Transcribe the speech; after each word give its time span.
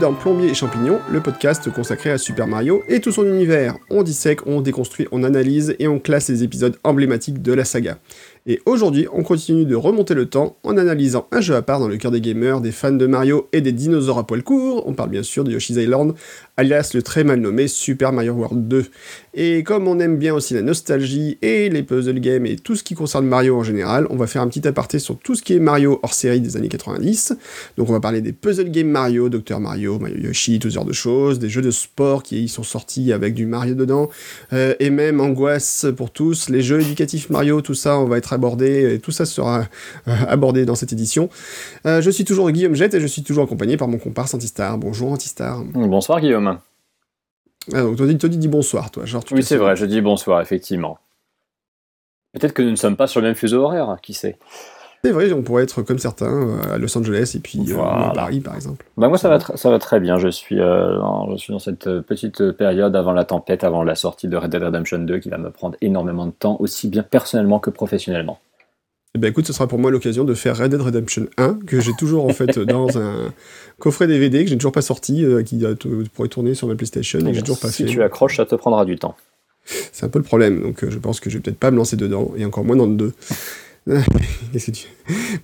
Dans 0.00 0.14
Plombier 0.14 0.48
et 0.48 0.54
Champignons, 0.54 0.98
le 1.10 1.20
podcast 1.20 1.70
consacré 1.70 2.10
à 2.10 2.16
Super 2.16 2.46
Mario 2.46 2.82
et 2.88 3.02
tout 3.02 3.12
son 3.12 3.26
univers. 3.26 3.76
On 3.90 4.02
dissèque, 4.02 4.46
on 4.46 4.62
déconstruit, 4.62 5.06
on 5.12 5.24
analyse 5.24 5.76
et 5.78 5.88
on 5.88 5.98
classe 5.98 6.30
les 6.30 6.42
épisodes 6.42 6.78
emblématiques 6.84 7.42
de 7.42 7.52
la 7.52 7.66
saga. 7.66 7.98
Et 8.46 8.60
aujourd'hui, 8.64 9.06
on 9.12 9.22
continue 9.22 9.66
de 9.66 9.76
remonter 9.76 10.14
le 10.14 10.26
temps 10.26 10.56
en 10.62 10.76
analysant 10.78 11.26
un 11.30 11.40
jeu 11.40 11.54
à 11.54 11.62
part 11.62 11.78
dans 11.78 11.88
le 11.88 11.98
cœur 11.98 12.10
des 12.10 12.20
gamers, 12.20 12.60
des 12.60 12.72
fans 12.72 12.90
de 12.90 13.06
Mario 13.06 13.48
et 13.52 13.60
des 13.60 13.72
dinosaures 13.72 14.18
à 14.18 14.26
poil 14.26 14.42
court. 14.42 14.84
On 14.86 14.94
parle 14.94 15.10
bien 15.10 15.22
sûr 15.22 15.44
de 15.44 15.52
Yoshi's 15.52 15.76
Island, 15.76 16.14
alias 16.56 16.90
le 16.94 17.02
très 17.02 17.22
mal 17.22 17.40
nommé 17.40 17.68
Super 17.68 18.12
Mario 18.12 18.32
World 18.32 18.66
2. 18.66 18.86
Et 19.34 19.62
comme 19.62 19.86
on 19.88 20.00
aime 20.00 20.16
bien 20.16 20.34
aussi 20.34 20.54
la 20.54 20.62
nostalgie 20.62 21.38
et 21.42 21.68
les 21.68 21.82
puzzle 21.82 22.18
games 22.18 22.46
et 22.46 22.56
tout 22.56 22.76
ce 22.76 22.82
qui 22.82 22.94
concerne 22.94 23.26
Mario 23.26 23.56
en 23.56 23.62
général, 23.62 24.06
on 24.10 24.16
va 24.16 24.26
faire 24.26 24.42
un 24.42 24.48
petit 24.48 24.66
aparté 24.66 24.98
sur 24.98 25.18
tout 25.18 25.34
ce 25.34 25.42
qui 25.42 25.54
est 25.54 25.60
Mario 25.60 26.00
hors 26.02 26.14
série 26.14 26.40
des 26.40 26.56
années 26.56 26.68
90. 26.68 27.34
Donc 27.76 27.90
on 27.90 27.92
va 27.92 28.00
parler 28.00 28.22
des 28.22 28.32
puzzle 28.32 28.70
games 28.70 28.88
Mario, 28.88 29.28
Dr 29.28 29.60
Mario, 29.60 29.98
Mario 29.98 30.16
Yoshi, 30.16 30.58
tout 30.58 30.70
ce 30.70 30.74
genre 30.74 30.84
de 30.84 30.92
choses, 30.92 31.38
des 31.38 31.48
jeux 31.50 31.62
de 31.62 31.70
sport 31.70 32.22
qui 32.22 32.48
sont 32.48 32.62
sortis 32.62 33.12
avec 33.12 33.34
du 33.34 33.46
Mario 33.46 33.74
dedans, 33.74 34.08
euh, 34.52 34.74
et 34.80 34.90
même 34.90 35.20
Angoisse 35.20 35.86
pour 35.96 36.10
tous, 36.10 36.48
les 36.48 36.62
jeux 36.62 36.80
éducatifs 36.80 37.30
Mario, 37.30 37.60
tout 37.60 37.74
ça, 37.74 37.98
on 37.98 38.06
va 38.06 38.18
être 38.18 38.29
abordé, 38.32 38.94
et 38.94 38.98
tout 39.00 39.10
ça 39.10 39.24
sera 39.24 39.60
euh, 40.08 40.14
abordé 40.28 40.64
dans 40.64 40.74
cette 40.74 40.92
édition. 40.92 41.28
Euh, 41.86 42.00
je 42.00 42.10
suis 42.10 42.24
toujours 42.24 42.50
Guillaume 42.50 42.74
Jette 42.74 42.94
et 42.94 43.00
je 43.00 43.06
suis 43.06 43.22
toujours 43.22 43.44
accompagné 43.44 43.76
par 43.76 43.88
mon 43.88 43.98
comparse 43.98 44.34
Antistar. 44.34 44.78
Bonjour 44.78 45.12
Antistar. 45.12 45.62
Bonsoir 45.64 46.20
Guillaume. 46.20 46.58
Ah, 47.72 47.82
donc 47.82 47.96
toi, 47.96 48.06
tu 48.06 48.36
dis 48.36 48.48
bonsoir, 48.48 48.90
toi. 48.90 49.04
Genre, 49.04 49.22
oui, 49.32 49.42
c'est 49.42 49.56
vrai, 49.56 49.76
je 49.76 49.84
dis 49.84 50.00
bonsoir, 50.00 50.40
effectivement. 50.40 50.98
Peut-être 52.32 52.52
que 52.52 52.62
nous 52.62 52.70
ne 52.70 52.76
sommes 52.76 52.96
pas 52.96 53.06
sur 53.06 53.20
le 53.20 53.26
même 53.26 53.36
fuseau 53.36 53.62
horaire, 53.62 53.98
qui 54.02 54.14
sait. 54.14 54.38
C'est 55.02 55.12
vrai, 55.12 55.32
on 55.32 55.42
pourrait 55.42 55.62
être 55.62 55.82
comme 55.82 55.98
certains 55.98 56.48
euh, 56.48 56.74
à 56.74 56.78
Los 56.78 56.96
Angeles 56.96 57.32
et 57.34 57.38
puis 57.38 57.60
à 57.72 58.12
Paris, 58.14 58.40
par 58.40 58.54
exemple. 58.54 58.84
Bah 58.96 59.08
moi, 59.08 59.16
ça 59.16 59.28
va, 59.30 59.38
ça 59.40 59.70
va 59.70 59.78
très 59.78 59.98
bien. 59.98 60.18
Je 60.18 60.28
suis, 60.28 60.56
je 60.56 61.36
suis 61.36 61.52
dans 61.52 61.58
cette 61.58 62.00
petite 62.00 62.52
période 62.52 62.94
avant 62.94 63.12
la 63.12 63.24
tempête, 63.24 63.64
avant 63.64 63.82
la 63.82 63.94
sortie 63.94 64.28
de 64.28 64.36
Red 64.36 64.50
Dead 64.50 64.62
Redemption 64.62 64.98
2, 64.98 65.18
qui 65.18 65.30
va 65.30 65.38
me 65.38 65.50
prendre 65.50 65.76
énormément 65.80 66.26
de 66.26 66.32
temps, 66.32 66.56
aussi 66.60 66.88
bien 66.88 67.02
personnellement 67.02 67.60
que 67.60 67.70
professionnellement. 67.70 68.38
Eh 69.16 69.18
ben 69.18 69.28
écoute, 69.28 69.46
ce 69.46 69.52
sera 69.52 69.66
pour 69.66 69.80
moi 69.80 69.90
l'occasion 69.90 70.22
de 70.22 70.34
faire 70.34 70.56
Red 70.56 70.70
Dead 70.70 70.80
Redemption 70.80 71.26
1, 71.36 71.60
que 71.66 71.80
j'ai 71.80 71.92
toujours 71.94 72.26
en 72.26 72.32
fait 72.32 72.58
dans 72.58 72.96
un 72.96 73.32
coffret 73.78 74.06
DVD 74.06 74.44
que 74.44 74.50
j'ai 74.50 74.56
toujours 74.56 74.72
pas 74.72 74.82
sorti, 74.82 75.24
euh, 75.24 75.42
qui 75.42 75.60
pourrait 76.14 76.28
tourner 76.28 76.54
sur 76.54 76.68
ma 76.68 76.76
PlayStation 76.76 77.18
et 77.18 77.24
que 77.24 77.32
j'ai 77.32 77.42
toujours 77.42 77.58
pas 77.58 77.70
si 77.70 77.82
fait. 77.82 77.88
Si 77.88 77.94
tu 77.94 78.02
accroches, 78.02 78.36
ça 78.36 78.46
te 78.46 78.54
prendra 78.54 78.84
du 78.84 78.96
temps. 78.96 79.16
C'est 79.64 80.06
un 80.06 80.08
peu 80.08 80.20
le 80.20 80.24
problème, 80.24 80.62
donc 80.62 80.84
euh, 80.84 80.90
je 80.90 80.98
pense 80.98 81.18
que 81.18 81.28
je 81.28 81.38
vais 81.38 81.42
peut-être 81.42 81.58
pas 81.58 81.72
me 81.72 81.76
lancer 81.76 81.96
dedans, 81.96 82.32
et 82.36 82.44
encore 82.44 82.64
moins 82.64 82.76
dans 82.76 82.86
le 82.86 82.94
2. 82.94 83.12
Qu'est-ce 84.52 84.66
que 84.66 84.76
tu... 84.76 84.86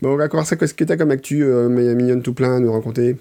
Bon, 0.03 0.11
on 0.11 0.17
va 0.17 0.29
commencer. 0.29 0.57
Qu'est-ce 0.57 0.75
que 0.75 0.85
tu 0.85 0.93
as 0.93 0.97
comme 0.97 1.11
actu, 1.11 1.43
euh, 1.43 1.69
mignonne 1.69 2.23
tout 2.23 2.35
plein, 2.35 2.57
à 2.57 2.61
nous 2.61 2.73
raconter? 2.73 3.17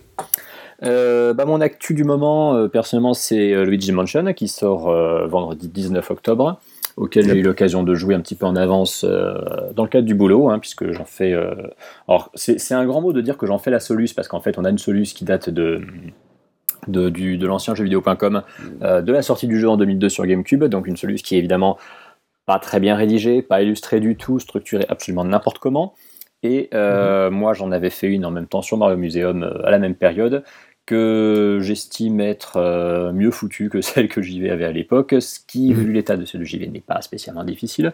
Euh, 0.83 1.33
bah, 1.33 1.45
mon 1.45 1.61
actu 1.61 1.93
du 1.93 2.03
moment, 2.03 2.67
personnellement, 2.69 3.13
c'est 3.13 3.65
Luigi 3.65 3.91
Mansion 3.91 4.33
qui 4.33 4.47
sort 4.47 4.91
vendredi 5.27 5.67
19 5.69 6.11
octobre 6.11 6.59
auquel 6.97 7.25
j'ai 7.25 7.37
eu 7.37 7.41
l'occasion 7.41 7.83
de 7.83 7.93
jouer 7.93 8.15
un 8.15 8.21
petit 8.21 8.35
peu 8.35 8.45
en 8.45 8.55
avance 8.55 9.03
euh, 9.07 9.33
dans 9.75 9.83
le 9.83 9.89
cadre 9.89 10.05
du 10.05 10.15
boulot, 10.15 10.49
hein, 10.49 10.59
puisque 10.59 10.91
j'en 10.91 11.05
fais. 11.05 11.33
Euh, 11.33 11.53
alors, 12.07 12.31
c'est 12.35 12.73
un 12.73 12.85
grand 12.85 13.01
mot 13.01 13.13
de 13.13 13.21
dire 13.21 13.37
que 13.37 13.45
j'en 13.45 13.57
fais 13.57 13.71
la 13.71 13.79
Solus, 13.79 14.09
parce 14.15 14.27
qu'en 14.27 14.39
fait, 14.39 14.57
on 14.57 14.65
a 14.65 14.69
une 14.69 14.77
Solus 14.77 15.13
qui 15.13 15.25
date 15.25 15.49
de. 15.49 15.81
De, 16.87 17.09
du, 17.09 17.39
de 17.39 17.47
l'ancien 17.47 17.73
jeuxvideo.com, 17.73 18.43
euh, 18.83 19.01
de 19.01 19.11
la 19.11 19.23
sortie 19.23 19.47
du 19.47 19.59
jeu 19.59 19.67
en 19.67 19.75
2002 19.75 20.07
sur 20.07 20.23
GameCube, 20.27 20.65
donc 20.65 20.85
une 20.85 20.97
Solus 20.97 21.15
qui 21.15 21.33
est 21.33 21.39
évidemment 21.39 21.79
pas 22.45 22.59
très 22.59 22.79
bien 22.79 22.95
rédigée, 22.95 23.41
pas 23.41 23.61
illustrée 23.61 23.99
du 23.99 24.15
tout, 24.15 24.39
structurée 24.39 24.85
absolument 24.89 25.25
n'importe 25.25 25.59
comment. 25.59 25.93
Et 26.43 26.69
mhm. 26.73 27.29
moi, 27.29 27.53
j'en 27.53 27.71
avais 27.71 27.89
fait 27.89 28.07
une 28.07 28.25
en 28.25 28.31
même 28.31 28.45
temps 28.47 28.61
sur 28.61 28.77
Mario 28.77 28.97
Museum 28.97 29.43
à 29.63 29.71
la 29.71 29.79
même 29.79 29.95
période, 29.95 30.43
que 30.85 31.59
j'estime 31.61 32.19
être 32.21 32.57
euh, 32.57 33.11
mieux 33.11 33.31
foutu 33.31 33.69
que 33.69 33.81
celle 33.81 34.07
que 34.07 34.21
JV 34.21 34.49
avait 34.49 34.65
à 34.65 34.71
l'époque, 34.71 35.15
ce 35.19 35.39
qui, 35.45 35.73
mhm. 35.73 35.75
vu 35.75 35.93
l'état 35.93 36.17
de 36.17 36.25
celle 36.25 36.41
de 36.41 36.45
JV, 36.45 36.67
n'est 36.67 36.81
pas 36.81 37.01
spécialement 37.01 37.43
difficile. 37.43 37.93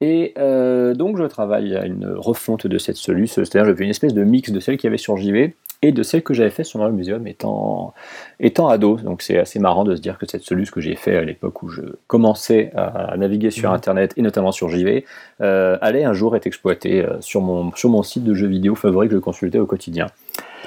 Et 0.00 0.32
euh, 0.38 0.94
donc 0.94 1.16
je 1.16 1.24
travaille 1.24 1.74
à 1.74 1.84
une 1.84 2.06
refonte 2.06 2.68
de 2.68 2.78
cette 2.78 2.96
soluce, 2.96 3.32
c'est-à-dire 3.32 3.64
je 3.64 3.74
fais 3.74 3.82
une 3.82 3.90
espèce 3.90 4.14
de 4.14 4.22
mix 4.22 4.52
de 4.52 4.60
celle 4.60 4.76
qu'il 4.76 4.86
y 4.86 4.90
avait 4.90 4.96
sur 4.96 5.16
JV 5.16 5.56
et 5.82 5.92
de 5.92 6.02
celle 6.02 6.22
que 6.22 6.34
j'avais 6.34 6.50
fait 6.50 6.64
sur 6.64 6.78
Mario 6.80 6.94
Museum 6.94 7.26
étant, 7.26 7.94
étant 8.40 8.68
ado. 8.68 8.96
Donc 8.96 9.22
c'est 9.22 9.38
assez 9.38 9.58
marrant 9.58 9.84
de 9.84 9.94
se 9.94 10.00
dire 10.00 10.18
que 10.18 10.26
cette 10.26 10.42
soluce 10.42 10.70
que 10.70 10.80
j'ai 10.80 10.96
fait 10.96 11.16
à 11.16 11.22
l'époque 11.22 11.62
où 11.62 11.68
je 11.68 11.82
commençais 12.06 12.72
à 12.74 13.16
naviguer 13.16 13.50
sur 13.50 13.70
mhm. 13.70 13.76
Internet 13.76 14.14
et 14.16 14.22
notamment 14.22 14.52
sur 14.52 14.68
JV, 14.68 15.04
euh, 15.40 15.78
allait 15.80 16.04
un 16.04 16.14
jour 16.14 16.36
être 16.36 16.46
exploitée 16.46 17.06
sur, 17.20 17.40
mon, 17.40 17.72
sur 17.76 17.90
mon 17.90 18.02
site 18.02 18.24
de 18.24 18.34
jeux 18.34 18.48
vidéo 18.48 18.74
favori 18.74 19.08
que 19.08 19.14
je 19.14 19.20
consultais 19.20 19.58
au 19.58 19.66
quotidien. 19.66 20.06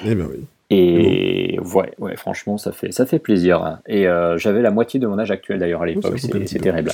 Eh 0.04 0.14
ben 0.14 0.26
oui. 0.30 0.46
Et 0.74 1.58
ouais, 1.74 1.92
ouais, 1.98 2.16
franchement, 2.16 2.56
ça 2.56 2.72
fait, 2.72 2.92
ça 2.92 3.04
fait 3.04 3.18
plaisir. 3.18 3.78
Et 3.86 4.08
euh, 4.08 4.38
j'avais 4.38 4.62
la 4.62 4.70
moitié 4.70 4.98
de 4.98 5.06
mon 5.06 5.18
âge 5.18 5.30
actuel 5.30 5.58
d'ailleurs 5.58 5.82
à 5.82 5.86
l'époque, 5.86 6.18
c'est 6.18 6.58
terrible. 6.58 6.90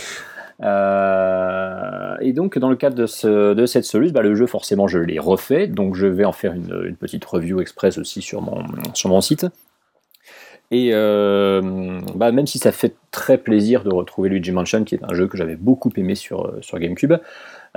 Euh, 0.63 2.17
et 2.21 2.33
donc, 2.33 2.59
dans 2.59 2.71
le 2.71 2.77
cadre 2.77 2.97
de, 2.97 3.07
ce, 3.07 3.55
de 3.55 3.67
cette 3.67 3.85
soluce, 3.85 4.13
bah, 4.13 4.23
le 4.23 4.35
jeu, 4.35 4.47
forcément, 4.47 4.89
je 4.89 4.99
l'ai 4.99 5.19
refait. 5.19 5.67
Donc, 5.67 5.95
je 5.95 6.07
vais 6.07 6.25
en 6.25 6.33
faire 6.33 6.53
une, 6.53 6.97
petite 6.97 7.25
review 7.25 7.61
express 7.61 7.99
aussi 7.99 8.23
sur 8.23 8.43
mon, 8.43 9.21
site. 9.21 9.47
Et 10.71 10.91
euh, 10.93 12.01
bah, 12.15 12.33
même 12.33 12.47
si 12.47 12.59
ça 12.59 12.73
fait 12.73 12.95
très 13.11 13.39
plaisir 13.39 13.85
de 13.85 13.91
retrouver 13.91 14.29
Luigi 14.29 14.53
Mansion, 14.53 14.85
qui 14.85 14.97
est 14.97 15.05
un 15.05 15.15
jeu 15.15 15.27
que 15.27 15.39
j'avais 15.39 15.57
beaucoup 15.57 15.91
aimé 15.97 16.15
sur, 16.15 16.53
GameCube, 16.75 17.15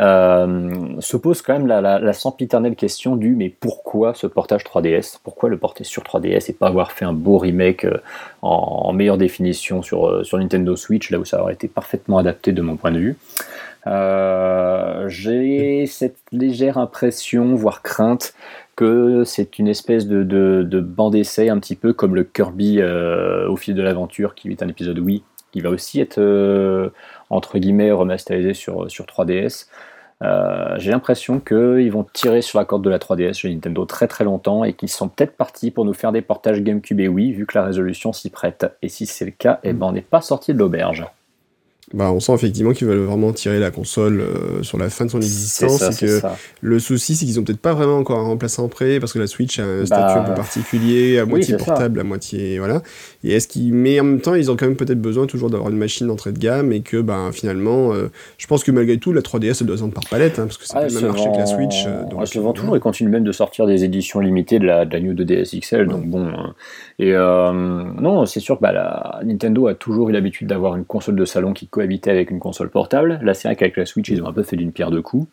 se 0.01 1.17
pose 1.17 1.41
quand 1.44 1.53
même 1.53 1.67
la, 1.67 1.79
la, 1.81 2.13
sempiternelle 2.13 2.75
question 2.75 3.16
du 3.16 3.35
mais 3.35 3.50
pourquoi 3.50 4.16
ce 4.16 4.25
portage 4.25 4.63
3DS 4.63 5.19
Pourquoi 5.23 5.47
le 5.50 5.57
porter 5.57 5.84
sur 5.84 6.01
3DS 6.01 6.50
et 6.50 6.53
pas 6.53 6.67
avoir 6.67 6.91
fait 6.91 7.06
un 7.06 7.13
beau 7.13 7.38
remake 7.38 7.85
euh, 7.85 7.97
en, 8.41 8.94
meilleure 8.94 9.19
définition 9.19 9.84
sur, 9.84 10.07
euh, 10.07 10.23
sur 10.23 10.40
Nintendo 10.40 10.75
Switch, 10.75 11.11
là 11.11 11.19
où 11.19 11.25
ça 11.25 11.41
aurait 11.41 11.53
été 11.53 11.67
parfaitement 11.67 12.17
adapté 12.17 12.51
de 12.51 12.61
mon 12.63 12.78
point 12.78 12.91
de 12.91 12.97
vue? 12.97 13.17
J'ai 15.07 15.85
cette 15.85 16.17
légère 16.31 16.79
impression, 16.79 17.53
voire 17.56 17.84
crainte, 17.84 18.34
que 18.75 19.23
c'est 19.23 19.59
une 19.59 19.67
espèce 19.67 20.07
de, 20.07 20.23
de, 20.23 20.79
bande 20.79 21.16
essai 21.16 21.50
un 21.50 21.59
petit 21.59 21.75
peu 21.75 21.94
comme 21.94 22.16
le 22.16 22.23
Kirby 22.23 22.81
au 22.81 23.56
fil 23.56 23.75
de 23.75 23.81
l'aventure 23.81 24.34
qui 24.34 24.50
est 24.50 24.63
un 24.63 24.67
épisode 24.67 24.97
Wii 24.97 25.23
qui 25.51 25.61
va 25.61 25.69
aussi 25.69 26.00
être 26.00 26.91
entre 27.29 27.57
guillemets 27.57 27.91
remasterisé 27.91 28.53
sur, 28.53 28.90
sur 28.90 29.06
3DS. 29.06 29.67
Euh, 30.22 30.76
j'ai 30.78 30.92
l'impression 30.92 31.40
qu'ils 31.40 31.92
vont 31.92 32.06
tirer 32.14 32.42
sur 32.42 32.59
la 32.59 32.66
corde 32.66 32.84
de 32.84 32.90
la 32.90 33.00
3DS 33.00 33.34
chez 33.34 33.54
Nintendo 33.54 33.86
très 33.86 34.08
très 34.08 34.24
longtemps 34.24 34.64
et 34.64 34.74
qu'ils 34.74 34.90
sont 34.90 35.09
peut-être 35.09 35.36
partis 35.36 35.72
pour 35.72 35.84
nous 35.84 35.94
faire 35.94 36.12
des 36.12 36.22
portages 36.22 36.62
GameCube 36.62 37.00
et 37.00 37.08
Wii 37.08 37.34
vu 37.34 37.46
que 37.46 37.58
la 37.58 37.66
résolution 37.66 38.14
s'y 38.14 38.30
prête. 38.30 38.66
Et 38.82 38.90
si 38.90 39.06
c'est 39.06 39.26
le 39.26 39.32
cas, 39.32 39.59
eh 39.64 39.74
ben, 39.74 39.88
on 39.88 39.92
n'est 39.94 40.02
pas 40.02 40.22
sorti 40.22 40.54
de 40.54 40.59
l'auberge 40.59 41.06
bah, 41.94 42.12
on 42.12 42.20
sent 42.20 42.34
effectivement 42.34 42.72
qu'ils 42.72 42.88
veulent 42.88 43.06
vraiment 43.06 43.34
tirer 43.34 43.59
la 43.59 43.72
console 43.72 44.22
euh, 44.22 44.64
sur 44.64 44.78
la 44.78 44.90
fin 44.90 45.06
de 45.06 45.12
son 45.12 45.20
existence. 45.20 45.98
Que 46.00 46.22
le 46.62 46.80
souci, 46.80 47.16
c'est 47.16 47.26
qu'ils 47.26 47.40
ont 47.40 47.44
peut-être 47.44 47.59
pas 47.59 47.74
vraiment 47.74 47.98
encore 47.98 48.20
un 48.20 48.24
remplaçant 48.24 48.68
prêt 48.70 49.00
parce 49.00 49.14
que 49.14 49.20
la 49.20 49.28
Switch 49.28 49.59
a 49.59 49.64
un 49.64 49.80
bah, 49.80 49.86
statut 49.86 50.20
un 50.20 50.24
peu 50.24 50.34
particulier, 50.34 51.20
à 51.20 51.26
moitié 51.26 51.58
portable, 51.58 52.00
à 52.00 52.03
moitié 52.03 52.59
voilà. 52.59 52.82
Et 53.24 53.34
est-ce 53.34 53.48
qu'ils, 53.48 53.74
mais 53.74 54.00
en 54.00 54.04
même 54.04 54.22
temps, 54.22 54.36
ils 54.36 54.50
ont 54.50 54.56
quand 54.56 54.66
même 54.66 54.76
peut-être 54.76 55.02
besoin 55.02 55.28
toujours 55.28 55.50
d'avoir 55.50 55.70
une 55.70 55.78
machine 55.78 56.08
d'entrée 56.08 56.32
de 56.32 56.40
gamme 56.40 56.72
et 56.72 56.82
que, 56.82 56.98
bah, 57.02 57.30
finalement, 57.32 57.94
euh, 57.94 58.09
je 58.38 58.48
pense 58.48 58.64
que 58.64 58.72
malgré 58.72 58.98
tout, 58.98 59.14
la 59.14 59.22
3DS 59.22 59.58
elle 59.62 59.68
doit 59.68 59.78
se 59.78 59.82
vendre 59.82 59.94
par 59.94 60.04
palette 60.09 60.40
hein, 60.40 60.46
parce 60.46 60.58
que 60.58 60.66
c'est 60.66 60.74
pas 60.74 60.88
le 60.88 60.94
même 60.94 61.08
marché 61.08 61.30
que 61.32 61.38
la 61.38 61.46
Switch. 61.46 61.86
Euh, 61.86 62.04
donc, 62.09 62.20
elle 62.22 62.28
se 62.28 62.40
vend 62.40 62.54
toujours 62.54 62.76
et 62.76 62.80
continue 62.80 63.09
même 63.09 63.24
de 63.24 63.32
sortir 63.32 63.68
des 63.68 63.84
éditions 63.84 64.20
limitées 64.20 64.59
de 64.59 64.66
la, 64.66 64.86
de 64.86 64.94
la 64.94 65.00
New 65.00 65.14
2DS 65.14 65.59
XL. 65.59 65.88
Donc 65.88 66.06
bon, 66.06 66.28
hein. 66.28 66.56
et 67.00 67.12
non, 67.12 68.26
c'est 68.26 68.40
sûr 68.40 68.58
que 68.58 68.62
bah, 68.62 68.72
la 68.72 69.20
Nintendo 69.24 69.67
a 69.67 69.76
toujours 69.76 70.09
eu 70.09 70.12
l'habitude 70.12 70.47
d'avoir 70.47 70.76
une 70.76 70.85
console 70.85 71.16
de 71.16 71.26
salon 71.26 71.53
qui 71.53 71.67
cohabitait 71.67 72.12
avec 72.12 72.32
une 72.32 72.40
console 72.40 72.70
portable. 72.70 73.20
Là, 73.22 73.34
c'est 73.34 73.47
vrai 73.47 73.56
qu'avec 73.56 73.78
la 73.78 73.85
Switch, 73.85 74.09
ils 74.09 74.22
ont 74.24 74.28
un 74.28 74.34
peu 74.34 74.44
fait 74.44 74.56
d'une 74.56 74.72
pierre 74.72 74.91
deux 74.91 75.02
coups. 75.02 75.28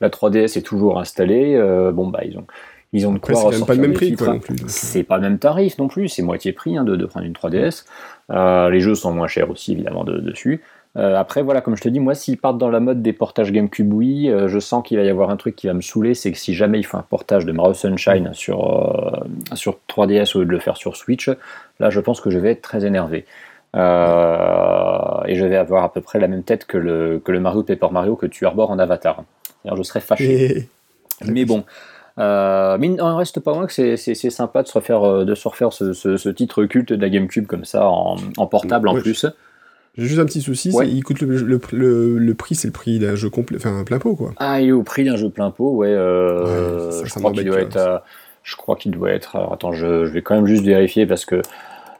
La 0.00 0.10
3DS 0.10 0.58
est 0.58 0.62
toujours 0.62 0.98
installée. 0.98 1.54
Euh, 1.56 1.92
bon, 1.92 2.08
bah, 2.08 2.20
ils 2.24 2.38
ont, 2.38 2.46
ils 2.92 3.06
ont 3.06 3.12
de 3.12 3.18
quoi 3.18 3.52
C'est 3.52 3.66
pas 3.66 3.74
le 3.74 3.80
même 3.80 3.92
prix, 3.92 4.16
euh. 4.20 4.38
C'est 4.66 5.02
pas 5.02 5.16
le 5.16 5.22
même 5.22 5.38
tarif 5.38 5.78
non 5.78 5.88
plus. 5.88 6.08
C'est 6.08 6.22
moitié 6.22 6.52
prix 6.52 6.76
hein, 6.76 6.84
de, 6.84 7.04
prendre 7.06 7.26
une 7.26 7.32
3DS. 7.32 7.84
Euh, 8.30 8.70
les 8.70 8.80
jeux 8.80 8.94
sont 8.94 9.12
moins 9.12 9.28
chers 9.28 9.50
aussi, 9.50 9.72
évidemment, 9.72 10.04
dessus. 10.04 10.62
après, 10.94 11.42
voilà, 11.42 11.60
comme 11.60 11.76
je 11.76 11.82
te 11.82 11.88
dis, 11.88 12.00
moi, 12.00 12.14
s'ils 12.14 12.38
partent 12.38 12.58
dans 12.58 12.70
la 12.70 12.80
mode 12.80 13.02
des 13.02 13.12
portages 13.12 13.52
GameCube 13.52 13.92
oui, 13.92 14.30
je 14.46 14.58
sens 14.58 14.82
qu'il 14.86 14.98
va 14.98 15.04
y 15.04 15.08
avoir 15.08 15.30
un 15.30 15.36
truc 15.36 15.54
qui 15.54 15.66
va 15.66 15.74
me 15.74 15.82
saouler, 15.82 16.14
c'est 16.14 16.32
que 16.32 16.38
si 16.38 16.54
jamais 16.54 16.78
il 16.78 16.84
faut 16.84 16.96
un 16.96 17.04
portage 17.08 17.44
de 17.44 17.52
Mario 17.52 17.74
Sunshine 17.74 18.30
sur, 18.32 19.26
sur 19.54 19.78
3DS 19.88 20.36
au 20.36 20.40
lieu 20.40 20.46
de 20.46 20.50
le 20.50 20.58
faire 20.58 20.76
sur 20.76 20.96
Switch, 20.96 21.30
là, 21.80 21.90
je 21.90 22.00
pense 22.00 22.20
que 22.20 22.30
je 22.30 22.38
vais 22.38 22.52
être 22.52 22.62
très 22.62 22.86
énervé. 22.86 23.26
Euh, 23.76 25.22
et 25.26 25.34
je 25.34 25.44
vais 25.44 25.56
avoir 25.56 25.84
à 25.84 25.92
peu 25.92 26.00
près 26.00 26.18
la 26.18 26.28
même 26.28 26.42
tête 26.42 26.64
que 26.64 26.78
le, 26.78 27.20
que 27.22 27.32
le 27.32 27.40
Mario 27.40 27.62
Paper 27.62 27.88
Mario 27.90 28.16
que 28.16 28.26
tu 28.26 28.46
arbores 28.46 28.70
en 28.70 28.78
Avatar. 28.78 29.24
je 29.64 29.82
serais 29.82 30.00
fâché. 30.00 30.68
Mais 31.26 31.44
bon. 31.44 31.64
Euh, 32.18 32.76
mais 32.80 32.88
il 32.88 33.00
reste 33.00 33.40
pas 33.40 33.52
loin 33.52 33.66
que 33.66 33.72
c'est 33.72 34.14
sympa 34.14 34.62
de 34.62 34.68
se 34.68 34.72
refaire, 34.72 35.02
euh, 35.04 35.24
de 35.24 35.34
se 35.34 35.46
refaire 35.46 35.72
ce, 35.72 35.92
ce, 35.92 36.28
titre 36.28 36.64
culte 36.64 36.92
de 36.92 37.00
la 37.00 37.10
GameCube 37.10 37.46
comme 37.46 37.64
ça 37.64 37.88
en, 37.88 38.16
en 38.36 38.46
portable 38.46 38.88
en 38.88 38.94
plus. 38.94 39.26
J'ai 39.96 40.04
juste 40.04 40.20
un 40.20 40.26
petit 40.26 40.42
souci, 40.42 40.72
il 40.86 41.02
coûte 41.02 41.20
le, 41.20 41.58
le, 41.72 42.18
le, 42.18 42.34
prix, 42.34 42.54
c'est 42.54 42.68
le 42.68 42.72
prix 42.72 42.98
d'un 43.00 43.16
jeu 43.16 43.30
complet, 43.30 43.56
enfin 43.56 43.82
plein 43.84 43.98
pot 43.98 44.14
quoi. 44.14 44.32
Ah, 44.36 44.60
il 44.60 44.68
est 44.68 44.72
au 44.72 44.84
prix 44.84 45.04
d'un 45.04 45.16
jeu 45.16 45.28
plein 45.28 45.50
pot, 45.50 45.74
ouais. 45.76 45.88
Euh, 45.88 47.04
je 47.04 47.14
crois 47.14 47.32
qu'il 47.32 47.44
doit 47.44 47.60
être 47.60 48.02
Je 48.42 48.56
crois 48.56 48.76
qu'il 48.76 48.92
doit 48.92 49.10
être. 49.10 49.36
Alors 49.36 49.52
attends, 49.52 49.72
je, 49.72 50.06
je 50.06 50.10
vais 50.12 50.22
quand 50.22 50.34
même 50.34 50.46
juste 50.46 50.64
vérifier 50.64 51.06
parce 51.06 51.24
que 51.24 51.42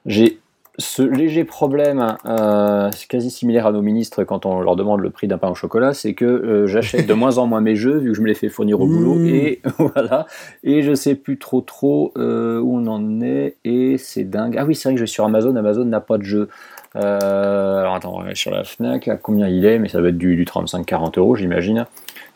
j'ai 0.06 0.38
ce 0.80 1.02
léger 1.02 1.44
problème, 1.44 2.16
euh, 2.24 2.88
c'est 2.94 3.08
quasi 3.08 3.30
similaire 3.30 3.66
à 3.66 3.72
nos 3.72 3.82
ministres 3.82 4.22
quand 4.22 4.46
on 4.46 4.60
leur 4.60 4.76
demande 4.76 5.00
le 5.00 5.10
prix 5.10 5.26
d'un 5.26 5.36
pain 5.36 5.48
au 5.48 5.54
chocolat, 5.56 5.92
c'est 5.92 6.14
que 6.14 6.24
euh, 6.24 6.66
j'achète 6.68 7.06
de 7.06 7.14
moins 7.14 7.38
en 7.38 7.46
moins 7.46 7.60
mes 7.60 7.74
jeux 7.74 7.98
vu 7.98 8.10
que 8.10 8.16
je 8.16 8.22
me 8.22 8.28
les 8.28 8.34
fais 8.34 8.48
fournir 8.48 8.80
au 8.80 8.86
boulot 8.86 9.16
Mmh. 9.16 9.26
et 9.26 9.60
voilà 9.78 10.26
et 10.62 10.82
je 10.82 10.94
sais 10.94 11.14
plus 11.14 11.38
trop 11.38 11.60
trop 11.60 12.12
euh, 12.16 12.60
où 12.60 12.76
on 12.76 12.86
en 12.86 13.20
est 13.20 13.56
et 13.64 13.98
c'est 13.98 14.24
dingue. 14.24 14.56
Ah 14.56 14.64
oui, 14.64 14.74
c'est 14.74 14.88
vrai 14.88 14.94
que 14.94 14.98
je 14.98 15.04
vais 15.04 15.08
sur 15.08 15.24
Amazon, 15.24 15.56
Amazon 15.56 15.84
n'a 15.84 16.00
pas 16.00 16.18
de 16.18 16.22
jeu. 16.22 16.48
Alors 16.94 17.94
attends, 17.94 18.14
on 18.14 18.18
va 18.18 18.26
aller 18.26 18.34
sur 18.34 18.50
la 18.50 18.64
Fnac, 18.64 19.08
à 19.08 19.16
combien 19.16 19.48
il 19.48 19.64
est, 19.64 19.78
mais 19.78 19.88
ça 19.88 20.00
va 20.00 20.08
être 20.08 20.18
du, 20.18 20.36
du 20.36 20.44
35-40 20.44 21.18
euros 21.18 21.36
j'imagine. 21.36 21.86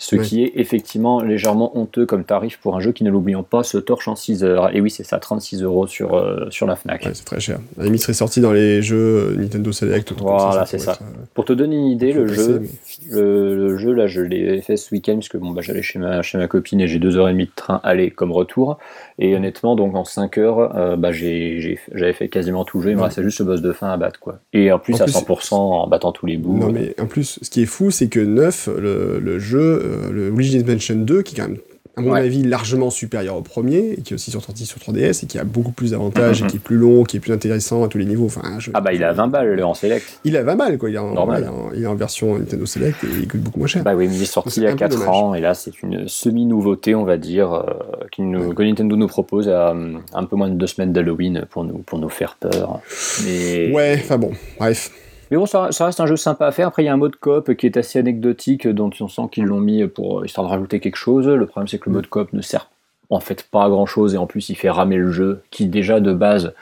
Ce 0.02 0.16
qui 0.16 0.42
est 0.42 0.52
effectivement 0.56 1.22
légèrement 1.22 1.78
honteux 1.78 2.06
comme 2.06 2.24
tarif 2.24 2.58
pour 2.60 2.74
un 2.76 2.80
jeu 2.80 2.90
qui, 2.90 3.04
ne 3.04 3.10
l'oublions 3.10 3.44
pas, 3.44 3.62
se 3.62 3.78
torche 3.78 4.08
en 4.08 4.16
6 4.16 4.42
heures. 4.42 4.74
Et 4.74 4.80
oui, 4.80 4.90
c'est 4.90 5.04
ça, 5.04 5.18
36 5.20 5.62
euros 5.62 5.86
sur, 5.86 6.14
euh, 6.14 6.46
sur 6.50 6.66
la 6.66 6.74
Fnac. 6.74 7.04
Ouais, 7.04 7.12
c'est 7.14 7.24
très 7.24 7.38
cher. 7.38 7.60
La 7.76 7.84
limite, 7.84 8.00
serait 8.02 8.12
sorti 8.12 8.40
dans 8.40 8.52
les 8.52 8.82
jeux 8.82 8.96
euh, 8.96 9.36
Nintendo 9.36 9.70
Select. 9.70 10.12
Voilà, 10.18 10.66
c'est 10.66 10.78
ça. 10.78 10.98
euh, 11.00 11.04
Pour 11.34 11.44
te 11.44 11.52
donner 11.52 11.76
une 11.76 11.86
idée, 11.86 12.12
le 12.12 12.26
jeu, 12.26 12.60
passer, 12.60 13.00
le, 13.10 13.56
le 13.56 13.76
jeu 13.78 13.92
là, 13.92 14.08
je 14.08 14.20
l'ai 14.22 14.60
fait 14.60 14.76
ce 14.76 14.92
week-end 14.92 15.14
parce 15.14 15.28
que 15.28 15.38
bon, 15.38 15.50
bah, 15.52 15.62
j'allais 15.62 15.82
chez 15.82 16.00
ma, 16.00 16.20
chez 16.22 16.36
ma 16.36 16.48
copine 16.48 16.80
et 16.80 16.88
j'ai 16.88 16.98
deux 16.98 17.16
heures 17.16 17.28
et 17.28 17.32
demie 17.32 17.46
de 17.46 17.52
train 17.54 17.80
aller 17.84 18.10
comme 18.10 18.32
retour. 18.32 18.78
Et 19.18 19.36
honnêtement, 19.36 19.76
donc 19.76 19.94
en 19.94 20.04
5 20.04 20.36
heures, 20.38 20.76
euh, 20.76 20.96
bah, 20.96 21.12
j'avais 21.12 22.12
fait 22.12 22.28
quasiment 22.28 22.64
tout 22.64 22.78
le 22.78 22.84
jeu. 22.84 22.90
Il 22.90 22.96
me 22.96 23.02
restait 23.02 23.22
juste 23.22 23.38
ce 23.38 23.42
boss 23.44 23.62
de 23.62 23.72
fin 23.72 23.88
à 23.90 23.96
battre, 23.96 24.18
quoi. 24.18 24.40
Et 24.52 24.72
en 24.72 24.78
plus 24.78 24.94
En 24.94 25.00
à 25.00 25.04
plus, 25.04 25.14
100% 25.14 25.54
en 25.54 25.86
battant 25.86 26.12
tous 26.12 26.26
les 26.26 26.36
bouts. 26.36 26.56
Non, 26.58 26.72
mais 26.72 26.94
en 27.00 27.06
plus, 27.06 27.38
ce 27.40 27.50
qui 27.50 27.62
est 27.62 27.66
fou, 27.66 27.90
c'est 27.90 28.08
que 28.08 28.20
9, 28.20 28.68
le, 28.80 29.20
le 29.20 29.38
jeu, 29.38 29.91
le 30.10 30.30
Luigi's 30.30 30.64
Mansion 30.66 30.96
2, 30.96 31.22
qui 31.22 31.34
est 31.34 31.38
quand 31.40 31.48
même, 31.48 31.58
à 31.94 32.00
mon 32.00 32.12
Ouais. 32.12 32.20
avis, 32.20 32.42
largement 32.42 32.88
supérieur 32.88 33.36
au 33.36 33.42
premier, 33.42 33.96
et 33.98 34.00
qui 34.00 34.12
est 34.12 34.16
aussi 34.16 34.30
sorti 34.30 34.64
sur 34.64 34.78
3DS, 34.80 35.22
et 35.24 35.26
qui 35.26 35.38
a 35.38 35.44
beaucoup 35.44 35.72
plus 35.72 35.90
d'avantages, 35.90 36.40
Mhm. 36.40 36.46
et 36.46 36.50
qui 36.52 36.56
est 36.56 36.60
plus 36.60 36.76
long, 36.78 37.04
qui 37.04 37.18
est 37.18 37.20
plus 37.20 37.32
intéressant 37.34 37.84
à 37.84 37.88
tous 37.88 37.98
les 37.98 38.06
niveaux. 38.06 38.24
Enfin, 38.24 38.40
Ah 38.72 38.80
bah 38.80 38.94
il 38.94 39.04
à 39.04 39.12
20 39.12 39.28
balles 39.28 39.54
le 39.54 39.62
en 39.64 39.74
select. 39.74 40.18
Il 40.24 40.34
a 40.38 40.42
20 40.42 40.56
balles, 40.56 40.78
quoi. 40.78 40.88
Il 40.88 40.94
est 40.94 40.98
en, 40.98 41.12
Normal. 41.12 41.42
il 41.42 41.44
est 41.44 41.48
en, 41.50 41.70
il 41.74 41.82
est 41.82 41.86
en 41.86 41.94
version 41.94 42.38
Nintendo 42.38 42.64
Select, 42.64 43.04
et 43.04 43.08
il 43.20 43.28
coûte 43.28 43.42
beaucoup 43.42 43.58
moins 43.58 43.68
cher. 43.68 43.84
Bah 43.84 43.94
oui, 43.94 44.08
mais 44.08 44.16
il 44.16 44.22
est 44.22 44.24
sorti 44.24 44.60
il 44.60 44.62
y 44.62 44.66
a 44.66 44.70
un 44.70 44.72
peu 44.72 44.78
4 44.78 44.92
dommage. 44.92 45.08
ans 45.10 45.34
et 45.34 45.40
là 45.42 45.52
c'est 45.52 45.82
une 45.82 46.08
semi-nouveauté, 46.08 46.94
on 46.94 47.04
va 47.04 47.18
dire, 47.18 47.52
euh, 47.52 47.62
nous- 48.18 48.54
que 48.54 48.62
Nintendo 48.62 48.96
nous 48.96 49.06
propose 49.06 49.48
à 49.50 49.72
euh, 49.74 49.92
un 50.14 50.24
peu 50.24 50.36
moins 50.36 50.48
de 50.48 50.54
deux 50.54 50.66
semaines 50.66 50.94
d'Halloween 50.94 51.44
pour 51.50 51.64
nous, 51.64 51.78
pour 51.78 51.98
nous 51.98 52.08
faire 52.08 52.36
peur. 52.40 52.80
Mais... 53.26 53.70
Ouais, 53.70 53.98
enfin 54.02 54.16
bon, 54.16 54.30
bref. 54.58 54.90
Mais 55.32 55.38
bon, 55.38 55.46
ça, 55.46 55.70
reste 55.80 55.98
un 55.98 56.04
jeu 56.04 56.18
sympa 56.18 56.46
à 56.46 56.52
faire. 56.52 56.68
Après, 56.68 56.82
il 56.82 56.86
y 56.86 56.88
a 56.90 56.92
un 56.92 56.98
mode 56.98 57.16
coop 57.16 57.54
qui 57.54 57.64
est 57.64 57.78
assez 57.78 57.98
anecdotique, 57.98 58.68
dont 58.68 58.90
on 59.00 59.08
sent 59.08 59.22
qu'ils 59.32 59.46
l'ont 59.46 59.60
mis 59.60 59.86
pour 59.86 60.20
euh, 60.20 60.26
histoire 60.26 60.46
de 60.46 60.52
rajouter 60.52 60.78
quelque 60.78 60.96
chose. 60.96 61.26
Le 61.26 61.46
problème, 61.46 61.68
c'est 61.68 61.78
que 61.78 61.88
le 61.88 61.94
mode 61.94 62.06
coop 62.08 62.34
ne 62.34 62.42
sert 62.42 62.68
en 63.08 63.18
fait 63.18 63.48
pas 63.50 63.64
à 63.64 63.70
grand 63.70 63.86
chose 63.86 64.14
et 64.14 64.18
en 64.18 64.26
plus, 64.26 64.50
il 64.50 64.56
fait 64.56 64.68
ramer 64.68 64.98
le 64.98 65.10
jeu, 65.10 65.42
qui 65.50 65.64
déjà 65.68 66.00
de 66.00 66.12
base 66.12 66.52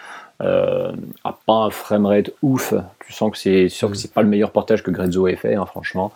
euh, 0.41 0.93
a 1.25 1.37
pas 1.45 1.55
un 1.55 1.71
framerate 1.71 2.31
ouf. 2.43 2.73
Tu 3.05 3.13
sens 3.13 3.33
que 3.33 3.39
c'est 3.39 3.69
sûr 3.69 3.91
que 3.91 3.97
c'est 3.97 4.15
pas 4.15 4.23
le 4.23 4.29
meilleur 4.29 4.53
portage 4.53 4.85
que 4.85 4.93
Grezzo 4.93 5.27
ait 5.27 5.35
fait, 5.35 5.57
hein, 5.57 5.67
franchement. 5.67 6.13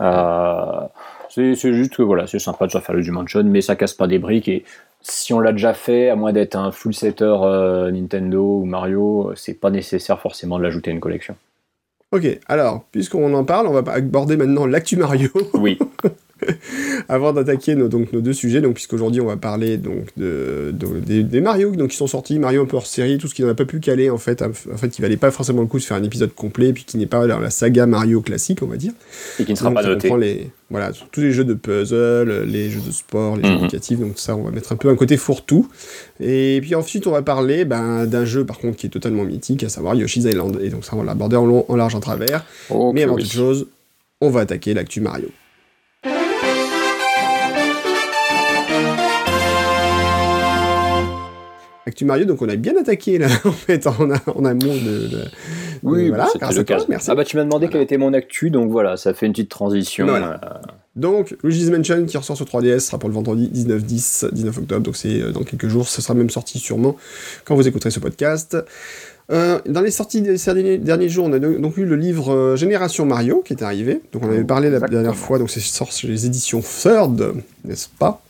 Euh, 0.00 0.80
c'est 1.28 1.74
juste 1.74 1.94
que 1.94 2.02
voilà, 2.02 2.26
c'est 2.26 2.38
sympa 2.38 2.66
de 2.66 2.72
se 2.72 2.78
faire 2.78 2.94
le 2.94 3.02
Jumansion, 3.02 3.44
mais 3.44 3.60
ça 3.60 3.76
casse 3.76 3.92
pas 3.92 4.06
des 4.06 4.18
briques 4.18 4.48
et 4.48 4.64
si 5.02 5.34
on 5.34 5.40
l'a 5.40 5.52
déjà 5.52 5.74
fait, 5.74 6.08
à 6.08 6.16
moins 6.16 6.32
d'être 6.32 6.56
un 6.56 6.72
full 6.72 6.94
setter 6.94 7.36
Nintendo 7.92 8.60
ou 8.60 8.64
Mario, 8.64 9.32
c'est 9.36 9.60
pas 9.60 9.68
nécessaire 9.68 10.18
forcément 10.18 10.56
de 10.56 10.62
l'ajouter 10.62 10.90
à 10.90 10.94
une 10.94 11.00
collection. 11.00 11.36
Ok, 12.10 12.26
alors, 12.46 12.84
puisqu'on 12.90 13.34
en 13.34 13.44
parle, 13.44 13.66
on 13.66 13.72
va 13.78 13.92
aborder 13.92 14.36
maintenant 14.36 14.66
l'actu 14.66 14.96
Mario. 14.96 15.30
Oui. 15.54 15.78
avant 17.08 17.32
d'attaquer 17.32 17.74
nos, 17.74 17.88
donc, 17.88 18.12
nos 18.12 18.20
deux 18.20 18.32
sujets, 18.32 18.60
donc 18.60 18.74
puisqu'aujourd'hui 18.74 19.20
on 19.20 19.26
va 19.26 19.36
parler 19.36 19.76
donc 19.76 20.06
de, 20.16 20.70
de- 20.72 21.00
des, 21.00 21.22
des 21.22 21.40
Mario 21.40 21.70
donc, 21.72 21.90
qui 21.90 21.96
sont 21.96 22.06
sortis, 22.06 22.38
Mario 22.38 22.62
un 22.62 22.66
peu 22.66 22.76
hors 22.76 22.86
série, 22.86 23.18
tout 23.18 23.28
ce 23.28 23.34
qui 23.34 23.42
n'en 23.42 23.48
a 23.48 23.54
pas 23.54 23.64
pu 23.64 23.80
caler 23.80 24.10
en 24.10 24.18
fait, 24.18 24.42
en 24.42 24.52
fait 24.52 24.88
qui 24.90 25.02
valait 25.02 25.16
pas 25.16 25.30
forcément 25.30 25.60
le 25.62 25.66
coup 25.68 25.78
de 25.78 25.84
faire 25.84 25.96
un 25.96 26.02
épisode 26.02 26.32
complet, 26.34 26.72
puis 26.72 26.84
qui 26.84 26.96
n'est 26.98 27.06
pas 27.06 27.26
dans 27.26 27.40
la 27.40 27.50
saga 27.50 27.86
Mario 27.86 28.20
classique 28.20 28.60
on 28.62 28.66
va 28.66 28.76
dire. 28.76 28.92
Et 29.40 29.44
qui 29.44 29.52
ne 29.52 29.56
sera 29.56 29.70
Donc, 29.70 29.82
pas 29.82 29.88
noté. 29.88 30.10
les, 30.18 30.50
voilà, 30.70 30.90
tous 31.12 31.20
les 31.20 31.32
jeux 31.32 31.44
de 31.44 31.54
puzzle, 31.54 32.44
les 32.46 32.70
jeux 32.70 32.80
de 32.86 32.90
sport, 32.92 33.36
les 33.36 33.44
jeux 33.44 33.54
Mhm. 33.54 33.58
éducatifs, 33.60 33.98
donc 33.98 34.18
ça 34.18 34.36
on 34.36 34.42
va 34.42 34.50
mettre 34.50 34.72
un 34.72 34.76
peu 34.76 34.88
un 34.90 34.96
côté 34.96 35.16
fourre-tout. 35.16 35.68
Et 36.20 36.58
puis 36.62 36.74
ensuite 36.74 37.06
on 37.06 37.10
va 37.12 37.22
parler 37.22 37.64
ben, 37.64 38.06
d'un 38.06 38.24
jeu 38.24 38.44
par 38.44 38.58
contre 38.58 38.76
qui 38.76 38.86
est 38.86 38.90
totalement 38.90 39.24
mythique, 39.24 39.64
à 39.64 39.68
savoir 39.68 39.94
Yoshi's 39.94 40.24
Island, 40.24 40.58
et 40.62 40.68
donc 40.70 40.84
ça 40.84 40.92
on 40.94 40.98
va 40.98 41.04
l'aborder 41.04 41.36
en 41.36 41.46
long, 41.46 41.64
en 41.68 41.76
large, 41.76 41.94
en 41.94 42.00
travers. 42.00 42.44
Oh, 42.70 42.92
Mais 42.94 43.02
avant 43.04 43.14
oui. 43.14 43.22
toute 43.22 43.32
chose, 43.32 43.66
on 44.20 44.30
va 44.30 44.40
attaquer 44.40 44.74
l'actu 44.74 45.00
Mario. 45.00 45.28
Actu 51.88 52.04
Mario, 52.04 52.24
donc 52.24 52.40
on 52.42 52.48
a 52.48 52.56
bien 52.56 52.76
attaqué 52.80 53.18
là, 53.18 53.26
en 53.44 53.52
fait, 53.52 53.86
en, 53.86 54.10
a- 54.10 54.20
en 54.34 54.44
amont 54.44 54.58
de. 54.74 55.08
de- 55.08 55.24
Oui, 55.82 56.04
de- 56.04 56.08
voilà, 56.10 56.28
grâce 56.38 56.56
à 56.58 56.64
toi, 56.64 56.76
merci. 56.88 57.10
Ah 57.10 57.14
bah 57.14 57.24
tu 57.24 57.36
m'as 57.36 57.42
demandé 57.44 57.66
Voilà. 57.66 57.72
quelle 57.72 57.82
était 57.82 57.98
mon 57.98 58.12
actu, 58.14 58.50
donc 58.50 58.70
voilà, 58.70 58.96
ça 58.96 59.12
fait 59.14 59.26
une 59.26 59.32
petite 59.32 59.48
transition. 59.50 60.06
Voilà. 60.06 60.40
Euh, 60.44 60.48
Donc, 60.96 61.36
Luigi's 61.42 61.70
Mansion 61.70 62.04
qui 62.06 62.16
ressort 62.16 62.36
sur 62.36 62.46
3DS 62.46 62.80
sera 62.80 62.98
pour 62.98 63.08
le 63.08 63.14
vendredi 63.14 63.50
19-10, 63.54 64.30
19 64.32 64.58
octobre, 64.58 64.82
donc 64.82 64.96
c'est 64.96 65.20
euh, 65.20 65.32
dans 65.32 65.42
quelques 65.42 65.68
jours, 65.68 65.88
ce 65.88 66.00
sera 66.02 66.14
même 66.14 66.30
sorti 66.30 66.58
sûrement 66.58 66.96
quand 67.44 67.54
vous 67.56 67.66
écouterez 67.68 67.90
ce 67.90 68.00
podcast. 68.00 68.56
Euh, 69.30 69.58
dans 69.66 69.82
les 69.82 69.90
sorties 69.90 70.22
de 70.22 70.36
ces 70.36 70.54
derniers, 70.54 70.78
derniers 70.78 71.08
jours, 71.10 71.26
on 71.26 71.32
a 71.34 71.38
donc 71.38 71.76
eu 71.76 71.84
le 71.84 71.96
livre 71.96 72.32
euh, 72.32 72.56
Génération 72.56 73.04
Mario 73.04 73.42
qui 73.44 73.52
est 73.52 73.62
arrivé. 73.62 74.00
Donc 74.12 74.22
on 74.24 74.28
avait 74.30 74.42
parlé 74.42 74.70
la 74.70 74.76
Exactement. 74.76 75.02
dernière 75.02 75.18
fois, 75.18 75.38
donc 75.38 75.50
c'est 75.50 75.60
sort 75.60 75.92
chez 75.92 76.08
les 76.08 76.24
éditions 76.24 76.60
Third, 76.62 77.34
n'est-ce 77.64 77.88
pas? 77.98 78.22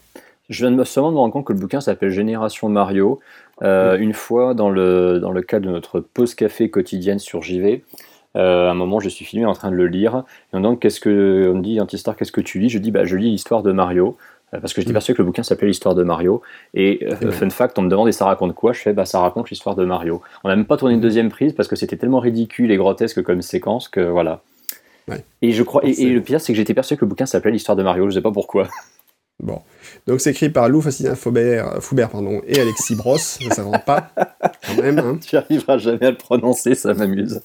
Je 0.50 0.64
viens 0.64 0.72
de 0.72 0.76
me 0.76 0.84
seulement 0.84 1.10
de 1.10 1.14
me 1.14 1.20
rendre 1.20 1.32
compte 1.34 1.44
que 1.46 1.52
le 1.52 1.58
bouquin 1.60 1.81
s'appelle 1.81 2.10
Génération 2.10 2.69
Mario. 2.69 3.20
Euh, 3.62 3.96
Une 3.99 4.12
fois, 4.12 4.55
dans 4.55 4.70
le, 4.70 5.19
dans 5.20 5.32
le 5.32 5.43
cadre 5.43 5.66
de 5.66 5.70
notre 5.72 6.00
pause 6.00 6.34
café 6.34 6.70
quotidienne 6.70 7.19
sur 7.19 7.43
JV, 7.43 7.82
euh, 8.37 8.69
à 8.69 8.70
un 8.70 8.75
moment, 8.75 9.00
je 9.00 9.08
suis 9.08 9.25
filmé 9.25 9.46
en 9.46 9.55
train 9.55 9.70
de 9.70 9.76
le 9.76 9.87
lire. 9.88 10.22
Et 10.52 10.56
on 10.56 10.58
me 10.58 10.62
demande 10.62 10.81
qu'est-ce 10.81 11.00
que, 11.00 11.50
on 11.52 11.56
me 11.56 11.62
dit, 11.62 11.81
Antistar, 11.81 12.14
qu'est-ce 12.16 12.31
que 12.32 12.40
tu 12.40 12.58
lis? 12.60 12.69
Je 12.69 12.78
dis, 12.78 12.90
bah, 12.90 13.05
je 13.05 13.16
lis 13.16 13.31
l'histoire 13.31 13.62
de 13.62 13.72
Mario. 13.72 14.16
euh, 14.55 14.60
Parce 14.60 14.72
que 14.72 14.81
j'étais 14.81 14.93
Mm. 14.93 14.94
persuadé 14.94 15.16
que 15.16 15.22
le 15.22 15.26
bouquin 15.26 15.43
s'appelait 15.43 15.66
l'histoire 15.69 15.94
de 15.94 16.02
Mario. 16.05 16.40
Et 16.75 17.06
euh, 17.10 17.31
fun 17.32 17.50
fact, 17.50 17.78
on 17.78 17.82
me 17.82 17.90
demande 17.90 18.08
et 18.08 18.12
ça 18.12 18.25
raconte 18.26 18.55
quoi? 18.55 18.72
Je 18.72 18.81
fais 18.81 18.93
bah 18.93 19.05
ça 19.05 19.19
raconte 19.20 19.50
l'histoire 19.50 19.74
de 19.74 19.84
Mario. 19.84 20.22
On 20.44 20.48
n'a 20.48 20.56
même 20.56 20.65
pas 20.67 20.77
tourné 20.77 20.94
une 20.94 21.00
deuxième 21.00 21.29
prise 21.31 21.53
parce 21.53 21.69
que 21.69 21.77
c'était 21.77 21.96
tellement 21.96 22.20
ridicule 22.20 22.70
et 22.70 22.77
grotesque 22.77 23.22
comme 23.22 23.43
séquence 23.43 23.88
que 23.88 24.00
voilà. 24.00 24.41
Ouais. 25.08 25.22
Et 25.43 25.53
je 25.53 25.62
crois 25.62 25.82
et, 25.84 25.91
et 26.03 26.10
le 26.10 26.20
pire 26.22 26.41
c'est 26.41 26.53
que 26.53 26.56
j'étais 26.56 26.74
persuadé 26.74 26.98
que 27.00 27.05
le 27.05 27.08
bouquin 27.10 27.27
s'appelait 27.27 27.50
l'histoire 27.50 27.77
de 27.77 27.82
Mario. 27.82 28.08
Je 28.08 28.15
sais 28.15 28.22
pas 28.22 28.31
pourquoi. 28.32 28.69
Bon. 29.41 29.63
Donc 30.07 30.21
c'est 30.21 30.31
écrit 30.31 30.51
par 30.51 30.69
Lou 30.69 30.81
Fascina 30.81 31.15
Faubert, 31.15 31.77
euh, 31.77 31.81
Foubert 31.81 32.11
pardon, 32.11 32.43
et 32.47 32.61
Alexis 32.61 32.97
Bross, 32.97 33.39
ça 33.49 33.55
s'invente 33.55 33.85
pas, 33.85 34.11
quand 34.67 34.83
même. 34.83 34.99
Hein. 34.99 35.19
tu 35.25 35.37
arriveras 35.37 35.79
jamais 35.79 36.07
à 36.07 36.11
le 36.11 36.17
prononcer, 36.17 36.75
ça 36.75 36.93
m'amuse. 36.95 37.41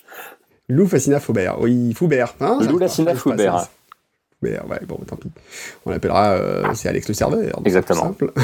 Lou 0.70 0.88
Fascina 0.88 1.20
Faubert, 1.20 1.62
oui, 1.62 1.94
Foubert. 1.94 2.36
Hein, 2.40 2.58
Lou 2.62 2.80
Faubert. 2.80 2.90
c'est- 2.90 3.16
Foubert, 3.16 4.68
ouais, 4.70 4.80
bon, 4.88 4.98
tant 5.08 5.16
pis. 5.16 5.30
On 5.86 5.92
l'appellera, 5.92 6.32
euh, 6.32 6.66
c'est 6.74 6.90
Alex 6.90 7.08
le 7.08 7.14
serveur. 7.14 7.62
Exactement. 7.64 8.02
simple. 8.02 8.32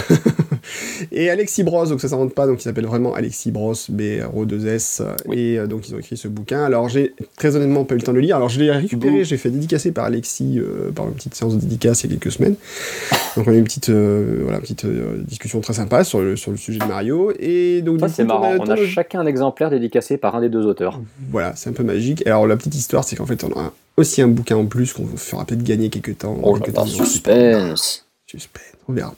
et 1.12 1.30
Alexis 1.30 1.64
Bross, 1.64 1.90
donc 1.90 2.02
ça 2.02 2.08
s'invente 2.08 2.34
pas, 2.34 2.48
donc 2.48 2.60
il 2.60 2.64
s'appelle 2.64 2.86
vraiment 2.86 3.14
Alexis 3.14 3.52
Bross, 3.52 3.90
B-R-O-2-S, 3.90 5.02
Oui. 5.28 5.40
et 5.40 5.60
euh, 5.60 5.68
donc 5.68 5.88
ils 5.88 5.96
ont 5.96 6.00
écrit 6.00 6.18
ce 6.18 6.28
bouquin. 6.28 6.64
Alors 6.64 6.90
j'ai 6.90 7.14
très 7.38 7.56
honnêtement 7.56 7.86
pas 7.86 7.96
eu 7.96 7.98
le 7.98 8.04
temps 8.04 8.12
de 8.12 8.18
le 8.18 8.24
lire, 8.24 8.36
alors 8.36 8.50
je 8.50 8.60
l'ai 8.60 8.72
récupéré, 8.72 9.24
j'ai 9.24 9.38
fait 9.38 9.50
dédicacer 9.50 9.92
par 9.92 10.06
Alexis, 10.06 10.60
euh, 10.60 10.92
par 10.92 11.08
une 11.08 11.14
petite 11.14 11.36
séance 11.36 11.56
de 11.56 11.60
dédicace 11.60 12.04
il 12.04 12.12
y 12.12 12.14
a 12.14 12.18
quelques 12.18 12.34
semaines. 12.34 12.56
Donc 13.36 13.48
on 13.48 13.52
a 13.52 13.54
eu 13.54 13.58
une 13.58 13.64
petite, 13.64 13.90
euh, 13.90 14.40
voilà, 14.44 14.58
une 14.58 14.64
petite 14.64 14.86
euh, 14.86 15.22
discussion 15.26 15.62
très 15.62 15.74
sympa 15.74 16.04
sur 16.04 16.20
le, 16.22 16.36
sur 16.36 16.52
le 16.52 16.58
sujet 16.58 16.80
de 16.80 16.86
Mario, 16.86 17.32
et 17.40 17.82
donc 17.82 18.00
c'est 18.14 18.24
marrant. 18.24 18.56
On 18.60 18.70
a 18.70 18.76
chacun 18.76 19.22
un 19.22 19.26
exemplaire 19.26 19.70
dédicacé 19.70 20.18
par 20.18 20.36
un 20.36 20.42
des 20.42 20.50
deux 20.50 20.66
auteurs. 20.66 21.00
voilà, 21.32 21.54
c'est 21.56 21.70
un 21.70 21.74
peu 21.74 21.84
magique. 21.84 22.24
Et 22.26 22.30
alors, 22.30 22.48
la 22.48 22.58
petite 22.58 22.76
histoire, 22.76 23.04
c'est 23.04 23.16
qu'en 23.16 23.26
fait, 23.26 23.44
on 23.44 23.52
a 23.60 23.74
aussi 23.98 24.22
un 24.22 24.28
bouquin 24.28 24.56
en 24.56 24.66
plus 24.66 24.94
qu'on 24.94 25.04
vous 25.04 25.18
fera 25.18 25.46
peut-être 25.46 25.64
gagner 25.64 25.90
quelques 25.90 26.18
temps. 26.20 26.38
Oh 26.42 26.54
quelques 26.54 26.74
temps 26.74 26.86
suspense. 26.86 28.06
Suspense, 28.26 28.64
on 28.88 28.94
verra. 28.94 29.14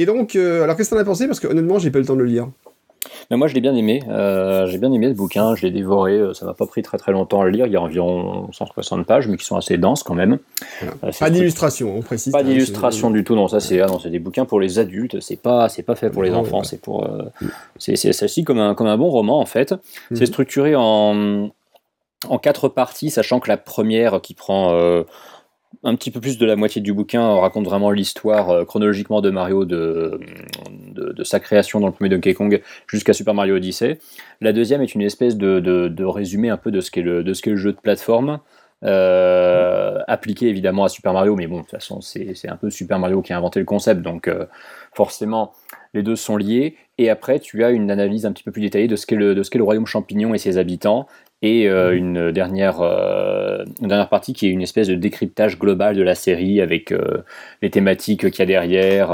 Et 0.00 0.06
donc, 0.06 0.34
euh, 0.34 0.62
alors 0.64 0.76
qu'est-ce 0.76 0.88
que 0.90 0.94
t'en 0.94 1.00
as 1.00 1.04
pensé? 1.04 1.26
Parce 1.26 1.40
que 1.40 1.46
honnêtement, 1.46 1.78
j'ai 1.78 1.90
pas 1.90 1.98
eu 1.98 2.02
le 2.02 2.06
temps 2.06 2.14
de 2.16 2.20
le 2.20 2.24
lire. 2.26 2.48
Mais 3.30 3.36
moi 3.36 3.48
je 3.48 3.54
l'ai 3.54 3.60
bien 3.60 3.74
aimé. 3.76 4.02
Euh, 4.08 4.66
j'ai 4.66 4.78
bien 4.78 4.90
aimé 4.92 5.08
ce 5.10 5.14
bouquin. 5.14 5.54
Je 5.54 5.62
l'ai 5.66 5.70
dévoré. 5.70 6.14
euh, 6.14 6.32
Ça 6.32 6.46
m'a 6.46 6.54
pas 6.54 6.64
pris 6.66 6.82
très 6.82 6.96
très 6.96 7.12
longtemps 7.12 7.42
à 7.42 7.44
le 7.44 7.50
lire. 7.50 7.66
Il 7.66 7.72
y 7.72 7.76
a 7.76 7.80
environ 7.82 8.48
160 8.52 9.06
pages, 9.06 9.28
mais 9.28 9.36
qui 9.36 9.44
sont 9.44 9.56
assez 9.56 9.76
denses 9.76 10.02
quand 10.02 10.14
même. 10.14 10.38
Voilà. 10.80 10.94
Euh, 11.04 11.10
Pas 11.18 11.28
d'illustration, 11.30 11.94
on 11.96 12.00
précise. 12.02 12.32
Pas 12.32 12.40
hein, 12.40 12.44
d'illustration 12.44 13.10
du 13.10 13.22
tout, 13.22 13.34
non, 13.36 13.46
ça 13.46 13.60
c'est 13.60 13.80
ah 13.80 13.88
c'est 14.02 14.10
des 14.10 14.18
bouquins 14.18 14.46
pour 14.46 14.58
les 14.58 14.78
adultes, 14.78 15.20
c'est 15.20 15.36
pas 15.40 15.68
c'est 15.68 15.82
pas 15.82 15.94
fait 15.96 16.08
pour 16.10 16.22
les 16.22 16.30
Non, 16.30 16.38
enfants, 16.38 16.60
ouais. 16.60 16.64
c'est 16.64 16.80
pour 16.80 17.04
euh, 17.04 17.22
c'est 17.78 18.42
comme 18.44 18.58
un 18.58 18.74
comme 18.74 18.86
un 18.88 18.96
bon 18.96 19.10
roman 19.10 19.38
en 19.38 19.46
fait. 19.46 19.72
Mhm. 19.72 20.16
C'est 20.16 20.26
structuré 20.26 20.74
en 20.76 21.50
en 22.28 22.38
quatre 22.38 22.68
parties, 22.68 23.10
sachant 23.10 23.38
que 23.38 23.48
la 23.48 23.56
première 23.58 24.20
qui 24.22 24.34
prend 24.34 24.72
un 25.82 25.94
petit 25.94 26.10
peu 26.10 26.20
plus 26.20 26.38
de 26.38 26.46
la 26.46 26.56
moitié 26.56 26.82
du 26.82 26.92
bouquin 26.92 27.26
raconte 27.36 27.64
vraiment 27.64 27.90
l'histoire 27.90 28.50
euh, 28.50 28.64
chronologiquement 28.64 29.20
de 29.20 29.30
Mario 29.30 29.64
de, 29.64 30.20
sa 31.22 31.40
création 31.40 31.80
dans 31.80 31.86
le 31.86 31.92
premier 31.92 32.10
Donkey 32.10 32.34
Kong 32.34 32.60
jusqu'à 32.86 33.12
Super 33.12 33.34
Mario 33.34 33.56
Odyssey. 33.56 33.98
La 34.40 34.52
deuxième 34.52 34.82
est 34.82 34.94
une 34.94 35.02
espèce 35.02 35.36
de, 35.36 36.04
résumé 36.04 36.50
un 36.50 36.56
peu 36.56 36.70
de 36.70 36.80
ce 36.80 36.90
qu'est 36.90 37.02
le, 37.02 37.24
jeu 37.34 37.72
de 37.72 37.78
plateforme. 37.78 38.40
euh, 38.82 39.98
appliqué 40.08 40.48
évidemment 40.48 40.84
à 40.84 40.88
Super 40.88 41.12
Mario, 41.12 41.36
mais 41.36 41.46
bon, 41.46 41.58
de 41.58 41.62
toute 41.62 41.70
façon, 41.70 42.00
c'est 42.00 42.48
un 42.48 42.56
peu 42.56 42.70
Super 42.70 42.98
Mario 42.98 43.20
qui 43.20 43.32
a 43.32 43.36
inventé 43.36 43.60
le 43.60 43.66
concept, 43.66 44.00
donc 44.00 44.26
euh, 44.26 44.46
forcément, 44.94 45.52
les 45.92 46.02
deux 46.02 46.16
sont 46.16 46.38
liés, 46.38 46.76
et 46.96 47.10
après 47.10 47.40
tu 47.40 47.62
as 47.62 47.70
une 47.70 47.90
analyse 47.90 48.24
un 48.24 48.32
petit 48.32 48.42
peu 48.42 48.52
plus 48.52 48.62
détaillée 48.62 48.88
de 48.88 48.96
ce 48.96 49.06
qu'est 49.06 49.16
le 49.16 49.64
royaume 49.64 49.86
champignon 49.86 50.32
et 50.32 50.38
ses 50.38 50.56
habitants, 50.56 51.06
et 51.42 51.68
euh, 51.68 51.96
une, 51.96 52.32
dernière, 52.32 52.80
euh, 52.82 53.64
une 53.80 53.88
dernière 53.88 54.08
partie 54.08 54.34
qui 54.34 54.46
est 54.46 54.50
une 54.50 54.60
espèce 54.60 54.88
de 54.88 54.94
décryptage 54.94 55.58
global 55.58 55.96
de 55.96 56.02
la 56.02 56.14
série 56.14 56.60
avec 56.60 56.92
euh, 56.92 57.24
les 57.62 57.70
thématiques 57.70 58.30
qu'il 58.30 58.38
y 58.40 58.42
a 58.42 58.46
derrière 58.46 59.08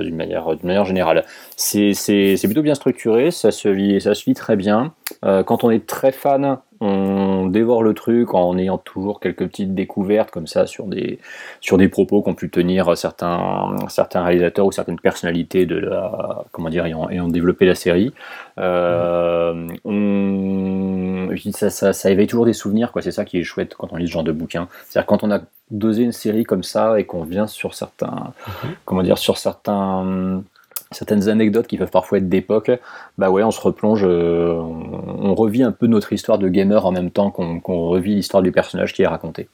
d'une 0.00 0.16
manière, 0.16 0.48
manière 0.62 0.84
générale. 0.84 1.24
C'est, 1.56 2.36
plutôt 2.44 2.62
bien 2.62 2.74
structuré, 2.74 3.30
ça 3.30 3.50
se 3.50 3.68
lit, 3.68 4.00
ça 4.00 4.14
se 4.14 4.26
lit 4.26 4.34
très 4.34 4.56
bien. 4.56 4.94
quand 5.22 5.64
on 5.64 5.70
est 5.70 5.86
très 5.86 6.12
fan 6.12 6.58
on 6.80 7.46
dévore 7.46 7.82
le 7.82 7.92
truc 7.94 8.34
en 8.34 8.56
ayant 8.56 8.78
toujours 8.78 9.20
quelques 9.20 9.46
petites 9.46 9.74
découvertes 9.74 10.30
comme 10.30 10.46
ça 10.46 10.66
sur 10.66 10.86
des, 10.86 11.18
sur 11.60 11.76
des 11.76 11.88
propos 11.88 12.22
qu'ont 12.22 12.34
pu 12.34 12.50
tenir 12.50 12.96
certains, 12.96 13.76
certains 13.88 14.22
réalisateurs 14.22 14.66
ou 14.66 14.72
certaines 14.72 15.00
personnalités 15.00 15.66
de 15.66 15.76
la, 15.76 16.44
comment 16.52 16.70
dire, 16.70 16.86
ayant, 16.86 17.08
ayant 17.10 17.28
développé 17.28 17.66
la 17.66 17.74
série. 17.74 18.12
Euh, 18.58 19.68
on, 19.84 21.28
ça, 21.52 21.70
ça, 21.70 21.92
ça, 21.92 22.10
éveille 22.10 22.26
toujours 22.26 22.46
des 22.46 22.52
souvenirs, 22.52 22.92
quoi. 22.92 23.02
C'est 23.02 23.12
ça 23.12 23.24
qui 23.24 23.38
est 23.38 23.44
chouette 23.44 23.74
quand 23.74 23.92
on 23.92 23.96
lit 23.96 24.06
ce 24.06 24.12
genre 24.12 24.24
de 24.24 24.32
bouquin. 24.32 24.68
C'est-à-dire 24.88 25.06
quand 25.06 25.24
on 25.24 25.30
a 25.30 25.40
dosé 25.70 26.02
une 26.02 26.12
série 26.12 26.44
comme 26.44 26.62
ça 26.62 26.98
et 26.98 27.04
qu'on 27.04 27.24
vient 27.24 27.46
sur 27.46 27.74
certains, 27.74 28.32
mhm. 28.64 28.70
comment 28.84 29.02
dire, 29.02 29.18
sur 29.18 29.36
certains 29.36 30.42
certaines 30.90 31.28
anecdotes 31.28 31.66
qui 31.66 31.76
peuvent 31.76 31.90
parfois 31.90 32.18
être 32.18 32.28
d'époque, 32.28 32.70
bah 33.16 33.30
ouais, 33.30 33.42
on 33.42 33.50
se 33.50 33.60
replonge, 33.60 34.04
euh, 34.04 34.52
on, 34.52 35.34
revit 35.34 35.62
un 35.62 35.72
peu 35.72 35.86
notre 35.86 36.12
histoire 36.12 36.38
de 36.38 36.48
gamer 36.48 36.84
en 36.86 36.92
même 36.92 37.10
temps 37.10 37.30
qu'on 37.30 37.88
revit 37.88 38.14
l'histoire 38.14 38.42
du 38.42 38.52
personnage 38.52 38.92
qui 38.92 39.02
est 39.02 39.06
raconté. 39.06 39.48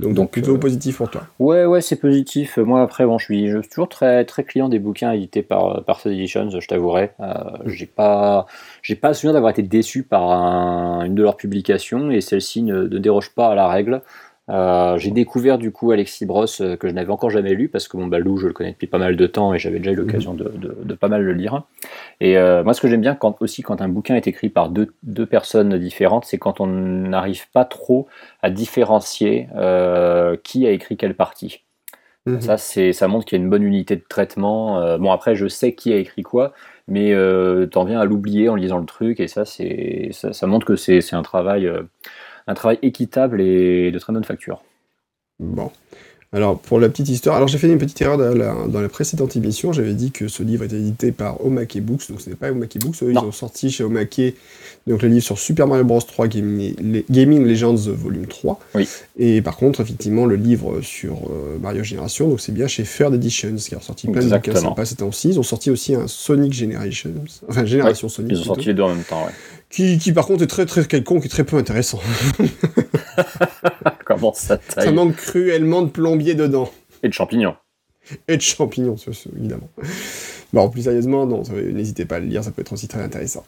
Donc, 0.00 0.30
plutôt 0.30 0.54
euh, 0.54 0.58
positif 0.58 0.96
pour 0.96 1.10
toi. 1.10 1.26
Ouais, 1.38 1.64
ouais, 1.66 1.80
c'est 1.80 1.96
positif. 1.96 2.56
Moi, 2.56 2.80
après, 2.80 3.04
bon, 3.04 3.18
je 3.18 3.24
suis, 3.24 3.50
je 3.50 3.60
suis 3.60 3.68
toujours 3.68 3.88
très, 3.88 4.24
très 4.24 4.44
client 4.44 4.68
des 4.68 4.78
bouquins 4.78 5.12
édités 5.12 5.42
par, 5.42 5.84
par 5.84 6.00
Editions, 6.06 6.58
je 6.58 6.66
t'avouerai. 6.66 7.10
Euh, 7.20 7.34
j'ai 7.66 7.86
pas, 7.86 8.46
j'ai 8.82 8.96
pas 8.96 9.12
souvenir 9.12 9.34
d'avoir 9.34 9.50
été 9.50 9.62
déçu 9.62 10.02
par 10.02 10.30
une 11.02 11.14
de 11.14 11.22
leurs 11.22 11.36
publications 11.36 12.10
et 12.10 12.20
celle-ci 12.20 12.62
ne, 12.62 12.84
ne, 12.84 12.98
déroge 12.98 13.30
pas 13.30 13.48
à 13.48 13.54
la 13.54 13.68
règle. 13.68 14.02
Euh, 14.50 14.98
j'ai 14.98 15.12
découvert 15.12 15.58
du 15.58 15.70
coup 15.70 15.92
Alexis 15.92 16.26
Bross 16.26 16.60
euh, 16.60 16.76
que 16.76 16.88
je 16.88 16.92
n'avais 16.92 17.10
encore 17.10 17.30
jamais 17.30 17.54
lu 17.54 17.68
parce 17.68 17.86
que 17.86 17.96
mon 17.96 18.08
Balou 18.08 18.36
je 18.36 18.48
le 18.48 18.52
connais 18.52 18.72
depuis 18.72 18.88
pas 18.88 18.98
mal 18.98 19.14
de 19.14 19.26
temps 19.26 19.54
et 19.54 19.58
j'avais 19.60 19.78
déjà 19.78 19.92
eu 19.92 19.96
l'occasion 19.96 20.34
de, 20.34 20.52
de, 20.56 20.94
pas 20.94 21.08
mal 21.08 21.22
le 21.22 21.32
lire. 21.32 21.62
Et 22.20 22.36
euh, 22.36 22.64
moi 22.64 22.74
ce 22.74 22.80
que 22.80 22.88
j'aime 22.88 23.00
bien 23.00 23.14
quand, 23.14 23.40
aussi 23.40 23.62
quand 23.62 23.80
un 23.80 23.88
bouquin 23.88 24.16
est 24.16 24.26
écrit 24.26 24.48
par 24.48 24.70
deux, 24.70 24.92
deux 25.04 25.26
personnes 25.26 25.78
différentes, 25.78 26.24
c'est 26.24 26.38
quand 26.38 26.60
on 26.60 26.66
n'arrive 26.66 27.48
pas 27.52 27.64
trop 27.64 28.08
à 28.42 28.50
différencier 28.50 29.46
qui 30.42 30.66
a 30.66 30.70
écrit 30.70 30.96
quelle 30.96 31.14
partie. 31.14 31.62
Mhm. 32.26 32.40
Ça, 32.42 32.58
c'est, 32.58 32.92
ça 32.92 33.08
montre 33.08 33.24
qu'il 33.24 33.38
y 33.38 33.40
a 33.40 33.44
une 33.44 33.50
bonne 33.50 33.62
unité 33.62 33.96
de 33.96 34.04
traitement. 34.06 34.98
bon 34.98 35.12
après 35.12 35.36
je 35.36 35.46
sais 35.46 35.74
qui 35.74 35.92
a 35.92 35.96
écrit 35.96 36.22
quoi, 36.22 36.52
mais 36.88 37.14
t'en 37.70 37.84
viens 37.84 38.00
à 38.00 38.04
l'oublier 38.04 38.48
en 38.48 38.56
lisant 38.56 38.78
le 38.78 38.86
truc 38.86 39.20
et 39.20 39.28
ça, 39.28 39.44
c'est, 39.44 40.08
ça, 40.10 40.32
ça 40.32 40.46
montre 40.48 40.66
que 40.66 40.76
c'est, 40.76 41.00
c'est 41.00 41.14
un 41.14 41.22
travail 41.22 41.70
un 42.50 42.54
travail 42.54 42.78
équitable 42.82 43.40
et 43.40 43.90
de 43.90 43.98
très 43.98 44.12
bonne 44.12 44.24
facture. 44.24 44.62
Bon. 45.38 45.70
Alors, 46.32 46.60
pour 46.60 46.78
la 46.78 46.88
petite 46.88 47.08
histoire, 47.08 47.34
alors 47.34 47.48
j'ai 47.48 47.58
fait 47.58 47.68
une 47.68 47.78
petite 47.78 48.00
erreur 48.02 48.16
dans 48.16 48.80
la, 48.80 48.88
précédente 48.88 49.34
émission. 49.34 49.72
J'avais 49.72 49.94
dit 49.94 50.12
que 50.12 50.28
ce 50.28 50.44
livre 50.44 50.62
était 50.62 50.76
édité 50.76 51.10
par 51.10 51.44
Omake 51.44 51.80
Books, 51.80 52.08
donc 52.08 52.20
ce 52.20 52.30
n'est 52.30 52.36
pas 52.36 52.52
Omake 52.52 52.78
Books. 52.78 53.02
Eux, 53.02 53.10
ils 53.10 53.18
ont 53.18 53.32
sorti 53.32 53.70
chez 53.70 53.82
Omake 53.82 54.34
donc 54.86 55.02
le 55.02 55.08
livre 55.08 55.24
sur 55.24 55.38
Super 55.38 55.66
Mario 55.66 55.84
Bros 55.84 56.00
3 56.00 56.28
Gaming, 56.28 57.44
Legends 57.44 57.74
Volume 57.74 58.26
3. 58.26 58.60
Oui. 58.74 58.88
Et 59.18 59.42
par 59.42 59.56
contre, 59.56 59.80
effectivement, 59.80 60.24
le 60.24 60.36
livre 60.36 60.80
sur 60.80 61.16
euh, 61.30 61.58
Mario 61.60 61.82
Génération, 61.82 62.28
donc 62.28 62.40
c'est 62.40 62.52
bien 62.52 62.66
chez 62.66 62.84
Third 62.84 63.12
Editions, 63.12 63.56
qui 63.56 63.74
a 63.74 63.80
sorti 63.80 64.06
plein 64.06 64.24
de 64.24 64.30
bouquins 64.30 64.54
sympas 64.54 64.84
ces 64.86 64.96
temps-ci. 64.96 65.30
Ils 65.30 65.40
ont 65.40 65.44
sorti 65.44 65.70
aussi 65.70 65.94
un 65.94 66.06
Sonic 66.06 66.52
Generations, 66.52 67.12
enfin 67.48 67.64
Génération 67.64 68.08
Sonic. 68.08 68.32
Ils 68.32 68.40
ont 68.40 68.44
sorti 68.44 68.66
les 68.66 68.74
deux 68.74 68.82
en 68.82 68.94
même 68.94 69.04
temps, 69.04 69.24
ouais 69.26 69.32
qui, 69.70 70.12
par 70.12 70.26
contre 70.26 70.42
est 70.42 70.48
très 70.48 70.66
très 70.66 70.84
quelconque 70.84 71.26
et 71.26 71.28
très 71.28 71.44
peu 71.44 71.56
intéressant. 71.56 72.00
Comment 74.04 74.32
ça 74.34 74.58
taille 74.58 74.86
Ça 74.86 74.92
manque 74.92 75.16
cruellement 75.16 75.82
de 75.82 75.88
plombier 75.88 76.34
dedans. 76.34 76.70
Et 77.02 77.08
de 77.08 77.12
champignons. 77.12 77.54
Et 78.26 78.36
de 78.36 78.42
champignons, 78.42 78.96
évidemment. 79.36 79.68
Bon, 80.52 80.68
plus 80.68 80.82
sérieusement, 80.82 81.26
non, 81.26 81.42
n'hésitez 81.72 82.04
pas 82.04 82.16
à 82.16 82.20
le 82.20 82.26
lire, 82.26 82.42
ça 82.42 82.50
peut 82.50 82.62
être 82.62 82.72
aussi 82.72 82.88
très 82.88 83.00
intéressant. 83.00 83.44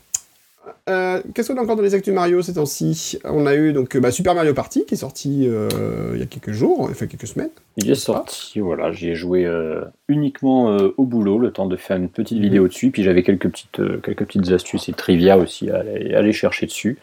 Euh, 0.88 1.20
qu'est-ce 1.34 1.52
qu'on 1.52 1.58
a 1.58 1.62
encore 1.62 1.76
dans 1.76 1.82
les 1.82 1.94
actus 1.94 2.12
Mario 2.12 2.42
ces 2.42 2.54
temps-ci? 2.54 3.18
On 3.24 3.46
a 3.46 3.54
eu 3.54 3.72
donc 3.72 3.96
bah, 3.96 4.10
Super 4.10 4.34
Mario 4.34 4.54
Party 4.54 4.84
qui 4.86 4.94
est 4.94 4.98
sorti 4.98 5.46
euh, 5.48 5.68
il 6.14 6.20
y 6.20 6.22
a 6.22 6.26
quelques 6.26 6.52
jours, 6.52 6.88
enfin 6.90 7.06
quelques 7.06 7.26
semaines. 7.26 7.50
Il 7.76 7.90
est 7.90 7.94
sorti, 7.96 8.60
voilà, 8.60 8.92
j'y 8.92 9.10
ai 9.10 9.14
joué 9.14 9.44
euh, 9.44 9.82
uniquement 10.08 10.76
au 10.96 11.04
boulot, 11.04 11.38
le 11.38 11.52
temps 11.52 11.66
de 11.66 11.76
faire 11.76 11.96
une 11.96 12.08
petite 12.08 12.38
mhm. 12.38 12.44
vidéo 12.44 12.68
dessus, 12.68 12.90
puis 12.90 13.02
j'avais 13.02 13.22
quelques 13.22 13.48
petites, 13.48 13.80
quelques 14.02 14.24
petites 14.24 14.50
astuces 14.50 14.88
et 14.88 14.92
trivia 14.92 15.38
aussi 15.38 15.70
à 15.70 15.78
aller, 15.78 16.32
chercher 16.32 16.66
dessus. 16.66 16.98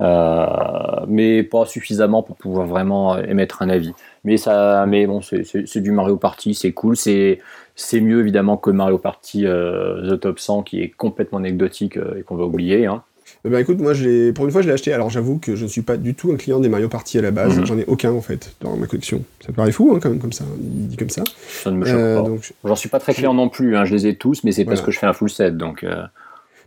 mais 0.00 1.42
pas 1.42 1.66
suffisamment 1.66 2.22
pour 2.22 2.36
pouvoir 2.36 2.66
vraiment 2.66 3.18
émettre 3.18 3.62
un 3.62 3.68
avis. 3.68 3.92
Mais 4.24 4.36
ça, 4.36 4.86
mais 4.86 5.06
bon, 5.06 5.20
c'est 5.22 5.80
du 5.80 5.92
Mario 5.92 6.16
Party, 6.16 6.54
c'est 6.54 6.72
cool, 6.72 6.96
c'est 6.96 7.40
c'est 7.80 8.00
mieux 8.00 8.20
évidemment 8.20 8.56
que 8.56 8.70
Mario 8.70 8.98
Party 8.98 9.44
The 9.44 10.20
Top 10.20 10.38
100 10.38 10.62
qui 10.62 10.82
est 10.82 10.88
complètement 10.90 11.38
anecdotique 11.38 11.96
et 11.96 12.22
qu'on 12.22 12.36
va 12.36 12.44
oublier. 12.44 12.86
Hein. 12.86 13.02
Bah 13.44 13.60
écoute, 13.60 13.78
moi 13.80 13.92
pour 14.34 14.44
une 14.44 14.50
fois 14.50 14.60
je 14.60 14.66
l'ai 14.66 14.74
acheté. 14.74 14.92
Alors 14.92 15.08
j'avoue 15.08 15.38
que 15.38 15.56
je 15.56 15.64
ne 15.64 15.68
suis 15.68 15.80
pas 15.80 15.96
du 15.96 16.14
tout 16.14 16.30
un 16.30 16.36
client 16.36 16.60
des 16.60 16.68
Mario 16.68 16.88
Party 16.88 17.18
à 17.18 17.22
la 17.22 17.30
base. 17.30 17.58
Mhm. 17.58 17.66
J'en 17.66 17.78
ai 17.78 17.84
aucun 17.86 18.12
en 18.12 18.20
fait 18.20 18.54
dans 18.60 18.76
ma 18.76 18.86
collection. 18.86 19.24
Ça 19.44 19.52
paraît 19.52 19.72
fou 19.72 19.92
hein, 19.94 19.98
quand 20.02 20.10
même 20.10 20.18
comme 20.18 20.32
ça. 20.32 20.44
Il 20.60 20.88
dit 20.88 20.96
comme 20.96 21.08
ça. 21.08 21.24
Ça 21.48 21.70
ne 21.70 21.76
me 21.76 21.86
choque 21.86 21.96
euh, 21.96 22.22
pas. 22.22 22.30
J'en 22.64 22.76
suis 22.76 22.90
pas 22.90 23.00
très 23.00 23.14
client 23.14 23.32
non 23.32 23.48
plus. 23.48 23.76
Hein. 23.76 23.84
Je 23.86 23.94
les 23.94 24.06
ai 24.06 24.16
tous, 24.16 24.44
mais 24.44 24.52
c'est 24.52 24.64
parce 24.64 24.82
que 24.82 24.90
je 24.90 24.98
fais 24.98 25.06
un 25.06 25.12
full 25.12 25.30
set 25.30 25.56
donc. 25.56 25.84
Euh. 25.84 26.04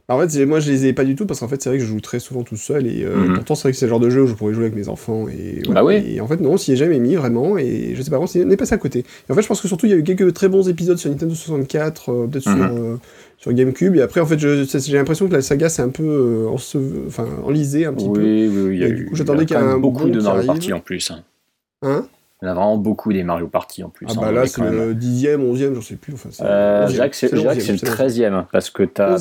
En 0.09 0.19
fait, 0.19 0.45
moi 0.45 0.59
je 0.59 0.69
les 0.69 0.85
ai 0.87 0.93
pas 0.93 1.05
du 1.05 1.15
tout 1.15 1.25
parce 1.25 1.39
qu'en 1.39 1.47
fait 1.47 1.61
c'est 1.61 1.69
vrai 1.69 1.77
que 1.77 1.83
je 1.85 1.89
joue 1.89 2.01
très 2.01 2.19
souvent 2.19 2.43
tout 2.43 2.57
seul 2.57 2.87
et 2.87 3.03
euh, 3.03 3.15
mhm. 3.15 3.35
pourtant 3.35 3.55
c'est 3.55 3.63
vrai 3.63 3.71
que 3.71 3.77
c'est 3.77 3.85
le 3.85 3.89
genre 3.89 4.01
de 4.01 4.09
jeu 4.09 4.23
où 4.23 4.27
je 4.27 4.33
pourrais 4.33 4.53
jouer 4.53 4.65
avec 4.65 4.75
mes 4.75 4.89
enfants 4.89 5.27
et, 5.29 5.61
bah 5.69 5.81
et 5.93 6.19
en 6.19 6.27
fait 6.27 6.41
non, 6.41 6.57
s'y 6.57 6.73
est 6.73 6.75
jamais 6.75 6.99
mis 6.99 7.15
vraiment 7.15 7.57
et 7.57 7.93
je 7.95 8.01
sais 8.01 8.11
pas, 8.11 8.19
on 8.19 8.25
est 8.25 8.57
passé 8.57 8.75
à 8.75 8.77
côté. 8.77 8.99
Et 8.99 9.31
en 9.31 9.35
fait 9.35 9.41
je 9.41 9.47
pense 9.47 9.61
que 9.61 9.67
surtout 9.69 9.85
il 9.85 9.91
y 9.91 9.93
a 9.93 9.97
eu 9.97 10.03
quelques 10.03 10.33
très 10.33 10.49
bons 10.49 10.67
épisodes 10.67 10.97
sur 10.97 11.09
Nintendo 11.09 11.33
64, 11.33 12.27
peut-être 12.27 12.43
sur 12.43 12.51
mhm 12.51 12.99
sur 13.43 13.51
GameCube. 13.51 13.97
Et 13.97 14.01
après, 14.01 14.21
en 14.21 14.25
fait, 14.25 14.39
j'ai 14.39 14.97
l'impression 14.97 15.27
que 15.27 15.33
la 15.33 15.41
saga 15.41 15.67
s'est 15.67 15.81
un 15.81 15.89
peu 15.89 16.03
euh, 16.03 16.47
enfin, 17.07 17.27
enlisée 17.43 17.85
un 17.85 17.93
petit 17.93 18.09
peu. 18.09 18.21
Oui, 18.21 18.47
oui, 18.47 18.75
il 18.75 18.79
y 18.79 18.83
a 18.85 18.87
eu. 18.87 19.09
J'attendais 19.11 19.45
qu'il 19.45 19.57
y 19.57 19.59
ait 19.59 19.63
un 19.63 19.77
beaucoup 19.77 20.09
de 20.09 20.21
Mario 20.21 20.47
Party 20.47 20.71
en 20.71 20.79
plus. 20.79 21.11
Hein, 21.11 21.23
hein? 21.81 22.05
Il 22.41 22.45
y 22.45 22.47
en 22.47 22.51
a 22.51 22.55
vraiment 22.55 22.77
beaucoup 22.77 23.11
des 23.11 23.23
Mario 23.23 23.47
Party 23.47 23.83
en 23.83 23.89
plus. 23.89 24.07
Ah 24.09 24.13
bah 24.19 24.31
là, 24.31 24.47
c'est 24.47 24.61
le 24.61 24.95
dixième, 24.95 25.43
onzième, 25.43 25.75
j'en 25.75 25.81
sais 25.81 25.95
plus. 25.95 26.13
Enfin, 26.13 26.29
euh, 26.41 26.87
que 26.87 27.15
c'est 27.15 27.31
le 27.33 27.79
treizième, 27.79 28.45
parce 28.51 28.69
que 28.69 28.83
tu 28.83 29.01
as, 29.01 29.17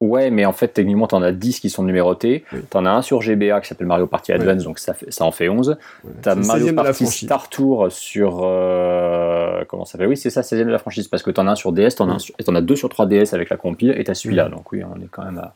Ouais, 0.00 0.30
mais 0.30 0.44
en 0.44 0.52
fait, 0.52 0.68
techniquement, 0.68 1.06
t'en 1.06 1.22
as 1.22 1.32
10 1.32 1.60
qui 1.60 1.70
sont 1.70 1.82
numérotés. 1.82 2.44
tu 2.50 2.60
T'en 2.68 2.84
as 2.84 2.90
un 2.90 3.00
sur 3.00 3.22
GBA 3.22 3.62
qui 3.62 3.68
s'appelle 3.68 3.86
Mario 3.86 4.06
Party 4.06 4.32
Advance, 4.32 4.62
donc 4.64 4.78
ça, 4.78 4.92
fait, 4.92 5.10
ça 5.10 5.24
en 5.24 5.32
fait 5.32 5.48
11. 5.48 5.78
T'as 6.20 6.34
Mario 6.34 6.74
Party 6.74 7.06
Star 7.06 7.48
Tour 7.48 7.90
sur. 7.90 8.40
Euh, 8.42 9.64
comment 9.68 9.86
ça 9.86 9.92
s'appelle? 9.92 10.08
Oui, 10.08 10.18
c'est 10.18 10.28
ça, 10.28 10.42
16ème 10.42 10.66
de 10.66 10.70
la 10.70 10.78
franchise, 10.78 11.08
parce 11.08 11.22
que 11.22 11.30
t'en 11.30 11.46
as 11.46 11.52
un 11.52 11.54
sur 11.54 11.72
DS, 11.72 11.96
t'en 11.96 12.10
as, 12.10 12.30
as, 12.38 12.54
as 12.54 12.60
deux 12.60 12.76
sur 12.76 12.90
3DS 12.90 13.34
avec 13.34 13.48
la 13.48 13.56
compile, 13.56 13.94
et 13.96 14.04
t'as 14.04 14.14
celui-là. 14.14 14.50
Donc 14.50 14.70
oui, 14.72 14.82
on 14.84 15.00
est 15.00 15.08
quand 15.10 15.24
même 15.24 15.38
à 15.38 15.54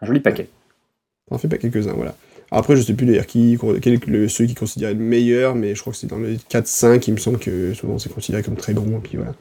un 0.00 0.06
joli 0.06 0.20
paquet. 0.20 0.48
T'en 1.28 1.38
fais 1.38 1.48
pas 1.48 1.58
quelques-uns, 1.58 1.94
voilà. 1.94 2.14
Après, 2.52 2.76
je 2.76 2.82
sais 2.82 2.94
plus 2.94 3.06
d'ailleurs 3.06 3.26
qui, 3.26 3.58
quel 3.82 3.94
est 3.94 4.28
celui 4.28 4.48
qui 4.48 4.54
considérait 4.54 4.94
le 4.94 5.00
meilleur, 5.00 5.56
mais 5.56 5.74
je 5.74 5.80
crois 5.80 5.92
que 5.92 5.98
c'est 5.98 6.06
dans 6.06 6.18
les 6.18 6.36
4-5, 6.36 7.02
il 7.08 7.14
me 7.14 7.18
semble 7.18 7.38
que 7.38 7.74
souvent 7.74 7.98
c'est 7.98 8.12
considéré 8.12 8.44
comme 8.44 8.54
très 8.54 8.72
bon, 8.72 8.98
et 8.98 9.00
puis 9.02 9.16
voilà. 9.16 9.32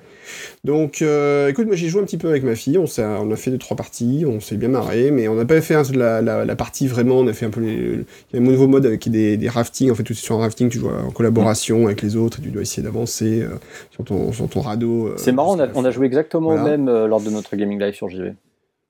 Donc, 0.63 1.01
euh, 1.01 1.49
écoute, 1.49 1.67
moi 1.67 1.75
j'ai 1.75 1.87
joué 1.87 2.01
un 2.01 2.05
petit 2.05 2.17
peu 2.17 2.29
avec 2.29 2.43
ma 2.43 2.55
fille, 2.55 2.77
on, 2.77 2.85
on 2.97 3.31
a 3.31 3.35
fait 3.35 3.51
deux 3.51 3.57
trois 3.57 3.77
parties, 3.77 4.25
on 4.27 4.39
s'est 4.39 4.57
bien 4.57 4.69
marré, 4.69 5.11
mais 5.11 5.27
on 5.27 5.35
n'a 5.35 5.45
pas 5.45 5.59
fait 5.61 5.75
la, 5.93 6.21
la, 6.21 6.55
partie 6.55 6.87
vraiment, 6.87 7.19
on 7.19 7.27
a 7.27 7.33
fait 7.33 7.45
un 7.45 7.49
peu 7.49 7.61
les, 7.61 7.73
il 7.73 8.05
y 8.33 8.37
a 8.37 8.41
un 8.41 8.43
nouveau 8.43 8.67
mode 8.67 8.85
avec 8.85 9.09
des, 9.09 9.37
des 9.37 9.49
raftings, 9.49 9.91
en 9.91 9.95
fait, 9.95 10.03
tout 10.03 10.13
sur 10.13 10.35
un 10.35 10.39
rafting, 10.39 10.69
tu 10.69 10.79
joues 10.79 10.89
en 10.89 11.11
collaboration 11.11 11.85
avec 11.85 12.01
les 12.01 12.15
autres, 12.15 12.39
et 12.39 12.41
tu 12.41 12.49
dois 12.49 12.61
essayer 12.61 12.83
d'avancer 12.83 13.41
euh, 13.41 13.49
sur, 13.91 14.03
ton, 14.03 14.31
sur 14.31 14.47
ton 14.49 14.61
radeau. 14.61 15.07
Euh, 15.07 15.13
c'est 15.17 15.31
marrant, 15.31 15.57
on 15.75 15.85
a, 15.85 15.91
joué 15.91 16.05
exactement 16.07 16.49
au 16.49 16.57
même 16.57 16.85
lors 16.85 17.21
de 17.21 17.29
notre 17.29 17.55
gaming 17.55 17.79
live 17.79 17.93
sur 17.93 18.09
JV. 18.09 18.33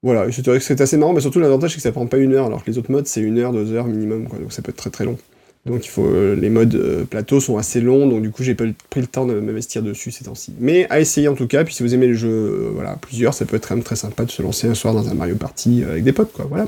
Voilà, 0.03 0.27
c'est 0.31 0.81
assez 0.81 0.97
marrant, 0.97 1.13
mais 1.13 1.21
surtout 1.21 1.39
l'avantage 1.39 1.71
c'est 1.71 1.77
que 1.77 1.81
ça 1.81 1.91
prend 1.91 2.05
pas 2.05 2.17
une 2.17 2.33
heure, 2.33 2.45
alors 2.45 2.63
que 2.63 2.69
les 2.69 2.77
autres 2.77 2.91
modes 2.91 3.07
c'est 3.07 3.21
une 3.21 3.39
heure, 3.39 3.51
deux 3.51 3.73
heures 3.73 3.87
minimum, 3.87 4.27
quoi, 4.27 4.37
donc 4.37 4.53
ça 4.53 4.61
peut 4.61 4.69
être 4.69 4.77
très 4.77 4.91
très 4.91 5.05
long. 5.05 5.17
Donc 5.65 5.83
il 5.83 5.89
faut, 5.89 6.05
euh, 6.05 6.35
les 6.35 6.51
modes 6.51 6.75
euh, 6.75 7.05
plateau 7.05 7.39
sont 7.39 7.57
assez 7.57 7.81
longs, 7.81 8.07
donc 8.07 8.21
du 8.21 8.29
coup 8.29 8.43
j'ai 8.43 8.53
pas 8.53 8.65
pris 8.91 9.01
le 9.01 9.07
temps 9.07 9.25
de 9.25 9.33
m'investir 9.39 9.81
dessus 9.81 10.11
ces 10.11 10.25
temps-ci. 10.25 10.53
Mais 10.59 10.85
à 10.91 10.99
essayer 10.99 11.27
en 11.27 11.33
tout 11.33 11.47
cas, 11.47 11.63
puis 11.63 11.73
si 11.73 11.81
vous 11.81 11.95
aimez 11.95 12.05
le 12.05 12.13
jeu, 12.13 12.29
euh, 12.29 12.69
voilà, 12.71 12.97
plusieurs, 12.97 13.33
ça 13.33 13.45
peut 13.45 13.55
être 13.55 13.67
quand 13.67 13.75
même 13.75 13.83
très 13.83 13.95
sympa 13.95 14.25
de 14.25 14.31
se 14.31 14.43
lancer 14.43 14.67
un 14.67 14.75
soir 14.75 14.93
dans 14.93 15.09
un 15.09 15.15
Mario 15.15 15.35
Party 15.35 15.83
avec 15.83 16.03
des 16.03 16.11
potes, 16.11 16.31
quoi, 16.33 16.45
voilà. 16.45 16.67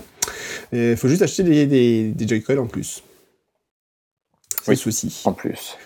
Il 0.74 0.98
faut 0.98 1.08
juste 1.08 1.22
acheter 1.22 1.44
des, 1.44 1.66
des, 2.10 2.28
Joy-Con 2.28 2.58
en 2.58 2.66
plus. 2.66 3.04
C'est 4.64 4.72
oui, 4.72 4.78
souci. 4.78 5.22
En 5.26 5.32
plus. 5.32 5.78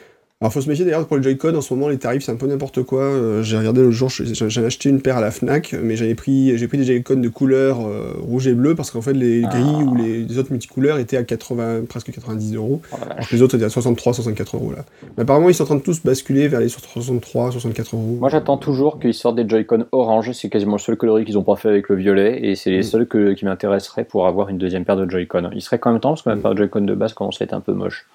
Alors, 0.41 0.51
faut 0.51 0.61
se 0.61 0.67
méfier 0.67 0.85
d'ailleurs 0.85 1.05
pour 1.05 1.17
le 1.17 1.21
Joy-Con. 1.21 1.53
En 1.53 1.61
ce 1.61 1.71
moment, 1.71 1.87
les 1.87 1.99
tarifs, 1.99 2.23
c'est 2.23 2.31
un 2.31 2.35
peu 2.35 2.47
n'importe 2.47 2.81
quoi. 2.81 3.03
Euh, 3.03 3.43
j'ai 3.43 3.59
regardé 3.59 3.81
le 3.81 3.91
jour, 3.91 4.09
j'en 4.09 4.63
ai 4.63 4.65
acheté 4.65 4.89
une 4.89 4.99
paire 4.99 5.17
à 5.17 5.21
la 5.21 5.29
Fnac, 5.29 5.75
mais 5.79 5.95
j'avais 5.95 6.15
pris, 6.15 6.57
j'ai 6.57 6.67
pris 6.67 6.79
des 6.79 6.83
Joy-Con 6.83 7.17
de 7.17 7.29
couleur 7.29 7.85
euh, 7.85 8.15
rouge 8.19 8.47
et 8.47 8.53
bleu 8.53 8.73
parce 8.73 8.89
qu'en 8.89 9.03
fait, 9.03 9.13
les 9.13 9.41
gris 9.41 9.61
ah. 9.63 9.83
ou 9.83 9.95
les, 9.95 10.39
autres 10.39 10.51
multicouleurs 10.51 10.97
étaient 10.97 11.17
à 11.17 11.23
80, 11.23 11.81
presque 11.87 12.11
90 12.11 12.55
euros. 12.55 12.81
Oh 12.91 12.97
les 13.31 13.43
autres 13.43 13.53
étaient 13.53 13.65
à 13.65 13.69
63, 13.69 14.15
64 14.15 14.55
euros 14.55 14.71
là. 14.71 14.83
Mais 15.15 15.21
apparemment, 15.21 15.47
ils 15.47 15.53
sont 15.53 15.61
en 15.61 15.67
train 15.67 15.75
de 15.75 15.83
tous 15.83 16.01
basculer 16.03 16.47
vers 16.47 16.59
les 16.59 16.69
63, 16.69 17.51
64 17.51 17.95
euros. 17.95 18.17
Moi, 18.19 18.29
j'attends 18.29 18.57
toujours 18.57 18.99
qu'ils 18.99 19.13
sortent 19.13 19.35
des 19.35 19.47
Joy-Con 19.47 19.85
orange. 19.91 20.31
C'est 20.31 20.49
quasiment 20.49 20.77
le 20.77 20.79
seul 20.79 20.97
coloris 20.97 21.23
qu'ils 21.23 21.37
ont 21.37 21.43
pas 21.43 21.55
fait 21.55 21.69
avec 21.69 21.87
le 21.87 21.97
violet 21.97 22.39
et 22.47 22.55
c'est 22.55 22.71
les 22.71 22.79
mm. 22.79 22.83
seuls 22.83 23.07
que, 23.07 23.33
qui 23.33 23.45
m'intéresseraient 23.45 24.05
pour 24.05 24.25
avoir 24.25 24.49
une 24.49 24.57
deuxième 24.57 24.85
paire 24.85 24.97
de 24.97 25.07
Joy-Con. 25.07 25.51
Il 25.53 25.61
serait 25.61 25.77
quand 25.77 25.91
même 25.91 26.01
temps 26.01 26.09
parce 26.09 26.23
que 26.23 26.29
ma 26.29 26.35
mm. 26.35 26.41
paire 26.41 26.51
de 26.53 26.57
Joy-Con 26.57 26.81
de 26.81 26.95
base 26.95 27.13
commence 27.13 27.39
à 27.41 27.45
être 27.45 27.53
un 27.53 27.61
peu 27.61 27.73
moche. 27.73 28.07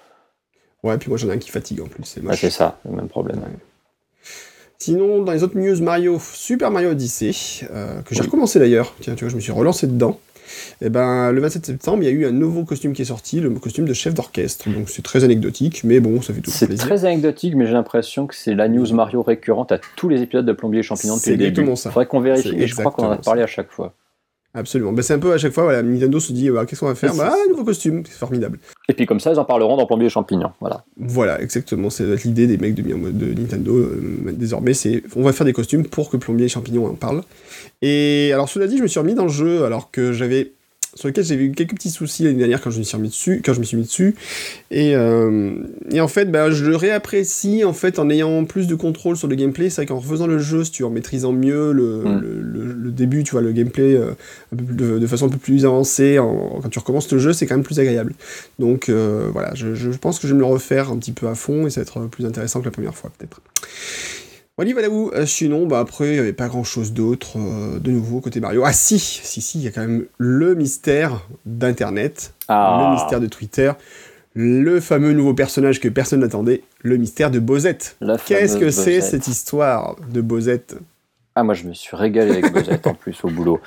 Ouais, 0.86 0.98
puis 0.98 1.08
moi 1.08 1.18
j'en 1.18 1.28
ai 1.28 1.32
un 1.32 1.38
qui 1.38 1.50
fatigue 1.50 1.80
en 1.80 1.86
plus. 1.86 2.04
C'est 2.04 2.22
c'est 2.36 2.50
ça, 2.50 2.78
le 2.88 2.94
même 2.94 3.08
problème. 3.08 3.40
Sinon, 4.78 5.22
dans 5.22 5.32
les 5.32 5.42
autres 5.42 5.58
news 5.58 5.82
Mario, 5.82 6.20
Super 6.20 6.70
Mario 6.70 6.90
Odyssey, 6.90 7.32
euh, 7.72 8.02
que 8.02 8.14
j'ai 8.14 8.22
recommencé 8.22 8.60
d'ailleurs, 8.60 8.94
tiens, 9.00 9.14
tu 9.16 9.24
vois, 9.24 9.30
je 9.30 9.36
me 9.36 9.40
suis 9.40 9.50
relancé 9.50 9.88
dedans. 9.88 10.20
Et 10.80 10.86
eh 10.86 10.90
ben, 10.90 11.32
le 11.32 11.40
27 11.40 11.66
septembre, 11.66 12.04
il 12.04 12.06
y 12.06 12.08
a 12.08 12.12
eu 12.12 12.24
un 12.24 12.30
nouveau 12.30 12.62
costume 12.64 12.92
qui 12.92 13.02
est 13.02 13.06
sorti, 13.06 13.40
le 13.40 13.50
costume 13.50 13.84
de 13.84 13.92
chef 13.92 14.14
d'orchestre. 14.14 14.70
Donc 14.70 14.88
c'est 14.88 15.02
très 15.02 15.24
anecdotique, 15.24 15.82
mais 15.82 15.98
bon, 15.98 16.22
ça 16.22 16.32
fait 16.32 16.40
tout 16.40 16.52
plaisir. 16.52 16.68
C'est 16.70 16.76
très 16.76 17.04
anecdotique, 17.04 17.56
mais 17.56 17.66
j'ai 17.66 17.72
l'impression 17.72 18.28
que 18.28 18.34
c'est 18.36 18.54
la 18.54 18.68
news 18.68 18.86
Mario 18.94 19.22
récurrente 19.22 19.72
à 19.72 19.80
tous 19.96 20.08
les 20.08 20.22
épisodes 20.22 20.46
de 20.46 20.52
Plombier 20.52 20.80
et 20.80 20.82
Champignon 20.84 21.16
depuis 21.16 21.30
le 21.30 21.36
début. 21.36 21.46
C'est 21.46 21.50
exactement 21.50 21.76
ça. 21.76 21.90
Faudrait 21.90 22.06
qu'on 22.06 22.20
vérifie, 22.20 22.54
et 22.56 22.68
je 22.68 22.76
crois 22.76 22.92
qu'on 22.92 23.06
en 23.06 23.10
a 23.10 23.16
parlé 23.16 23.42
à 23.42 23.48
chaque 23.48 23.72
fois. 23.72 23.92
Absolument. 24.56 24.92
Ben, 24.92 25.02
c'est 25.02 25.12
un 25.12 25.18
peu 25.18 25.32
à 25.32 25.38
chaque 25.38 25.52
fois, 25.52 25.64
voilà, 25.64 25.82
Nintendo 25.82 26.18
se 26.18 26.32
dit, 26.32 26.48
qu'est-ce 26.66 26.80
qu'on 26.80 26.86
va 26.86 26.94
faire? 26.94 27.14
Bah, 27.14 27.34
nouveau 27.50 27.62
costume, 27.62 28.02
c'est 28.06 28.16
formidable. 28.16 28.58
Et 28.88 28.94
puis 28.94 29.04
comme 29.04 29.20
ça, 29.20 29.30
ils 29.30 29.38
en 29.38 29.44
parleront 29.44 29.76
dans 29.76 29.84
Plombier 29.84 30.06
et 30.06 30.10
Champignons. 30.10 30.50
Voilà. 30.60 30.84
Voilà, 30.96 31.42
exactement. 31.42 31.90
C'est 31.90 32.24
l'idée 32.24 32.46
des 32.46 32.56
mecs 32.56 32.74
de, 32.74 32.82
de 32.82 33.38
Nintendo. 33.38 33.76
Euh, 33.76 34.32
désormais, 34.32 34.72
c'est 34.72 35.02
on 35.14 35.22
va 35.22 35.34
faire 35.34 35.44
des 35.44 35.52
costumes 35.52 35.84
pour 35.86 36.08
que 36.08 36.16
Plombier 36.16 36.46
et 36.46 36.48
Champignons 36.48 36.86
en 36.86 36.94
parlent. 36.94 37.22
Et 37.82 38.30
alors, 38.32 38.48
cela 38.48 38.66
dit, 38.66 38.78
je 38.78 38.82
me 38.82 38.88
suis 38.88 38.98
remis 38.98 39.14
dans 39.14 39.24
le 39.24 39.30
jeu 39.30 39.64
alors 39.64 39.90
que 39.90 40.12
j'avais 40.12 40.54
sur 40.96 41.08
lequel 41.08 41.24
j'ai 41.24 41.34
eu 41.34 41.52
quelques 41.52 41.74
petits 41.74 41.90
soucis 41.90 42.24
l'année 42.24 42.38
dernière 42.38 42.60
quand 42.60 42.70
je 42.70 42.78
me 42.78 42.82
suis 42.82 42.98
mis 42.98 43.08
dessus, 43.08 43.42
quand 43.44 43.52
je 43.52 43.60
me 43.60 43.64
suis 43.64 43.76
mis 43.76 43.84
dessus. 43.84 44.14
Et, 44.70 44.96
euh, 44.96 45.54
et 45.90 46.00
en 46.00 46.08
fait, 46.08 46.24
bah, 46.32 46.50
je 46.50 46.64
le 46.64 46.74
réapprécie 46.74 47.64
en 47.64 47.74
fait 47.74 47.98
en 47.98 48.08
ayant 48.08 48.44
plus 48.46 48.66
de 48.66 48.74
contrôle 48.74 49.16
sur 49.16 49.28
le 49.28 49.36
gameplay. 49.36 49.68
C'est 49.68 49.82
vrai 49.82 49.86
qu'en 49.86 49.98
refaisant 49.98 50.26
le 50.26 50.38
jeu, 50.38 50.64
si 50.64 50.70
tu 50.70 50.84
en 50.84 50.90
maîtrisant 50.90 51.32
mieux 51.32 51.72
le, 51.72 51.98
mm. 51.98 52.20
le, 52.20 52.72
le, 52.72 52.90
début, 52.90 53.24
tu 53.24 53.32
vois, 53.32 53.42
le 53.42 53.52
gameplay 53.52 53.94
euh, 53.94 54.12
de, 54.52 55.06
façon 55.06 55.26
un 55.26 55.28
peu 55.28 55.38
plus 55.38 55.66
avancée, 55.66 56.16
quand 56.18 56.68
tu 56.70 56.78
recommences 56.78 57.12
le 57.12 57.18
jeu, 57.18 57.34
c'est 57.34 57.46
quand 57.46 57.56
même 57.56 57.64
plus 57.64 57.78
agréable. 57.78 58.14
Donc 58.58 58.88
euh, 58.88 59.28
voilà, 59.32 59.54
je, 59.54 59.74
je, 59.74 59.90
pense 59.90 60.18
que 60.18 60.26
je 60.26 60.32
vais 60.32 60.38
me 60.38 60.40
le 60.40 60.50
refaire 60.50 60.90
un 60.90 60.96
petit 60.96 61.12
peu 61.12 61.28
à 61.28 61.34
fond 61.34 61.66
et 61.66 61.70
ça 61.70 61.80
va 61.80 61.82
être 61.82 62.06
plus 62.08 62.24
intéressant 62.24 62.60
que 62.60 62.64
la 62.64 62.70
première 62.70 62.94
fois 62.94 63.12
peut-être. 63.18 63.42
Voilà, 64.56 64.72
voilà 64.72 64.88
où. 64.88 65.10
Euh, 65.10 65.26
sinon, 65.26 65.66
bah 65.66 65.80
après, 65.80 66.08
il 66.08 66.12
n'y 66.12 66.18
avait 66.18 66.32
pas 66.32 66.48
grand 66.48 66.64
chose 66.64 66.94
d'autre 66.94 67.36
euh, 67.36 67.78
de 67.78 67.90
nouveau 67.90 68.20
côté 68.20 68.40
Mario. 68.40 68.62
Ah 68.64 68.72
si, 68.72 68.98
si, 68.98 69.42
si, 69.42 69.58
il 69.58 69.64
y 69.64 69.68
a 69.68 69.70
quand 69.70 69.82
même 69.82 70.06
le 70.16 70.54
mystère 70.54 71.26
d'Internet, 71.44 72.32
ah. 72.48 72.86
le 72.86 72.94
mystère 72.94 73.20
de 73.20 73.26
Twitter, 73.26 73.72
le 74.32 74.80
fameux 74.80 75.12
nouveau 75.12 75.34
personnage 75.34 75.78
que 75.78 75.88
personne 75.88 76.20
n'attendait, 76.20 76.62
le 76.80 76.96
mystère 76.96 77.30
de 77.30 77.38
Bozette. 77.38 77.98
Qu'est-ce 78.24 78.56
que 78.56 78.70
c'est 78.70 79.02
cette 79.02 79.28
histoire 79.28 79.96
de 80.10 80.22
Bozette? 80.22 80.76
Ah, 81.34 81.42
moi 81.42 81.52
je 81.52 81.64
me 81.64 81.74
suis 81.74 81.94
régalé 81.94 82.30
avec 82.30 82.50
Bozette 82.50 82.86
en 82.86 82.94
plus 82.94 83.18
au 83.24 83.28
boulot. 83.28 83.60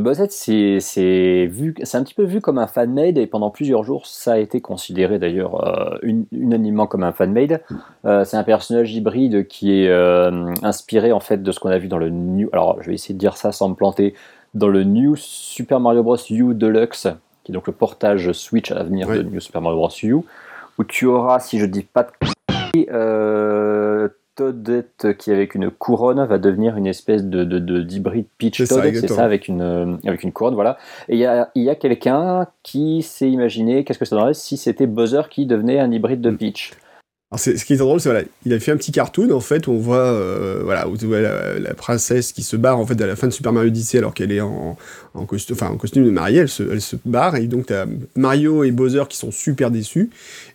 Bozette, 0.00 0.32
c'est 0.32 0.76
un 0.76 2.02
petit 2.02 2.14
peu 2.14 2.24
vu 2.24 2.40
comme 2.40 2.58
un 2.58 2.66
fan-made 2.66 3.18
et 3.18 3.26
pendant 3.26 3.50
plusieurs 3.50 3.84
jours, 3.84 4.06
ça 4.06 4.32
a 4.34 4.38
été 4.38 4.60
considéré 4.60 5.18
d'ailleurs 5.18 5.66
euh, 5.66 5.98
unanimement 6.32 6.86
comme 6.86 7.02
un 7.02 7.12
fan-made. 7.12 7.62
Euh, 8.04 8.24
c'est 8.24 8.36
un 8.36 8.42
personnage 8.44 8.94
hybride 8.94 9.46
qui 9.46 9.72
est 9.72 9.88
euh, 9.88 10.52
inspiré 10.62 11.12
en 11.12 11.20
fait 11.20 11.42
de 11.42 11.52
ce 11.52 11.60
qu'on 11.60 11.70
a 11.70 11.78
vu 11.78 11.88
dans 11.88 11.98
le 11.98 12.10
New. 12.10 12.48
Alors, 12.52 12.82
je 12.82 12.88
vais 12.88 12.94
essayer 12.94 13.14
de 13.14 13.18
dire 13.20 13.36
ça 13.36 13.52
sans 13.52 13.68
me 13.68 13.74
planter. 13.74 14.14
Dans 14.54 14.68
le 14.68 14.84
New 14.84 15.16
Super 15.16 15.80
Mario 15.80 16.02
Bros. 16.02 16.16
U 16.30 16.54
Deluxe, 16.54 17.08
qui 17.42 17.52
est 17.52 17.54
donc 17.54 17.66
le 17.66 17.72
portage 17.72 18.30
Switch 18.32 18.70
à 18.70 18.74
l'avenir 18.76 19.08
de 19.08 19.22
New 19.22 19.40
Super 19.40 19.60
Mario 19.60 19.78
Bros. 19.78 19.90
U, 20.02 20.14
où 20.78 20.84
tu 20.84 21.06
auras, 21.06 21.40
si 21.40 21.58
je 21.58 21.66
dis 21.66 21.82
pas 21.82 22.04
de 22.04 22.10
Toadette 24.34 25.16
qui 25.18 25.30
avec 25.30 25.54
une 25.54 25.70
couronne 25.70 26.24
va 26.26 26.38
devenir 26.38 26.76
une 26.76 26.86
espèce 26.86 27.24
de 27.24 27.44
d'hybride 27.80 28.26
Peach 28.38 28.66
Toad, 28.68 28.94
c'est 28.94 29.08
ça 29.08 29.24
avec 29.24 29.48
une 29.48 29.62
euh, 29.62 29.96
avec 30.06 30.22
une 30.22 30.32
couronne 30.32 30.54
voilà. 30.54 30.78
Et 31.08 31.14
il 31.14 31.20
y 31.20 31.26
a, 31.26 31.50
y 31.54 31.70
a 31.70 31.74
quelqu'un 31.74 32.46
qui 32.62 33.02
s'est 33.02 33.30
imaginé 33.30 33.84
qu'est-ce 33.84 33.98
que 33.98 34.04
ça 34.04 34.16
donnerait 34.16 34.34
si 34.34 34.56
c'était 34.56 34.86
Bowser 34.86 35.22
qui 35.30 35.46
devenait 35.46 35.78
un 35.78 35.90
hybride 35.90 36.20
de 36.20 36.30
mm. 36.30 36.36
Peach 36.36 36.72
ce 37.36 37.64
qui 37.64 37.72
est 37.72 37.76
drôle, 37.76 38.00
c'est 38.00 38.08
voilà, 38.08 38.24
il 38.44 38.52
a 38.52 38.60
fait 38.60 38.72
un 38.72 38.76
petit 38.76 38.92
cartoon 38.92 39.30
en 39.30 39.40
fait 39.40 39.66
où 39.66 39.72
on 39.72 39.78
voit 39.78 39.96
euh, 39.96 40.60
voilà 40.62 40.88
où, 40.88 40.96
la, 41.10 41.74
princesse 41.74 42.32
qui 42.32 42.42
se 42.42 42.56
barre 42.56 42.78
en 42.78 42.86
fait 42.86 43.00
à 43.00 43.06
la 43.06 43.16
fin 43.16 43.26
de 43.26 43.32
Super 43.32 43.52
Mario 43.52 43.68
Odyssey 43.68 43.98
alors 43.98 44.14
qu'elle 44.14 44.32
est 44.32 44.40
en, 44.40 44.76
en 45.14 45.26
costume, 45.26 45.56
enfin 45.56 45.72
en 45.72 45.76
costume 45.76 46.04
de 46.04 46.10
mariée, 46.10 46.40
elle 46.40 46.48
se, 46.48 46.62
elle 46.62 46.80
se 46.80 46.96
barre 47.04 47.36
et 47.36 47.46
donc 47.46 47.66
t'as 47.66 47.86
Mario 48.16 48.64
et 48.64 48.70
Bowser 48.70 49.04
qui 49.08 49.16
sont 49.16 49.30
super 49.30 49.70
déçus 49.70 50.10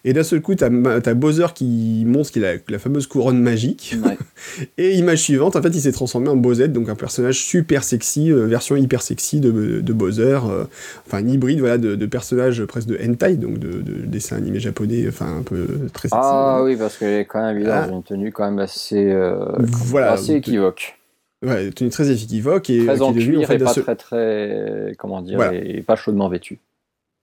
et 0.06 0.14
d'un 0.14 0.24
seul 0.24 0.42
coup 0.42 0.56
t'as 0.56 0.68
as 0.68 1.14
Bowser 1.14 1.48
qui 1.54 2.04
montre 2.06 2.32
qu'il 2.32 2.46
a 2.46 2.54
la 2.68 2.80
fameuse 2.80 3.08
couronne 3.08 3.40
magique 3.40 3.96
et 4.78 4.96
image 4.96 5.20
suivante 5.20 5.56
en 5.56 5.62
fait 5.62 5.70
il 5.70 5.82
s'est 5.82 5.92
transformé 5.92 6.30
en 6.30 6.36
Bowsette 6.36 6.74
donc 6.74 6.90
un 6.90 6.96
personnage 6.96 7.40
super 7.40 7.84
sexy, 7.84 8.32
euh, 8.32 8.46
version 8.46 8.76
hyper 8.76 9.02
sexy 9.02 9.40
de, 9.40 9.82
de 9.82 9.94
Bowser, 9.94 10.40
euh, 10.46 10.66
enfin 11.06 11.18
un 11.18 11.28
hybride 11.28 11.60
voilà 11.60 11.78
de, 11.78 11.96
de 11.96 12.06
personnage 12.06 12.64
presque 12.66 12.88
de 12.88 12.98
hentai 12.98 13.36
donc 13.36 13.60
de, 13.60 13.82
de 13.82 14.06
dessin 14.06 14.38
animé 14.38 14.60
japonais, 14.60 15.06
enfin 15.08 15.38
un 15.40 15.44
peu 15.44 15.66
très 15.94 16.10
sexy. 16.10 16.22
Ah, 16.22 16.62
oui, 16.64 16.76
parce 16.76 16.98
qu'elle 16.98 17.22
est 17.22 17.26
quand 17.26 17.42
même 17.42 17.64
dans 17.64 17.72
ah. 17.72 17.88
une 17.92 18.04
tenue 18.04 18.32
quand 18.32 18.46
même 18.46 18.60
assez, 18.60 19.12
euh, 19.12 19.46
voilà, 19.60 20.14
assez 20.14 20.36
équivoque. 20.36 20.98
Ouais, 21.46 21.68
une 21.68 21.74
tenue 21.74 21.90
très 21.90 22.12
équivoque 22.12 22.70
et 22.70 22.86
très 22.86 23.02
en 23.02 23.14
cuir 23.14 23.50
et 23.50 23.58
pas 23.58 23.74
très 23.74 23.96
très 23.96 24.96
comment 24.98 25.22
dire 25.22 25.42
et 25.54 25.82
pas 25.82 25.96
chaudement 25.96 26.30
vêtue. 26.30 26.60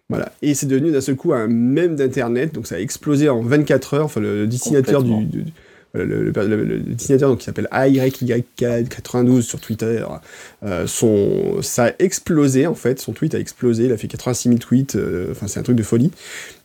Voilà, 0.08 0.32
et 0.40 0.54
c'est 0.54 0.66
devenu 0.66 0.92
d'un 0.92 1.00
seul 1.00 1.16
coup 1.16 1.32
un 1.32 1.48
mème 1.48 1.96
d'internet, 1.96 2.54
donc 2.54 2.68
ça 2.68 2.76
a 2.76 2.78
explosé 2.78 3.28
en 3.28 3.42
24 3.42 3.94
heures. 3.94 4.04
Enfin, 4.04 4.20
le 4.20 4.46
dessinateur 4.46 5.02
du, 5.02 5.46
le, 5.94 6.78
dessinateur 6.80 7.30
donc, 7.30 7.40
qui 7.40 7.44
s'appelle 7.44 7.68
AYK92 7.72 9.40
sur 9.42 9.60
Twitter, 9.60 10.04
euh, 10.64 10.86
son, 10.86 11.62
ça 11.62 11.86
a 11.86 11.92
explosé 11.98 12.66
en 12.66 12.74
fait, 12.74 13.00
son 13.00 13.12
tweet 13.12 13.34
a 13.34 13.38
explosé, 13.38 13.86
il 13.86 13.92
a 13.92 13.96
fait 13.96 14.08
86 14.08 14.48
000 14.48 14.58
tweets, 14.58 14.96
euh, 14.96 15.28
enfin 15.32 15.46
c'est 15.48 15.60
un 15.60 15.62
truc 15.62 15.76
de 15.76 15.82
folie. 15.82 16.10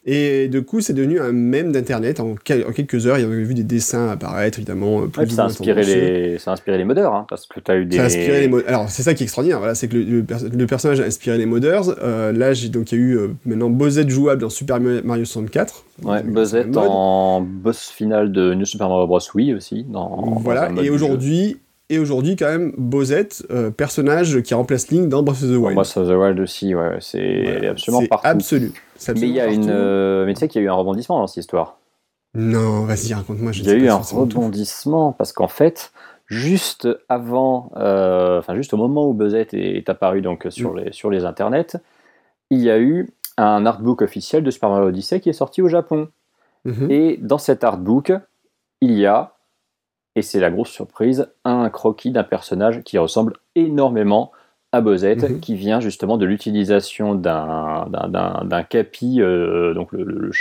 Et 0.04 0.48
du 0.48 0.64
coup, 0.64 0.82
c'est 0.82 0.94
devenu 0.94 1.20
un 1.20 1.32
mème 1.32 1.72
d'internet. 1.72 2.20
En, 2.20 2.34
quelques 2.34 3.06
heures, 3.06 3.20
il 3.20 3.22
y 3.22 3.26
avait 3.26 3.44
vu 3.44 3.54
des 3.54 3.64
dessins 3.64 4.10
apparaître, 4.10 4.58
évidemment. 4.58 5.08
Plus 5.08 5.30
ça, 5.30 5.44
a 5.44 5.46
inspiré 5.46 5.84
les... 5.84 6.40
ça 6.40 6.52
a 6.52 6.54
inspiré 6.54 6.80
les 6.80 6.86
modeurs, 6.86 7.14
hein, 7.14 7.26
parce 7.30 7.46
que 7.46 7.60
tu 7.60 7.70
as 7.70 7.76
eu 7.76 7.86
des. 7.86 7.98
Ça 7.98 8.04
a 8.04 8.06
inspiré 8.08 8.48
les 8.48 8.66
Alors, 8.66 8.90
c'est 8.90 9.04
ça 9.04 9.14
qui 9.14 9.22
est 9.22 9.26
extraordinaire, 9.26 9.60
voilà, 9.60 9.76
c'est 9.76 9.88
que 9.88 9.98
le, 9.98 10.66
personnage 10.66 11.00
a 11.02 11.04
inspiré 11.04 11.38
les 11.38 11.46
modeurs. 11.46 11.96
Euh, 12.02 12.32
là, 12.32 12.54
donc 12.70 12.92
il 12.92 12.98
y 12.98 13.02
a 13.02 13.04
eu 13.04 13.18
euh, 13.18 13.28
maintenant 13.46 13.70
Bowsette 13.70 14.10
jouable 14.10 14.42
dans 14.42 14.50
Super 14.50 14.80
Mario 14.80 15.24
64. 15.24 15.86
Ouais, 16.04 16.24
Bowsette 16.24 16.76
en 16.76 17.42
boss 17.42 17.90
final 17.90 18.32
de 18.32 18.56
New 18.56 18.66
Super 18.66 18.90
Mario 18.90 19.06
Bros. 19.06 19.20
Wii 19.36 19.54
aussi. 19.54 19.84
Dans, 19.84 20.40
voilà, 20.40 20.72
et 20.82 20.90
aujourd'hui, 20.90 21.58
et 21.92 22.00
aujourd'hui 22.00 22.38
quand 22.38 22.48
même 22.48 22.74
Bozette, 22.78 23.46
euh, 23.52 23.70
personnage 23.70 24.42
qui 24.42 24.54
remplace 24.54 24.90
Link 24.90 25.10
dans 25.10 25.24
Breath 25.24 25.44
of 25.44 25.50
the 25.50 25.58
Wild. 25.58 25.76
Breath 25.76 25.98
of 25.98 26.08
the 26.08 26.14
Wild 26.14 26.40
aussi, 26.40 26.74
ouais, 26.74 26.98
c'est 27.02 27.68
absolument 27.68 28.08
partout. 28.08 28.28
Absolu. 28.28 28.72
Mais 29.10 29.20
il 29.20 29.30
y 29.30 29.42
a 29.42 29.48
une, 29.48 29.70
euh, 29.70 30.26
mais 30.26 30.34
tu 30.34 30.40
sais 30.40 30.48
qu'il 30.48 30.62
y 30.62 30.64
a 30.64 30.68
eu 30.68 30.70
un 30.70 30.76
rebondissement 30.76 31.20
dans 31.20 31.28
cette 31.28 31.38
histoire. 31.38 31.78
Non, 32.34 32.86
vas-y 32.86 33.14
raconte-moi. 33.14 33.52
Il 33.54 33.66
y 33.66 33.70
a 33.70 33.74
eu 33.74 33.90
un 33.90 33.98
rebondissement 33.98 35.12
parce 35.12 35.34
qu'en 35.34 35.50
fait, 35.50 35.92
juste 36.28 36.88
avant, 37.10 37.74
euh, 37.76 38.40
enfin 38.40 38.56
juste 38.56 38.74
au 38.74 38.78
moment 38.78 39.06
où 39.10 39.14
Buzette 39.14 39.54
est, 39.54 39.90
apparu 39.90 40.22
donc 40.22 40.48
sur 40.50 40.74
mm. 40.74 40.78
les 40.78 40.92
sur 40.94 41.10
les 41.10 41.26
internets, 41.26 41.76
il 42.50 42.60
y 42.60 42.72
a 42.72 42.80
eu 42.80 43.10
un 43.36 43.66
artbook 43.66 44.02
officiel 44.02 44.44
de 44.44 44.52
Super 44.52 44.70
Mario 44.70 44.88
Odyssey 44.88 45.20
qui 45.20 45.30
est 45.30 45.34
sorti 45.34 45.62
au 45.62 45.68
Japon. 45.68 46.08
Mm-hmm. 46.66 46.90
Et 46.90 47.18
dans 47.18 47.38
cet 47.38 47.66
artbook, 47.66 48.14
il 48.80 48.94
y 48.94 49.06
a 49.06 49.34
et 50.16 50.22
c'est 50.22 50.40
la 50.40 50.52
grosse 50.52 50.70
surprise, 50.70 51.28
un 51.46 51.70
croquis 51.70 52.12
d'un 52.12 52.24
personnage 52.24 52.82
qui 52.84 52.98
ressemble 52.98 53.34
énormément 53.56 54.32
à 54.74 54.82
Bozette, 54.82 55.30
mhm. 55.30 55.40
qui 55.40 55.56
vient 55.56 55.80
justement 55.80 56.18
de 56.18 56.26
l'utilisation 56.26 57.16
d'un 57.16 58.64
capi, 58.70 59.22
euh, 59.22 59.74
donc 59.74 59.90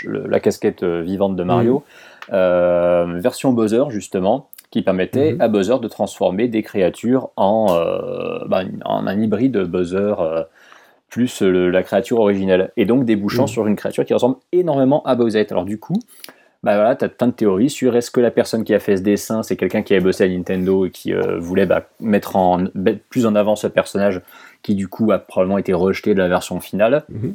la 0.04 0.40
casquette 0.40 0.84
vivante 0.84 1.36
de 1.36 1.42
Mario, 1.42 1.82
mhm. 2.28 2.34
euh, 2.34 3.18
version 3.18 3.52
Bowser 3.52 3.84
justement, 3.90 4.48
qui 4.70 4.82
permettait 4.82 5.32
mhm. 5.32 5.40
à 5.40 5.48
Bowser 5.48 5.78
de 5.80 5.88
transformer 5.88 6.46
des 6.46 6.62
créatures 6.62 7.30
en, 7.36 7.66
euh, 7.70 8.44
bah, 8.46 8.62
en 8.84 9.06
un 9.06 9.20
hybride 9.20 9.58
Bowser 9.58 10.14
plus 11.08 11.42
la 11.42 11.82
créature 11.82 12.20
originelle, 12.20 12.70
et 12.76 12.86
donc 12.86 13.04
débouchant 13.04 13.48
sur 13.48 13.66
une 13.66 13.74
créature 13.74 14.04
qui 14.04 14.14
ressemble 14.14 14.36
énormément 14.52 15.02
à 15.02 15.16
Bowsette. 15.16 15.50
Alors 15.50 15.64
du 15.64 15.80
coup, 15.80 15.98
bah 16.62 16.74
voilà, 16.74 16.94
tu 16.94 17.04
as 17.04 17.08
plein 17.08 17.28
de 17.28 17.32
théories 17.32 17.70
sur 17.70 17.96
est-ce 17.96 18.10
que 18.10 18.20
la 18.20 18.30
personne 18.30 18.64
qui 18.64 18.74
a 18.74 18.78
fait 18.78 18.98
ce 18.98 19.02
dessin, 19.02 19.42
c'est 19.42 19.56
quelqu'un 19.56 19.82
qui 19.82 19.94
avait 19.94 20.04
bossé 20.04 20.24
à 20.24 20.28
Nintendo 20.28 20.84
et 20.84 20.90
qui 20.90 21.14
euh, 21.14 21.38
voulait 21.38 21.64
bah, 21.64 21.88
mettre 22.00 22.36
en, 22.36 22.64
plus 23.08 23.24
en 23.24 23.34
avant 23.34 23.56
ce 23.56 23.66
personnage 23.66 24.20
qui 24.62 24.74
du 24.74 24.86
coup 24.86 25.10
a 25.10 25.18
probablement 25.18 25.56
été 25.56 25.72
rejeté 25.72 26.12
de 26.12 26.18
la 26.18 26.28
version 26.28 26.60
finale. 26.60 27.04
Mhm. 27.08 27.34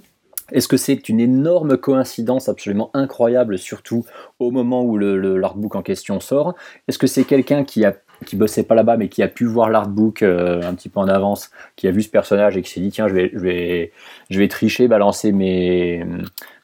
Est-ce 0.51 0.67
que 0.67 0.77
c'est 0.77 1.09
une 1.09 1.19
énorme 1.19 1.75
coïncidence 1.75 2.49
absolument 2.49 2.91
incroyable, 2.93 3.57
surtout 3.57 4.05
au 4.37 4.51
moment 4.51 4.83
où 4.83 4.95
l'artbook 4.97 5.75
en 5.75 5.81
question 5.81 6.19
sort? 6.19 6.53
Est-ce 6.87 6.99
que 6.99 7.07
c'est 7.07 7.23
quelqu'un 7.23 7.63
qui 7.63 7.83
a 7.83 7.95
qui 8.25 8.35
bossait 8.35 8.63
pas 8.63 8.75
là-bas 8.75 8.97
mais 8.97 9.09
qui 9.09 9.23
a 9.23 9.27
pu 9.27 9.45
voir 9.45 9.69
l'artbook 9.69 10.21
euh, 10.21 10.61
un 10.63 10.73
petit 10.73 10.89
peu 10.89 10.99
en 10.99 11.07
avance, 11.07 11.51
qui 11.75 11.87
a 11.87 11.91
vu 11.91 12.01
ce 12.01 12.09
personnage 12.09 12.57
et 12.57 12.61
qui 12.61 12.71
s'est 12.71 12.79
dit 12.79 12.91
tiens 12.91 13.07
je 13.07 13.13
vais 13.13 13.31
je 13.33 13.39
vais 13.39 13.91
je 14.29 14.39
vais 14.39 14.47
tricher, 14.47 14.87
balancer 14.87 15.31
mes 15.31 16.05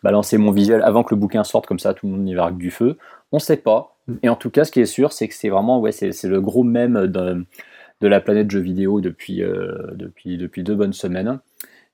balancer 0.03 0.37
mon 0.37 0.51
visuel 0.51 0.81
avant 0.83 1.03
que 1.03 1.13
le 1.13 1.19
bouquin 1.19 1.43
sorte 1.43 1.65
comme 1.65 1.79
ça 1.79 1.93
tout 1.93 2.07
le 2.07 2.13
monde 2.13 2.27
y 2.27 2.33
verra 2.33 2.51
du 2.51 2.71
feu. 2.71 2.97
On 3.31 3.39
sait 3.39 3.57
pas. 3.57 3.95
Mm. 4.07 4.13
Et 4.23 4.29
en 4.29 4.35
tout 4.35 4.49
cas 4.49 4.63
ce 4.63 4.71
qui 4.71 4.79
est 4.79 4.85
sûr 4.85 5.11
c'est 5.11 5.27
que 5.27 5.33
c'est 5.33 5.49
vraiment 5.49 5.79
ouais 5.79 5.91
c'est 5.91 6.23
le 6.23 6.41
gros 6.41 6.63
même 6.63 7.07
de, 7.07 7.45
de 8.01 8.07
la 8.07 8.21
planète 8.21 8.49
jeux 8.51 8.59
vidéo 8.59 9.01
depuis 9.01 9.43
euh, 9.43 9.91
depuis 9.93 10.37
depuis 10.37 10.63
deux 10.63 10.75
bonnes 10.75 10.93
semaines. 10.93 11.39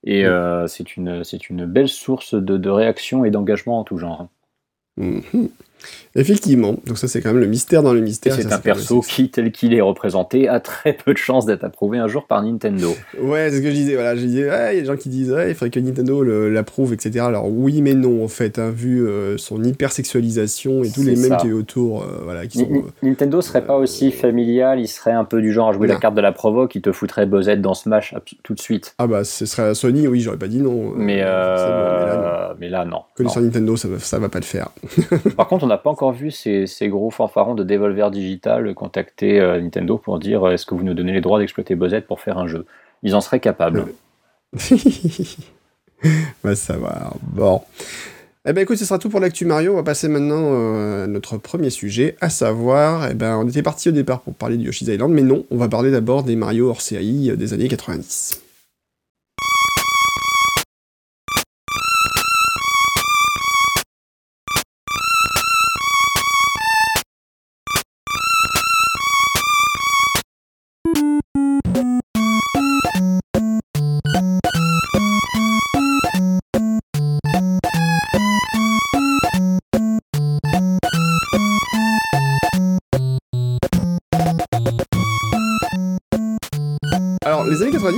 Et 0.03 0.25
euh, 0.25 0.67
c'est 0.67 0.95
une, 0.95 1.23
une 1.49 1.65
belle 1.65 1.89
source 1.89 2.33
de, 2.33 2.57
de 2.57 2.69
réaction 2.69 3.25
et 3.25 3.31
d'engagement 3.31 3.79
en 3.79 3.83
tout 3.83 3.97
genre. 3.97 4.29
Mhm. 4.97 5.49
Effectivement, 6.15 6.75
donc 6.85 6.97
ça 6.97 7.07
c'est 7.07 7.21
quand 7.21 7.29
même 7.29 7.39
le 7.39 7.47
mystère 7.47 7.83
dans 7.83 7.93
le 7.93 8.01
mystère. 8.01 8.33
C'est 8.33 8.51
un 8.51 8.57
perso 8.57 9.01
qui, 9.01 9.29
tel 9.29 9.51
qu'il 9.51 9.73
est 9.73 9.81
représenté, 9.81 10.47
a 10.47 10.59
très 10.59 10.93
peu 10.93 11.13
de 11.13 11.17
chances 11.17 11.45
d'être 11.45 11.63
approuvé 11.63 11.99
un 11.99 12.07
jour 12.07 12.25
par 12.25 12.41
Nintendo. 12.41 12.95
Ouais, 13.21 13.49
c'est 13.49 13.57
ce 13.57 13.61
que 13.61 13.69
je 13.69 13.75
disais. 13.75 13.93
Voilà, 13.95 14.15
je 14.15 14.21
disais, 14.21 14.41
il 14.41 14.45
y 14.45 14.49
a 14.49 14.73
des 14.73 14.85
gens 14.85 14.95
qui 14.95 15.09
disent, 15.09 15.31
ouais, 15.31 15.49
il 15.49 15.55
faudrait 15.55 15.69
que 15.69 15.79
Nintendo 15.79 16.23
l'approuve, 16.49 16.93
etc. 16.93 17.25
Alors 17.25 17.49
oui, 17.49 17.81
mais 17.81 17.93
non, 17.93 18.23
en 18.23 18.27
fait, 18.27 18.59
hein, 18.59 18.71
vu 18.71 19.05
euh, 19.05 19.37
son 19.37 19.63
hypersexualisation 19.63 20.83
et 20.83 20.91
tous 20.91 21.03
les 21.03 21.15
mêmes 21.15 21.37
qui 21.37 21.47
est 21.47 21.53
autour, 21.53 22.03
euh, 22.03 22.21
voilà, 22.23 22.47
qui 22.47 22.59
sont, 22.59 22.71
euh, 22.71 22.81
Nintendo 23.03 23.41
serait 23.41 23.65
pas 23.65 23.75
aussi 23.75 24.11
familial, 24.11 24.79
il 24.79 24.87
serait 24.87 25.11
un 25.11 25.25
peu 25.25 25.41
du 25.41 25.51
genre 25.51 25.69
à 25.69 25.73
jouer 25.73 25.87
la 25.87 25.97
carte 25.97 26.15
de 26.15 26.21
la 26.21 26.31
provoque, 26.31 26.75
il 26.75 26.81
te 26.81 26.91
foutrait 26.91 27.25
Bowsette 27.25 27.61
dans 27.61 27.73
Smash 27.73 28.15
tout 28.43 28.53
de 28.53 28.59
suite. 28.59 28.95
Ah 28.97 29.07
bah, 29.07 29.23
ce 29.23 29.45
serait 29.45 29.75
Sony, 29.75 30.07
oui, 30.07 30.21
j'aurais 30.21 30.37
pas 30.37 30.47
dit 30.47 30.61
non. 30.61 30.93
Mais, 30.95 31.23
mais 32.59 32.69
là, 32.69 32.85
non. 32.85 33.01
Que 33.15 33.27
sur 33.27 33.41
Nintendo, 33.41 33.77
ça, 33.77 33.87
ça 33.99 34.19
va 34.19 34.29
pas 34.29 34.39
le 34.39 34.45
faire. 34.45 34.69
par 35.35 35.47
contre, 35.47 35.66
on 35.67 35.69
n'a 35.69 35.77
pas 35.77 35.89
encore 35.89 36.13
vu 36.13 36.31
ces, 36.31 36.65
gros 36.83 37.11
fanfarons 37.11 37.53
de 37.53 37.65
Devolver 37.65 38.09
Digital 38.09 38.73
contacter 38.73 39.41
euh, 39.41 39.59
Nintendo 39.59 39.97
pour 39.97 40.17
dire 40.17 40.45
euh, 40.45 40.51
est-ce 40.51 40.65
que 40.65 40.73
vous 40.73 40.83
nous 40.83 40.93
donnez 40.93 41.11
les 41.11 41.19
droits 41.19 41.39
d'exploiter 41.39 41.75
Bozette 41.75 42.07
pour 42.07 42.21
faire 42.21 42.37
un 42.37 42.47
jeu? 42.47 42.65
Ils 43.03 43.15
en 43.15 43.21
seraient 43.21 43.41
capables. 43.41 43.87
va 46.43 46.55
savoir. 46.55 47.17
Bon. 47.21 47.61
Eh 48.47 48.53
ben 48.53 48.61
écoute, 48.61 48.77
ce 48.77 48.85
sera 48.85 48.97
tout 48.97 49.09
pour 49.09 49.19
l'actu 49.19 49.43
Mario. 49.43 49.73
On 49.73 49.75
va 49.75 49.83
passer 49.83 50.07
maintenant 50.07 50.53
euh, 50.53 51.03
à 51.03 51.07
notre 51.07 51.35
premier 51.35 51.69
sujet, 51.69 52.15
à 52.21 52.29
savoir, 52.29 53.09
eh 53.11 53.13
ben, 53.13 53.35
on 53.35 53.45
était 53.45 53.61
parti 53.61 53.89
au 53.89 53.91
départ 53.91 54.21
pour 54.21 54.35
parler 54.35 54.55
du 54.55 54.67
Yoshi's 54.67 54.87
Island, 54.87 55.11
mais 55.11 55.21
non, 55.21 55.45
on 55.51 55.57
va 55.57 55.67
parler 55.67 55.91
d'abord 55.91 56.23
des 56.23 56.37
Mario 56.37 56.69
hors 56.69 56.79
série 56.79 57.35
des 57.35 57.53
années 57.53 57.67
90. 57.67 58.41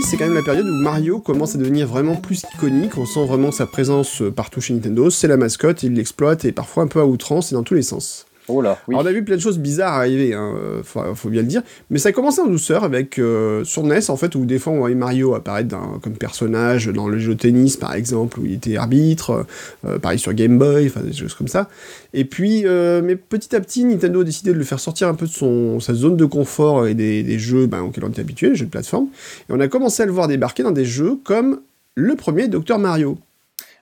C'est 0.03 0.17
quand 0.17 0.25
même 0.25 0.33
la 0.33 0.43
période 0.43 0.67
où 0.67 0.73
Mario 0.73 1.19
commence 1.19 1.55
à 1.55 1.57
devenir 1.57 1.87
vraiment 1.87 2.15
plus 2.15 2.43
iconique, 2.55 2.97
on 2.97 3.05
sent 3.05 3.25
vraiment 3.25 3.51
sa 3.51 3.65
présence 3.65 4.21
euh, 4.21 4.31
partout 4.31 4.61
chez 4.61 4.73
Nintendo, 4.73 5.09
c'est 5.09 5.27
la 5.27 5.37
mascotte, 5.37 5.83
il 5.83 5.93
l'exploite, 5.93 6.45
et 6.45 6.51
parfois 6.51 6.83
un 6.83 6.87
peu 6.87 6.99
à 6.99 7.05
outrance, 7.05 7.51
et 7.51 7.55
dans 7.55 7.63
tous 7.63 7.73
les 7.73 7.81
sens. 7.81 8.25
Oh 8.49 8.63
on 8.87 9.05
a 9.05 9.11
vu 9.11 9.23
plein 9.23 9.35
de 9.35 9.41
choses 9.41 9.59
bizarres 9.59 9.93
arriver, 9.93 10.33
hein, 10.33 10.53
faut, 10.83 11.29
bien 11.29 11.41
le 11.41 11.47
dire, 11.47 11.61
mais 11.89 11.99
ça 11.99 12.09
a 12.09 12.11
commencé 12.11 12.41
en 12.41 12.47
douceur 12.47 12.83
avec 12.83 13.19
euh, 13.19 13.63
sur 13.63 13.83
NES 13.83 14.09
en 14.09 14.17
fait 14.17 14.33
où 14.35 14.45
des 14.45 14.57
fois 14.57 14.73
on 14.73 14.77
voyait 14.79 14.95
Mario 14.95 15.35
apparaître 15.35 15.75
comme 16.01 16.13
personnage 16.13 16.87
dans 16.87 17.07
le 17.07 17.19
jeu 17.19 17.35
de 17.35 17.39
tennis 17.39 17.77
par 17.77 17.93
exemple 17.93 18.39
où 18.39 18.45
il 18.45 18.53
était 18.53 18.77
arbitre, 18.77 19.45
euh, 19.85 19.99
pareil 19.99 20.19
sur 20.19 20.33
Game 20.33 20.57
Boy, 20.57 20.87
enfin 20.87 21.01
des 21.01 21.13
choses 21.13 21.35
comme 21.35 21.47
ça. 21.47 21.69
Et 22.13 22.25
puis, 22.25 22.63
euh, 22.65 23.01
mais 23.03 23.15
petit 23.15 23.55
à 23.55 23.61
petit, 23.61 23.85
Nintendo 23.85 24.21
a 24.21 24.23
décidé 24.23 24.51
de 24.51 24.57
le 24.57 24.63
faire 24.63 24.79
sortir 24.79 25.07
un 25.07 25.13
peu 25.13 25.27
de 25.27 25.31
son, 25.31 25.79
sa 25.79 25.93
zone 25.93 26.17
de 26.17 26.25
confort 26.25 26.87
et 26.87 26.95
des, 26.95 27.39
jeux 27.39 27.67
ben, 27.67 27.81
auxquels 27.81 28.03
on 28.03 28.09
était 28.09 28.21
habitué, 28.21 28.49
les 28.49 28.55
jeux 28.55 28.65
de 28.65 28.71
plateforme, 28.71 29.07
et 29.49 29.53
on 29.53 29.59
a 29.59 29.67
commencé 29.67 30.03
à 30.03 30.05
le 30.05 30.11
voir 30.11 30.27
débarquer 30.27 30.63
dans 30.63 30.71
des 30.71 30.85
jeux 30.85 31.19
comme 31.23 31.59
le 31.95 32.15
premier 32.15 32.47
Dr 32.47 32.79
Mario. 32.79 33.17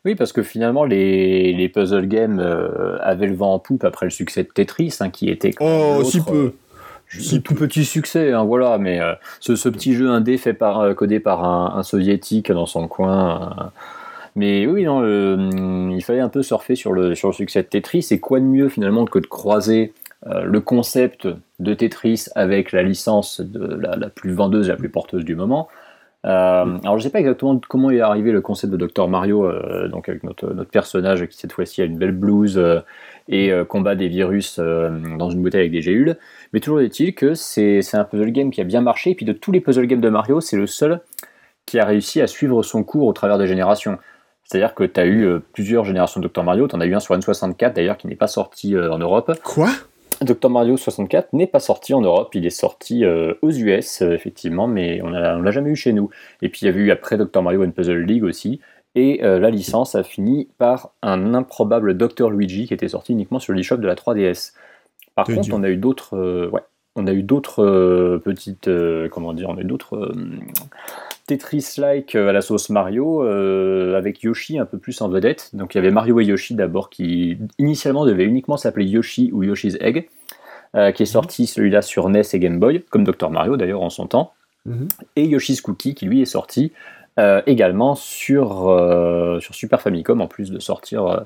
Oui, 0.07 0.15
parce 0.15 0.31
que 0.31 0.41
finalement, 0.41 0.85
les, 0.85 1.69
puzzle 1.73 2.07
games 2.07 2.39
euh, 2.39 2.97
avaient 3.01 3.27
le 3.27 3.35
vent 3.35 3.55
en 3.55 3.59
poupe 3.59 3.83
après 3.83 4.05
le 4.05 4.09
succès 4.09 4.43
de 4.43 4.47
Tetris, 4.47 4.95
hein, 5.01 5.09
qui 5.09 5.29
était. 5.29 5.53
Oh, 5.59 6.01
si 6.05 6.21
peu 6.21 6.53
euh, 7.13 7.39
tout 7.43 7.55
petit 7.55 7.83
succès, 7.83 8.31
hein, 8.31 8.45
voilà, 8.45 8.77
mais 8.77 9.01
euh, 9.01 9.15
ce, 9.41 9.67
petit 9.67 9.95
jeu 9.95 10.09
indé 10.09 10.37
fait 10.37 10.53
par, 10.53 10.95
codé 10.95 11.19
par 11.19 11.43
un, 11.43 11.83
soviétique 11.83 12.53
dans 12.53 12.65
son 12.65 12.87
coin. 12.87 13.73
mais 14.37 14.65
oui, 14.65 14.85
non, 14.85 15.03
il 15.93 16.01
fallait 16.01 16.21
un 16.21 16.29
peu 16.29 16.41
surfer 16.41 16.75
sur 16.75 16.93
le, 16.93 17.13
sur 17.13 17.27
le 17.27 17.33
succès 17.33 17.61
de 17.61 17.67
Tetris. 17.67 18.07
Et 18.11 18.21
quoi 18.21 18.39
de 18.39 18.45
mieux 18.45 18.69
finalement 18.69 19.03
que 19.03 19.19
de 19.19 19.27
croiser 19.27 19.91
le 20.25 20.61
concept 20.61 21.27
de 21.59 21.73
Tetris 21.73 22.27
avec 22.35 22.71
la 22.71 22.81
licence 22.81 23.41
de 23.41 23.75
la, 23.75 23.97
la, 23.97 24.09
plus 24.09 24.31
vendeuse, 24.31 24.69
la 24.69 24.77
plus 24.77 24.89
porteuse 24.89 25.25
du 25.25 25.35
moment 25.35 25.67
euh, 26.27 26.77
alors 26.83 26.97
je 26.97 27.03
sais 27.03 27.09
pas 27.09 27.19
exactement 27.19 27.59
comment 27.69 27.89
est 27.89 28.01
arrivé 28.01 28.33
le 28.33 28.41
concept 28.41 28.73
de 28.73 28.85
Dr 28.85 29.07
Mario, 29.07 29.45
euh, 29.45 29.87
donc 29.87 30.09
avec 30.09 30.23
notre, 30.23 30.53
notre, 30.53 30.69
personnage 30.69 31.25
qui 31.27 31.37
cette 31.37 31.53
fois-ci 31.53 31.81
a 31.81 31.85
une 31.85 31.97
belle 31.97 32.11
blouse 32.11 32.57
euh, 32.57 32.81
et 33.29 33.51
combat 33.67 33.95
des 33.95 34.07
virus 34.07 34.57
dans 34.57 35.29
une 35.29 35.41
bouteille 35.41 35.61
avec 35.61 35.71
des 35.73 35.81
géules, 35.81 36.17
mais 36.53 36.61
toujours 36.61 36.79
est-il 36.79 37.13
que 37.13 37.33
c'est 37.33 37.81
un 37.93 38.05
puzzle 38.05 38.31
game 38.31 38.51
qui 38.51 38.61
a 38.61 38.63
bien 38.63 38.79
marché, 38.79 39.11
et 39.11 39.15
puis 39.15 39.25
de 39.25 39.33
tous 39.33 39.51
les 39.51 39.59
puzzle 39.59 39.85
games 39.85 39.99
de 39.99 40.09
Mario, 40.09 40.39
c'est 40.39 40.55
le 40.55 40.65
seul 40.65 41.01
qui 41.65 41.77
a 41.77 41.83
réussi 41.83 42.21
à 42.21 42.27
suivre 42.27 42.63
son 42.63 42.83
cours 42.85 43.05
au 43.05 43.11
travers 43.11 43.37
des 43.37 43.47
générations. 43.47 43.97
C'est-à-dire 44.45 44.73
que 44.73 44.85
tu 44.85 44.97
as 44.97 45.07
eu 45.07 45.41
plusieurs 45.51 45.83
générations 45.83 46.21
de 46.21 46.27
Dr 46.29 46.43
Mario, 46.43 46.69
tu 46.69 46.75
en 46.77 46.79
as 46.79 46.85
eu 46.85 46.95
un 46.95 47.01
sur 47.01 47.17
N64 47.17 47.73
d'ailleurs 47.73 47.97
qui 47.97 48.07
n'est 48.07 48.15
pas 48.15 48.27
sorti 48.27 48.77
en 48.77 48.97
Europe. 48.97 49.33
Quoi? 49.43 49.71
Dr 50.21 50.49
Mario 50.49 50.77
64 50.77 51.34
n'est 51.34 51.47
pas 51.47 51.60
sorti 51.60 51.93
en 51.93 52.01
Europe, 52.01 52.34
il 52.36 52.45
est 52.45 52.49
sorti 52.49 53.06
euh, 53.06 53.34
aux 53.41 53.51
US 53.51 54.01
euh, 54.01 54.13
effectivement, 54.13 54.67
mais 54.67 55.01
on 55.01 55.10
ne 55.10 55.41
l'a 55.41 55.51
jamais 55.51 55.71
eu 55.71 55.75
chez 55.75 55.93
nous. 55.93 56.10
Et 56.41 56.49
puis 56.49 56.62
il 56.62 56.65
y 56.65 56.69
avait 56.69 56.80
eu 56.80 56.91
après 56.91 57.17
Dr 57.17 57.41
Mario 57.41 57.63
and 57.63 57.71
Puzzle 57.71 58.03
League 58.03 58.23
aussi, 58.23 58.60
et 58.95 59.23
euh, 59.23 59.39
la 59.39 59.49
licence 59.49 59.95
a 59.95 60.03
fini 60.03 60.49
par 60.58 60.91
un 61.01 61.34
improbable 61.34 61.95
Dr 61.95 62.30
Luigi 62.32 62.67
qui 62.67 62.73
était 62.73 62.88
sorti 62.88 63.13
uniquement 63.13 63.39
sur 63.39 63.53
l'eShop 63.53 63.77
de 63.77 63.88
la 63.88 63.95
3DS. 63.95 64.53
Par 65.15 65.25
contre, 65.25 65.49
on 65.51 65.63
a 65.63 65.69
eu 65.69 65.77
d'autres, 65.77 66.47
ouais, 66.49 66.62
on 66.97 67.07
a 67.07 67.13
eu 67.13 67.23
d'autres 67.23 68.21
petites, 68.23 68.69
comment 69.12 69.33
dire, 69.33 69.49
on 69.49 69.57
a 69.57 69.62
eu 69.62 69.65
d'autres 69.65 70.12
Tetris-like 71.27 72.15
à 72.15 72.31
la 72.31 72.41
sauce 72.41 72.69
Mario, 72.69 73.21
avec 73.21 74.23
Yoshi 74.23 74.60
un 74.60 74.65
peu 74.65 74.77
plus 74.77 74.99
en 75.01 75.10
vedette. 75.10 75.51
Donc 75.53 75.73
il 75.73 75.77
y 75.77 75.79
avait 75.79 75.91
Mario 75.91 76.19
et 76.19 76.25
Yoshi 76.25 76.55
d'abord 76.55 76.89
qui 76.89 77.38
initialement 77.60 78.05
devaient 78.05 78.25
uniquement 78.25 78.57
s'appeler 78.57 78.86
Yoshi 78.86 79.29
ou 79.33 79.43
Yoshi's 79.43 79.77
Egg, 79.79 80.10
euh, 80.75 80.91
qui 80.91 81.03
est 81.03 81.07
sorti 81.07 81.47
celui-là 81.47 81.81
sur 81.81 82.10
NES 82.10 82.23
et 82.33 82.39
Game 82.39 82.60
Boy, 82.60 82.83
comme 82.89 83.05
Dr 83.05 83.29
Mario 83.29 83.55
d'ailleurs 83.55 83.81
en 83.81 83.89
son 83.89 84.05
temps. 84.05 84.33
Mhm. 84.65 84.89
Et 85.15 85.25
Yoshi's 85.25 85.62
Cookie 85.62 85.95
qui 85.95 86.05
lui 86.05 86.21
est 86.21 86.25
sorti 86.25 86.73
euh, 87.19 87.41
également 87.47 87.95
sur, 87.95 88.67
euh, 88.67 89.39
sur 89.39 89.55
Super 89.55 89.81
Famicom, 89.81 90.19
en 90.19 90.27
plus 90.27 90.51
de 90.51 90.60
sortir 90.60 91.25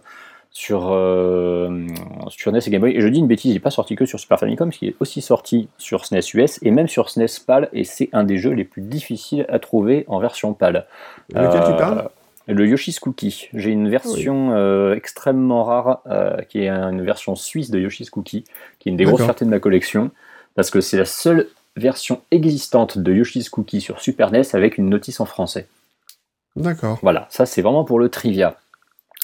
sur, 0.52 0.92
euh, 0.92 1.88
sur 2.30 2.52
NES 2.52 2.60
et 2.66 2.70
Game 2.70 2.82
Boy. 2.82 2.96
Et 2.96 3.02
je 3.02 3.08
dis 3.08 3.20
une 3.20 3.28
bêtise, 3.28 3.52
il 3.52 3.54
n'est 3.54 3.60
pas 3.60 3.72
sorti 3.72 3.96
que 3.96 4.06
sur 4.06 4.20
Super 4.20 4.40
Famicom, 4.40 4.70
parce 4.70 4.78
qu'il 4.78 4.90
est 4.90 4.96
aussi 5.00 5.22
sorti 5.22 5.70
sur 5.78 6.06
SNES 6.06 6.22
US 6.36 6.60
et 6.62 6.72
même 6.72 6.88
sur 6.88 7.10
SNES 7.10 7.40
PAL, 7.46 7.70
et 7.74 7.84
c'est 7.84 8.10
un 8.14 8.24
des 8.24 8.38
jeux 8.38 8.52
les 8.52 8.66
plus 8.66 8.82
difficiles 8.82 9.46
à 9.50 9.60
trouver 9.60 10.06
en 10.08 10.20
version 10.20 10.54
PAL. 10.54 10.86
Lequel 11.30 11.64
tu 11.66 11.76
parles? 11.78 12.00
euh, 12.00 12.54
le 12.54 12.68
Yoshi's 12.68 13.00
Cookie. 13.00 13.48
J'ai 13.54 13.70
une 13.70 13.90
version 13.90 14.52
euh, 14.52 14.94
extrêmement 14.94 15.64
rare, 15.64 16.02
qui 16.50 16.60
est 16.60 16.70
une 16.70 17.02
version 17.02 17.36
suisse 17.36 17.72
de 17.72 17.80
Yoshi's 17.80 18.10
Cookie, 18.10 18.44
qui 18.80 18.90
est 18.90 18.92
une 18.92 18.98
des 18.98 19.06
grosses 19.06 19.24
fiertés 19.24 19.46
de 19.46 19.50
ma 19.50 19.60
collection, 19.60 20.12
parce 20.56 20.70
que 20.70 20.82
c'est 20.82 20.98
la 20.98 21.06
seule 21.06 21.48
version 21.78 22.22
existante 22.32 22.98
de 22.98 23.14
Yoshi's 23.14 23.50
Cookie 23.50 23.80
sur 23.80 24.02
Super 24.02 24.32
NES 24.32 24.42
avec 24.54 24.78
une 24.78 24.90
notice 24.90 25.22
en 25.22 25.26
français. 25.26 25.68
D'accord. 26.58 27.00
Voilà, 27.02 27.28
ça 27.30 27.46
c'est 27.46 27.62
vraiment 27.62 27.86
pour 27.86 28.00
le 28.00 28.10
trivia. 28.10 28.58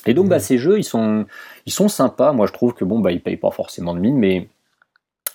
Et 0.07 0.13
donc, 0.13 0.29
bah, 0.29 0.39
ces 0.39 0.57
jeux, 0.57 0.79
ils 0.79 0.83
sont, 0.83 1.25
ils 1.65 1.71
sont 1.71 1.89
sympas. 1.89 2.31
Moi, 2.31 2.47
je 2.47 2.53
trouve 2.53 2.73
que 2.73 2.85
bon, 2.85 2.99
bah, 2.99 3.11
ils 3.11 3.21
payent 3.21 3.37
pas 3.37 3.51
forcément 3.51 3.93
de 3.93 3.99
mine, 3.99 4.17
mais 4.17 4.47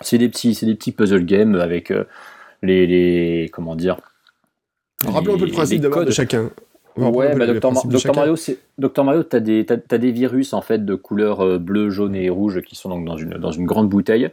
c'est 0.01 0.19
des 0.19 0.29
petits, 0.29 0.55
c'est 0.55 0.67
des 0.67 0.75
petits 0.75 0.93
puzzle 0.93 1.25
games 1.25 1.55
avec 1.55 1.91
euh, 1.91 2.05
les, 2.63 2.87
les, 2.87 3.49
comment 3.53 3.77
dire. 3.77 4.01
Rappelons 5.07 5.35
un 5.35 5.39
peu 5.39 5.47
le 5.47 5.53
principe 5.53 5.81
de 5.81 6.11
chacun. 6.11 6.51
Ouais, 6.97 7.35
bah, 7.35 7.47
Dr. 7.47 8.15
Mario, 8.15 8.35
Dr 8.79 9.05
Mario, 9.05 9.23
t'as 9.23 9.41
des, 9.41 9.65
as, 9.69 9.99
des 9.99 10.13
virus 10.13 10.53
en 10.53 10.61
fait 10.61 10.85
de 10.85 10.95
couleur 10.95 11.41
euh, 11.41 11.59
bleu, 11.59 11.89
jaune 11.89 12.15
et 12.15 12.29
rouge 12.29 12.61
qui 12.63 12.77
sont 12.77 12.91
donc 12.91 13.07
dans 13.07 13.17
une, 13.17 13.39
dans 13.39 13.53
une 13.53 13.65
grande 13.65 13.89
bouteille. 13.89 14.31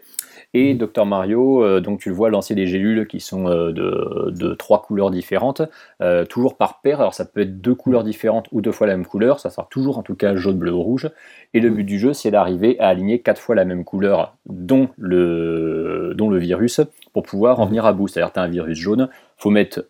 Et 0.54 0.74
mhm. 0.74 0.80
Dr 0.80 1.06
Mario, 1.06 1.80
donc 1.80 2.00
tu 2.00 2.10
le 2.10 2.16
vois 2.16 2.30
lancer 2.30 2.56
des 2.56 2.66
gélules 2.66 3.08
qui 3.08 3.20
sont 3.20 3.46
de, 3.50 4.32
de, 4.32 4.54
trois 4.56 4.82
couleurs 4.82 5.12
différentes, 5.12 5.62
toujours 6.30 6.58
par 6.58 6.82
paire. 6.82 7.02
Alors 7.02 7.14
ça 7.14 7.26
peut 7.26 7.42
être 7.42 7.62
deux 7.62 7.76
couleurs 7.76 8.04
différentes 8.04 8.48
ou 8.52 8.62
deux 8.62 8.72
fois 8.72 8.88
la 8.88 8.98
même 8.98 9.06
couleur, 9.06 9.40
ça 9.40 9.50
sera 9.50 9.68
toujours 9.70 9.98
en 9.98 10.04
tout 10.04 10.16
cas 10.16 10.36
jaune, 10.36 10.58
bleu, 10.58 10.74
rouge. 10.74 11.10
Et 11.54 11.60
le 11.60 11.70
but 11.70 11.84
du 11.84 12.00
jeu, 12.00 12.14
c'est 12.14 12.32
d'arriver 12.32 12.80
à 12.80 12.88
aligner 12.88 13.20
quatre 13.20 13.42
fois 13.42 13.56
la 13.56 13.66
même 13.66 13.84
couleur, 13.84 14.36
dont 14.48 14.90
le, 14.98 16.14
dont 16.16 16.30
le 16.30 16.38
virus, 16.38 16.82
pour 17.14 17.24
pouvoir 17.24 17.60
en 17.60 17.66
venir 17.66 17.86
à 17.86 17.94
bout. 17.94 18.08
C'est-à-dire 18.08 18.34
tu 18.34 18.40
as 18.40 18.44
un 18.44 18.48
virus 18.48 18.78
jaune, 18.78 19.10
faut 19.38 19.52
mettre 19.52 19.86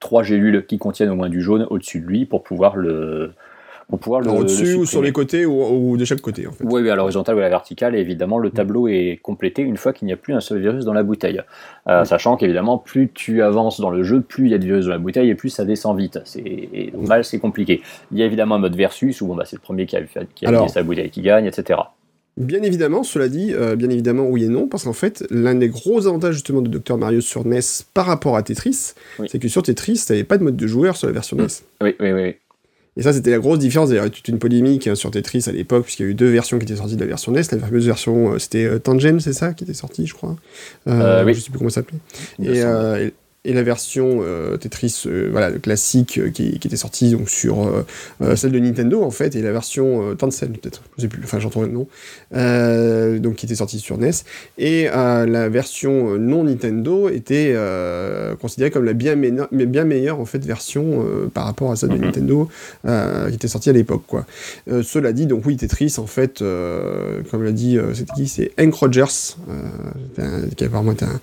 trois 0.00 0.22
gélules 0.22 0.66
qui 0.66 0.78
contiennent 0.78 1.10
au 1.10 1.14
moins 1.14 1.28
du 1.28 1.42
jaune 1.42 1.66
au-dessus 1.70 2.00
de 2.00 2.06
lui 2.06 2.24
pour 2.24 2.42
pouvoir 2.42 2.76
le, 2.76 3.32
pour 3.90 3.98
pouvoir 3.98 4.20
le 4.20 4.30
au-dessus 4.30 4.74
ou 4.74 4.86
sur 4.86 5.02
les 5.02 5.12
côtés 5.12 5.44
ou, 5.44 5.96
de 5.96 6.04
chaque 6.04 6.20
côté 6.20 6.46
en 6.46 6.52
fait. 6.52 6.64
Oui, 6.64 6.88
à 6.88 6.94
l'horizontale 6.94 7.34
ou 7.34 7.38
à 7.38 7.42
la 7.42 7.48
verticale 7.48 7.96
et 7.96 7.98
évidemment 7.98 8.38
le 8.38 8.48
mm. 8.48 8.52
tableau 8.52 8.88
est 8.88 9.18
complété 9.22 9.62
une 9.62 9.76
fois 9.76 9.92
qu'il 9.92 10.06
n'y 10.06 10.12
a 10.12 10.16
plus 10.16 10.32
un 10.32 10.40
seul 10.40 10.60
virus 10.60 10.84
dans 10.84 10.94
la 10.94 11.02
bouteille. 11.02 11.42
Euh, 11.88 12.02
mm. 12.02 12.04
Sachant 12.04 12.36
qu'évidemment 12.36 12.78
plus 12.78 13.10
tu 13.12 13.42
avances 13.42 13.80
dans 13.80 13.90
le 13.90 14.02
jeu, 14.02 14.20
plus 14.20 14.46
il 14.46 14.52
y 14.52 14.54
a 14.54 14.58
de 14.58 14.64
virus 14.64 14.86
dans 14.86 14.92
la 14.92 14.98
bouteille 14.98 15.28
et 15.28 15.34
plus 15.34 15.50
ça 15.50 15.64
descend 15.64 15.98
vite. 15.98 16.20
C'est 16.24 16.92
mal, 16.96 17.24
c'est 17.24 17.38
compliqué. 17.38 17.82
Il 18.12 18.18
y 18.18 18.22
a 18.22 18.26
évidemment 18.26 18.54
un 18.54 18.60
mode 18.60 18.76
versus 18.76 19.20
où 19.20 19.26
bon, 19.26 19.34
bah, 19.34 19.44
c'est 19.44 19.56
le 19.56 19.60
premier 19.60 19.86
qui 19.86 19.96
a, 19.96 20.00
qui 20.34 20.46
a 20.46 20.68
sa 20.68 20.82
bouteille 20.82 21.10
qui 21.10 21.22
gagne, 21.22 21.46
etc. 21.46 21.80
Bien 22.36 22.62
évidemment, 22.62 23.02
cela 23.02 23.28
dit, 23.28 23.52
euh, 23.52 23.76
bien 23.76 23.90
évidemment 23.90 24.26
oui 24.26 24.44
et 24.44 24.48
non, 24.48 24.68
parce 24.68 24.84
qu'en 24.84 24.92
fait, 24.92 25.26
l'un 25.30 25.54
des 25.54 25.68
gros 25.68 26.06
avantages 26.06 26.34
justement 26.34 26.62
de 26.62 26.68
Dr 26.68 26.96
Mario 26.96 27.20
sur 27.20 27.44
NES 27.44 27.60
par 27.92 28.06
rapport 28.06 28.36
à 28.36 28.42
Tetris, 28.42 28.94
c'est 29.26 29.38
que 29.38 29.48
sur 29.48 29.62
Tetris, 29.62 30.02
tu 30.06 30.12
n'avais 30.12 30.24
pas 30.24 30.38
de 30.38 30.44
mode 30.44 30.56
de 30.56 30.66
joueur 30.66 30.96
sur 30.96 31.08
la 31.08 31.12
version 31.12 31.36
NES. 31.36 31.48
Oui, 31.82 31.94
oui, 32.00 32.12
oui. 32.12 32.36
Et 32.96 33.02
ça, 33.02 33.12
c'était 33.12 33.30
la 33.30 33.38
grosse 33.38 33.58
différence. 33.58 33.88
D'ailleurs, 33.88 34.04
il 34.04 34.08
y 34.08 34.10
a 34.10 34.14
toute 34.14 34.28
une 34.28 34.38
polémique 34.38 34.86
hein, 34.86 34.94
sur 34.94 35.10
Tetris 35.10 35.44
à 35.46 35.52
l'époque, 35.52 35.84
puisqu'il 35.84 36.02
y 36.02 36.06
a 36.06 36.10
eu 36.10 36.14
deux 36.14 36.30
versions 36.30 36.58
qui 36.58 36.64
étaient 36.64 36.76
sorties 36.76 36.96
de 36.96 37.00
la 37.00 37.06
version 37.06 37.32
NES. 37.32 37.42
La 37.52 37.58
fameuse 37.58 37.86
version, 37.86 38.32
euh, 38.32 38.38
c'était 38.38 38.64
euh, 38.64 38.78
Tangen, 38.78 39.20
c'est 39.20 39.32
ça, 39.32 39.54
qui 39.54 39.64
était 39.64 39.74
sortie, 39.74 40.06
je 40.06 40.14
crois. 40.14 40.36
Euh, 40.88 41.24
oui. 41.24 41.34
Je 41.34 41.40
sais 41.40 41.50
plus 41.50 41.58
comment 41.58 41.70
ça 41.70 41.82
s'appelait. 41.82 41.98
Et, 42.42 43.12
et 43.46 43.54
la 43.54 43.62
version 43.62 44.20
euh, 44.20 44.58
Tetris 44.58 45.04
euh, 45.06 45.28
voilà, 45.32 45.50
classique 45.52 46.18
euh, 46.18 46.28
qui, 46.28 46.58
qui, 46.58 46.68
était 46.68 46.76
sortie 46.76 47.12
donc, 47.12 47.30
sur 47.30 47.84
celle 48.36 48.52
de 48.52 48.58
Nintendo 48.58 49.02
en 49.02 49.10
fait, 49.10 49.34
et 49.34 49.42
la 49.42 49.52
version 49.52 50.14
Tencent 50.16 50.40
peut-être, 50.40 50.82
je 50.96 51.02
sais 51.02 51.08
plus, 51.08 51.22
enfin 51.24 51.40
j'entends 51.40 51.62
le 51.62 51.68
nom, 51.68 51.88
donc 53.18 53.36
qui 53.36 53.46
était 53.46 53.54
sortie 53.54 53.78
sur 53.78 53.96
NES, 53.98 54.10
et 54.58 54.84
la 54.84 55.48
version 55.48 56.18
non 56.18 56.44
Nintendo 56.44 57.08
était 57.08 57.56
considérée 58.40 58.70
comme 58.70 58.84
la 58.84 58.92
bien, 58.92 59.16
bien 59.16 59.84
meilleure 59.84 60.20
en 60.20 60.24
fait 60.24 60.44
version 60.44 61.04
par 61.32 61.44
rapport 61.44 61.72
à 61.72 61.76
celle 61.76 61.90
de 61.90 61.94
mhm. 61.96 62.04
Nintendo 62.04 62.48
qui 62.84 63.34
était 63.34 63.48
sortie 63.48 63.70
à 63.70 63.72
l'époque 63.72 64.02
quoi. 64.06 64.26
cela 64.82 65.12
dit, 65.12 65.26
donc 65.26 65.46
oui 65.46 65.56
Tetris 65.56 65.94
en 65.98 66.06
fait, 66.06 66.42
comme 67.30 67.42
l'a 67.42 67.52
dit, 67.52 67.78
c'est 67.94 68.10
qui 68.12 68.28
C'est 68.28 68.52
Hank 68.60 68.74
Rogers, 68.74 69.36
qui 70.56 70.64
apparemment 70.64 70.92
était 70.92 71.06
un, 71.06 71.20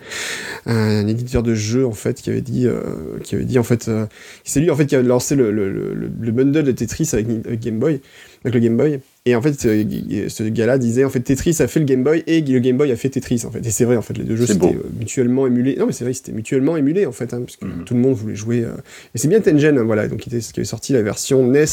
un 0.66 1.08
éditeur 1.08 1.44
de 1.44 1.54
jeux 1.54 1.86
en 1.86 1.92
fait 1.92 2.07
qui 2.16 2.30
avait 2.30 2.42
dit, 2.42 2.68
euh, 2.68 2.82
qui 3.24 3.36
avait 3.36 3.46
dit 3.46 3.60
en 3.60 3.64
fait, 3.64 3.88
euh, 3.88 4.06
c'est 4.44 4.60
lui 4.60 4.70
en 4.70 4.76
fait 4.76 4.86
qui 4.86 4.96
a 4.96 5.02
lancé 5.02 5.36
le, 5.36 5.52
le, 5.52 5.70
le, 5.70 6.32
bundle 6.32 6.64
de 6.64 6.72
Tetris 6.72 7.10
avec, 7.14 7.28
avec 7.46 7.60
Game 7.60 7.80
Boy, 7.80 8.00
avec 8.44 8.54
le 8.54 8.60
Game 8.60 8.78
Boy. 8.78 9.00
Et 9.28 9.36
en 9.36 9.42
fait, 9.42 9.60
ce, 9.60 10.44
gars-là 10.48 10.78
disait 10.78 11.04
en 11.04 11.10
fait 11.10 11.20
Tetris 11.20 11.58
a 11.60 11.68
fait 11.68 11.82
le 11.82 11.86
Game 11.86 12.02
Boy 12.02 12.24
et 12.28 12.40
le 12.40 12.60
Game 12.60 12.78
Boy 12.78 12.90
a 12.94 12.96
fait 12.96 13.10
Tetris 13.10 13.44
en 13.46 13.52
fait. 13.52 13.60
Et 13.60 13.72
c'est 13.72 13.84
vrai 13.84 13.98
en 13.98 14.02
fait, 14.02 14.18
les 14.18 14.24
deux 14.24 14.38
jeux 14.38 14.46
c'était 14.46 14.68
euh, 14.68 14.90
mutuellement 14.98 15.46
émulés. 15.48 15.76
Non 15.78 15.86
mais 15.86 15.92
c'est 15.92 16.06
vrai, 16.06 16.14
c'était 16.14 16.32
mutuellement 16.32 16.78
émulé 16.78 17.06
en 17.06 17.12
fait, 17.12 17.34
hein, 17.34 17.42
parce 17.42 17.58
que 17.58 17.66
mhm. 17.66 17.84
tout 17.84 17.94
le 17.94 18.00
monde 18.00 18.14
voulait 18.14 18.36
jouer. 18.36 18.64
Euh, 18.64 18.72
et 19.14 19.18
c'est 19.18 19.28
bien 19.28 19.42
Tengen, 19.42 19.78
voilà, 19.82 20.08
donc 20.08 20.22
qui, 20.22 20.30
était, 20.30 20.40
qui 20.40 20.62
avait 20.62 20.64
sorti 20.64 20.94
la 20.94 21.02
version 21.02 21.46
NES 21.46 21.66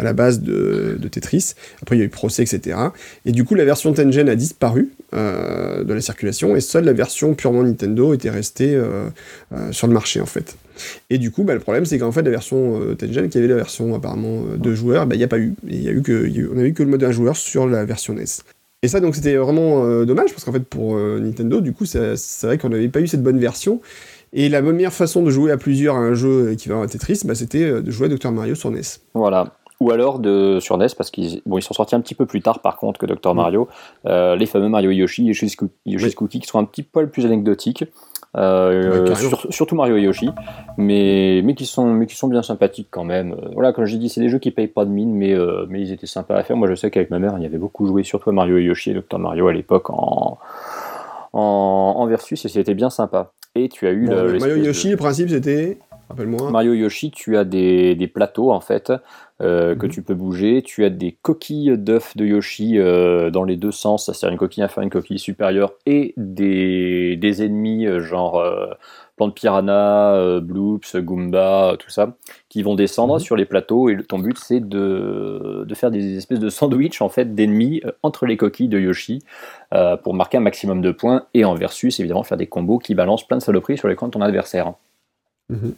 à 0.00 0.04
la 0.04 0.12
base 0.12 0.40
de, 0.40 0.96
de, 0.98 1.08
Tetris. 1.08 1.54
Après 1.82 1.96
il 1.96 1.98
y 2.00 2.02
a 2.02 2.06
eu 2.06 2.08
Procès, 2.08 2.42
etc. 2.42 2.76
Et 3.24 3.32
du 3.32 3.44
coup 3.44 3.54
la 3.54 3.64
version 3.64 3.92
Tengen 3.92 4.28
a 4.28 4.34
disparu 4.34 4.90
euh, 5.14 5.84
de 5.84 5.94
la 5.94 6.00
circulation 6.00 6.56
et 6.56 6.60
seule 6.60 6.84
la 6.84 6.92
version 6.92 7.34
purement 7.34 7.62
Nintendo 7.62 8.14
était 8.14 8.30
restée 8.30 8.80
sur 9.70 9.86
le 9.86 9.92
marché 9.92 10.20
en 10.20 10.26
fait. 10.26 10.56
Et 11.10 11.18
du 11.18 11.30
coup, 11.30 11.44
bah, 11.44 11.54
le 11.54 11.60
problème, 11.60 11.84
c'est 11.84 11.98
qu'en 11.98 12.12
fait, 12.12 12.22
la 12.22 12.30
version 12.30 12.80
euh, 12.80 12.94
Tengen, 12.94 13.28
qui 13.28 13.38
avait 13.38 13.48
la 13.48 13.56
version 13.56 13.94
apparemment 13.94 14.44
euh, 14.52 14.56
deux 14.56 14.74
joueurs, 14.74 15.06
bah, 15.06 15.14
il 15.14 15.18
n'y 15.18 15.24
a 15.24 15.28
pas 15.28 15.38
eu. 15.38 15.54
Il 15.66 15.82
y 15.82 15.88
a 15.88 15.92
eu 15.92 16.02
que, 16.02 16.30
on 16.54 16.58
a 16.58 16.62
eu 16.62 16.72
que 16.72 16.82
le 16.82 16.90
mode 16.90 17.04
un 17.04 17.12
joueur 17.12 17.36
sur 17.36 17.66
la 17.66 17.84
version 17.84 18.14
NES. 18.14 18.24
Et 18.82 18.88
ça, 18.88 19.00
donc, 19.00 19.14
c'était 19.14 19.36
vraiment 19.36 19.84
euh, 19.84 20.04
dommage, 20.04 20.30
parce 20.30 20.44
qu'en 20.44 20.52
fait, 20.52 20.64
pour 20.64 20.96
Nintendo, 20.96 21.60
du 21.60 21.72
coup, 21.72 21.84
c'est 21.84 22.16
vrai 22.42 22.58
qu'on 22.58 22.70
n'avait 22.70 22.88
pas 22.88 23.00
eu 23.00 23.08
cette 23.08 23.22
bonne 23.22 23.38
version. 23.38 23.80
Et 24.32 24.48
la 24.48 24.62
meilleure 24.62 24.92
façon 24.92 25.22
de 25.22 25.30
jouer 25.30 25.50
à 25.50 25.56
plusieurs 25.56 25.96
à 25.96 25.98
un 25.98 26.14
jeu 26.14 26.52
équivalent 26.52 26.82
à 26.82 26.86
Tetris, 26.86 27.22
bah, 27.24 27.34
c'était 27.34 27.82
de 27.82 27.90
jouer 27.90 28.06
à 28.06 28.08
Dr 28.08 28.30
Mario 28.30 28.54
sur 28.54 28.70
NES. 28.70 28.80
Voilà. 29.14 29.56
Ou 29.80 29.90
alors 29.90 30.18
de, 30.18 30.58
sur 30.60 30.76
NES, 30.76 30.88
parce 30.96 31.10
qu'ils 31.10 31.40
bon, 31.46 31.56
ils 31.56 31.62
sont 31.62 31.72
sortis 31.72 31.94
un 31.94 32.00
petit 32.00 32.14
peu 32.14 32.26
plus 32.26 32.42
tard 32.42 32.60
par 32.60 32.76
contre 32.76 33.00
que 33.00 33.06
Dr 33.06 33.34
Mario, 33.34 33.66
les 34.04 34.46
fameux 34.46 34.68
Mario 34.68 34.90
Yoshi, 34.90 35.24
Yoshi's, 35.24 35.56
Yoshi's 35.86 36.14
Cookie, 36.14 36.40
qui 36.40 36.46
sont 36.46 36.58
un 36.58 36.64
petit 36.64 36.82
poil 36.82 37.10
plus 37.10 37.24
anecdotiques. 37.24 37.84
Euh, 38.36 39.12
surtout 39.50 39.74
Mario 39.74 39.96
et 39.96 40.02
Yoshi, 40.02 40.30
mais, 40.76 41.42
mais, 41.44 41.54
qui 41.54 41.66
sont, 41.66 41.92
mais 41.92 42.06
qui 42.06 42.14
sont 42.14 42.28
bien 42.28 42.42
sympathiques 42.42 42.86
quand 42.90 43.02
même. 43.02 43.32
Euh, 43.32 43.48
voilà, 43.54 43.72
comme 43.72 43.86
j'ai 43.86 43.98
dit, 43.98 44.08
c'est 44.08 44.20
des 44.20 44.28
jeux 44.28 44.38
qui 44.38 44.52
payent 44.52 44.68
pas 44.68 44.84
de 44.84 44.90
mine, 44.90 45.12
mais, 45.12 45.34
euh, 45.34 45.66
mais 45.68 45.80
ils 45.80 45.90
étaient 45.92 46.06
sympas 46.06 46.36
à 46.36 46.44
faire. 46.44 46.56
Moi, 46.56 46.68
je 46.68 46.76
sais 46.76 46.90
qu'avec 46.90 47.10
ma 47.10 47.18
mère, 47.18 47.34
il 47.38 47.42
y 47.42 47.46
avait 47.46 47.58
beaucoup 47.58 47.86
joué, 47.86 48.04
surtout 48.04 48.30
Mario 48.30 48.58
et 48.58 48.62
Yoshi 48.62 48.90
et 48.90 48.94
Dr 48.94 49.18
Mario 49.18 49.48
à 49.48 49.52
l'époque 49.52 49.90
en, 49.90 50.38
en, 51.32 52.06
versus, 52.06 52.44
et 52.44 52.48
c'était 52.48 52.74
bien 52.74 52.90
sympa. 52.90 53.32
Et 53.56 53.68
tu 53.68 53.88
as 53.88 53.90
eu 53.90 54.06
le, 54.06 54.38
Mario 54.38 54.56
Yoshi, 54.56 54.90
le 54.90 54.96
principe 54.96 55.28
c'était 55.28 55.78
Rappelle-moi. 56.08 56.50
Mario 56.50 56.72
Yoshi, 56.72 57.10
tu 57.10 57.36
as 57.36 57.44
des, 57.44 57.96
des 57.96 58.06
plateaux 58.06 58.52
en 58.52 58.60
fait 58.60 58.92
euh, 59.40 59.74
que 59.74 59.86
mhm. 59.86 59.92
tu 59.92 60.02
peux 60.02 60.14
bouger. 60.14 60.62
Tu 60.62 60.84
as 60.84 60.90
des 60.90 61.12
coquilles 61.12 61.78
d'œufs 61.78 62.16
de 62.16 62.26
Yoshi 62.26 62.78
euh, 62.78 63.30
dans 63.30 63.44
les 63.44 63.56
deux 63.56 63.72
sens, 63.72 64.06
c'est-à-dire 64.06 64.32
une 64.32 64.38
coquille 64.38 64.62
inférieure, 64.62 64.84
une 64.84 64.90
coquille 64.90 65.18
supérieure, 65.18 65.72
et 65.86 66.12
des, 66.18 67.16
des 67.16 67.42
ennemis 67.42 67.86
euh, 67.86 68.00
genre 68.00 68.44
plante 69.16 69.34
piranha, 69.34 70.40
bloops, 70.40 70.96
goomba, 70.96 71.76
tout 71.78 71.90
ça, 71.90 72.16
qui 72.48 72.62
vont 72.62 72.74
descendre 72.74 73.14
mhm. 73.14 73.20
sur 73.20 73.36
les 73.36 73.46
plateaux. 73.46 73.88
Et 73.88 73.96
ton 74.02 74.18
but, 74.18 74.38
c'est 74.38 74.60
de, 74.60 75.64
de, 75.66 75.74
faire 75.74 75.90
des 75.90 76.16
espèces 76.16 76.38
de 76.38 76.48
sandwich 76.48 77.00
en 77.00 77.08
fait 77.08 77.34
d'ennemis 77.34 77.82
entre 78.02 78.26
les 78.26 78.36
coquilles 78.36 78.68
de 78.68 78.78
Yoshi 78.78 79.22
pour 80.02 80.14
marquer 80.14 80.38
un 80.38 80.42
maximum 80.42 80.82
de 80.82 80.90
points. 80.90 81.26
Et 81.32 81.44
en 81.44 81.54
versus, 81.54 81.98
évidemment, 82.00 82.24
faire 82.24 82.38
des 82.38 82.46
combos 82.46 82.78
qui 82.78 82.94
balancent 82.94 83.26
plein 83.26 83.38
de 83.38 83.42
saloperies 83.42 83.78
sur 83.78 83.88
l'écran 83.88 84.06
de 84.06 84.12
ton 84.12 84.22
adversaire. 84.22 84.74
Mhm. 85.48 85.74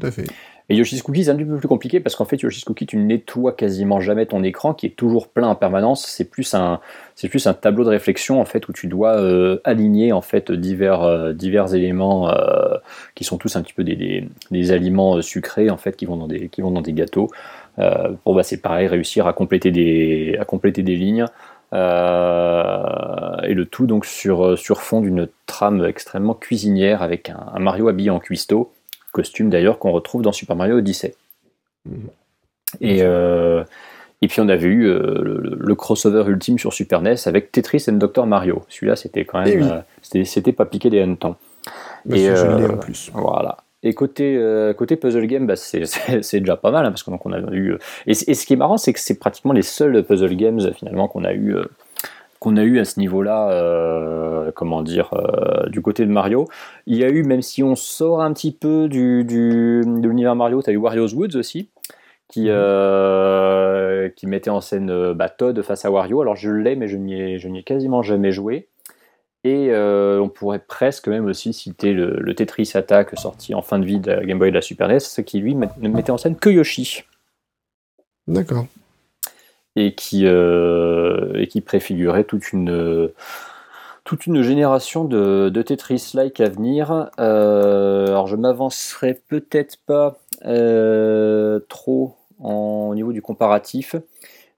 Tout 0.00 0.06
à 0.06 0.10
fait. 0.10 0.26
Et 0.70 0.76
Yoshi's 0.76 1.02
Cookie, 1.02 1.24
c'est 1.24 1.30
un 1.30 1.36
petit 1.36 1.44
peu 1.44 1.58
plus 1.58 1.68
compliqué 1.68 2.00
parce 2.00 2.16
qu'en 2.16 2.24
fait, 2.24 2.40
Yoshi's 2.40 2.64
Cookie, 2.64 2.86
tu 2.86 2.96
nettoies 2.96 3.52
quasiment 3.52 4.00
jamais 4.00 4.24
ton 4.24 4.42
écran 4.42 4.72
qui 4.72 4.86
est 4.86 4.96
toujours 4.96 5.28
plein 5.28 5.48
en 5.48 5.54
permanence. 5.54 6.06
C'est 6.06 6.24
plus 6.24 6.54
un, 6.54 6.80
c'est 7.16 7.28
plus 7.28 7.46
un 7.46 7.52
tableau 7.52 7.84
de 7.84 7.90
réflexion 7.90 8.40
en 8.40 8.46
fait 8.46 8.66
où 8.66 8.72
tu 8.72 8.86
dois 8.86 9.18
euh, 9.18 9.60
aligner 9.64 10.12
en 10.12 10.22
fait 10.22 10.50
divers, 10.50 11.02
euh, 11.02 11.34
divers 11.34 11.74
éléments 11.74 12.30
euh, 12.30 12.76
qui 13.14 13.24
sont 13.24 13.36
tous 13.36 13.56
un 13.56 13.62
petit 13.62 13.74
peu 13.74 13.84
des, 13.84 14.26
des, 14.50 14.72
aliments 14.72 15.20
sucrés 15.20 15.68
en 15.68 15.76
fait 15.76 15.96
qui 15.96 16.06
vont 16.06 16.16
dans 16.16 16.28
des, 16.28 16.48
qui 16.48 16.62
vont 16.62 16.70
dans 16.70 16.80
des 16.80 16.94
gâteaux. 16.94 17.28
pour 18.24 18.34
bah, 18.34 18.42
c'est 18.42 18.62
pareil, 18.62 18.86
réussir 18.86 19.26
à 19.26 19.34
compléter 19.34 19.70
des, 19.70 20.34
à 20.40 20.46
compléter 20.46 20.82
des 20.82 20.96
lignes. 20.96 21.26
et 21.74 21.76
le 21.76 23.64
tout 23.70 23.86
donc 23.86 24.06
sur, 24.06 24.58
sur 24.58 24.80
fond 24.80 25.02
d'une 25.02 25.28
trame 25.44 25.84
extrêmement 25.84 26.34
cuisinière 26.34 27.02
avec 27.02 27.28
un, 27.28 27.48
un 27.52 27.58
Mario 27.58 27.88
habillé 27.88 28.08
en 28.08 28.18
cuistot 28.18 28.72
costume 29.14 29.48
d'ailleurs 29.48 29.78
qu'on 29.78 29.92
retrouve 29.92 30.20
dans 30.20 30.32
Super 30.32 30.56
Mario 30.56 30.76
Odyssey. 30.76 31.14
Mhm. 31.86 32.08
Et, 32.80 32.98
euh, 33.02 33.64
et 34.20 34.28
puis 34.28 34.40
on 34.40 34.48
avait 34.48 34.66
eu 34.66 34.86
euh, 34.86 35.56
le, 35.58 35.74
crossover 35.74 36.24
ultime 36.28 36.58
sur 36.58 36.72
Super 36.72 37.00
NES 37.00 37.14
avec 37.26 37.52
Tetris 37.52 37.84
et 37.88 37.92
Dr 37.92 38.26
Mario. 38.26 38.64
Celui-là, 38.68 38.96
c'était 38.96 39.24
quand 39.24 39.42
même, 39.42 39.84
eh 40.12 40.18
euh, 40.18 40.24
c'était 40.24 40.52
pas 40.52 40.66
piqué 40.66 40.90
des 40.90 41.00
hannetons. 41.00 41.36
Bah, 42.04 42.16
et 42.16 42.30
en 42.30 42.76
plus. 42.76 43.10
Voilà. 43.14 43.58
Et 43.82 43.92
côté, 43.92 44.40
côté 44.76 44.96
puzzle 44.96 45.26
game, 45.26 45.46
bah, 45.46 45.56
c'est 45.56 46.40
déjà 46.40 46.56
pas 46.56 46.70
mal, 46.70 46.86
hein, 46.86 46.90
parce 46.90 47.02
qu'on 47.02 47.18
on 47.22 47.32
a 47.32 47.40
eu. 47.52 47.76
Et, 48.06 48.12
et, 48.12 48.34
ce 48.34 48.46
qui 48.46 48.54
est 48.54 48.56
marrant, 48.56 48.78
c'est 48.78 48.92
que 48.92 49.00
c'est 49.00 49.18
pratiquement 49.18 49.52
les 49.52 49.62
seuls 49.62 50.02
puzzle 50.04 50.34
games 50.36 50.72
finalement 50.74 51.06
qu'on 51.06 51.24
a 51.24 51.34
eu 51.34 51.54
qu'on 52.44 52.58
a 52.58 52.62
eu 52.62 52.78
à 52.78 52.84
ce 52.84 53.00
niveau-là, 53.00 53.50
euh, 53.52 54.52
comment 54.54 54.82
dire, 54.82 55.14
euh, 55.14 55.66
du 55.70 55.80
côté 55.80 56.04
de 56.04 56.10
Mario. 56.10 56.46
Il 56.86 56.98
y 56.98 57.02
a 57.02 57.08
eu, 57.08 57.22
même 57.22 57.40
si 57.40 57.62
on 57.62 57.74
sort 57.74 58.20
un 58.20 58.34
petit 58.34 58.52
peu 58.52 58.86
du, 58.86 59.24
de 59.24 60.06
l'univers 60.06 60.36
Mario, 60.36 60.62
tu 60.62 60.68
as 60.68 60.74
eu 60.74 60.76
Wario's 60.76 61.14
Woods 61.14 61.36
aussi, 61.36 61.70
qui, 62.28 62.42
mhm. 62.42 62.48
euh, 62.50 64.08
qui 64.10 64.26
mettait 64.26 64.50
en 64.50 64.60
scène 64.60 65.14
bah, 65.14 65.30
Todd 65.30 65.62
face 65.62 65.86
à 65.86 65.90
Wario. 65.90 66.20
Alors 66.20 66.36
je 66.36 66.50
l'ai, 66.50 66.76
mais 66.76 66.86
je 66.86 66.98
n'y 66.98 67.14
ai, 67.14 67.62
quasiment 67.62 68.02
jamais 68.02 68.30
joué. 68.30 68.68
Et 69.42 69.70
on 69.74 70.28
pourrait 70.28 70.62
presque 70.66 71.08
même 71.08 71.24
aussi 71.24 71.54
citer 71.54 71.94
le, 71.94 72.34
Tetris 72.34 72.72
Attack 72.74 73.18
sorti 73.18 73.54
en 73.54 73.62
fin 73.62 73.78
de 73.78 73.86
vie 73.86 74.00
de 74.00 74.22
Game 74.24 74.38
Boy 74.38 74.48
et 74.48 74.50
de 74.50 74.56
la 74.56 74.62
Super 74.62 74.88
NES, 74.88 75.24
qui 75.24 75.38
lui 75.38 75.54
ne 75.54 75.88
mettait 75.88 76.10
en 76.10 76.18
scène 76.18 76.36
que 76.36 76.50
Yoshi. 76.50 77.04
D'accord 78.26 78.66
et 79.76 79.94
qui, 79.94 80.26
euh, 80.26 81.32
et 81.34 81.46
qui 81.46 81.60
préfigurait 81.60 82.24
toute 82.24 82.52
une, 82.52 83.10
toute 84.04 84.26
une 84.26 84.42
génération 84.42 85.04
de, 85.04 85.48
de 85.48 85.62
Tetris-like 85.62 86.40
à 86.40 86.48
venir. 86.48 87.10
Euh, 87.18 88.06
alors 88.06 88.26
je 88.26 88.36
m'avancerai 88.36 89.20
peut-être 89.28 89.78
pas 89.86 90.18
euh, 90.44 91.58
trop 91.68 92.16
en, 92.38 92.88
au 92.90 92.94
niveau 92.94 93.12
du 93.12 93.22
comparatif, 93.22 93.96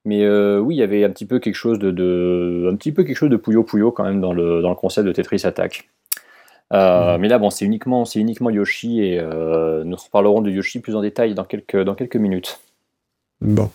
Mais 0.07 0.23
euh, 0.23 0.61
oui, 0.61 0.77
il 0.77 0.79
y 0.79 0.83
avait 0.83 1.05
un 1.05 1.11
petit 1.11 1.27
peu 1.27 1.41
quelque 1.41 1.57
chose 1.57 1.81
de, 1.81 1.91
de 1.91 2.71
un 2.73 2.77
petit 2.77 2.93
peu 2.93 3.03
quelque 3.03 3.17
chose 3.17 3.29
de 3.29 3.37
pouillot 3.37 3.65
pouillot 3.65 3.91
quand 3.91 4.05
même 4.05 4.21
dans 4.21 4.33
le, 4.33 4.63
dans 4.63 4.71
le 4.71 4.77
concept 4.77 5.07
de 5.07 5.13
Tetris 5.13 5.43
Attack. 5.45 5.91
Euh, 6.73 7.19
Mais 7.19 7.29
là, 7.29 7.39
bon, 7.39 7.51
c'est 7.51 7.65
uniquement, 7.65 8.05
c'est 8.05 8.21
uniquement 8.21 8.51
Yoshi 8.51 9.03
et 9.03 9.21
nous 9.21 9.97
reparlerons 9.97 10.41
de 10.43 10.51
Yoshi 10.51 10.79
plus 10.81 10.95
en 10.95 11.03
détail 11.03 11.35
dans 11.35 11.45
quelques, 11.45 11.77
dans 11.83 11.95
quelques 11.97 12.17
minutes. 12.17 12.61
Bon. 13.41 13.69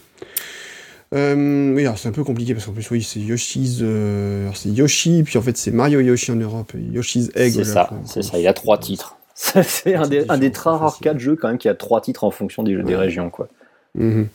Euh, 1.13 1.73
oui, 1.73 1.81
alors 1.81 1.97
c'est 1.97 2.07
un 2.07 2.13
peu 2.13 2.23
compliqué 2.23 2.53
parce 2.53 2.65
qu'en 2.65 2.71
plus, 2.71 2.89
oui, 2.91 3.03
c'est 3.03 3.19
Yoshi's. 3.19 3.79
Euh, 3.81 4.43
alors 4.43 4.55
c'est 4.57 4.69
Yoshi, 4.69 5.23
puis 5.23 5.37
en 5.37 5.41
fait, 5.41 5.57
c'est 5.57 5.71
Mario 5.71 5.99
Yoshi 5.99 6.31
en 6.31 6.35
Europe, 6.37 6.73
et 6.75 6.81
Yoshi's 6.93 7.29
Egg. 7.35 7.51
C'est 7.53 7.65
ça, 7.65 7.89
c'est 8.05 8.21
ça. 8.21 8.39
Il 8.39 8.47
a 8.47 8.53
trois 8.53 8.77
titres. 8.77 9.17
c'est 9.35 9.95
un, 9.95 10.07
des, 10.07 10.25
un 10.29 10.37
des 10.37 10.51
très 10.51 10.69
rares 10.69 10.99
cas 10.99 11.13
de 11.13 11.19
jeu 11.19 11.35
quand 11.35 11.47
même 11.49 11.57
qui 11.57 11.67
a 11.67 11.73
trois 11.73 11.99
titres 12.01 12.23
en 12.23 12.31
fonction 12.31 12.63
des, 12.63 12.75
des 12.75 12.83
Ouais. 12.83 12.95
régions, 12.95 13.29
quoi. 13.29 13.47
Mhm. 13.95 14.27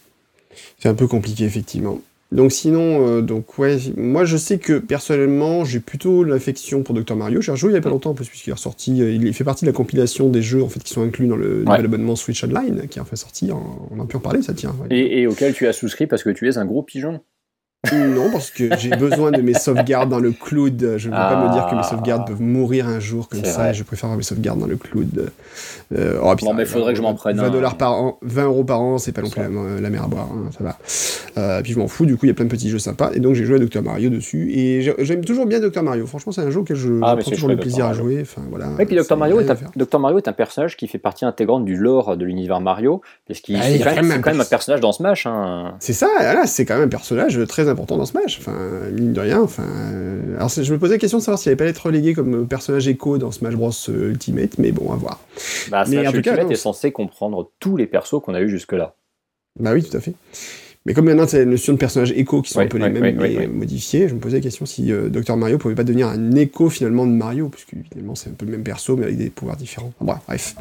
C'est 0.79 0.89
un 0.89 0.95
peu 0.95 1.07
compliqué, 1.07 1.45
effectivement. 1.45 2.01
Donc, 2.33 2.51
sinon, 2.51 3.07
euh, 3.09 3.21
donc, 3.23 3.57
ouais, 3.59 3.79
moi, 3.97 4.25
je 4.25 4.37
sais 4.37 4.59
que 4.59 4.79
personnellement, 4.79 5.65
j'ai 5.65 5.79
plutôt 5.81 6.25
l'affection 6.25 6.83
pour 6.83 6.95
Dr. 6.95 7.15
Mario. 7.15 7.41
J'ai 7.41 7.53
rejoué 7.53 7.71
il 7.71 7.75
y 7.75 7.79
a 7.79 7.81
pas 7.81 7.89
longtemps, 7.89 8.11
en 8.11 8.15
plus, 8.15 8.29
puisqu'il 8.29 8.51
est 8.51 8.55
ressorti. 8.55 9.01
euh, 9.01 9.11
Il 9.13 9.33
fait 9.33 9.45
partie 9.45 9.65
de 9.65 9.71
la 9.71 9.75
compilation 9.75 10.29
des 10.29 10.43
jeux, 10.43 10.63
en 10.63 10.69
fait, 10.69 10.83
qui 10.83 10.93
sont 10.93 11.03
inclus 11.03 11.29
dans 11.29 11.37
le 11.37 11.63
nouvel 11.65 11.85
abonnement 11.85 12.17
Switch 12.17 12.43
Online, 12.43 12.89
qui 12.91 12.99
est 12.99 13.03
en 13.03 13.05
fait 13.05 13.17
sorti. 13.17 13.51
On 13.53 14.01
a 14.01 14.07
pu 14.07 14.17
en 14.17 14.21
parler, 14.21 14.43
ça 14.43 14.55
tient. 14.55 14.75
ouais. 14.81 14.97
Et, 14.97 15.21
et 15.21 15.27
auquel 15.29 15.55
tu 15.55 15.67
as 15.69 15.73
souscrit 15.73 16.07
parce 16.09 16.25
que 16.25 16.31
tu 16.31 16.49
es 16.49 16.59
un 16.59 16.65
gros 16.65 16.83
pigeon. 16.83 17.21
Non, 17.93 18.31
parce 18.31 18.51
que 18.51 18.77
j'ai 18.79 18.91
besoin 18.91 19.31
de 19.31 19.41
mes 19.43 19.55
sauvegardes 19.55 20.09
dans 20.11 20.19
le 20.19 20.33
cloud. 20.33 20.95
Je 20.97 21.09
ne 21.09 21.15
veux 21.15 21.19
pas 21.19 21.47
me 21.49 21.53
dire 21.53 21.67
que 21.67 21.75
mes 21.75 21.81
Ah. 21.83 21.89
sauvegardes 21.89 22.27
peuvent 22.27 22.41
mourir 22.43 22.87
un 22.89 23.01
jour 23.01 23.29
comme 23.29 23.45
ça. 23.45 23.53
vrai. 23.61 23.71
et 23.71 23.75
je 23.75 23.83
préfère 23.85 24.05
avoir 24.07 24.17
mes 24.19 24.23
sauvegardes 24.25 24.59
dans 24.61 24.67
le 24.67 24.77
cloud. 24.77 25.31
Euh, 25.97 26.19
oh, 26.23 26.35
puis 26.37 26.47
Non, 26.47 26.55
mais 26.55 26.65
faudrait 26.65 26.93
que 26.93 26.97
je 26.99 27.03
m'en 27.03 27.15
prenne 27.15 27.37
20 27.37 27.45
un. 27.45 27.51
dollars 27.51 27.77
par 27.77 27.93
an, 28.01 28.19
20 28.23 28.45
euros 28.45 28.65
par 28.65 28.81
an, 28.81 28.99
c'est 28.99 29.13
pas 29.13 29.23
non 29.23 29.31
plus 29.31 29.41
Ça. 29.41 29.49
la, 29.49 29.81
la 29.81 29.91
mer 29.91 30.05
à 30.05 30.07
boire, 30.09 30.29
hein, 30.33 30.51
ça 30.57 30.65
va. 30.65 30.79
Euh, 31.39 31.63
puis 31.63 31.73
je 31.73 31.79
m'en 31.79 31.87
fous, 31.89 32.07
du 32.07 32.17
coup, 32.17 32.27
il 32.27 32.29
y 32.29 32.33
a 32.33 32.35
plein 32.35 32.45
de 32.47 32.51
petits 32.51 32.71
jeux 32.71 32.79
sympas. 32.79 33.11
Et 33.15 33.21
donc 33.21 33.35
j'ai 33.35 33.45
joué 33.45 33.57
à 33.57 33.59
Dr 33.59 33.83
Mario 33.83 34.11
dessus. 34.11 34.51
Et 34.53 34.83
j'ai- 34.83 34.95
j'aime 35.01 35.25
toujours 35.25 35.47
bien 35.47 35.61
Dr 35.61 35.83
Mario. 35.83 36.07
Franchement, 36.07 36.33
c'est 36.33 36.41
un 36.41 36.51
jeu 36.51 36.61
auquel 36.61 36.77
je, 36.77 36.89
Ah, 37.03 37.17
prends 37.17 37.31
toujours 37.31 37.49
le 37.49 37.57
plaisir 37.57 37.85
Dr. 37.85 37.91
à 37.91 37.93
jouer. 37.93 38.19
Enfin, 38.23 38.43
voilà, 38.51 38.69
Oui, 38.79 38.85
puis 38.87 38.97
Dr. 38.97 39.17
Mario, 39.17 39.41
est 39.41 39.51
un. 39.51 39.57
Dr. 39.77 39.99
Mario 40.01 40.19
est 40.19 40.29
un 40.29 40.33
personnage 40.33 40.77
qui 40.77 40.89
fait 40.89 40.99
partie 40.99 41.25
intégrante 41.25 41.65
du 41.65 41.77
lore 41.77 42.17
de 42.17 42.25
l'univers 42.25 42.61
Mario, 42.61 43.01
puisqu'il 43.27 43.57
Ah, 43.57 43.63
c'est 43.63 43.75
il 43.75 43.81
y 43.81 43.83
a 43.83 43.91
quand, 43.95 44.03
même, 44.03 44.11
un 44.13 44.19
quand 44.21 44.31
même 44.31 44.41
un 44.41 44.45
pers- 44.45 44.49
personnage 44.49 44.81
dans 44.81 44.93
Smash. 44.93 45.27
Hein. 45.27 45.75
C'est 45.79 45.93
ça, 45.93 46.09
là, 46.21 46.47
c'est 46.47 46.65
quand 46.65 46.75
même 46.75 46.85
un 46.85 46.89
personnage 46.89 47.39
très 47.47 47.69
important 47.69 47.76
dans 47.85 48.07
Smash. 48.07 48.39
Enfin, 48.41 48.57
mine 48.93 49.13
de 49.13 49.21
rien. 49.21 49.41
Enfin, 49.41 49.65
euh, 49.65 50.37
alors 50.37 50.49
je 50.49 50.73
me 50.73 50.79
posais 50.79 50.95
la 50.95 50.99
question 50.99 51.19
de 51.19 51.23
savoir 51.23 51.39
s'il 51.39 51.51
allait 51.51 51.57
pas 51.57 51.67
être 51.67 51.87
relégué 51.87 52.15
comme 52.15 52.49
personnage 52.49 52.89
écho 52.89 53.19
dans 53.19 53.31
Smash 53.31 53.55
Bros 53.55 53.71
euh, 53.89 54.11
Ultimate, 54.11 54.59
mais 54.59 54.73
bon, 54.73 54.93
à 54.93 54.97
voir. 54.97 55.21
Bah, 55.71 55.85
Mais 55.87 55.97
Smash 55.97 56.09
en 56.09 56.13
tout 56.13 56.23
cas, 56.23 56.31
Ultimate 56.31 56.45
non, 56.45 56.51
est 56.51 56.57
censé 56.57 56.93
comprendre 56.93 57.51
tous 57.61 57.77
les 57.77 57.87
persos 57.87 58.21
qu'on 58.23 58.35
a 58.35 58.41
eu 58.41 58.49
jusque-là. 58.49 58.95
Bah 59.59 59.73
oui, 59.73 59.83
tout 59.83 59.97
à 59.97 60.01
fait. 60.01 60.15
Mais 60.87 60.95
comme 60.95 61.07
maintenant, 61.07 61.27
c'est 61.27 61.41
la 61.41 61.47
notion 61.47 61.73
de 61.73 61.79
personnages 61.79 62.13
écho 62.13 62.43
qui 62.43 62.53
sont 62.53 62.61
un 62.61 62.67
peu 62.69 62.79
les 62.79 62.89
mêmes, 62.89 63.17
mais 63.19 63.49
modifiés, 63.49 64.09
je 64.09 64.15
me 64.15 64.21
posais 64.21 64.37
la 64.37 64.41
question 64.41 64.67
si 64.67 64.93
euh, 64.93 65.09
Dr 65.09 65.37
Mario 65.37 65.59
pouvait 65.59 65.75
pas 65.75 65.83
devenir 65.83 66.07
un 66.07 66.33
écho 66.37 66.71
finalement 66.71 67.07
de 67.07 67.11
Mario, 67.11 67.49
puisque 67.49 67.75
finalement 67.91 68.15
c'est 68.15 68.31
un 68.31 68.35
peu 68.35 68.47
le 68.47 68.53
même 68.53 68.63
perso, 68.63 68.97
mais 68.97 69.07
avec 69.07 69.17
des 69.17 69.31
pouvoirs 69.31 69.57
différents. 69.57 69.93
Enfin, 69.99 70.21
bref. 70.29 70.55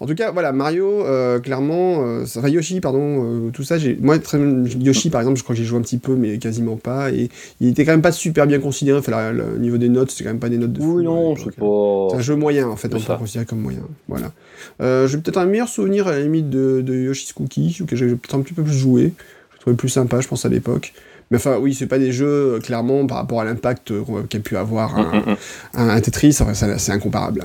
En 0.00 0.06
tout 0.06 0.16
cas, 0.16 0.32
voilà, 0.32 0.50
Mario, 0.50 1.06
euh, 1.06 1.38
clairement, 1.38 2.04
euh, 2.04 2.24
enfin 2.24 2.48
Yoshi, 2.48 2.80
pardon, 2.80 3.46
euh, 3.46 3.50
tout 3.50 3.62
ça, 3.62 3.78
j'ai, 3.78 3.96
moi, 4.00 4.18
très, 4.18 4.40
Yoshi 4.80 5.08
par 5.08 5.20
exemple, 5.20 5.38
je 5.38 5.44
crois 5.44 5.54
que 5.54 5.60
j'ai 5.62 5.66
joué 5.66 5.78
un 5.78 5.82
petit 5.82 5.98
peu, 5.98 6.16
mais 6.16 6.38
quasiment 6.38 6.76
pas, 6.76 7.12
et 7.12 7.28
il 7.60 7.68
était 7.68 7.84
quand 7.84 7.92
même 7.92 8.02
pas 8.02 8.12
super 8.12 8.48
bien 8.48 8.58
considéré, 8.58 8.98
enfin, 8.98 9.30
le 9.30 9.56
niveau 9.58 9.78
des 9.78 9.88
notes, 9.88 10.10
c'est 10.10 10.24
quand 10.24 10.30
même 10.30 10.40
pas 10.40 10.48
des 10.48 10.58
notes 10.58 10.72
de 10.72 10.80
fou, 10.80 10.96
Oui, 10.96 11.04
non, 11.04 11.36
c'est 11.36 11.54
pas. 11.54 12.08
C'est 12.10 12.16
un 12.16 12.20
jeu 12.20 12.34
moyen 12.34 12.68
en 12.68 12.76
fait, 12.76 12.92
on 12.92 12.98
peut 12.98 13.12
le 13.12 13.18
considérer 13.18 13.46
comme 13.46 13.60
moyen. 13.60 13.82
Voilà. 14.08 14.32
Euh, 14.80 15.06
j'ai 15.06 15.18
peut-être 15.18 15.38
un 15.38 15.46
meilleur 15.46 15.68
souvenir 15.68 16.08
à 16.08 16.12
la 16.12 16.20
limite 16.20 16.50
de, 16.50 16.80
de 16.80 16.94
Yoshi's 16.94 17.32
Cookie, 17.32 17.78
auquel 17.80 17.98
j'ai 17.98 18.06
peut-être 18.08 18.34
un 18.34 18.40
petit 18.40 18.54
peu 18.54 18.62
plus 18.62 18.76
joué. 18.76 19.12
Trouvais 19.60 19.76
plus 19.76 19.88
sympa, 19.88 20.20
je 20.20 20.28
pense, 20.28 20.44
à 20.44 20.48
l'époque. 20.48 20.92
Mais 21.30 21.36
enfin, 21.36 21.58
oui, 21.58 21.74
c'est 21.74 21.86
pas 21.86 21.98
des 21.98 22.10
jeux, 22.12 22.54
euh, 22.56 22.58
clairement, 22.60 23.06
par 23.06 23.18
rapport 23.18 23.40
à 23.40 23.44
l'impact 23.44 23.92
euh, 23.92 24.02
qu'a 24.28 24.40
pu 24.40 24.56
avoir 24.56 24.98
un, 24.98 25.12
Mm, 25.12 25.16
mm, 25.16 25.30
mm. 25.32 25.36
un- 25.74 25.88
un 25.90 26.00
Tetris, 26.00 26.36
enfin, 26.40 26.54
c'est 26.54 26.92
incomparable. 26.92 27.44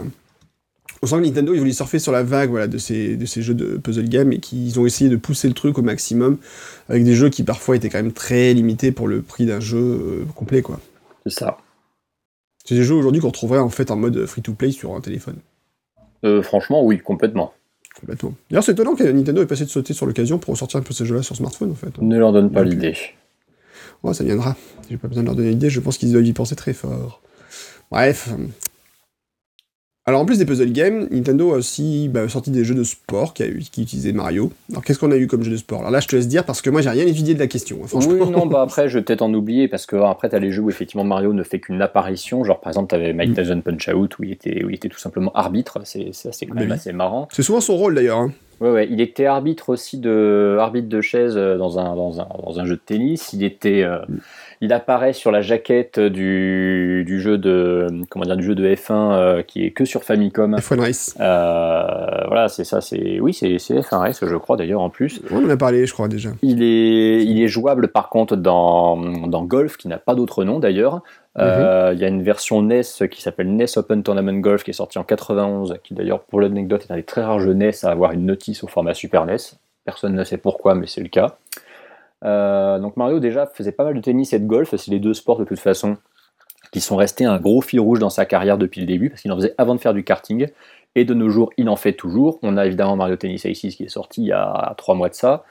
On 1.04 1.08
sent 1.08 1.17
que 1.17 1.25
Nintendo, 1.25 1.54
ils 1.54 1.60
voulaient 1.60 1.71
surfer 1.73 1.99
sur 1.99 2.12
la 2.12 2.23
vague 2.23 2.49
voilà, 2.49 2.67
de, 2.67 2.78
ces, 2.80 3.15
de 3.15 3.25
ces 3.28 3.43
jeux 3.43 3.54
de 3.54 3.78
puzzle 3.78 4.10
game 4.10 4.32
et 4.32 4.39
qu'ils 4.39 4.80
ont 4.80 4.88
essayé 4.88 5.08
de 5.10 5.17
pousser 5.17 5.47
le 5.47 5.54
truc 5.54 5.78
au 5.78 5.84
maximum 5.84 6.38
avec 6.89 7.04
des 7.04 7.13
jeux 7.13 7.30
qui 7.30 7.43
parfois 7.43 7.75
étaient 7.75 7.89
quand 7.89 8.01
même 8.01 8.13
très 8.13 8.54
limités 8.56 8.91
pour 8.91 9.08
le 9.08 9.21
prix 9.21 9.45
d'un 9.45 9.60
jeu 9.60 9.78
euh, 9.78 10.25
complet. 10.36 10.63
quoi. 10.63 10.80
C'est 11.28 11.34
ça. 11.39 11.58
C'est 12.63 12.73
des 12.75 12.84
jeux 12.84 12.95
aujourd'hui 12.95 13.21
qu'on 13.21 13.28
retrouverait 13.28 13.60
en 13.60 13.69
fait 13.69 13.91
en 13.91 13.97
mode 13.97 14.25
free-to-play 14.25 14.71
sur 14.71 14.95
un 14.95 15.01
téléphone. 15.01 15.36
Euh, 16.23 16.41
franchement, 16.41 16.84
oui, 16.84 16.97
complètement. 16.97 17.54
Complètement. 17.99 18.34
D'ailleurs, 18.49 18.63
c'est 18.63 18.73
étonnant 18.73 18.95
que 18.95 19.03
Nintendo 19.03 19.41
ait 19.41 19.45
passé 19.45 19.65
de 19.65 19.69
sauter 19.69 19.93
sur 19.93 20.05
l'occasion 20.05 20.38
pour 20.38 20.53
ressortir 20.53 20.79
un 20.79 20.84
peu 20.84 20.93
ces 20.93 21.05
jeux-là 21.05 21.23
sur 21.23 21.36
smartphone, 21.36 21.71
en 21.71 21.75
fait. 21.75 21.97
Ne 22.01 22.17
leur 22.17 22.34
donne 22.34 22.51
pas 22.51 22.63
l'idée. 22.63 22.95
Ouais, 24.03 24.13
ça 24.13 24.23
viendra. 24.23 24.55
J'ai 24.89 24.97
pas 24.97 25.08
besoin 25.08 25.23
de 25.23 25.27
leur 25.27 25.36
donner 25.36 25.49
l'idée, 25.49 25.69
je 25.69 25.79
pense 25.79 25.97
qu'ils 25.97 26.12
doivent 26.12 26.25
y 26.25 26.34
penser 26.34 26.55
très 26.55 26.73
fort. 26.73 27.21
Bref. 27.91 28.29
Alors, 30.07 30.21
en 30.21 30.25
plus 30.25 30.37
des 30.37 30.45
puzzle 30.45 30.71
games, 30.71 31.07
Nintendo 31.09 31.53
a 31.53 31.57
aussi 31.57 32.09
bah, 32.09 32.29
sorti 32.29 32.51
des 32.51 32.63
jeux 32.63 32.75
de 32.75 32.83
sport 32.83 33.33
qui, 33.33 33.41
a 33.41 33.47
eu- 33.47 33.63
qui 33.71 33.81
utilisaient 33.81 34.11
Mario. 34.11 34.51
Alors, 34.69 34.83
qu'est-ce 34.83 34.99
qu'on 34.99 35.09
a 35.11 35.17
eu 35.17 35.25
comme 35.25 35.41
jeu 35.41 35.49
de 35.49 35.57
sport? 35.57 35.79
Alors 35.79 35.89
là, 35.89 35.99
je 35.99 36.07
te 36.07 36.15
laisse 36.15 36.27
dire 36.27 36.43
parce 36.43 36.61
que 36.61 36.69
moi, 36.69 36.81
j'ai 36.81 36.91
rien 36.91 37.07
étudié 37.07 37.33
de 37.33 37.39
la 37.39 37.47
question. 37.47 37.77
hein, 37.83 37.87
franchement. 37.87 38.13
Oui, 38.21 38.29
non, 38.29 38.45
bah 38.45 38.61
après, 38.61 38.87
je 38.87 38.99
vais 38.99 39.03
peut-être 39.03 39.23
en 39.23 39.33
oublier 39.33 39.67
parce 39.67 39.87
que 39.87 39.95
après, 39.95 40.29
t'as 40.29 40.37
les 40.37 40.51
jeux 40.51 40.61
où 40.61 40.69
effectivement 40.69 41.03
Mario 41.03 41.33
ne 41.33 41.41
fait 41.41 41.59
qu'une 41.59 41.81
apparition. 41.81 42.43
Genre, 42.43 42.59
par 42.59 42.69
exemple, 42.69 42.89
t'avais 42.91 43.13
Mike 43.13 43.31
Mm. 43.31 43.33
Tyson 43.33 43.61
Punch 43.61 43.87
Out 43.87 44.19
où 44.19 44.23
il 44.25 44.31
était, 44.33 44.63
où 44.63 44.69
il 44.69 44.75
était 44.75 44.89
tout 44.89 44.99
simplement 44.99 45.31
arbitre. 45.33 45.79
C'est 45.85 46.13
ça, 46.13 46.31
c'est 46.31 46.45
quand 46.45 46.53
Bah 46.53 46.61
même 46.61 46.69
oui. 46.69 46.75
assez 46.75 46.93
marrant. 46.93 47.27
C'est 47.31 47.41
souvent 47.41 47.59
son 47.61 47.75
rôle 47.75 47.95
d'ailleurs. 47.95 48.19
hein. 48.19 48.31
Ouais, 48.61 48.69
ouais, 48.71 48.87
il 48.89 49.01
était 49.01 49.25
arbitre 49.25 49.69
aussi 49.69 49.97
de 49.97 50.55
arbitre 50.59 50.87
de 50.87 51.01
chaise 51.01 51.33
euh, 51.35 51.57
dans 51.57 51.79
un, 51.79 51.95
dans 51.95 52.21
un, 52.21 52.27
dans 52.45 52.59
un 52.59 52.65
jeu 52.65 52.75
de 52.75 52.81
tennis. 52.85 53.33
Il 53.33 53.43
était, 53.43 53.81
euh, 53.81 53.97
il 54.61 54.73
apparaît 54.73 55.13
sur 55.13 55.31
la 55.31 55.41
jaquette 55.41 55.99
du, 55.99 57.03
du 57.05 57.19
jeu 57.19 57.37
de 57.37 57.87
comment 58.09 58.25
dire 58.25 58.37
du 58.37 58.43
jeu 58.43 58.55
de 58.55 58.67
F1 58.67 58.91
euh, 58.91 59.41
qui 59.43 59.65
est 59.65 59.71
que 59.71 59.85
sur 59.85 60.03
Famicom. 60.03 60.55
F1 60.55 60.79
Race. 60.79 61.15
Euh, 61.19 62.25
voilà, 62.27 62.47
c'est 62.49 62.63
ça, 62.63 62.81
c'est 62.81 63.19
oui, 63.19 63.33
c'est 63.33 63.59
c'est 63.59 63.75
F1 63.75 63.97
Race, 63.97 64.25
je 64.25 64.35
crois 64.35 64.57
d'ailleurs 64.57 64.81
en 64.81 64.89
plus. 64.89 65.21
On 65.31 65.45
en 65.45 65.49
a 65.49 65.57
parlé, 65.57 65.85
je 65.85 65.93
crois, 65.93 66.07
déjà. 66.07 66.29
Il 66.41 66.63
est, 66.63 67.23
il 67.23 67.41
est 67.41 67.47
jouable 67.47 67.89
par 67.89 68.09
contre 68.09 68.35
dans, 68.35 68.97
dans 68.97 69.43
Golf, 69.43 69.77
qui 69.77 69.87
n'a 69.87 69.97
pas 69.97 70.15
d'autre 70.15 70.43
nom 70.43 70.59
d'ailleurs. 70.59 71.01
Euh, 71.37 71.91
Il 71.93 71.99
y 71.99 72.05
a 72.05 72.07
une 72.07 72.23
version 72.23 72.61
NES 72.61 72.81
qui 73.11 73.21
s'appelle 73.21 73.53
NES 73.53 73.65
Open 73.75 74.03
Tournament 74.03 74.39
Golf 74.39 74.63
qui 74.63 74.71
est 74.71 74.75
sortie 74.75 74.97
en 74.99 75.03
91, 75.03 75.79
qui 75.83 75.93
d'ailleurs 75.93 76.21
pour 76.21 76.39
l'anecdote 76.39 76.85
est 76.87 76.93
un 76.93 76.95
des 76.95 77.03
très 77.03 77.23
rares 77.23 77.39
jeux 77.39 77.53
NES 77.53 77.71
à 77.83 77.89
avoir 77.89 78.13
une 78.13 78.25
notice 78.25 78.63
au 78.63 78.67
format 78.67 78.93
Super 78.93 79.25
NES. 79.25 79.37
Personne 79.83 80.15
ne 80.15 80.23
sait 80.23 80.37
pourquoi, 80.37 80.75
mais 80.75 80.87
c'est 80.87 81.01
le 81.01 81.09
cas. 81.09 81.37
Euh, 82.23 82.80
donc 82.80 82.97
Mario 82.97 83.19
déjà 83.19 83.45
faisait 83.45 83.71
pas 83.71 83.84
mal 83.84 83.93
de 83.93 84.01
tennis 84.01 84.34
et 84.34 84.39
de 84.39 84.45
golf, 84.45 84.75
c'est 84.75 84.91
les 84.91 84.99
deux 84.99 85.13
sports 85.13 85.38
de 85.38 85.45
toute 85.45 85.60
façon 85.60 85.97
qui 86.71 86.82
sont 86.82 86.95
restés 86.95 87.25
un 87.25 87.38
gros 87.39 87.62
fil 87.62 87.80
rouge 87.80 87.99
dans 87.99 88.10
sa 88.10 88.25
carrière 88.25 88.58
depuis 88.58 88.82
le 88.82 88.88
début, 88.88 89.10
parce 89.10 89.21
qu'il 89.21 89.32
en 89.32 89.36
faisait 89.36 89.54
avant 89.58 89.75
de 89.75 89.80
faire 89.80 89.93
du 89.93 90.04
karting, 90.04 90.47
et 90.95 91.06
de 91.06 91.13
nos 91.13 91.30
jours 91.30 91.51
il 91.58 91.69
en 91.69 91.75
fait 91.75 91.93
toujours. 91.93 92.39
On 92.41 92.58
a 92.58 92.65
évidemment 92.65 92.95
Mario 92.95 93.15
Tennis 93.15 93.45
Aces 93.45 93.75
qui 93.75 93.84
est 93.84 93.89
sorti 93.89 94.21
il 94.21 94.28
y 94.28 94.32
a 94.32 94.73
trois 94.78 94.95
mois 94.95 95.10
de 95.10 95.13
ça. 95.13 95.43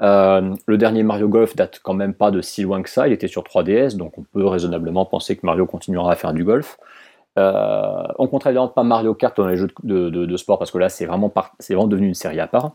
Euh, 0.00 0.54
le 0.66 0.78
dernier 0.78 1.02
Mario 1.02 1.28
Golf 1.28 1.56
date 1.56 1.80
quand 1.82 1.94
même 1.94 2.14
pas 2.14 2.30
de 2.30 2.40
si 2.40 2.62
loin 2.62 2.82
que 2.82 2.90
ça, 2.90 3.08
il 3.08 3.12
était 3.12 3.26
sur 3.26 3.42
3DS, 3.42 3.96
donc 3.96 4.16
on 4.16 4.22
peut 4.22 4.46
raisonnablement 4.46 5.04
penser 5.04 5.36
que 5.36 5.44
Mario 5.44 5.66
continuera 5.66 6.12
à 6.12 6.16
faire 6.16 6.32
du 6.32 6.44
golf. 6.44 6.78
Euh, 7.38 8.02
on 8.18 8.26
compte 8.26 8.44
évidemment 8.46 8.68
pas 8.68 8.82
Mario 8.82 9.14
Kart 9.14 9.36
dans 9.36 9.46
les 9.46 9.56
jeux 9.56 9.68
de, 9.84 10.36
sport 10.36 10.58
parce 10.58 10.70
que 10.70 10.78
là 10.78 10.88
c'est 10.88 11.06
vraiment, 11.06 11.32
vraiment 11.68 11.86
devenu 11.86 12.08
une 12.08 12.14
série 12.14 12.40
à 12.40 12.46
part. 12.46 12.72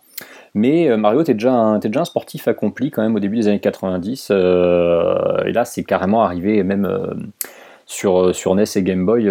Mais 0.54 0.90
euh, 0.90 0.98
Mario, 0.98 1.24
t'es 1.24 1.34
déjà, 1.34 1.54
un- 1.54 1.80
déjà 1.80 2.02
un 2.02 2.06
sportif 2.06 2.48
accompli 2.48 2.92
quand 2.92 3.02
même 3.02 3.16
au 3.16 3.20
début 3.20 3.38
des 3.38 3.48
années 3.48 3.60
90, 3.60 4.30
euh, 4.32 5.44
et 5.46 5.52
là 5.52 5.66
c'est 5.66 5.84
carrément 5.84 6.24
arrivé 6.24 6.64
même 6.64 6.86
euh, 6.86 7.14
sur, 7.86 8.34
sur 8.34 8.56
NES 8.56 8.64
et 8.76 8.84
Game 8.84 9.06
Boy 9.06 9.30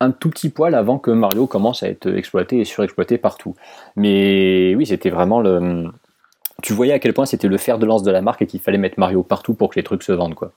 un 0.00 0.10
tout 0.12 0.30
petit 0.30 0.48
poil 0.48 0.74
avant 0.74 0.98
que 0.98 1.10
Mario 1.10 1.46
commence 1.46 1.82
à 1.82 1.88
être 1.88 2.06
exploité 2.16 2.58
et 2.58 2.64
surexploité 2.64 3.18
partout. 3.18 3.54
Mais 3.96 4.74
oui, 4.74 4.86
c'était 4.86 5.10
vraiment 5.10 5.40
le. 5.40 5.84
Tu 6.62 6.72
voyais 6.72 6.92
à 6.94 6.98
quel 6.98 7.12
point 7.12 7.26
c'était 7.26 7.48
le 7.48 7.58
fer 7.58 7.78
de 7.78 7.86
lance 7.86 8.02
de 8.02 8.10
la 8.10 8.22
marque 8.22 8.42
et 8.42 8.46
qu'il 8.46 8.60
fallait 8.60 8.78
mettre 8.78 8.98
Mario 8.98 9.22
partout 9.22 9.54
pour 9.54 9.70
que 9.70 9.76
les 9.76 9.82
trucs 9.82 10.02
se 10.02 10.12
vendent, 10.12 10.34
quoi. 10.34 10.52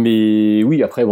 Mais 0.00 0.64
oui, 0.64 0.82
après, 0.82 1.04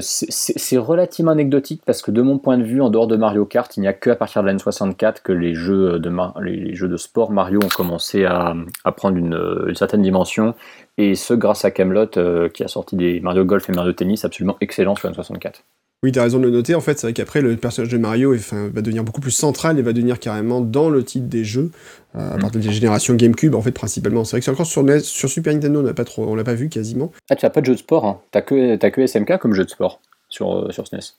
c'est 0.00 0.78
relativement 0.78 1.32
anecdotique 1.32 1.82
parce 1.84 2.00
que 2.00 2.12
de 2.12 2.22
mon 2.22 2.38
point 2.38 2.58
de 2.58 2.62
vue, 2.62 2.80
en 2.80 2.90
dehors 2.90 3.08
de 3.08 3.16
Mario 3.16 3.44
Kart, 3.44 3.76
il 3.76 3.80
n'y 3.80 3.88
a 3.88 3.92
que 3.92 4.10
à 4.10 4.16
partir 4.16 4.42
de 4.42 4.46
l'année 4.46 4.60
64 4.60 5.22
que 5.22 5.32
les 5.32 5.54
jeux 5.54 5.98
de, 5.98 6.96
sport 6.96 7.32
Mario 7.32 7.58
ont 7.64 7.68
commencé 7.68 8.24
à, 8.24 8.54
prendre 8.96 9.16
une 9.16 9.74
certaine 9.74 10.02
dimension. 10.02 10.54
Et 10.98 11.14
ce 11.14 11.34
grâce 11.34 11.64
à 11.64 11.70
Camelot 11.70 12.06
qui 12.52 12.64
a 12.64 12.68
sorti 12.68 12.96
des 12.96 13.20
Mario 13.20 13.44
Golf 13.44 13.68
et 13.68 13.72
Mario 13.72 13.92
Tennis 13.92 14.24
absolument 14.24 14.56
excellents 14.60 14.96
sur 14.96 15.10
N64. 15.10 15.62
Oui, 16.02 16.12
t'as 16.12 16.22
raison 16.22 16.38
de 16.38 16.44
le 16.44 16.50
noter. 16.50 16.74
En 16.74 16.80
fait, 16.80 16.98
c'est 16.98 17.06
vrai 17.06 17.14
qu'après, 17.14 17.40
le 17.40 17.56
personnage 17.56 17.90
de 17.90 17.96
Mario 17.98 18.34
enfin, 18.34 18.68
va 18.72 18.82
devenir 18.82 19.02
beaucoup 19.02 19.20
plus 19.22 19.30
central 19.30 19.78
et 19.78 19.82
va 19.82 19.92
devenir 19.94 20.20
carrément 20.20 20.60
dans 20.60 20.90
le 20.90 21.02
titre 21.02 21.26
des 21.26 21.42
jeux, 21.42 21.70
euh, 22.14 22.34
à 22.34 22.36
Mm. 22.36 22.40
partir 22.40 22.60
des 22.60 22.70
générations 22.70 23.14
GameCube, 23.14 23.54
en 23.54 23.62
fait, 23.62 23.72
principalement. 23.72 24.24
C'est 24.24 24.36
vrai 24.36 24.40
que 24.42 24.50
encore 24.50 24.66
sur, 24.66 25.28
Super 25.28 25.54
Nintendo, 25.54 25.80
on 25.80 25.82
n'a 25.82 25.94
pas 25.94 26.04
trop, 26.04 26.26
on 26.28 26.34
l'a 26.34 26.44
pas 26.44 26.54
vu 26.54 26.68
quasiment. 26.68 27.12
Ah, 27.30 27.34
tu 27.36 27.44
n'as 27.46 27.50
pas 27.50 27.62
de 27.62 27.66
jeu 27.66 27.72
de 27.72 27.78
sport, 27.78 28.04
hein. 28.04 28.20
t'as 28.30 28.42
que, 28.42 28.76
t'as 28.76 28.90
que 28.90 29.06
SMK 29.06 29.38
comme 29.38 29.54
jeu 29.54 29.64
de 29.64 29.70
sport 29.70 30.00
sur, 30.28 30.54
euh, 30.54 30.70
sur 30.70 30.86
SNES. 30.86 31.14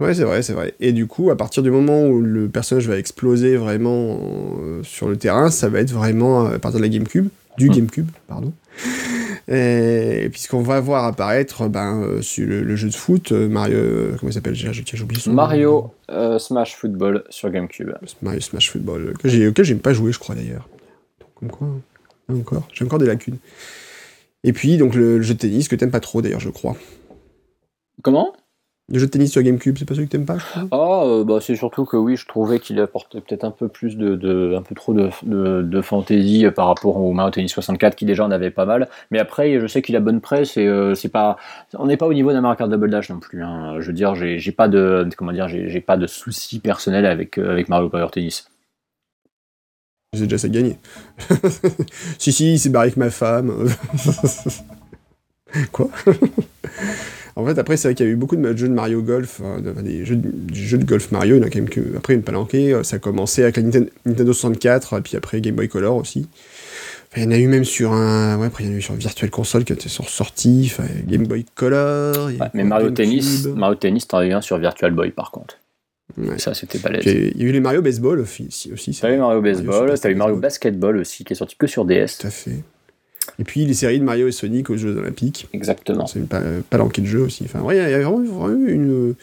Ouais, 0.00 0.14
c'est 0.14 0.24
vrai, 0.24 0.42
c'est 0.42 0.54
vrai. 0.54 0.74
Et 0.80 0.92
du 0.92 1.06
coup, 1.06 1.30
à 1.30 1.36
partir 1.36 1.62
du 1.62 1.70
moment 1.72 2.04
où 2.06 2.20
le 2.20 2.48
personnage 2.48 2.88
va 2.88 2.96
exploser 2.98 3.56
vraiment 3.56 4.20
euh, 4.62 4.82
sur 4.84 5.08
le 5.08 5.16
terrain, 5.16 5.50
ça 5.50 5.68
va 5.68 5.80
être 5.80 5.90
vraiment 5.92 6.46
à 6.46 6.58
partir 6.60 6.78
de 6.80 6.84
la 6.84 6.88
GameCube. 6.88 7.28
du 7.58 7.68
GameCube, 7.68 8.08
pardon. 8.26 8.52
Puisqu'on 9.46 10.62
va 10.62 10.80
voir 10.80 11.04
apparaître 11.04 11.68
ben, 11.68 12.20
sur 12.22 12.46
le, 12.46 12.76
jeu 12.76 12.88
de 12.88 12.94
foot, 12.94 13.32
Mario. 13.32 13.76
comment 14.18 14.30
il 14.30 14.32
s'appelle 14.32 14.54
J'ai 14.54 15.02
oublié 15.02 15.20
son 15.20 15.32
Mario 15.32 15.92
Smash 16.38 16.76
Football 16.76 17.24
sur 17.30 17.50
GameCube. 17.50 17.90
Mario 18.22 18.40
Smash 18.40 18.70
Football, 18.70 19.14
que 19.18 19.28
j'ai, 19.28 19.46
auquel 19.46 19.64
j'ai 19.64 19.74
pas 19.74 19.92
joué, 19.92 20.12
je 20.12 20.18
crois 20.18 20.34
d'ailleurs. 20.34 20.68
Comme 21.34 21.50
quoi, 21.50 21.66
hein. 21.66 22.34
encore, 22.38 22.68
j'ai 22.72 22.84
encore 22.84 22.98
des 22.98 23.06
lacunes. 23.06 23.38
Et 24.44 24.52
puis, 24.52 24.76
donc, 24.76 24.94
le, 24.94 25.22
jeu 25.22 25.34
de 25.34 25.38
tennis 25.38 25.68
que 25.68 25.74
t'aimes 25.74 25.90
pas 25.90 26.00
trop, 26.00 26.20
d'ailleurs, 26.20 26.40
je 26.40 26.50
crois. 26.50 26.76
Comment? 28.02 28.34
Le 28.92 28.98
jeu 28.98 29.06
de 29.06 29.10
tennis 29.10 29.32
sur 29.32 29.40
GameCube, 29.40 29.78
c'est 29.78 29.86
pas 29.86 29.94
celui 29.94 30.08
que 30.08 30.12
t'aimes 30.12 30.26
pas 30.26 30.36
Ah, 30.70 31.04
euh, 31.06 31.24
bah, 31.24 31.38
c'est 31.40 31.56
surtout 31.56 31.86
que 31.86 31.96
oui, 31.96 32.16
je 32.16 32.26
trouvais 32.26 32.58
qu'il 32.60 32.78
apportait 32.80 33.22
peut-être 33.22 33.44
un 33.44 33.50
peu 33.50 33.68
plus 33.68 33.96
de, 33.96 34.54
un 34.54 34.60
peu 34.60 34.74
trop 34.74 34.92
de, 34.92 35.08
de, 35.62 35.80
fantaisie 35.80 36.44
par 36.54 36.66
rapport 36.66 36.98
au 36.98 37.14
Mario 37.14 37.30
Tennis 37.30 37.50
64 37.50 37.96
qui 37.96 38.04
déjà 38.04 38.26
en 38.26 38.30
avait 38.30 38.50
pas 38.50 38.66
mal. 38.66 38.90
Mais 39.10 39.18
après, 39.18 39.58
je 39.58 39.66
sais 39.66 39.80
qu'il 39.80 39.96
a 39.96 40.00
bonne 40.00 40.20
presse 40.20 40.58
et 40.58 40.66
euh, 40.66 40.94
c'est 40.94 41.08
pas, 41.08 41.38
on 41.72 41.86
n'est 41.86 41.96
pas 41.96 42.06
au 42.06 42.12
niveau 42.12 42.30
d'un 42.32 42.42
Mario 42.42 42.56
Kart 42.58 42.70
Double 42.70 42.90
Dash 42.90 43.08
non 43.08 43.20
plus. 43.20 43.42
Hein. 43.42 43.80
Je 43.80 43.86
veux 43.86 43.94
dire, 43.94 44.14
j'ai 44.14 44.52
pas 44.52 44.68
de, 44.68 45.08
comment 45.16 45.32
dire, 45.32 45.48
j'ai 45.48 45.80
pas 45.80 45.96
de 45.96 46.06
soucis 46.06 46.58
personnels 46.58 47.06
avec 47.06 47.38
euh, 47.38 47.52
avec 47.52 47.70
Mario 47.70 47.88
Power 47.88 48.08
Tennis. 48.12 48.50
J'ai 50.12 50.24
déjà 50.24 50.36
ça 50.36 50.50
gagné. 50.50 50.78
si, 52.18 52.32
si, 52.32 52.52
il 52.52 52.58
s'est 52.58 52.68
barré 52.68 52.88
avec 52.88 52.98
ma 52.98 53.08
femme. 53.08 53.66
Quoi? 55.72 55.88
En 57.36 57.44
fait, 57.44 57.58
après, 57.58 57.76
c'est 57.76 57.88
vrai 57.88 57.94
qu'il 57.94 58.06
y 58.06 58.08
a 58.08 58.12
eu 58.12 58.16
beaucoup 58.16 58.36
de 58.36 58.56
jeux 58.56 58.68
de 58.68 58.74
Mario 58.74 59.02
Golf, 59.02 59.40
hein, 59.44 59.60
des 59.82 60.04
jeux 60.04 60.16
de, 60.16 60.84
golf 60.84 61.10
Mario, 61.10 61.36
il 61.36 61.38
y 61.40 61.42
en 61.42 61.46
a 61.46 61.50
quand 61.50 61.58
même 61.58 61.68
que, 61.68 61.80
après 61.96 62.14
une 62.14 62.22
palanquée, 62.22 62.72
euh, 62.72 62.84
ça 62.84 62.96
a 62.96 62.98
commencé 63.00 63.42
avec 63.42 63.56
la 63.56 63.62
Nintendo 63.62 64.32
64, 64.32 64.98
et 64.98 65.00
puis 65.00 65.16
après 65.16 65.40
Game 65.40 65.56
Boy 65.56 65.68
Color 65.68 65.96
aussi. 65.96 66.28
il 67.16 67.24
y 67.24 67.26
en 67.26 67.32
a 67.32 67.38
eu 67.38 67.48
même 67.48 67.64
sur 67.64 67.92
un, 67.92 68.38
ouais, 68.38 68.46
après 68.46 68.64
il 68.64 68.68
y 68.68 68.70
en 68.70 68.74
a 68.74 68.78
eu 68.78 68.82
sur 68.82 68.94
Virtual 68.94 69.30
Console 69.30 69.64
qui 69.64 69.72
était 69.72 69.88
sorti, 69.88 70.70
enfin, 70.72 70.88
Game 71.08 71.26
Boy 71.26 71.44
Color. 71.56 72.30
mais 72.54 72.62
Mario 72.62 72.90
Tennis, 72.90 73.46
Mario 73.46 73.74
Tennis, 73.74 74.06
t'en 74.06 74.18
as 74.18 74.42
sur 74.42 74.58
Virtual 74.58 74.92
Boy 74.92 75.10
par 75.10 75.32
contre. 75.32 75.58
Ça, 76.36 76.54
c'était 76.54 76.78
balèze. 76.78 77.04
Il 77.06 77.42
y 77.42 77.46
a 77.46 77.48
eu 77.48 77.52
les 77.52 77.60
Mario 77.60 77.82
Baseball 77.82 78.20
aussi. 78.20 78.48
aussi 78.72 78.98
t'as 79.00 79.12
eu 79.12 79.18
Mario 79.18 79.40
Baseball, 79.40 79.98
t'as 79.98 80.10
eu 80.10 80.14
Mario 80.14 80.36
Basketball 80.36 80.98
aussi, 80.98 81.24
qui 81.24 81.32
est 81.32 81.36
sorti 81.36 81.56
que 81.58 81.66
sur 81.66 81.84
DS. 81.84 82.18
Tout 82.20 82.26
à 82.26 82.30
fait. 82.30 82.62
Et 83.38 83.44
puis 83.44 83.64
les 83.64 83.74
séries 83.74 83.98
de 83.98 84.04
Mario 84.04 84.28
et 84.28 84.32
Sonic 84.32 84.70
aux 84.70 84.76
Jeux 84.76 84.96
Olympiques. 84.96 85.48
Exactement. 85.52 86.06
C'est 86.06 86.26
pas, 86.28 86.40
pas 86.70 86.78
de 86.78 87.04
jeu 87.04 87.20
aussi. 87.20 87.44
Enfin, 87.44 87.60
il 87.70 87.76
y 87.76 87.80
a 87.80 88.00
vraiment, 88.00 88.50
eu 88.50 88.72
une, 88.72 89.14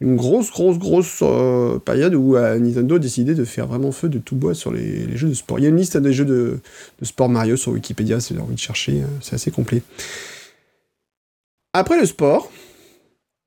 une 0.00 0.16
grosse, 0.16 0.50
grosse, 0.50 0.78
grosse 0.78 1.20
euh, 1.22 1.78
période 1.78 2.14
où 2.14 2.36
euh, 2.36 2.58
Nintendo 2.58 2.96
a 2.96 2.98
décidé 2.98 3.34
de 3.34 3.44
faire 3.44 3.66
vraiment 3.66 3.90
feu 3.90 4.08
de 4.08 4.18
tout 4.18 4.36
bois 4.36 4.54
sur 4.54 4.72
les, 4.72 5.16
jeux 5.16 5.28
de 5.28 5.34
sport. 5.34 5.58
Il 5.58 5.62
y 5.62 5.66
a 5.66 5.70
une 5.70 5.76
liste 5.76 5.96
des 5.96 6.12
jeux 6.12 6.24
de, 6.24 6.60
de 7.00 7.04
sport 7.04 7.28
Mario 7.28 7.56
sur 7.56 7.72
Wikipédia 7.72 8.20
si 8.20 8.32
vous 8.32 8.38
avez 8.38 8.46
envie 8.46 8.54
de 8.54 8.60
chercher. 8.60 9.00
Hein. 9.02 9.08
c'est 9.20 9.34
assez 9.34 9.50
complet. 9.50 9.82
Après 11.72 11.98
le 11.98 12.06
sport, 12.06 12.50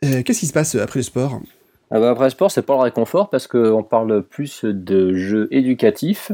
euh, 0.04 0.24
qu'est-ce 0.24 0.42
qui 0.42 0.48
se 0.48 0.54
passe 0.54 0.76
après 0.76 1.00
le 1.00 1.04
sport? 1.04 1.40
Ah 1.90 2.00
bah, 2.00 2.12
après 2.12 2.26
le 2.26 2.30
sport, 2.30 2.52
c'est 2.52 2.62
pas 2.62 2.76
le 2.76 2.82
réconfort 2.82 3.30
parce 3.30 3.48
qu'on 3.48 3.84
parle 3.84 4.24
plus 4.24 4.64
de 4.64 5.14
jeux 5.14 5.48
éducatifs. 5.52 6.32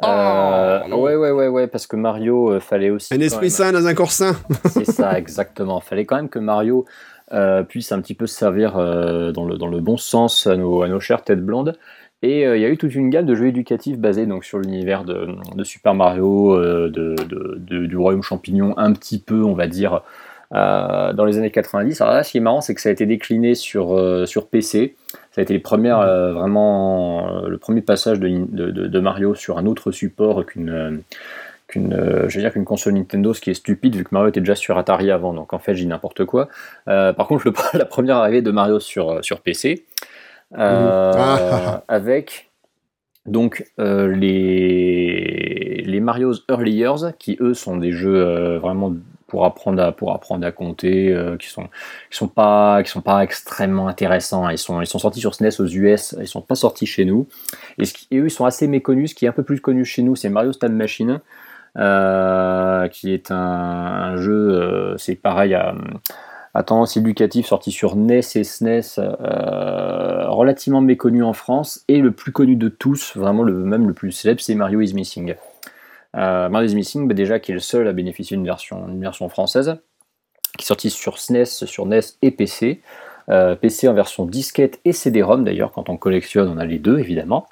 Oh, 0.00 0.06
euh, 0.06 0.88
ouais, 0.90 1.16
ouais, 1.16 1.30
ouais, 1.32 1.48
ouais, 1.48 1.66
parce 1.66 1.86
que 1.86 1.96
Mario 1.96 2.52
euh, 2.52 2.60
fallait 2.60 2.90
aussi. 2.90 3.12
Un 3.14 3.20
esprit 3.20 3.50
sain 3.50 3.72
dans 3.72 3.86
un 3.86 3.94
corps 3.94 4.12
sain. 4.12 4.36
c'est 4.66 4.84
ça, 4.84 5.18
exactement. 5.18 5.80
Fallait 5.80 6.04
quand 6.04 6.16
même 6.16 6.28
que 6.28 6.38
Mario 6.38 6.84
euh, 7.32 7.64
puisse 7.64 7.90
un 7.90 8.00
petit 8.00 8.14
peu 8.14 8.26
se 8.26 8.34
servir 8.34 8.74
dans, 8.74 9.44
le, 9.44 9.56
dans 9.56 9.66
le 9.66 9.80
bon 9.80 9.96
sens 9.96 10.46
à 10.46 10.56
nos, 10.56 10.82
à 10.82 10.88
nos 10.88 11.00
chères 11.00 11.22
têtes 11.22 11.44
blondes. 11.44 11.76
Et 12.22 12.42
il 12.42 12.60
y 12.60 12.64
a 12.64 12.68
eu 12.68 12.76
toute 12.76 12.96
une 12.96 13.10
gamme 13.10 13.26
de 13.26 13.34
jeux 13.36 13.46
éducatifs 13.46 13.96
basés 13.96 14.26
donc, 14.26 14.44
sur 14.44 14.58
l'univers 14.58 15.04
de, 15.04 15.36
de, 15.54 15.64
Super 15.64 15.94
Mario, 15.94 16.58
de, 16.58 16.88
de, 16.88 17.86
du 17.86 17.96
Royaume 17.96 18.24
Champignon, 18.24 18.74
un 18.76 18.92
petit 18.92 19.20
peu, 19.20 19.44
on 19.44 19.54
va 19.54 19.68
dire, 19.68 20.02
euh, 20.54 21.12
dans 21.12 21.26
les 21.26 21.36
années 21.36 21.50
90. 21.50 22.00
Alors 22.00 22.14
là, 22.14 22.22
ce 22.22 22.30
qui 22.30 22.38
est 22.38 22.40
marrant, 22.40 22.62
c'est 22.62 22.74
que 22.74 22.80
ça 22.80 22.88
a 22.88 22.92
été 22.92 23.04
décliné 23.04 23.54
sur, 23.54 23.94
euh, 23.94 24.24
sur 24.24 24.48
PC. 24.48 24.96
Ça 25.38 25.42
a 25.42 25.44
été 25.44 25.54
les 25.54 25.60
premières, 25.60 26.00
euh, 26.00 26.32
vraiment, 26.32 27.42
le 27.46 27.58
premier 27.58 27.80
passage 27.80 28.18
de, 28.18 28.26
de, 28.28 28.72
de, 28.72 28.98
Mario 28.98 29.36
sur 29.36 29.56
un 29.56 29.66
autre 29.66 29.92
support 29.92 30.44
qu'une 30.44 31.04
qu'une 31.68 31.94
je 32.26 32.34
veux 32.34 32.42
dire 32.42 32.52
qu'une 32.52 32.64
console 32.64 32.94
Nintendo, 32.94 33.32
ce 33.32 33.40
qui 33.40 33.50
est 33.50 33.54
stupide 33.54 33.94
vu 33.94 34.02
que 34.02 34.08
Mario 34.10 34.30
était 34.30 34.40
déjà 34.40 34.56
sur 34.56 34.76
Atari 34.76 35.12
avant, 35.12 35.32
donc 35.32 35.52
en 35.52 35.60
fait 35.60 35.76
j'ai 35.76 35.86
n'importe 35.86 36.24
quoi. 36.24 36.48
par 36.86 37.28
contre, 37.28 37.46
le, 37.46 37.52
la 37.78 37.84
première 37.84 38.16
arrivée 38.16 38.42
de 38.42 38.50
Mario 38.50 38.80
sur, 38.80 39.24
sur 39.24 39.40
PC, 39.40 39.84
ah. 40.56 41.84
avec 41.86 42.50
donc 43.24 43.64
les, 43.78 44.24
les 45.86 46.00
Mario's 46.00 46.44
Early 46.50 46.72
Years, 46.72 47.12
qui 47.16 47.36
eux 47.40 47.54
sont 47.54 47.76
des 47.76 47.92
jeux 47.92 48.56
vraiment 48.56 48.92
pour 49.28 49.44
apprendre 49.44 49.80
à, 49.82 49.92
pour 49.92 50.12
apprendre 50.12 50.44
à 50.44 50.50
compter, 50.50 51.12
euh, 51.12 51.36
qui 51.36 51.48
sont 51.48 51.68
qui 52.10 52.16
sont 52.16 52.28
pas 52.28 52.82
qui 52.82 52.90
sont 52.90 53.02
pas 53.02 53.22
extrêmement 53.22 53.86
intéressants. 53.86 54.48
Ils 54.48 54.58
sont 54.58 54.80
ils 54.80 54.86
sont 54.86 54.98
sortis 54.98 55.20
sur 55.20 55.34
SNES 55.34 55.60
aux 55.60 55.66
US, 55.66 56.16
ils 56.18 56.26
sont 56.26 56.40
pas 56.40 56.56
sortis 56.56 56.86
chez 56.86 57.04
nous. 57.04 57.28
Et, 57.78 57.84
eux 58.18 58.24
ils 58.26 58.30
sont 58.30 58.46
assez 58.46 58.66
méconnus. 58.66 59.10
Ce 59.10 59.14
qui 59.14 59.26
est 59.26 59.28
un 59.28 59.32
peu 59.32 59.44
plus 59.44 59.60
connu 59.60 59.84
chez 59.84 60.02
nous, 60.02 60.16
c'est 60.16 60.30
Mario 60.30 60.52
Time 60.52 60.74
Machine, 60.74 61.20
euh, 61.76 62.88
qui 62.88 63.12
est 63.12 63.30
un, 63.30 64.16
jeu, 64.16 64.32
euh, 64.32 64.96
c'est 64.96 65.14
pareil 65.14 65.54
à, 65.54 65.74
à, 66.54 66.62
tendance 66.62 66.96
éducative, 66.96 67.44
sorti 67.46 67.70
sur 67.70 67.96
NES 67.96 68.20
et 68.34 68.44
SNES, 68.44 68.98
relativement 70.26 70.80
méconnu 70.80 71.22
en 71.22 71.34
France 71.34 71.84
et 71.88 72.00
le 72.00 72.12
plus 72.12 72.32
connu 72.32 72.56
de 72.56 72.68
tous, 72.68 73.14
vraiment 73.14 73.42
le 73.42 73.52
même 73.52 73.86
le 73.86 73.92
plus 73.92 74.10
célèbre, 74.10 74.40
c'est 74.40 74.54
Mario 74.54 74.80
is 74.80 74.94
Missing. 74.94 75.34
Euh, 76.16 76.48
Missing, 76.48 77.06
bah, 77.06 77.14
déjà 77.14 77.38
qui 77.38 77.52
est 77.52 77.54
le 77.54 77.60
seul 77.60 77.86
à 77.86 77.92
bénéficier 77.92 78.36
d'une 78.36 78.46
version, 78.46 78.86
version 78.98 79.28
française, 79.28 79.76
qui 80.56 80.64
est 80.64 80.66
sorti 80.66 80.90
sur 80.90 81.18
SNES, 81.18 81.44
sur 81.44 81.86
NES 81.86 82.00
et 82.22 82.30
PC. 82.30 82.80
Euh, 83.30 83.54
PC 83.54 83.88
en 83.88 83.94
version 83.94 84.24
disquette 84.24 84.80
et 84.86 84.92
CD-ROM 84.92 85.44
d'ailleurs, 85.44 85.72
quand 85.72 85.90
on 85.90 85.98
collectionne, 85.98 86.48
on 86.48 86.56
a 86.56 86.64
les 86.64 86.78
deux 86.78 86.98
évidemment. 86.98 87.46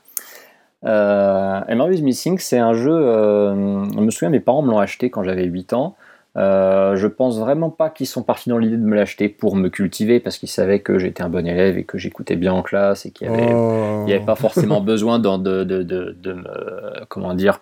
Euh, 0.84 1.60
et 1.68 2.02
Missing, 2.02 2.38
c'est 2.38 2.58
un 2.58 2.74
jeu, 2.74 2.92
euh, 2.92 3.84
je 3.90 4.00
me 4.00 4.10
souviens, 4.10 4.30
mes 4.30 4.40
parents 4.40 4.62
me 4.62 4.70
l'ont 4.70 4.78
acheté 4.78 5.10
quand 5.10 5.22
j'avais 5.22 5.44
8 5.44 5.72
ans. 5.72 5.96
Euh, 6.36 6.96
je 6.96 7.06
pense 7.06 7.38
vraiment 7.38 7.70
pas 7.70 7.88
qu'ils 7.88 8.06
sont 8.06 8.22
partis 8.22 8.50
dans 8.50 8.58
l'idée 8.58 8.76
de 8.76 8.82
me 8.82 8.94
l'acheter 8.94 9.30
pour 9.30 9.56
me 9.56 9.70
cultiver 9.70 10.20
parce 10.20 10.36
qu'ils 10.36 10.50
savaient 10.50 10.80
que 10.80 10.98
j'étais 10.98 11.22
un 11.22 11.30
bon 11.30 11.46
élève 11.46 11.78
et 11.78 11.84
que 11.84 11.96
j'écoutais 11.96 12.36
bien 12.36 12.52
en 12.52 12.62
classe 12.62 13.06
et 13.06 13.10
qu'il 13.10 13.30
n'y 13.30 13.34
avait, 13.34 14.12
avait, 14.12 14.20
pas 14.20 14.34
forcément 14.34 14.82
besoin 14.82 15.18
de, 15.18 15.38
de, 15.64 15.64
de, 15.64 16.14
de, 16.20 16.32
me, 16.34 17.04
comment 17.08 17.32
dire, 17.32 17.60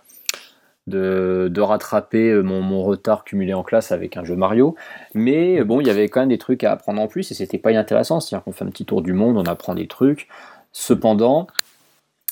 de, 0.86 1.60
rattraper 1.60 2.30
euh, 2.30 2.42
mon, 2.42 2.82
retard 2.82 3.24
cumulé 3.24 3.54
en 3.54 3.62
classe 3.62 3.92
avec 3.92 4.16
un 4.16 4.24
jeu 4.24 4.36
Mario. 4.36 4.74
Mais 5.14 5.60
euh, 5.60 5.64
bon, 5.64 5.80
il 5.80 5.86
y 5.86 5.90
avait 5.90 6.08
quand 6.08 6.20
même 6.20 6.28
des 6.28 6.38
trucs 6.38 6.64
à 6.64 6.72
apprendre 6.72 7.00
en 7.00 7.06
plus 7.06 7.30
et 7.30 7.34
c'était 7.34 7.58
pas 7.58 7.72
inintéressant. 7.72 8.20
C'est-à-dire 8.20 8.44
qu'on 8.44 8.52
fait 8.52 8.64
un 8.64 8.70
petit 8.70 8.84
tour 8.84 9.02
du 9.02 9.12
monde, 9.12 9.36
on 9.36 9.44
apprend 9.44 9.74
des 9.74 9.86
trucs. 9.86 10.28
Cependant, 10.72 11.46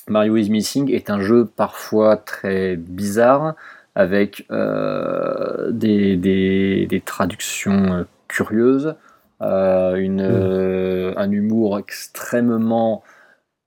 Mario 0.07 0.35
is 0.37 0.49
Missing 0.49 0.91
est 0.91 1.09
un 1.09 1.21
jeu 1.21 1.45
parfois 1.45 2.17
très 2.17 2.75
bizarre 2.75 3.55
avec 3.95 4.45
euh, 4.51 5.71
des, 5.71 7.01
traductions 7.05 8.05
curieuses, 8.27 8.95
une, 9.39 10.27
mmh. 10.27 11.13
un 11.15 11.31
humour 11.31 11.79
extrêmement 11.79 13.03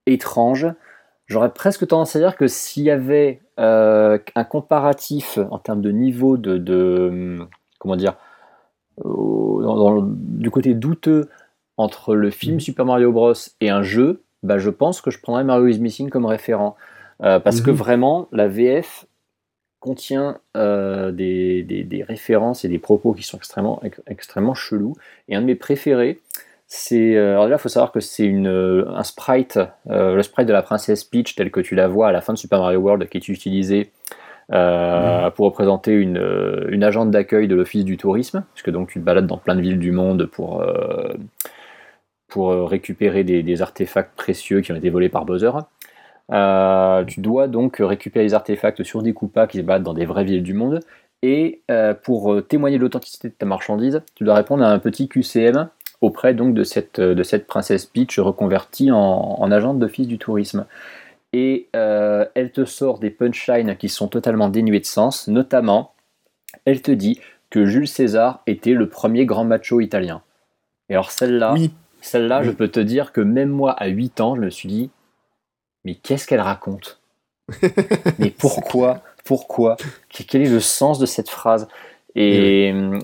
étrange. 0.05 0.67
J'aurais 1.27 1.53
presque 1.53 1.85
tendance 1.85 2.15
à 2.15 2.19
dire 2.19 2.35
que 2.37 2.47
s'il 2.47 2.83
y 2.83 2.89
avait 2.89 3.41
euh, 3.59 4.17
un 4.35 4.43
comparatif 4.45 5.37
en 5.51 5.59
termes 5.59 5.81
de 5.81 5.91
niveau 5.91 6.37
de, 6.37 7.37
comment 7.79 7.97
dire, 7.97 8.15
du 9.03 10.49
côté 10.49 10.73
douteux 10.73 11.29
entre 11.75 12.15
le 12.15 12.31
film 12.31 12.55
mhm. 12.55 12.59
Super 12.61 12.85
Mario 12.85 13.11
Bros 13.11 13.33
et 13.61 13.69
un 13.69 13.83
jeu, 13.83 14.23
bah, 14.43 14.57
je 14.57 14.69
pense 14.69 15.01
que 15.01 15.11
je 15.11 15.19
prendrais 15.19 15.43
Mario 15.43 15.67
is 15.67 15.79
Missing 15.79 16.09
comme 16.09 16.25
référent. 16.25 16.75
Euh, 17.23 17.39
parce 17.39 17.61
que 17.61 17.71
mhm. 17.71 17.77
vraiment, 17.77 18.27
la 18.31 18.47
VF 18.47 19.05
contient 19.79 20.39
euh, 20.55 21.11
des, 21.11 22.05
références 22.07 22.65
et 22.65 22.69
des 22.69 22.79
propos 22.79 23.13
qui 23.13 23.23
sont 23.23 23.37
extrêmement, 23.37 23.81
extrêmement 24.07 24.53
chelous. 24.53 24.95
Et 25.27 25.35
un 25.35 25.41
de 25.41 25.45
mes 25.45 25.55
préférés, 25.55 26.19
c'est 26.67 27.15
euh, 27.15 27.31
alors 27.31 27.47
là, 27.47 27.55
il 27.55 27.59
faut 27.59 27.69
savoir 27.69 27.93
que 27.93 28.01
c'est 28.01 28.25
une 28.25 28.47
euh, 28.47 28.85
un 28.89 29.03
sprite, 29.03 29.57
euh, 29.89 30.15
le 30.15 30.21
sprite 30.21 30.47
de 30.47 30.53
la 30.53 30.61
princesse 30.61 31.05
Peach 31.05 31.35
tel 31.35 31.49
que 31.49 31.61
tu 31.61 31.75
la 31.75 31.87
vois 31.87 32.09
à 32.09 32.11
la 32.11 32.19
fin 32.19 32.33
de 32.33 32.37
Super 32.37 32.59
Mario 32.59 32.79
World 32.79 33.07
qui 33.07 33.17
est 33.17 33.29
utilisé 33.29 33.91
mm. 34.49 35.31
pour 35.35 35.45
représenter 35.45 35.93
une, 35.93 36.21
une 36.69 36.83
agente 36.83 37.09
d'accueil 37.09 37.47
de 37.47 37.55
l'office 37.55 37.85
du 37.85 37.95
tourisme, 37.95 38.43
puisque 38.53 38.69
donc 38.69 38.89
tu 38.89 38.99
te 38.99 39.05
balades 39.05 39.27
dans 39.27 39.37
plein 39.37 39.55
de 39.55 39.61
villes 39.61 39.79
du 39.79 39.91
monde 39.91 40.25
pour 40.25 40.63
pour 42.27 42.69
récupérer 42.69 43.23
des, 43.23 43.41
des, 43.43 43.61
artefacts 43.61 44.15
précieux 44.17 44.59
qui 44.59 44.73
ont 44.73 44.75
été 44.75 44.89
volés 44.89 45.07
par 45.07 45.23
Bowser. 45.23 45.51
tu 47.07 47.21
dois 47.21 47.47
donc 47.47 47.77
récupérer 47.79 48.25
les 48.25 48.33
artefacts 48.33 48.83
sur 48.83 49.01
des 49.01 49.13
coupas 49.13 49.47
qui 49.47 49.59
se 49.59 49.63
baladent 49.63 49.83
dans 49.83 49.93
des 49.93 50.05
vraies 50.05 50.25
villes 50.25 50.43
du 50.43 50.53
monde. 50.53 50.81
Et 51.23 51.61
pour 52.03 52.45
témoigner 52.45 52.77
de 52.77 52.81
l'authenticité 52.81 53.29
de 53.29 53.33
ta 53.33 53.45
marchandise, 53.45 54.01
tu 54.15 54.25
dois 54.25 54.35
répondre 54.35 54.65
à 54.65 54.69
un 54.69 54.79
petit 54.79 55.07
QCM 55.07 55.69
auprès 56.01 56.33
donc 56.33 56.53
de 56.53 56.63
cette, 56.63 56.99
de 56.99 57.23
cette 57.23 57.47
princesse 57.47 57.85
Peach 57.85 58.19
reconvertie 58.19 58.91
en, 58.91 58.97
en 59.39 59.51
agente 59.51 59.79
d'office 59.79 60.07
du 60.07 60.17
tourisme. 60.17 60.65
Et 61.33 61.67
euh, 61.75 62.25
elle 62.35 62.51
te 62.51 62.65
sort 62.65 62.99
des 62.99 63.09
punchlines 63.09 63.75
qui 63.77 63.89
sont 63.89 64.07
totalement 64.07 64.49
dénuées 64.49 64.79
de 64.79 64.85
sens, 64.85 65.27
notamment 65.27 65.93
elle 66.65 66.81
te 66.81 66.91
dit 66.91 67.19
que 67.49 67.65
Jules 67.65 67.87
César 67.87 68.41
était 68.47 68.73
le 68.73 68.87
premier 68.89 69.25
grand 69.25 69.43
macho 69.43 69.79
italien. 69.81 70.21
Et 70.89 70.93
alors 70.93 71.11
celle-là, 71.11 71.53
Oui. 71.53 71.71
celle-là, 72.01 72.43
je 72.43 72.51
peux 72.51 72.67
te 72.69 72.79
dire 72.79 73.11
que 73.11 73.21
même 73.21 73.49
moi, 73.49 73.71
à 73.73 73.87
8 73.87 74.21
ans, 74.21 74.35
je 74.35 74.41
me 74.41 74.49
suis 74.49 74.69
dit, 74.69 74.89
mais 75.83 75.95
qu'est-ce 75.95 76.27
qu'elle 76.27 76.41
raconte? 76.41 76.99
Mais 78.19 78.29
pourquoi? 78.29 79.01
Pourquoi? 79.23 79.77
Quel 80.09 80.41
est 80.41 80.49
le 80.49 80.59
sens 80.59 80.99
de 80.99 81.05
cette 81.05 81.29
phrase? 81.29 81.67
Et 82.15 82.71
hum, 82.73 82.99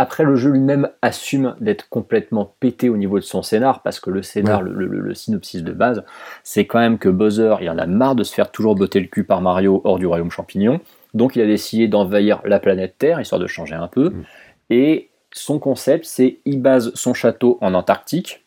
après, 0.00 0.24
le 0.24 0.36
jeu 0.36 0.50
lui-même 0.50 0.88
assume 1.02 1.54
d'être 1.60 1.88
complètement 1.88 2.54
pété 2.60 2.88
au 2.88 2.96
niveau 2.96 3.18
de 3.18 3.24
son 3.24 3.42
scénar, 3.42 3.82
parce 3.82 4.00
que 4.00 4.10
le 4.10 4.22
scénar, 4.22 4.62
le, 4.62 4.72
le- 4.72 4.86
le 5.00 5.14
synopsis 5.14 5.62
de 5.62 5.72
base, 5.72 6.04
c'est 6.42 6.66
quand 6.66 6.78
même 6.78 6.98
que 6.98 7.08
Bowser, 7.08 7.56
il 7.60 7.68
en 7.70 7.78
a 7.78 7.86
marre 7.86 8.14
de 8.14 8.24
se 8.24 8.34
faire 8.34 8.50
toujours 8.50 8.74
botter 8.74 9.00
le 9.00 9.06
cul 9.08 9.24
par 9.24 9.40
Mario 9.42 9.80
hors 9.84 9.98
du 9.98 10.06
royaume 10.06 10.30
champignon, 10.30 10.80
donc 11.14 11.36
il 11.36 11.42
a 11.42 11.46
décidé 11.46 11.88
d'envahir 11.88 12.40
la 12.44 12.60
planète 12.60 12.94
Terre, 12.98 13.20
histoire 13.20 13.40
de 13.40 13.46
changer 13.46 13.74
un 13.74 13.88
peu, 13.88 14.10
Mm. 14.10 14.22
et 14.70 15.10
son 15.32 15.58
concept, 15.58 16.04
c'est 16.06 16.38
il 16.44 16.60
base 16.62 16.92
son 16.94 17.14
château 17.14 17.58
en 17.60 17.74
Antarctique, 17.74 18.44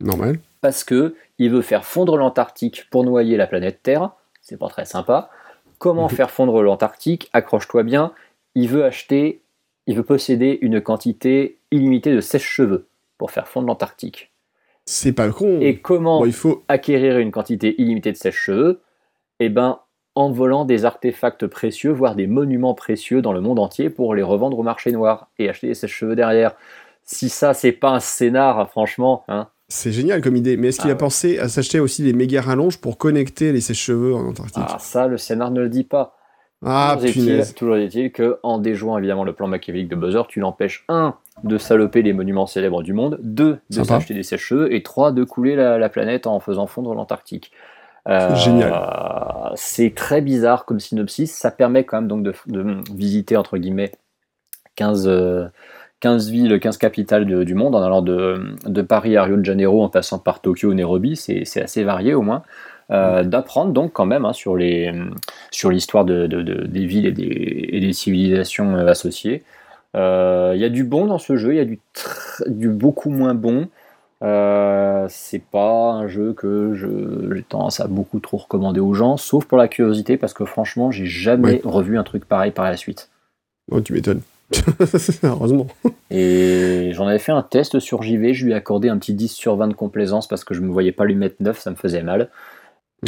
Normal. 0.00 0.38
parce 0.60 0.84
que 0.84 1.14
il 1.38 1.50
veut 1.50 1.62
faire 1.62 1.84
fondre 1.84 2.16
l'Antarctique 2.16 2.86
pour 2.90 3.04
noyer 3.04 3.36
la 3.36 3.46
planète 3.46 3.80
Terre. 3.82 4.10
C'est 4.42 4.56
pas 4.58 4.68
très 4.68 4.84
sympa. 4.84 5.30
Comment 5.78 6.04
Mhm. 6.04 6.10
faire 6.16 6.30
fondre 6.30 6.62
l'Antarctique? 6.62 7.28
Accroche-toi 7.32 7.82
bien. 7.82 8.12
Il 8.54 8.68
veut 8.68 8.84
acheter, 8.84 9.40
il 9.86 9.96
veut 9.96 10.02
posséder 10.02 10.58
une 10.62 10.80
quantité 10.80 11.58
illimitée 11.70 12.14
de 12.14 12.20
sèche-cheveux 12.20 12.86
pour 13.18 13.30
faire 13.30 13.48
fondre 13.48 13.66
l'Antarctique. 13.68 14.30
C'est 14.86 15.12
pas 15.12 15.28
con. 15.30 15.60
Et 15.60 15.78
comment 15.80 16.20
Bon, 16.20 16.26
il 16.26 16.32
faut. 16.32 16.62
acquérir 16.68 17.18
une 17.18 17.30
quantité 17.30 17.74
illimitée 17.80 18.12
de 18.12 18.16
sèche-cheveux? 18.16 18.80
Eh 19.40 19.48
ben, 19.48 19.78
en 20.14 20.30
volant 20.30 20.64
des 20.64 20.84
artefacts 20.84 21.46
précieux, 21.46 21.90
voire 21.90 22.14
des 22.14 22.26
monuments 22.26 22.74
précieux 22.74 23.20
dans 23.22 23.32
le 23.32 23.40
monde 23.40 23.58
entier 23.58 23.90
pour 23.90 24.14
les 24.14 24.22
revendre 24.22 24.58
au 24.58 24.62
marché 24.62 24.92
noir 24.92 25.28
et 25.38 25.48
acheter 25.48 25.68
des 25.68 25.74
sèche-cheveux 25.74 26.14
derrière. 26.16 26.54
Si 27.04 27.28
ça, 27.28 27.52
c'est 27.54 27.72
pas 27.72 27.90
un 27.90 28.00
scénar, 28.00 28.70
franchement, 28.70 29.24
hein, 29.28 29.48
C'est 29.68 29.92
génial 29.92 30.20
comme 30.20 30.36
idée. 30.36 30.56
Mais 30.56 30.68
est-ce 30.68 30.80
qu'il 30.80 30.90
Ah 30.90 30.92
a 30.92 30.96
ouais. 30.96 30.98
pensé 30.98 31.38
à 31.38 31.48
s'acheter 31.48 31.80
aussi 31.80 32.02
les 32.02 32.12
méga 32.12 32.40
rallonges 32.42 32.78
pour 32.78 32.96
connecter 32.98 33.52
les 33.52 33.60
sèche-cheveux 33.60 34.14
en 34.14 34.26
Antarctique? 34.28 34.62
Ah, 34.68 34.78
ça, 34.78 35.06
le 35.08 35.18
scénar 35.18 35.50
ne 35.50 35.60
le 35.60 35.68
dit 35.68 35.84
pas. 35.84 36.16
Ah, 36.66 36.96
toujours 37.00 37.08
est-il- 37.08 37.54
toujours 37.54 37.76
est-il 37.76 38.12
que 38.12 38.38
en 38.42 38.58
déjouant 38.58 38.98
évidemment 38.98 39.24
le 39.24 39.32
plan 39.32 39.46
machiavélique 39.48 39.88
de 39.88 39.96
Buzzer, 39.96 40.26
tu 40.28 40.40
l'empêches 40.40 40.84
un 40.88 41.14
de 41.42 41.58
saloper 41.58 42.02
les 42.02 42.12
monuments 42.12 42.46
célèbres 42.46 42.82
du 42.82 42.92
monde, 42.92 43.18
deux 43.22 43.58
de 43.70 43.74
Sympa. 43.74 43.84
s'acheter 43.94 44.14
des 44.14 44.22
sèche-cheveux 44.22 44.72
et 44.74 44.82
trois 44.82 45.12
de 45.12 45.24
couler 45.24 45.56
la, 45.56 45.78
la 45.78 45.88
planète 45.88 46.26
en 46.26 46.38
faisant 46.40 46.66
fondre 46.66 46.94
l'Antarctique. 46.94 47.50
Euh, 48.08 48.34
Génial. 48.36 48.72
C'est 49.56 49.94
très 49.94 50.20
bizarre 50.20 50.64
comme 50.66 50.78
synopsis. 50.80 51.32
Ça 51.32 51.50
permet 51.50 51.84
quand 51.84 51.98
même 51.98 52.08
donc 52.08 52.22
de, 52.22 52.34
de 52.46 52.76
visiter 52.94 53.36
entre 53.36 53.56
guillemets 53.56 53.92
15, 54.76 55.08
euh, 55.08 55.46
15 56.00 56.30
villes, 56.30 56.60
15 56.60 56.76
capitales 56.76 57.24
de- 57.26 57.44
du 57.44 57.54
monde 57.54 57.74
en 57.74 57.82
allant 57.82 58.02
de, 58.02 58.54
de 58.66 58.82
Paris 58.82 59.16
à 59.16 59.24
Rio 59.24 59.36
de 59.36 59.44
Janeiro 59.44 59.82
en 59.82 59.88
passant 59.88 60.18
par 60.18 60.40
Tokyo, 60.40 60.74
Nairobi. 60.74 61.16
C'est 61.16 61.44
c'est 61.44 61.62
assez 61.62 61.82
varié 61.84 62.14
au 62.14 62.22
moins. 62.22 62.42
Euh, 62.90 63.24
D'apprendre 63.24 63.72
donc 63.72 63.92
quand 63.92 64.04
même 64.06 64.24
hein, 64.26 64.32
sur 64.34 64.56
les 64.56 64.92
sur 65.50 65.70
l'histoire 65.70 66.04
de, 66.04 66.26
de- 66.26 66.42
de- 66.42 66.66
des 66.66 66.84
villes 66.86 67.06
et 67.06 67.12
des, 67.12 67.68
et 67.72 67.80
des 67.80 67.92
civilisations 67.92 68.74
euh, 68.76 68.86
associées. 68.88 69.42
Euh, 69.96 70.52
Il 70.54 70.60
y 70.60 70.64
a 70.64 70.68
du 70.68 70.84
bon 70.84 71.06
dans 71.06 71.18
ce 71.18 71.36
jeu, 71.36 71.54
il 71.54 71.56
y 71.56 71.60
a 71.60 71.64
du, 71.64 71.78
du 72.46 72.68
beaucoup 72.68 73.10
moins 73.10 73.34
bon. 73.34 73.68
Euh, 74.22 75.06
c'est 75.10 75.42
pas 75.42 75.92
un 75.92 76.08
jeu 76.08 76.32
que 76.32 76.74
je- 76.74 77.34
j'ai 77.34 77.42
tendance 77.42 77.80
à 77.80 77.86
beaucoup 77.86 78.20
trop 78.20 78.38
recommander 78.38 78.80
aux 78.80 78.94
gens, 78.94 79.16
sauf 79.16 79.44
pour 79.44 79.58
la 79.58 79.68
curiosité, 79.68 80.16
parce 80.16 80.32
que 80.34 80.44
franchement, 80.44 80.90
j'ai 80.90 81.06
jamais 81.06 81.52
Ouais. 81.54 81.60
revu 81.64 81.98
un 81.98 82.04
truc 82.04 82.24
pareil 82.26 82.50
par 82.50 82.64
la 82.64 82.76
suite. 82.76 83.10
Oh, 83.70 83.80
tu 83.80 83.92
m'étonnes. 83.92 84.20
Heureusement. 85.22 85.66
Et 86.10 86.90
j'en 86.92 87.06
avais 87.06 87.18
fait 87.18 87.32
un 87.32 87.42
test 87.42 87.78
sur 87.80 88.02
JV, 88.02 88.34
je 88.34 88.44
lui 88.46 88.52
ai 88.52 88.54
accordé 88.54 88.88
un 88.88 88.98
petit 88.98 89.14
10 89.14 89.28
sur 89.32 89.56
20 89.56 89.68
de 89.68 89.74
complaisance 89.74 90.26
parce 90.28 90.44
que 90.44 90.54
je 90.54 90.60
me 90.60 90.70
voyais 90.70 90.92
pas 90.92 91.04
lui 91.04 91.14
mettre 91.14 91.36
9, 91.40 91.58
ça 91.58 91.70
me 91.70 91.76
faisait 91.76 92.02
mal. 92.02 92.28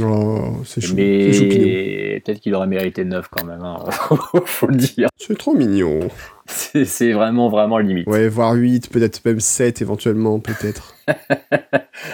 Oh, 0.03 0.57
c'est 0.65 0.83
chou. 0.83 0.95
Mais 0.95 2.21
peut-être 2.25 2.41
qu'il 2.41 2.55
aurait 2.55 2.67
mérité 2.67 3.05
9 3.05 3.29
quand 3.31 3.45
même, 3.45 3.63
hein. 3.63 3.83
faut 4.45 4.67
le 4.67 4.77
dire. 4.77 5.09
C'est 5.17 5.39
trop 5.39 5.55
mignon. 5.55 6.01
C'est 6.47 7.13
vraiment, 7.13 7.49
vraiment 7.49 7.79
limite. 7.79 8.07
Ouais, 8.07 8.29
voire 8.29 8.53
8, 8.53 8.91
peut-être 8.91 9.25
même 9.25 9.41
7 9.41 9.81
éventuellement, 9.83 10.39
peut-être. 10.39 10.95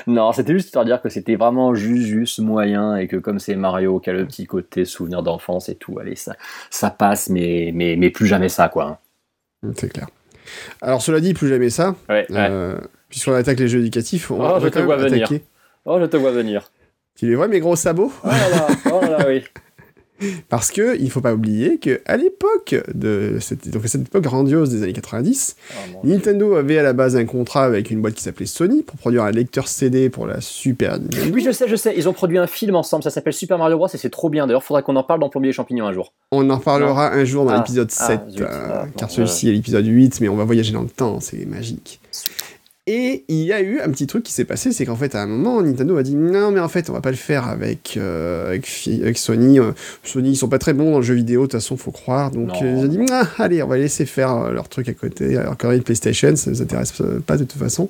Non, 0.07 0.33
c'était 0.33 0.53
juste 0.53 0.73
pour 0.73 0.85
dire 0.85 1.01
que 1.03 1.09
c'était 1.09 1.35
vraiment 1.37 1.75
juste, 1.75 2.07
juste 2.07 2.39
moyen 2.39 2.97
et 2.97 3.09
que 3.09 3.16
comme 3.16 3.39
c'est 3.39 3.57
Mario 3.57 4.01
qui 4.01 4.11
a 4.11 4.12
le 4.12 4.27
petit 4.27 4.47
côté 4.47 4.85
souvenir 4.85 5.23
d'enfance 5.23 5.68
et 5.68 5.75
tout, 5.75 5.99
allez, 5.99 6.16
ça, 6.16 6.35
ça 6.70 6.91
passe, 6.91 7.29
mais, 7.29 7.73
mais, 7.75 7.97
mais 7.97 8.11
plus 8.11 8.27
jamais 8.27 8.49
ça, 8.49 8.68
quoi. 8.68 9.01
C'est 9.77 9.93
clair. 9.93 10.07
Alors, 10.81 11.03
cela 11.03 11.20
dit, 11.20 11.35
plus 11.35 11.49
jamais 11.49 11.70
ça. 11.70 11.95
Ouais, 12.09 12.27
ouais. 12.31 12.37
Euh, 12.51 12.79
Puisqu'on 13.09 13.35
attaque 13.35 13.59
les 13.61 13.68
jeux 13.68 13.81
éducatifs, 13.81 14.31
on, 14.31 14.37
Oh, 14.41 14.59
va 14.59 14.70
te 14.70 14.75
quand 14.75 14.81
même 14.81 14.87
vois 14.87 14.97
venir. 14.97 15.27
attaquer. 15.27 15.45
Oh, 15.85 15.99
je 16.01 16.07
te 16.07 16.16
vois 16.16 16.31
venir. 16.33 16.70
Tu 17.17 17.27
les 17.29 17.35
vois, 17.37 17.49
mes 17.49 17.61
gros 17.61 17.77
sabots? 17.77 18.13
Oh 18.25 18.29
là 18.29 18.49
là, 18.49 18.69
oh 18.93 19.01
oui. 19.29 19.43
Parce 20.49 20.71
que 20.71 20.97
il 21.01 21.11
faut 21.11 21.21
pas 21.21 21.35
oublier 21.35 21.79
que 21.79 22.01
à 22.07 22.17
l'époque 22.17 22.77
de 22.95 23.39
cette, 23.41 23.69
donc 23.71 23.85
à 23.85 23.89
cette 23.89 24.03
époque 24.03 24.23
grandiose 24.23 24.71
des 24.71 24.85
années 24.85 24.93
90, 24.93 25.57
Oh, 25.59 25.75
mon 25.95 26.01
Dieu. 26.05 26.15
Nintendo 26.15 26.55
avait 26.55 26.79
à 26.79 26.85
la 26.85 26.93
base 26.93 27.17
un 27.17 27.25
contrat 27.25 27.65
avec 27.65 27.91
une 27.91 28.01
boîte 28.01 28.15
qui 28.15 28.23
s'appelait 28.23 28.47
Sony 28.47 28.85
pour 28.85 28.97
produire 28.99 29.25
un 29.25 29.33
lecteur 29.33 29.67
CD 29.67 30.11
pour 30.11 30.29
la 30.29 30.41
Super 30.41 30.93
Nintendo. 31.01 31.35
Oui, 31.35 31.43
je 31.45 31.51
sais, 31.51 31.67
je 31.67 31.75
sais. 31.75 31.95
Ils 31.97 32.09
ont 32.09 32.13
produit 32.13 32.39
un 32.39 32.47
film 32.47 32.77
ensemble, 32.77 33.03
ça 33.03 33.11
s'appelle 33.11 33.33
Super 33.33 33.59
Mario 33.59 33.77
Bros. 33.79 33.89
et 33.93 33.97
c'est 33.99 34.11
trop 34.11 34.31
bien. 34.31 34.47
D'ailleurs, 34.47 34.63
faudrait 34.63 34.85
qu'on 34.85 34.95
en 34.95 35.03
parle 35.03 35.19
dans 35.19 35.29
Plombier 35.29 35.51
et 35.51 35.53
Champignons 35.55 35.87
un 35.87 35.93
jour. 35.93 36.13
On 36.31 36.49
en 36.51 36.57
reparlera 36.59 37.13
un 37.13 37.25
jour 37.25 37.45
dans 37.45 37.51
Ah, 37.53 37.57
l'épisode 37.57 37.91
ah, 37.99 38.07
7, 38.07 38.21
zut, 38.31 38.41
euh, 38.43 38.47
ah, 38.49 38.87
car 38.97 39.11
celui-ci 39.11 39.49
est 39.49 39.53
l'épisode 39.53 39.87
8, 39.87 40.21
mais 40.21 40.29
on 40.29 40.37
va 40.37 40.45
voyager 40.45 40.73
dans 40.73 40.83
le 40.83 40.89
temps, 40.89 41.19
c'est 41.19 41.45
magique. 41.47 42.01
Et 42.89 43.24
il 43.28 43.45
y 43.45 43.53
a 43.53 43.61
eu 43.61 43.78
un 43.78 43.89
petit 43.91 44.09
truc 44.09 44.24
qui 44.24 44.33
s'est 44.33 44.45
passé, 44.45 44.72
c'est 44.72 44.85
qu'en 44.85 44.97
fait, 44.97 45.14
à 45.14 45.22
un 45.22 45.26
moment, 45.26 45.62
Nintendo 45.62 45.97
a 45.99 46.03
dit 46.03 46.16
non, 46.16 46.51
mais 46.51 46.59
en 46.59 46.66
fait, 46.68 46.91
on 46.91 46.93
va 46.93 47.01
pas 47.01 47.12
le 47.12 47.16
faire 47.16 47.47
avec, 47.47 47.97
euh, 47.97 48.49
avec, 48.49 48.66
Sony. 49.18 49.61
euh, 49.61 49.70
Sony, 50.03 50.30
ils 50.30 50.37
sont 50.37 50.49
pas 50.49 50.59
très 50.59 50.72
bons 50.72 50.91
dans 50.91 50.97
le 50.97 51.05
jeu 51.05 51.14
vidéo, 51.14 51.43
de 51.43 51.47
toute 51.47 51.61
façon, 51.61 51.76
faut 51.76 51.93
croire. 51.93 52.33
Donc, 52.33 52.51
euh, 52.61 52.74
ils 52.76 52.85
ont 52.85 52.89
dit 52.89 52.99
ah, 53.12 53.28
allez, 53.39 53.62
on 53.62 53.68
va 53.68 53.76
laisser 53.76 54.05
faire 54.05 54.35
euh, 54.35 54.51
leur 54.51 54.68
truc 54.68 54.89
à 54.89 54.95
côté. 54.95 55.37
Alors, 55.37 55.57
quand 55.57 55.68
même, 55.68 55.80
PlayStation, 55.85 56.35
ça 56.35 56.51
nous 56.51 56.61
intéresse 56.61 57.01
pas 57.24 57.37
de 57.37 57.45
toute 57.45 57.61
façon. 57.61 57.89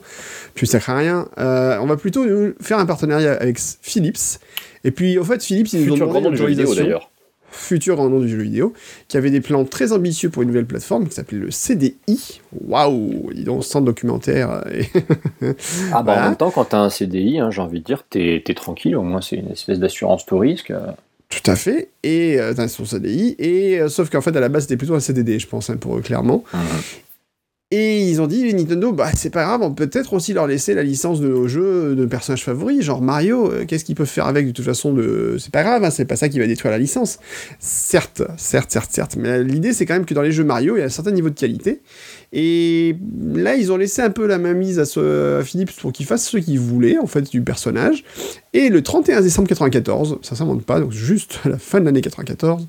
Puis, 0.54 0.66
ça 0.66 0.78
craint 0.78 0.98
rien. 0.98 1.26
Euh, 1.38 1.78
on 1.80 1.86
va 1.86 1.96
plutôt 1.96 2.26
faire 2.60 2.78
un 2.78 2.84
partenariat 2.84 3.32
avec 3.32 3.58
Philips. 3.58 4.40
Et 4.84 4.90
puis, 4.90 5.18
en 5.18 5.24
fait, 5.24 5.42
Philips, 5.42 5.72
ils 5.72 5.86
nous 5.86 5.94
ont 5.94 5.96
demandé 5.96 6.28
l'autorisation 6.28 6.74
d'ailleurs. 6.74 7.11
Futur 7.52 8.00
nom 8.08 8.20
du 8.20 8.28
jeu 8.28 8.38
vidéo, 8.42 8.72
qui 9.08 9.16
avait 9.16 9.30
des 9.30 9.40
plans 9.40 9.64
très 9.64 9.92
ambitieux 9.92 10.30
pour 10.30 10.42
une 10.42 10.48
nouvelle 10.48 10.66
plateforme 10.66 11.08
qui 11.08 11.14
s'appelait 11.14 11.38
le 11.38 11.50
CDI. 11.50 12.40
Waouh 12.66 13.30
Dis 13.34 13.44
donc, 13.44 13.64
centre 13.64 13.84
documentaire. 13.86 14.50
euh, 14.66 14.70
Et... 14.72 14.86
Ah 15.92 16.02
bah 16.02 16.02
Voilà. 16.04 16.22
en 16.22 16.28
même 16.28 16.36
temps, 16.36 16.50
quand 16.50 16.64
t'as 16.66 16.80
un 16.80 16.90
CDI, 16.90 17.38
hein, 17.40 17.50
j'ai 17.50 17.60
envie 17.60 17.80
de 17.80 17.84
dire, 17.84 18.04
t'es 18.08 18.42
tranquille, 18.56 18.96
au 18.96 19.02
moins 19.02 19.20
c'est 19.20 19.36
une 19.36 19.50
espèce 19.52 19.78
d'assurance 19.78 20.26
tout 20.26 20.38
risque. 20.38 20.72
Tout 21.28 21.50
à 21.50 21.56
fait. 21.56 21.88
Et 22.02 22.38
euh, 22.38 22.68
son 22.68 22.84
CDI. 22.84 23.36
Et 23.38 23.80
euh, 23.80 23.88
sauf 23.88 24.10
qu'en 24.10 24.20
fait, 24.20 24.36
à 24.36 24.40
la 24.40 24.48
base, 24.50 24.64
c'était 24.64 24.76
plutôt 24.76 24.94
un 24.94 25.00
CDD, 25.00 25.38
je 25.38 25.46
pense, 25.46 25.70
hein, 25.70 25.76
pour 25.76 25.96
eux, 25.96 26.02
clairement. 26.02 26.44
Et 27.74 28.02
ils 28.02 28.20
ont 28.20 28.26
dit, 28.26 28.52
Nintendo, 28.52 28.92
bah 28.92 29.08
c'est 29.16 29.30
pas 29.30 29.44
grave, 29.44 29.62
on 29.62 29.72
peut 29.72 29.86
peut-être 29.86 30.12
aussi 30.12 30.34
leur 30.34 30.46
laisser 30.46 30.74
la 30.74 30.82
licence 30.82 31.22
de 31.22 31.28
nos 31.28 31.48
jeux 31.48 31.94
de 31.94 32.04
personnages 32.04 32.44
favoris, 32.44 32.82
genre 32.82 33.00
Mario, 33.00 33.50
euh, 33.50 33.64
qu'est-ce 33.64 33.86
qu'ils 33.86 33.94
peuvent 33.94 34.06
faire 34.06 34.26
avec 34.26 34.46
de 34.46 34.52
toute 34.52 34.66
façon 34.66 34.92
de... 34.92 35.36
C'est 35.38 35.50
pas 35.50 35.62
grave, 35.62 35.82
hein, 35.82 35.88
c'est 35.88 36.04
pas 36.04 36.16
ça 36.16 36.28
qui 36.28 36.38
va 36.38 36.46
détruire 36.46 36.70
la 36.70 36.76
licence. 36.76 37.18
Certes, 37.60 38.24
certes, 38.36 38.70
certes, 38.70 38.90
certes, 38.92 39.16
mais 39.16 39.42
l'idée 39.42 39.72
c'est 39.72 39.86
quand 39.86 39.94
même 39.94 40.04
que 40.04 40.12
dans 40.12 40.20
les 40.20 40.32
jeux 40.32 40.44
Mario, 40.44 40.76
il 40.76 40.80
y 40.80 40.82
a 40.82 40.84
un 40.84 40.90
certain 40.90 41.12
niveau 41.12 41.30
de 41.30 41.34
qualité. 41.34 41.80
Et 42.34 42.94
là, 43.34 43.56
ils 43.56 43.72
ont 43.72 43.78
laissé 43.78 44.02
un 44.02 44.10
peu 44.10 44.26
la 44.26 44.36
main 44.36 44.52
mise 44.52 44.78
à, 44.78 44.84
ce, 44.84 45.40
Philips 45.42 45.72
pour 45.80 45.92
qu'il 45.92 46.04
fasse 46.04 46.28
ce 46.28 46.36
qu'il 46.36 46.60
voulait, 46.60 46.98
en 46.98 47.06
fait, 47.06 47.30
du 47.30 47.40
personnage. 47.40 48.04
Et 48.52 48.68
le 48.68 48.82
31 48.82 49.22
décembre 49.22 49.48
94, 49.48 50.18
ça 50.20 50.36
s'invente 50.36 50.62
pas, 50.64 50.78
donc 50.78 50.92
juste 50.92 51.40
à 51.44 51.48
la 51.48 51.58
fin 51.58 51.80
de 51.80 51.86
l'année 51.86 52.02
94, 52.02 52.68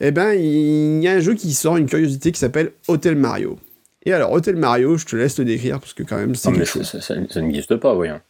eh 0.00 0.12
ben, 0.12 0.32
il 0.32 1.02
y 1.02 1.08
a 1.08 1.12
un 1.12 1.20
jeu 1.20 1.34
qui 1.34 1.54
sort, 1.54 1.76
une 1.76 1.86
curiosité 1.86 2.30
qui 2.30 2.38
s'appelle 2.38 2.70
Hotel 2.86 3.16
Mario. 3.16 3.58
Et 4.06 4.12
alors, 4.12 4.32
Hotel 4.32 4.56
Mario, 4.56 4.96
je 4.96 5.04
te 5.06 5.16
laisse 5.16 5.38
le 5.38 5.44
décrire 5.44 5.80
parce 5.80 5.92
que 5.92 6.02
quand 6.02 6.16
même, 6.16 6.34
c'est 6.34 6.50
Non, 6.50 6.58
mais 6.58 6.64
ça, 6.64 6.72
chose. 6.72 6.88
ça- 6.88 7.00
ça- 7.00 7.14
ça 7.28 7.40
n'existe 7.40 7.76
pas, 7.76 7.94
voyons. 7.94 8.20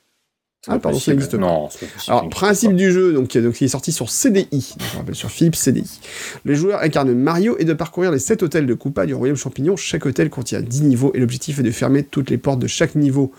Ah, 0.67 0.79
pardon, 0.81 0.99
ça 0.99 1.13
n'existe 1.13 1.31
pas. 1.33 1.39
Non, 1.39 1.69
Alors, 2.09 2.29
principe 2.31 2.71
pas. 2.71 2.75
du 2.77 2.91
jeu, 2.91 3.13
donc, 3.13 3.29
qui 3.29 3.39
est- 3.39 3.43
donc, 3.43 3.55
qui 3.55 3.65
est 3.65 3.69
sorti 3.69 3.93
sur 3.93 4.11
CDI, 4.11 4.75
on 4.95 4.99
rappelle 4.99 5.15
sur 5.15 5.31
Philips 5.31 5.55
CDI. 5.55 6.01
Le 6.45 6.55
joueur 6.55 6.83
incarne 6.83 7.15
Mario 7.15 7.57
et 7.61 7.65
de 7.65 7.73
parcourir 7.75 8.11
les 8.11 8.19
7 8.19 8.43
hôtels 8.43 8.67
de 8.67 8.75
Koopa 8.75 9.07
du 9.07 9.15
Royaume 9.15 9.37
Champignon. 9.37 9.77
Chaque 9.77 10.05
hôtel 10.05 10.31
contient 10.31 10.61
10 10.61 10.83
niveaux 10.83 11.13
et 11.15 11.21
l'objectif 11.21 11.61
est 11.61 11.63
de 11.63 11.71
fermer 11.71 12.03
toutes 12.03 12.29
les 12.31 12.39
portes 12.39 12.59
de 12.59 12.67
chaque 12.67 12.97
niveau. 12.97 13.33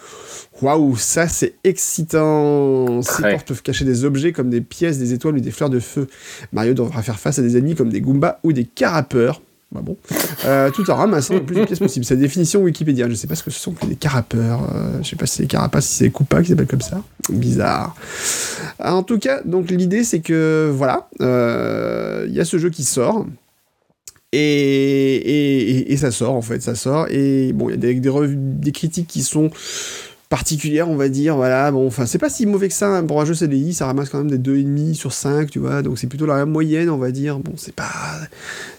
Waouh, 0.62 0.96
ça 0.96 1.28
c'est 1.28 1.56
excitant 1.66 3.02
Ces 3.02 3.22
portes 3.24 3.48
peuvent 3.48 3.62
cacher 3.64 3.86
des 3.86 4.06
objets 4.06 4.32
comme 4.32 4.50
des 4.50 4.62
pièces, 4.62 4.98
des 4.98 5.14
étoiles 5.14 5.36
ou 5.36 5.40
des 5.42 5.52
fleurs 5.52 5.70
de 5.70 5.80
feu. 5.80 6.08
Mario 6.54 6.74
devra 6.74 7.02
faire 7.02 7.20
face 7.20 7.38
à 7.38 7.42
des 7.42 7.58
ennemis 7.58 7.76
comme 7.76 7.90
des 7.90 8.02
Goombas 8.02 8.40
ou 8.44 8.54
des 8.54 8.66
carapeurs. 8.66 9.42
Bah 9.72 9.82
bon. 9.84 9.98
Euh, 10.46 10.72
tout 10.72 10.90
en 10.90 10.96
ramassant 10.96 11.36
le 11.36 11.44
plus 11.44 11.56
de 11.56 11.64
pièces 11.64 11.78
possible. 11.78 12.04
C'est 12.04 12.16
la 12.16 12.22
définition 12.22 12.62
Wikipédia. 12.62 13.08
Je 13.08 13.14
sais 13.14 13.28
pas 13.28 13.36
ce 13.36 13.44
que 13.44 13.52
ce 13.52 13.60
sont 13.60 13.74
que 13.74 13.86
des 13.86 13.96
carapeurs. 13.96 14.68
Euh, 14.74 15.00
je 15.04 15.10
sais 15.10 15.16
pas 15.16 15.28
si 15.28 15.38
c'est 15.38 15.44
des 15.44 15.48
carapaces, 15.48 15.86
si 15.86 15.96
c'est 15.96 16.10
Koopa 16.10 16.42
qui 16.42 16.50
s'appelle 16.50 16.66
comme 16.66 16.82
ça. 16.82 17.04
Bizarre. 17.30 17.96
En 18.84 19.04
tout 19.04 19.20
cas, 19.20 19.42
donc 19.44 19.70
l'idée 19.70 20.04
c'est 20.04 20.22
que 20.22 20.72
voilà, 20.74 21.08
euh, 21.22 22.26
il 22.28 22.34
y 22.34 22.40
a 22.40 22.46
ce 22.46 22.58
jeu 22.58 22.72
qui 22.72 22.84
sort. 22.84 23.28
Et, 24.32 25.92
et, 25.92 25.98
ça 25.98 26.12
sort 26.12 26.36
en 26.36 26.44
fait, 26.44 26.62
ça 26.62 26.76
sort. 26.76 27.08
Et 27.10 27.52
bon, 27.54 27.70
il 27.70 27.72
y 27.72 27.74
a 27.74 27.78
des, 27.78 27.96
des, 27.96 28.12
des, 28.28 28.72
critiques 28.72 29.08
qui 29.08 29.24
sont 29.24 29.50
particulières, 30.30 30.88
on 30.90 30.96
va 30.96 31.10
dire. 31.10 31.36
Voilà, 31.36 31.72
bon, 31.72 31.86
enfin, 31.86 32.06
c'est 32.06 32.20
pas 32.20 32.30
si 32.30 32.46
mauvais 32.46 32.68
que 32.68 32.74
ça. 32.74 32.98
Hein. 32.98 33.06
Pour 33.06 33.20
un 33.20 33.26
jeu 33.26 33.34
CDI, 33.34 33.74
ça 33.74 33.88
ramasse 33.88 34.10
quand 34.10 34.20
même 34.20 34.30
des 34.30 34.38
2,5 34.38 34.94
sur 34.94 35.12
5, 35.12 35.50
tu 35.50 35.60
vois. 35.60 35.82
Donc 35.82 35.98
c'est 35.98 36.08
plutôt 36.08 36.26
la 36.26 36.46
moyenne, 36.46 36.90
on 36.90 36.98
va 36.98 37.12
dire. 37.12 37.40
Bon, 37.40 37.54
c'est 37.58 37.76
pas, 37.76 37.90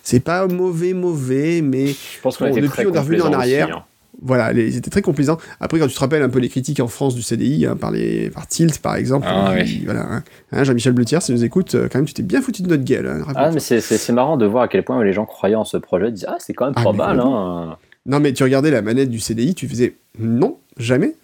c'est 0.02 0.20
pas 0.20 0.46
mauvais, 0.46 0.94
mauvais, 0.94 1.60
mais 1.60 1.88
je 1.88 2.20
pense 2.22 2.36
qu'on 2.36 2.48
bon, 2.48 2.54
depuis 2.54 2.86
on 2.86 2.94
est 2.94 2.98
revenu 2.98 3.20
en 3.20 3.32
arrière. 3.32 3.68
Aussi, 3.68 3.76
hein. 3.76 3.84
Voilà, 4.22 4.52
ils 4.52 4.76
étaient 4.76 4.90
très 4.90 5.00
complaisants. 5.00 5.38
Après, 5.60 5.78
quand 5.78 5.86
tu 5.86 5.94
te 5.94 6.00
rappelles 6.00 6.22
un 6.22 6.28
peu 6.28 6.40
les 6.40 6.50
critiques 6.50 6.80
en 6.80 6.88
France 6.88 7.14
du 7.14 7.22
CDI, 7.22 7.64
hein, 7.64 7.76
par, 7.76 7.90
les, 7.90 8.28
par 8.28 8.46
Tilt 8.46 8.78
par 8.78 8.96
exemple, 8.96 9.26
ah, 9.28 9.54
voilà, 9.84 10.02
hein, 10.02 10.22
hein, 10.52 10.64
Jean-Michel 10.64 10.92
Bletière, 10.92 11.22
si 11.22 11.32
nous 11.32 11.42
écoute, 11.42 11.74
euh, 11.74 11.88
quand 11.90 11.98
même, 11.98 12.06
tu 12.06 12.12
t'es 12.12 12.22
bien 12.22 12.42
foutu 12.42 12.62
de 12.62 12.68
notre 12.68 12.84
gueule. 12.84 13.24
Ah, 13.34 13.50
mais 13.50 13.60
c'est 13.60 14.12
marrant 14.12 14.36
de 14.36 14.44
voir 14.44 14.64
à 14.64 14.68
quel 14.68 14.84
point 14.84 15.02
les 15.02 15.14
gens 15.14 15.24
croyaient 15.24 15.54
en 15.54 15.64
ce 15.64 15.78
projet, 15.78 16.12
disaient 16.12 16.26
Ah, 16.28 16.36
c'est 16.38 16.52
quand 16.52 16.66
même 16.66 16.74
ah, 16.76 16.84
pas 16.84 16.92
mal. 16.92 17.18
Hein. 17.18 17.78
Non, 18.04 18.20
mais 18.20 18.32
tu 18.32 18.42
regardais 18.42 18.70
la 18.70 18.82
manette 18.82 19.08
du 19.08 19.20
CDI, 19.20 19.54
tu 19.54 19.68
faisais 19.68 19.96
Non, 20.18 20.58
jamais. 20.80 21.14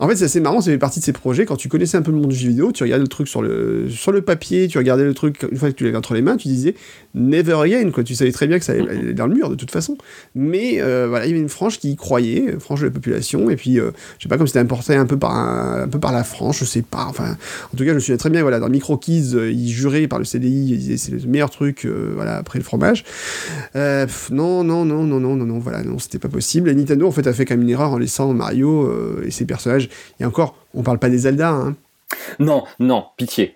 En 0.00 0.08
fait, 0.08 0.16
c'est 0.16 0.24
assez 0.24 0.40
marrant, 0.40 0.60
ça 0.60 0.70
fait 0.70 0.78
partie 0.78 1.00
de 1.00 1.04
ces 1.04 1.12
projets. 1.12 1.46
Quand 1.46 1.56
tu 1.56 1.68
connaissais 1.68 1.96
un 1.96 2.02
peu 2.02 2.10
le 2.10 2.18
monde 2.18 2.30
du 2.30 2.36
jeu 2.36 2.48
vidéo, 2.48 2.72
tu 2.72 2.82
regardais 2.82 3.02
le 3.02 3.08
truc 3.08 3.28
sur 3.28 3.42
le, 3.42 3.88
sur 3.90 4.12
le 4.12 4.22
papier, 4.22 4.68
tu 4.68 4.78
regardais 4.78 5.04
le 5.04 5.14
truc, 5.14 5.46
une 5.50 5.56
fois 5.58 5.70
que 5.70 5.76
tu 5.76 5.84
l'avais 5.84 5.96
entre 5.96 6.14
les 6.14 6.22
mains, 6.22 6.36
tu 6.36 6.48
disais 6.48 6.74
never 7.16 7.54
again, 7.64 7.90
quoi. 7.90 8.04
Tu 8.04 8.14
savais 8.14 8.30
très 8.30 8.46
bien 8.46 8.58
que 8.58 8.64
ça 8.64 8.72
allait 8.72 9.14
dans 9.14 9.26
le 9.26 9.34
mur, 9.34 9.50
de 9.50 9.54
toute 9.56 9.70
façon. 9.70 9.96
Mais 10.34 10.80
euh, 10.80 11.06
voilà, 11.08 11.26
il 11.26 11.30
y 11.30 11.32
avait 11.32 11.40
une 11.40 11.48
frange 11.48 11.78
qui 11.80 11.90
y 11.90 11.96
croyait, 11.96 12.58
frange 12.60 12.82
de 12.82 12.86
la 12.86 12.92
population, 12.92 13.50
et 13.50 13.56
puis, 13.56 13.80
euh, 13.80 13.90
je 14.18 14.24
sais 14.24 14.28
pas, 14.28 14.36
comme 14.36 14.46
c'était 14.46 14.60
importé 14.60 14.94
un 14.94 15.06
peu 15.06 15.18
par, 15.18 15.32
un, 15.32 15.82
un, 15.84 15.88
peu 15.88 15.98
par 15.98 16.12
la 16.12 16.22
France, 16.22 16.58
je 16.58 16.64
sais 16.64 16.82
pas. 16.82 17.06
Enfin, 17.08 17.36
en 17.72 17.76
tout 17.76 17.84
cas, 17.84 17.90
je 17.90 17.94
me 17.94 18.00
souviens 18.00 18.18
très 18.18 18.30
bien, 18.30 18.42
voilà, 18.42 18.60
dans 18.60 18.68
Micro 18.68 18.96
Kids, 18.98 19.34
euh, 19.34 19.50
ils 19.50 19.70
juraient 19.70 20.06
par 20.06 20.18
le 20.18 20.24
CDI, 20.24 20.72
ils 20.72 20.78
disaient 20.78 20.96
c'est 20.98 21.12
le 21.12 21.26
meilleur 21.28 21.50
truc, 21.50 21.86
euh, 21.86 22.12
voilà, 22.14 22.36
après 22.36 22.58
le 22.58 22.64
fromage. 22.64 23.04
Euh, 23.74 24.04
pff, 24.06 24.30
non, 24.30 24.62
non, 24.62 24.84
non, 24.84 25.04
non, 25.04 25.18
non, 25.18 25.36
non, 25.36 25.46
non, 25.46 25.58
voilà, 25.58 25.82
non, 25.82 25.98
c'était 25.98 26.18
pas 26.18 26.28
possible. 26.28 26.68
Et 26.68 26.74
Nintendo, 26.74 27.08
en 27.08 27.12
fait, 27.12 27.26
a 27.26 27.32
fait 27.32 27.44
quand 27.46 27.54
même 27.54 27.62
une 27.62 27.70
erreur 27.70 27.92
en 27.92 27.98
laissant 27.98 28.32
Mario 28.34 28.92
et 29.22 29.30
ses 29.30 29.46
personnages. 29.46 29.88
Et 30.20 30.24
encore, 30.24 30.56
on 30.74 30.82
parle 30.82 30.98
pas 30.98 31.08
des 31.08 31.18
Zelda. 31.18 31.50
Hein. 31.50 31.76
Non, 32.38 32.64
non, 32.78 33.06
pitié. 33.16 33.54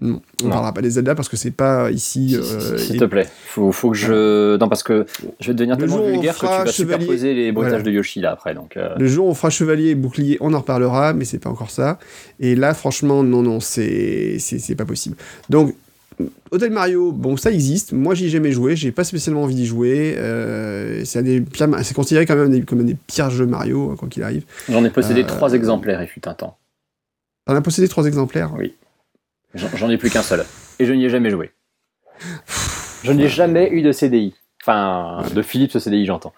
Non, 0.00 0.20
on 0.42 0.46
ne 0.46 0.50
parlera 0.50 0.74
pas 0.74 0.82
des 0.82 0.90
Zelda 0.90 1.14
parce 1.14 1.28
que 1.28 1.36
c'est 1.36 1.52
pas 1.52 1.92
ici. 1.92 2.36
Euh, 2.36 2.76
S'il 2.78 2.98
te 2.98 3.04
plaît, 3.04 3.28
faut, 3.46 3.70
faut 3.70 3.92
que 3.92 3.96
je. 3.96 4.56
Non, 4.56 4.68
parce 4.68 4.82
que 4.82 5.06
je 5.38 5.46
vais 5.46 5.54
devenir 5.54 5.76
tellement 5.76 6.02
vulgaire 6.02 6.34
que 6.34 6.40
tu 6.40 6.46
vas 6.46 6.66
chevalier... 6.66 6.72
superposer 6.72 7.34
les 7.34 7.52
bruitages 7.52 7.74
voilà. 7.74 7.84
de 7.84 7.90
Yoshi 7.92 8.20
là 8.20 8.32
après. 8.32 8.54
Donc, 8.54 8.76
euh... 8.76 8.94
Le 8.98 9.06
jour 9.06 9.26
où 9.26 9.30
on 9.30 9.34
fera 9.34 9.50
chevalier 9.50 9.90
et 9.90 9.94
bouclier, 9.94 10.36
on 10.40 10.52
en 10.52 10.58
reparlera, 10.58 11.12
mais 11.12 11.24
c'est 11.24 11.38
pas 11.38 11.48
encore 11.48 11.70
ça. 11.70 12.00
Et 12.40 12.56
là, 12.56 12.74
franchement, 12.74 13.22
non, 13.22 13.42
non, 13.42 13.60
c'est 13.60 14.40
pas 14.76 14.84
possible. 14.84 15.16
Donc, 15.48 15.76
Hotel 16.50 16.70
Mario, 16.70 17.12
bon, 17.12 17.36
ça 17.36 17.52
existe. 17.52 17.92
Moi, 17.92 18.14
j'y 18.14 18.26
ai 18.26 18.30
jamais 18.30 18.50
joué. 18.50 18.74
J'ai 18.74 18.90
pas 18.90 19.04
spécialement 19.04 19.44
envie 19.44 19.54
d'y 19.54 19.66
jouer. 19.66 20.16
Euh, 20.18 21.04
c'est 21.04 21.94
considéré 21.94 22.26
quand 22.26 22.36
même 22.36 22.50
des, 22.50 22.62
comme 22.62 22.80
un 22.80 22.84
des 22.84 22.96
pires 23.06 23.30
jeux 23.30 23.46
Mario, 23.46 23.94
quoi 23.96 24.08
qu'il 24.08 24.24
arrive. 24.24 24.44
J'en 24.68 24.84
ai 24.84 24.90
possédé 24.90 25.24
trois 25.24 25.52
exemplaires, 25.52 26.02
il 26.02 26.08
fut 26.08 26.26
un 26.26 26.34
temps. 26.34 26.56
T'en 27.46 27.54
as 27.54 27.60
possédé 27.60 27.86
trois 27.86 28.06
exemplaires? 28.06 28.52
Oui. 28.58 28.74
J'en 29.54 29.90
ai 29.90 29.96
plus 29.96 30.10
qu'un 30.10 30.22
seul. 30.22 30.44
Et 30.78 30.86
je 30.86 30.92
n'y 30.92 31.04
ai 31.04 31.10
jamais 31.10 31.30
joué. 31.30 31.52
Je 33.02 33.12
n'ai 33.12 33.28
jamais 33.28 33.70
eu 33.70 33.82
de 33.82 33.92
CDI. 33.92 34.34
Enfin, 34.62 35.22
de 35.34 35.42
Philips 35.42 35.78
CDI, 35.78 36.06
j'entends. 36.06 36.32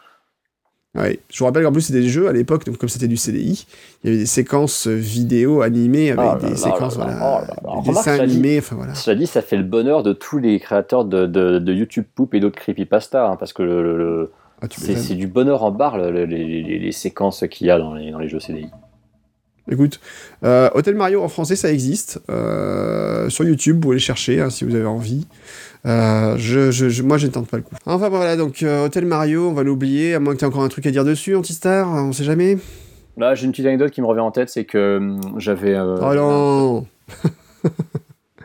Ouais. 0.97 1.21
Je 1.31 1.39
vous 1.39 1.45
rappelle 1.45 1.62
qu'en 1.62 1.73
plus, 1.73 1.83
c'était 1.83 2.01
des 2.01 2.09
jeux 2.09 2.29
à 2.29 2.33
l'époque, 2.33 2.64
donc 2.64 2.79
comme 2.79 2.89
c'était 2.89 3.07
du 3.07 3.17
CDI, 3.17 3.67
il 4.03 4.07
y 4.07 4.12
avait 4.12 4.19
des 4.21 4.27
séquences 4.27 4.87
vidéo 4.87 5.61
animées 5.61 6.11
avec 6.11 6.31
oh 6.35 6.39
des 6.41 6.51
là 6.51 6.57
séquences, 6.57 6.97
là 6.97 7.05
voilà, 7.05 7.41
là 7.41 7.83
des 7.83 7.91
dessins 7.91 8.19
animés, 8.19 8.59
enfin 8.59 8.77
voilà. 8.77 8.95
Cela 8.95 9.14
dit, 9.14 9.27
ça 9.27 9.43
fait 9.43 9.59
le 9.59 9.62
bonheur 9.62 10.03
de 10.03 10.14
tous 10.14 10.39
les 10.39 10.59
créateurs 10.59 11.05
de, 11.05 11.27
de, 11.27 11.59
de 11.59 11.73
YouTube 11.73 12.05
Poop 12.14 12.35
et 12.35 12.41
d'autres 12.41 12.59
creepypasta, 12.59 13.29
hein, 13.29 13.37
parce 13.37 13.53
que 13.53 13.62
le, 13.62 13.83
le, 13.83 13.99
le 13.99 14.33
ah, 14.62 14.67
c'est 14.71 15.14
du 15.14 15.27
bonheur 15.27 15.62
en 15.64 15.71
barre, 15.71 15.99
les, 15.99 16.27
les, 16.27 16.62
les, 16.62 16.93
séquences 16.93 17.45
qu'il 17.51 17.67
y 17.67 17.71
a 17.71 17.79
dans 17.79 17.95
les, 17.95 18.11
dans 18.11 18.19
les 18.19 18.29
jeux 18.29 18.41
CDI. 18.41 18.71
Écoute, 19.71 20.01
euh, 20.45 20.71
Hotel 20.75 20.95
Mario 20.95 21.23
en 21.23 21.29
français, 21.29 21.57
ça 21.57 21.73
existe. 21.73 22.21
Euh, 22.31 23.29
sur 23.29 23.45
YouTube, 23.45 23.77
vous 23.77 23.81
pouvez 23.83 23.97
les 23.97 24.01
chercher 24.01 24.41
hein, 24.41 24.51
si 24.51 24.64
vous 24.64 24.75
avez 24.75 24.87
envie. 24.87 25.27
Euh, 25.87 26.37
je, 26.37 26.71
je, 26.71 26.89
je, 26.89 27.03
moi, 27.03 27.19
je 27.19 27.27
ne 27.27 27.33
tente 27.33 27.49
pas 27.49 27.57
le 27.57 27.62
coup. 27.62 27.75
Enfin, 27.85 28.09
voilà, 28.09 28.37
donc 28.37 28.62
euh, 28.62 28.87
Hotel 28.87 29.07
Mario, 29.07 29.49
on 29.49 29.53
va 29.53 29.62
l'oublier, 29.62 30.14
à 30.14 30.21
moins 30.21 30.35
que 30.35 30.39
tu 30.39 30.45
aies 30.45 30.49
encore 30.49 30.62
un 30.62 30.69
truc 30.69 30.87
à 30.87 30.91
dire 30.91 31.05
dessus, 31.05 31.35
Antistar, 31.37 31.89
on 31.89 32.12
sait 32.12 32.25
jamais. 32.25 32.59
Là, 33.17 33.35
j'ai 33.35 33.47
une 33.47 33.53
petite 33.53 33.67
anecdote 33.67 33.91
qui 33.93 34.03
me 34.03 34.07
revient 34.07 34.21
en 34.21 34.31
tête, 34.31 34.51
c'est 34.51 34.64
que 34.64 35.17
j'avais. 35.39 35.75
Euh, 35.75 35.97
oh 36.01 36.14
non 36.14 36.87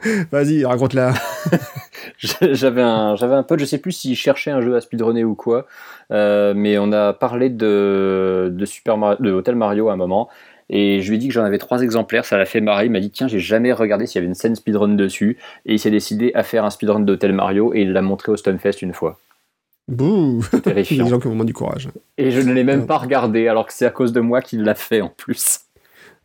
Vas-y, 0.32 0.66
raconte-la. 0.66 1.14
j'avais 2.18 2.82
un, 2.82 3.16
j'avais 3.16 3.36
un 3.36 3.44
pote, 3.44 3.60
je 3.60 3.66
sais 3.66 3.78
plus 3.78 3.92
s'il 3.92 4.16
cherchait 4.16 4.50
un 4.50 4.62
jeu 4.62 4.76
à 4.76 4.82
speedrunner 4.82 5.24
ou 5.24 5.36
quoi, 5.36 5.68
euh, 6.12 6.54
mais 6.56 6.78
on 6.80 6.92
a 6.92 7.14
parlé 7.14 7.50
de, 7.50 8.50
de 8.52 8.66
Super 8.66 8.98
Mario, 8.98 9.18
de 9.20 9.32
Hotel 9.32 9.56
Mario 9.56 9.90
à 9.90 9.94
un 9.94 9.98
moment, 9.98 10.30
et 10.74 11.02
je 11.02 11.10
lui 11.10 11.18
ai 11.18 11.20
dit 11.20 11.28
que 11.28 11.34
j'en 11.34 11.44
avais 11.44 11.58
trois 11.58 11.82
exemplaires, 11.82 12.24
ça 12.24 12.38
l'a 12.38 12.46
fait 12.46 12.62
marrer. 12.62 12.86
Il 12.86 12.92
m'a 12.92 13.02
dit 13.02 13.12
tiens, 13.12 13.28
j'ai 13.28 13.40
jamais 13.40 13.74
regardé 13.74 14.08
s'il 14.08 14.16
y 14.16 14.20
avait 14.20 14.28
une 14.28 14.36
scène 14.36 14.56
speedrun 14.56 14.96
dessus. 14.96 15.38
Et 15.66 15.74
il 15.74 15.80
s'est 15.80 15.92
décidé 15.92 16.32
à 16.34 16.44
faire 16.44 16.64
un 16.64 16.70
speedrun 16.70 17.02
d'Hotel 17.02 17.34
Mario 17.34 17.74
et 17.74 17.82
il 17.82 17.92
l'a 17.92 18.02
montré 18.02 18.32
au 18.32 18.38
Stunfest 18.38 18.82
une 18.82 18.94
fois. 18.94 19.20
Bouh 19.90 20.42
Terrifiant. 20.64 21.04
Les 21.04 21.10
gens 21.10 21.20
qui 21.20 21.28
ont 21.28 21.44
du 21.44 21.54
courage. 21.54 21.90
Et 22.18 22.32
je 22.32 22.40
ne 22.40 22.54
l'ai 22.54 22.64
même 22.64 22.88
pas 22.88 22.98
regardé, 22.98 23.50
alors 23.50 23.68
que 23.68 23.74
c'est 23.74 23.86
à 23.86 23.90
cause 23.90 24.14
de 24.14 24.22
moi 24.22 24.42
qu'il 24.42 24.64
l'a 24.64 24.76
fait 24.76 25.02
en 25.02 25.10
plus. 25.10 25.60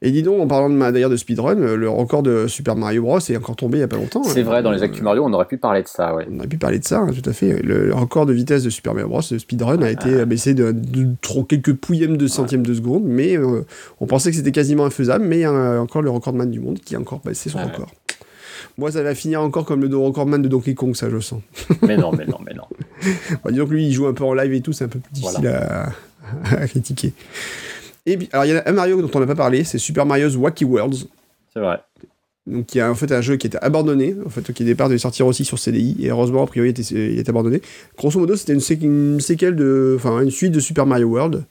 Et 0.02 0.10
dis 0.10 0.22
donc, 0.22 0.42
en 0.42 0.46
parlant 0.46 0.68
d'ailleurs 0.68 1.08
de 1.08 1.16
speedrun, 1.16 1.54
le 1.54 1.88
record 1.88 2.22
de 2.22 2.46
Super 2.48 2.76
Mario 2.76 3.00
Bros 3.02 3.18
est 3.18 3.36
encore 3.36 3.56
tombé 3.56 3.78
il 3.78 3.80
y 3.80 3.84
a 3.84 3.88
pas 3.88 3.96
longtemps. 3.96 4.22
C'est 4.24 4.40
hein. 4.40 4.44
vrai, 4.44 4.62
dans 4.62 4.70
les 4.70 4.82
Actu 4.82 5.02
Mario, 5.02 5.24
on 5.24 5.32
aurait 5.32 5.46
pu 5.46 5.56
parler 5.56 5.82
de 5.82 5.88
ça, 5.88 6.14
ouais. 6.14 6.26
On 6.30 6.38
aurait 6.38 6.48
pu 6.48 6.58
parler 6.58 6.78
de 6.78 6.84
ça, 6.84 6.98
hein, 6.98 7.10
tout 7.12 7.28
à 7.28 7.32
fait. 7.32 7.62
Le, 7.62 7.94
record 7.94 8.26
de 8.26 8.34
vitesse 8.34 8.62
de 8.62 8.68
Super 8.68 8.92
Mario 8.92 9.08
Bros, 9.08 9.22
de 9.30 9.38
speedrun, 9.38 9.80
a 9.80 9.90
été 9.90 10.20
abaissé 10.20 10.52
de, 10.52 10.72
de, 10.72 11.08
quelques 11.48 11.72
pouillèmes 11.72 12.18
de 12.18 12.26
centièmes 12.26 12.66
de 12.66 12.74
seconde, 12.74 13.04
mais 13.06 13.38
euh, 13.38 13.64
on 14.00 14.06
pensait 14.06 14.30
que 14.30 14.36
c'était 14.36 14.52
quasiment 14.52 14.84
infaisable, 14.84 15.24
mais 15.24 15.38
il 15.38 15.42
y 15.42 15.44
a 15.44 15.80
encore 15.80 16.02
le 16.02 16.10
recordman 16.10 16.50
du 16.50 16.60
monde 16.60 16.78
qui 16.78 16.94
a 16.94 17.00
encore 17.00 17.20
baissé 17.24 17.48
son 17.48 17.58
ouais. 17.58 17.64
record. 17.64 17.90
Moi, 18.76 18.92
ça 18.92 19.02
va 19.02 19.14
finir 19.14 19.40
encore 19.40 19.64
comme 19.64 19.80
le 19.80 19.96
recordman 19.96 20.42
de 20.42 20.48
Donkey 20.48 20.74
Kong, 20.74 20.94
ça, 20.94 21.08
je 21.08 21.20
sens. 21.20 21.40
Mais 21.80 21.96
non, 21.96 22.12
mais 22.12 22.26
non, 22.26 22.38
mais 22.44 22.52
non. 22.52 22.64
bah, 23.42 23.50
disons 23.50 23.64
que 23.64 23.72
lui, 23.72 23.86
il 23.86 23.92
joue 23.92 24.06
un 24.06 24.12
peu 24.12 24.24
en 24.24 24.34
live 24.34 24.52
et 24.52 24.60
tout, 24.60 24.74
c'est 24.74 24.84
un 24.84 24.88
peu 24.88 24.98
plus 24.98 25.12
difficile 25.14 25.40
voilà. 25.40 25.88
à, 26.44 26.54
à 26.54 26.68
critiquer. 26.68 27.14
Et 28.06 28.18
alors 28.32 28.44
il 28.44 28.52
y 28.52 28.56
a 28.56 28.62
un 28.64 28.72
Mario 28.72 29.02
dont 29.02 29.10
on 29.12 29.20
n'a 29.20 29.26
pas 29.26 29.34
parlé, 29.34 29.64
c'est 29.64 29.78
Super 29.78 30.06
Mario's 30.06 30.36
Wacky 30.36 30.64
Worlds. 30.64 31.08
C'est 31.52 31.60
vrai. 31.60 31.80
Donc 32.46 32.72
il 32.74 32.78
y 32.78 32.80
a 32.80 32.88
en 32.88 32.94
fait 32.94 33.10
un 33.10 33.20
jeu 33.20 33.36
qui 33.36 33.48
était 33.48 33.58
abandonné, 33.60 34.14
en 34.24 34.28
fait, 34.28 34.52
qui 34.52 34.62
au 34.62 34.66
départ 34.66 34.88
devait 34.88 34.98
sortir 34.98 35.26
aussi 35.26 35.44
sur 35.44 35.58
CDI, 35.58 35.96
et 36.00 36.10
heureusement 36.10 36.44
a 36.44 36.46
priori 36.46 36.68
il 36.68 36.80
était, 36.80 36.82
il 36.94 37.18
était 37.18 37.30
abandonné. 37.30 37.60
Grosso 37.98 38.20
modo 38.20 38.36
c'était 38.36 38.52
une, 38.52 38.60
sé 38.60 38.78
une, 38.80 39.18
séquelle 39.20 39.56
de, 39.56 39.94
enfin 39.96 40.20
une 40.20 40.30
suite 40.30 40.52
de 40.52 40.60
Super 40.60 40.86
Mario 40.86 41.08
World. 41.08 41.44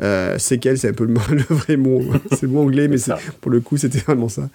Euh, 0.00 0.38
séquelle 0.38 0.78
c'est 0.78 0.88
un 0.88 0.92
peu 0.94 1.04
le, 1.04 1.14
le 1.30 1.44
vrai 1.54 1.76
mot, 1.76 2.02
c'est 2.30 2.42
le 2.42 2.48
mot 2.48 2.62
anglais, 2.62 2.88
mais 2.88 2.96
pour 3.40 3.52
le 3.52 3.60
coup 3.60 3.76
c'était 3.76 3.98
vraiment 3.98 4.28
ça. 4.28 4.48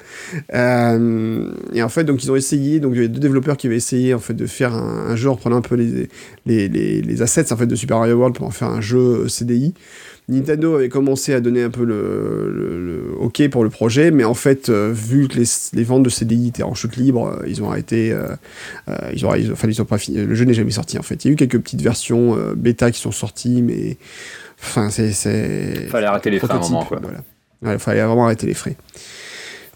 Euh, 0.54 1.52
et 1.72 1.82
en 1.82 1.90
fait 1.90 2.04
donc 2.04 2.22
ils 2.22 2.32
ont 2.32 2.36
essayé, 2.36 2.82
donc 2.82 2.92
il 2.94 2.96
y 2.98 3.00
avait 3.00 3.08
deux 3.08 3.22
développeurs 3.22 3.56
qui 3.56 3.68
avaient 3.68 3.78
essayé 3.78 4.14
en 4.14 4.20
fait 4.20 4.34
de 4.34 4.46
faire 4.46 4.74
un, 4.74 5.12
un 5.12 5.16
jeu 5.16 5.30
en 5.30 5.38
prenant 5.38 5.56
un 5.56 5.62
peu 5.62 5.76
les, 5.76 6.10
les, 6.46 6.68
les, 6.68 7.02
les, 7.02 7.22
assets 7.22 7.54
en 7.54 7.56
fait 7.56 7.68
de 7.68 7.76
Super 7.76 8.00
Mario 8.00 8.16
World 8.16 8.36
pour 8.36 8.46
en 8.46 8.52
faire 8.52 8.70
un 8.70 8.82
jeu 8.82 9.30
CDI. 9.30 9.74
Nintendo 10.30 10.76
avait 10.76 10.90
commencé 10.90 11.34
à 11.34 11.40
donner 11.40 11.64
un 11.64 11.70
peu 11.70 11.86
le, 11.86 12.52
le, 12.54 12.86
le 12.86 13.16
OK 13.18 13.48
pour 13.50 13.64
le 13.64 13.70
projet, 13.70 14.12
mais 14.12 14.26
en 14.26 14.34
fait, 14.34 14.70
euh, 14.70 14.92
vu 14.94 15.28
que 15.30 15.38
les, 15.38 15.46
les, 15.74 15.84
ventes 15.84 16.04
de 16.04 16.10
CDI 16.10 16.50
étaient 16.50 16.64
en 16.64 16.74
chute 16.74 16.98
libre, 16.98 17.28
euh, 17.28 17.48
ils 17.48 17.64
ont 17.64 17.70
arrêté. 17.70 18.12
Euh, 18.12 18.36
ils 19.14 19.26
ont, 19.26 19.34
ils, 19.36 19.52
enfin, 19.54 19.70
ils 19.70 19.82
ont 19.82 19.86
pas 19.86 19.98
fini. 19.98 20.18
Le 20.18 20.36
jeu 20.36 20.44
n'est 20.44 20.54
jamais 20.54 20.72
sorti 20.72 21.00
en 21.00 21.04
fait. 21.04 21.24
Il 21.24 21.28
y 21.28 21.32
a 21.32 21.34
eu 21.34 21.38
quelques 21.38 21.60
petites 21.60 21.82
versions 21.82 22.38
bêta 22.56 22.92
qui 22.92 23.00
sont 23.00 23.12
sorties, 23.12 23.62
mais 23.62 23.98
enfin, 24.62 24.90
c'est. 24.90 25.12
Fallait 25.90 26.08
arrêter 26.08 26.30
les 26.30 26.40
frais 26.40 26.54
à 26.54 26.58
un 26.58 26.60
moment, 26.60 26.84
quoi. 26.84 27.00
Voilà. 27.02 27.20
Ouais, 27.62 27.80
fallait 27.80 28.04
vraiment 28.04 28.26
arrêter 28.26 28.48
les 28.48 28.54
frais. 28.54 28.76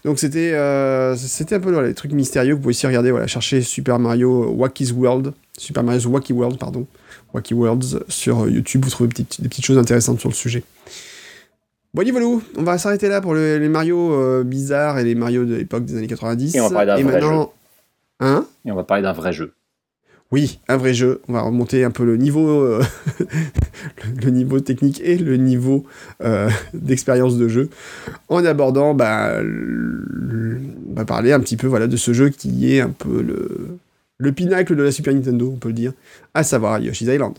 Donc 0.04 0.18
c'était 0.18 0.52
euh, 0.52 1.14
c'était 1.16 1.56
un 1.56 1.60
peu 1.60 1.70
voilà, 1.70 1.88
les 1.88 1.94
trucs 1.94 2.12
mystérieux. 2.12 2.54
Vous 2.54 2.60
pouvez 2.60 2.70
aussi 2.70 2.86
regarder, 2.86 3.10
voilà, 3.10 3.28
chercher 3.28 3.62
Super 3.62 3.98
Mario 3.98 4.52
Wacky's 4.52 4.92
World, 4.92 5.32
Super 5.56 5.84
Mario's 5.84 6.06
Wacky 6.06 6.32
World, 6.32 6.58
pardon. 6.58 6.86
Wacky 7.34 7.54
Worlds 7.54 8.04
sur 8.08 8.48
YouTube, 8.48 8.84
vous 8.84 8.90
trouvez 8.90 9.08
des 9.08 9.14
petites, 9.14 9.40
des 9.40 9.48
petites 9.48 9.64
choses 9.64 9.78
intéressantes 9.78 10.20
sur 10.20 10.28
le 10.28 10.34
sujet. 10.34 10.64
Bon, 11.94 12.02
voilà, 12.10 12.26
on 12.56 12.62
va 12.62 12.78
s'arrêter 12.78 13.08
là 13.08 13.20
pour 13.20 13.34
le, 13.34 13.58
les 13.58 13.68
Mario 13.68 14.14
euh, 14.14 14.44
bizarres 14.44 14.98
et 14.98 15.04
les 15.04 15.14
Mario 15.14 15.44
de 15.44 15.56
l'époque 15.56 15.84
des 15.84 15.98
années 15.98 16.06
90. 16.06 16.54
Et 16.54 16.60
on 16.60 16.68
va 16.68 16.74
parler 16.74 16.86
d'un 16.86 17.08
vrai 17.08 17.20
maintenant... 17.20 17.42
jeu. 17.42 17.48
Hein? 18.20 18.46
Et 18.64 18.72
on 18.72 18.74
va 18.74 18.84
parler 18.84 19.02
d'un 19.02 19.12
vrai 19.12 19.34
jeu. 19.34 19.52
Oui, 20.30 20.58
un 20.68 20.78
vrai 20.78 20.94
jeu. 20.94 21.20
On 21.28 21.34
va 21.34 21.42
remonter 21.42 21.84
un 21.84 21.90
peu 21.90 22.06
le 22.06 22.16
niveau, 22.16 22.48
euh, 22.48 22.82
le 24.24 24.30
niveau 24.30 24.60
technique 24.60 25.02
et 25.04 25.18
le 25.18 25.36
niveau 25.36 25.84
euh, 26.24 26.48
d'expérience 26.72 27.36
de 27.36 27.48
jeu 27.48 27.68
en 28.28 28.42
abordant, 28.46 28.94
bah, 28.94 29.42
le... 29.42 30.62
on 30.90 30.94
va 30.94 31.04
parler 31.04 31.32
un 31.32 31.40
petit 31.40 31.58
peu 31.58 31.66
voilà, 31.66 31.88
de 31.88 31.98
ce 31.98 32.14
jeu 32.14 32.30
qui 32.30 32.74
est 32.74 32.80
un 32.80 32.88
peu 32.88 33.20
le, 33.20 33.76
le 34.22 34.32
pinacle 34.32 34.76
de 34.76 34.82
la 34.82 34.92
Super 34.92 35.12
Nintendo, 35.12 35.50
on 35.52 35.58
peut 35.58 35.68
le 35.68 35.74
dire, 35.74 35.92
à 36.32 36.44
savoir 36.44 36.78
Yoshi's 36.78 37.08
Island. 37.08 37.38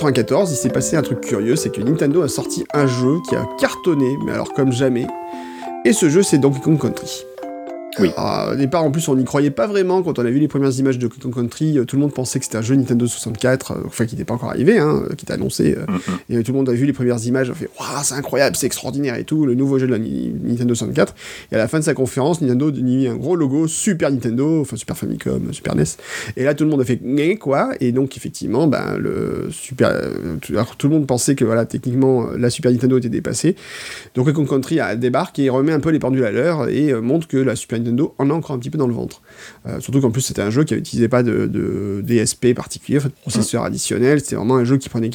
Alors 0.00 0.08
en 0.08 0.12
1994, 0.12 0.50
il 0.52 0.56
s'est 0.56 0.70
passé 0.70 0.96
un 0.96 1.02
truc 1.02 1.20
curieux, 1.20 1.56
c'est 1.56 1.70
que 1.70 1.82
Nintendo 1.82 2.22
a 2.22 2.28
sorti 2.28 2.64
un 2.72 2.86
jeu 2.86 3.18
qui 3.28 3.36
a 3.36 3.46
cartonné, 3.58 4.16
mais 4.24 4.32
alors 4.32 4.54
comme 4.54 4.72
jamais. 4.72 5.06
Et 5.84 5.92
ce 5.92 6.08
jeu, 6.08 6.22
c'est 6.22 6.38
Donkey 6.38 6.60
Kong 6.60 6.80
Country. 6.80 7.26
Oui. 8.00 8.10
Alors, 8.16 8.52
au 8.52 8.56
départ, 8.56 8.84
en 8.84 8.90
plus, 8.90 9.06
on 9.08 9.16
n'y 9.16 9.24
croyait 9.24 9.50
pas 9.50 9.66
vraiment. 9.66 10.02
Quand 10.02 10.18
on 10.18 10.24
a 10.24 10.30
vu 10.30 10.38
les 10.38 10.48
premières 10.48 10.72
images 10.78 10.98
de 10.98 11.06
Donkey 11.08 11.30
Country, 11.34 11.78
euh, 11.78 11.84
tout 11.84 11.96
le 11.96 12.02
monde 12.02 12.12
pensait 12.14 12.38
que 12.38 12.44
c'était 12.44 12.58
un 12.58 12.62
jeu 12.62 12.74
Nintendo 12.74 13.06
64, 13.06 13.72
euh, 13.72 13.74
enfin 13.86 14.06
qui 14.06 14.14
n'était 14.14 14.24
pas 14.24 14.34
encore 14.34 14.50
arrivé, 14.50 14.78
hein, 14.78 15.02
qui 15.16 15.24
était 15.24 15.32
annoncé. 15.34 15.76
euh, 15.76 15.84
et 16.28 16.36
euh, 16.36 16.42
tout 16.42 16.52
le 16.52 16.58
monde 16.58 16.68
a 16.68 16.72
vu 16.72 16.86
les 16.86 16.92
premières 16.92 17.24
images, 17.26 17.50
on 17.50 17.54
fait 17.54 17.68
Waouh, 17.78 18.02
c'est 18.02 18.14
incroyable, 18.14 18.56
c'est 18.56 18.66
extraordinaire 18.66 19.16
et 19.16 19.24
tout, 19.24 19.46
le 19.46 19.54
nouveau 19.54 19.78
jeu 19.78 19.86
de 19.86 19.92
la 19.92 19.98
Ni- 19.98 20.32
Nintendo 20.42 20.74
64. 20.74 21.14
Et 21.52 21.54
à 21.54 21.58
la 21.58 21.68
fin 21.68 21.78
de 21.78 21.84
sa 21.84 21.94
conférence, 21.94 22.40
Nintendo 22.40 22.68
a 22.68 22.72
mis 22.72 23.06
un 23.06 23.16
gros 23.16 23.36
logo 23.36 23.66
Super 23.66 24.10
Nintendo, 24.10 24.60
enfin 24.60 24.76
Super 24.76 24.96
Famicom, 24.96 25.52
Super 25.52 25.74
NES. 25.74 25.84
Et 26.36 26.44
là, 26.44 26.54
tout 26.54 26.64
le 26.64 26.70
monde 26.70 26.80
a 26.80 26.84
fait 26.84 27.00
quoi? 27.38 27.70
Et 27.80 27.92
donc, 27.92 28.16
effectivement, 28.16 28.66
ben, 28.66 28.96
le 28.98 29.48
Super. 29.50 29.88
euh, 29.88 30.36
tout, 30.40 30.52
alors, 30.52 30.76
tout 30.76 30.88
le 30.88 30.94
monde 30.94 31.06
pensait 31.06 31.34
que 31.34 31.44
voilà, 31.44 31.64
techniquement, 31.66 32.28
euh, 32.28 32.36
la 32.38 32.50
Super 32.50 32.70
Nintendo 32.72 32.98
était 32.98 33.08
dépassée. 33.08 33.56
Donc, 34.14 34.26
Donkey 34.32 34.48
Country 34.48 34.78
débarque 34.96 35.38
et 35.38 35.48
remet 35.50 35.72
un 35.72 35.80
peu 35.80 35.90
les 35.90 35.98
pendules 35.98 36.24
à 36.24 36.30
l'heure 36.30 36.68
et 36.68 36.92
euh, 36.92 37.00
montre 37.00 37.26
que 37.28 37.36
la 37.36 37.56
Super 37.56 37.78
Nintendo 37.78 37.89
en 38.18 38.30
a 38.30 38.32
encore 38.34 38.56
un 38.56 38.58
petit 38.58 38.70
peu 38.70 38.78
dans 38.78 38.86
le 38.86 38.94
ventre. 38.94 39.22
Euh, 39.66 39.80
surtout 39.80 40.00
qu'en 40.00 40.10
plus, 40.10 40.20
c'était 40.22 40.42
un 40.42 40.50
jeu 40.50 40.64
qui 40.64 40.74
n'utilisait 40.74 41.08
pas 41.08 41.22
de, 41.22 41.46
de 41.46 42.02
DSP 42.04 42.54
particulier, 42.54 42.98
enfin, 42.98 43.08
de 43.08 43.14
processeur 43.20 43.64
additionnel. 43.64 44.20
C'était 44.20 44.36
vraiment 44.36 44.56
un 44.56 44.64
jeu 44.64 44.76
qui 44.76 44.88
prenait 44.88 45.10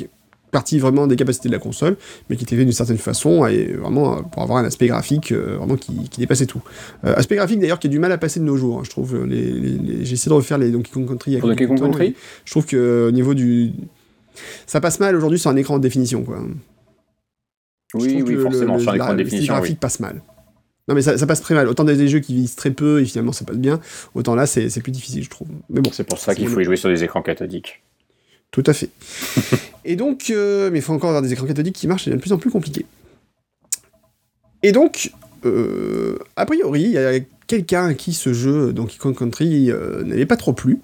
partie 0.51 0.79
vraiment 0.79 1.05
des 1.05 1.17
capacités 1.17 1.49
de 1.49 1.53
la 1.53 1.59
console, 1.59 1.97
mais 2.29 2.37
qui 2.37 2.43
était 2.45 2.55
fait 2.55 2.63
d'une 2.63 2.71
certaine 2.71 2.97
façon 2.97 3.45
et 3.45 3.73
vraiment 3.73 4.17
euh, 4.17 4.21
pour 4.21 4.41
avoir 4.41 4.59
un 4.59 4.63
aspect 4.63 4.87
graphique 4.87 5.33
euh, 5.33 5.57
vraiment 5.57 5.75
qui, 5.75 6.07
qui 6.09 6.21
dépassait 6.21 6.45
tout. 6.45 6.61
Euh, 7.03 7.13
aspect 7.17 7.35
graphique 7.35 7.59
d'ailleurs 7.59 7.77
qui 7.79 7.87
a 7.87 7.89
du 7.89 7.99
mal 7.99 8.11
à 8.13 8.17
passer 8.17 8.39
de 8.39 8.45
nos 8.45 8.55
jours. 8.55 8.79
hein, 8.79 8.83
je 8.85 8.89
trouve 8.89 9.25
les, 9.25 9.51
les- 9.51 9.77
les- 9.77 10.05
j'ai 10.05 10.13
essayé 10.13 10.29
de 10.29 10.35
refaire 10.35 10.57
les 10.57 10.71
Donkey 10.71 10.91
Kong 10.93 11.07
Country. 11.09 11.31
il 11.31 11.33
y 11.33 11.37
a 11.37 11.41
Donkey 11.41 11.67
Kong 11.67 11.77
temps, 11.77 11.85
Country 11.85 12.15
Je 12.45 12.51
trouve 12.51 12.65
que 12.65 13.07
au 13.09 13.11
niveau 13.11 13.33
du 13.33 13.71
ça 14.65 14.79
passe 14.79 14.99
mal 15.01 15.15
aujourd'hui 15.15 15.39
sur 15.39 15.49
un 15.49 15.55
écran 15.57 15.77
de 15.77 15.83
définition 15.83 16.23
quoi. 16.23 16.39
Oui, 17.93 18.21
oui, 18.25 18.35
forcément, 18.35 18.75
le- 18.75 18.81
sur 18.81 18.91
la- 18.91 18.97
l'écran 18.97 19.13
de 19.13 19.17
définition, 19.23 19.53
oui. 19.55 19.59
graphique 19.59 19.79
passe 19.79 19.99
mal. 19.99 20.21
Non 20.87 20.93
mais 20.93 21.01
ça, 21.01 21.17
ça 21.17 21.25
passe 21.25 21.41
très 21.41 21.55
mal. 21.55 21.67
Autant 21.67 21.83
des, 21.83 21.95
des 21.95 22.07
jeux 22.07 22.19
qui 22.19 22.35
visent 22.35 22.55
très 22.55 22.71
peu 22.71 23.01
et 23.01 23.05
finalement 23.05 23.31
ça 23.31 23.43
passe 23.43 23.57
bien, 23.57 23.79
autant 24.13 24.35
là 24.35 24.45
c'est 24.45 24.69
plus 24.81 24.91
difficile 24.91 25.23
je 25.23 25.29
trouve. 25.29 25.47
Mais 25.69 25.81
bon, 25.81 25.89
C'est 25.91 26.03
pour 26.03 26.19
ça 26.19 26.35
qu'il 26.35 26.47
faut 26.47 26.59
y 26.59 26.63
jouer 26.63 26.75
sur 26.77 26.89
des 26.89 27.03
écrans 27.03 27.21
cathodiques. 27.21 27.81
tout 28.51 28.63
à 28.67 28.73
fait. 28.73 28.89
et 29.85 29.95
donc, 29.95 30.29
euh, 30.29 30.69
mais 30.71 30.79
il 30.79 30.81
faut 30.81 30.93
encore 30.93 31.09
avoir 31.09 31.23
des 31.23 31.33
écrans 31.33 31.47
cathodiques 31.47 31.75
qui 31.75 31.87
marchent, 31.87 32.05
c'est 32.05 32.11
de 32.11 32.17
plus 32.17 32.33
en 32.33 32.37
plus 32.37 32.51
compliqué. 32.51 32.85
Et 34.61 34.71
donc, 34.71 35.11
euh, 35.45 36.17
a 36.35 36.45
priori, 36.45 36.83
il 36.83 36.91
y 36.91 36.97
a 36.97 37.19
quelqu'un 37.47 37.85
à 37.87 37.93
qui 37.93 38.13
ce 38.13 38.33
jeu, 38.33 38.71
Donkey 38.73 38.97
Kong 38.97 39.15
Country, 39.15 39.71
euh, 39.71 40.03
n'avait 40.03 40.25
pas 40.25 40.37
trop 40.37 40.53
plu. 40.53 40.79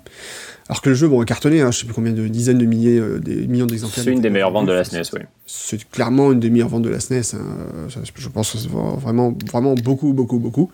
Alors 0.67 0.81
que 0.81 0.89
le 0.89 0.95
jeu, 0.95 1.07
bon, 1.07 1.21
a 1.21 1.25
cartonné, 1.25 1.61
hein, 1.61 1.71
je 1.71 1.79
sais 1.79 1.85
plus 1.85 1.93
combien 1.93 2.13
de 2.13 2.27
dizaines 2.27 2.57
de 2.57 2.65
milliers, 2.65 3.01
des 3.19 3.47
millions 3.47 3.65
d'exemplaires. 3.65 4.03
C'est 4.03 4.11
une 4.11 4.21
des 4.21 4.29
meilleures 4.29 4.51
ventes 4.51 4.67
de 4.67 4.71
la. 4.71 4.83
SNES, 4.83 5.03
oui. 5.13 5.21
C'est 5.53 5.83
clairement 5.89 6.31
une 6.31 6.39
ventes 6.67 6.83
de 6.83 6.89
la 6.89 6.99
SNES. 7.01 7.35
hein. 7.35 7.89
Ça, 7.89 7.99
je 8.15 8.29
pense 8.29 8.51
que 8.53 8.57
c'est 8.57 8.69
vraiment, 8.69 9.35
vraiment 9.51 9.73
beaucoup, 9.73 10.13
beaucoup, 10.13 10.39
beaucoup. 10.39 10.71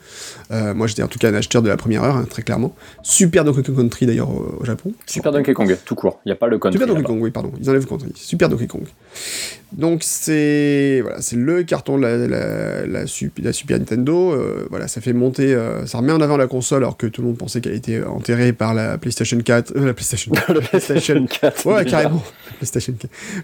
Euh, 0.52 0.76
moi, 0.76 0.86
j'étais 0.86 1.02
en 1.02 1.08
tout 1.08 1.18
cas 1.18 1.30
un 1.30 1.34
acheteur 1.34 1.64
de 1.64 1.68
la 1.68 1.78
première 1.78 2.04
heure, 2.04 2.16
hein, 2.18 2.28
très 2.30 2.44
clairement. 2.44 2.76
Super 3.02 3.44
Donkey 3.44 3.64
Kong 3.64 3.76
Country 3.76 4.06
d'ailleurs 4.06 4.30
au 4.30 4.64
Japon. 4.66 4.94
Super 5.08 5.32
Donkey 5.32 5.54
Kong, 5.54 5.76
tout 5.84 5.96
court. 5.96 6.20
Il 6.26 6.30
n'y 6.30 6.34
a 6.34 6.36
pas 6.36 6.48
le 6.48 6.60
country. 6.60 6.80
Super 6.80 6.94
Donkey. 6.94 7.04
Kong, 7.08 7.18
oui, 7.22 7.32
pardon. 7.32 7.52
Ils 7.60 7.68
enlèvent 7.70 7.82
le 7.82 7.88
country. 7.88 8.12
Super 8.16 8.50
Donkey 8.50 8.68
Kong. 8.68 8.84
Donc 9.72 10.04
c'est 10.04 11.00
voilà, 11.02 11.22
c'est 11.22 11.36
le 11.36 11.64
carton 11.64 11.98
de 11.98 12.04
la, 12.04 12.18
la, 12.28 12.86
la, 12.88 13.08
Sup- 13.08 13.40
la 13.42 13.52
Super 13.54 13.80
Nintendo. 13.80 14.32
Euh, 14.32 14.66
voilà, 14.70 14.88
ça 14.88 15.02
fait 15.02 15.12
monter, 15.14 15.54
euh, 15.54 15.86
ça 15.88 15.98
remet 15.98 16.14
en 16.14 16.22
avant 16.22 16.38
la 16.38 16.48
console 16.48 16.84
alors 16.84 16.96
que 16.98 17.08
tout 17.08 17.22
le 17.22 17.28
monde 17.28 17.38
pensait 17.38 17.60
qu'elle 17.62 17.74
était 17.74 18.02
enterrée 18.04 18.54
par 18.54 18.74
la 18.74 18.98
PlayStation 18.98 19.38
4, 19.40 19.74
euh, 19.76 19.86
la 19.88 19.94
PlayStation, 19.94 20.32
Le 20.50 20.62
PlayStation 20.62 21.26
4. 21.26 21.66
Ouais, 21.66 21.84
carrément. 21.86 22.24
PlayStation, 22.58 22.94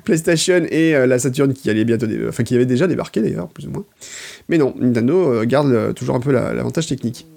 PlayStation 0.04 0.66
et 0.70 0.96
euh, 0.96 1.06
la 1.08 1.20
Saturn 1.20 1.54
qui 1.54 1.70
allait 1.70 1.86
bientôt, 1.86 2.06
dé- 2.08 2.26
enfin 2.28 2.44
qui 2.44 2.56
avait 2.56 2.66
déjà 2.66 2.88
débarqué 2.88 3.22
d'ailleurs, 3.22 3.48
plus 3.48 3.68
ou 3.68 3.72
moins. 3.72 3.86
Mais 4.50 4.58
non, 4.58 4.74
Nintendo 4.80 5.34
euh, 5.34 5.46
garde 5.46 5.72
euh, 5.72 5.94
toujours 5.94 6.16
un 6.16 6.20
peu 6.20 6.32
la- 6.32 6.54
l'avantage 6.54 6.88
technique. 6.88 7.28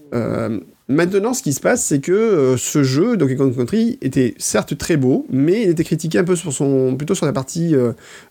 Maintenant, 0.89 1.35
ce 1.35 1.43
qui 1.43 1.53
se 1.53 1.59
passe, 1.61 1.85
c'est 1.85 1.99
que 2.01 2.55
ce 2.57 2.85
jeu, 2.85 3.17
Donkey 3.17 3.35
Kong 3.35 3.55
Country, 3.55 3.99
était 4.03 4.35
certes 4.39 4.79
très 4.79 4.97
beau, 4.97 5.27
mais 5.31 5.63
il 5.65 5.71
était 5.71 5.83
critiqué 5.83 6.17
un 6.19 6.25
peu 6.25 6.37
sur 6.37 6.53
son, 6.53 6.95
plutôt 6.97 7.17
sur 7.17 7.27
la 7.27 7.33
partie 7.33 7.75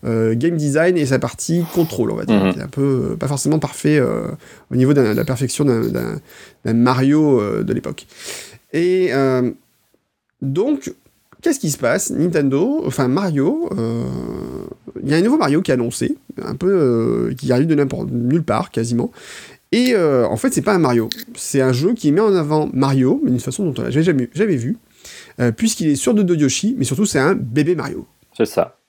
game 0.03 0.55
design 0.55 0.97
et 0.97 1.05
sa 1.05 1.19
partie 1.19 1.63
contrôle, 1.73 2.11
on 2.11 2.15
va 2.15 2.23
dire, 2.25 2.41
Mhm. 2.41 2.59
est 2.59 2.63
un 2.63 2.67
peu 2.69 3.17
pas 3.19 3.27
forcément 3.27 3.59
parfait 3.59 3.99
au 4.01 4.75
niveau 4.75 4.93
de 4.93 5.01
la 5.01 5.25
perfection 5.25 5.65
d'un- 5.65 6.21
Mario 6.73 7.41
de 7.61 7.73
l'époque. 7.73 8.07
Et 8.71 9.11
donc, 10.41 10.93
qu'est-ce 11.45 11.59
qui 11.59 11.69
se 11.69 11.77
passe 11.77 12.09
Nintendo, 12.09 12.81
enfin 12.87 13.07
Mario, 13.07 13.69
euh, 13.77 14.03
il 15.03 15.09
y 15.11 15.13
a 15.13 15.17
un 15.17 15.21
nouveau 15.21 15.37
Mario 15.37 15.61
qui 15.61 15.69
est 15.69 15.75
annoncé, 15.75 16.17
un 16.41 16.55
peu 16.55 16.71
euh, 16.71 17.35
qui 17.35 17.51
arrive 17.51 17.67
de 17.67 17.75
n'importe 17.75 18.09
nulle 18.09 18.41
part 18.41 18.71
quasiment. 18.71 19.11
Et 19.71 19.93
euh, 19.93 20.25
en 20.25 20.37
fait, 20.37 20.51
c'est 20.51 20.63
pas 20.63 20.73
un 20.73 20.79
Mario, 20.79 21.07
c'est 21.35 21.61
un 21.61 21.71
jeu 21.71 21.93
qui 21.93 22.11
met 22.11 22.19
en 22.19 22.33
avant 22.33 22.67
Mario, 22.73 23.21
mais 23.23 23.29
d'une 23.29 23.39
façon 23.39 23.63
dont 23.63 23.79
on 23.79 23.83
l'a 23.83 23.91
jamais, 23.91 24.27
jamais 24.33 24.55
vu, 24.55 24.77
puisqu'il 25.55 25.89
est 25.89 25.95
sur 25.95 26.15
de 26.15 26.35
Yoshi, 26.35 26.73
mais 26.79 26.83
surtout 26.83 27.05
c'est 27.05 27.19
un 27.19 27.35
bébé 27.35 27.75
Mario. 27.75 28.07
C'est 28.35 28.47
ça. 28.47 28.79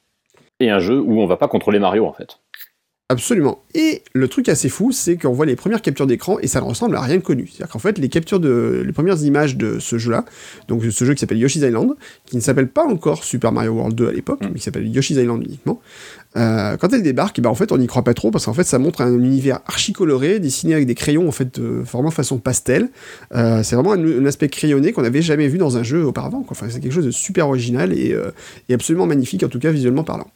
Et 0.59 0.71
un 0.71 0.79
jeu 0.79 0.99
où 0.99 1.21
on 1.21 1.27
va 1.27 1.37
pas 1.37 1.49
contrôler 1.49 1.79
Mario, 1.79 2.07
en 2.07 2.15
fait. 2.15 2.39
Absolument. 3.09 3.63
Et 3.75 4.03
le 4.15 4.27
truc 4.27 4.49
assez 4.49 4.69
fou, 4.69 4.91
c'est 4.91 5.17
qu'on 5.17 5.31
voit 5.33 5.47
les 5.47 5.55
premières 5.55 5.81
captures 5.81 6.09
d'écran 6.09 6.41
et 6.41 6.49
ça 6.49 6.61
ne 6.61 6.65
ressemble 6.65 6.97
à 6.97 7.01
rien 7.01 7.19
de 7.19 7.23
connu. 7.23 7.47
C'est-à-dire 7.47 7.69
qu'en 7.73 7.79
fait, 7.79 7.99
les 7.99 8.09
captures 8.09 8.41
de, 8.41 8.83
les 8.85 8.93
premières 8.93 9.23
images 9.23 9.57
de 9.57 9.79
ce 9.79 9.97
jeu-là, 9.97 10.25
donc 10.67 10.83
ce 10.83 11.05
jeu 11.05 11.15
qui 11.15 11.21
s'appelle 11.21 11.39
Yoshi's 11.39 11.63
Island, 11.63 11.91
qui 12.25 12.35
ne 12.35 12.41
s'appelle 12.41 12.67
pas 12.67 12.85
encore 12.85 13.23
Super 13.23 13.53
Mario 13.53 13.75
World 13.75 13.95
2 13.95 14.09
à 14.09 14.13
l'époque, 14.13 14.41
Mm. 14.43 14.49
mais 14.49 14.59
qui 14.59 14.65
s'appelle 14.65 14.89
Yoshi's 14.89 15.17
Island 15.19 15.41
uniquement, 15.45 15.81
euh, 16.37 16.77
quand 16.79 16.93
elle 16.93 17.05
débarque, 17.05 17.41
ben, 17.41 17.49
en 17.49 17.55
fait, 17.55 17.71
on 17.71 17.79
n'y 17.79 17.87
croit 17.87 18.03
pas 18.03 18.13
trop 18.13 18.33
parce 18.33 18.47
qu'en 18.47 18.55
fait, 18.55 18.65
ça 18.65 18.81
montre 18.81 19.01
un 19.03 19.13
univers 19.17 19.61
archi 19.67 19.93
coloré, 19.93 20.41
dessiné 20.41 20.75
avec 20.75 20.87
des 20.89 20.97
crayons 20.97 21.29
en 21.29 21.33
fait, 21.33 21.61
euh, 21.61 21.83
vraiment 21.85 22.11
façon 22.11 22.39
pastel. 22.39 22.89
Euh, 23.37 23.63
c'est 23.63 23.77
vraiment 23.77 23.93
un, 23.93 24.05
un 24.05 24.27
aspect 24.27 24.49
crayonné 24.49 24.91
qu'on 24.93 25.03
n'avait 25.03 25.23
jamais 25.23 25.47
vu 25.47 25.59
dans 25.59 25.77
un 25.77 25.85
jeu 25.85 26.05
auparavant. 26.05 26.43
quoi. 26.43 26.57
Enfin, 26.59 26.67
c'est 26.69 26.81
quelque 26.81 26.93
chose 26.93 27.07
de 27.07 27.13
super 27.13 27.47
original 27.47 27.93
et, 27.93 28.17
et 28.69 28.75
absolument 28.75 29.07
magnifique, 29.07 29.45
en 29.45 29.49
tout 29.49 29.61
cas 29.61 29.71
visuellement 29.71 30.03
parlant. 30.03 30.27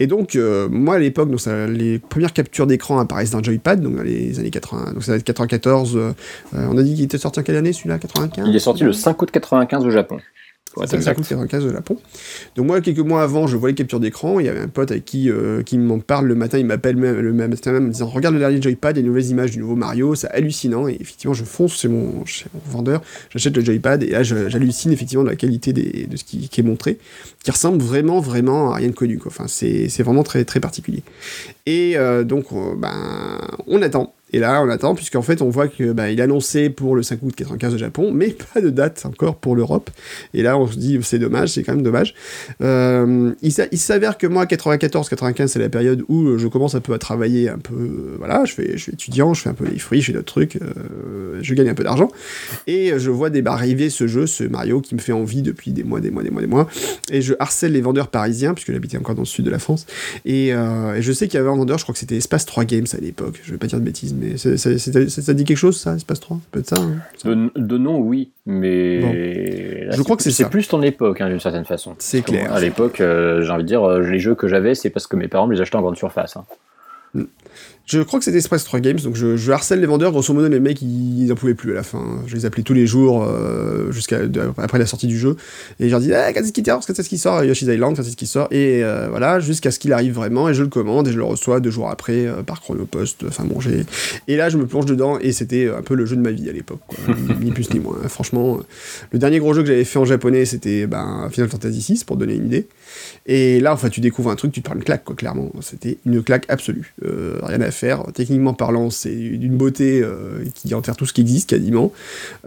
Et 0.00 0.06
donc, 0.06 0.36
euh, 0.36 0.68
moi 0.70 0.94
à 0.94 0.98
l'époque, 0.98 1.28
donc 1.30 1.40
ça- 1.40 1.66
les 1.66 1.98
premières 1.98 2.32
captures 2.32 2.66
d'écran 2.68 2.98
apparaissent 3.00 3.30
dans 3.32 3.42
Joypad, 3.42 3.80
donc 3.80 3.96
dans 3.96 4.02
les 4.02 4.38
années 4.38 4.50
80, 4.50 4.92
donc 4.92 5.02
ça 5.02 5.12
va 5.12 5.18
être 5.18 5.24
94. 5.24 5.96
euh, 5.96 6.12
euh, 6.54 6.66
on 6.70 6.78
a 6.78 6.82
dit 6.82 6.94
qu'il 6.94 7.04
était 7.04 7.18
sorti 7.18 7.40
en 7.40 7.42
quelle 7.42 7.56
année 7.56 7.72
celui-là 7.72 7.98
95 7.98 8.46
Il 8.48 8.54
est 8.54 8.60
sorti 8.60 8.84
le 8.84 8.92
5 8.92 9.20
août 9.20 9.30
95 9.32 9.84
au 9.84 9.90
Japon. 9.90 10.18
Pour 10.74 10.84
être 10.84 10.90
c'est 10.90 10.96
ça 10.96 11.12
exact. 11.12 11.14
coûte 11.16 11.28
95 11.28 11.64
au 11.66 11.70
Japon. 11.72 11.96
Donc 12.56 12.66
moi, 12.66 12.80
quelques 12.80 12.98
mois 12.98 13.22
avant, 13.22 13.46
je 13.46 13.56
vois 13.56 13.70
les 13.70 13.74
captures 13.74 14.00
d'écran. 14.00 14.38
Il 14.38 14.46
y 14.46 14.48
avait 14.48 14.60
un 14.60 14.68
pote 14.68 14.90
avec 14.90 15.04
qui, 15.04 15.30
euh, 15.30 15.62
qui 15.62 15.78
m'en 15.78 15.98
parle 15.98 16.26
le 16.26 16.34
matin. 16.34 16.58
Il 16.58 16.66
m'appelle 16.66 16.96
même, 16.96 17.18
le 17.18 17.32
matin 17.32 17.72
même 17.72 17.84
en 17.84 17.86
me 17.86 17.92
disant 17.92 18.06
Regarde 18.06 18.34
le 18.34 18.40
dernier 18.40 18.60
Joypad, 18.60 18.96
les 18.96 19.02
nouvelles 19.02 19.26
images 19.26 19.50
du 19.50 19.58
nouveau 19.58 19.76
Mario, 19.76 20.14
c'est 20.14 20.28
hallucinant. 20.28 20.86
Et 20.86 20.96
effectivement, 21.00 21.34
je 21.34 21.44
fonce 21.44 21.80
chez 21.80 21.88
mon, 21.88 22.24
chez 22.26 22.46
mon 22.54 22.60
vendeur, 22.70 23.02
j'achète 23.30 23.56
le 23.56 23.64
Joypad 23.64 24.02
et 24.02 24.10
là, 24.10 24.22
j'hallucine 24.22 24.92
effectivement 24.92 25.24
de 25.24 25.30
la 25.30 25.36
qualité 25.36 25.72
des- 25.72 26.06
de 26.06 26.16
ce 26.16 26.24
qui, 26.24 26.48
qui 26.48 26.60
est 26.60 26.64
montré, 26.64 26.98
qui 27.42 27.50
ressemble 27.50 27.82
vraiment, 27.82 28.20
vraiment 28.20 28.72
à 28.72 28.76
rien 28.76 28.88
de 28.88 28.94
connu. 28.94 29.18
Quoi. 29.18 29.32
Enfin, 29.34 29.46
c'est 29.48 30.02
vraiment 30.02 30.22
très, 30.22 30.44
très 30.44 30.60
particulier. 30.60 31.02
Et 31.66 31.96
euh, 31.96 32.24
donc, 32.24 32.46
euh, 32.52 32.74
ben, 32.76 32.92
on 33.66 33.80
attend. 33.82 34.14
Et 34.32 34.38
là, 34.38 34.62
on 34.62 34.68
attend, 34.68 34.94
puisqu'en 34.94 35.22
fait, 35.22 35.42
on 35.42 35.48
voit 35.48 35.68
que 35.68 35.92
ben, 35.92 36.08
il 36.08 36.20
est 36.20 36.22
annoncé 36.22 36.70
pour 36.70 36.94
le 36.96 37.02
5 37.02 37.22
août 37.22 37.34
95 37.34 37.74
au 37.74 37.78
Japon, 37.78 38.12
mais 38.12 38.28
pas 38.54 38.60
de 38.60 38.70
date 38.70 39.04
encore 39.06 39.36
pour 39.36 39.56
l'Europe. 39.56 39.90
Et 40.34 40.42
là, 40.42 40.58
on 40.58 40.66
se 40.66 40.76
dit, 40.76 40.98
c'est 41.02 41.18
dommage, 41.18 41.50
c'est 41.50 41.62
quand 41.62 41.74
même 41.74 41.82
dommage. 41.82 42.14
Euh, 42.62 43.32
il 43.42 43.52
s'a- 43.52 43.66
il 43.72 43.78
s'avère 43.78 44.18
que 44.18 44.26
moi, 44.26 44.46
94-95, 44.46 45.46
c'est 45.48 45.58
la 45.58 45.68
période 45.68 46.04
où 46.08 46.26
euh, 46.28 46.38
je 46.38 46.46
commence 46.48 46.74
un 46.74 46.80
peu 46.80 46.92
à 46.92 46.98
travailler 46.98 47.48
un 47.48 47.58
peu. 47.58 47.74
euh, 47.74 48.16
voilà, 48.18 48.44
je, 48.44 48.52
fais, 48.52 48.72
je 48.76 48.82
suis 48.82 48.92
étudiant, 48.92 49.34
je 49.34 49.42
fais 49.42 49.48
un 49.48 49.54
peu 49.54 49.64
les 49.66 49.78
fruits, 49.78 50.00
je 50.00 50.06
fais 50.06 50.12
d'autres 50.12 50.24
trucs, 50.32 50.58
je 51.40 51.54
gagne 51.54 51.68
un 51.70 51.74
peu 51.74 51.84
d'argent. 51.84 52.08
Et 52.66 52.92
je 52.98 53.10
vois 53.10 53.30
des 53.30 53.42
arriver 53.46 53.88
ce 53.88 54.06
jeu, 54.06 54.26
ce 54.26 54.44
Mario, 54.44 54.80
qui 54.82 54.94
me 54.94 55.00
fait 55.00 55.12
envie 55.12 55.40
depuis 55.40 55.72
des 55.72 55.84
mois, 55.84 56.00
des 56.00 56.10
mois, 56.10 56.22
des 56.22 56.30
mois, 56.30 56.42
des 56.42 56.46
mois. 56.46 56.68
Et 57.10 57.22
je 57.22 57.32
harcèle 57.38 57.72
les 57.72 57.80
vendeurs 57.80 58.08
parisiens, 58.08 58.52
puisque 58.52 58.72
j'habitais 58.72 58.98
encore 58.98 59.14
dans 59.14 59.22
le 59.22 59.26
sud 59.26 59.46
de 59.46 59.50
la 59.50 59.58
France. 59.58 59.86
Et, 60.26 60.52
je 60.52 61.12
sais 61.12 61.28
qu'il 61.28 61.38
y 61.38 61.40
avait 61.40 61.48
un 61.50 61.56
vendeur, 61.56 61.78
je 61.78 61.84
crois 61.84 61.94
que 61.94 61.98
c'était 61.98 62.16
Espace 62.16 62.44
3 62.44 62.64
Games 62.64 62.86
à 62.92 62.98
l'époque, 62.98 63.40
je 63.44 63.52
vais 63.52 63.58
pas 63.58 63.66
dire 63.66 63.78
de 63.80 63.84
bêtises, 63.84 64.14
mais 64.18 64.36
c'est- 64.36 64.56
c'est- 64.56 64.78
ça, 64.78 65.22
ça 65.22 65.34
dit 65.34 65.44
quelque 65.44 65.56
chose, 65.56 65.78
ça, 65.78 65.94
Espace 65.94 66.20
3 66.20 66.36
Ça 66.38 66.42
peut 66.50 66.60
être 66.60 66.68
ça 66.68 66.76
hein 66.80 66.96
De, 67.24 67.50
de 67.56 67.78
nom, 67.78 67.98
oui, 67.98 68.30
mais. 68.46 69.00
Bon. 69.00 69.12
là, 69.90 69.96
Je 69.96 70.02
crois 70.02 70.16
que 70.16 70.22
c'est 70.22 70.30
ça. 70.30 70.44
C'est 70.44 70.50
plus 70.50 70.68
ton 70.68 70.82
époque, 70.82 71.20
hein, 71.20 71.28
d'une 71.28 71.40
certaine 71.40 71.64
façon. 71.64 71.94
C'est 71.98 72.22
clair. 72.22 72.52
À 72.52 72.60
l'époque, 72.60 73.00
euh, 73.00 73.42
j'ai 73.42 73.50
envie 73.50 73.62
de 73.64 73.68
dire, 73.68 73.82
euh, 73.84 74.00
les 74.00 74.18
jeux 74.18 74.34
que 74.34 74.48
j'avais, 74.48 74.74
c'est 74.74 74.90
parce 74.90 75.06
que 75.06 75.16
mes 75.16 75.28
parents 75.28 75.46
me 75.46 75.54
les 75.54 75.60
achetaient 75.60 75.76
en 75.76 75.82
grande 75.82 75.96
surface. 75.96 76.36
hein. 76.36 76.44
Je 77.88 78.00
crois 78.02 78.18
que 78.18 78.24
c'était 78.26 78.36
Express 78.36 78.64
3 78.64 78.80
Games, 78.80 79.00
donc 79.00 79.16
je, 79.16 79.50
harcèle 79.50 79.80
les 79.80 79.86
vendeurs. 79.86 80.12
Grosso 80.12 80.34
modo, 80.34 80.46
les 80.46 80.60
mecs, 80.60 80.82
ils 80.82 81.24
n'en 81.24 81.34
pouvaient 81.34 81.54
plus 81.54 81.72
à 81.72 81.74
la 81.74 81.82
fin. 81.82 82.22
Je 82.26 82.34
les 82.34 82.44
appelais 82.44 82.62
tous 82.62 82.74
les 82.74 82.86
jours 82.86 83.24
euh, 83.24 83.90
jusqu'à 83.92 84.18
après 84.58 84.78
la 84.78 84.84
sortie 84.84 85.06
du 85.06 85.18
jeu. 85.18 85.36
Et 85.80 85.86
je 85.86 85.90
leur 85.90 86.00
dis, 86.00 86.12
ah, 86.12 86.30
quand 86.34 86.40
est-ce 86.40 86.52
qu'il 86.52 86.66
sort 86.66 86.82
Quand 86.86 86.98
est-ce 86.98 87.08
qu'il 87.08 87.18
sort 87.18 87.42
Yoshi's 87.44 87.66
Island, 87.66 87.96
quand 87.96 88.02
est-ce 88.02 88.16
qu'il 88.16 88.28
sort 88.28 88.48
Et 88.50 88.84
euh, 88.84 89.08
voilà, 89.08 89.40
jusqu'à 89.40 89.70
ce 89.70 89.78
qu'il 89.78 89.94
arrive 89.94 90.12
vraiment. 90.12 90.50
Et 90.50 90.54
je 90.54 90.62
le 90.62 90.68
commande 90.68 91.08
et 91.08 91.12
je 91.12 91.16
le 91.16 91.24
reçois 91.24 91.60
deux 91.60 91.70
jours 91.70 91.88
après 91.88 92.26
euh, 92.26 92.42
par 92.42 92.60
Chronopost. 92.60 93.24
Enfin 93.26 93.44
bon, 93.44 93.58
j'ai. 93.58 93.86
Et 94.26 94.36
là, 94.36 94.50
je 94.50 94.58
me 94.58 94.66
plonge 94.66 94.84
dedans 94.84 95.18
et 95.18 95.32
c'était 95.32 95.70
un 95.74 95.80
peu 95.80 95.94
le 95.94 96.04
jeu 96.04 96.16
de 96.16 96.20
ma 96.20 96.30
vie 96.30 96.50
à 96.50 96.52
l'époque, 96.52 96.82
ni 97.40 97.52
plus 97.52 97.72
ni 97.72 97.80
moins. 97.80 97.96
Franchement, 98.08 98.60
le 99.12 99.18
dernier 99.18 99.38
gros 99.38 99.54
jeu 99.54 99.62
que 99.62 99.68
j'avais 99.68 99.84
fait 99.84 99.98
en 99.98 100.04
japonais, 100.04 100.44
c'était 100.44 100.86
ben, 100.86 101.30
Final 101.32 101.48
Fantasy 101.48 101.94
VI, 101.94 102.04
pour 102.04 102.18
donner 102.18 102.34
une 102.34 102.46
idée. 102.48 102.66
Et 103.24 103.60
là, 103.60 103.72
enfin, 103.72 103.88
tu 103.88 104.00
découvres 104.00 104.30
un 104.30 104.36
truc, 104.36 104.52
tu 104.52 104.60
te 104.60 104.66
prends 104.66 104.76
une 104.76 104.84
claque, 104.84 105.04
quoi, 105.04 105.16
clairement. 105.16 105.50
C'était 105.62 105.98
une 106.04 106.22
claque 106.22 106.44
absolue. 106.48 106.94
Euh, 107.04 107.38
rien 107.42 107.60
à 107.62 107.70
faire. 107.70 107.77
Techniquement 108.14 108.54
parlant, 108.54 108.90
c'est 108.90 109.14
d'une 109.14 109.56
beauté 109.56 110.00
euh, 110.02 110.44
qui 110.54 110.74
enterre 110.74 110.96
tout 110.96 111.06
ce 111.06 111.12
qui 111.12 111.20
existe, 111.20 111.50
quasiment. 111.50 111.92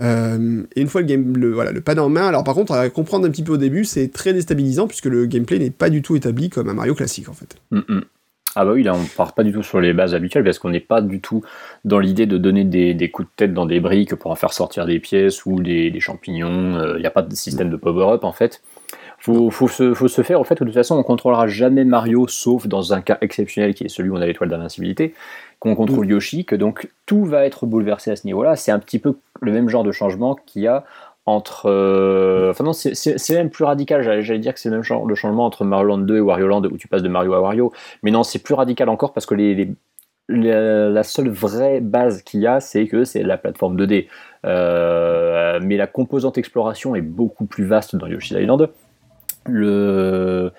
Euh, 0.02 0.64
et 0.76 0.82
une 0.82 0.88
fois 0.88 1.02
le, 1.02 1.08
game, 1.08 1.38
le, 1.38 1.52
voilà, 1.52 1.72
le 1.72 1.82
pad 1.82 2.00
en 2.00 2.10
main, 2.10 2.28
alors 2.28 2.44
par 2.44 2.56
contre, 2.56 2.74
à 2.74 2.90
comprendre 2.90 3.26
un 3.26 3.30
petit 3.30 3.44
peu 3.44 3.54
au 3.54 3.58
début, 3.58 3.86
c'est 3.86 4.12
très 4.12 4.34
déstabilisant, 4.34 4.88
puisque 4.88 5.06
le 5.06 5.26
gameplay 5.26 5.60
n'est 5.60 5.70
pas 5.70 5.90
du 5.90 6.02
tout 6.02 6.16
établi 6.16 6.50
comme 6.50 6.70
un 6.70 6.74
Mario 6.74 6.96
classique, 6.96 7.30
en 7.30 7.34
fait. 7.34 7.56
Mm, 7.72 7.80
mm. 7.88 8.02
Ah 8.54 8.66
bah 8.66 8.74
oui, 8.74 8.84
là 8.84 8.94
on 8.94 9.06
part 9.16 9.34
pas 9.34 9.44
du 9.44 9.54
tout 9.54 9.64
sur 9.64 9.80
les 9.80 9.94
bases 9.94 10.14
habituelles 10.14 10.44
parce 10.44 10.60
qu'on 10.60 10.72
n'est 10.72 10.82
pas 10.82 11.02
du 11.02 11.22
tout 11.22 11.42
dans 11.86 12.00
l'idée 12.00 12.26
de 12.26 12.38
donner 12.38 12.66
des, 12.66 13.10
coups 13.10 13.30
de 13.30 13.34
tête 13.38 13.54
dans 13.54 13.66
des 13.66 13.80
briques 13.80 14.16
pour 14.16 14.30
en 14.30 14.36
faire 14.36 14.52
sortir 14.52 14.86
des 14.86 15.00
pièces 15.00 15.46
ou 15.46 15.62
des, 15.62 15.98
champignons. 16.02 16.96
Il 16.96 17.00
n'y 17.00 17.06
a 17.06 17.12
pas 17.12 17.22
de 17.22 17.34
système 17.34 17.70
de 17.70 17.78
power-up 17.78 18.26
en 18.26 18.34
fait. 18.34 18.62
Faut, 19.22 19.52
faut, 19.52 19.68
se, 19.68 19.94
faut 19.94 20.08
se 20.08 20.24
faire 20.24 20.42
au 20.42 20.44
fait 20.44 20.56
que 20.56 20.64
de 20.64 20.70
toute 20.70 20.76
façon 20.76 20.98
on 20.98 21.04
contrôlera 21.04 21.46
jamais 21.46 21.86
Mario 21.86 22.28
sauf 22.28 22.66
dans 22.66 22.94
un 22.94 23.02
cas 23.02 23.20
exceptionnel 23.22 23.76
qui 23.76 23.84
est 23.84 23.88
celui 23.88 24.10
où 24.10 24.16
on 24.16 24.22
a 24.22 24.26
l'étoile 24.26 24.50
d'invincibilité, 24.50 25.14
qu'on 25.60 25.76
contrôle 25.76 26.08
mm. 26.08 26.10
Yoshi, 26.10 26.44
que 26.44 26.56
donc 26.56 26.90
tout 27.06 27.24
va 27.24 27.46
être 27.46 27.68
bouleversé 27.68 28.10
à 28.10 28.16
ce 28.16 28.26
niveau-là. 28.26 28.56
C'est 28.56 28.72
un 28.72 28.80
petit 28.80 28.98
peu 28.98 29.18
le 29.40 29.52
même 29.52 29.70
genre 29.70 29.84
de 29.84 29.92
changement 29.92 30.36
qu'il 30.48 30.64
y 30.64 30.68
a 30.68 30.86
entre. 31.28 31.68
Euh, 31.68 32.50
enfin, 32.50 32.64
non, 32.64 32.74
c'est 32.74 33.30
même 33.30 33.52
plus 33.52 33.64
radical. 33.64 34.02
J'allais 34.02 34.40
dire 34.40 34.56
que 34.56 34.60
c'est 34.60 34.70
le 34.70 34.78
même 34.78 34.84
genre 34.84 35.06
de 35.06 35.14
changement 35.14 35.46
entre 35.46 35.66
Mario 35.66 35.86
Land 35.86 35.98
2 36.00 36.18
et 36.18 36.20
Wario 36.20 36.48
Land 36.48 36.64
où 36.64 36.78
tu 36.78 36.88
passes 36.88 37.04
de 37.04 37.10
Mario 37.10 37.34
à 37.34 37.42
Wario. 37.42 37.72
Mais 38.02 38.10
non, 38.10 38.24
c'est 38.24 38.40
plus 38.40 38.56
radical 38.56 38.90
encore 38.90 39.14
parce 39.14 39.28
que 39.28 39.36
les, 39.36 39.70
la 40.30 41.04
seule 41.04 41.30
vraie 41.30 41.80
base 41.80 42.24
qu'il 42.24 42.40
y 42.40 42.48
a, 42.48 42.60
c'est 42.60 42.88
que 42.88 43.04
c'est 43.04 43.22
la 43.22 43.38
plateforme 43.38 43.78
2D. 43.78 44.08
Euh, 44.46 45.60
mais 45.62 45.78
la 45.78 45.86
composante 45.86 46.40
exploration 46.40 46.96
est 46.96 47.02
beaucoup 47.02 47.46
plus 47.46 47.66
vaste 47.66 47.96
dans 47.96 48.08
Yoshi's 48.08 48.32
Island 48.32 48.70
le, 49.46 50.52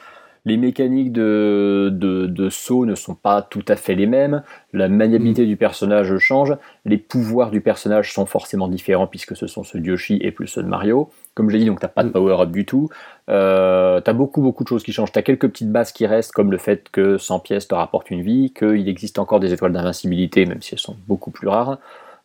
les 0.45 0.57
mécaniques 0.57 1.13
de, 1.13 1.89
de, 1.93 2.49
saut 2.51 2.85
ne 2.85 2.95
sont 2.95 3.15
pas 3.15 3.43
tout 3.43 3.65
à 3.69 3.77
fait 3.77 3.95
les 3.95 4.07
mêmes, 4.07 4.43
la 4.73 4.89
maniabilité 4.89 5.45
mm. 5.45 5.47
du 5.47 5.57
personnage 5.57 6.19
change, 6.19 6.57
les 6.85 6.99
pouvoirs 6.99 7.51
du 7.51 7.61
personnage 7.61 8.13
sont 8.13 8.27
forcément 8.27 8.69
différents 8.69 9.07
puisque 9.07 9.37
ce 9.37 9.47
sont 9.47 9.63
ceux 9.63 9.79
de 9.79 9.87
Yoshi 9.87 10.19
et 10.21 10.33
plus 10.33 10.49
ceux 10.49 10.63
de 10.63 10.69
Mario. 10.69 11.11
Comme 11.35 11.49
je 11.49 11.55
l'ai 11.55 11.61
dit, 11.61 11.67
donc 11.67 11.81
t'as 11.81 11.89
pas 11.89 12.03
de 12.03 12.09
mm. 12.09 12.13
power-up 12.13 12.51
du 12.51 12.65
tout. 12.65 12.89
Euh, 13.29 14.01
t'as 14.01 14.13
beaucoup 14.13 14.43
beaucoup 14.43 14.65
de 14.65 14.69
choses 14.69 14.83
qui 14.83 14.93
changent. 14.93 15.13
T'as 15.13 15.23
quelques 15.23 15.49
petites 15.49 15.71
bases 15.71 15.93
qui 15.93 16.07
restent, 16.07 16.33
comme 16.33 16.51
le 16.51 16.59
fait 16.59 16.89
que 16.91 17.19
100 17.19 17.39
pièces 17.41 17.69
te 17.69 17.75
rapportent 17.75 18.11
une 18.11 18.23
vie, 18.23 18.53
qu'il 18.53 18.89
existe 18.89 19.21
encore 19.21 19.39
des 19.39 19.53
étoiles 19.53 19.73
d'invincibilité, 19.73 20.45
même 20.45 20.61
si 20.61 20.75
elles 20.75 20.81
sont 20.81 20.97
beaucoup 21.07 21.31
plus 21.31 21.47
rares. 21.47 21.79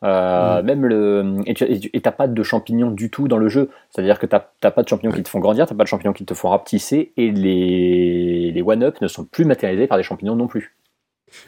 Euh, 0.03 0.61
mm. 0.61 0.65
Même 0.65 0.85
le 0.85 1.35
et 1.45 2.01
t'as 2.01 2.11
pas 2.11 2.27
de 2.27 2.43
champignons 2.43 2.91
du 2.91 3.09
tout 3.09 3.27
dans 3.27 3.37
le 3.37 3.49
jeu. 3.49 3.69
C'est-à-dire 3.89 4.19
que 4.19 4.25
t'as 4.25 4.39
pas 4.39 4.83
de 4.83 4.87
champignons 4.87 5.11
qui 5.11 5.23
te 5.23 5.29
font 5.29 5.39
grandir, 5.39 5.65
t'as 5.65 5.75
pas 5.75 5.83
de 5.83 5.89
champignons 5.89 6.13
qui 6.13 6.25
te 6.25 6.33
font 6.33 6.49
rapetisser, 6.49 7.13
et 7.17 7.31
les, 7.31 8.51
les 8.51 8.61
one-up 8.61 9.01
ne 9.01 9.07
sont 9.07 9.25
plus 9.25 9.45
matérialisés 9.45 9.87
par 9.87 9.97
des 9.97 10.03
champignons 10.03 10.35
non 10.35 10.47
plus. 10.47 10.75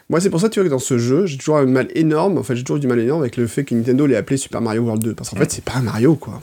Moi, 0.08 0.20
c'est 0.20 0.30
pour 0.30 0.40
ça 0.40 0.48
tu 0.48 0.60
vois, 0.60 0.68
que 0.68 0.72
dans 0.72 0.78
ce 0.78 0.98
jeu, 0.98 1.26
j'ai 1.26 1.38
toujours 1.38 1.56
un 1.56 1.66
mal 1.66 1.88
énorme. 1.94 2.38
En 2.38 2.42
fait, 2.42 2.54
j'ai 2.54 2.62
toujours 2.62 2.76
eu 2.76 2.80
du 2.80 2.86
mal 2.86 2.98
énorme 2.98 3.22
avec 3.22 3.36
le 3.36 3.46
fait 3.46 3.64
que 3.64 3.74
Nintendo 3.74 4.06
l'ait 4.06 4.16
appelé 4.16 4.36
Super 4.36 4.60
Mario 4.60 4.82
World 4.82 5.02
2. 5.02 5.14
Parce 5.14 5.30
qu'en 5.30 5.36
fait, 5.36 5.50
c'est 5.50 5.64
pas 5.64 5.76
un 5.76 5.82
Mario, 5.82 6.16
quoi. 6.16 6.40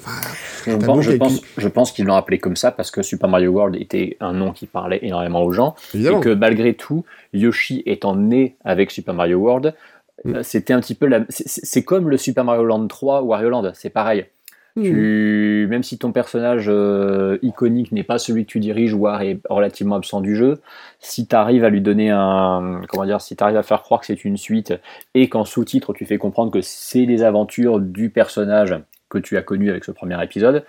je, 0.66 1.18
pense, 1.18 1.42
je, 1.58 1.68
pense, 1.68 1.92
qu'ils 1.92 2.06
l'ont 2.06 2.16
appelé 2.16 2.40
comme 2.40 2.56
ça 2.56 2.72
parce 2.72 2.90
que 2.90 3.04
Super 3.04 3.30
Mario 3.30 3.52
World 3.52 3.76
était 3.76 4.18
un 4.20 4.34
nom 4.34 4.52
qui 4.52 4.66
parlait 4.66 5.00
énormément 5.02 5.44
aux 5.44 5.52
gens. 5.52 5.76
Et 5.94 6.04
que 6.20 6.34
malgré 6.34 6.74
tout, 6.74 7.06
Yoshi 7.34 7.84
étant 7.86 8.16
né 8.16 8.56
avec 8.64 8.90
Super 8.90 9.14
Mario 9.14 9.38
World, 9.38 9.76
Mm. 10.24 10.36
Euh, 10.36 10.44
c'était 10.44 10.74
un 10.74 10.80
petit 10.80 10.96
peu 10.96 11.08
la... 11.08 11.26
c'est 11.30 11.84
comme 11.84 12.10
le 12.10 12.18
Super 12.18 12.44
Mario 12.44 12.64
Land 12.64 12.88
3 12.88 13.24
ou 13.24 13.28
Wario 13.28 13.50
Land, 13.50 13.72
c'est 13.74 13.90
pareil. 13.90 14.26
Mm. 14.76 14.84
Tu... 14.84 15.68
Même 15.70 15.84
si 15.84 15.98
ton 15.98 16.12
personnage 16.12 16.66
euh, 16.68 17.40
iconique 17.42 17.92
n'est 17.92 18.04
pas 18.04 18.18
celui 18.18 18.46
que 18.46 18.52
tu 18.52 18.60
diriges 18.60 18.94
ou 18.94 19.08
est 19.08 19.40
relativement 19.50 19.96
absent 19.96 20.22
du 20.22 20.36
jeu, 20.36 20.60
si 21.00 21.28
tu 21.28 21.36
arrives 21.36 21.64
à 21.64 21.70
lui 21.70 21.82
donner 21.82 22.12
un. 22.12 22.82
Comment 22.88 23.06
dire 23.06 23.22
Si 23.22 23.36
tu 23.36 23.44
arrives 23.44 23.58
à 23.58 23.64
faire 23.64 23.82
croire 23.82 24.02
que 24.02 24.08
c'est 24.08 24.26
une 24.26 24.38
suite 24.38 24.74
et 25.14 25.30
qu'en 25.30 25.46
sous-titre 25.46 25.94
tu 25.94 26.06
fais 26.06 26.18
comprendre 26.18 26.52
que 26.52 26.62
c'est 26.62 27.06
les 27.06 27.24
aventures 27.24 27.80
du 27.80 28.10
personnage 28.10 28.80
que 29.10 29.18
tu 29.18 29.38
as 29.38 29.42
connu 29.42 29.70
avec 29.70 29.86
ce 29.86 29.92
premier 29.92 30.22
épisode, 30.22 30.66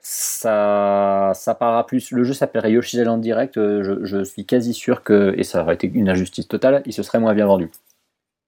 ça, 0.00 1.32
ça 1.34 1.54
parlera 1.54 1.86
plus. 1.86 2.10
Le 2.12 2.24
jeu 2.24 2.32
s'appellerait 2.32 2.72
Yoshi's 2.72 3.00
Island 3.00 3.20
Direct, 3.20 3.56
euh, 3.56 3.82
je, 3.82 4.04
je, 4.04 4.24
suis 4.24 4.44
quasi 4.44 4.72
sûr 4.72 5.02
que, 5.02 5.34
et 5.36 5.42
ça 5.42 5.62
aurait 5.62 5.74
été 5.74 5.90
une 5.92 6.08
injustice 6.08 6.48
totale, 6.48 6.82
il 6.86 6.92
se 6.92 7.02
serait 7.02 7.18
moins 7.18 7.34
bien 7.34 7.46
vendu. 7.46 7.70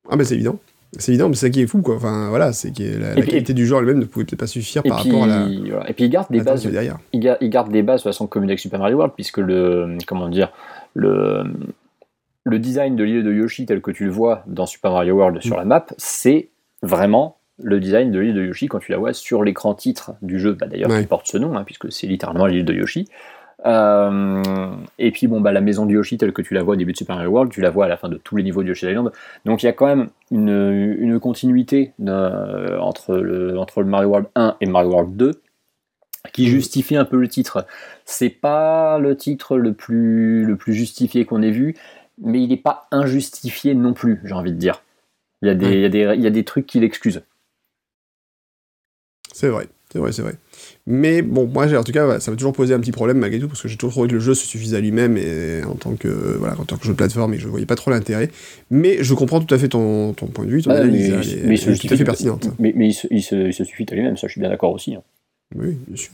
Ah, 0.09 0.17
mais 0.17 0.25
c'est 0.25 0.35
évident. 0.35 0.59
C'est 0.99 1.13
évident, 1.13 1.29
mais 1.29 1.37
c'est 1.37 1.47
ça 1.47 1.51
qui 1.51 1.61
est 1.61 1.67
fou, 1.67 1.83
quoi. 1.83 1.97
Enfin, 1.97 2.29
voilà, 2.31 2.53
c'est 2.53 2.77
que 2.77 2.99
la, 2.99 3.23
qualité 3.23 3.55
du 3.55 3.65
genre 3.65 3.81
elle-même 3.81 3.99
ne 3.99 4.05
pouvait 4.05 4.25
peut-être 4.25 4.41
pas 4.41 4.49
suffire 4.49 4.83
par 4.83 5.05
rapport 5.05 5.25
à 5.25 5.27
la. 5.27 5.47
Et 5.89 5.93
puis 5.93 6.05
il 6.05 6.11
garde 6.11 6.27
des 6.31 6.41
bases. 6.41 6.67
Derrière. 6.67 6.99
Il, 7.13 7.21
garde, 7.21 7.71
des 7.71 7.83
bases 7.83 8.01
de 8.01 8.05
façon 8.05 8.27
commune 8.27 8.51
avec 8.51 8.59
Super 8.59 8.81
Mario 8.81 8.97
World, 8.97 9.15
puisque 9.15 9.39
le. 9.39 9.99
Comment 10.07 10.29
dire 10.29 10.53
Le. 10.95 11.45
Le 12.45 12.59
design 12.59 12.97
de 12.97 13.05
l'île 13.05 13.23
de 13.23 13.33
Yoshi 13.33 13.67
tel 13.67 13.83
que 13.83 13.91
tu 13.91 14.07
le 14.07 14.11
vois 14.11 14.43
dans 14.47 14.65
Super 14.65 14.93
Mario 14.93 15.15
World 15.15 15.43
sur 15.43 15.59
la 15.59 15.67
map, 15.67 15.87
c'est 15.99 16.49
vraiment 16.83 17.37
le 17.63 17.79
design 17.79 18.11
de 18.11 18.19
l'île 18.19 18.35
de 18.35 18.45
Yoshi 18.45 18.67
quand 18.67 18.79
tu 18.79 18.93
la 18.93 18.99
vois 18.99 19.13
sur 19.13 19.45
l'écran 19.45 19.75
titre 19.75 20.13
du 20.23 20.41
jeu, 20.41 20.55
bah, 20.55 20.67
d'ailleurs 20.67 20.89
qui 20.99 21.07
porte 21.07 21.27
ce 21.27 21.37
nom, 21.37 21.55
hein, 21.55 21.65
puisque 21.65 21.93
c'est 21.93 22.07
littéralement 22.07 22.47
l'île 22.47 22.65
de 22.65 22.73
Yoshi. 22.73 23.09
Euh, 23.67 24.43
et 24.99 25.11
puis 25.11 25.27
bon 25.27 25.41
bah 25.41 25.53
la 25.53 25.61
maison 25.61 25.85
de 25.85 25.93
Yoshi 25.93 26.17
telle 26.17 26.33
que 26.33 26.41
tu 26.41 26.55
la 26.55 26.63
vois 26.63 26.75
au 26.75 26.77
début 26.77 26.93
de 26.93 26.97
Super 26.97 27.17
Mario 27.17 27.31
World, 27.31 27.53
tu 27.53 27.61
la 27.61 27.71
vois 27.71 27.85
à 27.85 27.89
la 27.89 27.97
fin 27.97 28.09
de 28.09 28.17
tous 28.17 28.37
les 28.37 28.43
niveaux 28.43 28.63
de 28.63 28.69
Yoshi 28.69 28.87
Island. 28.87 29.13
Donc 29.45 29.63
il 29.63 29.67
y 29.67 29.69
a 29.69 29.73
quand 29.73 29.87
même 29.87 30.09
une, 30.31 30.97
une 30.99 31.21
continuité 31.21 31.93
entre, 32.01 33.17
le, 33.17 33.59
entre 33.59 33.83
le 33.83 33.89
Mario 33.89 34.09
World 34.09 34.29
1 34.35 34.57
et 34.61 34.67
Mario 34.67 34.91
World 34.91 35.17
2 35.17 35.43
qui 36.33 36.47
justifie 36.47 36.97
un 36.97 37.05
peu 37.05 37.17
le 37.17 37.29
titre. 37.29 37.67
C'est 38.05 38.31
pas 38.31 38.99
le 38.99 39.17
titre 39.17 39.57
le 39.57 39.73
plus, 39.73 40.45
le 40.45 40.57
plus 40.57 40.75
justifié 40.75 41.25
qu'on 41.25 41.43
ait 41.43 41.51
vu, 41.51 41.77
mais 42.19 42.43
il 42.43 42.49
n'est 42.49 42.57
pas 42.57 42.87
injustifié 42.91 43.75
non 43.75 43.95
plus, 43.95 44.21
j'ai 44.25 44.35
envie 44.35 44.53
de 44.53 44.59
dire. 44.59 44.83
Il 45.43 45.49
y 45.49 45.51
a 45.51 45.55
des, 45.55 45.73
il 45.73 45.81
y 45.81 45.85
a 45.85 45.89
des, 45.89 46.15
il 46.17 46.23
y 46.23 46.27
a 46.27 46.31
des 46.31 46.45
trucs 46.45 46.67
qui 46.67 46.81
l'excusent. 46.81 47.23
C'est 49.33 49.49
vrai. 49.49 49.69
C'est 49.93 49.99
vrai, 49.99 50.13
c'est 50.13 50.23
vrai. 50.23 50.35
Mais 50.87 51.21
bon, 51.21 51.49
moi, 51.49 51.67
en 51.77 51.83
tout 51.83 51.91
cas, 51.91 52.21
ça 52.21 52.31
m'a 52.31 52.37
toujours 52.37 52.53
posé 52.53 52.73
un 52.75 52.79
petit 52.79 52.93
problème 52.93 53.19
malgré 53.19 53.41
tout, 53.41 53.49
parce 53.49 53.61
que 53.61 53.67
j'ai 53.67 53.77
toujours 53.77 53.93
trouvé 53.93 54.09
que 54.09 54.15
le 54.15 54.21
jeu 54.21 54.35
se 54.35 54.47
suffisait 54.47 54.77
à 54.77 54.81
lui-même 54.81 55.17
et 55.17 55.63
en 55.65 55.75
tant 55.75 55.97
que, 55.97 56.09
voilà, 56.09 56.59
en 56.61 56.65
tant 56.65 56.77
que 56.77 56.85
jeu 56.85 56.93
de 56.93 56.97
plateforme, 56.97 57.35
et 57.35 57.39
je 57.39 57.49
voyais 57.49 57.67
pas 57.67 57.75
trop 57.75 57.91
l'intérêt. 57.91 58.31
Mais 58.71 59.03
je 59.03 59.15
comprends 59.15 59.41
tout 59.41 59.53
à 59.53 59.59
fait 59.59 59.69
ton, 59.69 60.13
ton 60.13 60.27
point 60.27 60.45
de 60.45 60.51
vue, 60.51 60.63
ton 60.63 60.71
analyse, 60.71 61.13
mais, 61.45 61.57
est, 61.57 61.81
tout 61.81 61.93
à 61.93 61.97
fait 61.97 62.05
pertinente. 62.05 62.49
Mais, 62.61 62.73
il, 62.77 62.95
se, 62.95 63.09
il, 63.11 63.23
se, 63.23 63.65
suffit 63.65 63.87
à 63.91 63.95
lui-même, 63.95 64.17
ça, 64.17 64.29
je 64.29 64.33
suis 64.33 64.41
bien 64.41 64.51
d'accord 64.51 64.73
aussi. 64.73 64.95
Hein. 64.95 65.03
Oui, 65.57 65.77
bien 65.89 65.97
sûr. 65.97 66.13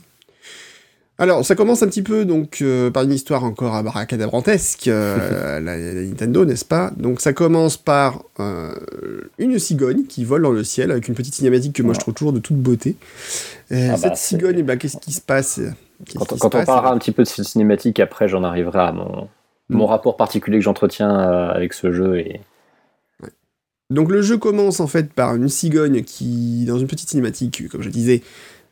Alors, 1.19 1.43
ça 1.43 1.55
commence 1.55 1.81
un 1.81 1.87
petit 1.87 2.03
peu 2.03 2.25
donc 2.25 2.59
euh, 2.61 2.91
par 2.91 3.03
une 3.03 3.11
histoire 3.11 3.43
encore 3.43 3.73
abracadabrantesque, 3.73 4.87
euh, 4.87 5.59
la, 5.61 5.77
Nintendo, 5.77 6.45
n'est-ce 6.45 6.65
pas? 6.65 6.91
Donc, 6.95 7.21
ça 7.21 7.33
commence 7.33 7.75
par 7.75 8.23
euh, 8.39 8.73
une 9.39 9.57
cigogne 9.57 10.05
qui 10.05 10.23
vole 10.23 10.43
dans 10.43 10.51
le 10.51 10.63
ciel 10.63 10.91
avec 10.91 11.07
une 11.07 11.15
petite 11.15 11.33
cinématique 11.33 11.73
que 11.73 11.81
moi 11.81 11.95
je 11.95 11.99
trouve 11.99 12.13
toujours 12.13 12.33
de 12.33 12.39
toute 12.39 12.57
beauté. 12.57 12.97
Ah 13.71 13.97
cette 13.97 14.11
bah, 14.11 14.15
cigogne, 14.15 14.61
bah, 14.63 14.77
qu'est-ce 14.77 14.97
qui 14.97 15.11
se 15.11 15.21
passe? 15.21 15.59
Quand, 16.15 16.33
on 16.33 16.49
parlera 16.49 16.91
un 16.91 16.97
petit 16.99 17.11
peu 17.11 17.23
de 17.23 17.27
cette 17.27 17.45
cinématique, 17.45 17.99
après, 17.99 18.27
j'en 18.27 18.43
arriverai 18.43 18.79
à 18.79 18.91
mon, 18.91 19.27
mon 19.69 19.85
mm. 19.85 19.89
rapport 19.89 20.17
particulier 20.17 20.59
que 20.59 20.63
j'entretiens 20.63 21.09
avec 21.09 21.73
ce 21.73 21.91
jeu 21.91 22.19
et. 22.19 22.41
Donc 23.89 24.11
le 24.11 24.21
jeu 24.21 24.37
commence 24.37 24.81
en 24.81 24.87
fait 24.87 25.13
par 25.13 25.33
une 25.33 25.47
cigogne 25.47 26.03
qui, 26.03 26.65
dans 26.65 26.77
une 26.77 26.87
petite 26.87 27.09
cinématique, 27.09 27.69
comme 27.69 27.81
je 27.81 27.89
disais, 27.89 28.21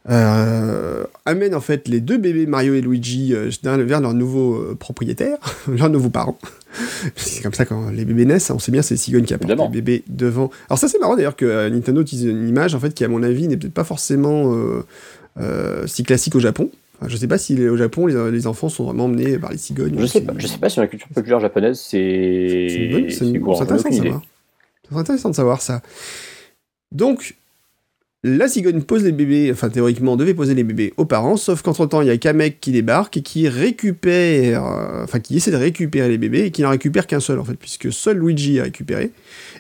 euh, 0.10 1.04
amène 1.26 1.56
en 1.56 1.62
fait 1.62 1.88
les 1.88 2.00
deux 2.00 2.18
bébés 2.18 2.46
Mario 2.46 2.76
et 2.76 2.82
Luigi 2.82 3.34
euh, 3.34 3.50
vers 3.64 4.02
leur 4.02 4.14
nouveau 4.14 4.56
euh, 4.56 4.76
propriétaire, 4.80 5.38
leurs 5.68 5.90
nouveaux 5.90 6.10
parents. 6.10 6.38
c'est 7.16 7.42
comme 7.42 7.54
ça 7.54 7.66
quand 7.66 7.90
les 7.90 8.06
bébés 8.06 8.26
naissent, 8.26 8.52
on 8.52 8.60
sait 8.60 8.72
bien 8.72 8.82
c'est 8.82 8.98
Cigone 8.98 9.24
qui 9.24 9.34
apporte 9.34 9.52
les 9.74 9.82
bébés 9.82 10.04
devant. 10.08 10.52
Alors 10.70 10.78
ça 10.78 10.88
c'est 10.88 11.00
marrant 11.00 11.16
d'ailleurs 11.16 11.36
que 11.36 11.70
Nintendo 11.70 12.02
utilise 12.02 12.26
une 12.26 12.48
image 12.48 12.76
en 12.76 12.80
fait 12.80 12.94
qui 12.94 13.04
à 13.04 13.08
mon 13.08 13.24
avis 13.24 13.48
n'est 13.48 13.58
peut-être 13.58 13.74
pas 13.74 13.84
forcément 13.84 14.54
si 15.86 16.04
classique 16.04 16.36
au 16.36 16.40
Japon. 16.40 16.70
Enfin, 16.98 17.10
je 17.10 17.18
sais 17.18 17.28
pas 17.28 17.38
si 17.38 17.60
au 17.68 17.76
Japon 17.76 18.06
les, 18.06 18.48
enfants 18.48 18.70
sont 18.70 18.86
vraiment 18.86 19.06
emmenés 19.06 19.38
par 19.40 19.52
les 19.52 19.58
cigognes. 19.58 20.00
Je 20.00 20.06
sais 20.06 20.22
pas, 20.22 20.34
je 20.38 20.48
sais 20.48 20.60
pas 20.60 20.70
sur 20.70 20.82
la 20.82 20.88
culture 20.88 21.10
populaire 21.10 21.40
japonaise 21.40 21.80
c'est. 21.80 22.68
C'est 23.10 23.36
intéressant 23.36 23.90
de 23.90 23.96
savoir. 23.96 24.22
C'est 24.88 24.96
intéressant 24.96 25.30
de 25.30 25.36
savoir 25.36 25.62
ça. 25.62 25.82
Donc 26.92 27.36
la 28.28 28.48
cigogne 28.48 28.82
pose 28.82 29.04
les 29.04 29.12
bébés, 29.12 29.52
enfin 29.52 29.70
théoriquement 29.70 30.16
devait 30.16 30.34
poser 30.34 30.56
les 30.56 30.64
bébés 30.64 30.94
aux 30.98 31.06
parents, 31.06 31.38
sauf 31.38 31.62
qu'entre 31.62 31.86
temps 31.86 32.02
il 32.02 32.08
y 32.08 32.10
a 32.10 32.18
Kamek 32.18 32.60
qui 32.60 32.72
débarque 32.72 33.18
et 33.18 33.22
qui 33.22 33.48
récupère, 33.48 34.66
euh, 34.66 35.04
enfin 35.04 35.20
qui 35.20 35.38
essaie 35.38 35.52
de 35.52 35.58
récupérer 35.58 36.10
les 36.10 36.18
bébés 36.18 36.46
et 36.46 36.52
qui 36.52 36.64
n'en 36.64 36.72
récupère 36.72 37.06
qu'un 37.06 37.20
seul 37.20 37.40
en 37.40 37.46
fait, 37.46 37.54
puisque 37.54 37.94
seul 37.94 38.18
Luigi 38.18 38.60
a 38.60 38.64
récupéré, 38.64 39.12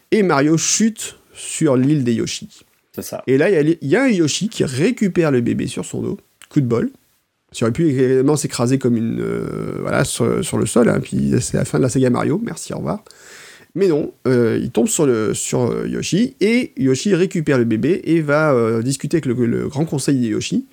et 0.09 0.23
Mario 0.23 0.57
chute 0.57 1.17
sur 1.35 1.77
l'île 1.77 2.03
des 2.03 2.15
Yoshi. 2.15 2.49
C'est 2.95 3.03
ça. 3.03 3.21
Et 3.27 3.37
là 3.37 3.51
il 3.51 3.77
y, 3.83 3.95
a 3.95 4.03
un 4.03 4.09
Yoshi 4.09 4.49
qui 4.49 4.63
récupère 4.63 5.29
le 5.29 5.41
bébé 5.41 5.67
sur 5.67 5.85
son 5.85 6.01
dos, 6.01 6.17
coup 6.49 6.59
de 6.59 6.65
bol. 6.65 6.89
Ça 7.51 7.65
aurait 7.65 7.71
pu 7.71 7.87
également 7.87 8.35
s'écraser 8.35 8.79
comme 8.79 8.97
une. 8.97 9.21
euh, 9.21 9.77
voilà, 9.81 10.03
sur, 10.05 10.25
le 10.25 10.65
sol, 10.65 10.89
hein, 10.89 10.99
puis 11.01 11.35
c'est 11.39 11.55
la 11.55 11.65
fin 11.65 11.77
de 11.77 11.83
la 11.83 11.89
saga 11.89 12.09
Mario, 12.09 12.41
merci, 12.43 12.73
au 12.73 12.77
revoir. 12.77 13.03
Mais 13.75 13.87
non, 13.87 14.11
euh, 14.25 14.57
il 14.61 14.71
tombe 14.71 14.87
sur, 14.87 15.05
le, 15.05 15.33
sur 15.33 15.63
euh, 15.69 15.85
Yoshi, 15.87 16.35
et 16.39 16.71
Yoshi 16.77 17.13
récupère 17.13 17.57
le 17.57 17.65
bébé 17.65 18.01
et 18.05 18.21
va 18.21 18.53
euh, 18.53 18.81
discuter 18.81 19.17
avec 19.17 19.25
le, 19.25 19.33
le 19.45 19.67
grand 19.67 19.83
conseil 19.85 20.17
des 20.17 20.27
Yoshi, 20.27 20.65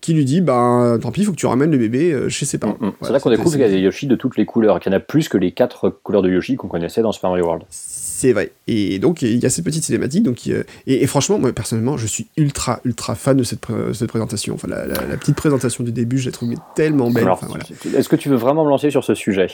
qui 0.00 0.14
lui 0.14 0.24
dit 0.24 0.40
Bah, 0.40 0.98
tant 1.00 1.12
pis, 1.12 1.20
il 1.20 1.24
faut 1.26 1.32
que 1.32 1.36
tu 1.36 1.46
ramènes 1.46 1.70
le 1.70 1.78
bébé 1.78 2.28
chez 2.28 2.46
ses 2.46 2.58
parents. 2.58 2.76
Mm, 2.80 2.86
mm. 2.86 2.92
c'est 3.02 3.12
là 3.12 3.20
qu'on 3.20 3.30
découvre 3.30 3.52
qu'il 3.52 3.60
y 3.60 3.64
a 3.64 3.68
des 3.68 3.78
Yoshi 3.78 4.06
de 4.08 4.16
toutes 4.16 4.36
les 4.36 4.46
couleurs, 4.46 4.80
qu'il 4.80 4.90
y 4.90 4.94
en 4.94 4.98
a 4.98 5.00
plus 5.00 5.28
que 5.28 5.38
les 5.38 5.52
quatre 5.52 5.90
couleurs 6.02 6.22
de 6.22 6.30
Yoshi 6.30 6.56
qu'on 6.56 6.68
connaissait 6.68 7.02
dans 7.02 7.12
Super 7.12 7.30
Mario 7.30 7.44
World. 7.44 7.62
C'est 7.68 8.32
vrai. 8.34 8.50
Et 8.66 8.98
donc, 8.98 9.22
il 9.22 9.38
y 9.38 9.46
a 9.46 9.48
cette 9.50 9.64
petite 9.64 9.82
cinématique. 9.84 10.24
Donc, 10.24 10.46
et, 10.46 10.62
et 10.86 11.06
franchement, 11.06 11.38
moi, 11.38 11.52
personnellement, 11.54 11.96
je 11.96 12.06
suis 12.06 12.26
ultra, 12.36 12.80
ultra 12.84 13.14
fan 13.14 13.36
de 13.36 13.44
cette, 13.44 13.60
pré- 13.60 13.94
cette 13.94 14.10
présentation. 14.10 14.54
Enfin, 14.54 14.68
la, 14.68 14.86
la- 14.86 15.06
la 15.06 15.16
petite 15.16 15.36
présentation 15.36 15.84
du 15.84 15.92
début, 15.92 16.18
je 16.18 16.26
la 16.26 16.32
trouve 16.32 16.52
tellement 16.74 17.10
belle. 17.10 17.22
Alors, 17.24 17.38
Enfin, 17.42 17.46
voilà. 17.48 17.64
Est-ce 17.98 18.08
que 18.10 18.16
tu 18.16 18.28
veux 18.28 18.36
vraiment 18.36 18.64
me 18.64 18.68
lancer 18.68 18.90
sur 18.90 19.04
ce 19.04 19.14
sujet? 19.14 19.46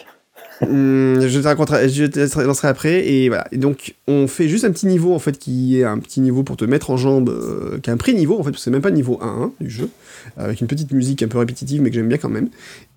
Je 0.63 1.41
te 1.41 1.47
raconterai, 1.47 1.89
je 1.89 2.05
te 2.05 2.41
lancerai 2.41 2.69
après. 2.69 3.09
Et 3.09 3.29
voilà. 3.29 3.47
Et 3.53 3.59
donc, 3.59 3.95
on 4.07 4.27
fait 4.27 4.49
juste 4.49 4.65
un 4.65 4.73
petit 4.73 4.87
niveau, 4.87 5.15
en 5.15 5.19
fait, 5.19 5.39
qui 5.39 5.79
est 5.79 5.85
un 5.85 5.99
petit 5.99 6.21
niveau 6.21 6.43
pour 6.43 6.57
te 6.57 6.65
mettre 6.65 6.91
en 6.91 6.97
jambe, 6.97 7.29
euh, 7.29 7.79
qui 7.81 7.91
est 7.91 7.93
un 7.93 7.97
pré-niveau, 7.97 8.35
en 8.39 8.43
fait, 8.43 8.51
parce 8.51 8.59
que 8.59 8.65
c'est 8.65 8.71
même 8.71 8.83
pas 8.83 8.91
niveau 8.91 9.19
1 9.23 9.27
hein, 9.27 9.53
du 9.61 9.71
jeu, 9.71 9.89
avec 10.37 10.61
une 10.61 10.67
petite 10.67 10.93
musique 10.93 11.23
un 11.23 11.29
peu 11.29 11.39
répétitive, 11.39 11.81
mais 11.83 11.91
que 11.91 11.97
j'aime 11.97 12.09
bien 12.09 12.19
quand 12.19 12.29
même. 12.29 12.49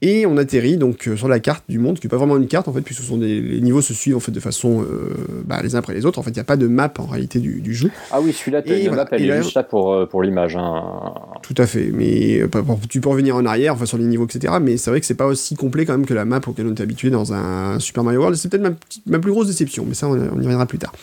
Et 0.02 0.26
on 0.26 0.38
atterrit 0.38 0.78
donc 0.78 1.08
euh, 1.08 1.18
sur 1.18 1.28
la 1.28 1.40
carte 1.40 1.64
du 1.68 1.78
monde, 1.80 2.00
qui 2.00 2.08
n'est 2.08 2.10
pas 2.10 2.18
vraiment 2.18 2.38
une 2.38 2.48
carte, 2.48 2.68
en 2.68 2.74
fait, 2.74 2.82
puisque 2.82 3.02
ce 3.02 3.08
sont 3.08 3.18
des, 3.18 3.42
les 3.42 3.60
niveaux 3.62 3.82
se 3.82 3.94
suivent, 3.94 4.16
en 4.16 4.20
fait, 4.22 4.32
de 4.32 4.40
façon 4.40 4.82
euh, 4.82 5.10
bah, 5.46 5.60
les 5.62 5.76
uns 5.76 5.80
après 5.80 5.94
les 5.94 6.06
autres. 6.06 6.20
En 6.20 6.24
fait, 6.24 6.30
il 6.32 6.36
n'y 6.36 6.40
a 6.40 6.46
pas 6.46 6.56
de 6.58 6.68
map, 6.68 6.94
en 7.00 7.06
réalité, 7.06 7.40
du, 7.40 7.60
du 7.62 7.74
jeu. 7.74 7.92
Ah 8.12 8.22
oui, 8.22 8.32
celui-là, 8.32 8.62
une 8.66 8.88
voilà. 8.88 9.04
map, 9.04 9.10
elle 9.12 9.24
est 9.24 9.28
là- 9.28 9.42
juste 9.42 9.56
là 9.56 9.64
pour, 9.64 9.94
euh, 9.94 10.06
pour 10.06 10.24
l'image. 10.24 10.56
hein. 10.56 11.14
Tout 11.42 11.56
à 11.58 11.66
fait, 11.66 11.92
mais 11.94 12.42
tu 12.90 13.02
peux 13.02 13.10
revenir 13.10 13.36
en 13.36 13.46
arrière, 13.46 13.74
enfin 13.74 13.86
sur 13.86 13.98
les 13.98 14.06
niveaux, 14.06 14.26
etc. 14.26 14.54
Mais 14.62 14.78
c'est 14.78 14.90
vrai 14.90 15.00
que 15.00 15.06
c'est 15.06 15.16
pas 15.16 15.26
aussi 15.28 15.56
complet 15.56 15.86
quand 15.86 15.94
même 15.98 16.06
que 16.06 16.14
la 16.14 16.26
map 16.26 16.40
auquel 16.48 16.68
on 16.68 16.72
était 16.72 16.84
habitué 16.84 17.10
dans 17.10 17.34
un 17.34 17.80
Super 17.80 18.04
Mario 18.04 18.20
World. 18.20 18.38
C'est 18.38 18.50
peut-être 18.50 18.76
ma, 19.06 19.20
plus 19.20 19.32
grosse 19.32 19.48
déception, 19.48 19.86
mais 19.88 19.94
ça 19.96 20.08
on, 20.08 20.12
on 20.14 20.36
y 20.40 20.44
reviendra 20.44 20.66
plus 20.66 20.78
tard. 20.80 20.94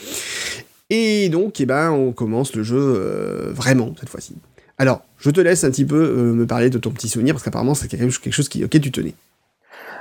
Et 0.88 1.28
donc, 1.28 1.60
eh 1.60 1.66
ben, 1.66 1.90
on 1.90 2.12
commence 2.12 2.54
le 2.54 2.62
jeu 2.62 2.78
euh, 2.78 3.50
vraiment 3.52 3.92
cette 3.98 4.08
fois-ci. 4.08 4.34
Alors, 4.78 5.02
je 5.18 5.30
te 5.30 5.40
laisse 5.40 5.64
un 5.64 5.70
petit 5.70 5.86
peu 5.86 5.96
euh, 5.96 6.32
me 6.32 6.46
parler 6.46 6.70
de 6.70 6.78
ton 6.78 6.90
petit 6.90 7.08
souvenir 7.08 7.34
parce 7.34 7.42
qu'apparemment 7.42 7.74
c'est 7.74 7.88
quelque 7.88 8.04
chose, 8.04 8.18
quelque 8.18 8.34
chose 8.34 8.48
qui, 8.48 8.64
auquel 8.64 8.80
tu 8.80 8.92
tenais. 8.92 9.14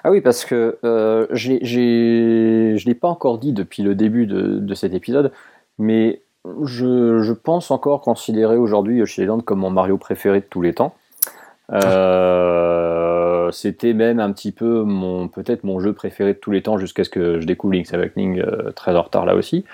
Ah 0.04 0.12
oui, 0.12 0.22
parce 0.22 0.46
que 0.46 0.78
euh, 0.84 1.26
je 1.32 2.86
l'ai 2.86 2.96
pas 2.96 3.08
encore 3.08 3.40
dit 3.40 3.54
depuis 3.54 3.84
le 3.84 3.96
début 3.96 4.28
de, 4.28 4.60
de 4.60 4.74
cet 4.76 4.94
épisode, 4.94 5.32
mais 5.80 6.22
je, 6.64 7.22
je 7.24 7.34
pense 7.34 7.72
encore 7.72 8.02
considérer 8.02 8.58
aujourd'hui 8.58 8.98
Yoshi 8.98 9.22
Island 9.24 9.44
comme 9.44 9.60
mon 9.60 9.72
Mario 9.72 9.98
préféré 9.98 10.42
de 10.42 10.46
tous 10.48 10.62
les 10.62 10.74
temps. 10.74 10.96
Euh, 11.72 13.50
C'était 13.52 13.94
même 13.94 14.20
un 14.20 14.32
petit 14.32 14.52
peu 14.52 14.84
mon 14.84 15.28
peut-être 15.28 15.64
mon 15.64 15.80
jeu 15.80 15.94
préféré 15.94 16.34
de 16.34 16.38
tous 16.38 16.52
les 16.52 16.62
temps 16.62 16.78
jusqu'à 16.78 17.04
ce 17.04 17.10
que 17.10 17.40
je 17.40 17.48
découvre 17.48 17.74
Link's 17.74 17.92
Awakening 17.94 18.40
euh, 18.42 18.72
très 18.72 18.96
en 18.96 19.02
retard 19.02 19.26
là 19.26 19.34
aussi. 19.34 19.66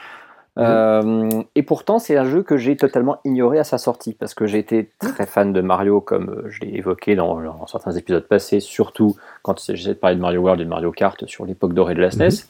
Euh, 0.58 1.30
et 1.56 1.64
pourtant, 1.64 1.98
c'est 1.98 2.18
un 2.18 2.26
jeu 2.26 2.44
que 2.44 2.58
j'ai 2.58 2.76
totalement 2.76 3.20
ignoré 3.24 3.58
à 3.58 3.64
sa 3.64 3.78
sortie 3.78 4.14
parce 4.14 4.34
que 4.34 4.46
j'ai 4.48 4.60
été 4.60 4.92
très 5.00 5.26
fan 5.26 5.54
de 5.54 5.62
Mario, 5.62 6.02
comme 6.02 6.30
euh, 6.30 6.50
je 6.50 6.60
l'ai 6.62 6.76
évoqué 6.76 7.16
dans, 7.16 7.40
dans 7.40 7.68
certains 7.68 7.94
épisodes 7.94 8.28
passés, 8.28 8.60
surtout 8.60 9.16
quand 9.44 9.62
il 9.62 9.66
s'agissait 9.66 9.94
de 9.94 10.00
parler 10.00 10.18
de 10.18 10.22
Mario 10.22 10.42
World 10.42 10.62
et 10.62 10.66
de 10.66 10.70
Mario 10.70 10.92
Kart 10.92 11.26
sur 11.26 11.46
l'époque 11.46 11.74
dorée 11.74 11.96
de 11.96 12.02
la 12.02 12.12
SNES. 12.12 12.46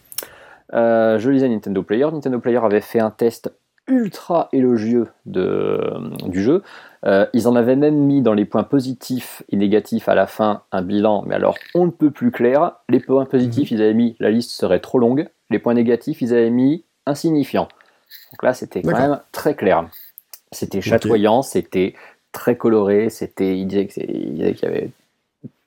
Euh, 0.73 1.19
je 1.19 1.29
lisais 1.29 1.49
Nintendo 1.49 1.83
Player. 1.83 2.07
Nintendo 2.11 2.39
Player 2.39 2.59
avait 2.63 2.81
fait 2.81 2.99
un 2.99 3.11
test 3.11 3.51
ultra 3.87 4.47
élogieux 4.53 5.07
de, 5.25 5.81
du 6.27 6.41
jeu. 6.41 6.63
Euh, 7.05 7.25
ils 7.33 7.47
en 7.47 7.55
avaient 7.55 7.75
même 7.75 7.95
mis 7.95 8.21
dans 8.21 8.33
les 8.33 8.45
points 8.45 8.63
positifs 8.63 9.43
et 9.49 9.57
négatifs 9.57 10.07
à 10.07 10.15
la 10.15 10.27
fin 10.27 10.61
un 10.71 10.81
bilan, 10.81 11.23
mais 11.27 11.35
alors 11.35 11.55
on 11.73 11.85
ne 11.85 11.91
peut 11.91 12.11
plus 12.11 12.31
clair. 12.31 12.73
Les 12.89 12.99
points 12.99 13.25
positifs, 13.25 13.71
ils 13.71 13.81
avaient 13.81 13.93
mis 13.93 14.15
la 14.19 14.29
liste 14.29 14.51
serait 14.51 14.79
trop 14.79 14.99
longue. 14.99 15.27
Les 15.49 15.59
points 15.59 15.73
négatifs, 15.73 16.21
ils 16.21 16.33
avaient 16.33 16.51
mis 16.51 16.85
insignifiant. 17.05 17.67
Donc 18.31 18.43
là, 18.43 18.53
c'était 18.53 18.81
quand 18.81 18.97
même 18.97 19.19
très 19.31 19.55
clair. 19.55 19.87
C'était 20.51 20.81
chatoyant, 20.81 21.41
c'était 21.41 21.95
très 22.31 22.55
coloré, 22.55 23.09
c'était, 23.09 23.57
il 23.57 23.67
disait 23.67 23.87
qu'il 23.87 24.37
y 24.37 24.65
avait 24.65 24.89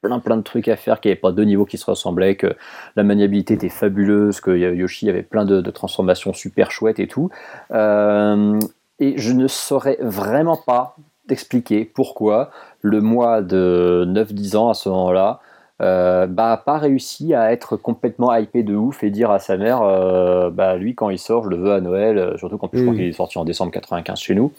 plein 0.02 0.18
plein 0.18 0.36
de 0.36 0.42
trucs 0.42 0.68
à 0.68 0.76
faire, 0.76 1.00
qu'il 1.00 1.08
n'y 1.08 1.12
avait 1.12 1.20
pas 1.20 1.32
deux 1.32 1.44
niveaux 1.44 1.64
qui 1.64 1.78
se 1.78 1.86
ressemblaient, 1.86 2.36
que 2.36 2.54
la 2.96 3.02
maniabilité 3.02 3.54
était 3.54 3.70
fabuleuse, 3.70 4.40
que 4.40 4.50
Yoshi 4.50 5.08
avait 5.08 5.22
plein 5.22 5.44
de, 5.44 5.60
de 5.60 5.70
transformations 5.70 6.32
super 6.32 6.70
chouettes 6.70 7.00
et 7.00 7.08
tout. 7.08 7.30
Euh, 7.70 8.58
et 9.00 9.14
je 9.16 9.32
ne 9.32 9.48
saurais 9.48 9.96
vraiment 10.00 10.56
pas 10.56 10.96
t'expliquer 11.26 11.84
pourquoi 11.86 12.50
le 12.82 13.00
mois 13.00 13.40
de 13.40 14.04
9-10 14.06 14.56
ans 14.56 14.68
à 14.68 14.74
ce 14.74 14.90
moment-là 14.90 15.40
euh, 15.82 16.28
bah, 16.28 16.62
pas 16.64 16.78
réussi 16.78 17.34
à 17.34 17.52
être 17.52 17.76
complètement 17.76 18.32
hypé 18.32 18.62
de 18.62 18.76
ouf 18.76 19.02
et 19.02 19.10
dire 19.10 19.32
à 19.32 19.40
sa 19.40 19.56
mère 19.56 19.82
euh, 19.82 20.48
bah 20.48 20.76
lui 20.76 20.94
quand 20.94 21.10
il 21.10 21.18
sort 21.18 21.42
je 21.42 21.48
le 21.48 21.56
veux 21.56 21.72
à 21.72 21.80
Noël 21.80 22.16
euh, 22.16 22.38
surtout 22.38 22.58
qu'en 22.58 22.68
plus 22.68 22.78
je 22.78 22.84
crois 22.84 22.94
qu'il 22.94 23.04
est 23.04 23.12
sorti 23.12 23.38
en 23.38 23.44
décembre 23.44 23.72
95 23.72 24.16
chez 24.20 24.36
nous. 24.36 24.52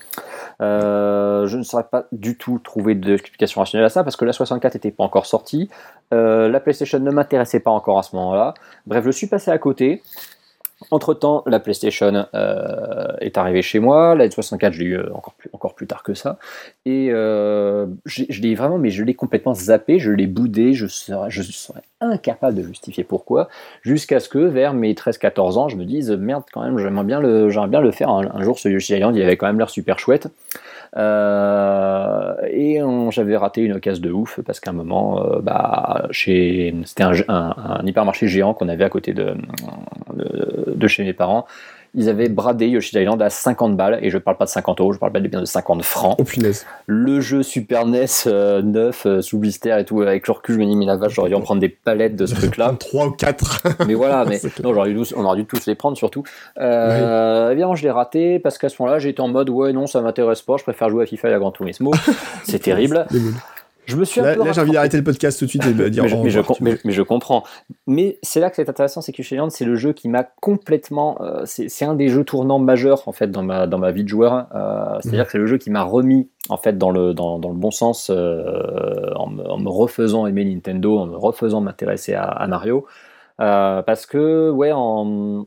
Euh, 0.62 1.48
je 1.48 1.58
ne 1.58 1.64
saurais 1.64 1.86
pas 1.90 2.08
du 2.12 2.38
tout 2.38 2.60
trouver 2.60 2.96
d'explication 2.96 3.62
rationnelle 3.62 3.86
à 3.86 3.90
ça 3.90 4.04
parce 4.04 4.18
que 4.18 4.26
la 4.26 4.34
64 4.34 4.74
n'était 4.74 4.92
pas 4.92 5.06
encore 5.06 5.26
sortie. 5.26 5.70
La 6.12 6.60
PlayStation 6.60 7.00
ne 7.00 7.12
m'intéressait 7.12 7.60
pas 7.60 7.72
encore 7.72 7.98
à 7.98 8.04
ce 8.04 8.14
moment-là. 8.18 8.54
Bref 8.86 9.06
je 9.06 9.12
suis 9.12 9.28
passé 9.28 9.52
à 9.52 9.58
côté 9.58 10.02
entre 10.92 11.14
temps, 11.14 11.44
la 11.48 11.60
PlayStation 11.60 12.26
euh, 12.34 13.08
est 13.22 13.38
arrivée 13.38 13.62
chez 13.62 13.80
moi. 13.80 14.14
La 14.14 14.28
N64, 14.28 14.74
je 14.74 14.80
l'ai 14.80 14.86
eu 14.86 14.98
euh, 14.98 15.10
encore 15.54 15.74
plus, 15.74 15.88
tard 15.88 16.04
que 16.04 16.14
ça. 16.14 16.38
Et 16.86 17.10
euh, 17.12 17.88
je 18.06 18.42
l'ai 18.42 18.56
vraiment, 18.56 18.78
mais 18.78 18.90
je 18.90 19.04
l'ai 19.04 19.14
complètement 19.14 19.54
zappé, 19.54 20.00
je 20.00 20.12
l'ai 20.12 20.28
boudé, 20.28 20.74
je 20.74 20.88
serais, 20.88 21.82
incapable 22.02 22.58
de 22.58 22.64
justifier 22.64 23.06
pourquoi, 23.06 23.48
jusqu'à 23.84 24.20
ce 24.20 24.28
que 24.28 24.40
vers 24.40 24.74
mes 24.74 24.94
13-14 24.94 25.58
ans, 25.58 25.70
je 25.70 25.78
me 25.78 25.86
dise 25.86 26.12
merde, 26.12 26.44
quand 26.52 26.64
même, 26.64 26.78
j'aimerais 26.78 27.06
bien 27.06 27.22
le, 27.22 27.92
faire 27.92 28.10
un, 28.10 28.44
jour 28.44 28.60
ce 28.60 28.68
Yoshi 28.68 28.96
Island, 28.96 29.16
il 29.16 29.24
avait 29.24 29.38
quand 29.38 29.48
même 29.48 29.60
l'air 29.60 29.70
super 29.70 29.98
chouette. 29.98 30.28
Et 30.98 32.82
j'avais 33.10 33.38
raté 33.38 33.62
une 33.62 33.74
occasion 33.74 34.02
de 34.02 34.12
ouf 34.12 34.40
parce 34.46 34.60
qu'à 34.60 34.72
un 34.72 34.74
moment, 34.74 35.22
bah, 35.42 36.08
c'était 36.12 37.04
un, 37.28 37.82
hypermarché 37.86 38.28
géant 38.28 38.54
qu'on 38.54 38.70
avait 38.70 38.84
à 38.84 38.90
côté 38.90 39.14
de, 39.14 39.36
de 40.76 40.88
chez 40.88 41.04
mes 41.04 41.14
parents. 41.14 41.46
Ils 41.98 42.10
avaient 42.10 42.28
bradé 42.28 42.68
Yoshi 42.68 43.00
Island 43.00 43.22
à 43.22 43.30
50 43.30 43.78
balles, 43.78 44.00
et 44.02 44.10
je 44.10 44.18
parle 44.18 44.36
pas 44.36 44.44
de 44.44 44.50
50 44.50 44.82
euros, 44.82 44.92
je 44.92 45.00
parle 45.00 45.14
pas 45.14 45.22
de 45.22 45.30
bien 45.30 45.40
de 45.40 45.46
50 45.46 45.82
francs. 45.82 46.18
Oh 46.20 46.26
punaise. 46.26 46.66
Le 46.88 47.22
jeu 47.22 47.42
Super 47.42 47.86
NES 47.86 48.06
euh, 48.28 48.62
neuf, 48.62 49.06
euh, 49.06 49.22
sous 49.22 49.40
blister 49.40 49.80
et 49.80 49.86
tout, 49.86 50.02
avec 50.02 50.28
le 50.28 50.34
recul, 50.34 50.56
je 50.56 50.60
me 50.60 50.66
dis, 50.66 50.76
mais 50.76 50.86
la 50.86 50.98
vache, 50.98 51.14
j'aurais 51.14 51.30
dû 51.30 51.36
en 51.36 51.42
prendre 51.42 51.62
des 51.62 51.70
palettes 51.70 52.18
de 52.18 52.26
ce 52.26 52.36
truc-là. 52.36 52.76
3 52.78 53.06
ou 53.06 53.12
4. 53.12 53.64
Mais 53.88 53.94
voilà, 53.94 54.26
mais 54.26 54.42
non, 54.64 54.74
j'aurais 54.74 54.92
dû, 54.92 55.00
on 55.16 55.24
aurait 55.24 55.38
dû 55.38 55.46
tous 55.46 55.66
les 55.68 55.76
prendre 55.76 55.96
surtout. 55.96 56.24
Euh, 56.60 57.52
Évidemment, 57.52 57.76
je 57.76 57.84
l'ai 57.84 57.92
raté 57.92 58.40
parce 58.40 58.58
qu'à 58.58 58.68
ce 58.68 58.76
moment-là, 58.82 59.00
j'étais 59.00 59.22
en 59.22 59.30
mode 59.30 59.50
ouais, 59.50 59.72
non, 59.72 59.88
ça 59.88 60.02
m'intéresse 60.02 60.42
pas, 60.42 60.58
je 60.58 60.64
préfère 60.64 60.90
jouer 60.90 61.04
à 61.04 61.06
FIFA 61.06 61.30
et 61.30 61.34
à 61.34 61.40
Gran 61.40 61.52
Turismo. 61.52 61.92
C'est 62.44 62.60
terrible. 62.60 63.06
Je 63.86 63.96
me 63.96 64.06
suis 64.06 64.20
un 64.22 64.24
Là, 64.24 64.36
peu 64.36 64.44
là, 64.46 64.52
j'ai 64.52 64.62
envie 64.62 64.72
d'arrêter 64.72 64.98
le 64.98 65.04
podcast 65.04 65.38
tout 65.40 65.46
de 65.46 65.50
suite 65.50 65.66
et 65.66 65.74
de 65.74 65.88
dire 65.90 66.04
mais, 66.04 66.10
je, 66.10 66.16
au 66.16 66.24
mais 66.24 66.30
je 66.30 66.40
revoir, 66.40 66.48
com- 66.48 66.56
tu 66.58 66.64
vois. 66.64 66.74
mais- 66.74 66.80
mais 66.86 66.92
je 66.92 67.02
comprends. 67.02 67.44
Mais 67.88 68.18
c'est 68.24 68.40
là 68.40 68.50
que 68.50 68.56
c'est 68.56 68.70
intéressant, 68.70 69.02
c'est 69.02 69.12
que 69.12 69.22
Island, 69.22 69.52
c'est 69.52 69.66
le 69.66 69.76
jeu 69.76 69.94
qui 69.94 70.10
m'a 70.10 70.24
complètement. 70.24 71.22
euh, 71.22 71.42
c'est 71.46 71.70
c'est 71.70 71.86
un 71.86 71.96
des 71.96 72.08
jeux 72.10 72.24
tournants 72.24 72.60
majeurs 72.60 73.08
en 73.08 73.12
fait 73.12 73.30
dans 73.32 73.44
ma 73.44 73.68
dans 73.68 73.78
ma 73.78 73.92
vie 73.92 74.04
de 74.04 74.10
joueur. 74.10 74.48
Euh, 74.56 74.98
C'est-à-dire 75.02 75.20
Mhm. 75.22 75.26
que 75.26 75.32
c'est 75.32 75.38
le 75.38 75.48
jeu 75.48 75.58
qui 75.58 75.70
m'a 75.70 75.84
remis 75.84 76.30
en 76.50 76.58
fait 76.58 76.78
dans 76.78 76.92
le 76.92 77.14
dans, 77.14 77.40
dans 77.40 77.50
le 77.50 77.56
bon 77.58 77.72
sens 77.72 78.10
euh, 78.14 79.12
en, 79.16 79.28
me, 79.30 79.44
en 79.50 79.58
me 79.58 79.70
refaisant 79.70 80.26
aimer 80.28 80.46
Nintendo, 80.46 80.98
en 81.00 81.06
me 81.08 81.18
refaisant 81.18 81.62
m'intéresser 81.62 82.14
à, 82.14 82.24
à 82.24 82.48
Mario. 82.48 82.86
Euh, 83.42 83.82
parce 83.82 84.06
que 84.06 84.50
ouais 84.50 84.72
en 84.74 85.46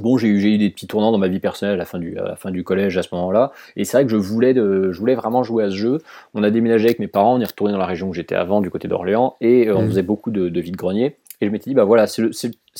Bon, 0.00 0.18
j'ai 0.18 0.28
eu, 0.28 0.58
des 0.58 0.70
petits 0.70 0.86
tournants 0.86 1.12
dans 1.12 1.18
ma 1.18 1.28
vie 1.28 1.40
personnelle 1.40 1.74
à 1.74 1.78
la 1.78 1.84
fin 1.84 1.98
du, 1.98 2.18
à 2.18 2.24
la 2.24 2.36
fin 2.36 2.50
du 2.50 2.64
collège 2.64 2.96
à 2.98 3.02
ce 3.02 3.08
moment-là. 3.12 3.52
Et 3.76 3.84
c'est 3.84 3.96
vrai 3.96 4.04
que 4.04 4.10
je 4.10 4.16
voulais, 4.16 4.54
de, 4.54 4.92
je 4.92 4.98
voulais 4.98 5.14
vraiment 5.14 5.42
jouer 5.42 5.64
à 5.64 5.70
ce 5.70 5.76
jeu. 5.76 5.98
On 6.34 6.42
a 6.42 6.50
déménagé 6.50 6.86
avec 6.86 6.98
mes 6.98 7.08
parents, 7.08 7.36
on 7.36 7.40
est 7.40 7.46
retourné 7.46 7.72
dans 7.72 7.78
la 7.78 7.86
région 7.86 8.08
où 8.08 8.14
j'étais 8.14 8.34
avant, 8.34 8.60
du 8.60 8.70
côté 8.70 8.88
d'Orléans, 8.88 9.36
et 9.40 9.68
euh, 9.68 9.76
on 9.76 9.82
Mhm. 9.82 9.88
faisait 9.88 10.02
beaucoup 10.02 10.30
de, 10.30 10.48
de 10.48 10.60
vide-grenier. 10.60 11.16
Et 11.40 11.46
je 11.46 11.50
m'étais 11.50 11.70
dit, 11.70 11.74
bah 11.74 11.84
voilà, 11.84 12.06
s'il 12.06 12.30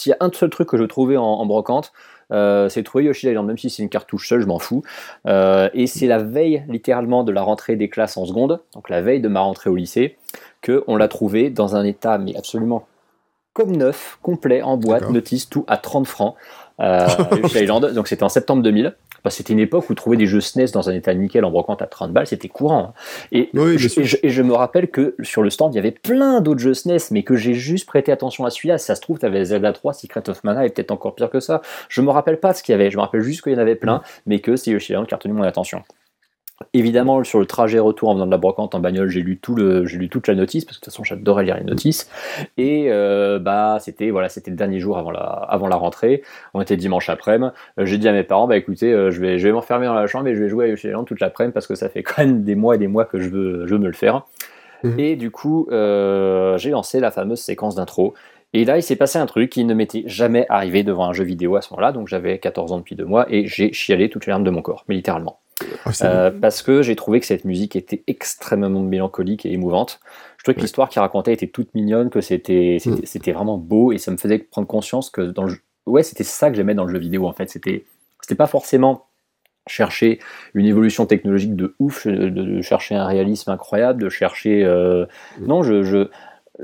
y 0.06 0.12
a 0.12 0.16
un 0.20 0.30
seul 0.32 0.50
truc 0.50 0.68
que 0.68 0.76
je 0.78 0.84
trouvais 0.84 1.16
en, 1.16 1.24
en 1.24 1.46
brocante, 1.46 1.92
euh, 2.32 2.68
c'est 2.68 2.82
trouver 2.82 3.04
Yoshi 3.04 3.28
Island, 3.28 3.46
même 3.46 3.58
si 3.58 3.68
c'est 3.68 3.82
une 3.82 3.88
cartouche 3.88 4.28
seule, 4.28 4.40
je 4.40 4.46
m'en 4.46 4.58
fous. 4.58 4.82
Euh, 5.26 5.68
et 5.74 5.86
c'est 5.86 6.06
la 6.06 6.18
veille, 6.18 6.64
littéralement, 6.68 7.22
de 7.24 7.32
la 7.32 7.42
rentrée 7.42 7.76
des 7.76 7.88
classes 7.88 8.16
en 8.16 8.24
seconde, 8.24 8.60
donc 8.74 8.88
la 8.88 9.02
veille 9.02 9.20
de 9.20 9.28
ma 9.28 9.40
rentrée 9.40 9.70
au 9.70 9.76
lycée, 9.76 10.16
que 10.62 10.82
on 10.86 10.96
l'a 10.96 11.08
trouvé 11.08 11.50
dans 11.50 11.76
un 11.76 11.84
état, 11.84 12.16
mais 12.18 12.34
absolument 12.36 12.86
comme 13.52 13.76
neuf, 13.76 14.18
complet, 14.20 14.62
en 14.62 14.76
boîte, 14.76 15.08
notice, 15.10 15.48
tout 15.48 15.64
à 15.68 15.76
30 15.76 16.08
francs. 16.08 16.34
Euh, 16.80 17.06
Island, 17.54 17.92
donc 17.92 18.08
c'était 18.08 18.24
en 18.24 18.28
septembre 18.28 18.62
2000. 18.62 18.94
bah, 19.22 19.30
c'était 19.30 19.52
une 19.52 19.60
époque 19.60 19.88
où 19.90 19.94
trouver 19.94 20.16
des 20.16 20.26
jeux 20.26 20.40
SNES 20.40 20.72
dans 20.72 20.88
un 20.88 20.94
état 20.94 21.14
nickel 21.14 21.44
en 21.44 21.50
brocante 21.50 21.82
à 21.82 21.86
30 21.86 22.12
balles, 22.12 22.26
c'était 22.26 22.48
courant. 22.48 22.94
Et, 23.32 23.50
je, 23.54 24.42
me 24.42 24.52
rappelle 24.52 24.88
que 24.88 25.14
sur 25.22 25.42
le 25.42 25.50
stand, 25.50 25.72
il 25.72 25.76
y 25.76 25.78
avait 25.78 25.92
plein 25.92 26.40
d'autres 26.40 26.60
jeux 26.60 26.74
SNES, 26.74 27.10
mais 27.10 27.22
que 27.22 27.36
j'ai 27.36 27.54
juste 27.54 27.86
prêté 27.86 28.10
attention 28.12 28.44
à 28.44 28.50
celui-là. 28.50 28.78
Si 28.78 28.86
ça 28.86 28.94
se 28.94 29.00
trouve, 29.00 29.18
tu 29.18 29.26
avais 29.26 29.44
Zelda 29.44 29.72
3, 29.72 29.92
Secret 29.92 30.28
of 30.28 30.42
Mana, 30.44 30.66
et 30.66 30.70
peut-être 30.70 30.90
encore 30.90 31.14
pire 31.14 31.30
que 31.30 31.40
ça. 31.40 31.62
Je 31.88 32.00
me 32.00 32.10
rappelle 32.10 32.40
pas 32.40 32.54
ce 32.54 32.62
qu'il 32.62 32.72
y 32.72 32.74
avait, 32.74 32.90
je 32.90 32.96
me 32.96 33.02
rappelle 33.02 33.22
juste 33.22 33.42
qu'il 33.42 33.52
y 33.52 33.56
en 33.56 33.58
avait 33.58 33.76
plein, 33.76 34.02
mais 34.26 34.40
que 34.40 34.56
c'est 34.56 34.70
Yoshi 34.70 34.92
Island 34.92 35.06
qui 35.06 35.14
a 35.14 35.16
retenu 35.16 35.32
mon 35.32 35.42
attention. 35.42 35.82
Évidemment, 36.72 37.22
sur 37.24 37.40
le 37.40 37.46
trajet 37.46 37.80
retour 37.80 38.10
en 38.10 38.14
venant 38.14 38.26
de 38.26 38.30
la 38.30 38.36
brocante 38.36 38.76
en 38.76 38.80
bagnole, 38.80 39.08
j'ai 39.08 39.22
lu 39.22 39.38
tout 39.38 39.56
le, 39.56 39.86
j'ai 39.86 39.98
lu 39.98 40.08
toute 40.08 40.28
la 40.28 40.36
notice 40.36 40.64
parce 40.64 40.76
que 40.76 40.82
de 40.82 40.84
toute 40.84 40.92
façon, 40.92 41.02
j'adorais 41.02 41.42
lire 41.42 41.56
les 41.56 41.64
notices. 41.64 42.08
Et 42.56 42.86
euh, 42.88 43.40
bah, 43.40 43.78
c'était 43.80 44.10
voilà, 44.10 44.28
c'était 44.28 44.52
le 44.52 44.56
dernier 44.56 44.78
jour 44.78 44.96
avant 44.96 45.10
la, 45.10 45.20
avant 45.20 45.66
la 45.66 45.74
rentrée. 45.74 46.22
On 46.52 46.60
était 46.60 46.76
dimanche 46.76 47.08
après-midi. 47.08 47.50
Euh, 47.80 47.86
j'ai 47.86 47.98
dit 47.98 48.08
à 48.08 48.12
mes 48.12 48.22
parents, 48.22 48.46
bah 48.46 48.56
écoutez, 48.56 48.92
euh, 48.92 49.10
je 49.10 49.20
vais, 49.20 49.38
je 49.38 49.48
vais 49.48 49.52
m'enfermer 49.52 49.86
dans 49.86 49.94
la 49.94 50.06
chambre 50.06 50.28
et 50.28 50.36
je 50.36 50.42
vais 50.42 50.48
jouer 50.48 50.66
à 50.66 50.68
Yoshi 50.68 50.88
Island 50.88 51.06
toute 51.06 51.18
l'après-midi 51.18 51.52
parce 51.52 51.66
que 51.66 51.74
ça 51.74 51.88
fait 51.88 52.04
quand 52.04 52.18
même 52.22 52.44
des 52.44 52.54
mois 52.54 52.76
et 52.76 52.78
des 52.78 52.88
mois 52.88 53.04
que 53.04 53.18
je 53.18 53.28
veux, 53.28 53.66
je 53.66 53.74
veux 53.74 53.80
me 53.80 53.88
le 53.88 53.92
faire. 53.92 54.22
Mhm. 54.84 55.00
Et 55.00 55.16
du 55.16 55.32
coup, 55.32 55.66
j'ai 55.70 56.70
lancé 56.70 57.00
la 57.00 57.10
fameuse 57.10 57.40
séquence 57.40 57.74
d'intro. 57.74 58.14
Et 58.52 58.64
là, 58.64 58.78
il 58.78 58.82
s'est 58.84 58.94
passé 58.94 59.18
un 59.18 59.26
truc 59.26 59.50
qui 59.50 59.64
ne 59.64 59.74
m'était 59.74 60.04
jamais 60.06 60.46
arrivé 60.48 60.84
devant 60.84 61.06
un 61.06 61.12
jeu 61.12 61.24
vidéo 61.24 61.56
à 61.56 61.62
ce 61.62 61.72
moment-là. 61.72 61.90
Donc, 61.90 62.06
j'avais 62.06 62.38
14 62.38 62.70
ans 62.70 62.78
depuis 62.78 62.94
deux 62.94 63.04
mois 63.04 63.26
et 63.28 63.46
j'ai 63.48 63.72
chialé 63.72 64.08
toutes 64.08 64.26
les 64.26 64.30
larmes 64.30 64.44
de 64.44 64.50
mon 64.50 64.62
corps, 64.62 64.84
mais 64.88 64.94
littéralement. 64.94 65.40
Ah, 65.84 65.90
euh, 66.02 66.30
parce 66.30 66.62
que 66.62 66.82
j'ai 66.82 66.96
trouvé 66.96 67.20
que 67.20 67.26
cette 67.26 67.44
musique 67.44 67.76
était 67.76 68.02
extrêmement 68.06 68.80
mélancolique 68.80 69.46
et 69.46 69.52
émouvante. 69.52 70.00
Je 70.36 70.44
trouvais 70.44 70.56
que 70.56 70.60
l'histoire 70.60 70.88
qu'il 70.88 71.00
racontait 71.00 71.32
était 71.32 71.46
toute 71.46 71.74
mignonne, 71.74 72.10
que 72.10 72.20
c'était 72.20 72.78
mm. 72.84 73.00
c'était 73.04 73.32
vraiment 73.32 73.58
beau 73.58 73.92
et 73.92 73.98
ça 73.98 74.10
me 74.10 74.16
faisait 74.16 74.38
prendre 74.38 74.66
conscience 74.66 75.10
que 75.10 75.22
dans 75.22 75.44
le 75.44 75.54
ouais 75.86 76.02
c'était 76.02 76.24
ça 76.24 76.50
que 76.50 76.56
j'aimais 76.56 76.74
dans 76.74 76.84
le 76.84 76.92
jeu 76.92 76.98
vidéo 76.98 77.26
en 77.26 77.32
fait. 77.32 77.48
C'était 77.48 77.84
c'était 78.20 78.34
pas 78.34 78.46
forcément 78.46 79.06
chercher 79.66 80.18
une 80.52 80.66
évolution 80.66 81.06
technologique 81.06 81.56
de 81.56 81.74
ouf, 81.78 82.06
de, 82.06 82.60
chercher 82.60 82.96
un 82.96 83.06
réalisme 83.06 83.50
incroyable, 83.50 84.02
de 84.02 84.08
chercher 84.08 84.64
euh, 84.64 85.06
mm. 85.40 85.46
non 85.46 85.62
je, 85.62 86.08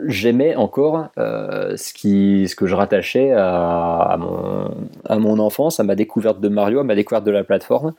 j'aimais 0.06 0.54
encore 0.56 1.08
euh, 1.18 1.76
ce, 1.76 1.92
qui, 1.92 2.46
ce 2.48 2.54
que 2.54 2.66
je 2.66 2.74
rattachais 2.74 3.32
à, 3.32 3.96
à, 3.96 4.16
mon, 4.16 4.74
à 5.04 5.18
mon 5.18 5.38
enfance, 5.38 5.80
à 5.80 5.84
ma 5.84 5.94
découverte 5.94 6.40
de 6.40 6.48
Mario, 6.48 6.80
à 6.80 6.84
ma 6.84 6.94
découverte 6.94 7.24
de 7.24 7.30
la 7.30 7.44
plateforme. 7.44 7.94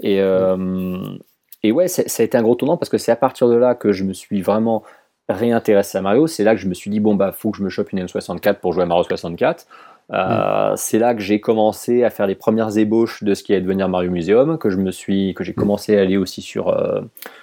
Et, 0.00 0.20
euh, 0.20 1.16
et 1.62 1.72
ouais, 1.72 1.88
ça 1.88 2.02
a 2.22 2.22
été 2.22 2.36
un 2.36 2.42
gros 2.42 2.54
tournant 2.54 2.76
parce 2.76 2.90
que 2.90 2.98
c'est 2.98 3.12
à 3.12 3.16
partir 3.16 3.48
de 3.48 3.54
là 3.54 3.74
que 3.74 3.92
je 3.92 4.04
me 4.04 4.12
suis 4.12 4.42
vraiment 4.42 4.82
réintéressé 5.28 5.98
à 5.98 6.02
Mario. 6.02 6.26
C'est 6.26 6.44
là 6.44 6.54
que 6.54 6.60
je 6.60 6.68
me 6.68 6.74
suis 6.74 6.90
dit, 6.90 7.00
bon, 7.00 7.14
bah, 7.14 7.32
faut 7.32 7.50
que 7.50 7.58
je 7.58 7.62
me 7.62 7.68
chope 7.68 7.92
une 7.92 8.04
M64 8.04 8.54
pour 8.56 8.72
jouer 8.72 8.84
à 8.84 8.86
Mario 8.86 9.04
64. 9.04 9.66
Euh, 10.12 10.72
mm. 10.72 10.76
C'est 10.76 10.98
là 10.98 11.14
que 11.14 11.20
j'ai 11.20 11.40
commencé 11.40 12.04
à 12.04 12.10
faire 12.10 12.26
les 12.26 12.34
premières 12.34 12.76
ébauches 12.78 13.24
de 13.24 13.34
ce 13.34 13.42
qui 13.42 13.52
allait 13.52 13.62
devenir 13.62 13.88
Mario 13.88 14.10
Museum, 14.10 14.58
que 14.58 14.70
je 14.70 14.76
me 14.76 14.90
suis, 14.90 15.34
que 15.34 15.42
j'ai 15.42 15.52
mm. 15.52 15.56
commencé 15.56 15.96
à 15.96 16.02
aller 16.02 16.16
aussi 16.16 16.42
sur 16.42 16.68
euh, 16.68 17.00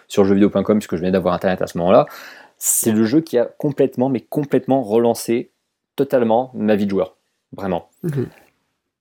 sur 0.08 0.24
jeuxvideo.com 0.24 0.78
puisque 0.78 0.96
je 0.96 1.02
venais 1.02 1.12
d'avoir 1.12 1.34
internet 1.34 1.62
à 1.62 1.68
ce 1.68 1.78
moment-là. 1.80 2.06
C'est 2.58 2.92
le 2.92 3.04
jeu 3.04 3.20
qui 3.20 3.38
a 3.38 3.46
complètement, 3.46 4.08
mais 4.08 4.22
complètement 4.22 4.84
relancé 4.84 5.52
totalement 5.98 6.52
ma 6.54 6.76
vie 6.76 6.86
de 6.86 6.92
joueur, 6.92 7.18
vraiment. 7.52 7.90
Mm-hmm. 8.06 8.26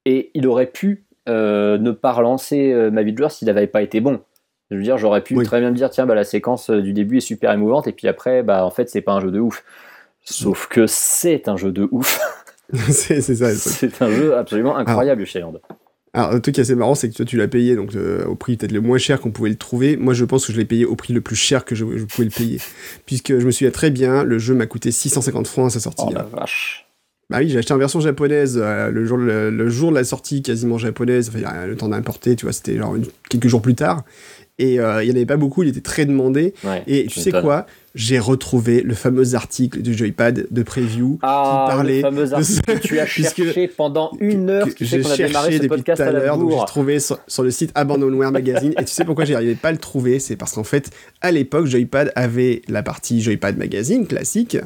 Et 0.06 0.30
il 0.34 0.48
aurait 0.48 0.66
pu 0.66 1.04
euh, 1.28 1.78
ne 1.78 1.92
pas 1.92 2.12
relancer 2.12 2.72
euh, 2.72 2.90
ma 2.90 3.04
vie 3.04 3.12
de 3.12 3.18
joueur 3.18 3.30
s'il 3.30 3.46
n'avait 3.46 3.68
pas 3.68 3.82
été 3.82 4.00
bon. 4.00 4.20
Je 4.70 4.76
veux 4.76 4.82
dire, 4.82 4.98
j'aurais 4.98 5.22
pu 5.22 5.36
très 5.44 5.60
bien 5.60 5.70
me 5.70 5.76
dire, 5.76 5.90
tiens, 5.90 6.06
bah, 6.06 6.14
la 6.14 6.24
séquence 6.24 6.70
euh, 6.70 6.80
du 6.80 6.92
début 6.92 7.18
est 7.18 7.20
super 7.20 7.52
émouvante, 7.52 7.86
et 7.86 7.92
puis 7.92 8.08
après, 8.08 8.42
bah, 8.42 8.64
en 8.64 8.70
fait, 8.70 8.88
c'est 8.88 9.02
pas 9.02 9.12
un 9.12 9.20
jeu 9.20 9.30
de 9.30 9.38
ouf. 9.38 9.64
Sauf 10.24 10.66
que 10.66 10.86
c'est 10.86 11.48
un 11.48 11.56
jeu 11.56 11.70
de 11.70 11.88
ouf. 11.92 12.18
c'est 12.88 13.20
ça. 13.20 13.54
C'est 13.54 14.00
un 14.00 14.10
jeu 14.10 14.34
absolument 14.34 14.76
incroyable, 14.76 15.24
Land. 15.34 15.54
Alors, 16.14 16.32
le 16.32 16.40
truc 16.40 16.54
qui 16.54 16.60
est 16.60 16.62
assez 16.62 16.74
marrant, 16.74 16.94
c'est 16.94 17.08
que 17.10 17.14
toi, 17.14 17.24
tu 17.24 17.36
l'as 17.36 17.48
payé 17.48 17.76
donc 17.76 17.92
au 18.26 18.34
prix 18.34 18.56
peut-être 18.56 18.72
le 18.72 18.80
moins 18.80 18.98
cher 18.98 19.20
qu'on 19.20 19.30
pouvait 19.30 19.50
le 19.50 19.56
trouver. 19.56 19.96
Moi, 19.96 20.14
je 20.14 20.24
pense 20.24 20.46
que 20.46 20.52
je 20.52 20.58
l'ai 20.58 20.64
payé 20.64 20.84
au 20.84 20.94
prix 20.94 21.12
le 21.12 21.20
plus 21.20 21.36
cher 21.36 21.64
que 21.64 21.74
je, 21.74 21.84
pouvais 21.84 22.24
le 22.24 22.30
payer. 22.30 22.60
Puisque 23.06 23.38
je 23.38 23.44
me 23.44 23.50
souviens 23.50 23.70
très 23.70 23.90
bien, 23.90 24.22
le 24.24 24.38
jeu 24.38 24.54
m'a 24.54 24.66
coûté 24.66 24.90
650 24.90 25.46
francs 25.46 25.66
à 25.66 25.70
sa 25.70 25.80
sortie. 25.80 26.04
Oh 26.08 26.12
la 26.14 26.22
vache. 26.22 26.86
Bah 27.32 27.38
oui, 27.40 27.48
j'ai 27.48 27.58
acheté 27.58 27.72
en 27.72 27.78
version 27.78 27.98
japonaise 27.98 28.60
euh, 28.62 28.90
le, 28.90 29.06
jour, 29.06 29.16
le, 29.16 29.68
jour 29.70 29.90
de 29.90 29.96
la 29.96 30.04
sortie, 30.04 30.42
quasiment 30.42 30.76
japonaise. 30.76 31.30
Enfin, 31.34 31.66
le 31.66 31.76
temps 31.76 31.88
d'importer, 31.88 32.36
tu 32.36 32.44
vois, 32.44 32.52
c'était 32.52 32.76
genre 32.76 32.94
quelques 33.30 33.48
jours 33.48 33.62
plus 33.62 33.74
tard. 33.74 34.04
Et 34.58 34.78
euh, 34.78 35.02
il 35.02 35.06
n'y 35.06 35.12
en 35.12 35.16
avait 35.16 35.26
pas 35.26 35.38
beaucoup, 35.38 35.62
il 35.62 35.70
était 35.70 35.80
très 35.80 36.04
demandé. 36.04 36.52
et 36.86 37.06
tu 37.06 37.20
sais 37.20 37.32
quoi? 37.32 37.66
J'ai 37.94 38.18
retrouvé 38.18 38.80
le 38.80 38.94
fameux 38.94 39.34
article 39.34 39.82
du 39.82 39.94
Joypad 39.94 40.46
de 40.50 40.62
preview 40.62 41.18
ah, 41.22 41.66
qui 41.68 41.74
parlait 41.74 41.96
le 41.96 42.00
fameux 42.02 42.32
article 42.32 42.78
que 42.78 42.86
tu 42.86 42.98
as 42.98 43.06
cherché 43.06 43.68
pendant 43.68 44.12
une 44.20 44.48
heure. 44.48 44.68
Tu 44.74 44.86
sais 44.86 45.00
qu'on 45.00 45.10
a 45.10 45.16
démarré 45.16 45.58
ce 45.58 45.66
podcast 45.66 46.00
à, 46.00 46.10
l'heure, 46.10 46.38
donc 46.38 46.50
j'ai 46.50 46.66
trouvé 46.66 47.00
sur, 47.00 47.18
le 47.42 47.50
site 47.50 47.70
Abandonware 47.74 48.32
Magazine. 48.32 48.72
et 48.78 48.84
tu 48.84 48.92
sais 48.92 49.04
pourquoi 49.04 49.24
j'arrivais 49.24 49.54
pas 49.54 49.68
à 49.68 49.72
le 49.72 49.78
trouver? 49.78 50.18
C'est 50.18 50.36
parce 50.36 50.52
qu'en 50.52 50.64
fait, 50.64 50.90
à 51.20 51.30
l'époque, 51.30 51.66
Joypad 51.66 52.12
avait 52.14 52.62
la 52.68 52.82
partie 52.82 53.20
Joypad 53.20 53.56
Magazine 53.56 54.06
classique, 54.06 54.56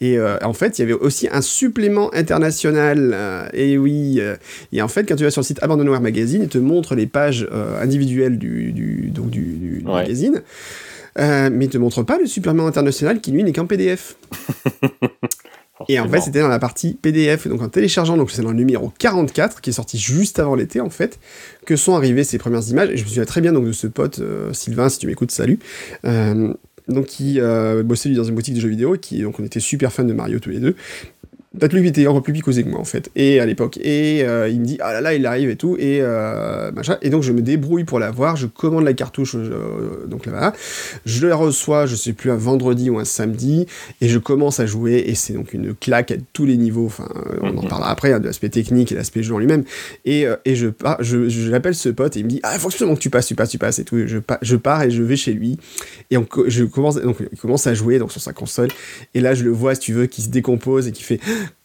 et 0.00 0.18
euh, 0.18 0.36
en 0.42 0.52
fait, 0.52 0.78
il 0.78 0.82
y 0.82 0.84
avait 0.84 0.92
aussi 0.92 1.28
un 1.30 1.42
supplément 1.42 2.12
international. 2.14 3.12
Euh, 3.14 3.48
et 3.52 3.78
oui, 3.78 4.16
euh, 4.18 4.36
et 4.72 4.82
en 4.82 4.88
fait, 4.88 5.04
quand 5.04 5.16
tu 5.16 5.24
vas 5.24 5.30
sur 5.30 5.40
le 5.40 5.46
site 5.46 5.62
Abandonware 5.62 6.00
Magazine, 6.00 6.42
il 6.42 6.48
te 6.48 6.58
montre 6.58 6.94
les 6.94 7.06
pages 7.06 7.46
individuelles 7.80 8.38
du, 8.38 8.72
du, 8.72 9.10
donc 9.10 9.30
du, 9.30 9.42
du 9.42 9.82
magazine. 9.84 10.42
Euh, 11.18 11.50
mais 11.52 11.66
il 11.66 11.68
te 11.68 11.78
montre 11.78 12.02
pas 12.02 12.18
le 12.18 12.26
Superman 12.26 12.66
international 12.66 13.20
qui 13.20 13.32
lui 13.32 13.44
n'est 13.44 13.52
qu'en 13.52 13.66
PDF. 13.66 14.16
Et 15.88 15.98
en 15.98 16.08
fait, 16.08 16.20
c'était 16.20 16.40
dans 16.40 16.48
la 16.48 16.60
partie 16.60 16.94
PDF. 16.94 17.48
Donc 17.48 17.60
en 17.60 17.68
téléchargeant, 17.68 18.16
donc 18.16 18.30
c'est 18.30 18.42
dans 18.42 18.50
le 18.50 18.56
numéro 18.56 18.92
44 18.98 19.60
qui 19.60 19.70
est 19.70 19.72
sorti 19.72 19.98
juste 19.98 20.38
avant 20.38 20.54
l'été 20.54 20.80
en 20.80 20.90
fait, 20.90 21.18
que 21.66 21.74
sont 21.74 21.96
arrivées 21.96 22.22
ces 22.22 22.38
premières 22.38 22.66
images. 22.68 22.90
Et 22.90 22.96
je 22.96 23.02
me 23.02 23.08
souviens 23.08 23.24
très 23.24 23.40
bien 23.40 23.52
donc 23.52 23.66
de 23.66 23.72
ce 23.72 23.88
pote 23.88 24.20
euh, 24.20 24.52
Sylvain, 24.52 24.88
si 24.88 24.98
tu 24.98 25.08
m'écoutes, 25.08 25.32
salut. 25.32 25.58
Euh, 26.04 26.54
donc 26.88 27.06
qui 27.06 27.38
bossait 27.84 28.10
dans 28.10 28.24
une 28.24 28.34
boutique 28.34 28.54
de 28.54 28.60
jeux 28.60 28.68
vidéo 28.68 28.96
et 28.96 28.98
qui 28.98 29.22
donc 29.22 29.38
on 29.38 29.44
était 29.44 29.60
super 29.60 29.92
fans 29.92 30.02
de 30.02 30.12
Mario 30.12 30.40
tous 30.40 30.50
les 30.50 30.58
deux 30.58 30.74
Qui 31.60 31.86
était 31.86 32.06
encore 32.06 32.22
plus 32.22 32.32
picosé 32.32 32.64
que 32.64 32.68
moi 32.68 32.80
en 32.80 32.84
fait, 32.84 33.10
et 33.14 33.38
à 33.38 33.44
l'époque. 33.44 33.78
Et 33.82 34.24
euh, 34.24 34.48
il 34.48 34.60
me 34.60 34.64
dit 34.64 34.78
ah 34.80 34.94
là 34.94 35.02
là 35.02 35.14
il 35.14 35.26
arrive 35.26 35.50
et 35.50 35.56
tout 35.56 35.76
et 35.78 35.98
euh, 36.00 36.72
machin. 36.72 36.96
Et 37.02 37.10
donc 37.10 37.22
je 37.22 37.32
me 37.32 37.42
débrouille 37.42 37.84
pour 37.84 37.98
l'avoir, 37.98 38.36
je 38.36 38.46
commande 38.46 38.84
la 38.84 38.94
cartouche 38.94 39.36
euh, 39.36 40.06
donc 40.06 40.24
là-bas, 40.24 40.54
je 41.04 41.26
la 41.26 41.36
reçois, 41.36 41.84
je 41.84 41.94
sais 41.94 42.14
plus 42.14 42.30
un 42.30 42.36
vendredi 42.36 42.88
ou 42.88 42.98
un 42.98 43.04
samedi, 43.04 43.66
et 44.00 44.08
je 44.08 44.18
commence 44.18 44.60
à 44.60 44.66
jouer 44.66 45.04
et 45.06 45.14
c'est 45.14 45.34
donc 45.34 45.52
une 45.52 45.74
claque 45.74 46.10
à 46.10 46.16
tous 46.32 46.46
les 46.46 46.56
niveaux. 46.56 46.86
Enfin 46.86 47.08
on 47.42 47.48
en 47.48 47.62
mhm. 47.62 47.68
parlera 47.68 47.90
après 47.90 48.14
hein, 48.14 48.20
de 48.20 48.26
l'aspect 48.26 48.48
technique 48.48 48.90
et 48.90 48.94
l'aspect 48.94 49.22
jeu 49.22 49.34
en 49.34 49.38
lui-même. 49.38 49.64
Et, 50.06 50.24
et 50.46 50.56
je 50.56 50.68
pars, 50.68 50.96
je, 51.00 51.28
je 51.28 51.50
l'appelle 51.50 51.74
ce 51.74 51.90
pote 51.90 52.16
et 52.16 52.20
il 52.20 52.24
me 52.24 52.30
dit 52.30 52.40
ah 52.44 52.52
il 52.54 52.60
faut 52.60 52.68
absolument 52.68 52.96
que 52.96 53.02
tu 53.02 53.10
passes, 53.10 53.26
tu 53.26 53.34
passes, 53.34 53.50
tu 53.50 53.58
passes 53.58 53.78
et 53.78 53.84
tout. 53.84 53.98
Je, 54.06 54.18
je 54.40 54.56
pars 54.56 54.82
et 54.82 54.90
je 54.90 55.02
vais 55.02 55.16
chez 55.16 55.34
lui 55.34 55.58
et 56.10 56.16
on, 56.16 56.26
je 56.46 56.64
commence 56.64 56.96
donc 56.96 57.18
il 57.30 57.38
commence 57.38 57.66
à 57.66 57.74
jouer 57.74 57.98
donc 57.98 58.10
sur 58.10 58.22
sa 58.22 58.32
console 58.32 58.68
et 59.12 59.20
là 59.20 59.34
je 59.34 59.44
le 59.44 59.50
vois 59.50 59.74
si 59.74 59.80
tu 59.82 59.92
veux 59.92 60.06
qui 60.06 60.22
se 60.22 60.30
décompose 60.30 60.88
et 60.88 60.92
qui 60.92 61.02
fait 61.02 61.20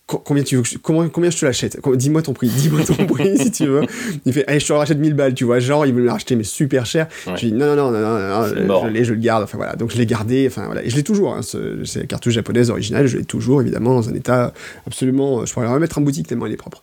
combien 0.07 0.43
tu 0.43 0.55
veux 0.55 0.63
comment, 0.81 1.07
combien 1.09 1.29
je 1.29 1.37
te 1.37 1.45
l'achète? 1.45 1.79
Dis-moi 1.95 2.21
ton 2.21 2.33
prix, 2.33 2.47
dis-moi 2.55 2.81
ton 2.83 3.05
prix 3.05 3.37
si 3.43 3.51
tu 3.51 3.67
veux. 3.67 3.81
Il 4.25 4.33
fait, 4.33 4.45
allez, 4.47 4.59
je 4.59 4.67
te 4.67 4.73
rachète 4.73 4.97
1000 4.97 5.13
balles, 5.13 5.33
tu 5.33 5.43
vois. 5.43 5.59
Genre, 5.59 5.85
il 5.85 5.93
veut 5.93 6.03
l'acheter, 6.03 6.35
mais 6.35 6.43
super 6.43 6.85
cher. 6.85 7.07
Je 7.25 7.31
lui 7.31 7.51
dis, 7.51 7.53
non, 7.53 7.75
non, 7.75 7.91
non, 7.91 7.99
non, 7.99 8.65
non, 8.65 8.83
je 8.85 8.89
l'ai, 8.89 9.03
je 9.03 9.13
le 9.13 9.19
garde. 9.19 9.43
Enfin 9.43 9.57
voilà. 9.57 9.75
Donc 9.75 9.91
je 9.91 9.97
l'ai 9.97 10.05
gardé, 10.05 10.47
enfin 10.47 10.65
voilà. 10.65 10.83
Et 10.83 10.89
je 10.89 10.95
l'ai 10.95 11.03
toujours, 11.03 11.33
hein, 11.33 11.41
c'est 11.41 11.99
la 11.99 12.05
cartouche 12.05 12.33
japonaise 12.33 12.69
originale, 12.69 13.07
je 13.07 13.17
l'ai 13.17 13.25
toujours, 13.25 13.61
évidemment, 13.61 13.95
dans 13.95 14.09
un 14.09 14.13
état 14.13 14.53
absolument. 14.85 15.45
Je 15.45 15.53
pourrais 15.53 15.65
la 15.65 15.73
remettre 15.73 15.97
en 15.97 16.01
boutique 16.01 16.27
tellement 16.27 16.45
elle 16.45 16.53
est 16.53 16.57
propre. 16.57 16.81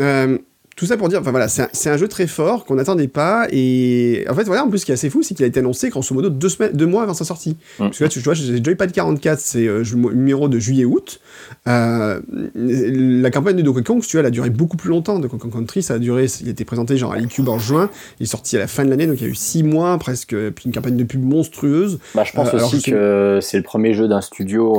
Euh, 0.00 0.38
tout 0.80 0.86
ça 0.86 0.96
pour 0.96 1.10
dire, 1.10 1.20
enfin 1.20 1.30
voilà, 1.30 1.46
c'est 1.46 1.90
un, 1.90 1.96
jeu 1.98 2.08
très 2.08 2.26
fort 2.26 2.64
qu'on 2.64 2.76
n'attendait 2.76 3.06
pas. 3.06 3.46
Et 3.52 4.24
en 4.30 4.34
fait, 4.34 4.44
voilà, 4.44 4.64
en 4.64 4.70
plus, 4.70 4.78
ce 4.78 4.86
qui 4.86 4.92
est 4.92 4.94
assez 4.94 5.10
fou, 5.10 5.22
c'est 5.22 5.34
qu'il 5.34 5.44
a 5.44 5.46
été 5.46 5.60
annoncé 5.60 5.90
grosso 5.90 6.14
modo 6.14 6.30
deux, 6.30 6.48
semaines, 6.48 6.72
deux 6.72 6.86
mois 6.86 7.02
avant 7.02 7.12
sa 7.12 7.26
sortie. 7.26 7.50
Mmh. 7.50 7.84
Parce 7.84 7.98
que 7.98 8.04
là, 8.04 8.08
tu 8.08 8.18
vois, 8.20 8.32
j'ai 8.32 8.64
Joypad 8.64 8.90
44, 8.90 9.38
c'est 9.38 9.66
euh, 9.66 9.84
le 9.84 10.14
numéro 10.14 10.48
de 10.48 10.58
juillet-août. 10.58 11.20
Euh, 11.68 12.18
la 12.54 13.30
campagne 13.30 13.56
de 13.56 13.60
Donkey 13.60 13.82
Kong, 13.82 14.00
tu 14.00 14.12
vois, 14.12 14.20
elle 14.20 14.26
a 14.26 14.30
duré 14.30 14.48
beaucoup 14.48 14.78
plus 14.78 14.88
longtemps. 14.88 15.18
Donkey 15.18 15.36
Kong 15.36 15.52
Country, 15.52 15.82
ça 15.82 15.94
a 15.94 15.98
duré, 15.98 16.28
il 16.40 16.48
a 16.48 16.50
été 16.52 16.64
présenté 16.64 16.96
genre 16.96 17.12
à 17.12 17.18
l'eCube 17.18 17.50
en 17.50 17.58
juin, 17.58 17.90
il 18.18 18.22
est 18.22 18.26
sorti 18.26 18.56
à 18.56 18.60
la 18.60 18.66
fin 18.66 18.86
de 18.86 18.88
l'année, 18.88 19.06
donc 19.06 19.20
il 19.20 19.24
y 19.24 19.26
a 19.26 19.30
eu 19.30 19.34
six 19.34 19.62
mois 19.62 19.98
presque, 19.98 20.34
puis 20.52 20.64
une 20.64 20.72
campagne 20.72 20.96
de 20.96 21.04
pub 21.04 21.22
monstrueuse. 21.22 21.98
Bah, 22.14 22.24
je 22.24 22.32
pense 22.32 22.54
euh, 22.54 22.56
aussi 22.56 22.80
que 22.80 23.38
c'est 23.42 23.58
le 23.58 23.64
premier 23.64 23.92
jeu 23.92 24.08
d'un 24.08 24.22
studio, 24.22 24.78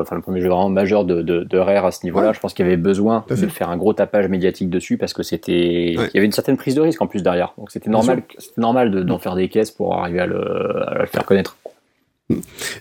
enfin 0.00 0.14
le 0.14 0.22
premier 0.22 0.40
jeu 0.40 0.48
vraiment 0.48 0.68
majeur 0.68 1.04
de, 1.04 1.22
de, 1.22 1.58
Rare 1.58 1.86
à 1.86 1.90
ce 1.90 2.04
niveau-là. 2.04 2.32
Je 2.32 2.38
pense 2.38 2.54
qu'il 2.54 2.64
y 2.64 2.68
avait 2.68 2.76
besoin 2.76 3.24
de 3.28 3.34
faire 3.34 3.68
un 3.68 3.76
gros 3.76 3.94
tapage 3.94 4.28
médiatique 4.28 4.70
dessus 4.70 4.96
parce 4.96 5.12
que 5.12 5.24
c'était 5.40 5.92
il 5.92 6.10
y 6.14 6.16
avait 6.16 6.26
une 6.26 6.32
certaine 6.32 6.56
prise 6.56 6.74
de 6.74 6.80
risque 6.80 7.00
en 7.00 7.06
plus 7.06 7.22
derrière. 7.22 7.54
Donc 7.58 7.70
c'était 7.70 7.90
normal, 7.90 8.22
normal 8.56 9.04
d'en 9.04 9.18
faire 9.18 9.34
des 9.34 9.48
caisses 9.48 9.70
pour 9.70 9.96
arriver 9.96 10.20
à 10.20 10.26
le, 10.26 11.06
faire 11.06 11.24
connaître. 11.24 11.56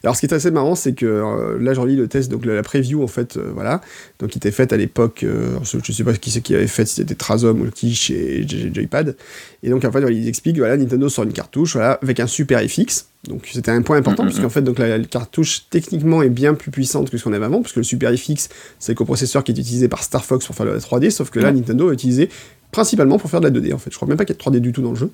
Alors, 0.03 0.15
ce 0.15 0.21
qui 0.21 0.25
est 0.27 0.33
assez 0.33 0.51
marrant, 0.51 0.75
c'est 0.75 0.93
que 0.93 1.05
euh, 1.05 1.57
là, 1.59 1.73
j'en 1.73 1.85
lis 1.85 1.95
le 1.95 2.07
test, 2.07 2.29
donc 2.29 2.45
la, 2.45 2.61
preview, 2.63 3.03
en 3.03 3.07
fait, 3.07 3.37
euh, 3.37 3.51
voilà, 3.53 3.81
donc 4.19 4.31
qui 4.31 4.37
était 4.37 4.51
faite 4.51 4.73
à 4.73 4.77
l'époque, 4.77 5.23
euh, 5.23 5.57
je 5.63 5.91
sais 5.91 6.03
pas 6.03 6.13
qui 6.13 6.31
c'est 6.31 6.41
qui 6.41 6.55
avait 6.55 6.67
fait, 6.67 6.85
si 6.85 6.95
c'était 6.95 7.15
Trazom 7.15 7.61
ou 7.61 7.69
qui 7.71 7.95
chez 7.95 8.45
Joypad, 8.47 9.15
et 9.63 9.69
donc 9.69 9.83
en 9.85 9.91
fait, 9.91 10.01
ils 10.11 10.27
expliquent, 10.27 10.57
voilà, 10.57 10.77
Nintendo 10.77 11.09
sort 11.09 11.25
une 11.25 11.33
cartouche, 11.33 11.73
voilà, 11.73 11.99
avec 12.01 12.19
un 12.19 12.27
super 12.27 12.61
FX, 12.61 13.07
donc 13.27 13.49
c'était 13.51 13.71
un 13.71 13.81
point 13.81 13.97
important, 13.97 14.23
mm-hmm. 14.23 14.27
puisqu'en 14.27 14.49
fait, 14.49 14.61
donc 14.61 14.79
la, 14.79 14.99
cartouche 14.99 15.65
techniquement 15.69 16.21
est 16.21 16.29
bien 16.29 16.53
plus 16.53 16.71
puissante 16.71 17.09
que 17.09 17.17
ce 17.17 17.23
qu'on 17.23 17.33
avait 17.33 17.45
avant, 17.45 17.61
puisque 17.61 17.77
le 17.77 17.83
super 17.83 18.11
FX, 18.15 18.49
c'est 18.79 18.93
le 18.93 18.97
coprocesseur 18.97 19.43
qui 19.43 19.51
est 19.51 19.57
utilisé 19.57 19.87
par 19.87 20.03
Star 20.03 20.23
Fox 20.23 20.45
pour 20.45 20.55
faire 20.55 20.65
le 20.65 20.77
3D, 20.77 21.09
sauf 21.09 21.29
que 21.29 21.39
là, 21.39 21.51
Nintendo 21.51 21.89
a 21.89 21.93
utilisé 21.93 22.29
principalement 22.71 23.17
pour 23.17 23.31
faire 23.31 23.41
de 23.41 23.47
la 23.47 23.59
2D 23.59 23.73
en 23.73 23.79
fait. 23.79 23.89
Je 23.89 23.95
crois 23.95 24.07
même 24.07 24.15
pas 24.15 24.25
qu'il 24.25 24.35
y 24.35 24.37
ait 24.37 24.51
de 24.51 24.57
3D 24.57 24.61
du 24.61 24.71
tout 24.71 24.83
dans 24.83 24.91
le 24.91 24.95
jeu, 24.95 25.11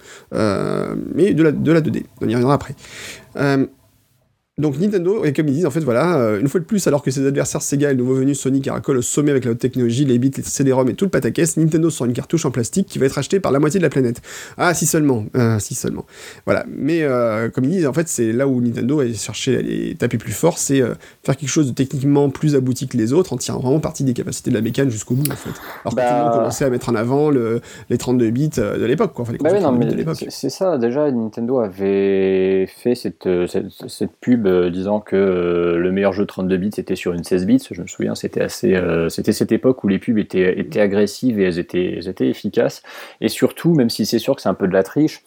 mais 1.13 1.33
de 1.33 1.43
la, 1.43 1.51
de 1.51 1.71
la 1.71 1.81
2D. 1.81 2.03
On 2.21 2.27
y 2.27 2.35
reviendra 2.35 2.53
après. 2.53 2.75
Donc 4.57 4.79
Nintendo, 4.79 5.25
et 5.25 5.33
comme 5.33 5.49
ils 5.49 5.53
disent, 5.53 5.65
en 5.65 5.69
fait, 5.69 5.81
voilà, 5.81 6.15
euh, 6.15 6.39
une 6.39 6.47
fois 6.47 6.61
de 6.61 6.65
plus, 6.65 6.87
alors 6.87 7.03
que 7.03 7.11
ses 7.11 7.27
adversaires 7.27 7.61
Sega 7.61 7.89
et 7.89 7.93
le 7.93 7.97
nouveau 7.97 8.13
venu 8.13 8.33
Sony 8.33 8.61
caracolent 8.61 8.99
au 8.99 9.01
sommet 9.01 9.31
avec 9.31 9.43
la 9.43 9.51
haute 9.51 9.59
technologie, 9.59 10.05
les 10.05 10.17
bits, 10.17 10.31
les 10.37 10.43
CD-ROM 10.43 10.89
et 10.89 10.93
tout 10.93 11.03
le 11.03 11.11
pataquès, 11.11 11.57
Nintendo 11.57 11.89
sort 11.89 12.07
une 12.07 12.13
cartouche 12.13 12.45
en 12.45 12.51
plastique 12.51 12.87
qui 12.87 12.97
va 12.97 13.07
être 13.07 13.17
achetée 13.17 13.41
par 13.41 13.51
la 13.51 13.59
moitié 13.59 13.81
de 13.81 13.83
la 13.83 13.89
planète. 13.89 14.21
Ah, 14.57 14.73
si 14.73 14.85
seulement, 14.85 15.25
ah, 15.33 15.59
si 15.59 15.75
seulement. 15.75 16.05
Voilà, 16.45 16.65
mais 16.69 17.03
euh, 17.03 17.49
comme 17.49 17.65
ils 17.65 17.71
disent, 17.71 17.85
en 17.85 17.91
fait, 17.91 18.07
c'est 18.07 18.31
là 18.31 18.47
où 18.47 18.61
Nintendo 18.61 19.01
a 19.01 19.11
cherché 19.11 19.57
à 19.57 19.61
les 19.61 19.93
taper 19.95 20.17
plus 20.17 20.31
fort, 20.31 20.57
c'est 20.57 20.81
euh, 20.81 20.93
faire 21.25 21.35
quelque 21.35 21.49
chose 21.49 21.67
de 21.67 21.73
techniquement 21.73 22.29
plus 22.29 22.55
abouti 22.55 22.87
que 22.87 22.95
les 22.95 23.11
autres, 23.11 23.33
en 23.33 23.37
tirant 23.37 23.59
vraiment 23.59 23.81
partie 23.81 24.05
des 24.05 24.13
capacités 24.13 24.51
de 24.51 24.55
la 24.55 24.61
mécane 24.61 24.89
jusqu'au 24.89 25.15
bout, 25.15 25.29
en 25.29 25.35
fait. 25.35 25.49
Alors 25.83 25.95
que 25.95 25.99
tout 25.99 26.07
le 26.07 26.23
monde 26.23 26.31
bah, 26.31 26.37
commençait 26.37 26.63
à 26.63 26.69
mettre 26.69 26.87
en 26.87 26.95
avant 26.95 27.29
le, 27.29 27.59
les 27.89 27.97
32 27.97 28.29
bits 28.29 28.47
de 28.47 28.85
l'époque, 28.85 29.11
quoi. 29.11 29.23
Enfin, 29.23 29.33
bah 29.37 29.49
c'est 30.29 30.49
ça, 30.49 30.77
déjà, 30.77 31.11
Nintendo 31.11 31.59
avait 31.59 32.67
fait 32.67 32.95
cette, 32.95 33.27
cette, 33.49 33.65
cette 33.89 34.11
pub 34.21 34.44
euh, 34.45 34.69
disant 34.69 34.99
que 34.99 35.15
euh, 35.15 35.77
le 35.77 35.91
meilleur 35.91 36.13
jeu 36.13 36.25
32 36.25 36.57
bits 36.57 36.71
c'était 36.73 36.95
sur 36.95 37.13
une 37.13 37.23
16 37.23 37.45
bits. 37.45 37.67
Je 37.71 37.81
me 37.81 37.87
souviens, 37.87 38.15
c'était 38.15 38.41
assez, 38.41 38.75
euh, 38.75 39.09
c'était 39.09 39.31
cette 39.31 39.51
époque 39.51 39.83
où 39.83 39.87
les 39.87 39.99
pubs 39.99 40.17
étaient, 40.17 40.59
étaient 40.59 40.81
agressives 40.81 41.39
et 41.39 41.43
elles 41.43 41.59
étaient, 41.59 41.99
étaient 42.07 42.27
efficaces. 42.27 42.83
Et 43.21 43.29
surtout, 43.29 43.73
même 43.73 43.89
si 43.89 44.05
c'est 44.05 44.19
sûr 44.19 44.35
que 44.35 44.41
c'est 44.41 44.49
un 44.49 44.53
peu 44.53 44.67
de 44.67 44.73
la 44.73 44.83
triche, 44.83 45.23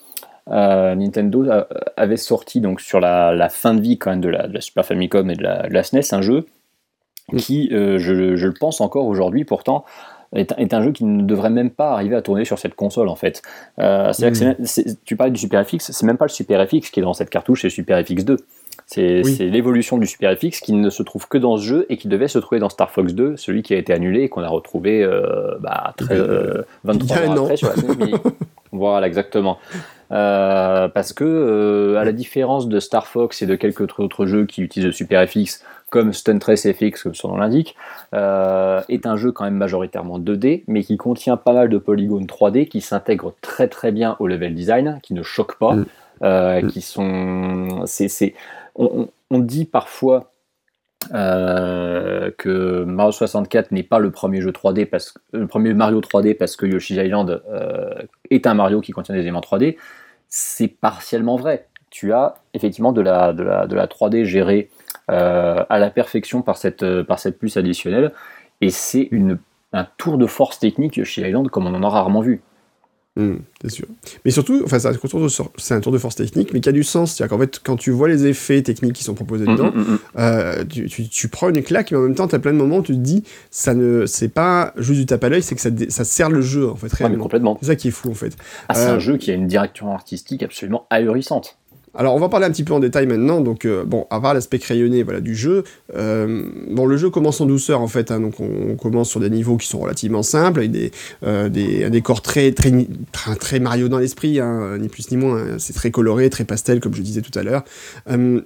Nintendo 0.50 1.44
avait 1.98 2.16
sorti 2.16 2.62
donc 2.62 2.80
sur 2.80 3.00
la, 3.00 3.48
fin 3.50 3.74
de 3.74 3.82
vie 3.82 3.98
quand 3.98 4.08
même 4.08 4.22
de 4.22 4.30
la, 4.30 4.60
Super 4.62 4.86
Famicom 4.86 5.28
et 5.30 5.34
de 5.34 5.42
la, 5.42 5.82
SNES 5.82 6.12
un 6.12 6.22
jeu 6.22 6.46
qui, 7.36 7.68
je, 7.70 7.98
je, 7.98 8.46
le 8.46 8.54
pense 8.58 8.80
encore 8.80 9.04
aujourd'hui, 9.04 9.44
pourtant 9.44 9.84
est, 10.34 10.74
un 10.74 10.82
jeu 10.82 10.92
qui 10.92 11.04
ne 11.04 11.22
devrait 11.22 11.50
même 11.50 11.70
pas 11.70 11.92
arriver 11.92 12.16
à 12.16 12.22
tourner 12.22 12.46
sur 12.46 12.58
cette 12.58 12.74
console 12.74 13.08
en 13.08 13.16
fait. 13.16 13.42
cest 13.76 14.22
à 14.22 14.30
que 14.30 14.94
tu 15.04 15.16
parlais 15.16 15.32
du 15.32 15.40
Super 15.40 15.66
FX, 15.66 15.92
c'est 15.92 16.06
même 16.06 16.16
pas 16.16 16.26
le 16.26 16.30
Super 16.30 16.66
FX 16.66 16.90
qui 16.90 17.00
est 17.00 17.02
dans 17.02 17.14
cette 17.14 17.30
cartouche, 17.30 17.62
c'est 17.62 17.70
Super 17.70 18.02
FX 18.04 18.24
2. 18.24 18.36
C'est 18.88 19.22
l'évolution 19.40 19.98
du 19.98 20.06
Super 20.06 20.34
FX 20.34 20.60
qui 20.60 20.72
ne 20.72 20.88
se 20.88 21.02
trouve 21.02 21.28
que 21.28 21.36
dans 21.36 21.58
ce 21.58 21.62
jeu 21.62 21.86
et 21.90 21.98
qui 21.98 22.08
devait 22.08 22.26
se 22.26 22.38
trouver 22.38 22.58
dans 22.58 22.70
Star 22.70 22.90
Fox 22.90 23.12
2, 23.12 23.36
celui 23.36 23.62
qui 23.62 23.74
a 23.74 23.76
été 23.76 23.92
annulé 23.92 24.22
et 24.22 24.28
qu'on 24.30 24.42
a 24.42 24.48
retrouvé 24.48 25.04
euh, 25.04 25.58
bah, 25.60 25.94
23 25.98 26.16
euh, 26.16 27.26
ans 27.26 27.42
après 27.44 27.58
sur 27.58 27.68
la 27.68 27.74
voilà, 28.72 29.06
exactement. 29.06 29.58
Euh, 30.10 30.88
parce 30.88 31.12
que, 31.12 31.96
à 31.98 32.04
la 32.04 32.12
différence 32.12 32.66
de 32.66 32.80
Star 32.80 33.06
Fox 33.06 33.42
et 33.42 33.46
de 33.46 33.56
quelques 33.56 33.82
autres 33.98 34.24
jeux 34.24 34.46
qui 34.46 34.62
utilisent 34.62 34.86
le 34.86 34.92
Super 34.92 35.28
FX, 35.28 35.62
comme 35.90 36.14
Stuntress 36.14 36.66
FX, 36.72 37.02
comme 37.02 37.14
son 37.14 37.28
nom 37.28 37.36
l'indique, 37.36 37.76
est 38.14 39.06
un 39.06 39.16
jeu 39.16 39.32
quand 39.32 39.44
même 39.44 39.56
majoritairement 39.56 40.18
2D, 40.18 40.64
mais 40.66 40.82
qui 40.82 40.96
contient 40.96 41.36
pas 41.36 41.52
mal 41.52 41.68
de 41.68 41.76
polygones 41.76 42.24
3D 42.24 42.68
qui 42.68 42.80
s'intègrent 42.80 43.34
très 43.42 43.68
très 43.68 43.92
bien 43.92 44.16
au 44.18 44.28
level 44.28 44.54
design, 44.54 44.98
qui 45.02 45.12
ne 45.12 45.22
choquent 45.22 45.58
pas, 45.58 45.74
mm. 45.74 45.86
Mm. 46.22 46.66
qui 46.68 46.80
sont. 46.80 47.82
c'est 47.84 48.32
on, 48.78 49.38
dit 49.38 49.64
parfois 49.64 50.32
euh, 51.12 52.30
que 52.38 52.84
Mario 52.84 53.12
64 53.12 53.72
n'est 53.72 53.82
pas 53.82 53.98
le 53.98 54.10
premier 54.10 54.40
jeu 54.40 54.50
3D 54.50 54.86
parce 54.86 55.14
le 55.32 55.46
premier 55.46 55.74
Mario 55.74 56.00
3D 56.00 56.36
parce 56.36 56.56
que 56.56 56.66
Yoshi's 56.66 56.96
Island 56.96 57.42
euh, 57.48 58.02
est 58.30 58.46
un 58.46 58.54
Mario 58.54 58.80
qui 58.80 58.92
contient 58.92 59.14
des 59.14 59.22
éléments 59.22 59.40
3D. 59.40 59.76
C'est 60.28 60.68
partiellement 60.68 61.36
vrai. 61.36 61.66
Tu 61.90 62.12
as 62.12 62.36
effectivement 62.54 62.92
de 62.92 63.00
la, 63.00 63.32
de 63.32 63.42
la, 63.42 63.66
de 63.66 63.74
la 63.74 63.86
3D 63.86 64.24
gérée 64.24 64.70
euh, 65.10 65.64
à 65.68 65.78
la 65.78 65.90
perfection 65.90 66.42
par 66.42 66.56
cette, 66.56 67.02
par 67.02 67.18
cette 67.18 67.38
puce 67.38 67.56
additionnelle 67.56 68.12
et 68.60 68.70
c'est 68.70 69.10
un 69.72 69.86
tour 69.96 70.18
de 70.18 70.26
force 70.26 70.58
technique 70.58 70.96
Yoshi 70.96 71.22
Island 71.22 71.48
comme 71.48 71.66
on 71.66 71.74
en 71.74 71.82
a 71.82 71.88
rarement 71.88 72.20
vu. 72.20 72.42
Hmm, 73.18 73.38
c'est 73.60 73.70
sûr. 73.70 73.86
Mais 74.24 74.30
surtout, 74.30 74.62
enfin, 74.64 74.78
c'est 74.78 75.74
un, 75.74 75.80
tour 75.80 75.90
de 75.90 75.98
force 75.98 76.14
technique, 76.14 76.52
mais 76.52 76.60
qui 76.60 76.68
a 76.68 76.72
du 76.72 76.84
sens. 76.84 77.14
C'est-à-dire 77.14 77.36
qu'en 77.36 77.40
fait, 77.40 77.60
quand 77.62 77.74
tu 77.74 77.90
vois 77.90 78.06
les 78.06 78.26
effets 78.26 78.62
techniques 78.62 78.92
qui 78.92 79.02
sont 79.02 79.14
proposés 79.14 79.44
hmm, 79.44 79.56
dedans, 79.56 79.72
hmm, 79.74 79.98
euh, 80.18 80.64
tu, 80.64 81.28
prends 81.28 81.48
une 81.48 81.64
claque, 81.64 81.90
mais 81.90 81.98
en 81.98 82.02
même 82.02 82.14
temps, 82.14 82.28
tu 82.28 82.36
as 82.36 82.38
plein 82.38 82.52
de 82.52 82.58
moments 82.58 82.78
où 82.78 82.82
tu 82.82 82.92
te 82.92 82.98
dis, 82.98 83.24
ça 83.50 83.74
ne, 83.74 84.06
c'est 84.06 84.28
pas 84.28 84.72
juste 84.76 85.00
du 85.00 85.06
tape 85.06 85.24
à 85.24 85.30
l'œil, 85.30 85.42
c'est 85.42 85.56
que 85.56 85.60
ça, 85.60 85.70
ça, 85.88 86.04
sert 86.04 86.30
le 86.30 86.42
jeu, 86.42 86.70
en 86.70 86.76
fait, 86.76 86.92
réellement. 86.92 87.24
complètement. 87.24 87.58
C'est 87.60 87.66
ça 87.66 87.76
qui 87.76 87.88
est 87.88 87.90
fou, 87.90 88.08
en 88.08 88.14
fait. 88.14 88.36
Ah, 88.68 88.74
c'est 88.74 88.86
un 88.86 88.94
euh, 88.94 89.00
jeu 89.00 89.16
qui 89.16 89.32
a 89.32 89.34
une 89.34 89.48
direction 89.48 89.92
artistique 89.92 90.44
absolument 90.44 90.86
ahurissante. 90.88 91.57
Alors 91.98 92.14
on 92.14 92.20
va 92.20 92.28
parler 92.28 92.46
un 92.46 92.50
petit 92.52 92.62
peu 92.62 92.72
en 92.72 92.78
détail 92.78 93.08
maintenant, 93.08 93.40
donc 93.40 93.64
euh, 93.64 93.84
bon, 93.84 94.06
à 94.08 94.32
l'aspect 94.32 94.60
crayonné 94.60 95.02
voilà, 95.02 95.20
du 95.20 95.34
jeu, 95.34 95.64
euh, 95.96 96.44
bon 96.70 96.86
le 96.86 96.96
jeu 96.96 97.10
commence 97.10 97.40
en 97.40 97.46
douceur 97.46 97.80
en 97.80 97.88
fait, 97.88 98.12
hein, 98.12 98.20
donc 98.20 98.38
on, 98.38 98.76
commence 98.76 99.10
sur 99.10 99.18
des 99.18 99.30
niveaux 99.30 99.56
qui 99.56 99.66
sont 99.66 99.80
relativement 99.80 100.22
simples, 100.22 100.60
avec 100.60 100.94
euh, 101.24 101.46
un 101.46 101.90
décor 101.90 102.22
très, 102.22 102.52
très, 102.52 102.70
très, 103.40 103.58
Mario 103.58 103.88
dans 103.88 103.98
l'esprit, 103.98 104.38
hein, 104.38 104.78
ni 104.78 104.86
plus 104.86 105.10
ni 105.10 105.16
moins, 105.16 105.38
hein. 105.38 105.56
c'est 105.58 105.72
très 105.72 105.90
coloré, 105.90 106.30
très 106.30 106.44
pastel 106.44 106.78
comme 106.78 106.94
je 106.94 107.02
disais 107.02 107.20
tout 107.20 107.36
à 107.36 107.42
l'heure. 107.42 107.64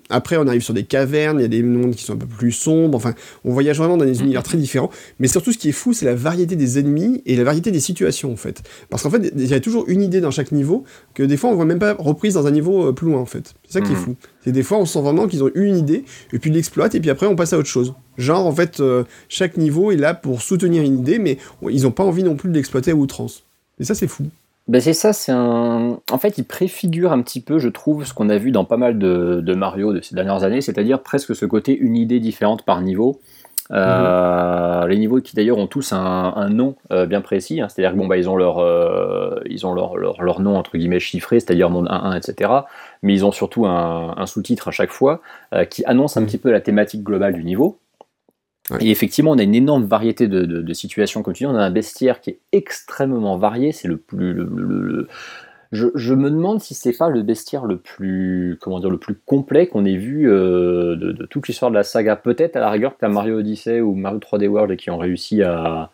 après 0.09 0.39
on 0.39 0.47
arrive 0.47 0.63
sur 0.63 0.73
des 0.73 0.85
cavernes, 0.85 1.39
il 1.39 1.43
y 1.43 1.45
a 1.45 1.49
des 1.49 1.63
mondes 1.63 1.95
qui 1.95 2.05
sont 2.05 2.15
un 2.15 2.17
peu 2.17 2.27
plus 2.27 2.53
sombres, 2.53 2.97
enfin 2.97 3.13
on 3.45 3.53
voyage 3.53 3.77
vraiment 3.77 3.99
dans 3.99 4.07
des 4.07 4.23
univers 4.23 4.45
très 4.45 4.57
différents, 4.57 4.91
mais 5.19 5.29
surtout 5.29 5.53
ce 5.53 5.59
qui 5.59 5.69
est 5.69 5.73
fou 5.73 5.93
c'est 5.93 6.07
la 6.07 6.15
variété 6.15 6.57
des 6.57 6.79
ennemis 6.79 7.21
et 7.27 7.37
la 7.37 7.45
variété 7.45 7.71
des 7.71 7.81
situations 7.81 8.33
en 8.33 8.37
fait. 8.37 8.63
Parce 8.89 9.03
qu'en 9.03 9.11
fait 9.11 9.31
il 9.37 9.47
y 9.47 9.53
a 9.53 9.61
toujours 9.61 9.85
une 9.89 10.01
idée 10.01 10.23
dans 10.23 10.31
chaque 10.31 10.53
niveau 10.53 10.85
que 11.13 11.23
des 11.23 11.37
fois 11.37 11.51
on 11.51 11.55
voit 11.55 11.67
même 11.67 11.79
pas 11.79 11.93
reprise 11.99 12.33
dans 12.33 12.47
un 12.47 12.51
niveau 12.51 12.95
plus 12.95 13.09
loin 13.09 13.21
en 13.21 13.27
fait. 13.27 13.42
C'est 13.65 13.73
ça 13.73 13.81
qui 13.81 13.93
est 13.93 13.97
mhm. 13.97 14.03
fou. 14.03 14.17
C'est 14.45 14.53
des 14.53 14.63
fois 14.63 14.79
on 14.79 14.87
sent 14.87 15.01
vraiment 15.01 15.27
qu'ils 15.27 15.45
ont 15.45 15.51
eu 15.55 15.67
une 15.67 15.77
idée 15.77 16.05
et 16.33 16.39
puis 16.39 16.51
ils 16.51 16.55
l'exploitent 16.55 16.95
et 16.95 17.01
puis 17.01 17.11
après 17.11 17.27
on 17.27 17.37
passe 17.37 17.53
à 17.53 17.59
autre 17.59 17.69
chose. 17.69 17.95
Genre 18.19 18.47
en 18.47 18.53
fait 18.53 18.81
euh, 18.81 19.05
chaque 19.29 19.57
niveau 19.57 19.93
est 19.93 19.97
là 19.97 20.15
pour 20.15 20.43
soutenir 20.43 20.83
une 20.83 20.99
idée 20.99 21.19
mais 21.19 21.39
ils 21.69 21.83
n'ont 21.83 21.91
pas 21.91 22.05
envie 22.05 22.23
non 22.23 22.37
plus 22.37 22.49
de 22.49 22.55
l'exploiter 22.55 22.91
à 22.91 22.95
outrance. 22.95 23.45
Et 23.79 23.85
ça 23.85 23.95
c'est 23.95 24.09
fou. 24.09 24.25
Ben 24.69 24.81
c'est 24.81 24.93
ça, 24.93 25.13
c'est 25.13 25.33
un. 25.33 25.99
En 26.13 26.19
fait, 26.19 26.39
il 26.39 26.45
préfigure 26.45 27.11
un 27.11 27.21
petit 27.21 27.41
peu, 27.41 27.59
je 27.59 27.69
trouve, 27.69 28.05
ce 28.05 28.15
qu'on 28.15 28.29
a 28.29 28.39
vu 28.39 28.53
dans 28.53 28.65
pas 28.65 28.77
mal 28.77 28.97
de, 28.97 29.41
de 29.41 29.55
Mario 29.55 29.93
de 29.93 30.01
ces 30.01 30.15
dernières 30.15 30.45
années, 30.45 30.61
c'est-à-dire 30.61 31.03
presque 31.03 31.35
ce 31.35 31.45
côté 31.45 31.77
une 31.77 31.97
idée 31.97 32.21
différente 32.21 32.63
par 32.63 32.81
niveau. 32.81 33.21
Euh, 33.71 34.87
les 34.87 34.99
niveaux 34.99 35.21
qui 35.21 35.35
d'ailleurs 35.35 35.57
ont 35.57 35.67
tous 35.67 35.93
un, 35.93 36.49
nom 36.51 36.77
euh, 36.91 37.07
bien 37.07 37.21
précis, 37.23 37.61
hein. 37.61 37.69
c'est-à-dire 37.69 37.97
bon, 37.97 38.07
bah, 38.07 38.19
ils 38.19 38.29
ont, 38.29 38.37
leur, 38.37 38.59
euh, 38.59 39.41
ils 39.49 39.67
ont 39.67 39.73
leur, 39.73 39.97
leur, 39.97 40.41
nom 40.41 40.57
entre 40.57 40.77
guillemets 40.77 41.01
chiffré, 41.01 41.41
c'est-à-dire 41.41 41.71
monde 41.71 41.89
1-1, 41.89 42.17
etc. 42.17 42.51
Mais 43.03 43.15
ils 43.15 43.25
ont 43.25 43.33
surtout 43.33 43.67
un, 43.67 44.27
sous-titre 44.27 44.69
à 44.69 44.71
chaque 44.71 44.93
fois 44.93 45.23
qui 45.71 45.85
annonce 45.87 46.17
un 46.17 46.21
mhm. 46.21 46.27
petit 46.27 46.39
peu 46.39 46.53
la 46.53 46.61
thématique 46.61 47.03
globale 47.03 47.35
du 47.35 47.43
niveau. 47.43 47.81
Et 48.81 48.91
effectivement, 48.93 49.33
on 49.33 49.39
a 49.39 49.43
une 49.43 49.57
énorme 49.57 49.85
variété 49.85 50.29
de, 50.29 50.45
de, 50.45 50.73
situations, 50.73 51.23
comme 51.23 51.35
tu 51.35 51.43
dis, 51.43 51.47
on 51.49 51.57
a 51.57 51.63
un 51.65 51.71
bestiaire 51.71 52.21
qui 52.21 52.31
est 52.31 52.39
extrêmement 52.53 53.37
varié, 53.37 53.73
c'est 53.73 53.89
le 53.89 53.97
plus. 53.97 54.33
le, 54.35 55.09
je, 55.73 56.15
me 56.15 56.31
demande 56.31 56.61
si 56.61 56.75
c'est 56.75 56.93
pas 56.93 57.09
le 57.09 57.23
bestiaire 57.23 57.65
le 57.65 57.79
plus, 57.79 58.59
comment 58.61 58.79
dire, 58.79 58.91
le 58.91 58.99
plus 58.99 59.15
complet 59.15 59.67
qu'on 59.67 59.87
ait 59.87 59.97
vu 59.97 60.31
euh, 60.31 60.97
de, 60.97 61.27
toute 61.27 61.49
l'histoire 61.49 61.71
de 61.71 61.77
la 61.77 61.83
saga. 61.83 62.15
Peut-être 62.15 62.57
à 62.57 62.61
la 62.61 62.71
rigueur 62.71 62.97
que 62.99 63.07
Mario 63.07 63.39
Odyssey 63.39 63.81
ou 63.81 63.95
Mario 63.95 64.19
3D 64.19 64.47
World 64.49 64.77
qui 64.77 64.91
ont 64.91 64.99
réussi 64.99 65.43
à. 65.43 65.91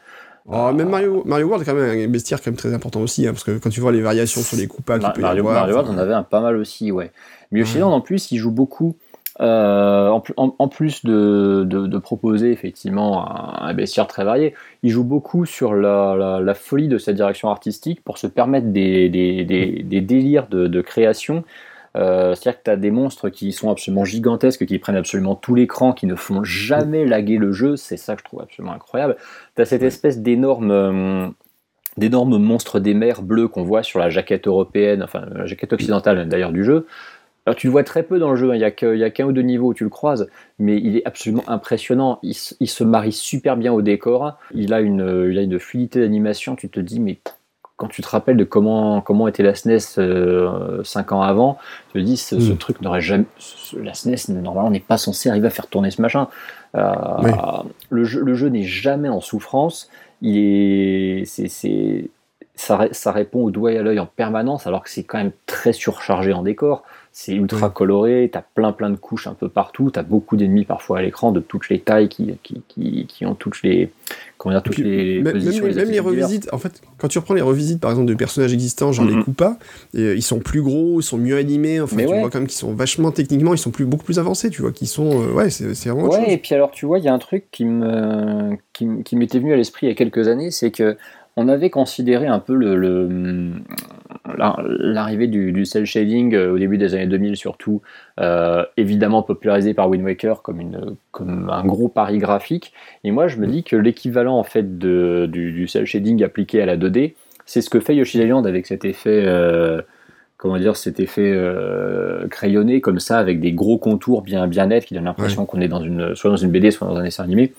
Oh, 0.51 0.73
même 0.73 0.89
Mario, 0.89 1.23
Mario 1.27 1.47
World 1.47 1.62
est 1.62 1.70
quand 1.70 1.79
même 1.79 2.09
un 2.09 2.09
bestiaire 2.09 2.41
quand 2.41 2.51
même 2.51 2.57
très 2.57 2.73
important 2.73 3.01
aussi, 3.01 3.27
hein, 3.27 3.33
parce 3.33 3.45
que 3.45 3.59
quand 3.59 3.69
tu 3.69 3.81
vois 3.81 3.93
les 3.93 4.01
variations 4.01 4.41
sur 4.41 4.57
les 4.57 4.66
coupables, 4.66 5.03
Mario, 5.19 5.45
Mario 5.45 5.75
World, 5.75 5.91
on 5.93 5.99
avait 5.99 6.15
un 6.15 6.23
pas 6.23 6.41
mal 6.41 6.57
aussi, 6.57 6.91
ouais. 6.91 7.11
Ouais. 7.53 7.83
en 7.83 8.01
plus, 8.01 8.31
il 8.31 8.39
joue 8.39 8.51
beaucoup 8.51 8.97
euh, 9.41 10.09
en, 10.37 10.69
plus 10.69 11.05
de, 11.05 11.99
proposer 11.99 12.51
effectivement 12.51 13.62
un, 13.62 13.73
bestiaire 13.73 14.09
très 14.09 14.25
varié, 14.25 14.55
il 14.83 14.91
joue 14.91 15.05
beaucoup 15.05 15.47
sur 15.47 15.75
la, 15.75 16.55
folie 16.55 16.89
de 16.89 16.99
sa 16.99 17.12
direction 17.12 17.49
artistique 17.49 18.03
pour 18.03 18.19
se 18.19 18.27
permettre 18.27 18.69
des, 18.69 19.09
délires 19.09 20.49
de, 20.49 20.81
création. 20.81 21.45
Euh, 21.97 22.35
c'est-à-dire 22.35 22.59
que 22.59 22.65
tu 22.65 22.70
as 22.70 22.77
des 22.77 22.90
monstres 22.90 23.28
qui 23.28 23.52
sont 23.52 23.70
absolument 23.70 24.05
gigantesques, 24.05 24.66
qui 24.66 24.78
prennent 24.78 24.97
absolument 24.97 25.35
tout 25.35 25.55
l'écran, 25.55 25.93
qui 25.93 26.06
ne 26.06 26.15
font 26.15 26.44
jamais 26.44 27.05
laguer 27.05 27.39
le 27.39 27.52
jeu, 27.52 27.77
c'est 27.77 27.97
ça 27.97 28.15
que 28.15 28.20
je 28.20 28.24
trouve 28.24 28.43
absolument 28.43 28.74
incroyable. 28.74 29.16
Tu 29.56 29.62
as 29.62 29.65
cette 29.65 29.82
espèce 29.82 30.20
d'énorme 30.20 30.70
euh, 30.70 31.28
d'énormes 31.97 32.39
monstres 32.39 32.78
des 32.78 32.94
mers 32.94 33.23
bleus 33.23 33.48
qu'on 33.48 33.65
voit 33.65 33.82
sur 33.82 33.98
la 33.98 34.09
jaquette 34.09 34.47
européenne, 34.47 35.02
enfin 35.02 35.27
la 35.35 35.47
jaquette 35.47 35.73
occidentale 35.73 36.28
d'ailleurs 36.28 36.52
du 36.52 36.62
jeu, 36.62 36.86
alors 37.48 37.56
tu 37.56 37.66
le 37.66 37.70
vois 37.70 37.82
très 37.82 38.02
peu 38.02 38.19
dans 38.19 38.28
le 38.28 38.36
jeu, 38.36 38.51
hein. 38.51 38.56
il 38.56 38.59
n'y 38.98 39.05
a 39.05 39.10
qu'un 39.10 39.24
ou 39.24 39.32
deux 39.32 39.40
niveaux 39.40 39.69
où 39.69 39.74
tu 39.74 39.82
le 39.82 39.89
croises, 39.89 40.28
mais 40.59 40.77
il 40.77 40.98
est 40.98 41.06
absolument 41.06 41.44
impressionnant. 41.48 42.19
Il, 42.23 42.35
se 42.35 42.85
marie 42.85 43.10
super 43.10 43.56
bien 43.56 43.73
au 43.73 43.81
décor. 43.81 44.36
Il 44.52 44.74
a 44.74 44.82
une, 44.82 45.31
il 45.31 45.39
a 45.39 45.40
une 45.40 45.59
fluidité 45.59 46.01
d'animation. 46.01 46.56
Tu 46.56 46.69
te 46.69 46.78
dis, 46.78 47.01
mais 47.01 47.20
quand 47.79 47.87
tu 47.87 48.03
te 48.03 48.09
rappelles 48.09 48.37
de 48.37 48.45
comment, 48.45 49.01
comment 49.01 49.29
était 49.29 49.45
la 49.45 49.55
SNES 49.55 49.79
5 49.79 49.99
euh, 50.01 50.83
ans 51.11 51.23
avant, 51.23 51.59
tu 51.93 52.01
te 52.01 52.05
dis, 52.05 52.17
ce, 52.17 52.35
hmm. 52.35 52.59
truc 52.59 52.81
n'aurait 52.83 53.01
jamais. 53.01 53.25
La 53.81 53.95
SNES, 53.95 54.35
normalement, 54.43 54.71
n'est 54.71 54.81
pas 54.81 54.99
censé 54.99 55.31
arriver 55.31 55.47
à 55.47 55.51
faire 55.51 55.69
tourner 55.69 55.93
ce 55.93 56.03
machin. 56.03 56.27
Euh, 56.75 56.93
le 57.89 58.05
jeu, 58.05 58.21
le 58.23 58.35
jeu 58.35 58.49
n'est 58.49 58.65
jamais 58.65 59.09
en 59.09 59.21
souffrance. 59.21 59.89
Il 60.21 60.39
est. 60.39 61.25
c'est, 61.25 62.11
ça, 62.57 62.89
ça, 62.91 63.13
répond 63.13 63.45
au 63.45 63.53
doigt 63.53 63.71
et 63.71 63.79
à 63.79 63.83
l'œil 63.83 64.01
en 64.01 64.07
permanence, 64.07 64.67
alors 64.67 64.83
que 64.83 64.91
c'est 64.91 65.05
quand 65.05 65.19
même 65.19 65.31
très 65.47 65.73
surchargé 65.73 66.33
en 66.33 66.43
décor. 66.43 66.83
C'est 67.20 67.35
ultra 67.35 67.69
coloré, 67.69 68.31
t'as 68.32 68.43
plein 68.55 68.70
plein 68.70 68.90
de 68.90 68.97
couches 68.97 69.27
un 69.27 69.35
peu 69.35 69.49
partout, 69.49 69.90
t'as 69.90 70.05
beaucoup 70.05 70.36
d'ennemis 70.36 70.65
parfois 70.65 70.99
à 70.99 71.03
l'écran 71.03 71.32
de 71.32 71.40
toutes 71.40 71.69
les 71.69 71.81
tailles 71.81 72.09
qui, 72.09 72.32
qui, 72.45 73.07
qui, 73.09 73.27
ont 73.27 73.35
toutes 73.35 73.61
les 73.65 73.90
comment 74.36 74.55
dire, 74.55 74.62
toutes 74.62 74.74
Puis, 74.77 74.85
les 74.85 75.20
même, 75.20 75.32
positions, 75.32 75.65
même 75.65 75.74
les, 75.74 75.82
même 75.82 75.90
les 75.90 75.99
revisites, 75.99 76.49
en 76.53 76.59
fait, 76.59 76.81
quand 76.97 77.09
tu 77.09 77.19
reprends 77.19 77.35
les 77.35 77.40
revisites, 77.43 77.81
par 77.81 77.90
exemple, 77.90 78.07
de 78.09 78.15
personnages 78.15 78.53
existants, 78.53 78.93
genre 78.93 79.05
les 79.05 79.16
Mhm. 79.16 79.24
Koopas, 79.24 79.59
et, 79.95 80.12
ils 80.12 80.23
sont 80.23 80.39
plus 80.39 80.62
gros, 80.62 81.01
ils 81.01 81.03
sont 81.03 81.19
mieux 81.19 81.36
animés, 81.36 81.81
enfin, 81.81 81.97
Mais 81.97 82.05
tu 82.07 82.12
ouais. 82.12 82.20
vois 82.20 82.31
quand 82.31 82.39
même 82.39 82.47
qu'ils 82.47 82.57
sont 82.57 82.73
vachement 82.73 83.11
techniquement, 83.11 83.53
ils 83.53 83.59
sont 83.59 83.73
plus, 83.73 83.85
beaucoup 83.85 84.05
plus 84.05 84.20
avancés, 84.20 84.49
tu 84.49 84.62
vois, 84.62 84.70
qui 84.70 84.86
sont, 84.86 85.20
euh, 85.20 85.32
ouais, 85.32 85.51
c'est 85.51 85.74
vraiment 85.89 86.05
autre 86.05 86.19
Ouais, 86.20 86.24
chose. 86.24 86.32
et 86.35 86.39
puis 86.39 86.55
alors 86.55 86.70
tu 86.70 86.86
vois, 86.86 87.01
il 87.01 87.05
y 87.05 87.09
a 87.09 87.12
un 87.12 87.19
truc 87.19 87.47
qui 87.51 87.65
me 87.65 88.57
m'était 89.12 89.40
venu 89.40 89.53
à 89.53 89.57
l'esprit 89.57 89.86
il 89.86 89.89
y 89.89 89.93
a 89.93 89.97
quelques 89.97 90.28
années, 90.28 90.53
c'est 90.53 90.70
que 90.70 90.97
on 91.35 91.49
avait 91.49 91.70
considéré 91.70 92.27
un 92.27 92.39
peu 92.40 92.55
le, 92.55 93.53
l'arrivée 94.37 95.27
du, 95.27 95.53
du 95.53 95.65
cel 95.65 95.87
shading 95.87 96.35
euh, 96.35 96.53
au 96.53 96.59
début 96.59 96.79
des 96.79 96.95
années 96.95 97.07
2000 97.07 97.37
surtout, 97.37 97.83
euh, 98.21 98.65
évidemment 98.77 99.23
popularisé 99.23 99.75
par 99.75 99.89
Wind 99.89 100.05
Waker 100.05 100.43
comme 100.43 100.61
une 100.61 100.97
comme 101.11 101.51
un 101.51 101.65
gros 101.65 101.89
pari 101.89 102.19
graphique. 102.19 102.73
Et 103.05 103.11
moi, 103.11 103.29
je 103.29 103.39
me 103.39 103.47
dis 103.47 103.65
que 103.65 103.77
l'équivalent 103.77 104.39
en 104.39 104.45
fait 104.45 104.79
de, 104.79 105.29
du, 105.31 105.53
du 105.53 105.69
cel 105.69 105.87
shading 105.87 106.23
appliqué 106.23 106.63
à 106.63 106.67
la 106.67 106.77
2D, 106.77 107.15
c'est 107.47 107.63
ce 107.63 107.71
que 107.71 107.81
fait 107.81 107.97
Yoshi 107.97 108.19
Island 108.19 108.47
avec 108.47 108.67
cet 108.67 108.85
effet. 108.85 109.25
euh, 109.27 109.83
comment 110.39 110.57
dire, 110.57 110.77
cet 110.77 111.01
effet 111.01 111.33
euh, 111.35 112.27
crayonné 112.29 112.81
comme 112.81 113.01
ça, 113.01 113.19
avec 113.19 113.41
des 113.41 113.53
gros 113.53 113.77
contours 113.77 114.23
bien, 114.23 114.47
bien 114.47 114.67
nets 114.67 114.87
qui 114.87 114.95
donnent 114.95 115.05
l'impression 115.05 115.45
qu'on 115.45 115.61
est 115.61 115.69
dans 115.69 115.83
une, 115.83 116.15
soit 116.15 116.31
dans 116.31 116.37
une 116.37 116.51
BD, 116.51 116.71
soit 116.71 116.87
dans 116.87 116.97
un 116.97 117.03
dessin 117.03 117.25
animé. 117.25 117.53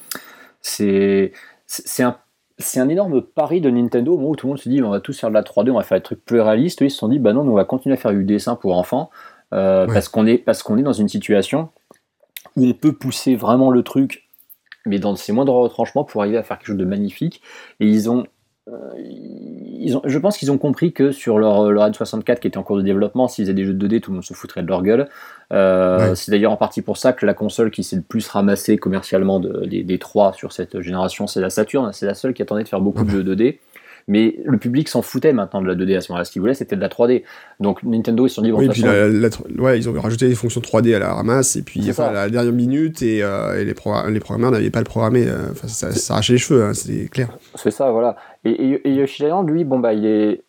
C'est 0.61 1.33
c'est 1.67 2.03
un, 2.03 2.17
c'est 2.59 2.79
un 2.79 2.89
énorme 2.89 3.21
pari 3.21 3.61
de 3.61 3.69
Nintendo 3.69 4.13
au 4.13 4.17
moment 4.17 4.29
où 4.31 4.35
tout 4.35 4.47
le 4.47 4.49
monde 4.51 4.59
se 4.59 4.69
dit 4.69 4.81
on 4.83 4.89
va 4.89 4.99
tous 4.99 5.17
faire 5.19 5.29
de 5.29 5.33
la 5.33 5.43
3D, 5.43 5.71
on 5.71 5.77
va 5.77 5.83
faire 5.83 5.97
des 5.97 6.03
trucs 6.03 6.23
plus 6.23 6.41
réalistes. 6.41 6.81
Eux, 6.81 6.85
ils 6.85 6.91
se 6.91 6.97
sont 6.97 7.07
dit 7.07 7.19
bah 7.19 7.33
non, 7.33 7.43
nous, 7.43 7.51
on 7.51 7.55
va 7.55 7.65
continuer 7.65 7.93
à 7.93 7.97
faire 7.97 8.11
du 8.11 8.23
dessin 8.25 8.55
pour 8.55 8.77
enfants 8.77 9.09
euh, 9.53 9.87
Ouais. 9.87 9.93
parce 9.93 10.09
qu'on 10.09 10.27
est, 10.27 10.37
parce 10.37 10.61
qu'on 10.61 10.77
est 10.77 10.83
dans 10.83 10.93
une 10.93 11.07
situation 11.07 11.69
où 12.55 12.65
on 12.65 12.73
peut 12.73 12.93
pousser 12.93 13.35
vraiment 13.35 13.71
le 13.71 13.81
truc, 13.83 14.27
mais 14.85 14.99
dans 14.99 15.15
ses 15.15 15.31
moindres 15.31 15.53
retranchements 15.55 16.03
pour 16.03 16.21
arriver 16.21 16.37
à 16.37 16.43
faire 16.43 16.57
quelque 16.57 16.67
chose 16.67 16.77
de 16.77 16.85
magnifique. 16.85 17.41
Et 17.79 17.87
ils 17.87 18.09
ont 18.09 18.25
ils 19.81 19.95
ont, 19.95 20.01
je 20.05 20.17
pense 20.19 20.37
qu'ils 20.37 20.51
ont 20.51 20.57
compris 20.57 20.91
que 20.91 21.11
sur 21.11 21.39
leur, 21.39 21.71
leur 21.71 21.89
N64 21.89 22.39
qui 22.39 22.47
était 22.47 22.57
en 22.57 22.63
cours 22.63 22.77
de 22.77 22.81
développement, 22.81 23.27
s'ils 23.27 23.45
faisaient 23.45 23.53
des 23.53 23.63
jeux 23.65 23.73
de 23.73 23.87
2D, 23.87 24.01
tout 24.01 24.11
le 24.11 24.15
monde 24.15 24.23
se 24.25 24.33
foutrait 24.33 24.61
de 24.61 24.67
leur 24.67 24.83
gueule. 24.83 25.07
Euh, 25.53 26.09
Ouais. 26.09 26.15
C'est 26.15 26.31
d'ailleurs 26.31 26.51
en 26.51 26.57
partie 26.57 26.81
pour 26.81 26.97
ça 26.97 27.13
que 27.13 27.25
la 27.25 27.33
console 27.33 27.71
qui 27.71 27.83
s'est 27.83 27.95
le 27.95 28.01
plus 28.01 28.27
ramassée 28.27 28.77
commercialement 28.77 29.39
de- 29.39 29.65
des, 29.65 29.83
des 29.83 29.97
trois 29.97 30.33
sur 30.33 30.51
cette 30.51 30.81
génération, 30.81 31.27
c'est 31.27 31.41
la 31.41 31.49
Saturn. 31.49 31.91
C'est 31.93 32.05
la 32.05 32.13
seule 32.13 32.33
qui 32.33 32.41
attendait 32.41 32.63
de 32.63 32.67
faire 32.67 32.81
beaucoup 32.81 33.03
de 33.03 33.09
jeux 33.09 33.23
2D. 33.23 33.57
Mais 34.07 34.35
le 34.45 34.57
public 34.57 34.87
s'en 34.89 35.01
foutait 35.01 35.33
maintenant 35.33 35.61
de 35.61 35.67
la 35.67 35.75
2D 35.75 35.95
à 35.97 36.01
ce 36.01 36.11
moment-là. 36.11 36.25
Ce 36.25 36.31
qu'ils 36.31 36.41
voulaient, 36.41 36.53
c'était 36.53 36.75
de 36.75 36.81
la 36.81 36.89
3D. 36.89 37.23
Donc 37.59 37.83
Nintendo, 37.83 38.25
ils 38.25 38.29
se 38.29 38.35
sont 38.35 38.41
dit, 38.41 38.51
bon, 38.51 38.59
Oui, 38.59 38.67
de 38.67 38.71
puis 38.71 38.81
façon, 38.81 38.93
la- 38.93 39.07
la- 39.07 39.61
ouais, 39.63 39.77
ils 39.77 39.89
ont 39.89 39.93
rajouté 39.99 40.27
des 40.27 40.35
fonctions 40.35 40.61
3D 40.61 40.93
à 40.95 40.99
la 40.99 41.13
ramasse, 41.13 41.55
et 41.55 41.61
puis 41.61 41.81
enfin, 41.89 42.05
à 42.05 42.13
la 42.13 42.29
dernière 42.29 42.53
minute, 42.53 43.01
et, 43.01 43.21
euh, 43.23 43.59
et 43.59 43.65
les, 43.65 43.73
programmeurs 43.73 44.09
les 44.11 44.19
programmeurs 44.19 44.51
n'avaient 44.51 44.69
pas 44.69 44.79
le 44.79 44.85
programmé, 44.85 45.25
euh, 45.27 45.51
enfin, 45.51 45.67
ça, 45.67 45.91
ça 45.91 45.97
s'arrachait 45.99 46.33
les 46.33 46.39
cheveux, 46.39 46.63
hein, 46.63 46.73
c'est 46.73 47.09
clair. 47.09 47.29
C'est 47.55 47.71
ça, 47.71 47.91
voilà. 47.91 48.15
Et, 48.45 48.51
et, 48.51 48.81
et 48.89 49.05
lui, 49.45 49.63
bon 49.63 49.79
bah, 49.79 49.93
il 49.93 50.05
est, 50.05 50.41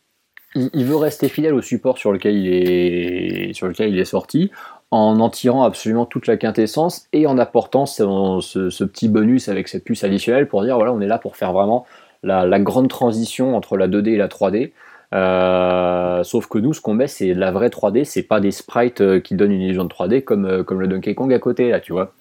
il, 0.54 0.70
il 0.74 0.84
veut 0.84 0.96
rester 0.96 1.28
fidèle 1.28 1.54
au 1.54 1.62
support 1.62 1.98
sur 1.98 2.12
lequel 2.12 2.34
il 2.36 2.46
est, 2.52 3.52
sur 3.52 3.66
lequel 3.68 3.90
il 3.90 3.98
est 3.98 4.04
sorti, 4.04 4.50
en 4.92 5.20
en 5.20 5.30
tirant 5.30 5.62
absolument 5.62 6.04
toute 6.06 6.26
la 6.26 6.36
quintessence 6.36 7.06
et 7.12 7.26
en 7.26 7.38
apportant 7.38 7.86
ce 7.86 8.84
petit 8.84 9.08
bonus 9.08 9.48
avec 9.48 9.68
cette 9.68 9.84
puce 9.84 10.02
additionnelle 10.02 10.48
pour 10.48 10.62
dire 10.64 10.76
voilà, 10.76 10.92
on 10.92 11.00
est 11.00 11.06
là 11.06 11.18
pour 11.18 11.36
faire 11.36 11.52
vraiment 11.52 11.86
la, 12.22 12.44
la 12.46 12.58
grande 12.60 12.88
transition 12.88 13.56
entre 13.56 13.76
la 13.76 13.88
2D 13.88 14.08
et 14.10 14.16
la 14.16 14.28
3D. 14.28 14.72
Euh, 15.12 16.22
sauf 16.22 16.46
que 16.46 16.58
nous, 16.58 16.72
ce 16.72 16.80
qu'on 16.80 16.94
met, 16.94 17.06
c'est 17.08 17.34
la 17.34 17.50
vraie 17.50 17.68
3D, 17.68 18.04
c'est 18.04 18.22
pas 18.22 18.40
des 18.40 18.50
sprites 18.52 19.00
euh, 19.00 19.20
qui 19.20 19.34
donnent 19.34 19.50
une 19.52 19.60
illusion 19.62 19.84
de 19.84 19.88
3D 19.88 20.22
comme, 20.22 20.44
euh, 20.44 20.62
comme 20.62 20.80
le 20.80 20.86
Donkey 20.88 21.14
Kong 21.14 21.32
à 21.32 21.38
côté, 21.38 21.70
là, 21.70 21.80
tu 21.80 21.92
vois. 21.92 22.12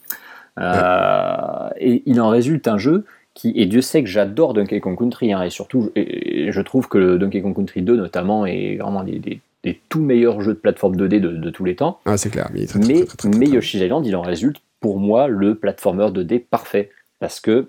Euh, 0.59 1.69
Et 1.77 2.03
il 2.05 2.19
en 2.21 2.29
résulte 2.29 2.67
un 2.67 2.77
jeu 2.77 3.05
qui, 3.33 3.53
et 3.55 3.65
Dieu 3.67 3.81
sait 3.81 4.01
que 4.03 4.09
j'adore 4.09 4.53
Donkey 4.53 4.79
Kong 4.79 4.97
Country, 4.97 5.31
hein, 5.33 5.43
et 5.43 5.49
surtout, 5.49 5.91
et- 5.95 6.47
et 6.47 6.51
je 6.51 6.61
trouve 6.61 6.87
que 6.89 6.97
le 6.97 7.17
Donkey 7.17 7.41
Kong 7.41 7.55
Country 7.55 7.81
2 7.81 7.95
notamment 7.95 8.45
est 8.45 8.77
vraiment 8.77 9.03
des, 9.03 9.19
des- 9.19 9.39
des 9.63 9.79
tout 9.89 10.01
meilleurs 10.01 10.41
jeux 10.41 10.53
de 10.53 10.59
plateforme 10.59 10.95
2D 10.95 11.19
de, 11.19 11.29
de 11.29 11.49
tous 11.49 11.63
les 11.65 11.75
temps. 11.75 11.99
Ah, 12.05 12.17
c'est 12.17 12.29
clair, 12.29 12.49
mais 12.53 12.65
très, 12.65 12.79
mais 12.79 13.05
très, 13.05 13.29
mais 13.29 13.45
très- 13.45 13.55
Yoshi's 13.55 13.81
Island, 13.81 14.05
il 14.05 14.15
en 14.15 14.21
résulte 14.21 14.57
pour 14.79 14.99
moi 14.99 15.27
le 15.27 15.55
platformer 15.55 16.09
2D 16.11 16.39
parfait, 16.39 16.89
parce 17.19 17.39
que 17.39 17.67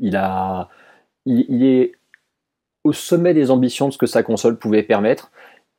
il 0.00 0.16
a, 0.16 0.68
il, 1.26 1.44
il 1.48 1.64
est 1.64 1.92
au 2.84 2.92
sommet 2.92 3.34
des 3.34 3.50
ambitions 3.50 3.88
de 3.88 3.92
ce 3.92 3.98
que 3.98 4.06
sa 4.06 4.22
console 4.22 4.56
pouvait 4.56 4.82
permettre. 4.82 5.30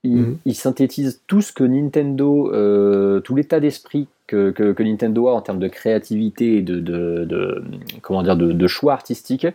Il, 0.03 0.15
Mhm. 0.17 0.37
il 0.45 0.55
synthétise 0.55 1.21
tout 1.27 1.41
ce 1.41 1.51
que 1.53 1.63
Nintendo, 1.63 2.51
euh, 2.53 3.19
tout 3.21 3.35
l'état 3.35 3.59
d'esprit 3.59 4.07
que, 4.27 4.51
que- 4.51 4.71
que 4.73 4.83
Nintendo 4.83 5.27
a 5.29 5.33
en 5.33 5.41
termes 5.41 5.59
de 5.59 5.67
créativité 5.67 6.57
et 6.57 6.61
de, 6.61 6.79
de, 6.79 7.25
de- 7.25 7.63
comment 8.01 8.23
dire, 8.23 8.35
de, 8.37 8.51
de 8.51 8.67
choix 8.67 8.93
artistique. 8.93 9.47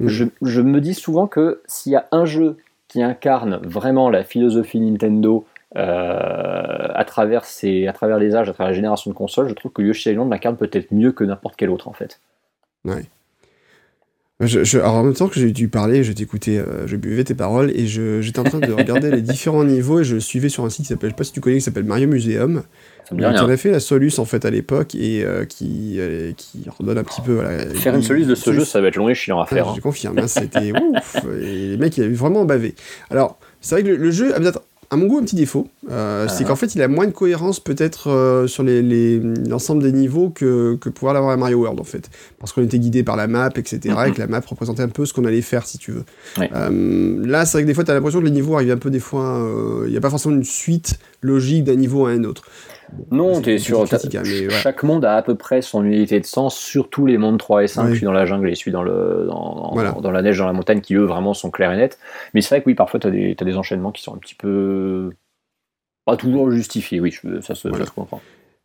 Mhm. 0.00 0.08
Je, 0.08 0.24
je 0.42 0.60
me 0.60 0.80
dis 0.80 0.94
souvent 0.94 1.26
que 1.26 1.60
s'il 1.66 1.92
y 1.92 1.96
a 1.96 2.06
un 2.12 2.24
jeu 2.24 2.56
qui 2.88 3.02
incarne 3.02 3.56
vraiment 3.64 4.10
la 4.10 4.22
philosophie 4.24 4.80
Nintendo 4.80 5.44
euh, 5.76 6.88
à, 6.94 7.04
travers 7.04 7.44
ses, 7.44 7.86
à 7.86 7.92
travers 7.92 8.18
les 8.18 8.34
âges, 8.34 8.48
à 8.48 8.52
travers 8.52 8.70
les 8.70 8.76
générations 8.76 9.10
de 9.10 9.16
consoles, 9.16 9.48
je 9.48 9.54
trouve 9.54 9.72
que 9.72 9.82
Yoshi 9.82 10.10
Island 10.10 10.30
l'incarne 10.30 10.56
peut-être 10.56 10.92
mieux 10.92 11.12
que 11.12 11.24
n'importe 11.24 11.54
quel 11.56 11.70
autre 11.70 11.88
en 11.88 11.92
fait. 11.92 12.20
Je, 14.42 14.64
je- 14.64 14.78
alors 14.78 14.94
en 14.96 15.04
même 15.04 15.14
temps 15.14 15.28
que 15.28 15.38
j'ai 15.38 15.52
dû 15.52 15.68
parler, 15.68 16.02
je 16.04 16.12
t'écoutais, 16.12 16.58
euh, 16.58 16.86
je 16.86 16.96
buvais 16.96 17.22
tes 17.24 17.34
paroles 17.34 17.70
et 17.70 17.86
j'étais 17.86 18.38
en 18.40 18.44
train 18.44 18.58
de 18.58 18.72
regarder 18.72 19.10
les 19.10 19.22
différents 19.22 19.64
niveaux 19.64 20.00
et 20.00 20.04
je 20.04 20.16
suivais 20.18 20.48
sur 20.48 20.64
un 20.64 20.70
site 20.70 20.82
qui 20.86 20.88
s'appelle, 20.88 21.10
je 21.10 21.14
sais 21.14 21.18
pas 21.18 21.24
si 21.24 21.32
tu 21.32 21.40
connais, 21.40 21.56
qui 21.56 21.62
s'appelle 21.62 21.84
Mario 21.84 22.08
Museum, 22.08 22.62
Ça 23.08 23.14
me 23.14 23.24
rien. 23.26 23.44
en 23.44 23.48
a 23.48 23.56
fait 23.56 23.70
la 23.70 23.78
Solus 23.80 24.12
en 24.18 24.24
fait 24.24 24.44
à 24.44 24.50
l'époque 24.50 24.94
et 24.96 25.24
euh, 25.24 25.44
qui, 25.44 25.96
euh, 25.98 26.32
qui 26.36 26.64
redonne 26.78 26.98
un 26.98 27.04
petit 27.04 27.20
peu. 27.20 27.34
Voilà, 27.34 27.66
Faire 27.74 27.94
une 27.94 28.02
soluce 28.02 28.26
de 28.26 28.34
ce 28.34 28.44
Solus- 28.44 28.58
jeu, 28.60 28.64
ça 28.64 28.80
va 28.80 28.88
être 28.88 28.96
long 28.96 29.08
et 29.08 29.14
chiant 29.14 29.38
à 29.40 29.44
Ah, 29.48 29.54
faire. 29.54 29.68
hein. 29.68 29.74
Je 29.76 29.80
confirme, 29.80 30.18
hein, 30.18 30.26
c'était 30.26 30.72
ouf. 30.80 31.16
Et 31.40 31.68
les 31.68 31.76
mecs, 31.76 31.96
ils 31.96 32.04
avaient 32.04 32.12
vraiment 32.14 32.44
bavé. 32.44 32.74
Alors, 33.10 33.38
c'est 33.60 33.76
vrai 33.76 33.84
que 33.84 33.88
le, 33.88 33.96
le 33.96 34.10
jeu 34.10 34.34
a 34.34 34.40
peut-être, 34.40 34.62
à 34.90 34.96
mon 34.96 35.06
goût, 35.06 35.18
un 35.18 35.22
petit 35.22 35.36
défaut. 35.36 35.68
Euh, 35.90 36.26
C'est 36.28 36.44
Ah. 36.44 36.48
qu'en 36.48 36.56
fait, 36.56 36.74
il 36.76 36.82
a 36.82 36.86
moins 36.88 37.06
de 37.06 37.10
cohérence 37.12 37.58
peut-être 37.58 38.08
euh, 38.08 38.46
sur 38.46 38.62
les- 38.62 38.82
les- 38.82 39.18
l'ensemble 39.18 39.82
des 39.82 39.90
niveaux 39.92 40.30
que, 40.30 40.76
que 40.76 40.88
pouvoir 40.88 41.12
l'avoir 41.14 41.32
à 41.32 41.36
Mario 41.36 41.58
World, 41.58 41.80
en 41.80 41.84
fait. 41.84 42.08
Parce 42.38 42.52
qu'on 42.52 42.62
était 42.62 42.78
guidé 42.78 43.02
par 43.02 43.16
la 43.16 43.26
map, 43.26 43.50
etc. 43.56 43.94
Et 44.06 44.12
que 44.12 44.20
la 44.20 44.28
map 44.28 44.40
représentait 44.46 44.82
un 44.82 44.88
peu 44.88 45.04
ce 45.06 45.12
qu'on 45.12 45.24
allait 45.24 45.42
faire, 45.42 45.66
si 45.66 45.78
tu 45.78 45.90
veux. 45.90 46.04
Euh, 46.40 47.26
là, 47.26 47.44
c'est 47.44 47.58
vrai 47.58 47.62
que 47.62 47.66
des 47.66 47.74
fois, 47.74 47.82
tu 47.84 47.90
as 47.90 47.94
l'impression 47.94 48.20
que 48.20 48.24
les 48.26 48.30
niveaux 48.30 48.54
arrivent 48.54 48.70
un 48.70 48.76
peu 48.78 48.90
des 48.90 49.00
fois. 49.00 49.44
Il 49.86 49.90
n'y 49.90 49.96
a 49.96 50.00
pas 50.00 50.10
forcément 50.10 50.36
une 50.36 50.44
suite 50.44 50.98
logique 51.20 51.64
d'un 51.64 51.74
niveau 51.76 52.06
à 52.06 52.10
un 52.10 52.22
autre. 52.24 52.44
Non, 53.10 53.40
une 53.40 53.58
sur. 53.58 53.88
t'as- 53.88 53.96
critique, 53.96 54.14
hein, 54.16 54.22
mais. 54.24 54.50
Chaque 54.50 54.82
monde 54.82 55.04
a 55.06 55.16
à 55.16 55.22
peu 55.22 55.34
près 55.34 55.62
son 55.62 55.82
unité 55.82 56.20
de 56.20 56.26
sens, 56.26 56.54
surtout 56.56 57.06
les 57.06 57.16
mondes 57.16 57.38
3 57.38 57.64
et 57.64 57.66
5, 57.66 57.84
Ouais. 57.84 57.88
celui 57.94 58.04
dans 58.04 58.12
la 58.12 58.26
jungle 58.26 58.50
et 58.50 58.54
celui 58.54 58.70
dans, 58.70 58.82
le, 58.82 59.24
dans, 59.26 59.54
dans- 59.54 59.70
Voilà. 59.72 59.92
dans 60.00 60.10
la 60.10 60.20
neige, 60.20 60.36
dans 60.38 60.46
la 60.46 60.52
montagne, 60.52 60.80
qui 60.82 60.94
eux 60.94 61.04
vraiment 61.04 61.32
sont 61.32 61.50
clairs 61.50 61.72
et 61.72 61.76
nets. 61.78 61.98
Mais 62.34 62.42
c'est 62.42 62.50
vrai 62.50 62.60
que 62.60 62.66
oui, 62.66 62.74
parfois 62.74 63.00
t'as 63.00 63.10
des, 63.10 63.34
t'as 63.34 63.46
des 63.46 63.56
enchaînements 63.56 63.92
qui 63.92 64.02
sont 64.02 64.14
un 64.14 64.18
petit 64.18 64.34
peu. 64.34 65.10
Pas 66.04 66.16
toujours 66.16 66.50
justifiés, 66.50 67.00
oui, 67.00 67.12
je- 67.12 67.40
ça, 67.40 67.54
se, 67.54 67.68
Voilà. 67.68 67.84
ça 67.84 67.90
se 67.90 67.94
comprend. 67.94 68.20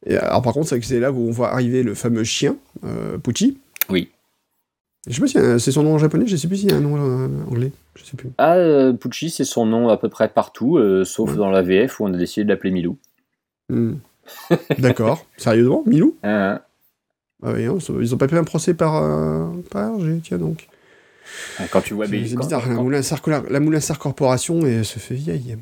Et 0.06 0.16
alors, 0.18 0.42
par 0.42 0.54
contre, 0.54 0.68
c'est 0.68 0.76
vrai 0.76 0.80
que 0.82 0.86
c'est 0.88 1.00
là 1.00 1.12
où 1.12 1.28
on 1.28 1.32
voit 1.32 1.52
arriver 1.52 1.84
le 1.84 1.94
fameux 1.94 2.24
chien, 2.24 2.56
euh, 2.84 3.18
Pucci. 3.18 3.58
Oui. 3.90 4.10
Je 5.08 5.14
sais 5.14 5.22
pas 5.22 5.28
si 5.28 5.38
euh, 5.38 5.58
c'est 5.60 5.72
son 5.72 5.84
nom 5.84 5.94
en 5.96 5.98
japonais, 5.98 6.28
je 6.28 6.36
sais 6.36 6.48
plus 6.48 6.58
s'il 6.58 6.70
y 6.72 6.74
a 6.74 6.78
un 6.78 6.82
nom 6.82 6.98
euh, 6.98 7.28
anglais, 7.50 7.72
je 7.96 8.04
sais 8.04 8.18
plus. 8.18 8.30
Ah, 8.38 8.56
euh, 8.56 8.94
Pucci, 8.94 9.30
c'est 9.30 9.44
son 9.46 9.66
nom 9.66 9.88
à 9.90 9.98
peu 9.98 10.10
près 10.10 10.28
partout, 10.30 10.78
euh, 10.78 11.06
sauf 11.06 11.32
Ouais. 11.32 11.38
dans 11.38 11.50
la 11.50 11.62
VF 11.62 12.00
où 12.00 12.06
on 12.06 12.14
a 12.14 12.18
décidé 12.18 12.44
de 12.44 12.50
l'appeler 12.50 12.72
Milou. 12.72 12.98
Hmm. 13.70 13.94
D'accord. 14.80 15.26
Sérieusement 15.38 15.84
Milou? 15.86 16.16
Hein, 16.24 16.60
Ah 17.44 17.52
oui, 17.54 17.66
hein, 17.66 17.78
ils 18.02 18.14
ont 18.14 18.18
pas 18.18 18.28
pris 18.28 18.38
un 18.38 18.44
procès 18.44 18.74
par, 18.74 18.96
euh, 19.04 19.48
par 19.72 19.96
RG, 19.96 20.20
tiens 20.24 20.38
donc. 20.38 20.68
hein. 21.60 21.66
Quand 21.72 21.82
tu 21.82 21.94
vois. 21.94 22.08
c'est 22.08 22.34
quand- 22.36 22.42
bizarre, 22.44 22.68
la 22.68 22.76
quand- 22.76 22.84
Moulin 22.84 23.80
la 23.90 23.96
Corporation 23.96 24.66
et 24.66 24.84
se 24.84 25.00
fait 25.00 25.16
vieille. 25.16 25.58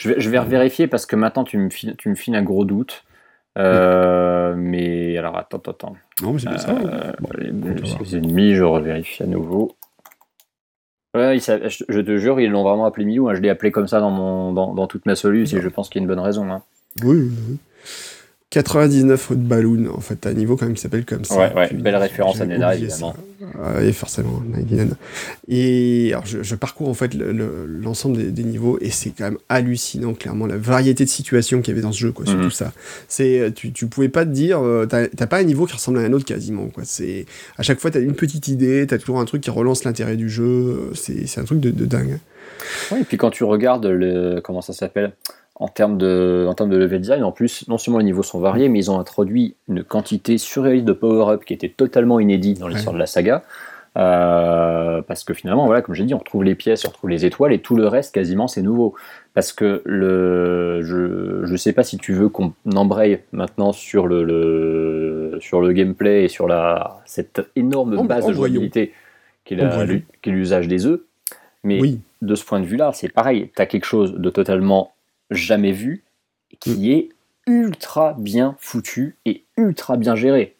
Je 0.00 0.08
vais, 0.08 0.20
je 0.20 0.30
vais 0.30 0.40
vérifier 0.44 0.86
parce 0.86 1.04
que 1.06 1.14
maintenant 1.14 1.44
tu 1.44 1.58
me 1.58 1.68
files, 1.70 1.94
tu 1.98 2.08
me 2.08 2.14
files 2.14 2.34
un 2.34 2.42
gros 2.42 2.64
doute. 2.64 3.04
Euh, 3.58 4.54
Mais 4.56 5.16
alors 5.18 5.36
attends, 5.36 5.58
attends, 5.58 5.70
attends. 5.72 5.96
Non, 6.22 6.32
mais 6.32 6.38
c'est 6.38 6.48
bien 6.48 6.58
ça. 6.58 6.70
Euh, 6.70 7.12
Bon, 7.20 7.28
les- 7.36 7.50
voir. 7.50 8.00
ennemis, 8.14 8.54
je 8.54 8.62
revérifie 8.62 9.22
à 9.22 9.26
nouveau. 9.26 9.76
Ouais, 11.14 11.36
il 11.36 11.40
s'a- 11.40 11.68
je, 11.68 11.84
je 11.88 12.00
te 12.00 12.16
jure, 12.18 12.40
ils 12.40 12.50
l'ont 12.50 12.62
vraiment 12.62 12.86
appelé 12.86 13.04
Milou. 13.04 13.28
hein. 13.28 13.34
Je 13.34 13.40
l'ai 13.40 13.50
appelé 13.50 13.72
comme 13.72 13.88
ça 13.88 13.98
dans, 14.00 14.10
mon, 14.10 14.52
dans, 14.52 14.72
dans 14.74 14.86
toute 14.86 15.04
ma 15.06 15.16
soluce 15.16 15.52
et 15.52 15.60
je 15.60 15.68
pense 15.68 15.88
qu'il 15.90 16.00
y 16.00 16.02
a 16.02 16.04
une 16.04 16.08
bonne 16.08 16.20
raison. 16.20 16.50
hein. 16.50 16.62
Oui, 17.02 17.16
oui, 17.18 17.32
oui. 17.50 17.58
99 18.50 19.30
haute 19.30 19.38
balloon, 19.38 19.86
en 19.94 20.00
fait, 20.00 20.16
t'as 20.16 20.30
un 20.30 20.34
niveau 20.34 20.56
quand 20.56 20.66
même 20.66 20.74
qui 20.74 20.80
s'appelle 20.82 21.04
comme 21.04 21.24
ça. 21.24 21.36
Ouais, 21.38 21.54
ouais, 21.54 21.68
Puis, 21.68 21.76
belle 21.76 21.94
référence 21.96 22.40
à 22.40 22.46
Nena, 22.46 22.74
évidemment. 22.74 23.14
ça. 23.14 23.46
Ah 23.62 23.74
oui, 23.80 23.92
forcément, 23.92 24.42
Nena. 24.70 24.94
Et 25.48 26.08
alors, 26.12 26.26
je, 26.26 26.42
je 26.42 26.54
parcours 26.56 26.88
en 26.88 26.94
fait 26.94 27.14
le- 27.14 27.30
le- 27.32 27.64
l'ensemble 27.66 28.16
des, 28.16 28.30
des 28.32 28.42
niveaux 28.44 28.76
et 28.80 28.90
c'est 28.90 29.10
quand 29.10 29.24
même 29.24 29.38
hallucinant, 29.48 30.14
clairement, 30.14 30.46
la 30.46 30.56
variété 30.56 31.04
de 31.04 31.08
situations 31.08 31.60
qu'il 31.62 31.68
y 31.68 31.74
avait 31.74 31.82
dans 31.82 31.92
ce 31.92 31.98
jeu, 32.00 32.10
quoi, 32.12 32.26
surtout 32.26 32.42
Mhm. 32.44 32.50
ça. 32.50 32.72
C'est, 33.08 33.52
tu, 33.54 33.70
tu 33.72 33.86
pouvais 33.86 34.08
pas 34.08 34.24
te 34.24 34.30
dire, 34.30 34.60
euh, 34.60 34.86
t'as 34.86 35.26
pas 35.26 35.38
un 35.38 35.44
niveau 35.44 35.66
qui 35.66 35.74
ressemble 35.74 35.98
à 35.98 36.02
un 36.02 36.12
autre 36.12 36.24
quasiment, 36.24 36.66
quoi. 36.66 36.82
C'est, 36.84 37.26
à 37.56 37.62
chaque 37.62 37.78
fois, 37.78 37.92
t'as 37.92 38.00
une 38.00 38.14
petite 38.14 38.48
idée, 38.48 38.84
t'as 38.86 38.98
toujours 38.98 39.20
un 39.20 39.24
truc 39.26 39.42
qui 39.42 39.50
relance 39.50 39.84
l'intérêt 39.84 40.16
du 40.16 40.28
jeu, 40.28 40.44
euh, 40.44 40.94
c'est 40.94 41.26
c'est 41.28 41.40
un 41.40 41.44
truc 41.44 41.60
de, 41.60 41.70
de 41.70 41.84
dingue. 41.86 42.18
Ouais, 42.90 43.00
et 43.00 43.04
puis 43.04 43.16
quand 43.16 43.30
tu 43.30 43.44
regardes 43.44 43.86
le. 43.86 44.40
Comment 44.42 44.60
ça 44.60 44.72
s'appelle? 44.72 45.12
En 45.60 45.68
termes, 45.68 45.98
de, 45.98 46.46
en 46.48 46.54
termes 46.54 46.70
de 46.70 46.78
level 46.78 47.02
design, 47.02 47.22
en 47.22 47.32
plus, 47.32 47.68
non 47.68 47.76
seulement 47.76 47.98
les 47.98 48.06
niveaux 48.06 48.22
sont 48.22 48.40
variés, 48.40 48.70
mais 48.70 48.78
ils 48.78 48.90
ont 48.90 48.98
introduit 48.98 49.54
une 49.68 49.84
quantité 49.84 50.38
surréaliste 50.38 50.86
de 50.86 50.94
power-up 50.94 51.44
qui 51.44 51.52
était 51.52 51.68
totalement 51.68 52.18
inédit 52.18 52.54
dans 52.54 52.66
l'histoire 52.66 52.94
de 52.94 52.98
la 52.98 53.06
saga. 53.06 53.42
Euh, 53.98 55.02
parce 55.02 55.22
que 55.22 55.34
finalement, 55.34 55.66
voilà, 55.66 55.82
comme 55.82 55.94
j'ai 55.94 56.04
dit, 56.04 56.14
on 56.14 56.18
retrouve 56.18 56.44
les 56.44 56.54
pièces, 56.54 56.86
on 56.86 56.88
retrouve 56.88 57.10
les 57.10 57.26
étoiles 57.26 57.52
et 57.52 57.58
tout 57.58 57.76
le 57.76 57.88
reste 57.88 58.14
quasiment 58.14 58.48
c'est 58.48 58.62
nouveau. 58.62 58.94
Parce 59.34 59.52
que 59.52 59.82
le, 59.84 60.80
je 60.82 61.52
ne 61.52 61.56
sais 61.58 61.74
pas 61.74 61.82
si 61.82 61.98
tu 61.98 62.14
veux 62.14 62.30
qu'on 62.30 62.54
embraye 62.74 63.20
maintenant 63.32 63.72
sur 63.72 64.06
le, 64.06 65.36
sur 65.40 65.60
le 65.60 65.72
gameplay 65.72 66.24
et 66.24 66.28
sur 66.28 66.48
la, 66.48 67.00
cette 67.04 67.42
énorme 67.54 68.06
base 68.06 68.26
de 68.26 68.32
jouabilité 68.32 68.94
qui 69.44 69.54
est 69.54 70.26
l'usage 70.26 70.68
des 70.68 70.86
œufs. 70.86 71.00
Mais 71.64 71.80
de 72.22 72.34
ce 72.34 72.44
point 72.46 72.60
de 72.60 72.66
vue-là, 72.66 72.92
c'est 72.94 73.12
pareil, 73.12 73.50
tu 73.54 73.60
as 73.60 73.66
quelque 73.66 73.84
chose 73.84 74.14
de 74.14 74.30
totalement 74.30 74.94
jamais 75.30 75.72
vu 75.72 76.04
qui 76.58 76.70
mm. 76.70 76.84
est 76.84 77.08
ultra 77.46 78.14
bien 78.18 78.56
foutu 78.58 79.16
et 79.24 79.44
ultra 79.56 79.96
bien 79.96 80.14
géré. 80.14 80.56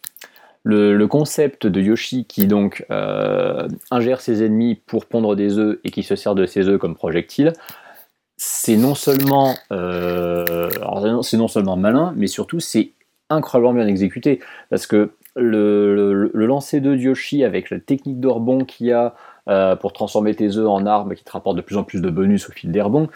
Le, 0.62 1.06
concept 1.06 1.66
de 1.66 1.80
Yoshi 1.80 2.26
qui 2.26 2.46
donc 2.46 2.84
euh, 2.90 3.66
ingère 3.90 4.20
ses 4.20 4.44
ennemis 4.44 4.74
pour 4.74 5.06
pondre 5.06 5.34
des 5.34 5.58
œufs 5.58 5.78
et 5.84 5.90
qui 5.90 6.02
se 6.02 6.16
sert 6.16 6.34
de 6.34 6.44
ses 6.44 6.68
œufs 6.68 6.78
comme 6.78 6.94
projectile, 6.94 7.54
c'est 8.36 8.76
non 8.76 8.94
seulement 8.94 9.54
euh, 9.72 10.68
c'est 11.22 11.38
non 11.38 11.48
seulement 11.48 11.76
malin, 11.76 12.12
mais 12.16 12.26
surtout 12.26 12.60
c'est 12.60 12.92
incroyablement 13.30 13.74
bien 13.74 13.86
exécuté 13.86 14.40
parce 14.68 14.86
que 14.86 15.12
le, 15.36 16.30
lancer 16.34 16.80
de 16.80 16.94
Yoshi 16.94 17.44
avec 17.44 17.70
la 17.70 17.78
technique 17.78 18.20
de 18.20 18.28
rebond 18.28 18.64
qu'il 18.64 18.88
y 18.88 18.92
a 18.92 19.14
euh, 19.48 19.76
pour 19.76 19.92
transformer 19.92 20.34
tes 20.34 20.56
œufs 20.56 20.68
en 20.68 20.84
armes 20.86 21.14
qui 21.14 21.24
te 21.24 21.32
rapportent 21.32 21.56
de 21.56 21.62
plus 21.62 21.76
en 21.76 21.84
plus 21.84 22.00
de 22.00 22.10
bonus 22.10 22.48
au 22.48 22.52
fil 22.52 22.70
des 22.70 22.82
rebonds, 22.82 23.08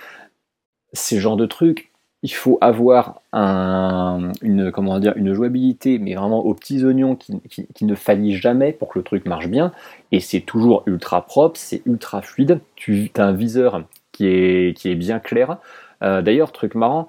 ces 0.95 1.21
genres 1.21 1.37
de 1.37 1.47
trucs, 1.47 1.91
il 2.23 2.33
faut 2.33 2.57
avoir 2.63 3.21
une, 3.35 4.73
comment 4.73 4.99
dire, 4.99 5.13
une 5.17 5.35
jouabilité, 5.35 5.99
mais 5.99 6.15
vraiment 6.15 6.39
aux 6.39 6.55
petits 6.55 6.83
oignons 6.83 7.17
qui, 7.17 7.35
ne 7.83 7.95
faillit 7.95 8.35
jamais 8.35 8.73
pour 8.73 8.89
que 8.89 8.99
le 8.99 9.03
truc 9.05 9.27
marche 9.27 9.49
bien. 9.49 9.73
Et 10.11 10.21
c'est 10.21 10.41
toujours 10.41 10.85
ultra 10.87 11.27
propre, 11.27 11.59
c'est 11.61 11.83
ultra 11.85 12.23
fluide. 12.23 12.61
Tu 12.77 13.11
as 13.19 13.25
un 13.25 13.35
viseur 13.35 13.85
qui 14.13 14.27
est, 14.27 14.75
qui 14.75 14.89
est 14.89 14.95
bien 14.95 15.19
clair. 15.19 15.59
Euh, 16.03 16.23
d'ailleurs, 16.23 16.51
truc 16.53 16.75
marrant, 16.75 17.09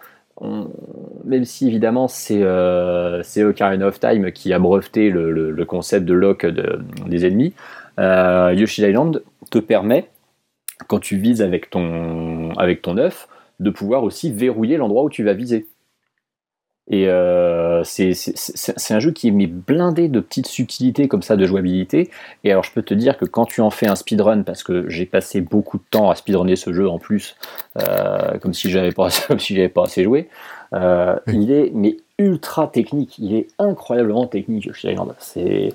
même 1.23 1.45
si 1.45 1.67
évidemment 1.67 2.09
c'est 2.09 2.41
euh, 2.41 3.23
Ocarina 3.37 3.87
of 3.87 3.99
Time 4.01 4.33
qui 4.33 4.51
a 4.51 4.59
breveté 4.59 5.09
le, 5.09 5.65
concept 5.65 6.05
de 6.05 6.13
lock 6.13 6.45
des 6.45 7.25
ennemis, 7.25 7.53
euh, 7.99 8.53
Yoshi 8.53 8.81
Island 8.81 9.23
te 9.49 9.59
permet, 9.59 10.09
quand 10.87 10.99
tu 10.99 11.15
vises 11.15 11.41
avec 11.41 11.69
ton, 11.69 12.51
avec 12.57 12.81
ton 12.81 12.97
œuf, 12.97 13.29
de 13.59 13.69
pouvoir 13.69 14.03
aussi 14.03 14.31
verrouiller 14.31 14.77
l'endroit 14.77 15.03
où 15.03 15.09
tu 15.09 15.23
vas 15.23 15.33
viser. 15.33 15.67
Et 16.87 17.09
euh, 17.09 17.83
c'est 17.83 18.93
un 18.93 18.99
jeu 18.99 19.11
qui 19.11 19.29
est 19.29 19.47
blindé 19.47 20.07
de 20.07 20.19
petites 20.19 20.47
subtilités 20.47 21.07
comme 21.07 21.23
ça 21.23 21.35
de 21.35 21.45
jouabilité. 21.45 22.11
Et 22.43 22.51
alors 22.51 22.63
je 22.63 22.71
peux 22.71 22.83
te 22.83 22.93
dire 22.93 23.17
que 23.17 23.25
quand 23.25 23.45
tu 23.45 23.61
en 23.61 23.71
fais 23.71 23.87
un 23.87 23.95
speedrun, 23.95 24.43
parce 24.43 24.61
que 24.61 24.87
j'ai 24.87 25.07
passé 25.07 25.41
beaucoup 25.41 25.79
de 25.79 25.83
temps 25.89 26.11
à 26.11 26.15
speedrunner 26.15 26.55
ce 26.55 26.73
jeu 26.73 26.87
en 26.87 26.99
plus, 26.99 27.35
euh, 27.79 28.37
comme 28.37 28.53
si 28.53 28.69
j'avais 28.69 28.91
pas, 28.91 29.09
comme 29.27 29.39
si 29.39 29.67
pas 29.69 29.83
assez 29.85 30.03
joué, 30.03 30.29
euh, 30.73 31.15
il 31.27 31.51
est 31.51 31.71
mais 31.73 31.97
ultra 32.19 32.67
technique. 32.67 33.17
Il 33.17 33.33
est 33.33 33.47
incroyablement 33.57 34.27
technique, 34.27 34.65
Yoshi 34.65 34.89
Island. 34.89 35.15
C'est 35.17 35.73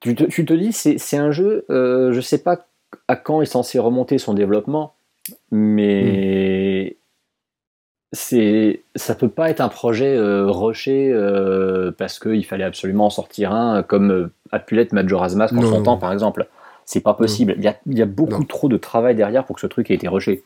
tu, 0.00 0.14
te, 0.14 0.24
tu, 0.24 0.44
te, 0.44 0.52
dis 0.52 0.72
c'est 0.72 1.16
un 1.16 1.32
jeu, 1.32 1.64
je 1.68 2.20
sais 2.20 2.38
pas 2.38 2.66
à 3.08 3.16
quand 3.16 3.42
est 3.42 3.46
censé 3.46 3.80
remonter 3.80 4.18
son 4.18 4.34
développement 4.34 4.95
mais 5.50 6.96
mm. 6.96 6.96
c'est 8.12 8.82
ça 8.94 9.14
peut 9.14 9.28
pas 9.28 9.50
être 9.50 9.60
un 9.60 9.68
projet 9.68 10.16
euh, 10.16 10.50
rushé 10.50 11.10
euh, 11.12 11.92
parce 11.96 12.18
qu'il 12.18 12.44
fallait 12.44 12.64
absolument 12.64 13.06
en 13.06 13.10
sortir 13.10 13.52
un 13.52 13.82
comme 13.82 14.10
euh, 14.10 14.32
a 14.52 14.58
pu 14.58 14.76
l'être 14.76 14.92
Majora's 14.92 15.34
Mask 15.34 15.54
en 15.54 15.62
son 15.62 15.82
temps 15.82 15.98
par 15.98 16.12
exemple. 16.12 16.46
C'est 16.84 17.00
pas 17.00 17.14
possible. 17.14 17.54
Il 17.58 17.64
y 17.64 17.68
a, 17.68 17.76
y 17.86 18.00
a, 18.00 18.06
beaucoup 18.06 18.44
trop 18.44 18.68
de 18.68 18.76
travail 18.76 19.16
derrière 19.16 19.44
pour 19.44 19.56
que 19.56 19.60
ce 19.60 19.66
truc 19.66 19.90
ait 19.90 19.94
été 19.94 20.06
rushé. 20.06 20.44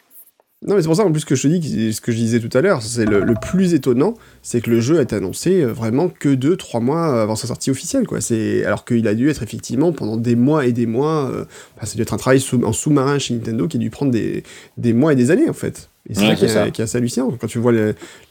Non, 0.66 0.74
mais 0.74 0.82
c'est 0.82 0.88
pour 0.88 0.96
ça 0.96 1.06
en 1.06 1.12
plus 1.12 1.24
que 1.24 1.34
je 1.34 1.42
te 1.44 1.48
dis, 1.48 1.92
ce 1.94 2.02
que 2.02 2.12
je 2.12 2.18
disais 2.18 2.38
tout 2.38 2.54
à 2.56 2.60
l'heure, 2.60 2.82
c'est 2.82 3.06
le, 3.06 3.34
plus 3.40 3.72
étonnant, 3.72 4.14
c'est 4.42 4.60
que 4.60 4.68
le 4.68 4.78
jeu 4.78 4.98
a 4.98 5.02
été 5.02 5.16
annoncé 5.16 5.64
vraiment 5.64 6.10
que 6.10 6.28
2-3 6.28 6.82
mois 6.82 7.22
avant 7.22 7.34
sa 7.34 7.46
sortie 7.46 7.70
officielle, 7.70 8.06
quoi. 8.06 8.18
Alors 8.66 8.84
qu'il 8.84 9.08
a 9.08 9.14
dû 9.14 9.30
être 9.30 9.42
effectivement 9.42 9.92
pendant 9.92 10.18
des 10.18 10.36
mois 10.36 10.66
et 10.66 10.72
des 10.72 10.84
mois, 10.84 11.30
euh, 11.30 11.46
ça 11.82 11.92
a 11.92 11.96
dû 11.96 12.02
être 12.02 12.12
un 12.12 12.18
travail 12.18 12.44
en 12.62 12.72
sous-marin 12.74 13.18
chez 13.18 13.32
Nintendo 13.32 13.68
qui 13.68 13.78
a 13.78 13.80
dû 13.80 13.88
prendre 13.88 14.12
des, 14.12 14.42
des 14.76 14.92
mois 14.92 15.14
et 15.14 15.16
des 15.16 15.30
années 15.30 15.48
en 15.48 15.54
fait. 15.54 15.89
Et 16.08 16.14
c'est 16.14 16.48
ça, 16.48 16.70
qui 16.70 16.80
est 16.80 16.84
assez 16.84 16.96
hallucinant. 16.96 17.30
Quand 17.38 17.46
tu 17.46 17.58
vois 17.58 17.72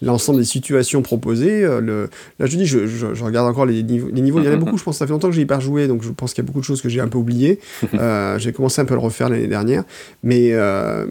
l'ensemble 0.02 0.40
des 0.40 0.46
situations 0.46 1.04
proposées, 1.04 1.64
euh, 1.64 1.80
le, 1.80 2.10
là 2.40 2.48
je 2.48 2.58
dis, 2.58 2.66
je, 2.66 2.88
je, 2.88 3.24
regarde 3.24 3.48
encore 3.48 3.68
les 3.68 3.84
niveaux. 3.84 4.10
Les 4.12 4.22
niveaux, 4.22 4.40
il 4.40 4.46
y 4.46 4.50
en 4.50 4.54
a 4.54 4.56
beaucoup, 4.58 4.78
je 4.78 4.84
pense, 4.84 4.98
ça 4.98 5.06
fait 5.06 5.14
longtemps 5.14 5.30
que 5.30 5.36
j'ai 5.36 5.46
pas 5.46 5.60
joué, 5.60 5.88
donc 5.88 6.02
je 6.02 6.10
pense 6.10 6.34
qu'il 6.34 6.44
y 6.44 6.46
a 6.46 6.48
beaucoup 6.48 6.62
de 6.62 6.66
choses 6.66 6.82
que 6.82 6.90
j'ai 6.90 7.00
un 7.00 7.08
peu 7.08 7.20
oubliées. 7.20 7.60
euh, 7.94 8.40
j'ai 8.40 8.54
commencé 8.54 8.82
un 8.82 8.86
peu 8.86 8.96
à 8.96 8.98
le 8.98 9.04
refaire 9.04 9.30
l'année 9.30 9.48
dernière. 9.48 9.84
Mais, 10.24 10.50
euh, 10.54 11.06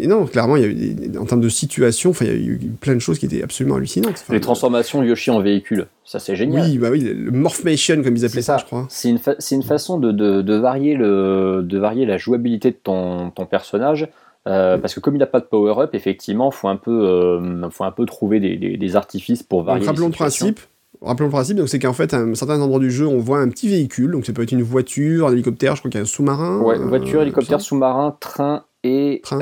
non, 0.00 0.24
clairement, 0.24 0.56
il 0.56 0.62
y 0.62 0.64
a 0.64 0.68
eu 0.68 1.18
en 1.18 1.26
termes 1.26 1.42
de 1.42 1.48
situation, 1.50 2.12
il 2.22 2.26
y 2.26 2.30
a 2.30 2.34
eu 2.34 2.58
plein 2.80 2.94
de 2.94 3.00
choses 3.00 3.18
qui 3.18 3.26
étaient 3.26 3.42
absolument 3.42 3.76
hallucinantes. 3.76 4.24
les 4.30 4.40
transformations 4.40 5.02
Yoshi 5.02 5.30
en 5.30 5.42
véhicule, 5.42 5.88
ça 6.04 6.18
c'est 6.18 6.36
génial. 6.36 6.66
Oui, 6.66 6.78
bah 6.78 6.88
oui, 6.90 7.00
le 7.00 7.30
morphmation, 7.30 8.02
comme 8.02 8.16
ils 8.16 8.24
appelaient 8.24 8.40
ça, 8.40 8.56
je 8.56 8.64
crois. 8.64 8.86
C'est 8.88 9.10
une, 9.10 9.20
une, 9.50 9.62
façon 9.62 9.98
de, 9.98 10.10
de, 10.10 10.40
de, 10.40 10.54
varier 10.54 10.94
le, 10.94 11.62
de 11.62 11.78
varier 11.78 12.06
la 12.06 12.16
jouabilité 12.16 12.70
de 12.70 12.78
ton, 12.82 13.30
ton 13.30 13.44
personnage 13.44 14.08
euh, 14.48 14.78
parce 14.78 14.94
que 14.94 15.00
comme 15.00 15.14
il 15.14 15.18
n'a 15.18 15.26
pas 15.26 15.40
de 15.40 15.44
power-up, 15.44 15.94
effectivement, 15.94 16.50
il 16.50 16.54
faut, 16.54 16.68
un 16.68 16.76
peu, 16.76 17.06
euh, 17.06 17.68
faut 17.70 17.84
un 17.84 17.92
peu 17.92 18.06
trouver 18.06 18.40
des, 18.40 18.56
des, 18.76 18.96
artifices 18.96 19.42
pour 19.42 19.62
varier. 19.62 19.80
Donc, 19.80 19.88
rappelons 19.88 20.06
le 20.06 20.12
principe. 20.12 20.60
Rappelons 21.02 21.26
le 21.26 21.32
principe, 21.32 21.56
donc 21.58 21.68
c'est 21.68 21.78
qu'en 21.78 21.92
fait, 21.92 22.14
à 22.14 22.18
un 22.18 22.34
certain 22.34 22.60
endroit 22.60 22.80
du 22.80 22.90
jeu, 22.90 23.06
on 23.06 23.18
voit 23.18 23.38
un 23.38 23.48
petit 23.50 23.68
véhicule, 23.68 24.10
donc 24.10 24.26
ça 24.26 24.32
peut 24.32 24.42
être 24.42 24.52
une 24.52 24.62
voiture, 24.62 25.28
un 25.28 25.32
hélicoptère, 25.32 25.76
je 25.76 25.82
crois 25.82 25.90
qu'il 25.90 25.98
y 25.98 26.00
a 26.00 26.04
un 26.04 26.06
sous-marin. 26.06 26.60
Ouais, 26.60 26.78
voiture, 26.78 27.20
euh, 27.20 27.22
hélicoptère, 27.22 27.60
sous-marin, 27.60 28.16
train 28.18 28.64
et, 28.82 29.20
train. 29.22 29.38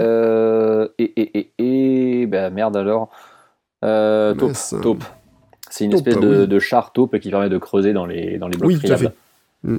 et, 0.98 1.04
et, 1.04 1.38
et, 1.38 2.20
et, 2.20 2.26
bah, 2.26 2.50
merde 2.50 2.76
alors, 2.76 3.10
taupe. 3.80 4.52
taupe. 4.82 5.04
C'est 5.70 5.84
une 5.84 5.94
espèce 5.94 6.18
de, 6.18 6.46
de, 6.46 6.58
char 6.58 6.92
taupe 6.92 7.18
qui 7.18 7.30
permet 7.30 7.48
de 7.48 7.58
creuser 7.58 7.92
dans 7.92 8.06
les, 8.06 8.38
dans 8.38 8.48
les 8.48 8.56
blocs 8.56 8.70
oui, 8.70 8.78
tout 8.78 8.92
à 8.92 8.96
fait. 8.96 9.12
Mm. 9.62 9.78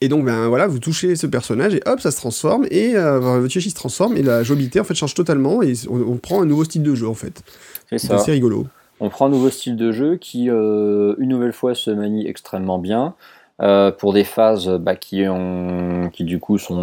Et 0.00 0.08
donc, 0.08 0.24
ben 0.24 0.48
voilà, 0.48 0.66
vous 0.66 0.80
touchez 0.80 1.16
ce 1.16 1.26
personnage 1.26 1.74
et 1.74 1.80
hop, 1.86 2.00
ça 2.00 2.10
se 2.10 2.16
transforme 2.16 2.66
et 2.70 2.96
euh, 2.96 3.20
votre 3.20 3.54
Yoshi 3.54 3.70
se 3.70 3.74
transforme 3.74 4.16
et 4.16 4.22
la 4.22 4.42
jouabilité 4.42 4.80
en 4.80 4.84
fait 4.84 4.94
change 4.94 5.14
totalement 5.14 5.62
et 5.62 5.72
on, 5.88 6.16
prend 6.16 6.42
un 6.42 6.46
nouveau 6.46 6.64
style 6.64 6.82
de 6.82 6.94
jeu 6.94 7.08
en 7.08 7.14
fait. 7.14 7.42
C'est 7.88 7.98
ça. 7.98 8.18
C'est 8.18 8.32
rigolo. 8.32 8.66
On 9.00 9.08
prend 9.08 9.26
un 9.26 9.30
nouveau 9.30 9.50
style 9.50 9.76
de 9.76 9.92
jeu 9.92 10.16
qui, 10.16 10.50
euh, 10.50 11.14
une 11.18 11.30
nouvelle 11.30 11.52
fois, 11.52 11.74
se 11.74 11.90
manie 11.90 12.26
extrêmement 12.26 12.78
bien. 12.78 13.14
Euh, 13.62 13.92
pour 13.92 14.12
des 14.12 14.24
phases 14.24 14.68
bah, 14.68 14.96
qui, 14.96 15.28
ont, 15.28 16.10
qui 16.12 16.24
du 16.24 16.40
coup 16.40 16.58
sont 16.58 16.74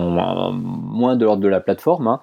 moins 0.53 1.17
de 1.17 1.25
l'ordre 1.25 1.43
de 1.43 1.49
la 1.49 1.59
plateforme. 1.59 2.07
Hein. 2.07 2.21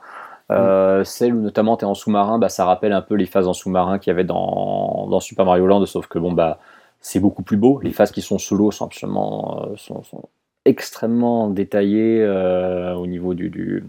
Euh, 0.51 1.01
mm. 1.01 1.05
Celle 1.05 1.35
où 1.35 1.41
notamment 1.41 1.77
tu 1.77 1.85
es 1.85 1.89
en 1.89 1.95
sous-marin, 1.95 2.39
bah, 2.39 2.49
ça 2.49 2.65
rappelle 2.65 2.93
un 2.93 3.03
peu 3.03 3.15
les 3.15 3.27
phases 3.27 3.47
en 3.47 3.53
sous-marin 3.53 3.99
qu'il 3.99 4.11
y 4.11 4.15
avait 4.15 4.25
dans, 4.25 5.07
dans, 5.11 5.21
Super 5.21 5.45
Mario 5.45 5.67
Land, 5.67 5.85
sauf 5.85 6.07
que 6.07 6.19
bon 6.19 6.33
bah 6.33 6.59
c'est 7.03 7.21
beaucoup 7.21 7.43
plus 7.43 7.59
beau. 7.59 7.79
Les 7.83 7.93
phases 7.93 8.11
qui 8.11 8.23
sont 8.23 8.39
sous 8.39 8.57
l'eau 8.57 8.71
sont 8.71 8.87
absolument 8.87 9.69
sont, 9.77 10.03
sont, 10.03 10.23
extrêmement 10.65 11.49
détaillé 11.49 12.23
euh, 12.23 12.95
au 12.95 13.07
niveau 13.07 13.35
du, 13.35 13.83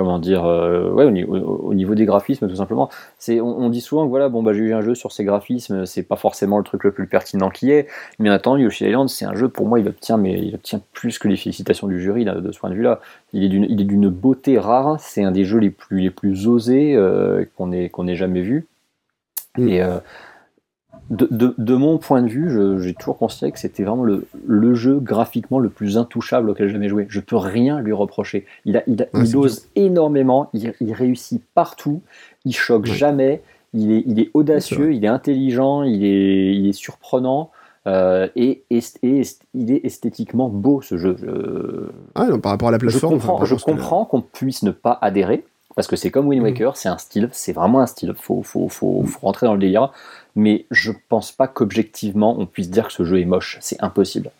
comment 0.00 0.18
dire 0.18 0.46
euh, 0.46 0.90
ouais, 0.90 1.04
au, 1.04 1.74
niveau, 1.74 1.94
des 1.94 2.06
graphismes 2.06 2.48
tout 2.48 2.56
simplement. 2.56 2.88
C'est 3.18 3.40
on, 3.40 3.68
dit 3.68 3.82
souvent 3.82 4.04
que 4.04 4.08
voilà 4.08 4.30
bon 4.30 4.42
bah 4.42 4.54
j'ai 4.54 4.60
eu 4.60 4.72
un 4.72 4.80
jeu 4.80 4.94
sur 4.94 5.12
ces 5.12 5.24
graphismes 5.24 5.84
c'est 5.84 6.02
pas 6.02 6.16
forcément 6.16 6.56
le 6.56 6.64
truc 6.64 6.84
le 6.84 6.92
plus 6.92 7.06
pertinent 7.06 7.50
qui 7.50 7.70
est 7.70 7.86
mais 8.18 8.30
attends 8.30 8.56
Yoshi 8.56 8.86
Island 8.86 9.10
c'est 9.10 9.26
un 9.26 9.34
jeu 9.34 9.48
pour 9.48 9.66
moi 9.66 9.78
il 9.78 9.86
obtient 9.88 10.16
mais 10.16 10.40
il 10.40 10.54
obtient 10.54 10.80
plus 10.94 11.18
que 11.18 11.28
les 11.28 11.36
félicitations 11.36 11.86
du 11.86 12.00
jury 12.00 12.24
de 12.24 12.50
ce 12.50 12.58
point 12.58 12.70
de 12.70 12.74
vue 12.74 12.82
là 12.82 13.00
il 13.34 13.44
est 13.44 13.48
d'une 13.48 13.66
il 13.68 13.80
est 13.80 13.84
d'une 13.84 14.08
beauté 14.08 14.58
rare 14.58 14.98
c'est 15.00 15.22
un 15.22 15.32
des 15.32 15.44
jeux 15.44 15.58
les 15.58 15.70
plus 15.70 16.00
les 16.00 16.10
plus 16.10 16.48
osés 16.48 16.94
euh, 16.96 17.44
qu'on 17.56 17.70
ait 17.70 17.90
qu'on 17.90 18.06
ait 18.06 18.16
jamais 18.16 18.42
vu. 18.42 18.66
Mm. 19.58 19.68
et 19.68 19.82
de, 21.10 21.74
mon 21.74 21.98
point 21.98 22.22
de 22.22 22.28
vue, 22.28 22.80
j'ai 22.80 22.94
toujours 22.94 23.18
considéré 23.18 23.50
que 23.50 23.58
c'était 23.58 23.82
vraiment 23.82 24.04
le, 24.04 24.26
le, 24.46 24.74
jeu 24.74 25.00
graphiquement 25.00 25.58
le 25.58 25.68
plus 25.68 25.98
intouchable 25.98 26.50
auquel 26.50 26.68
j'ai 26.68 26.74
jamais 26.74 26.88
joué. 26.88 27.06
Je 27.08 27.18
peux 27.18 27.36
rien 27.36 27.80
lui 27.80 27.92
reprocher. 27.92 28.46
Il, 28.64 28.76
a, 28.76 28.84
il, 28.86 29.36
ose 29.36 29.66
énormément, 29.74 30.50
il, 30.52 30.92
réussit 30.92 31.42
partout, 31.54 32.02
il 32.44 32.54
choque 32.54 32.86
jamais, 32.86 33.42
il 33.74 33.90
est, 33.90 34.04
il 34.06 34.20
est 34.20 34.30
audacieux, 34.34 34.94
il 34.94 35.04
est 35.04 35.08
intelligent, 35.08 35.82
il 35.82 36.04
est, 36.04 36.54
il 36.54 36.68
est 36.68 36.72
surprenant. 36.72 37.50
Euh, 37.86 38.28
et, 38.36 38.62
et, 38.70 38.80
il 39.02 39.72
est 39.72 39.84
esthétiquement 39.84 40.48
beau 40.48 40.80
ce 40.80 40.96
jeu. 40.96 41.16
Ah, 42.14 42.28
par 42.40 42.52
rapport 42.52 42.68
à 42.68 42.72
la 42.72 42.78
plateforme. 42.78 43.18
Je 43.44 43.54
comprends, 43.56 44.04
qu'on 44.04 44.20
puisse 44.20 44.62
ne 44.62 44.70
pas 44.70 44.96
adhérer, 45.02 45.44
parce 45.74 45.88
que 45.88 45.96
c'est 45.96 46.10
comme 46.10 46.28
Wind 46.28 46.42
mm. 46.42 46.44
Waker, 46.44 46.76
c'est 46.76 46.88
un 46.88 46.98
style, 46.98 47.28
c'est 47.32 47.52
vraiment 47.52 47.80
un 47.80 47.86
style. 47.86 48.14
Faut, 48.16 48.42
faut, 48.42 48.68
faut, 48.68 49.02
faut, 49.04 49.20
rentrer 49.20 49.46
dans 49.46 49.54
le 49.54 49.60
délire 49.60 49.92
mais 50.34 50.66
je 50.70 50.92
pense 51.08 51.32
pas 51.32 51.48
qu'objectivement 51.48 52.38
on 52.38 52.46
puisse 52.46 52.70
dire 52.70 52.88
que 52.88 52.92
ce 52.92 53.04
jeu 53.04 53.20
est 53.20 53.24
moche. 53.24 53.58
C'est 53.60 53.82
impossible. 53.82 54.30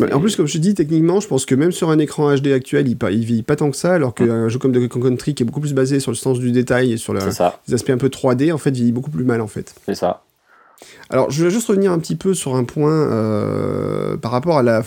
en 0.00 0.20
plus, 0.20 0.36
comme 0.36 0.46
je 0.46 0.54
te 0.54 0.58
dis, 0.58 0.74
techniquement, 0.74 1.20
je 1.20 1.28
pense 1.28 1.46
que 1.46 1.54
même 1.54 1.72
sur 1.72 1.90
un 1.90 1.98
écran 1.98 2.34
HD 2.34 2.48
actuel, 2.48 2.88
il, 2.88 2.96
il 3.12 3.24
vit 3.24 3.42
pas 3.42 3.56
tant 3.56 3.70
que 3.70 3.76
ça, 3.76 3.94
alors 3.94 4.14
qu'un 4.14 4.48
jeu 4.48 4.58
comme 4.58 4.88
Kong 4.88 5.02
Country, 5.02 5.34
qui 5.34 5.42
est 5.42 5.46
beaucoup 5.46 5.60
plus 5.60 5.74
basé 5.74 6.00
sur 6.00 6.10
le 6.10 6.16
sens 6.16 6.38
du 6.38 6.52
détail 6.52 6.92
et 6.92 6.96
sur 6.96 7.14
les 7.14 7.74
aspects 7.74 7.90
un 7.90 7.98
peu 7.98 8.08
3D, 8.08 8.52
en 8.52 8.58
fait, 8.58 8.70
vieillit 8.70 8.92
beaucoup 8.92 9.10
plus 9.10 9.24
mal, 9.24 9.40
en 9.40 9.48
fait. 9.48 9.74
C'est 9.86 9.94
ça. 9.94 10.22
Alors, 11.10 11.30
je 11.30 11.44
vais 11.44 11.50
juste 11.50 11.66
revenir 11.66 11.90
un 11.90 11.98
petit 11.98 12.14
peu 12.14 12.34
sur 12.34 12.54
un 12.54 12.64
point 12.64 12.92
euh, 12.92 14.16
par 14.16 14.30
rapport 14.30 14.58
à 14.58 14.62
la, 14.62 14.82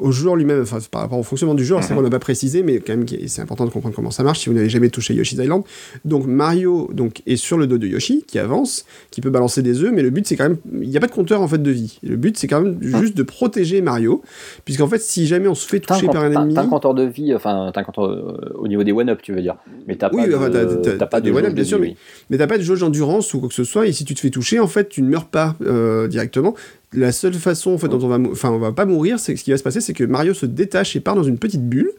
au, 0.00 0.10
joueur 0.10 0.34
lui-même, 0.34 0.62
enfin 0.62 0.78
par 0.90 1.02
rapport 1.02 1.18
au 1.18 1.22
fonctionnement 1.22 1.54
du 1.54 1.64
jeu. 1.64 1.76
C'est 1.80 1.90
mhm. 1.90 1.96
qu'on 1.96 2.02
n'a 2.02 2.10
pas 2.10 2.18
précisé, 2.18 2.62
mais 2.62 2.80
quand 2.80 2.96
même 2.96 3.06
c'est 3.26 3.40
important 3.40 3.64
de 3.66 3.70
comprendre 3.70 3.94
comment 3.94 4.10
ça 4.10 4.24
marche 4.24 4.40
si 4.40 4.48
vous 4.48 4.54
n'avez 4.54 4.68
jamais 4.68 4.90
touché 4.90 5.14
Yoshi's 5.14 5.38
Island. 5.38 5.62
Donc 6.04 6.26
Mario 6.26 6.90
donc 6.92 7.22
est 7.26 7.36
sur 7.36 7.56
le 7.56 7.66
dos 7.68 7.78
de 7.78 7.86
Yoshi 7.86 8.24
qui 8.26 8.38
avance, 8.38 8.84
qui 9.10 9.20
peut 9.20 9.30
balancer 9.30 9.62
des 9.62 9.82
œufs, 9.82 9.92
mais 9.92 10.02
le 10.02 10.10
but 10.10 10.26
c'est 10.26 10.36
quand 10.36 10.48
même, 10.48 10.58
il 10.72 10.88
n'y 10.88 10.96
a 10.96 11.00
pas 11.00 11.06
de 11.06 11.12
compteur 11.12 11.40
en 11.40 11.48
fait 11.48 11.62
de 11.62 11.70
vie. 11.70 11.98
Le 12.02 12.16
but 12.16 12.36
c'est 12.36 12.48
quand 12.48 12.60
même 12.60 12.78
mhm. 12.80 13.00
juste 13.00 13.16
de 13.16 13.22
protéger 13.22 13.80
Mario, 13.80 14.22
puisqu'en 14.64 14.88
fait 14.88 15.00
si 15.00 15.26
jamais 15.28 15.46
on 15.46 15.54
se 15.54 15.68
fait 15.68 15.80
toucher 15.80 16.06
par 16.08 16.24
un 16.24 16.32
ennemi, 16.32 16.54
t'as 16.54 16.62
un 16.62 16.66
compteur 16.66 16.94
de 16.94 17.04
vie, 17.04 17.32
enfin 17.32 17.70
t'as 17.72 17.80
un 17.80 17.84
compteur 17.84 18.06
euh, 18.06 18.54
au 18.56 18.66
niveau 18.66 18.82
des 18.82 18.92
one-up, 18.92 19.20
tu 19.22 19.32
veux 19.32 19.42
dire, 19.42 19.56
mais 19.86 19.94
t'as 19.94 20.10
pas, 20.10 20.26
de, 20.26 21.04
pas 21.04 21.20
de 21.20 21.30
one-up 21.30 21.54
bien 21.54 21.64
sûr, 21.64 21.78
mais, 21.78 21.96
mais 22.30 22.38
t'as 22.38 22.48
pas 22.48 22.58
de 22.58 22.62
jauge 22.64 22.80
d'endurance 22.80 23.32
ou 23.34 23.38
quoi 23.40 23.48
que 23.48 23.54
ce 23.54 23.64
soit. 23.64 23.86
Et 23.86 23.92
si 23.92 24.04
tu 24.04 24.14
te 24.14 24.20
fais 24.20 24.30
toucher, 24.34 24.58
en 24.58 24.66
fait, 24.66 24.88
tu 24.88 25.00
ne 25.02 25.08
meurs 25.08 25.26
pas 25.26 25.54
euh, 25.62 26.08
directement 26.08 26.54
la 26.94 27.12
seule 27.12 27.34
façon 27.34 27.72
en 27.72 27.78
fait, 27.78 27.88
dont 27.88 28.00
on 28.02 28.08
va, 28.08 28.18
enfin, 28.30 28.50
on 28.50 28.58
va 28.58 28.72
pas 28.72 28.86
mourir, 28.86 29.18
c'est 29.18 29.36
ce 29.36 29.44
qui 29.44 29.50
va 29.50 29.58
se 29.58 29.62
passer, 29.62 29.80
c'est 29.80 29.92
que 29.92 30.04
Mario 30.04 30.34
se 30.34 30.46
détache 30.46 30.96
et 30.96 31.00
part 31.00 31.14
dans 31.14 31.22
une 31.22 31.38
petite 31.38 31.68
bulle, 31.68 31.90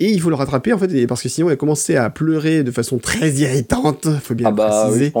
et 0.00 0.10
il 0.10 0.20
faut 0.20 0.30
le 0.30 0.36
rattraper 0.36 0.72
en 0.72 0.78
fait, 0.78 1.06
parce 1.06 1.22
que 1.22 1.28
sinon 1.28 1.48
il 1.48 1.50
va 1.50 1.56
commencer 1.56 1.96
à 1.96 2.10
pleurer 2.10 2.62
de 2.62 2.70
façon 2.70 2.98
très 2.98 3.30
irritante. 3.32 4.08
Faut 4.22 4.34
bien 4.34 4.48
ah 4.48 4.52
bah 4.52 4.86
préciser. 4.88 5.12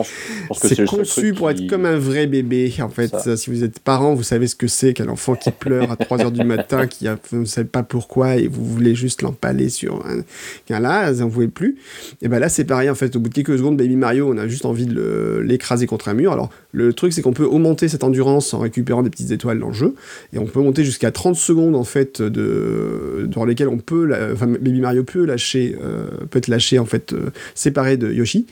c'est 0.54 0.84
conçu 0.86 1.34
pour 1.34 1.50
être 1.50 1.66
comme 1.66 1.84
un 1.84 1.98
vrai 1.98 2.26
bébé. 2.26 2.72
En 2.80 2.88
fait, 2.88 3.36
si 3.36 3.50
vous 3.50 3.64
êtes 3.64 3.80
parent, 3.80 4.14
vous 4.14 4.22
savez 4.22 4.46
ce 4.46 4.54
que 4.54 4.66
c'est 4.66 4.94
qu'un 4.94 5.08
enfant 5.08 5.34
qui 5.34 5.50
pleure 5.50 5.90
à 5.90 5.96
3 5.96 6.20
heures 6.22 6.32
du 6.32 6.44
matin, 6.44 6.86
qui 6.86 7.08
a, 7.08 7.18
vous 7.30 7.40
ne 7.40 7.44
savez 7.44 7.68
pas 7.68 7.82
pourquoi, 7.82 8.36
et 8.36 8.46
vous 8.46 8.64
voulez 8.64 8.94
juste 8.94 9.22
l'empaler 9.22 9.68
sur 9.68 10.04
un, 10.06 10.80
là, 10.80 11.10
vous 11.12 11.20
n'en 11.20 11.30
pouvez 11.30 11.48
plus. 11.48 11.76
Et 12.22 12.28
ben 12.28 12.38
là, 12.38 12.48
c'est 12.48 12.64
pareil 12.64 12.90
en 12.90 12.94
fait. 12.94 13.16
Au 13.16 13.20
bout 13.20 13.28
de 13.28 13.34
quelques 13.34 13.58
secondes, 13.58 13.76
Baby 13.76 13.96
Mario, 13.96 14.30
on 14.32 14.38
a 14.38 14.48
juste 14.48 14.64
envie 14.64 14.86
de 14.86 15.42
l'écraser 15.44 15.86
contre 15.86 16.08
un 16.08 16.14
mur. 16.14 16.32
Alors 16.32 16.50
le 16.72 16.92
truc, 16.92 17.12
c'est 17.12 17.22
qu'on 17.22 17.32
peut 17.32 17.44
augmenter 17.44 17.88
cette 17.88 18.04
endurance 18.04 18.54
en 18.54 18.60
récupérant 18.60 19.02
des 19.02 19.10
étoiles 19.32 19.58
dans 19.58 19.68
le 19.68 19.74
jeu, 19.74 19.94
et 20.32 20.38
on 20.38 20.46
peut 20.46 20.60
monter 20.60 20.84
jusqu'à 20.84 21.10
30 21.10 21.36
secondes 21.36 21.76
en 21.76 21.84
fait 21.84 22.22
de 22.22 23.26
dans 23.28 23.44
lesquelles 23.44 23.68
on 23.68 23.78
peut, 23.78 24.10
enfin 24.32 24.46
Baby 24.46 24.80
Mario 24.80 25.04
peut 25.04 25.24
lâcher, 25.24 25.76
euh, 25.82 26.08
peut 26.30 26.38
être 26.38 26.48
lâché 26.48 26.78
en 26.78 26.86
fait 26.86 27.12
euh, 27.12 27.30
séparé 27.54 27.96
de 27.96 28.12
Yoshi. 28.12 28.46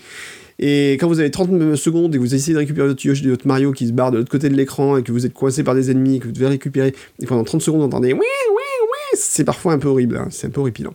Et 0.59 0.93
quand 0.93 1.09
vous 1.09 1.20
avez 1.20 1.30
30 1.30 1.76
secondes 1.76 2.14
et 2.14 2.18
que 2.18 2.22
vous 2.22 2.34
essayez 2.34 2.55
de 2.55 2.59
récupérer 2.59 2.88
votre 2.88 3.05
Yoshi, 3.05 3.28
votre 3.28 3.47
Mario 3.47 3.72
qui 3.72 3.88
se 3.88 3.93
barre 3.93 4.10
de 4.10 4.18
l'autre 4.18 4.30
côté 4.30 4.48
de 4.48 4.55
l'écran 4.55 4.97
et 4.97 5.02
que 5.02 5.12
vous 5.12 5.26
êtes 5.26 5.34
coincé 5.34 5.62
par 5.62 5.74
des 5.74 5.90
ennemis, 5.90 6.18
que 6.18 6.26
vous 6.26 6.32
devez 6.32 6.47
récupérer, 6.47 6.94
et 7.20 7.26
pendant 7.26 7.44
30 7.44 7.60
secondes 7.60 7.80
vous 7.80 7.86
entendez 7.86 8.12
oui, 8.12 8.20
oui, 8.20 8.62
oui, 8.82 9.18
c'est 9.18 9.44
parfois 9.44 9.74
un 9.74 9.78
peu 9.78 9.88
horrible, 9.88 10.16
hein, 10.16 10.28
c'est 10.30 10.47
un 10.47 10.51
peu 10.51 10.60
horripilant. 10.60 10.94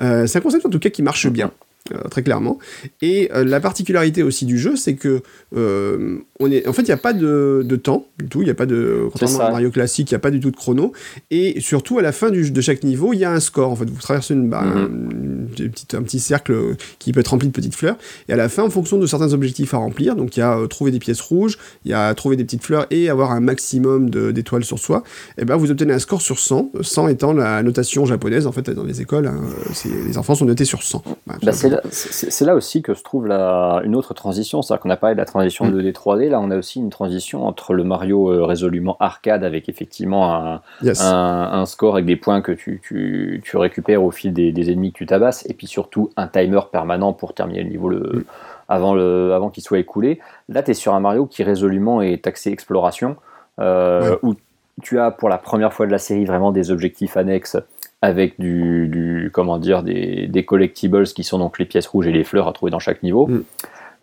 Euh, 0.00 0.26
c'est 0.26 0.38
un 0.38 0.42
concept 0.42 0.66
en 0.66 0.70
tout 0.70 0.78
cas 0.78 0.90
qui 0.90 1.02
marche 1.02 1.26
bien. 1.28 1.52
Euh, 1.90 2.08
très 2.08 2.22
clairement. 2.22 2.58
Et 3.00 3.28
euh, 3.34 3.42
la 3.42 3.58
particularité 3.58 4.22
aussi 4.22 4.46
du 4.46 4.56
jeu, 4.56 4.76
c'est 4.76 4.94
que 4.94 5.20
euh, 5.56 6.18
on 6.38 6.48
est, 6.48 6.68
en 6.68 6.72
fait, 6.72 6.82
il 6.82 6.86
n'y 6.86 6.92
a 6.92 6.96
pas 6.96 7.12
de, 7.12 7.62
de, 7.64 7.76
temps 7.76 8.06
du 8.20 8.28
tout. 8.28 8.40
Il 8.40 8.44
n'y 8.44 8.52
a 8.52 8.54
pas 8.54 8.66
de, 8.66 9.08
contrairement 9.10 9.40
à 9.40 9.50
Mario 9.50 9.72
classique, 9.72 10.08
il 10.12 10.14
n'y 10.14 10.16
a 10.16 10.20
pas 10.20 10.30
du 10.30 10.38
tout 10.38 10.52
de 10.52 10.56
chrono. 10.56 10.92
Et 11.32 11.60
surtout, 11.60 11.98
à 11.98 12.02
la 12.02 12.12
fin 12.12 12.30
du, 12.30 12.52
de 12.52 12.60
chaque 12.60 12.84
niveau, 12.84 13.12
il 13.12 13.18
y 13.18 13.24
a 13.24 13.32
un 13.32 13.40
score. 13.40 13.72
En 13.72 13.74
fait, 13.74 13.90
vous 13.90 14.00
traversez 14.00 14.34
une, 14.34 14.46
mhm. 14.46 14.54
un, 14.54 15.96
un, 15.96 16.02
petit 16.02 16.20
cercle 16.20 16.54
qui 17.00 17.12
peut 17.12 17.18
être 17.18 17.28
rempli 17.28 17.48
de 17.48 17.52
petites 17.52 17.74
fleurs. 17.74 17.96
Et 18.28 18.32
à 18.32 18.36
la 18.36 18.48
fin, 18.48 18.62
en 18.62 18.70
fonction 18.70 18.98
de 18.98 19.06
certains 19.06 19.32
objectifs 19.32 19.74
à 19.74 19.78
remplir, 19.78 20.14
donc 20.14 20.36
il 20.36 20.40
y 20.40 20.42
a 20.44 20.56
trouver 20.68 20.92
des 20.92 21.00
pièces 21.00 21.20
rouges, 21.20 21.58
il 21.84 21.90
y 21.90 21.94
a 21.94 22.14
trouver 22.14 22.36
des 22.36 22.44
petites 22.44 22.62
fleurs 22.62 22.86
et 22.90 23.08
avoir 23.08 23.32
un 23.32 23.40
maximum 23.40 24.08
d'étoiles 24.08 24.64
sur 24.64 24.78
soi. 24.78 25.02
Et 25.36 25.44
ben, 25.44 25.56
vous 25.56 25.72
obtenez 25.72 25.92
un 25.92 25.98
score 25.98 26.22
sur 26.22 26.38
100. 26.38 26.70
100 26.80 27.08
étant 27.08 27.32
la 27.32 27.60
notation 27.64 28.06
japonaise. 28.06 28.46
En 28.46 28.52
fait, 28.52 28.70
dans 28.70 28.84
les 28.84 29.00
écoles, 29.00 29.26
hein, 29.26 29.42
les 30.06 30.16
enfants 30.16 30.36
sont 30.36 30.44
notés 30.44 30.64
sur 30.64 30.84
100. 30.84 31.02
Bah, 31.26 31.52
c'est 31.52 31.71
là 32.44 32.54
aussi 32.54 32.82
que 32.82 32.94
se 32.94 33.02
trouve 33.02 33.26
la, 33.26 33.80
une 33.84 33.94
autre 33.94 34.14
transition. 34.14 34.62
C'est-à-dire 34.62 34.82
qu'on 34.82 34.90
a 34.90 34.96
parlé 34.96 35.14
de 35.14 35.20
la 35.20 35.24
transition 35.24 35.66
2D 35.68 35.88
mm. 35.88 35.90
3D. 35.90 36.28
Là, 36.28 36.40
on 36.40 36.50
a 36.50 36.56
aussi 36.56 36.80
une 36.80 36.90
transition 36.90 37.46
entre 37.46 37.74
le 37.74 37.84
Mario 37.84 38.30
euh, 38.30 38.44
résolument 38.44 38.96
arcade 39.00 39.44
avec 39.44 39.68
effectivement 39.68 40.34
un, 40.34 40.60
un, 41.00 41.66
score 41.66 41.94
avec 41.94 42.06
des 42.06 42.16
points 42.16 42.40
que 42.40 42.52
tu, 42.52 42.80
tu, 42.82 43.40
tu 43.44 43.56
récupères 43.56 44.02
au 44.02 44.10
fil 44.10 44.32
des, 44.32 44.52
des 44.52 44.70
ennemis 44.70 44.92
que 44.92 44.98
tu 44.98 45.06
tabasses 45.06 45.46
et 45.48 45.54
puis 45.54 45.66
surtout 45.66 46.10
un 46.16 46.26
timer 46.26 46.60
permanent 46.70 47.12
pour 47.12 47.34
terminer 47.34 47.62
le 47.62 47.68
niveau 47.68 47.88
le, 47.88 47.98
mm. 47.98 48.24
avant, 48.68 48.94
le, 48.94 49.32
avant 49.34 49.50
qu'il 49.50 49.62
soit 49.62 49.78
écoulé. 49.78 50.20
Là, 50.48 50.62
tu 50.62 50.72
es 50.72 50.74
sur 50.74 50.94
un 50.94 51.00
Mario 51.00 51.26
qui 51.26 51.42
résolument 51.42 52.02
est 52.02 52.26
axé 52.26 52.50
exploration 52.50 53.16
euh, 53.60 54.16
où 54.22 54.34
tu 54.80 54.98
as 54.98 55.10
pour 55.10 55.28
la 55.28 55.38
première 55.38 55.72
fois 55.72 55.86
de 55.86 55.92
la 55.92 55.98
série 55.98 56.24
vraiment 56.24 56.52
des 56.52 56.70
objectifs 56.70 57.16
annexes 57.16 57.56
avec 58.02 58.38
du, 58.38 59.30
comment 59.32 59.58
dire 59.58 59.82
des, 59.82 60.26
des, 60.26 60.44
collectibles 60.44 61.04
qui 61.04 61.22
sont 61.22 61.38
donc 61.38 61.58
les 61.58 61.64
pièces 61.64 61.86
rouges 61.86 62.08
et 62.08 62.12
les 62.12 62.24
fleurs 62.24 62.48
à 62.48 62.52
trouver 62.52 62.70
dans 62.70 62.80
chaque 62.80 63.02
niveau. 63.02 63.28
Mm. 63.28 63.44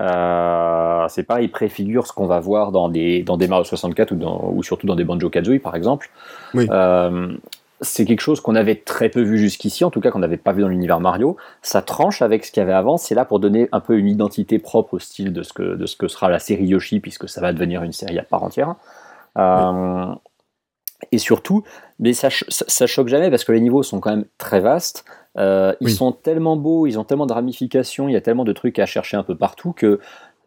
Euh, 0.02 1.06
c'est 1.10 1.24
pareil, 1.24 1.46
il 1.46 1.52
préfigure 1.52 2.08
ce 2.08 2.14
qu'on 2.14 2.26
va 2.26 2.40
voir 2.40 2.72
dans 2.72 2.88
des, 2.88 3.22
dans 3.24 3.36
des 3.36 3.48
Mario 3.48 3.66
64 3.66 4.12
ou, 4.12 4.16
dans, 4.16 4.52
ou 4.54 4.64
surtout 4.64 4.88
dans 4.88 4.96
des 4.96 5.04
Banjo 5.04 5.30
Kazooie 5.30 5.60
par 5.60 5.76
exemple. 5.76 6.10
Euh, 6.56 7.36
c'est 7.82 8.06
quelque 8.06 8.22
chose 8.22 8.42
qu'on 8.42 8.56
avait 8.56 8.76
très 8.76 9.10
peu 9.10 9.22
vu 9.22 9.38
jusqu'ici, 9.38 9.84
en 9.84 9.90
tout 9.90 10.02
cas 10.02 10.12
qu'on 10.12 10.20
n'avait 10.20 10.38
pas 10.38 10.54
vu 10.54 10.62
dans 10.62 10.68
l'univers 10.68 11.00
Mario. 11.00 11.38
Ça 11.62 11.82
tranche 11.82 12.22
avec 12.22 12.46
ce 12.46 12.52
qu'il 12.52 12.62
y 12.62 12.64
avait 12.64 12.74
avant. 12.74 12.98
C'est 12.98 13.16
là 13.16 13.26
pour 13.26 13.40
donner 13.40 13.70
un 13.72 13.80
peu 13.80 13.98
une 13.98 14.08
identité 14.08 14.60
propre 14.60 14.96
au 14.96 15.00
style 15.00 15.32
de 15.34 15.44
ce 15.44 15.54
que, 15.54 15.76
de 15.76 15.86
ce 15.86 15.96
que 15.96 16.08
sera 16.08 16.30
la 16.30 16.40
série 16.40 16.66
Yoshi, 16.66 17.00
puisque 17.00 17.30
ça 17.30 17.42
va 17.42 17.54
devenir 17.54 17.84
une 17.84 17.94
série 17.94 18.20
à 18.20 18.24
part 18.24 18.44
entière. 18.44 18.76
Euh, 19.38 20.14
et 21.12 21.18
surtout, 21.18 21.64
mais 22.00 22.14
ça, 22.14 22.30
ça, 22.50 22.88
choque 22.88 23.10
jamais 23.10 23.30
parce 23.30 23.44
que 23.44 23.52
les 23.52 23.60
niveaux 23.60 23.84
sont 23.84 24.00
quand 24.00 24.12
même 24.12 24.26
très 24.38 24.62
vastes. 24.62 25.04
Euh, 25.38 25.74
ils 25.82 25.92
sont 25.92 26.14
tellement 26.14 26.56
beaux, 26.56 26.88
ils 26.88 26.98
ont 26.98 27.04
tellement 27.04 27.26
de 27.26 27.34
ramifications, 27.34 28.08
il 28.08 28.14
y 28.14 28.16
a 28.16 28.22
tellement 28.22 28.46
de 28.46 28.54
trucs 28.54 28.80
à 28.80 28.86
chercher 28.86 29.18
un 29.18 29.24
peu 29.24 29.36
partout 29.36 29.74
que 29.74 30.00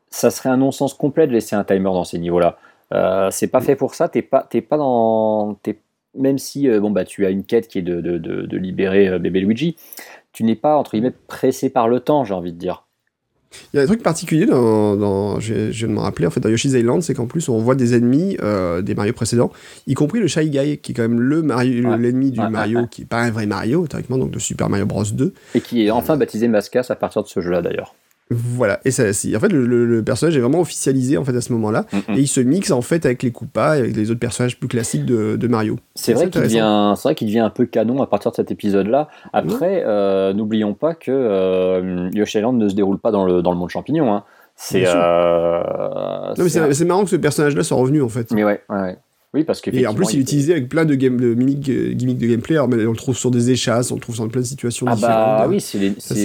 ça 0.08 0.30
serait 0.30 0.48
un 0.48 0.56
non-sens 0.56 0.94
complet 0.94 1.26
de 1.26 1.32
laisser 1.32 1.54
un 1.54 1.64
timer 1.64 1.84
dans 1.84 2.04
ces 2.04 2.18
niveaux-là. 2.18 2.58
Euh, 2.94 3.28
c'est 3.30 3.48
pas 3.48 3.60
fait 3.60 3.76
pour 3.76 3.94
ça. 3.94 4.08
T'es 4.08 4.22
pas, 4.22 4.46
t'es 4.48 4.62
pas 4.62 4.78
dans, 4.78 5.58
même 6.14 6.38
si 6.38 6.68
euh, 6.68 6.80
bon 6.80 6.90
bah 6.90 7.04
tu 7.04 7.24
as 7.26 7.30
une 7.30 7.44
quête 7.44 7.68
qui 7.68 7.78
est 7.78 7.82
de, 7.82 8.00
de, 8.00 8.18
de, 8.18 8.42
de 8.42 8.56
libérer 8.56 9.18
bébé 9.18 9.40
Luigi, 9.40 9.76
tu 10.32 10.44
n'es 10.44 10.56
pas 10.56 10.76
entre 10.76 10.92
guillemets 10.92 11.14
pressé 11.26 11.70
par 11.70 11.86
le 11.86 12.00
temps, 12.00 12.24
j'ai 12.24 12.34
envie 12.34 12.52
de 12.52 12.58
dire. 12.58 12.86
Il 13.72 13.76
y 13.76 13.80
a 13.80 13.82
un 13.82 13.86
truc 13.86 14.02
particulier 14.02 14.46
dans, 14.46 15.40
je, 15.40 15.54
viens 15.70 15.88
de 15.88 15.92
me 15.92 16.00
rappeler, 16.00 16.26
en 16.26 16.30
fait, 16.30 16.40
dans 16.40 16.48
Yoshi's 16.48 16.72
Island, 16.72 17.02
c'est 17.02 17.14
qu'en 17.14 17.26
plus, 17.26 17.48
on 17.48 17.58
voit 17.58 17.74
des 17.74 17.94
ennemis 17.94 18.36
euh, 18.42 18.82
des 18.82 18.94
Mario 18.94 19.12
précédents, 19.12 19.52
y 19.86 19.94
compris 19.94 20.20
le 20.20 20.26
Shy 20.26 20.50
Guy, 20.50 20.78
qui 20.78 20.92
est 20.92 20.94
quand 20.94 21.02
même 21.02 21.20
le 21.20 21.42
Mario, 21.42 21.96
l'ennemi 21.96 22.30
du 22.30 22.40
Mario, 22.40 22.86
qui 22.90 23.02
est 23.02 23.06
pas 23.06 23.22
un 23.22 23.30
vrai 23.30 23.46
Mario, 23.46 23.86
théoriquement, 23.86 24.18
donc 24.18 24.30
de 24.30 24.38
Super 24.38 24.68
Mario 24.68 24.86
Bros 24.86 25.04
2. 25.04 25.34
Et 25.54 25.60
qui 25.60 25.86
est 25.86 25.90
enfin 25.90 26.16
baptisé 26.16 26.48
Mascas 26.48 26.86
à 26.88 26.96
partir 26.96 27.22
de 27.22 27.28
ce 27.28 27.40
jeu-là, 27.40 27.62
d'ailleurs. 27.62 27.94
Voilà, 28.32 28.80
et 28.84 28.90
ça, 28.90 29.04
en 29.04 29.40
fait, 29.40 29.52
le, 29.52 30.02
personnage 30.02 30.36
est 30.36 30.40
vraiment 30.40 30.60
officialisé 30.60 31.16
en 31.16 31.24
fait 31.24 31.36
à 31.36 31.40
ce 31.40 31.52
moment-là, 31.52 31.86
et 31.92 32.20
il 32.20 32.26
se 32.26 32.40
mixe 32.40 32.70
en 32.70 32.82
fait 32.82 33.06
avec 33.06 33.22
les 33.22 33.30
Koopas 33.30 33.76
et 33.76 33.80
avec 33.80 33.96
les 33.96 34.10
autres 34.10 34.20
personnages 34.20 34.59
plus 34.59 34.68
classiques 34.68 35.06
de, 35.06 35.46
Mario. 35.46 35.76
C'est 35.94 36.14
vrai 36.14 36.30
qu'il 36.30 36.42
devient, 36.42 36.94
vrai 37.02 37.14
qu'il 37.14 37.26
devient 37.26 37.40
un 37.40 37.50
peu 37.50 37.66
canon 37.66 38.02
à 38.02 38.06
partir 38.06 38.30
de 38.30 38.36
cet 38.36 38.50
épisode-là. 38.50 39.09
Après, 39.32 39.82
euh, 39.84 40.32
n'oublions 40.32 40.74
pas 40.74 40.94
que 40.94 41.10
euh, 41.10 42.09
Yoshi 42.12 42.38
Island 42.38 42.56
ne 42.56 42.68
se 42.68 42.74
déroule 42.74 42.98
pas 42.98 43.10
dans 43.10 43.24
le, 43.24 43.42
dans 43.42 43.52
le 43.52 43.59
monde 43.59 43.70
champignon. 43.70 44.12
Hein. 44.12 44.24
C'est. 44.56 44.84
Euh, 44.86 46.34
c'est 46.36 46.84
marrant 46.84 47.04
que 47.04 47.10
ce 47.10 47.16
personnage-là 47.16 47.62
soit 47.62 47.76
revenu 47.76 48.02
en 48.02 48.09
fait. 48.09 48.30
Mais 48.32 48.44
ouais, 48.44 48.62
ouais. 48.68 48.80
ouais. 48.80 48.98
Oui, 49.34 49.44
parce 49.44 49.62
que 49.62 49.70
et 49.70 49.86
en 49.86 49.94
plus, 49.94 50.12
il 50.12 50.18
est 50.18 50.22
utilisé 50.22 50.52
avec 50.52 50.68
plein 50.68 50.84
de, 50.84 50.94
game, 50.94 51.18
de 51.18 51.32
gimmicks, 51.32 51.68
euh, 51.70 51.94
de 51.94 52.26
gameplay. 52.26 52.59
on 52.59 52.66
le 52.68 52.96
trouve 52.96 53.16
sur 53.16 53.30
des 53.30 53.50
échasses, 53.50 53.90
on 53.90 53.94
le 53.94 54.00
trouve 54.00 54.18
dans 54.18 54.28
plein 54.28 54.42
de 54.42 54.46
situations 54.46 54.86
ah 54.88 54.96
Bah 55.00 55.46
oui, 55.48 55.60
c'est 55.60 55.78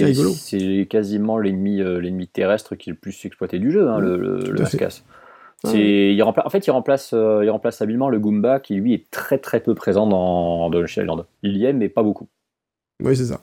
rigolo. 0.04 0.32
C'est 0.34 0.86
quasiment 0.90 1.38
l'ennemi 1.38 1.80
euh, 1.80 2.00
l'ennemi 2.00 2.28
terrestre 2.28 2.76
qui 2.76 2.90
est 2.90 2.92
le 2.92 2.98
plus 2.98 3.24
exploité 3.24 3.58
du 3.58 3.72
jeu, 3.72 3.88
hein, 3.88 3.98
le, 3.98 4.18
le, 4.18 4.52
Mascas. 4.58 5.02
Il 5.64 6.22
en 6.22 6.50
fait, 6.50 6.66
il 6.66 6.70
remplace, 6.70 7.12
euh, 7.14 7.44
il 7.44 7.50
remplace 7.50 7.80
habilement 7.80 8.10
le 8.10 8.18
Goomba 8.18 8.60
qui 8.60 8.74
lui 8.74 8.92
est 8.92 9.10
très 9.10 9.38
très 9.38 9.60
peu 9.60 9.74
présent 9.74 10.06
dans, 10.06 10.68
dans 10.68 10.84
Island. 10.84 11.24
Il 11.42 11.56
y 11.56 11.64
est, 11.64 11.72
mais 11.72 11.88
pas 11.88 12.02
beaucoup. 12.02 12.28
Oui, 13.02 13.16
c'est 13.16 13.26
ça. 13.26 13.40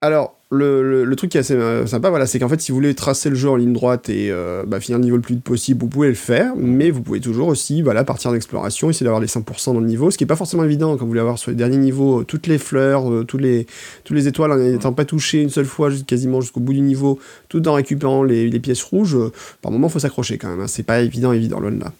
Alors, 0.00 0.36
le, 0.52 1.04
le, 1.04 1.16
truc 1.16 1.32
qui 1.32 1.38
est 1.38 1.40
assez 1.40 1.54
euh, 1.54 1.84
sympa, 1.84 2.08
voilà, 2.08 2.26
c'est 2.26 2.38
qu'en 2.38 2.48
fait, 2.48 2.60
si 2.60 2.70
vous 2.70 2.76
voulez 2.76 2.94
tracer 2.94 3.30
le 3.30 3.34
jeu 3.34 3.50
en 3.50 3.56
ligne 3.56 3.72
droite 3.72 4.08
et 4.08 4.30
euh, 4.30 4.62
bah, 4.64 4.78
finir 4.78 4.98
le 4.98 5.04
niveau 5.04 5.16
le 5.16 5.22
plus 5.22 5.34
vite 5.34 5.42
possible, 5.42 5.80
vous 5.80 5.88
pouvez 5.88 6.06
le 6.06 6.14
faire, 6.14 6.54
mais 6.56 6.92
vous 6.92 7.02
pouvez 7.02 7.20
toujours 7.20 7.48
aussi 7.48 7.82
voilà, 7.82 8.04
partir 8.04 8.30
d'exploration, 8.30 8.90
essayer 8.90 9.02
d'avoir 9.02 9.20
les 9.20 9.26
100% 9.26 9.74
dans 9.74 9.80
le 9.80 9.86
niveau, 9.86 10.12
ce 10.12 10.16
qui 10.16 10.22
est 10.22 10.28
pas 10.28 10.36
forcément 10.36 10.62
évident 10.62 10.92
quand 10.96 11.00
vous 11.00 11.08
voulez 11.08 11.20
avoir 11.20 11.36
sur 11.36 11.50
les 11.50 11.56
derniers 11.56 11.78
niveaux 11.78 12.20
euh, 12.20 12.24
toutes 12.24 12.46
les 12.46 12.58
fleurs, 12.58 13.26
tous 13.26 13.38
les, 13.38 13.66
tous 14.04 14.14
les 14.14 14.28
étoiles 14.28 14.52
en 14.52 14.56
n'étant 14.56 14.92
pas 14.92 15.04
touché 15.04 15.42
une 15.42 15.50
seule 15.50 15.66
fois, 15.66 15.90
quasiment 16.06 16.40
jusqu'au 16.40 16.60
bout 16.60 16.74
du 16.74 16.80
niveau, 16.80 17.18
tout 17.48 17.66
en 17.66 17.72
récupérant 17.72 18.22
les, 18.22 18.48
les 18.48 18.60
pièces 18.60 18.82
rouges. 18.82 19.18
par 19.62 19.72
moment, 19.72 19.88
faut 19.88 19.98
s'accrocher 19.98 20.38
quand 20.38 20.48
même, 20.48 20.60
hein, 20.60 20.68
c'est 20.68 20.84
pas 20.84 21.00
évident, 21.00 21.32
évident, 21.32 21.58
loin 21.58 21.72
là. 21.72 21.92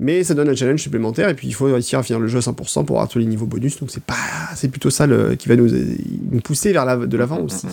Mais 0.00 0.24
ça 0.24 0.34
donne 0.34 0.48
un 0.48 0.54
challenge 0.54 0.82
supplémentaire 0.82 1.28
et 1.28 1.34
puis 1.34 1.48
il 1.48 1.54
faut 1.54 1.66
réussir 1.66 1.98
à 1.98 2.02
finir 2.02 2.20
le 2.20 2.28
jeu 2.28 2.38
à 2.38 2.42
100% 2.42 2.84
pour 2.84 2.96
avoir 2.96 3.08
tous 3.08 3.18
les 3.18 3.26
niveaux 3.26 3.46
bonus. 3.46 3.78
Donc 3.78 3.90
c'est 3.90 4.02
pas, 4.02 4.14
c'est 4.54 4.68
plutôt 4.68 4.90
ça 4.90 5.06
le, 5.06 5.34
qui 5.34 5.48
va 5.48 5.56
nous, 5.56 5.68
nous 5.68 6.40
pousser 6.40 6.72
vers 6.72 6.84
la, 6.84 6.96
de 6.96 7.16
l'avant 7.16 7.40
aussi. 7.40 7.66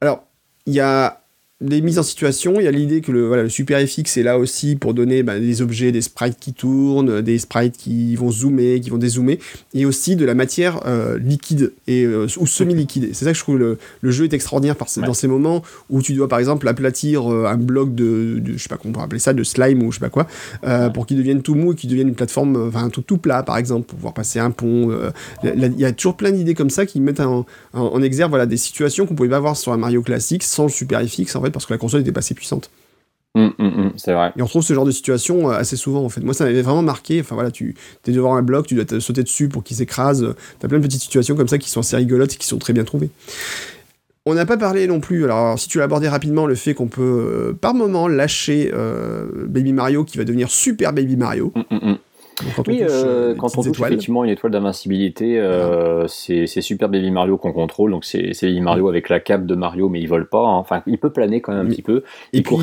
Alors 0.00 0.24
il 0.66 0.74
y 0.74 0.80
a 0.80 1.23
des 1.60 1.80
mises 1.80 2.00
en 2.00 2.02
situation, 2.02 2.54
il 2.58 2.64
y 2.64 2.66
a 2.66 2.72
l'idée 2.72 3.00
que 3.00 3.12
le, 3.12 3.28
voilà, 3.28 3.44
le 3.44 3.48
Super 3.48 3.80
FX 3.86 4.16
est 4.16 4.24
là 4.24 4.38
aussi 4.38 4.74
pour 4.74 4.92
donner 4.92 5.22
bah, 5.22 5.38
des 5.38 5.62
objets, 5.62 5.92
des 5.92 6.02
sprites 6.02 6.36
qui 6.40 6.52
tournent, 6.52 7.22
des 7.22 7.38
sprites 7.38 7.76
qui 7.76 8.16
vont 8.16 8.32
zoomer, 8.32 8.80
qui 8.80 8.90
vont 8.90 8.98
dézoomer, 8.98 9.38
et 9.72 9.86
aussi 9.86 10.16
de 10.16 10.24
la 10.24 10.34
matière 10.34 10.80
euh, 10.86 11.16
liquide 11.16 11.72
et, 11.86 12.04
euh, 12.04 12.26
ou 12.38 12.46
semi-liquide. 12.48 13.10
C'est 13.12 13.24
ça 13.24 13.30
que 13.30 13.38
je 13.38 13.42
trouve 13.42 13.58
le, 13.58 13.78
le 14.00 14.10
jeu 14.10 14.24
est 14.24 14.32
extraordinaire 14.32 14.74
par, 14.74 14.88
dans 15.06 15.14
ces 15.14 15.28
moments 15.28 15.62
où 15.90 16.02
tu 16.02 16.12
dois 16.14 16.26
par 16.26 16.40
exemple 16.40 16.66
aplatir 16.66 17.32
euh, 17.32 17.46
un 17.46 17.56
bloc 17.56 17.94
de, 17.94 18.40
de, 18.40 18.54
je 18.54 18.62
sais 18.62 18.68
pas 18.68 18.76
comment 18.76 18.90
on 18.90 18.92
pourrait 18.94 19.04
appeler 19.04 19.20
ça, 19.20 19.32
de 19.32 19.44
slime 19.44 19.80
ou 19.84 19.92
je 19.92 20.00
sais 20.00 20.04
pas 20.04 20.10
quoi, 20.10 20.26
pour 20.92 21.06
qu'il 21.06 21.16
devienne 21.16 21.42
tout 21.42 21.54
mou 21.54 21.72
et 21.72 21.76
qu'il 21.76 21.88
devienne 21.88 22.08
une 22.08 22.16
plateforme, 22.16 22.56
enfin 22.68 22.82
un 22.82 22.90
truc 22.90 23.06
tout 23.06 23.18
plat 23.18 23.44
par 23.44 23.58
exemple, 23.58 23.86
pour 23.86 23.96
pouvoir 23.96 24.14
passer 24.14 24.40
un 24.40 24.50
pont. 24.50 24.90
Il 25.44 25.78
y 25.78 25.84
a 25.84 25.92
toujours 25.92 26.16
plein 26.16 26.32
d'idées 26.32 26.54
comme 26.54 26.70
ça 26.70 26.84
qui 26.84 27.00
mettent 27.00 27.20
en, 27.20 27.46
en, 27.74 28.02
exergue 28.02 28.30
voilà, 28.30 28.46
des 28.46 28.56
situations 28.56 29.06
qu'on 29.06 29.14
pouvait 29.14 29.28
pas 29.28 29.40
voir 29.40 29.56
sur 29.56 29.72
un 29.72 29.76
Mario 29.76 30.02
classique 30.02 30.42
sans 30.42 30.64
le 30.64 30.70
Super 30.70 31.00
FX 31.06 31.36
en 31.36 31.43
fait 31.44 31.50
parce 31.50 31.66
que 31.66 31.72
la 31.72 31.78
console 31.78 32.00
n'était 32.00 32.12
pas 32.12 32.20
assez 32.20 32.34
puissante. 32.34 32.70
Hum, 33.36 33.52
hum, 33.58 33.72
hum, 33.76 33.92
c'est 33.96 34.12
vrai. 34.12 34.32
Et 34.36 34.42
on 34.42 34.46
trouve 34.46 34.62
ce 34.62 34.72
genre 34.74 34.84
de 34.84 34.92
situation 34.92 35.50
euh, 35.50 35.54
assez 35.54 35.76
souvent 35.76 36.04
en 36.04 36.08
fait. 36.08 36.20
Moi 36.20 36.34
ça 36.34 36.44
m'avait 36.44 36.62
vraiment 36.62 36.82
marqué. 36.82 37.20
Enfin 37.20 37.34
voilà, 37.34 37.50
tu 37.50 37.74
es 38.06 38.12
devant 38.12 38.36
un 38.36 38.42
bloc, 38.42 38.66
tu 38.66 38.76
dois 38.76 38.84
te 38.84 39.00
sauter 39.00 39.24
dessus 39.24 39.48
pour 39.48 39.64
qu'il 39.64 39.76
s'écrase. 39.76 40.34
T'as 40.60 40.68
plein 40.68 40.78
de 40.78 40.84
petites 40.84 41.02
situations 41.02 41.34
comme 41.34 41.48
ça 41.48 41.58
qui 41.58 41.68
sont 41.68 41.80
assez 41.80 41.96
rigolotes 41.96 42.34
et 42.34 42.36
qui 42.36 42.46
sont 42.46 42.58
très 42.58 42.72
bien 42.72 42.84
trouvées. 42.84 43.10
On 44.26 44.34
n'a 44.34 44.46
pas 44.46 44.56
parlé 44.56 44.86
non 44.86 45.00
plus, 45.00 45.24
alors 45.24 45.58
si 45.58 45.68
tu 45.68 45.78
l'as 45.78 45.84
abordé 45.84 46.08
rapidement, 46.08 46.46
le 46.46 46.54
fait 46.54 46.72
qu'on 46.72 46.86
peut 46.86 47.02
euh, 47.02 47.52
par 47.52 47.74
moment 47.74 48.08
lâcher 48.08 48.70
euh, 48.72 49.26
Baby 49.48 49.74
Mario 49.74 50.04
qui 50.04 50.16
va 50.16 50.24
devenir 50.24 50.48
Super 50.48 50.94
Baby 50.94 51.16
Mario 51.16 51.52
quand 52.56 52.66
oui, 52.68 52.80
on 52.82 52.86
touche, 52.86 52.92
euh, 52.92 53.34
quand 53.34 53.58
on 53.58 53.62
touche 53.62 53.80
effectivement 53.80 54.24
une 54.24 54.30
étoile 54.30 54.52
d'invincibilité, 54.52 55.38
euh, 55.38 56.06
c'est 56.08 56.46
Super 56.46 56.88
Baby 56.88 57.10
Mario 57.10 57.36
qu'on 57.36 57.52
contrôle. 57.52 57.90
Donc 57.90 58.04
c'est 58.04 58.32
Baby 58.42 58.60
Mario 58.60 58.88
avec 58.88 59.08
la 59.08 59.20
cape 59.20 59.46
de 59.46 59.54
Mario, 59.54 59.88
mais 59.88 60.00
il 60.00 60.08
vole 60.08 60.28
pas. 60.28 60.44
Hein. 60.44 60.56
Enfin, 60.56 60.82
il 60.86 60.98
peut 60.98 61.10
planer 61.10 61.40
quand 61.40 61.52
même 61.52 61.66
un 61.66 61.70
petit 61.70 61.82
peu. 61.82 62.02
Il, 62.32 62.42
peut 62.42 62.56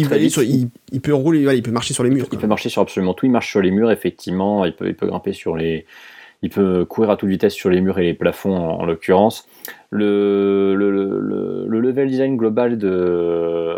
il, 0.92 1.02
peut 1.02 1.14
rouler, 1.14 1.56
il 1.56 1.64
peut 1.64 1.72
marcher 1.72 1.94
sur 1.94 2.04
les 2.04 2.10
murs. 2.10 2.28
Il 2.32 2.38
peut 2.38 2.48
marcher 2.48 2.70
sur 2.70 2.82
absolument 2.82 3.14
tout. 3.14 3.26
Il 3.26 3.32
marche 3.32 3.50
sur 3.50 3.62
les 3.62 3.72
murs, 3.72 3.92
effectivement. 3.92 4.66
Il 4.66 4.74
peut, 4.74 4.88
il 4.88 4.96
peut 4.96 5.08
grimper 5.08 5.34
sur 5.34 5.56
les. 5.56 5.86
Il 6.44 6.50
peut 6.50 6.86
courir 6.86 7.12
à 7.12 7.18
toute 7.18 7.30
vitesse 7.30 7.54
sur 7.54 7.70
les 7.70 7.82
murs 7.82 8.00
et 8.00 8.04
les 8.04 8.14
plafonds 8.16 8.56
en, 8.56 8.84
l'occurrence. 8.86 9.48
Le, 9.92 10.74
le, 10.76 10.90
le, 10.90 11.66
le, 11.68 11.80
level 11.80 12.08
design 12.08 12.36
global 12.36 12.80
de, 12.80 13.78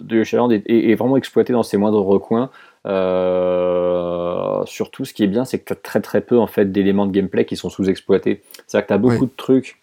de 0.00 0.22
est, 0.66 0.94
vraiment 0.94 1.16
exploité 1.18 1.52
dans 1.52 1.62
ses 1.62 1.76
moindres 1.76 2.02
recoins. 2.02 2.50
Euh, 2.86 4.64
surtout, 4.66 5.04
ce 5.04 5.14
qui 5.14 5.24
est 5.24 5.28
bien, 5.28 5.44
c'est 5.44 5.58
que 5.58 5.64
tu 5.64 5.72
as 5.72 5.76
très 5.76 6.00
très 6.00 6.20
peu 6.20 6.38
en 6.38 6.46
fait 6.46 6.70
d'éléments 6.70 7.06
de 7.06 7.12
gameplay 7.12 7.44
qui 7.44 7.56
sont 7.56 7.70
sous-exploités. 7.70 8.42
C'est-à-dire 8.66 8.86
que 8.86 8.88
tu 8.88 8.94
as 8.94 8.98
beaucoup 8.98 9.26
de 9.26 9.32
trucs, 9.36 9.80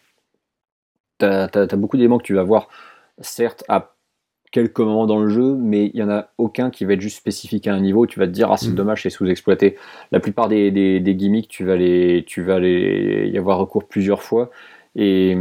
tu 1.19 1.25
as, 1.25 1.75
beaucoup 1.75 1.97
d'éléments 1.97 2.17
que 2.17 2.23
tu 2.23 2.35
vas 2.35 2.43
voir, 2.43 2.69
certes, 3.19 3.63
à 3.67 3.95
quelques 4.51 4.79
moments 4.79 5.07
dans 5.07 5.19
le 5.19 5.29
jeu, 5.29 5.55
mais 5.55 5.87
il 5.93 5.95
y 5.95 6.03
en 6.03 6.09
a 6.09 6.29
aucun 6.37 6.69
qui 6.69 6.83
va 6.83 6.93
être 6.93 7.01
juste 7.01 7.17
spécifique 7.17 7.67
à 7.67 7.73
un 7.73 7.79
niveau. 7.79 8.05
Tu 8.05 8.19
vas 8.19 8.27
te 8.27 8.31
dire, 8.31 8.51
ah, 8.51 8.57
c'est 8.57 8.71
mm. 8.71 8.75
dommage, 8.75 9.03
c'est 9.03 9.09
sous-exploité. 9.09 9.77
La 10.11 10.19
plupart 10.19 10.49
des, 10.49 10.71
des, 10.71 10.99
des, 10.99 11.15
gimmicks, 11.15 11.47
tu 11.47 11.63
vas, 11.63 11.77
les, 11.77 12.25
tu 12.27 12.43
vas 12.43 12.59
les, 12.59 13.29
y 13.33 13.37
avoir 13.37 13.57
recours 13.59 13.87
plusieurs 13.87 14.21
fois. 14.21 14.51
Et 14.95 15.37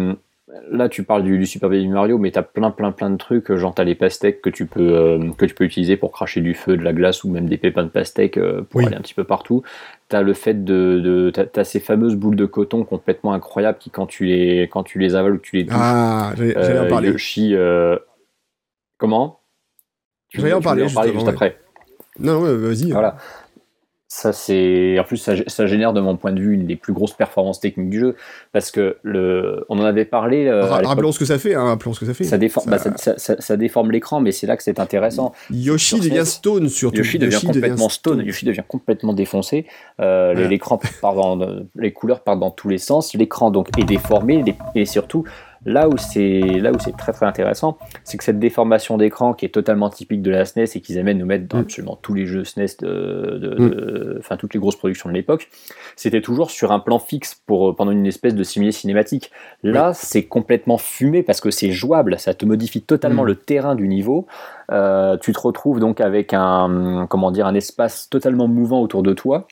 là 0.71 0.89
tu 0.89 1.03
parles 1.03 1.23
du, 1.23 1.47
Super 1.47 1.69
Baby 1.69 1.89
Mario, 1.89 2.19
mais 2.19 2.31
t'as 2.31 2.43
plein 2.43 2.71
plein 2.71 2.93
plein 2.93 3.11
de 3.11 3.17
trucs, 3.17 3.53
genre 3.55 3.75
t'as 3.75 3.85
les 3.85 3.95
pastèques 3.95 4.41
que 4.43 4.51
tu 4.51 4.67
peux 4.67 4.95
euh, 4.95 5.31
que 5.37 5.47
tu 5.47 5.55
peux 5.55 5.65
utiliser 5.65 5.97
pour 5.97 6.13
cracher 6.13 6.41
du 6.41 6.55
feu, 6.55 6.77
de 6.77 6.83
la 6.83 6.93
glace 6.93 7.25
ou 7.25 7.31
même 7.31 7.49
des 7.49 7.57
pépins 7.57 7.85
de 7.85 7.89
pastèques 7.89 8.39
euh, 8.39 8.63
pour 8.63 8.81
aller 8.81 8.97
un 8.97 9.01
petit 9.01 9.15
peu 9.15 9.25
partout. 9.25 9.63
T'as 10.09 10.23
le 10.23 10.33
fait 10.33 10.65
de, 10.65 11.01
de 11.01 11.31
t'as, 11.31 11.65
ces 11.65 11.81
fameuses 11.81 12.17
boules 12.17 12.37
de 12.37 12.47
coton 12.47 12.85
complètement 12.85 13.33
incroyables 13.33 13.79
qui 13.79 13.91
quand 13.91 14.07
tu 14.07 14.25
les 14.25 14.63
quand 14.63 14.83
tu 14.83 14.99
les 14.99 15.15
avales 15.15 15.35
ou 15.35 15.39
tu 15.39 15.57
les 15.57 15.67
touches, 15.67 15.77
ah 15.77 16.33
j'allais, 16.37 16.57
en 16.57 16.85
euh, 16.85 16.89
parler. 16.89 17.09
Yoshi, 17.11 17.55
comment? 18.99 19.41
Tu 20.29 20.41
en 20.53 20.61
parler, 20.61 20.85
en 20.85 20.91
parler 20.91 21.13
juste 21.13 21.29
après? 21.29 21.59
Non, 22.19 22.41
vas-y. 22.41 22.91
Voilà. 22.91 23.17
Ça, 24.13 24.33
c'est 24.33 24.99
en 24.99 25.05
plus 25.05 25.19
ça, 25.19 25.67
génère 25.67 25.93
de 25.93 26.01
mon 26.01 26.17
point 26.17 26.33
de 26.33 26.41
vue 26.41 26.55
une 26.55 26.67
des 26.67 26.75
plus 26.75 26.93
grosses 26.93 27.13
performances 27.13 27.61
techniques 27.61 27.91
du 27.91 28.01
jeu 28.01 28.17
parce 28.53 28.73
que 28.73 28.97
le, 29.05 29.65
on 29.69 29.79
en 29.79 29.85
avait 29.85 30.05
parlé. 30.05 30.49
Euh, 30.49 30.65
rappelons 30.65 31.13
ce 31.13 31.21
que 31.21 31.25
ça 31.25 31.39
fait. 31.39 31.55
Hein, 31.55 31.67
rappelons 31.67 31.93
ce 31.93 32.01
que 32.01 32.07
ça 32.07 32.13
fait. 32.13 32.25
Ça 32.25 32.37
déforme, 32.37 32.69
bah, 32.69 32.79
ça... 33.07 33.57
déforme 33.57 33.93
l'écran, 33.93 34.21
mais 34.21 34.33
c'est 34.33 34.49
là 34.49 34.57
que 34.57 34.65
c'est 34.65 34.81
intéressant. 34.81 35.33
Yoshi 35.53 36.01
devient 36.01 36.27
stone 36.27 36.69
surtout. 36.69 36.97
Yoshi 36.97 37.21
devient 37.21 37.39
complètement 37.41 37.89
stone. 37.89 38.27
Yoshi 38.27 38.47
devient 38.47 38.65
complètement 38.67 39.13
défoncé. 39.13 39.67
Euh, 40.01 40.35
l'écran 40.49 40.81
part 41.01 41.15
dans, 41.15 41.39
les 41.77 41.93
couleurs 41.93 42.25
partent 42.25 42.41
dans 42.41 42.51
tous 42.51 42.69
les 42.69 42.79
sens. 42.79 43.15
L'écran 43.15 43.53
donc 43.53 43.69
est 43.79 43.85
déformé 43.85 44.43
et 44.75 44.87
surtout 44.87 45.23
Là 45.67 45.89
où 45.89 45.99
c'est 45.99 46.41
là 46.41 46.73
où 46.73 46.79
c'est 46.79 46.97
très 46.97 47.13
très 47.13 47.27
intéressant, 47.27 47.77
c'est 48.05 48.17
que 48.17 48.25
cette 48.25 48.39
déformation 48.39 48.97
d'écran 48.97 49.35
qui 49.35 49.45
est 49.45 49.51
totalement 49.51 49.91
typique 49.91 50.23
de 50.23 50.31
la 50.31 50.47
SNES 50.47 50.65
et 50.75 50.81
qu'ils 50.81 50.97
aiment 50.97 51.13
nous 51.13 51.27
mettre 51.27 51.47
dans 51.49 51.59
mm. 51.59 51.63
absolument 51.63 51.99
tous 52.01 52.15
les 52.15 52.27
jeux 52.27 52.45
SNES 52.45 52.79
de, 52.81 53.57
mm. 53.59 54.19
enfin 54.21 54.37
toutes 54.37 54.55
les 54.55 54.61
grosses 54.61 54.77
productions 54.77 55.11
de 55.11 55.15
l'époque, 55.15 55.49
c'était 55.97 56.23
toujours 56.23 56.51
sur 56.51 56.73
un 56.73 56.79
plan 56.79 56.99
fixe 56.99 57.35
pour 57.47 57.77
pendant 57.77 57.91
une 57.91 58.07
espèce 58.07 58.35
de 58.35 58.43
similé 58.43 58.73
cinématique. 58.73 59.31
Là, 59.63 59.93
c'est 59.93 60.25
complètement 60.25 60.79
fumé 60.79 61.23
parce 61.23 61.41
que 61.41 61.51
c'est 61.51 61.73
jouable, 61.73 62.19
ça 62.19 62.33
te 62.33 62.47
modifie 62.47 62.81
totalement 62.81 63.25
mm. 63.25 63.27
le 63.27 63.35
terrain 63.37 63.75
du 63.75 63.87
niveau. 63.87 64.27
Euh, 64.73 65.19
tu 65.19 65.33
te 65.33 65.41
retrouves 65.41 65.79
donc 65.79 66.01
avec 66.01 66.33
un 66.33 67.07
comment 67.11 67.31
dire 67.31 67.47
un 67.47 67.55
espace 67.55 68.09
totalement 68.09 68.49
mouvant 68.49 68.81
autour 68.81 69.03
de 69.03 69.13
toi 69.13 69.47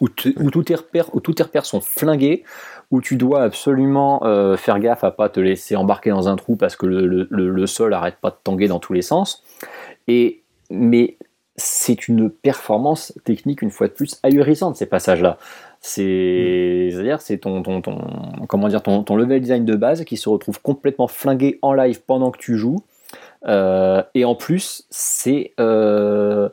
où, 0.00 0.08
où, 0.36 0.50
tous 0.50 0.62
tes 0.64 0.74
repères, 0.74 1.14
où 1.14 1.20
tous 1.20 1.34
tes 1.34 1.42
repères 1.42 1.66
sont 1.66 1.80
flingués, 1.80 2.44
où 2.90 3.00
tu 3.00 3.16
dois 3.16 3.42
absolument 3.42 4.24
euh, 4.24 4.56
faire 4.56 4.78
gaffe 4.78 5.04
à 5.04 5.10
pas 5.10 5.28
te 5.28 5.40
laisser 5.40 5.76
embarquer 5.76 6.10
dans 6.10 6.28
un 6.28 6.36
trou 6.36 6.56
parce 6.56 6.76
que 6.76 6.86
le, 6.86 7.26
le, 7.30 7.66
sol 7.66 7.92
arrête 7.94 8.16
pas 8.20 8.30
de 8.30 8.36
tanguer 8.42 8.68
dans 8.68 8.78
tous 8.78 8.92
les 8.92 9.02
sens. 9.02 9.42
Et, 10.08 10.42
mais 10.70 11.16
c'est 11.56 12.06
une 12.08 12.30
performance 12.30 13.12
technique, 13.24 13.62
une 13.62 13.70
fois 13.70 13.88
de 13.88 13.92
plus, 13.92 14.20
ahurissante, 14.22 14.76
ces 14.76 14.86
passages-là. 14.86 15.38
C'est, 15.80 16.90
à 16.96 17.02
dire 17.02 17.20
c'est 17.20 17.38
ton, 17.38 17.62
ton, 17.62 17.80
ton, 17.80 17.98
comment 18.48 18.68
dire, 18.68 18.82
ton, 18.82 19.02
ton 19.02 19.16
level 19.16 19.40
design 19.40 19.64
de 19.64 19.74
base 19.74 20.04
qui 20.04 20.16
se 20.16 20.28
retrouve 20.28 20.60
complètement 20.60 21.08
flingué 21.08 21.58
en 21.62 21.72
live 21.72 22.02
pendant 22.06 22.30
que 22.30 22.38
tu 22.38 22.56
joues. 22.56 22.82
Euh, 23.46 24.02
et 24.14 24.24
en 24.24 24.34
plus, 24.34 24.84
c'est 24.90 25.52
euh, 25.60 26.48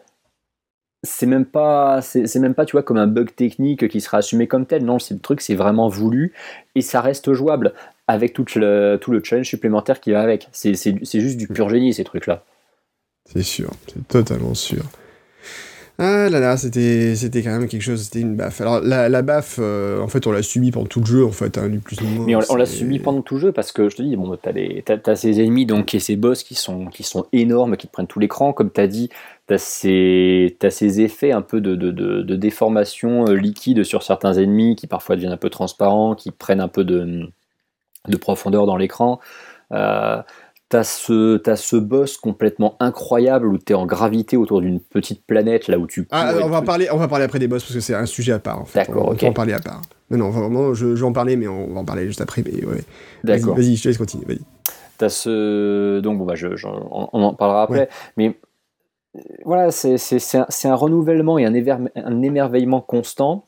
c'est 1.04 1.26
même 1.26 1.46
pas 1.46 2.02
c'est 2.02 2.40
même 2.40 2.54
pas 2.54 2.66
tu 2.66 2.72
vois 2.72 2.84
comme 2.84 2.98
un 2.98 3.08
bug 3.08 3.36
technique 3.36 3.88
qui 3.90 4.00
sera 4.00 4.20
assumé 4.20 4.48
comme 4.48 4.66
tel 4.66 4.86
non 4.86 5.00
c'est 5.00 5.14
le 5.14 5.20
truc 5.20 5.42
c'est 5.42 5.56
vraiment 5.56 5.90
voulu 5.90 6.34
et 6.76 6.82
ça 6.82 7.02
reste 7.02 7.34
jouable 7.34 7.74
avec 8.08 8.34
tout 8.34 8.46
le 8.56 8.98
tout 9.02 9.12
le 9.12 9.22
challenge 9.24 9.48
supplémentaire 9.48 10.00
qui 10.00 10.12
va 10.12 10.22
avec 10.22 10.48
c'est 10.54 10.74
juste 10.74 11.38
du 11.38 11.48
pur 11.48 11.70
génie 11.70 11.94
ces 11.94 12.06
trucs 12.06 12.28
là 12.28 12.44
c'est 13.26 13.44
sûr 13.44 13.70
c'est 13.88 14.08
totalement 14.08 14.54
sûr 14.54 14.84
ah 16.00 16.28
là 16.28 16.40
là, 16.40 16.58
c'était, 16.58 17.16
c'était 17.16 17.44
quand 17.44 17.52
même 17.52 17.68
quelque 17.68 17.84
chose, 17.84 18.02
c'était 18.02 18.22
une 18.22 18.36
baffe. 18.36 18.62
Alors 18.62 18.82
la, 18.82 19.10
la 19.10 19.22
baffe, 19.22 19.60
euh, 19.62 20.02
en 20.02 20.08
fait, 20.08 20.26
on 20.26 20.32
l'a 20.32 20.42
subi 20.42 20.72
pendant 20.72 20.88
tout 20.88 21.02
le 21.02 21.06
jeu, 21.06 21.24
en 21.24 21.32
fait, 21.32 21.56
hein, 21.60 21.70
plus 21.84 22.02
ou 22.02 22.06
moins. 22.06 22.26
Mais 22.26 22.36
on, 22.36 22.56
l'a 22.56 22.66
subi 22.66 22.98
pendant 22.98 23.22
tout 23.22 23.36
le 23.36 23.42
jeu 23.42 23.52
parce 23.52 23.72
que 23.72 23.90
je 23.90 23.98
te 23.98 24.02
dis, 24.02 24.16
bon, 24.16 24.36
t'as, 24.36 24.54
t'as, 24.98 25.16
ces 25.16 25.40
ennemis 25.40 25.68
donc 25.68 25.94
et 25.94 26.00
ces 26.00 26.16
boss 26.16 26.42
qui 26.42 26.56
sont, 26.56 26.88
qui 26.88 27.04
sont 27.04 27.28
énormes, 27.32 27.78
qui 27.78 27.88
te 27.88 27.92
prennent 27.92 28.08
tout 28.08 28.20
l'écran, 28.20 28.54
comme 28.54 28.72
t'as 28.72 28.88
dit, 28.88 29.10
t'as 29.48 29.58
ces, 29.58 30.56
t'as 30.60 30.70
ces 30.70 31.02
effets 31.02 31.32
un 31.32 31.42
peu 31.42 31.62
de, 31.62 31.76
de, 31.76 31.92
de, 31.92 32.36
déformation 32.36 33.26
euh, 33.28 33.34
liquide 33.34 33.84
sur 33.84 34.04
certains 34.04 34.34
ennemis 34.34 34.76
qui 34.76 34.88
parfois 34.88 35.16
deviennent 35.16 35.34
un 35.34 35.38
peu 35.38 35.50
transparents, 35.50 36.16
qui 36.16 36.32
prennent 36.32 36.62
un 36.62 36.68
peu 36.68 36.84
de, 36.84 37.30
de 38.08 38.18
profondeur 38.18 38.66
dans 38.66 38.78
l'écran. 38.78 39.20
Euh, 39.72 40.22
T'as 40.70 40.84
ce, 40.84 41.48
as 41.48 41.56
ce 41.56 41.76
boss 41.76 42.18
complètement 42.18 42.78
incroyable 42.80 43.46
où 43.46 43.60
tu 43.60 43.74
es 43.74 43.76
en 43.76 43.86
gravité 43.86 44.38
autour 44.38 44.60
d'une 44.60 44.80
petite 44.80 45.24
planète 45.24 45.68
là 45.68 45.78
où 45.78 45.86
tu. 45.86 46.08
Ah, 46.10 46.34
on 46.42 46.50
va, 46.50 46.64
parler, 46.64 46.88
on 46.92 46.98
va 46.98 47.08
parler 47.08 47.26
après 47.26 47.38
des 47.38 47.48
boss 47.48 47.62
parce 47.62 47.76
que 47.76 47.80
c'est 47.80 47.94
un 47.94 48.08
sujet 48.08 48.32
à 48.32 48.40
part 48.40 48.60
en 48.60 48.66
fait. 48.66 48.80
D'accord, 48.80 49.10
on, 49.10 49.14
va 49.14 49.28
en 49.28 49.34
parler 49.34 49.54
à 49.54 49.60
part. 49.60 49.84
Non, 50.10 50.18
non, 50.18 50.30
vraiment, 50.32 50.74
je, 50.74 50.88
vais 50.88 51.04
en 51.04 51.14
parler, 51.14 51.36
mais 51.36 51.48
on 51.48 51.76
va 51.76 51.82
en 51.82 51.86
parler 51.86 52.08
juste 52.08 52.22
après. 52.22 52.42
ouais. 52.42 52.84
D'accord. 53.24 53.56
Vas-y, 53.56 53.76
je 53.76 53.84
te 53.84 53.88
laisse 53.90 54.00
continuer. 54.00 54.26
Vas-y. 54.26 54.40
T'as 54.98 55.10
ce. 55.10 56.00
Donc, 56.00 56.18
bon, 56.18 56.26
bah, 56.26 56.34
je, 56.34 56.48
on, 56.66 57.22
en 57.22 57.34
parlera 57.36 57.62
après. 57.62 57.88
Mais 58.18 58.36
voilà, 59.46 59.72
c'est 59.72 60.36
un, 60.36 60.48
un, 60.64 60.76
renouvellement 60.76 61.38
et 61.38 61.46
un, 61.46 61.54
un 61.96 62.22
émerveillement 62.22 62.82
constant. 62.82 63.46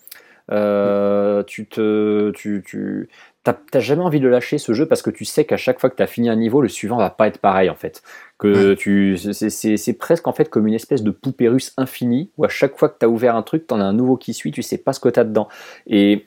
Euh, 0.51 1.43
tu 1.43 1.67
te. 1.67 2.31
Tu, 2.31 2.63
tu, 2.65 3.09
t'as 3.43 3.79
jamais 3.79 4.01
envie 4.01 4.19
de 4.19 4.27
lâcher 4.27 4.57
ce 4.57 4.73
jeu 4.73 4.87
parce 4.87 5.01
que 5.01 5.09
tu 5.09 5.25
sais 5.25 5.45
qu'à 5.45 5.57
chaque 5.57 5.79
fois 5.79 5.89
que 5.89 5.95
tu 5.95 6.03
as 6.03 6.07
fini 6.07 6.29
un 6.29 6.35
niveau, 6.35 6.61
le 6.61 6.67
suivant 6.67 6.97
va 6.97 7.09
pas 7.09 7.27
être 7.27 7.39
pareil 7.39 7.69
en 7.69 7.75
fait. 7.75 8.01
Que 8.37 8.73
tu, 8.73 9.17
c'est 9.17 9.93
presque 9.93 10.27
en 10.27 10.33
fait 10.33 10.49
comme 10.49 10.67
une 10.67 10.73
espèce 10.73 11.03
de 11.03 11.11
poupée 11.11 11.47
russe 11.47 11.73
infinie 11.77 12.31
où 12.37 12.45
à 12.45 12.49
chaque 12.49 12.77
fois 12.77 12.89
que 12.89 12.97
tu 12.99 13.05
as 13.05 13.09
ouvert 13.09 13.35
un 13.35 13.43
truc, 13.43 13.67
tu 13.67 13.73
en 13.73 13.79
as 13.79 13.83
un 13.83 13.93
nouveau 13.93 14.17
qui 14.17 14.33
suit, 14.33 14.51
tu 14.51 14.63
sais 14.63 14.77
pas 14.77 14.93
ce 14.93 14.99
que 14.99 15.09
tu 15.09 15.19
as 15.19 15.23
dedans. 15.23 15.47
Et, 15.87 16.25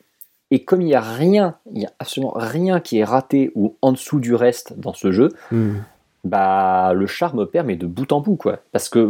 et 0.50 0.64
comme 0.64 0.80
il 0.80 0.86
n'y 0.86 0.94
a 0.94 1.00
rien, 1.00 1.56
il 1.72 1.82
y 1.82 1.86
a 1.86 1.92
absolument 1.98 2.32
rien 2.34 2.80
qui 2.80 2.98
est 2.98 3.04
raté 3.04 3.50
ou 3.54 3.76
en 3.82 3.92
dessous 3.92 4.20
du 4.20 4.34
reste 4.34 4.78
dans 4.78 4.94
ce 4.94 5.10
jeu, 5.10 5.30
hmm. 5.50 5.78
Bah 6.28 6.92
le 6.94 7.06
charme 7.06 7.46
permet 7.46 7.76
de 7.76 7.86
bout 7.86 8.12
en 8.12 8.20
bout 8.20 8.36
quoi. 8.36 8.60
Parce 8.72 8.88
que 8.88 9.08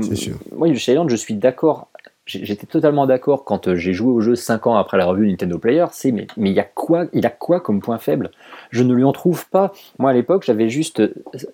moi, 0.54 0.72
chez 0.74 0.92
Island, 0.92 1.10
je 1.10 1.16
suis 1.16 1.34
d'accord. 1.34 1.88
J'étais 2.26 2.66
totalement 2.66 3.06
d'accord 3.06 3.44
quand 3.44 3.68
euh, 3.68 3.76
j'ai 3.76 3.94
joué 3.94 4.12
au 4.12 4.20
jeu 4.20 4.34
5 4.34 4.66
ans 4.66 4.76
après 4.76 4.98
la 4.98 5.06
revue 5.06 5.26
Nintendo 5.30 5.56
Player, 5.56 5.86
c'est 5.92 6.12
mais 6.12 6.26
il 6.36 6.48
y 6.48 6.60
a 6.60 6.64
quoi 6.64 7.06
il 7.14 7.24
a 7.24 7.30
quoi 7.30 7.58
comme 7.58 7.80
point 7.80 7.96
faible? 7.96 8.32
Je 8.68 8.82
ne 8.82 8.92
lui 8.92 9.02
en 9.04 9.12
trouve 9.12 9.48
pas. 9.48 9.72
Moi 9.98 10.10
à 10.10 10.12
l'époque, 10.12 10.42
j'avais 10.44 10.68
juste 10.68 11.02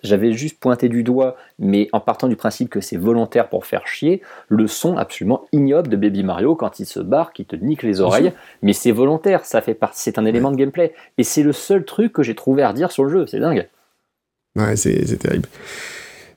j'avais 0.03 0.33
juste 0.33 0.59
pointé 0.59 0.89
du 0.89 1.03
doigt 1.03 1.37
mais 1.59 1.87
en 1.93 2.01
partant 2.01 2.27
du 2.27 2.35
principe 2.35 2.69
que 2.69 2.81
c'est 2.81 2.97
volontaire 2.97 3.47
pour 3.47 3.65
faire 3.65 3.87
chier, 3.87 4.21
le 4.49 4.67
son 4.67 4.97
absolument 4.97 5.45
ignoble 5.53 5.87
de 5.87 5.95
Baby 5.95 6.23
Mario 6.23 6.55
quand 6.55 6.79
il 6.79 6.85
se 6.85 6.99
barre, 6.99 7.31
qui 7.31 7.45
te 7.45 7.55
nique 7.55 7.83
les 7.83 8.01
oreilles, 8.01 8.33
mais 8.61 8.73
c'est 8.73 8.91
volontaire, 8.91 9.45
ça 9.45 9.61
fait 9.61 9.75
partie 9.75 10.01
c'est 10.01 10.19
un 10.19 10.25
élément 10.25 10.51
de 10.51 10.57
gameplay. 10.57 10.93
Et 11.17 11.23
c'est 11.23 11.43
le 11.43 11.53
seul 11.53 11.85
truc 11.85 12.11
que 12.11 12.21
j'ai 12.21 12.35
trouvé 12.35 12.63
à 12.63 12.69
redire 12.69 12.91
sur 12.91 13.05
le 13.05 13.09
jeu, 13.09 13.27
c'est 13.27 13.39
dingue. 13.39 13.67
Ouais, 14.55 14.75
c'est 14.75 15.17
terrible. 15.17 15.47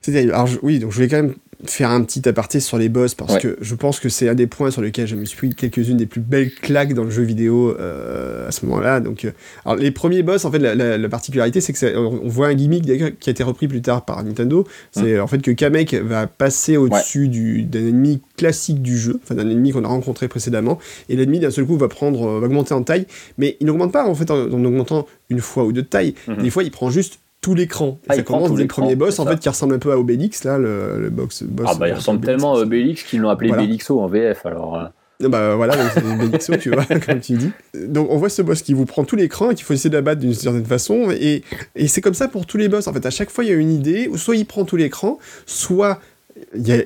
C'est 0.01 0.11
terrible. 0.11 0.33
Alors 0.33 0.49
oui, 0.61 0.79
donc 0.79 0.91
je 0.91 0.95
voulais 0.95 1.07
quand 1.07 1.21
même 1.21 1.35
faire 1.65 1.89
un 1.89 2.01
petit 2.03 2.27
aparté 2.27 2.61
sur 2.61 2.77
les 2.77 2.87
boss 2.87 3.15
parce 3.15 3.37
que 3.37 3.57
je 3.59 3.75
pense 3.75 3.99
que 3.99 4.07
c'est 4.07 4.29
un 4.29 4.35
des 4.35 4.47
points 4.47 4.71
sur 4.71 4.81
lesquels 4.81 5.07
je 5.07 5.15
me 5.15 5.25
suis 5.25 5.35
pris 5.35 5.53
quelques-unes 5.53 5.97
des 5.97 6.05
plus 6.05 6.21
belles 6.21 6.53
claques 6.53 6.93
dans 6.93 7.03
le 7.03 7.09
jeu 7.09 7.23
vidéo 7.23 7.75
euh, 7.77 8.47
à 8.47 8.51
ce 8.51 8.65
moment-là. 8.65 9.01
Donc, 9.01 9.25
euh, 9.25 9.31
alors 9.65 9.77
les 9.77 9.91
premiers 9.91 10.23
boss, 10.23 10.45
en 10.45 10.51
fait, 10.51 10.59
la, 10.59 11.09
particularité, 11.09 11.59
c'est 11.59 11.73
que 11.73 11.97
on 11.97 12.29
voit 12.29 12.47
un 12.47 12.53
gimmick 12.53 12.85
qui 13.19 13.29
a 13.29 13.31
été 13.31 13.43
repris 13.43 13.67
plus 13.67 13.81
tard 13.81 14.05
par 14.05 14.23
Nintendo. 14.23 14.65
C'est 14.91 15.17
hum. 15.17 15.23
en 15.23 15.27
fait 15.27 15.41
que 15.41 15.51
Kamek 15.51 15.95
va 15.95 16.27
passer 16.27 16.77
au-dessus 16.77 17.27
d'un 17.27 17.79
ennemi 17.79 18.21
classique 18.37 18.81
du 18.81 18.97
jeu, 18.97 19.19
enfin 19.21 19.35
d'un 19.35 19.49
ennemi 19.49 19.71
qu'on 19.71 19.83
a 19.83 19.87
rencontré 19.89 20.29
précédemment, 20.29 20.79
et 21.09 21.17
l'ennemi 21.17 21.39
d'un 21.39 21.51
seul 21.51 21.65
coup 21.65 21.77
va 21.77 21.89
prendre, 21.89 22.25
euh, 22.25 22.39
va 22.39 22.45
augmenter 22.45 22.73
en 22.73 22.83
taille, 22.83 23.05
mais 23.37 23.57
il 23.59 23.67
n'augmente 23.67 23.91
pas 23.91 24.05
en 24.05 24.15
fait 24.15 24.31
en, 24.31 24.45
augmentant 24.51 25.07
une 25.29 25.41
fois 25.41 25.65
ou 25.65 25.73
deux 25.73 25.81
de 25.81 25.87
taille. 25.87 26.15
Hum. 26.29 26.37
Des 26.37 26.49
fois, 26.49 26.63
il 26.63 26.71
prend 26.71 26.89
juste 26.89 27.19
tout 27.41 27.55
l'écran. 27.55 27.99
Ah, 28.07 28.15
ça 28.15 28.23
commence 28.23 28.53
dès 28.53 28.63
le 28.63 28.67
premier 28.67 28.95
boss, 28.95 29.19
en 29.19 29.25
fait, 29.25 29.39
qui 29.39 29.49
ressemble 29.49 29.75
un 29.75 29.79
peu 29.79 29.91
à 29.91 29.97
Obélix, 29.97 30.43
là, 30.43 30.57
le, 30.57 31.09
box, 31.09 31.43
boss. 31.43 31.67
Ah, 31.69 31.75
bah, 31.75 31.87
il 31.87 31.93
ressemble 31.93 32.21
tellement 32.21 32.55
à 32.55 32.59
Obélix 32.59 33.03
qu'ils 33.03 33.21
l'ont 33.21 33.29
appelé 33.29 33.51
Bélixo 33.51 33.99
en 33.99 34.07
VF, 34.07 34.45
alors. 34.45 34.77
Euh. 34.77 34.85
Bah 35.21 35.55
voilà, 35.55 35.75
c'est 35.89 36.01
Bélixo, 36.01 36.55
tu 36.55 36.69
vois, 36.69 36.85
comme 37.05 37.19
tu 37.19 37.33
dis. 37.33 37.51
Donc 37.73 38.07
on 38.09 38.15
voit 38.15 38.29
ce 38.29 38.41
boss 38.41 38.61
qui 38.61 38.73
vous 38.73 38.85
prend 38.85 39.03
tout 39.03 39.17
l'écran 39.17 39.51
et 39.51 39.55
qu'il 39.55 39.65
faut 39.65 39.73
essayer 39.73 39.89
d'abattre 39.89 40.21
d'une 40.21 40.33
certaine 40.33 40.63
façon. 40.63 41.11
Et, 41.11 41.43
et 41.75 41.87
c'est 41.89 41.99
comme 41.99 42.13
ça 42.13 42.29
pour 42.29 42.45
tous 42.45 42.55
les 42.55 42.69
boss. 42.69 42.87
En 42.87 42.93
fait, 42.93 43.05
à 43.05 43.09
chaque 43.09 43.29
fois, 43.29 43.43
il 43.43 43.49
y 43.49 43.53
a 43.53 43.55
une 43.55 43.73
idée, 43.73 44.07
où 44.07 44.17
soit 44.17 44.37
il 44.37 44.45
prend 44.45 44.63
tout 44.63 44.77
l'écran, 44.77 45.19
soit 45.45 45.99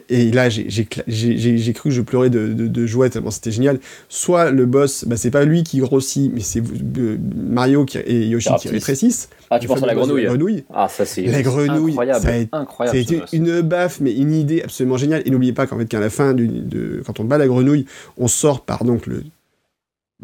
et 0.10 0.32
là, 0.32 0.50
j'ai 0.50 1.74
cru 1.74 1.90
que 1.90 1.96
je 1.96 2.02
pleurais 2.02 2.30
de, 2.30 2.54
de, 2.54 2.86
joie 2.86 3.10
tellement 3.10 3.32
c'était 3.32 3.52
génial. 3.52 3.80
Soit 4.10 4.52
le 4.52 4.66
boss, 4.66 5.06
bah, 5.06 5.18
c'est 5.18 5.32
pas 5.32 5.46
lui 5.46 5.64
qui 5.64 5.80
grossit, 5.80 6.32
mais 6.34 6.42
c'est 6.42 6.62
euh, 6.62 7.18
Mario 7.36 7.86
qui, 7.86 7.98
et 8.00 8.28
Yoshi 8.28 8.50
qui 8.60 8.70
rétrécissent. 8.70 9.30
Ah, 9.50 9.60
tu 9.60 9.68
penses 9.68 9.84
à 9.84 9.86
la 9.86 9.96
grenouille. 9.96 10.64
Ah, 10.74 10.88
ça 10.90 11.06
c'est 11.06 11.28
incroyable. 11.28 12.22
Ça 12.22 12.30
a, 12.30 12.60
incroyable. 12.60 12.98
été 12.98 13.22
une 13.34 13.62
baffe, 13.62 14.00
mais 14.00 14.14
une 14.14 14.34
idée 14.34 14.64
absolument 14.64 14.98
géniale. 14.98 15.24
Et 15.26 15.30
n'oubliez 15.30 15.54
pas 15.54 15.68
qu'en 15.68 15.78
fait, 15.78 15.86
qu'à 15.86 16.00
la 16.00 16.10
fin, 16.10 16.34
de, 16.34 17.02
quand 17.06 17.20
on 17.20 17.24
bat 17.24 17.38
la 17.38 17.48
grenouille, 17.48 17.86
on 18.18 18.28
sort 18.28 18.62
par 18.62 18.84
donc 18.84 19.08
le 19.08 19.24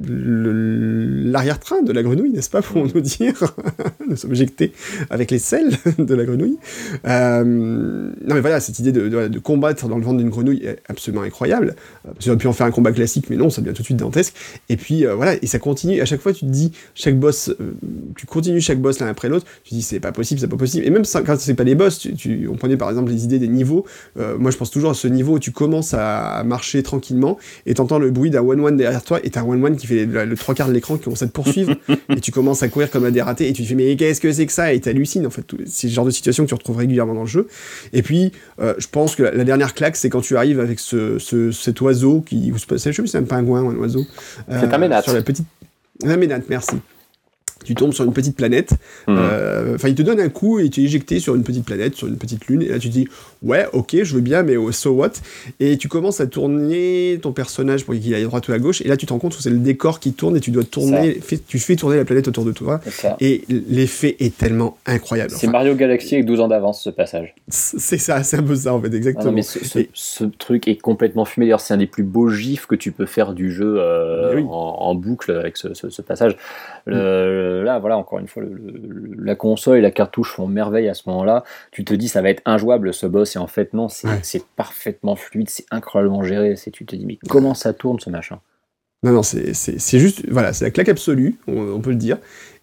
l'arrière-train 0.07 1.81
de 1.81 1.91
la 1.91 2.03
grenouille, 2.03 2.31
n'est-ce 2.31 2.49
pas, 2.49 2.61
pour 2.61 2.85
nous 2.85 3.01
dire, 3.01 3.33
nous 4.07 4.15
sommes 4.15 4.31
éjectés 4.33 4.71
avec 5.09 5.31
les 5.31 5.39
selles 5.39 5.71
de 5.97 6.13
la 6.15 6.25
grenouille. 6.25 6.57
Euh, 7.05 7.43
non 7.43 8.35
mais 8.35 8.41
voilà, 8.41 8.59
cette 8.59 8.79
idée 8.79 8.91
de, 8.91 9.39
combattre 9.39 9.87
dans 9.87 9.97
le 9.97 10.03
ventre 10.03 10.17
d'une 10.17 10.29
grenouille 10.29 10.63
est 10.63 10.79
absolument 10.87 11.23
incroyable. 11.23 11.75
Tu 12.19 12.29
aurais 12.29 12.37
pu 12.37 12.47
en 12.47 12.53
faire 12.53 12.65
un 12.65 12.71
combat 12.71 12.91
classique, 12.91 13.27
mais 13.29 13.35
non, 13.35 13.49
ça 13.49 13.61
devient 13.61 13.73
tout 13.73 13.81
de 13.81 13.85
suite 13.85 13.97
dantesque. 13.97 14.35
Et 14.69 14.77
puis 14.77 15.05
euh, 15.05 15.15
voilà, 15.15 15.35
et 15.41 15.47
ça 15.47 15.59
continue. 15.59 16.01
À 16.01 16.05
chaque 16.05 16.21
fois, 16.21 16.33
tu 16.33 16.45
te 16.45 16.51
dis, 16.51 16.71
chaque 16.95 17.17
boss, 17.19 17.49
euh, 17.49 17.73
tu 18.15 18.25
continues 18.25 18.61
chaque 18.61 18.79
boss 18.79 18.99
l'un 18.99 19.07
après 19.07 19.29
l'autre. 19.29 19.45
Tu 19.63 19.71
te 19.71 19.75
dis, 19.75 19.81
c'est 19.81 19.99
pas 19.99 20.11
possible, 20.11 20.39
c'est 20.39 20.47
pas 20.47 20.57
possible. 20.57 20.85
Et 20.85 20.89
même 20.89 21.03
quand 21.25 21.39
c'est 21.39 21.53
pas 21.53 21.63
les 21.63 21.75
boss, 21.75 22.07
tu, 22.17 22.47
on 22.51 22.55
prenait 22.55 22.77
par 22.77 22.89
exemple 22.89 23.11
les 23.11 23.23
idées 23.23 23.39
des 23.39 23.47
niveaux. 23.47 23.85
moi, 24.15 24.51
je 24.51 24.57
pense 24.57 24.71
toujours 24.71 24.91
à 24.91 24.93
ce 24.93 25.07
niveau 25.07 25.33
où 25.33 25.39
tu 25.39 25.51
commences 25.51 25.93
à 25.93 26.43
marcher 26.43 26.83
tranquillement 26.83 27.37
et 27.65 27.73
t'entends 27.73 27.99
le 27.99 28.11
bruit 28.11 28.29
d'un 28.29 28.41
one-one 28.41 28.77
derrière 28.77 29.03
toi 29.03 29.19
et 29.23 29.29
t'as 29.29 29.41
un 29.41 29.47
one-one 29.47 29.75
qui 29.75 29.87
le, 29.89 30.35
trois 30.35 30.55
quarts 30.55 30.67
de 30.67 30.73
l'écran 30.73 30.97
qui 30.97 31.03
commence 31.03 31.21
à 31.21 31.27
te 31.27 31.31
poursuivre 31.31 31.75
et 32.09 32.19
tu 32.19 32.31
commences 32.31 32.63
à 32.63 32.69
courir 32.69 32.89
comme 32.89 33.05
un 33.05 33.11
dératé 33.11 33.47
et 33.47 33.53
tu 33.53 33.63
te 33.63 33.67
fais 33.67 33.75
mais 33.75 33.95
qu'est-ce 33.95 34.21
que 34.21 34.31
c'est 34.31 34.45
que 34.45 34.51
ça? 34.51 34.73
Et 34.73 34.79
t'hallucines 34.79 35.25
en 35.25 35.29
fait 35.29 35.45
c'est 35.65 35.87
le 35.87 35.93
genre 35.93 36.05
de 36.05 36.11
situation 36.11 36.43
que 36.43 36.49
tu 36.49 36.55
retrouves 36.55 36.77
régulièrement 36.77 37.13
dans 37.13 37.21
le 37.21 37.27
jeu 37.27 37.47
et 37.93 38.01
puis 38.01 38.31
euh, 38.59 38.73
je 38.77 38.87
pense 38.87 39.15
que 39.15 39.23
la, 39.23 39.43
dernière 39.43 39.73
claque 39.73 39.95
c'est 39.95 40.09
quand 40.09 40.21
tu 40.21 40.37
arrives 40.37 40.59
avec 40.59 40.79
ce, 40.79 41.17
cet 41.51 41.81
oiseau 41.81 42.21
qui 42.21 42.51
je 42.53 42.59
sais 42.59 42.65
pas 42.65 42.77
si 42.77 42.91
c'est 42.93 43.17
un 43.17 43.23
pingouin 43.23 43.61
ou 43.61 43.69
un 43.69 43.75
oiseau 43.75 44.05
c'est 44.49 44.73
un 44.73 44.77
ménate 44.77 45.03
sur 45.03 45.13
la 45.13 45.21
petite 45.21 45.45
un 46.05 46.17
ménate 46.17 46.43
merci 46.49 46.75
tu 47.65 47.75
tombes 47.75 47.93
sur 47.93 48.05
une 48.05 48.13
petite 48.13 48.35
planète. 48.35 48.71
Mhm. 49.07 49.17
Euh, 49.17 49.75
enfin, 49.75 49.89
il 49.89 49.95
te 49.95 50.01
donne 50.01 50.19
un 50.19 50.29
coup 50.29 50.59
et 50.59 50.69
tu 50.69 50.81
es 50.81 50.83
éjecté 50.85 51.19
sur 51.19 51.35
une 51.35 51.43
petite 51.43 51.65
planète, 51.65 51.95
sur 51.95 52.07
une 52.07 52.17
petite 52.17 52.47
lune. 52.47 52.61
Et 52.61 52.69
là, 52.69 52.79
tu 52.79 52.89
te 52.89 52.93
dis, 52.93 53.07
ouais, 53.43 53.65
ok, 53.73 53.97
je 54.03 54.15
veux 54.15 54.21
bien, 54.21 54.43
mais 54.43 54.55
so 54.71 54.91
what? 54.91 55.11
Et 55.59 55.77
tu 55.77 55.87
commences 55.87 56.21
à 56.21 56.27
tourner 56.27 57.19
ton 57.21 57.31
personnage 57.31 57.85
pour 57.85 57.95
qu'il 57.95 58.13
aille 58.13 58.23
à 58.23 58.25
droite 58.25 58.47
ou 58.47 58.53
à 58.53 58.59
gauche. 58.59 58.81
Et 58.81 58.87
là, 58.87 58.97
tu 58.97 59.05
te 59.05 59.13
rends 59.13 59.19
compte 59.19 59.35
que 59.35 59.41
c'est 59.41 59.49
le 59.49 59.57
décor 59.57 59.99
qui 59.99 60.13
tourne 60.13 60.37
et 60.37 60.39
tu 60.39 60.51
dois 60.51 60.63
tourner, 60.63 61.19
tu 61.47 61.59
fais 61.59 61.75
tourner 61.75 61.97
la 61.97 62.05
planète 62.05 62.27
autour 62.27 62.45
de 62.45 62.51
toi. 62.51 62.79
Et 63.19 63.43
l'effet 63.49 64.15
est 64.19 64.37
tellement 64.37 64.77
incroyable. 64.85 65.31
C'est 65.31 65.47
Mario 65.47 65.75
Galaxy 65.75 66.15
avec 66.15 66.25
12 66.25 66.41
ans 66.41 66.47
d'avance, 66.47 66.81
ce 66.83 66.89
passage. 66.89 67.35
C'est 67.47 67.97
ça, 67.97 68.23
c'est 68.23 68.37
un 68.37 68.43
peu 68.43 68.55
ça, 68.55 68.73
en 68.73 68.81
fait, 68.81 68.93
exactement. 68.93 69.31
mais 69.31 69.41
ce, 69.41 70.23
truc 70.37 70.67
est 70.67 70.75
complètement 70.75 71.25
fumé. 71.25 71.45
D'ailleurs, 71.45 71.61
c'est 71.61 71.73
un 71.73 71.77
des 71.77 71.87
plus 71.87 72.03
beaux 72.03 72.29
gifs 72.29 72.65
que 72.65 72.75
tu 72.75 72.91
peux 72.91 73.05
faire 73.05 73.33
du 73.33 73.51
jeu 73.51 73.75
euh, 73.79 74.41
en, 74.43 74.95
boucle 74.95 75.31
avec 75.31 75.57
ce, 75.57 76.01
passage. 76.01 76.35
Le, 76.85 77.61
mm. 77.61 77.65
là, 77.65 77.79
voilà, 77.79 77.97
encore 77.97 78.19
une 78.19 78.27
fois, 78.27 78.43
la 79.17 79.35
console 79.35 79.77
et 79.77 79.81
la 79.81 79.91
cartouche 79.91 80.33
font 80.33 80.47
merveille 80.47 80.87
à 80.87 80.93
ce 80.93 81.03
moment-là. 81.07 81.43
Tu 81.71 81.83
te 81.83 81.93
dis, 81.93 82.07
ça 82.07 82.21
va 82.21 82.29
être 82.29 82.41
injouable 82.45 82.93
ce 82.93 83.05
boss, 83.05 83.28
et 83.35 83.39
en 83.39 83.47
fait, 83.47 83.73
non, 83.73 83.87
c'est 83.89 84.43
parfaitement 84.55 85.15
fluide, 85.15 85.49
c'est 85.49 85.65
incroyablement 85.71 86.23
géré. 86.23 86.55
Tu 86.71 86.85
te 86.85 86.95
dis, 86.95 87.05
mais 87.05 87.17
comment 87.27 87.53
ça 87.53 87.73
tourne 87.73 87.99
ce 87.99 88.09
machin? 88.09 88.39
Non, 89.03 89.11
non, 89.11 89.23
c'est 89.23 89.99
juste, 89.99 90.29
voilà, 90.29 90.53
c'est 90.53 90.65
la 90.65 90.71
claque 90.71 90.89
absolue, 90.89 91.37
on, 91.47 91.79
peut 91.79 91.91
le 91.91 91.95
dire. 91.95 92.17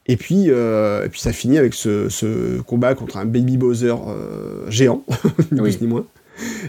Et 0.06 0.16
puis, 0.16 0.46
euh, 0.48 1.04
et 1.04 1.08
puis 1.08 1.20
ça 1.20 1.32
finit 1.32 1.58
avec 1.58 1.74
ce, 1.74 2.60
combat 2.62 2.94
contre 2.94 3.16
un 3.16 3.24
Baby 3.24 3.56
Bowser 3.56 3.94
euh, 4.06 4.70
géant, 4.70 5.02
ni 5.52 5.60
plus 5.60 5.80
ni 5.80 5.86
moins. 5.86 6.06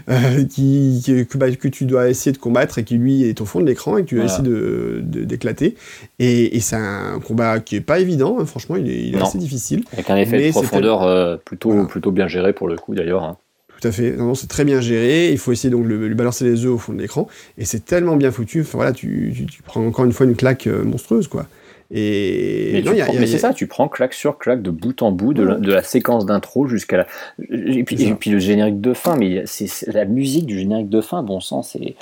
Euh, 0.08 0.44
qui, 0.44 1.26
bah, 1.34 1.50
que, 1.50 1.68
tu 1.68 1.84
dois 1.84 2.08
essayer 2.08 2.32
de 2.32 2.38
combattre 2.38 2.78
et 2.78 2.84
qui 2.84 2.96
lui 2.96 3.24
est 3.24 3.40
au 3.40 3.44
fond 3.44 3.60
de 3.60 3.66
l'écran 3.66 3.98
et 3.98 4.02
que 4.02 4.08
tu 4.08 4.14
dois 4.14 4.24
essayer 4.24 4.42
de, 4.42 5.02
d'éclater. 5.02 5.76
Et, 6.18 6.58
c'est 6.60 6.76
un 6.76 7.20
combat 7.20 7.60
qui 7.60 7.76
est 7.76 7.80
pas 7.80 8.00
évident, 8.00 8.38
hein, 8.40 8.46
franchement, 8.46 8.76
il 8.76 9.14
est, 9.14 9.20
assez 9.20 9.38
difficile. 9.38 9.84
Avec 9.92 10.08
un 10.10 10.16
effet 10.16 10.46
de 10.46 10.50
profondeur 10.52 11.02
euh, 11.02 11.36
plutôt, 11.36 11.86
plutôt 11.86 12.10
bien 12.10 12.28
géré 12.28 12.52
pour 12.52 12.68
le 12.68 12.76
coup 12.76 12.94
d'ailleurs. 12.94 13.24
Hein. 13.24 13.36
Tout 13.80 13.86
à 13.86 13.92
fait, 13.92 14.12
non, 14.12 14.34
c'est 14.34 14.48
très 14.48 14.64
bien 14.64 14.80
géré, 14.80 15.30
il 15.30 15.38
faut 15.38 15.52
essayer 15.52 15.70
donc 15.70 15.86
de 15.86 15.94
lui 15.94 16.14
balancer 16.16 16.44
les 16.44 16.64
œufs 16.64 16.72
au 16.72 16.78
fond 16.78 16.92
de 16.92 17.00
l'écran, 17.00 17.28
et 17.58 17.64
c'est 17.64 17.84
tellement 17.84 18.16
bien 18.16 18.32
foutu, 18.32 18.62
enfin 18.62 18.78
voilà, 18.78 18.92
tu, 18.92 19.46
tu, 19.48 19.62
prends 19.62 19.86
encore 19.86 20.04
une 20.04 20.12
fois 20.12 20.26
une 20.26 20.34
claque 20.34 20.66
euh, 20.66 20.82
monstrueuse, 20.82 21.28
quoi. 21.28 21.46
Et 21.90 22.82
mais, 22.84 23.26
c'est 23.26 23.38
ça, 23.38 23.54
tu 23.54 23.66
prends 23.66 23.88
claque 23.88 24.12
sur 24.12 24.36
claque 24.36 24.60
de 24.60 24.70
bout 24.70 25.00
en 25.00 25.10
bout 25.10 25.32
de, 25.32 25.42
la, 25.42 25.82
séquence 25.82 26.26
d'intro 26.26 26.66
jusqu'à 26.66 26.98
la. 26.98 27.06
Et 27.50 27.82
puis, 27.84 28.02
et 28.02 28.14
puis, 28.14 28.30
le 28.30 28.38
générique 28.38 28.80
de 28.80 28.92
fin, 28.92 29.16
mais 29.16 29.44
c'est 29.46 29.90
la 29.90 30.04
musique 30.04 30.44
du 30.44 30.58
générique 30.58 30.90
de 30.90 31.00
fin, 31.00 31.22
bon 31.22 31.40
sang, 31.40 31.62
c'est. 31.62 31.94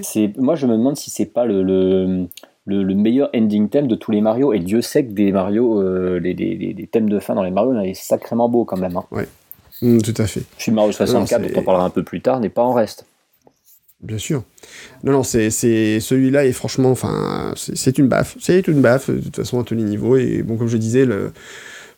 c'est 0.00 0.32
Moi, 0.38 0.54
je 0.54 0.66
me 0.66 0.72
demande 0.72 0.96
si 0.96 1.10
c'est 1.10 1.26
pas 1.26 1.44
le, 1.44 1.62
le, 1.62 2.26
le, 2.64 2.94
meilleur 2.94 3.28
ending 3.36 3.68
theme 3.68 3.86
de 3.86 3.96
tous 3.96 4.12
les 4.12 4.22
Mario. 4.22 4.54
Et 4.54 4.60
Dieu 4.60 4.80
sait 4.80 5.04
que 5.04 5.12
des 5.12 5.30
Mario, 5.30 5.78
euh, 5.78 6.18
les, 6.18 6.32
les, 6.32 6.86
thèmes 6.86 7.10
de 7.10 7.18
fin 7.18 7.34
dans 7.34 7.42
les 7.42 7.50
Mario, 7.50 7.78
est 7.80 7.92
sacrément 7.92 8.48
beau 8.48 8.64
quand 8.64 8.78
même. 8.78 8.96
Hein. 8.96 9.04
Ouais, 9.10 9.28
mm, 9.82 10.02
tout 10.02 10.14
à 10.18 10.26
fait. 10.26 10.42
Je 10.58 10.62
suis 10.62 10.72
Mario 10.72 10.92
64, 10.92 11.42
dont 11.42 11.60
on 11.60 11.62
parlera 11.62 11.84
un 11.84 11.90
peu 11.90 12.02
plus 12.02 12.20
tard, 12.20 12.40
n'est 12.40 12.48
pas 12.48 12.62
en 12.62 12.72
reste. 12.72 13.06
Bien 14.00 14.18
sûr. 14.18 14.42
Non, 15.02 15.12
non, 15.12 15.22
c'est 15.22 15.50
celui-là 15.50 16.44
et 16.44 16.52
franchement, 16.52 16.90
enfin, 16.90 17.54
c'est 17.56 17.98
une 17.98 18.08
baffe. 18.08 18.36
C'est 18.38 18.68
une 18.68 18.82
baffe 18.82 19.10
de 19.10 19.20
toute 19.20 19.36
façon 19.36 19.60
à 19.60 19.64
tous 19.64 19.74
les 19.74 19.82
niveaux. 19.82 20.16
Et 20.16 20.42
bon, 20.42 20.56
comme 20.56 20.68
je 20.68 20.76
disais, 20.76 21.06
le, 21.06 21.32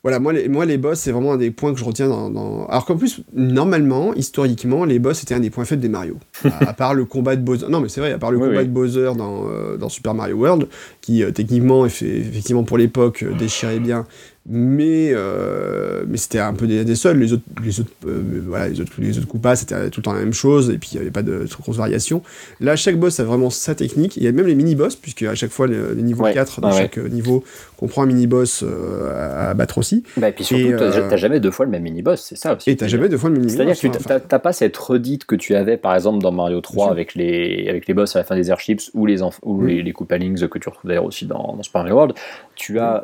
voilà, 0.06 0.20
moi 0.20 0.32
les, 0.32 0.48
moi, 0.48 0.64
les 0.64 0.78
boss, 0.78 1.00
c'est 1.00 1.10
vraiment 1.10 1.32
un 1.32 1.36
des 1.36 1.50
points 1.50 1.72
que 1.72 1.80
je 1.80 1.84
retiens 1.84 2.06
dans. 2.06 2.64
Alors 2.66 2.86
qu'en 2.86 2.96
plus, 2.96 3.22
normalement, 3.34 4.14
historiquement, 4.14 4.84
les 4.84 5.00
boss, 5.00 5.18
c'était 5.18 5.34
un 5.34 5.40
des 5.40 5.50
points 5.50 5.64
faibles 5.64 5.82
des 5.82 5.88
Mario. 5.88 6.16
à, 6.60 6.72
part 6.74 6.94
le 6.94 7.06
combat 7.06 7.34
de 7.34 7.42
Bowser. 7.42 7.66
Non, 7.68 7.80
mais 7.80 7.88
c'est 7.88 8.00
vrai, 8.00 8.12
à 8.12 8.18
part 8.18 8.30
le 8.30 8.38
combat 8.38 8.62
de 8.62 8.68
Bowser 8.68 9.10
dans, 9.18 9.48
euh, 9.48 9.76
dans, 9.76 9.88
Super 9.88 10.14
Mario 10.14 10.36
World, 10.36 10.68
qui 11.00 11.24
euh, 11.24 11.32
techniquement, 11.32 11.86
effectivement, 11.86 12.62
pour 12.62 12.78
l'époque, 12.78 13.24
euh, 13.24 13.34
déchirait 13.34 13.80
bien, 13.80 14.06
mais, 14.48 15.10
euh, 15.12 16.04
mais 16.06 16.16
c'était 16.16 16.38
un 16.38 16.54
peu 16.54 16.68
des, 16.68 16.84
des, 16.84 16.94
seuls. 16.94 17.18
Les 17.18 17.32
autres, 17.32 17.42
les 17.64 17.80
autres, 17.80 17.90
euh, 18.06 18.42
voilà, 18.46 18.68
les 18.68 18.80
autres, 18.80 18.92
les 18.98 19.18
autres 19.18 19.26
coupas, 19.26 19.56
c'était 19.56 19.90
tout 19.90 20.00
le 20.00 20.04
temps 20.04 20.12
la 20.12 20.20
même 20.20 20.32
chose, 20.32 20.70
et 20.70 20.78
puis 20.78 20.90
il 20.92 20.96
n'y 20.96 21.02
avait 21.02 21.10
pas 21.10 21.22
de 21.22 21.46
trop 21.46 21.64
grosses 21.64 21.78
variations. 21.78 22.22
Là, 22.60 22.76
chaque 22.76 22.96
boss 22.96 23.18
a 23.18 23.24
vraiment 23.24 23.50
sa 23.50 23.74
technique. 23.74 24.16
Il 24.16 24.22
y 24.22 24.28
a 24.28 24.32
même 24.32 24.46
les 24.46 24.54
mini-boss, 24.54 24.94
puisque 24.94 25.24
à 25.24 25.34
chaque 25.34 25.50
fois, 25.50 25.66
les, 25.66 26.00
niveaux 26.00 26.24
4, 26.24 26.60
dans 26.60 26.70
chaque 26.70 26.96
niveau, 26.96 27.42
comprend 27.76 28.04
un 28.04 28.06
mini-boss 28.06 28.62
euh, 28.62 29.50
à, 29.50 29.54
battre 29.54 29.78
aussi. 29.78 30.04
Bah, 30.16 30.28
et 30.28 30.32
puis 30.32 30.44
surtout, 30.44 30.76
t'as 30.78 31.16
jamais 31.16 31.40
deux 31.40 31.50
fois 31.50 31.64
le 31.64 31.72
même 31.72 31.82
mini-boss, 31.82 32.24
c'est 32.28 32.36
ça 32.36 32.54
aussi. 32.54 32.70
Et 32.70 32.76
t'as 32.76 32.86
jamais 32.86 33.08
deux 33.08 33.18
fois 33.18 33.30
le 33.30 33.34
même 33.34 33.44
mini-boss. 33.44 33.76
C'est-à-dire 33.76 34.00
que 34.00 34.26
tu 34.26 34.28
n'as 34.30 34.38
pas 34.38 34.52
cette 34.52 34.76
redite 34.76 35.24
que 35.24 35.34
tu 35.34 35.56
avais, 35.56 35.76
par 35.76 35.94
exemple, 35.96 36.22
dans 36.22 36.32
Mario 36.32 36.60
3 36.60 36.92
avec 36.92 37.16
les, 37.16 37.66
avec 37.68 37.88
les 37.88 37.94
boss 37.94 38.14
à 38.14 38.20
la 38.20 38.24
fin 38.24 38.36
des 38.36 38.48
airships, 38.50 38.82
ou 38.94 39.06
les, 39.06 39.22
ou 39.22 39.60
mm. 39.60 39.66
les, 39.66 39.82
les 39.82 39.92
que 39.92 40.58
tu 40.58 40.68
retrouves 40.68 40.88
d'ailleurs 40.88 41.04
aussi 41.04 41.26
dans, 41.26 41.54
dans 41.56 41.62
Super 41.64 41.82
Mario 41.82 41.96
World. 41.96 42.14
Tu 42.54 42.78
as 42.78 43.02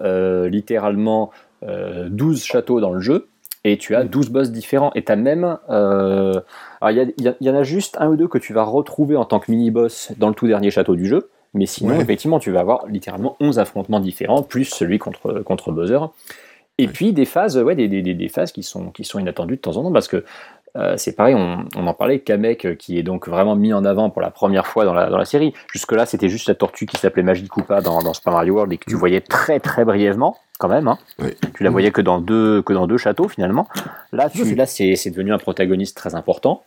littéralement 0.49 1.32
12 1.63 2.41
euh, 2.41 2.45
châteaux 2.45 2.81
dans 2.81 2.93
le 2.93 3.01
jeu, 3.01 3.29
et 3.65 3.79
tu 3.79 3.95
as 3.95 4.05
12 4.05 4.31
boss 4.31 4.51
différents. 4.51 4.93
Et 4.95 5.05
tu 5.05 5.13
as 5.13 5.17
même. 5.17 5.59
Euh, 5.71 6.41
il 6.91 7.35
y, 7.41 7.51
en 7.51 7.55
a 7.55 7.63
juste 7.63 7.97
un 8.01 8.09
ou 8.09 8.17
deux 8.17 8.29
que 8.29 8.39
tu 8.39 8.53
vas 8.53 8.65
retrouver 8.65 9.17
en 9.17 9.25
tant 9.25 9.39
que 9.39 9.51
mini-boss 9.51 10.13
dans 10.19 10.29
le 10.29 10.35
tout 10.35 10.49
dernier 10.49 10.71
château 10.71 10.97
du 10.97 11.07
jeu. 11.07 11.31
Mais 11.55 11.67
sinon, 11.67 12.01
effectivement, 12.01 12.39
tu 12.39 12.51
vas 12.51 12.61
avoir 12.61 12.87
littéralement 12.87 13.37
11 13.39 13.59
affrontements 13.59 14.01
différents, 14.01 14.43
plus 14.43 14.65
celui 14.65 14.99
contre, 14.99 15.41
contre 15.41 15.71
Bowser. 15.71 15.99
Et 16.79 16.89
puis 16.89 17.13
des 17.13 17.27
phases, 17.27 17.59
ouais, 17.59 17.75
des, 17.75 17.89
des, 17.89 18.03
des, 18.03 18.29
phases 18.29 18.53
qui 18.53 18.63
sont, 18.63 18.91
qui 18.91 19.05
sont 19.05 19.19
inattendues 19.19 19.57
de 19.57 19.61
temps 19.61 19.77
en 19.77 19.83
temps, 19.83 19.93
parce 19.93 20.09
que 20.09 20.25
euh, 20.77 20.95
c'est 20.97 21.15
pareil, 21.15 21.35
on, 21.35 21.67
on, 21.77 21.87
en 21.87 21.93
parlait, 21.93 22.21
Kamek, 22.21 22.65
euh, 22.65 22.75
qui 22.75 22.99
est 22.99 23.03
donc 23.03 23.29
vraiment 23.29 23.57
mis 23.57 23.75
en 23.75 23.85
avant 23.85 24.09
pour 24.09 24.23
la 24.23 24.31
première 24.31 24.67
fois 24.67 24.87
dans 24.87 24.95
la, 24.95 25.11
dans 25.11 25.19
la 25.19 25.27
série. 25.27 25.53
Jusque-là, 25.71 26.07
c'était 26.07 26.31
juste 26.31 26.49
la 26.49 26.55
tortue 26.55 26.87
qui 26.87 26.97
s'appelait 26.97 27.23
Magikoopa 27.23 27.83
dans, 27.83 28.01
dans 28.01 28.15
Super 28.15 28.33
Mario 28.33 28.55
World 28.55 28.73
et 28.73 28.79
que 28.79 28.89
tu 28.89 28.97
mm. 28.97 28.99
voyais 28.99 29.21
très 29.21 29.61
très 29.61 29.85
brièvement, 29.85 30.39
quand 30.59 30.69
même. 30.69 30.89
Hein. 30.89 30.99
Tu 31.55 31.63
la 31.63 31.69
voyais 31.69 31.91
que 31.91 32.01
dans 32.01 32.21
deux, 32.21 32.63
que 32.63 32.73
dans 32.73 32.87
deux 32.87 32.97
châteaux, 32.97 33.29
finalement. 33.29 33.69
Là, 34.13 34.31
tu, 34.31 34.55
là 34.55 34.65
c'est 34.65 35.11
devenu 35.11 35.33
un 35.33 35.39
protagoniste 35.39 35.95
très 35.97 36.15
important. 36.15 36.63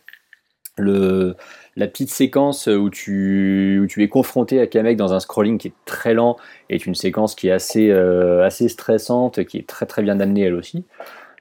Le, 0.77 1.35
la 1.75 1.87
petite 1.87 2.11
séquence 2.11 2.67
où 2.67 2.89
tu, 2.91 3.79
où 3.81 3.87
tu 3.87 4.03
es 4.03 4.07
confronté 4.09 4.61
à 4.61 4.67
Kamek 4.67 4.97
dans 4.97 5.13
un 5.13 5.19
scrolling 5.19 5.57
qui 5.57 5.69
est 5.69 5.73
très 5.85 6.13
lent 6.13 6.35
est 6.69 6.85
une 6.85 6.95
séquence 6.95 7.33
qui 7.33 7.47
est 7.47 7.51
assez, 7.51 7.89
euh, 7.89 8.45
assez 8.45 8.67
stressante, 8.67 9.45
qui 9.45 9.57
est 9.57 9.67
très 9.67 9.87
très 9.87 10.03
bien 10.03 10.19
amenée 10.19 10.41
elle 10.41 10.53
aussi. 10.53 10.83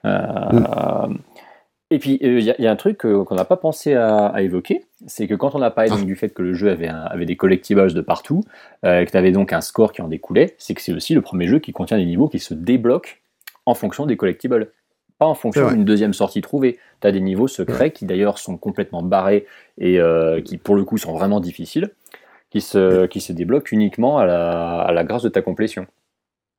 Euh, 0.06 0.18
mm. 0.52 1.18
Et 1.94 2.00
puis, 2.00 2.18
il 2.20 2.28
euh, 2.28 2.54
y, 2.58 2.66
a 2.66 2.70
un 2.72 2.74
truc 2.74 3.06
euh, 3.06 3.22
qu'on 3.22 3.36
n'a 3.36 3.44
pas 3.44 3.56
pensé 3.56 3.94
à, 3.94 4.34
évoquer, 4.42 4.84
c'est 5.06 5.28
que 5.28 5.34
quand 5.34 5.54
on 5.54 5.62
a 5.62 5.70
parlé 5.70 5.92
ah. 5.94 6.02
du 6.02 6.16
fait 6.16 6.30
que 6.30 6.42
le 6.42 6.52
jeu 6.52 6.68
avait, 6.68 6.88
avait 6.88 7.24
des 7.24 7.36
collectibles 7.36 7.92
de 7.92 8.00
partout, 8.00 8.42
euh, 8.84 9.00
et 9.00 9.06
que 9.06 9.12
tu 9.12 9.16
avais 9.16 9.30
donc 9.30 9.52
un 9.52 9.60
score 9.60 9.92
qui 9.92 10.02
en 10.02 10.08
découlait, 10.08 10.56
c'est 10.58 10.74
que 10.74 10.82
c'est 10.82 10.92
aussi 10.92 11.14
le 11.14 11.20
premier 11.20 11.46
jeu 11.46 11.60
qui 11.60 11.70
contient 11.70 11.96
des 11.96 12.04
niveaux 12.04 12.28
qui 12.28 12.40
se 12.40 12.52
débloquent 12.52 13.12
en 13.64 13.74
fonction 13.74 14.06
des 14.06 14.16
collectibles. 14.16 14.72
Pas 15.20 15.26
en 15.26 15.34
fonction 15.34 15.70
d'une 15.70 15.84
deuxième 15.84 16.14
sortie 16.14 16.40
trouvée. 16.40 16.80
Tu 17.00 17.06
as 17.06 17.12
des 17.12 17.20
niveaux 17.20 17.46
secrets 17.46 17.92
qui 17.92 18.04
d'ailleurs 18.06 18.38
sont 18.38 18.56
complètement 18.56 19.04
barrés 19.04 19.46
et 19.78 20.00
qui 20.44 20.58
pour 20.58 20.74
le 20.74 20.82
coup 20.84 20.98
sont 20.98 21.12
vraiment 21.12 21.38
difficiles, 21.38 21.90
qui 22.50 22.60
se, 22.60 23.06
qui 23.06 23.20
se 23.20 23.32
débloquent 23.32 23.68
uniquement 23.70 24.18
à 24.18 24.26
la, 24.26 24.80
à 24.80 24.92
la 24.92 25.04
grâce 25.04 25.22
de 25.22 25.28
ta 25.28 25.40
complétion. 25.40 25.86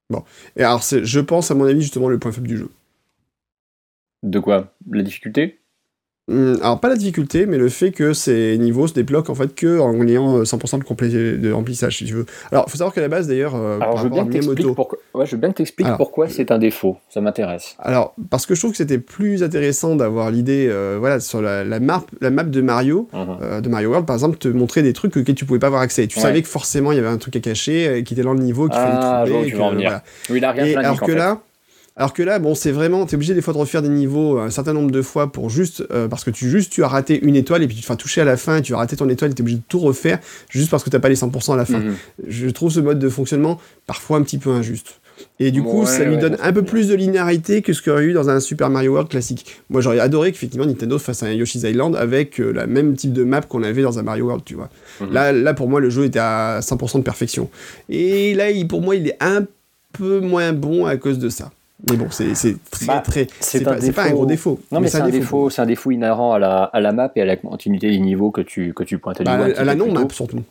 Bon, 0.10 0.24
et 0.56 0.64
alors 0.64 0.82
je 0.82 1.20
pense 1.20 1.52
à 1.52 1.56
mon 1.56 1.66
avis 1.66 1.82
justement 1.82 2.08
le 2.08 2.18
point 2.18 2.32
faible 2.32 2.48
du 2.48 2.58
jeu. 2.58 2.70
De 4.26 4.40
quoi? 4.40 4.74
La 4.92 5.04
difficulté? 5.04 5.60
Hum, 6.28 6.58
alors 6.64 6.80
pas 6.80 6.90
la 6.90 6.96
difficulté, 6.96 7.46
mais 7.46 7.60
le 7.60 7.70
fait 7.70 7.92
que 7.92 8.14
ces 8.14 8.58
niveaux 8.58 8.88
se 8.88 8.94
débloquent 8.94 9.32
en 9.32 9.36
fait 9.36 9.54
que 9.54 9.80
en 9.80 10.02
ayant 10.08 10.42
100% 10.42 10.80
de, 10.80 11.38
de 11.38 11.52
remplissage 11.52 11.98
si 11.98 12.06
tu 12.06 12.16
veux. 12.16 12.26
Alors 12.52 12.68
faut 12.68 12.78
savoir 12.78 12.96
qu'à 12.96 13.02
la 13.02 13.10
base 13.10 13.28
d'ailleurs, 13.28 13.54
euh, 13.54 13.78
alors, 13.80 13.98
je 13.98 14.04
veux 14.06 14.10
bien 14.10 14.26
que 14.26 14.70
pourquoi... 14.74 14.98
ouais, 15.14 15.28
je 15.28 15.34
veux 15.34 15.38
bien 15.38 15.52
que 15.52 15.58
t'expliques 15.58 15.88
pourquoi 15.98 16.28
c'est 16.28 16.50
un 16.50 16.58
défaut, 16.58 16.98
ça 17.10 17.22
m'intéresse. 17.22 17.76
Alors 17.78 18.16
parce 18.32 18.48
que 18.48 18.56
je 18.56 18.62
trouve 18.62 18.72
que 18.72 18.78
c'était 18.78 18.98
plus 18.98 19.44
intéressant 19.44 19.96
d'avoir 19.96 20.32
l'idée, 20.32 20.68
euh, 20.68 20.98
voilà, 21.00 21.20
sur 21.20 21.44
la, 21.44 21.64
map, 21.80 22.04
la 22.22 22.32
map 22.32 22.44
de 22.44 22.62
Mario, 22.62 23.08
mhm. 23.14 23.38
euh, 23.44 23.62
de 23.62 23.70
Mario 23.70 23.90
World 23.90 24.08
par 24.08 24.16
exemple, 24.16 24.40
te 24.40 24.48
montrer 24.48 24.82
des 24.82 24.94
trucs 24.94 25.16
auxquels 25.16 25.36
tu 25.36 25.46
pouvais 25.46 25.60
pas 25.60 25.68
avoir 25.68 25.84
accès. 25.84 26.08
Tu 26.08 26.20
savais 26.20 26.42
que 26.42 26.48
forcément 26.48 26.92
il 26.92 26.96
y 26.96 27.00
avait 27.00 27.08
un 27.08 27.20
truc 27.20 27.36
à 27.36 27.40
cacher 27.40 28.02
qui 28.04 28.16
était 28.16 28.24
dans 28.24 28.34
le 28.34 28.40
niveau 28.40 28.68
qu'il 28.68 28.80
ah, 28.80 29.26
fallait 29.26 29.32
trouver. 29.32 29.50
tu 29.52 29.58
vas 29.58 29.66
en 29.66 29.72
venir. 29.74 30.02
Oui, 30.32 30.38
il 30.38 30.46
a 30.46 30.52
rien 30.52 30.66
Et 30.66 30.76
alors 30.76 31.02
que 31.02 31.12
là. 31.12 31.40
Alors 31.98 32.12
que 32.12 32.24
là, 32.24 32.40
bon, 32.40 32.56
c'est 32.56 32.72
vraiment, 32.72 33.06
t'es 33.06 33.16
obligé 33.16 33.34
des 33.34 33.42
fois 33.42 33.54
de 33.54 33.58
refaire 33.58 33.82
des 33.82 33.90
niveaux 33.90 34.38
un 34.38 34.50
certain 34.50 34.74
nombre 34.74 34.92
de 34.92 35.02
fois 35.02 35.32
pour 35.32 35.50
juste, 35.50 35.86
euh, 35.92 36.10
parce 36.10 36.26
que 36.26 36.32
tu 36.32 36.50
juste 36.50 36.72
tu 36.72 36.84
as 36.84 36.90
raté 36.90 37.24
une 37.24 37.38
étoile 37.38 37.64
et 37.64 37.68
puis 37.68 37.76
tu 37.76 37.82
te 37.82 37.88
fais 37.88 37.96
toucher 37.96 38.22
à 38.22 38.26
la 38.26 38.36
fin 38.36 38.58
et 38.58 38.62
tu 38.62 38.74
as 38.74 38.78
raté 38.78 38.98
ton 38.98 39.08
étoile 39.08 39.32
et 39.32 39.34
t'es 39.34 39.42
obligé 39.42 39.58
de 39.58 39.64
tout 39.68 39.80
refaire 39.80 40.20
juste 40.50 40.70
parce 40.70 40.84
que 40.84 40.90
t'as 40.90 41.00
pas 41.00 41.08
les 41.08 41.16
100% 41.16 41.54
à 41.54 41.56
la 41.56 41.66
fin. 41.66 41.80
Mhm. 41.80 41.96
Je 42.28 42.50
trouve 42.50 42.70
ce 42.70 42.82
mode 42.82 43.00
de 43.00 43.08
fonctionnement 43.08 43.60
parfois 43.88 44.18
un 44.18 44.24
petit 44.24 44.38
peu 44.38 44.50
injuste. 44.50 45.00
Et 45.40 45.52
du 45.52 45.64
coup, 45.64 45.86
ça 45.86 46.04
lui 46.04 46.18
donne 46.18 46.36
un 46.42 46.52
peu 46.52 46.64
plus 46.64 46.90
de 46.90 46.96
linéarité 46.96 47.62
que 47.62 47.72
ce 47.72 47.82
qu'il 47.82 47.92
y 47.92 47.94
aurait 47.94 48.04
eu 48.04 48.12
dans 48.12 48.30
un 48.30 48.42
Super 48.42 48.70
Mario 48.70 48.92
World 48.92 49.10
classique. 49.10 49.62
Moi, 49.70 49.80
j'aurais 49.80 50.02
adoré 50.02 50.34
qu'effectivement 50.34 50.66
Nintendo 50.66 51.00
fasse 51.00 51.24
un 51.24 51.32
Yoshi's 51.32 51.64
Island 51.64 51.96
avec 51.96 52.42
euh, 52.42 52.52
la 52.52 52.68
même 52.68 52.96
type 52.96 53.14
de 53.14 53.24
map 53.24 53.42
qu'on 53.42 53.64
avait 53.64 53.82
dans 53.82 53.98
un 53.98 54.04
Mario 54.04 54.26
World, 54.26 54.44
tu 54.44 54.56
vois. 54.56 54.70
Mhm. 55.00 55.14
Là, 55.14 55.32
là, 55.32 55.54
pour 55.54 55.70
moi, 55.70 55.80
le 55.80 55.90
jeu 55.90 56.04
était 56.04 56.20
à 56.20 56.60
100% 56.62 57.00
de 57.00 57.04
perfection. 57.04 57.50
Et 57.88 58.34
là, 58.34 58.50
il, 58.52 58.68
pour 58.68 58.82
moi, 58.82 58.98
il 58.98 59.08
est 59.08 59.18
un 59.22 59.46
peu 59.94 60.20
moins 60.20 60.52
bon 60.52 60.86
à 60.86 60.98
cause 60.98 61.18
de 61.18 61.30
ça. 61.30 61.52
Mais 61.90 61.98
bon, 61.98 62.08
c'est 62.10 62.34
très, 62.72 62.86
bah, 62.86 63.00
très. 63.00 63.28
C'est 63.40 63.64
pas, 63.64 63.76
pas, 63.76 64.04
un 64.04 64.12
gros 64.12 64.26
défaut. 64.26 64.60
Non, 64.72 64.80
mais, 64.80 64.88
c'est 64.88 65.02
un, 65.02 65.10
défaut. 65.10 65.50
C'est 65.50 65.62
un 65.62 65.66
défaut 65.66 65.92
inhérent 65.92 66.34
à 66.34 66.40
la, 66.40 66.64
à 66.64 66.80
la 66.80 66.92
map 66.92 67.12
et 67.16 67.22
à 67.22 67.26
la 67.26 67.36
continuité 67.36 67.90
des 67.90 68.00
niveaux 68.00 68.32
que 68.32 68.42
tu, 68.42 68.74
que 68.74 68.84
tu 68.84 68.98
pointes 68.98 69.22
à, 69.22 69.24
bah, 69.24 69.48
à 69.56 69.64
la 69.64 69.76
non-map 69.76 70.08
surtout. 70.10 70.42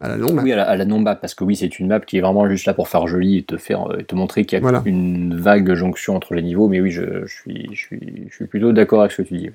À 0.00 0.08
la 0.08 0.16
non-map. 0.16 0.42
Oui, 0.42 0.52
à 0.52 0.76
la, 0.76 0.84
non-map, 0.84 1.16
parce 1.16 1.34
que 1.34 1.44
oui, 1.44 1.56
c'est 1.56 1.78
une 1.78 1.88
map 1.88 2.00
qui 2.00 2.18
est 2.18 2.20
vraiment 2.20 2.48
juste 2.48 2.66
là 2.66 2.74
pour 2.74 2.88
faire 2.88 3.06
joli 3.06 3.38
et 3.38 3.42
te, 3.42 3.56
faire, 3.56 3.88
te 4.06 4.14
montrer 4.14 4.44
qu'il 4.44 4.60
y 4.60 4.64
a 4.64 4.82
une 4.84 5.36
vague 5.36 5.74
jonction 5.74 6.16
entre 6.16 6.34
les 6.34 6.42
niveaux. 6.42 6.68
Mais 6.68 6.80
oui, 6.80 6.90
je, 6.90 7.26
je, 7.26 7.34
suis, 7.34 7.68
je, 7.72 7.80
suis, 7.80 8.26
je 8.30 8.34
suis 8.34 8.46
plutôt 8.46 8.72
d'accord 8.72 9.00
avec 9.00 9.12
ce 9.12 9.22
que 9.22 9.28
tu 9.28 9.38
dis. 9.38 9.50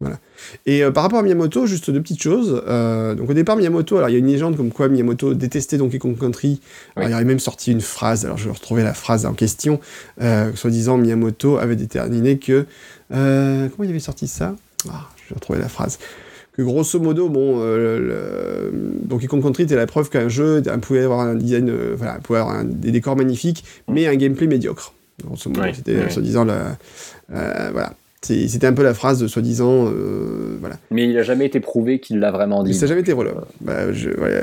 Voilà. 0.00 0.18
Et 0.66 0.84
euh, 0.84 0.90
par 0.90 1.04
rapport 1.04 1.20
à 1.20 1.22
Miyamoto, 1.22 1.64
juste 1.64 1.90
deux 1.90 2.02
petites 2.02 2.22
choses. 2.22 2.62
Euh, 2.66 3.14
donc 3.14 3.30
au 3.30 3.34
départ, 3.34 3.56
Miyamoto, 3.56 3.96
alors 3.96 4.10
il 4.10 4.12
y 4.12 4.16
a 4.16 4.18
une 4.18 4.26
légende 4.26 4.56
comme 4.56 4.70
quoi 4.70 4.88
Miyamoto 4.88 5.32
détestait 5.32 5.78
Donkey 5.78 5.98
Kong 5.98 6.18
Country. 6.18 6.60
il 6.98 7.02
avait 7.02 7.24
même 7.24 7.38
sorti 7.38 7.72
une 7.72 7.80
phrase, 7.80 8.26
alors 8.26 8.36
je 8.36 8.44
vais 8.44 8.52
retrouver 8.52 8.82
la 8.82 8.92
phrase 8.92 9.24
en 9.24 9.32
question, 9.32 9.80
euh, 10.20 10.52
soi-disant 10.54 10.98
Miyamoto 10.98 11.56
avait 11.56 11.76
déterminé 11.76 12.38
que... 12.38 12.66
comment 13.08 13.84
il 13.84 13.88
avait 13.88 13.98
sorti 13.98 14.28
ça? 14.28 14.54
Ah, 14.90 15.08
Je 15.16 15.30
vais 15.30 15.36
retrouver 15.36 15.60
la 15.60 15.68
phrase. 15.68 15.98
Que 16.52 16.62
grosso 16.62 17.00
modo, 17.00 17.30
bon, 17.30 17.60
Donkey 19.02 19.28
Kong 19.28 19.42
Country 19.42 19.62
était 19.62 19.76
la 19.76 19.86
preuve 19.86 20.10
qu'un 20.10 20.28
jeu 20.28 20.62
pouvait 20.82 21.04
avoir 21.04 21.20
un 21.20 21.34
design, 21.34 21.70
voilà, 21.96 22.18
pouvait 22.18 22.40
avoir 22.40 22.64
des 22.64 22.92
décors 22.92 23.16
magnifiques, 23.16 23.64
mais 23.88 24.06
un 24.06 24.16
gameplay 24.16 24.46
médiocre. 24.46 24.92
Grosso 25.24 25.48
modo, 25.48 25.72
c'était 25.74 26.10
soi-disant 26.10 26.44
la... 26.44 26.76
voilà. 27.28 27.94
C'était 28.22 28.66
un 28.66 28.72
peu 28.72 28.82
la 28.82 28.94
phrase 28.94 29.20
de 29.20 29.28
soi-disant. 29.28 29.86
Euh, 29.86 30.56
voilà. 30.60 30.78
Mais 30.90 31.04
il 31.04 31.14
n'a 31.14 31.22
jamais 31.22 31.46
été 31.46 31.60
prouvé 31.60 32.00
qu'il 32.00 32.18
l'a 32.18 32.30
vraiment 32.30 32.64
dit. 32.64 32.74
Ça 32.74 32.82
n'a 32.82 32.88
jamais 32.88 33.02
été 33.02 33.12
voilà. 33.12 33.32
Bah, 33.60 33.74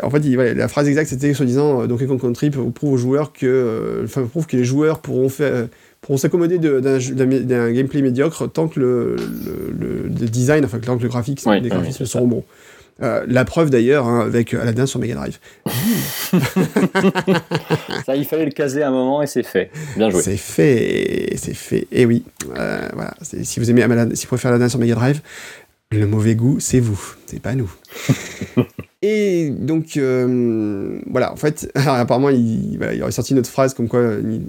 en 0.03 0.09
fait, 0.09 0.19
la 0.53 0.67
phrase 0.67 0.87
exacte 0.87 1.09
c'était 1.09 1.33
soi-disant 1.33 1.81
euh, 1.81 1.87
Donkey 1.87 2.05
Kong 2.05 2.21
Country 2.21 2.49
prouve 2.49 2.93
aux 2.93 2.97
joueurs 2.97 3.33
que, 3.33 3.45
euh, 3.45 4.03
enfin, 4.05 4.23
prouve 4.23 4.47
que 4.47 4.55
les 4.55 4.63
joueurs 4.63 4.99
pourront 4.99 5.29
faire 5.29 5.67
pourront 6.01 6.17
s'accommoder 6.17 6.59
d'un 6.59 7.71
gameplay 7.71 8.01
médiocre 8.01 8.51
tant 8.51 8.67
que 8.67 8.79
le, 8.79 9.15
le, 9.79 10.09
design, 10.09 10.65
enfin 10.65 10.79
tant 10.79 10.97
que 10.97 11.03
le 11.03 11.09
graphique, 11.09 11.41
les 11.45 11.69
graphismes 11.69 12.05
seront 12.05 12.27
bons. 12.27 12.43
Euh, 13.01 13.25
la 13.27 13.43
preuve 13.43 13.71
d'ailleurs 13.71 14.07
hein, 14.07 14.19
avec 14.21 14.53
Aladdin 14.53 14.85
sur 14.85 14.99
Mega 14.99 15.15
Drive. 15.15 15.39
ça, 18.05 18.15
il 18.15 18.25
fallait 18.25 18.45
le 18.45 18.51
caser 18.51 18.83
un 18.83 18.91
moment 18.91 19.23
et 19.23 19.27
c'est 19.27 19.43
fait. 19.43 19.71
Bien 19.97 20.11
joué. 20.11 20.21
C'est 20.21 20.37
fait, 20.37 21.33
c'est 21.37 21.55
fait. 21.55 21.87
Et 21.91 22.05
oui, 22.05 22.23
euh, 22.55 22.87
voilà. 22.93 23.15
Si 23.21 23.59
vous 23.59 23.71
aimez 23.71 23.81
Aladdin, 23.81 24.13
si 24.15 24.25
vous 24.25 24.29
préférez 24.29 24.53
Aladdin 24.53 24.69
sur 24.69 24.77
Mega 24.79 24.93
Drive, 24.93 25.21
le 25.91 26.07
mauvais 26.07 26.35
goût, 26.35 26.59
c'est 26.59 26.79
vous, 26.79 26.99
c'est 27.25 27.41
pas 27.41 27.55
nous. 27.55 27.71
et 29.01 29.49
donc, 29.49 29.97
euh, 29.97 30.99
voilà, 31.09 31.33
en 31.33 31.35
fait, 31.35 31.71
apparemment, 31.75 32.29
il, 32.29 32.73
il, 32.73 33.01
aurait 33.01 33.11
sorti 33.11 33.33
notre 33.33 33.49
phrase 33.49 33.73
comme 33.73 33.87
quoi 33.87 34.01
le, 34.01 34.39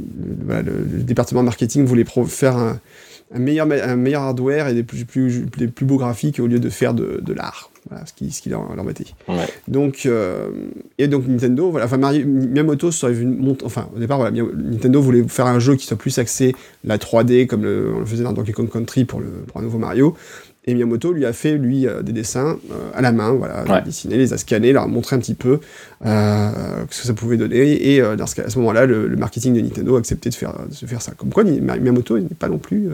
département 1.02 1.42
marketing 1.42 1.84
voulait 1.84 2.04
faire 2.26 2.56
un, 2.56 2.78
meilleur, 3.34 3.66
un 3.70 3.96
meilleur 3.96 4.22
hardware 4.22 4.68
et 4.68 4.74
des 4.74 4.82
plus, 4.82 5.04
plus, 5.04 5.46
des 5.56 5.68
plus 5.68 5.86
beaux 5.86 5.98
graphiques 5.98 6.40
au 6.40 6.46
lieu 6.46 6.60
de 6.60 6.70
faire 6.70 6.94
de, 6.94 7.20
de 7.22 7.32
l'art. 7.32 7.70
Voilà, 7.88 8.06
ce 8.06 8.14
qui, 8.14 8.30
ce 8.30 8.40
qui 8.40 8.48
leur, 8.48 8.62
embêtait. 8.78 9.04
Donc, 9.68 10.06
euh, 10.06 10.48
et 10.96 11.06
donc 11.06 11.26
Nintendo, 11.26 11.70
voilà, 11.70 11.84
enfin 11.84 11.98
Miyamoto 11.98 12.90
serait 12.90 13.12
vu 13.12 13.28
enfin 13.62 13.88
au 13.94 13.98
départ, 13.98 14.18
voilà, 14.18 14.30
Nintendo 14.30 15.02
voulait 15.02 15.22
faire 15.28 15.46
un 15.46 15.58
jeu 15.58 15.76
qui 15.76 15.86
soit 15.86 15.98
plus 15.98 16.18
axé 16.18 16.54
la 16.82 16.96
3D 16.96 17.46
comme 17.46 17.60
on 17.60 17.98
le 18.00 18.06
faisait 18.06 18.24
dans 18.24 18.32
Donkey 18.32 18.52
Kong 18.52 18.70
Country 18.70 19.04
pour 19.04 19.20
le 19.20 19.28
pour 19.46 19.60
un 19.60 19.64
nouveau 19.64 19.78
Mario. 19.78 20.16
Et 20.66 20.72
Miyamoto 20.72 21.12
lui 21.12 21.26
a 21.26 21.34
fait 21.34 21.58
lui 21.58 21.86
euh, 21.86 22.00
des 22.00 22.12
dessins 22.12 22.56
euh, 22.72 22.90
à 22.94 23.02
la 23.02 23.12
main, 23.12 23.32
voilà, 23.32 23.64
ouais. 23.64 23.82
dessiné, 23.82 24.16
les 24.16 24.32
a 24.32 24.38
scannés, 24.38 24.72
leur 24.72 24.84
a 24.84 24.86
montré 24.86 25.14
un 25.14 25.18
petit 25.18 25.34
peu 25.34 25.60
ce 26.02 26.86
que 26.88 27.06
ça 27.06 27.12
pouvait 27.12 27.36
donner. 27.36 27.86
Et 27.86 28.00
à 28.00 28.16
ce 28.26 28.58
moment-là, 28.60 28.86
le, 28.86 29.14
marketing 29.14 29.52
de 29.52 29.60
Nintendo 29.60 29.96
a 29.96 29.98
accepté 29.98 30.30
de 30.30 30.34
faire 30.34 30.54
de 30.66 30.72
se 30.72 30.86
faire 30.86 31.02
ça. 31.02 31.12
Comme 31.12 31.34
quoi, 31.34 31.44
Miyamoto 31.44 32.18
n'est 32.18 32.28
pas 32.28 32.48
non 32.48 32.56
plus 32.56 32.88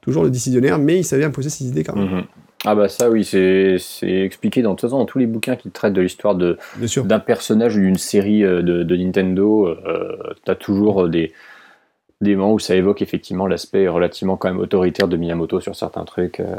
toujours 0.00 0.24
le 0.24 0.30
décisionnaire, 0.30 0.80
mais 0.80 0.98
il 0.98 1.04
savait 1.04 1.24
imposer 1.24 1.50
ses 1.50 1.66
idées 1.66 1.84
quand 1.84 1.94
même. 1.94 2.08
Mm-hmm. 2.08 2.24
Ah 2.66 2.74
bah 2.74 2.88
ça 2.88 3.10
oui, 3.10 3.24
c'est 3.24 3.78
expliqué 4.02 4.62
dans, 4.62 4.74
dans 4.74 5.04
tous 5.04 5.18
les 5.18 5.26
bouquins 5.26 5.56
qui 5.56 5.70
traitent 5.70 5.92
de 5.92 6.00
l'histoire 6.00 6.34
d'un 6.34 7.18
personnage 7.18 7.76
ou 7.76 7.80
d'une 7.80 7.98
série 7.98 8.42
euh, 8.42 8.62
de, 8.62 8.96
Nintendo. 8.96 9.68
Euh, 9.68 10.16
tu 10.44 10.50
as 10.50 10.54
toujours 10.54 11.08
des, 11.08 11.32
des 12.22 12.36
moments 12.36 12.54
où 12.54 12.58
ça 12.58 12.74
évoque 12.74 13.02
effectivement 13.02 13.46
l'aspect 13.46 13.86
relativement 13.86 14.36
quand 14.36 14.48
même 14.48 14.60
autoritaire 14.60 15.08
de 15.08 15.16
Miyamoto 15.16 15.60
sur 15.60 15.76
certains 15.76 16.04
trucs. 16.04 16.40
Euh. 16.40 16.56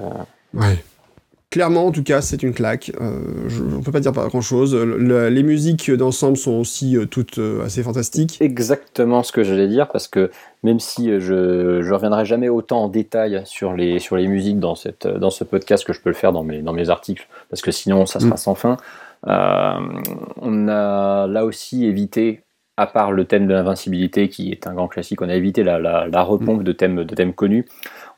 Ouais 0.54 0.78
clairement, 1.56 1.86
en 1.86 1.92
tout 1.94 2.04
cas, 2.04 2.20
c'est 2.20 2.44
une 2.44 2.54
claque. 2.54 2.92
Euh, 3.00 3.48
je, 3.48 3.64
on 3.64 3.82
peut 3.82 3.94
pas 3.94 4.02
dire 4.02 4.12
pas 4.12 4.28
grand-chose. 4.28 4.76
les 4.76 5.44
musiques 5.44 5.90
d'ensemble 5.90 6.36
sont 6.36 6.52
aussi 6.52 6.98
euh, 6.98 7.06
toutes 7.06 7.38
euh, 7.38 7.64
assez 7.64 7.82
fantastiques. 7.82 8.38
Exactement 8.42 9.24
ce 9.24 9.32
que 9.32 9.42
j'allais 9.42 9.70
dire, 9.70 9.88
parce 9.88 10.10
que 10.10 10.32
même 10.64 10.82
si 10.82 11.18
je 11.22 11.80
ne 11.82 11.94
reviendrai 11.94 12.26
jamais 12.26 12.50
autant 12.50 12.84
en 12.84 12.88
détail 12.90 13.42
sur 13.46 13.72
les, 13.72 14.00
sur 14.00 14.18
les 14.18 14.28
musiques 14.28 14.60
dans, 14.60 14.76
cette, 14.76 15.08
dans 15.08 15.30
ce 15.30 15.46
podcast 15.46 15.86
que 15.86 15.94
je 15.94 16.02
peux 16.02 16.10
le 16.10 16.16
faire 16.16 16.34
dans 16.34 16.44
mes, 16.44 16.62
dans 16.62 16.74
mes 16.74 16.90
articles, 16.90 17.26
parce 17.50 17.62
que 17.62 17.72
sinon 17.72 18.06
ça 18.06 18.20
sera 18.20 18.34
mm. 18.34 18.38
sans 18.38 18.56
fin, 18.56 18.76
on 19.26 20.68
a 20.68 21.26
là 21.28 21.46
aussi 21.46 21.86
évité 21.86 22.42
à 22.78 22.88
part 22.88 23.12
le 23.12 23.26
thème 23.26 23.48
de 23.48 23.54
l'invincibilité 23.54 24.28
qui 24.28 24.52
est 24.52 24.68
un 24.68 24.74
grand 24.74 24.88
classique, 24.88 25.22
on 25.22 25.30
a 25.30 25.36
évité 25.36 25.64
la, 25.64 25.80
la, 25.80 26.22
repompe 26.24 26.64
de 26.64 26.72
thèmes, 26.74 27.06
de 27.06 27.16
thèmes 27.16 27.34
connus. 27.34 27.66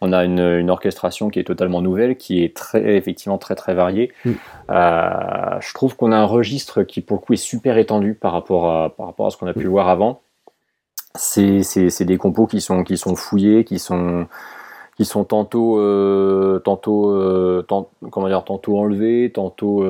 On 0.01 0.13
a 0.13 0.23
une, 0.25 0.69
orchestration 0.69 1.29
qui 1.29 1.39
est 1.39 1.43
totalement 1.43 1.81
nouvelle, 1.81 2.17
qui 2.17 2.43
est 2.43 2.55
très, 2.55 2.95
effectivement 2.95 3.37
très 3.37 3.55
très 3.55 3.73
variée. 3.73 4.11
Mm. 4.25 4.31
Euh, 4.69 5.59
je 5.59 5.73
trouve 5.73 5.95
qu'on 5.95 6.11
a 6.11 6.17
un 6.17 6.25
registre 6.25 6.83
qui 6.83 7.01
pour 7.01 7.17
le 7.17 7.21
coup 7.21 7.33
est 7.33 7.37
super 7.37 7.77
étendu 7.77 8.13
par 8.13 8.33
rapport 8.33 8.71
à, 8.71 8.89
par 8.95 9.07
rapport 9.07 9.27
à 9.27 9.29
ce 9.31 9.37
qu'on 9.37 9.47
a 9.47 9.53
pu 9.53 9.65
mm. 9.65 9.69
voir 9.69 9.89
avant. 9.89 10.21
C'est 11.15 12.03
des 12.03 12.17
compos 12.17 12.45
qui 12.45 12.61
sont, 12.61 12.83
qui 12.83 12.97
sont 12.97 13.15
fouillés, 13.15 13.63
qui 13.63 13.79
sont, 13.79 14.27
qui 14.97 15.05
sont 15.05 15.23
tantôt, 15.23 15.79
euh, 15.79 16.59
tantôt, 16.63 17.11
euh, 17.11 17.65
comment 18.11 18.27
dire, 18.27 18.43
tantôt 18.43 18.77
enlevés, 18.77 19.31
tantôt 19.33 19.83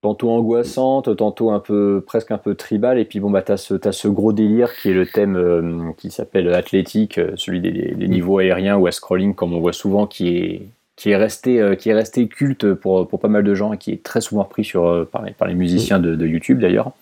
tantôt 0.00 0.30
angoissante, 0.30 1.14
tantôt 1.16 1.50
un 1.50 1.60
peu 1.60 2.02
presque 2.06 2.30
un 2.30 2.38
peu 2.38 2.54
tribal. 2.54 2.98
Et 2.98 3.04
puis 3.04 3.20
bon 3.20 3.30
bah 3.30 3.42
t'as 3.42 3.56
ce 3.56 3.74
as 3.86 3.92
ce 3.92 4.08
gros 4.08 4.32
délire 4.32 4.74
qui 4.74 4.90
est 4.90 4.94
le 4.94 5.06
thème 5.06 5.36
euh, 5.36 5.92
qui 5.96 6.10
s'appelle 6.10 6.52
athlétique, 6.54 7.18
euh, 7.18 7.32
celui 7.36 7.60
des, 7.60 7.94
mm. 7.96 8.04
niveaux 8.04 8.38
aériens 8.38 8.76
ou 8.76 8.86
à 8.86 8.92
scrolling 8.92 9.34
comme 9.34 9.52
on 9.52 9.60
voit 9.60 9.72
souvent, 9.72 10.06
qui 10.06 10.36
est 10.36 10.62
qui 10.96 11.10
est 11.10 11.16
resté 11.16 11.60
euh, 11.60 11.74
qui 11.74 11.90
est 11.90 11.94
resté 11.94 12.28
culte 12.28 12.74
pour 12.74 13.08
pour 13.08 13.20
pas 13.20 13.28
mal 13.28 13.44
de 13.44 13.54
gens 13.54 13.72
et 13.72 13.78
qui 13.78 13.92
est 13.92 14.02
très 14.02 14.20
souvent 14.20 14.44
repris 14.44 14.64
sur 14.64 15.06
par, 15.10 15.22
les, 15.22 15.32
par 15.32 15.48
les 15.48 15.54
musiciens 15.54 15.98
de, 15.98 16.26
YouTube 16.26 16.60
d'ailleurs. 16.60 16.92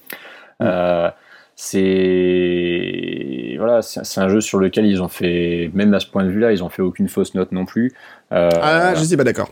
Mm. 0.60 1.10
c'est 1.56 3.56
voilà, 3.58 3.82
c'est 3.82 4.20
un 4.20 4.28
jeu 4.28 4.40
sur 4.40 4.58
lequel 4.58 4.86
ils 4.86 5.02
ont 5.02 5.08
fait, 5.08 5.70
même 5.74 5.92
à 5.94 6.00
ce 6.00 6.06
point 6.06 6.24
de 6.24 6.28
vue-là, 6.28 6.52
ils 6.52 6.62
ont 6.62 6.68
fait 6.68 6.82
aucune 6.82 7.08
fausse 7.08 7.34
note 7.34 7.52
non 7.52 7.64
plus. 7.64 7.92
ah, 8.30 8.94
je 8.94 9.02
suis 9.02 9.16
pas 9.16 9.24
d'accord. 9.24 9.50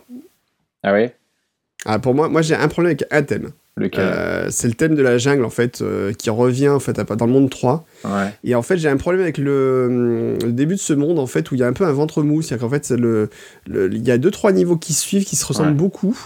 Ah 0.83 0.93
ouais? 0.93 1.15
Ah, 1.85 1.99
pour 1.99 2.15
moi, 2.15 2.29
moi 2.29 2.43
j'ai 2.43 2.55
un 2.55 2.69
problème 2.69 2.97
avec 3.11 3.27
thème. 3.27 3.53
Euh, 3.81 4.47
c'est 4.51 4.69
le 4.69 4.75
thème 4.75 4.95
de 4.95 5.03
la 5.03 5.19
jungle 5.19 5.45
en 5.45 5.51
fait 5.51 5.83
euh, 5.83 6.13
qui 6.13 6.31
revient 6.31 6.69
en 6.69 6.79
fait 6.79 7.01
dans 7.01 7.27
le 7.27 7.33
monde 7.33 7.51
3 7.51 7.85
et 8.45 8.55
en 8.55 8.63
fait 8.63 8.77
j'ai 8.77 8.89
un 8.89 8.97
problème 8.97 9.23
avec 9.23 9.37
le, 9.37 10.39
début 10.47 10.77
de 10.77 10.81
ce 10.81 10.93
monde 10.93 11.19
en 11.19 11.27
fait 11.27 11.51
où 11.51 11.57
il 11.57 11.61
y 11.61 11.65
a 11.65 11.67
un 11.67 11.73
peu 11.73 11.85
un 11.85 11.93
ventre 11.93 12.23
mou 12.23 12.41
c'est 12.41 12.57
qu'en 12.57 12.69
fait 12.69 12.89
le, 12.91 13.31
il 13.67 14.07
y 14.07 14.13
a 14.13 14.19
deux 14.19 14.31
trois 14.31 14.53
niveaux 14.53 14.77
qui 14.77 14.93
suivent 14.93 15.25
qui 15.25 15.35
se 15.35 15.45
ressemblent 15.45 15.75
beaucoup 15.75 16.17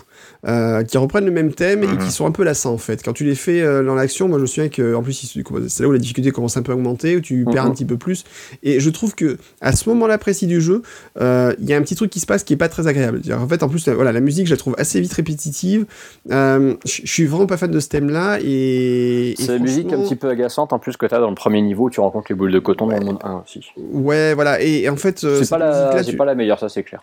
euh, 0.46 0.84
qui 0.84 0.98
reprennent 0.98 1.24
le 1.24 1.30
même 1.30 1.54
thème 1.54 1.84
et 1.84 1.86
qui 1.86 1.94
mhm. 1.94 2.10
sont 2.10 2.26
un 2.26 2.32
peu 2.32 2.44
lassants 2.44 2.74
en 2.74 2.78
fait. 2.78 3.02
Quand 3.02 3.12
tu 3.12 3.24
les 3.24 3.34
fais 3.34 3.62
dans 3.82 3.94
l'action, 3.94 4.28
moi 4.28 4.38
je 4.38 4.42
me 4.42 4.46
souviens 4.46 4.68
que 4.68 4.94
en 4.94 5.02
plus 5.02 5.38
c'est 5.68 5.82
là 5.82 5.88
où 5.88 5.92
la 5.92 5.98
difficulté 5.98 6.32
commence 6.32 6.56
un 6.56 6.62
peu 6.62 6.72
à 6.72 6.74
augmenter, 6.74 7.16
où 7.16 7.20
tu 7.20 7.44
perds 7.44 7.64
un 7.64 7.68
mhm. 7.68 7.74
petit 7.74 7.84
peu 7.84 7.96
plus. 7.96 8.24
Et 8.62 8.78
je 8.78 8.90
trouve 8.90 9.14
que 9.14 9.38
à 9.60 9.74
ce 9.74 9.88
moment-là 9.88 10.18
précis 10.18 10.46
du 10.46 10.60
jeu, 10.60 10.82
il 11.18 11.64
y 11.64 11.72
a 11.72 11.76
un 11.76 11.82
petit 11.82 11.94
truc 11.94 12.10
qui 12.10 12.20
se 12.20 12.26
passe 12.26 12.44
qui 12.44 12.52
est 12.52 12.58
pas 12.58 12.68
très 12.68 12.88
agréable. 12.88 13.22
En 13.32 13.48
fait, 13.48 13.62
en 13.62 13.68
plus, 13.68 13.88
voilà, 13.88 14.12
la 14.12 14.20
musique, 14.20 14.46
je 14.46 14.52
la 14.52 14.58
trouve 14.58 14.74
assez 14.76 15.00
vite 15.00 15.12
répétitive. 15.14 15.86
je 16.28 16.76
suis 16.84 17.24
vraiment 17.24 17.37
pas 17.46 17.56
fan 17.56 17.70
de 17.70 17.80
ce 17.80 17.88
thème-là 17.88 18.38
et, 18.42 19.34
c'est 19.38 19.52
la 19.52 19.58
musique 19.58 19.92
un 19.92 20.02
petit 20.02 20.16
peu 20.16 20.28
agaçante 20.28 20.72
en 20.72 20.78
plus 20.78 20.96
que 20.96 21.06
tu 21.06 21.14
as 21.14 21.20
dans 21.20 21.30
le 21.30 21.34
premier 21.34 21.62
niveau 21.62 21.84
où 21.84 21.90
tu 21.90 22.00
rencontres 22.00 22.26
les 22.30 22.34
boules 22.34 22.52
de 22.52 22.58
coton 22.58 22.86
dans 22.86 22.98
le 22.98 23.04
monde 23.04 23.18
1 23.22 23.42
aussi. 23.44 23.72
Ouais, 23.76 24.34
voilà. 24.34 24.60
Et, 24.60 24.88
en 24.88 24.96
fait, 24.96 25.18
c'est 25.18 25.48
pas, 25.50 25.58
la... 25.58 26.02
pas 26.16 26.24
la 26.24 26.34
meilleure, 26.34 26.58
ça 26.58 26.68
c'est 26.68 26.82
clair 26.82 27.02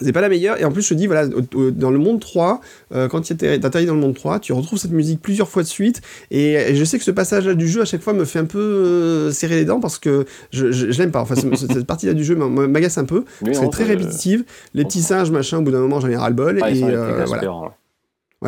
c'est 0.00 0.12
pas 0.12 0.20
la 0.20 0.28
meilleure. 0.28 0.60
Et 0.60 0.64
en 0.64 0.72
plus, 0.72 0.82
je 0.82 0.88
te 0.88 0.94
dis, 0.94 1.06
voilà, 1.06 1.26
dans 1.28 1.90
le 1.90 1.98
monde 1.98 2.20
3, 2.20 2.60
euh, 2.94 3.08
quand 3.08 3.20
tu 3.20 3.32
atterris 3.32 3.86
dans 3.86 3.94
le 3.94 4.00
monde 4.00 4.14
3, 4.14 4.40
tu 4.40 4.52
retrouves 4.52 4.78
cette 4.78 4.90
musique 4.90 5.20
plusieurs 5.20 5.48
fois 5.48 5.62
de 5.62 5.68
suite. 5.68 6.02
Et, 6.30 6.74
je 6.74 6.84
sais 6.84 6.98
que 6.98 7.04
ce 7.04 7.10
passage-là 7.10 7.54
du 7.54 7.68
jeu, 7.68 7.82
à 7.82 7.84
chaque 7.84 8.02
fois, 8.02 8.12
me 8.12 8.24
fait 8.24 8.40
un 8.40 8.44
peu 8.44 8.58
euh, 8.58 9.30
serrer 9.30 9.56
les 9.56 9.64
dents 9.64 9.80
parce 9.80 9.98
que 9.98 10.26
je, 10.50 10.72
je, 10.72 10.86
l'aime 10.98 11.12
pas. 11.12 11.20
Enfin, 11.20 11.34
cette 11.36 11.86
partie-là 11.86 12.14
du 12.14 12.24
jeu 12.24 12.34
m'agace 12.34 12.98
un 12.98 13.04
peu. 13.04 13.24
c'est 13.52 13.70
très 13.70 13.84
répétitive. 13.84 14.44
Les 14.74 14.84
petits 14.84 15.02
singes, 15.02 15.30
machin, 15.30 15.58
au 15.58 15.62
bout 15.62 15.70
d'un 15.70 15.80
moment, 15.80 16.00
j'en 16.00 16.08
ai 16.08 16.16
ras-le-bol. 16.16 16.58
Ah, 16.62 16.70
et 16.70 16.82
euh, 16.82 17.24
voilà 17.26 17.74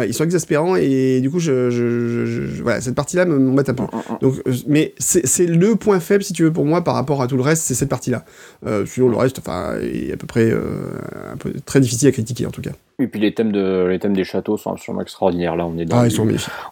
ils 0.05 0.15
sont 0.15 0.25
exaspérants 0.25 0.77
et 0.77 1.21
du 1.21 1.31
coup, 1.31 1.39
je, 1.39 2.63
voilà, 2.63 2.81
cette 2.81 2.95
partie-là 2.95 3.25
m'embête 3.25 3.69
un 3.69 3.75
peu. 3.75 3.85
Mm, 3.85 3.87
mm, 3.87 4.15
mm. 4.15 4.19
Donc, 4.21 4.35
euh, 4.47 4.53
mais 4.67 4.95
c'est 4.99 5.47
le 5.47 5.77
point 5.77 6.01
faible, 6.01 6.23
si 6.23 6.33
tu 6.33 6.43
veux, 6.43 6.53
pour 6.53 6.65
moi, 6.65 6.83
par 6.83 6.95
rapport 6.95 7.23
à 7.23 7.27
tout 7.27 7.37
le 7.37 7.43
reste, 7.43 7.63
c'est 7.63 7.75
cette 7.75 7.89
partie-là. 7.89 8.25
Euh, 8.67 8.85
sinon, 8.85 9.09
le 9.09 9.17
reste, 9.17 9.39
enfin, 9.39 9.75
est 9.81 10.13
à 10.13 10.17
peu 10.17 10.27
près 10.27 10.51
euh, 10.51 10.61
un 11.33 11.37
peu, 11.37 11.53
très 11.65 11.81
difficile 11.81 12.09
à 12.09 12.13
critiquer, 12.13 12.47
en 12.47 12.51
tout 12.51 12.61
cas. 12.61 12.73
Et 12.99 13.09
puis 13.09 13.21
les 13.21 13.35
thèmes, 13.35 13.53
de, 13.53 13.87
les 13.89 13.99
thèmes 13.99 14.15
des 14.15 14.25
châteaux 14.25 14.57
sont 14.57 14.73
absolument 14.73 15.03
extraordinaires. 15.03 15.55
Là, 15.55 15.67
on 15.67 15.77
est 15.77 15.85
dans, 15.85 15.99
ah, 15.99 16.09
du, 16.09 16.17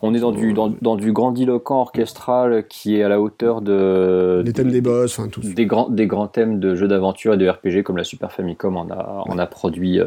on 0.01 0.15
est 0.15 0.21
dans, 0.21 0.33
du, 0.33 0.55
dans, 0.55 0.97
du 0.97 1.13
grandiloquent 1.13 1.81
orchestral 1.81 2.65
qui 2.69 2.97
est 2.97 3.03
à 3.03 3.09
la 3.09 3.21
hauteur 3.21 3.61
de. 3.61 4.43
Les 4.45 4.53
thèmes 4.55 4.71
des 4.71 4.81
boss, 4.81 5.19
enfin, 5.19 5.29
tout. 5.29 5.41
Des 5.43 5.67
grands, 5.67 5.89
des 5.89 6.07
grands 6.07 6.29
thèmes 6.29 6.61
de 6.61 6.75
jeux 6.75 6.89
d'aventure 6.89 7.35
et 7.35 7.37
de 7.37 7.49
RPG 7.49 7.83
comme 7.85 7.99
la 7.99 8.05
Super 8.05 8.33
Famicom 8.33 8.77
en 8.77 8.89
a, 8.89 9.25
a 9.39 9.47
produit 9.47 10.01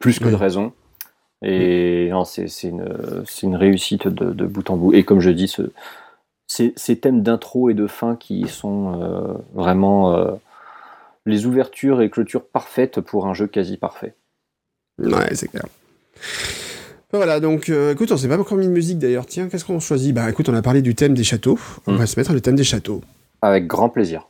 plus 0.00 0.18
que 0.18 0.28
de 0.28 0.34
raison. 0.34 0.72
Et 1.42 2.10
c'est 2.24 2.68
une, 2.68 2.84
une, 3.42 3.56
réussite 3.56 4.08
de, 4.08 4.46
bout 4.46 4.70
en 4.70 4.76
bout. 4.76 4.94
Et 4.94 5.04
comme 5.04 5.20
je 5.20 5.30
dis, 5.30 5.48
ce, 5.48 5.70
ces, 6.46 6.96
thèmes 6.96 7.22
d'intro 7.22 7.70
et 7.70 7.74
de 7.74 7.86
fin 7.86 8.16
qui 8.16 8.46
sont 8.48 9.00
euh, 9.00 9.34
vraiment 9.54 10.14
euh, 10.14 10.32
les 11.26 11.46
ouvertures 11.46 12.00
et 12.00 12.10
clôtures 12.10 12.44
parfaites 12.46 13.00
pour 13.00 13.26
un 13.26 13.34
jeu 13.34 13.46
quasi 13.46 13.76
parfait. 13.76 14.14
Ouais, 14.98 15.34
c'est 15.34 15.48
clair. 15.48 15.64
Voilà, 17.12 17.40
donc 17.40 17.68
euh, 17.68 17.92
écoute, 17.92 18.10
on 18.10 18.16
s'est 18.16 18.28
pas 18.28 18.38
encore 18.38 18.58
mis 18.58 18.66
de 18.66 18.72
musique 18.72 18.98
d'ailleurs. 18.98 19.26
Tiens, 19.26 19.48
qu'est-ce 19.48 19.64
qu'on 19.64 19.80
choisit? 19.80 20.14
Bah 20.14 20.28
écoute, 20.28 20.48
on 20.48 20.54
a 20.54 20.62
parlé 20.62 20.82
du 20.82 20.94
thème 20.94 21.14
des 21.14 21.24
châteaux. 21.24 21.58
On 21.86 21.92
hmm. 21.92 21.96
va 21.96 22.06
se 22.06 22.18
mettre 22.18 22.32
le 22.32 22.40
thème 22.40 22.56
des 22.56 22.64
châteaux. 22.64 23.02
Avec 23.40 23.66
grand 23.66 23.88
plaisir. 23.88 24.28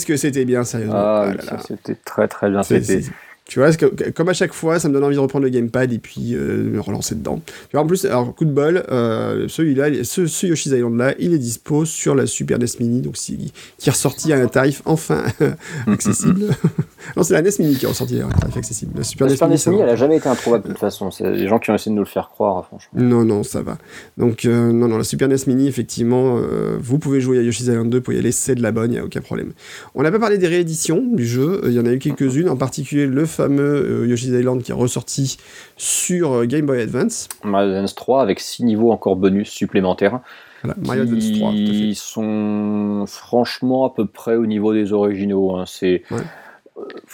Qu'est-ce 0.00 0.06
que 0.06 0.16
c'était 0.16 0.46
bien, 0.46 0.64
sérieusement. 0.64 0.94
Ah, 0.96 1.32
ah 1.50 1.56
c'était 1.66 1.94
très 1.94 2.26
très 2.26 2.48
bien. 2.48 2.62
C'était 2.62 3.02
Tu 3.44 3.58
vois, 3.58 3.68
comme 4.14 4.30
à 4.30 4.32
chaque 4.32 4.54
fois, 4.54 4.78
ça 4.78 4.88
me 4.88 4.94
donne 4.94 5.04
envie 5.04 5.16
de 5.16 5.20
reprendre 5.20 5.44
le 5.44 5.50
gamepad 5.50 5.92
et 5.92 5.98
puis 5.98 6.34
euh, 6.34 6.62
me 6.62 6.80
relancer 6.80 7.16
dedans. 7.16 7.42
en 7.74 7.86
plus, 7.86 8.06
alors 8.06 8.34
coup 8.34 8.46
de 8.46 8.50
bol, 8.50 8.82
euh, 8.90 9.46
celui-là, 9.46 10.04
ce, 10.04 10.26
ce, 10.26 10.46
Yoshi's 10.46 10.72
Island 10.72 10.96
là, 10.96 11.14
il 11.18 11.34
est 11.34 11.38
dispo 11.38 11.84
sur 11.84 12.14
la 12.14 12.26
Super 12.26 12.58
NES 12.58 12.66
Mini, 12.80 13.02
donc 13.02 13.16
qui 13.16 13.52
est 13.84 13.90
ressorti 13.90 14.32
à 14.32 14.38
un 14.38 14.46
tarif 14.46 14.80
enfin 14.86 15.22
accessible. 15.86 16.46
non, 17.16 17.22
c'est 17.22 17.34
la 17.34 17.42
NES 17.42 17.50
Mini 17.58 17.76
qui 17.76 17.84
est 17.84 17.88
ressorti 17.88 18.20
à 18.20 18.26
un 18.26 18.30
tarif 18.30 18.56
accessible. 18.56 18.92
La 18.96 19.04
Super, 19.04 19.26
NES, 19.26 19.56
Mini, 19.66 19.82
elle 19.82 19.88
a 19.88 19.96
jamais 19.96 20.16
été 20.16 20.28
introuvable 20.28 20.64
de 20.64 20.68
toute 20.68 20.78
façon. 20.78 21.10
C'est 21.10 21.30
les 21.30 21.48
gens 21.48 21.58
qui 21.58 21.70
ont 21.70 21.74
essayé 21.74 21.90
de 21.90 21.96
nous 21.96 22.02
le 22.02 22.08
faire 22.08 22.30
croire, 22.30 22.64
franchement. 22.66 23.00
Non, 23.00 23.24
non, 23.24 23.42
ça 23.42 23.62
va. 23.62 23.78
Donc 24.16 24.44
euh, 24.44 24.72
non, 24.72 24.88
non, 24.88 24.98
la 24.98 25.04
Super 25.04 25.28
NES 25.28 25.36
Mini, 25.46 25.68
effectivement, 25.68 26.38
vous 26.78 26.98
pouvez 26.98 27.20
jouer 27.20 27.38
à 27.38 27.42
Yoshi's 27.42 27.66
Island 27.66 27.90
2 27.90 28.00
pour 28.00 28.12
y 28.12 28.18
aller, 28.18 28.32
c'est 28.32 28.54
de 28.54 28.62
la 28.62 28.72
bonne, 28.72 28.90
il 28.90 28.94
n'y 28.94 29.00
a 29.00 29.04
aucun 29.04 29.20
problème. 29.20 29.52
On 29.94 30.02
n'a 30.02 30.10
pas 30.10 30.18
parlé 30.18 30.38
des 30.38 30.48
rééditions 30.48 31.02
du 31.12 31.26
jeu, 31.26 31.60
il 31.64 31.72
y 31.72 31.80
en 31.80 31.86
a 31.86 31.92
eu 31.92 31.98
quelques-unes, 31.98 32.48
en 32.48 32.56
particulier 32.56 33.06
le 33.06 33.26
fameux 33.26 34.02
euh, 34.02 34.06
Yoshi's 34.06 34.28
Island 34.28 34.62
qui 34.62 34.70
est 34.70 34.74
ressorti 34.74 35.38
sur 35.76 36.32
euh, 36.32 36.44
Game 36.46 36.66
Boy 36.66 36.80
Advance. 36.80 37.28
Mario 37.44 37.72
Advance 37.72 37.94
3 37.94 38.22
avec 38.22 38.40
6 38.40 38.64
niveaux 38.64 38.90
encore 38.90 39.16
bonus 39.16 39.48
supplémentaires. 39.48 40.20
Voilà, 40.62 40.76
Mario 40.84 41.02
Advance 41.02 41.32
3. 41.32 41.50
Ils 41.52 41.94
sont 41.94 43.04
franchement 43.06 43.86
à 43.86 43.94
peu 43.94 44.06
près 44.06 44.36
au 44.36 44.46
niveau 44.46 44.72
des 44.74 44.92
originaux. 44.92 45.56
Hein. 45.56 45.64
C'est. 45.66 46.02
Euh, 46.12 46.18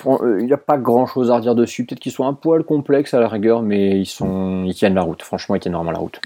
il 0.04 0.46
n'y 0.46 0.52
a 0.52 0.58
pas 0.58 0.78
grand 0.78 1.06
chose 1.06 1.30
à 1.30 1.36
redire 1.36 1.54
dessus. 1.54 1.84
Peut-être 1.84 2.00
qu'ils 2.00 2.12
sont 2.12 2.26
un 2.26 2.34
poil 2.34 2.64
complexes 2.64 3.14
à 3.14 3.20
la 3.20 3.28
rigueur, 3.28 3.62
mais 3.62 3.98
ils, 3.98 4.06
sont, 4.06 4.64
ils 4.64 4.74
tiennent 4.74 4.94
la 4.94 5.02
route. 5.02 5.22
Franchement, 5.22 5.54
ils 5.54 5.60
tiennent 5.60 5.74
vraiment 5.74 5.92
la 5.92 5.98
route. 5.98 6.20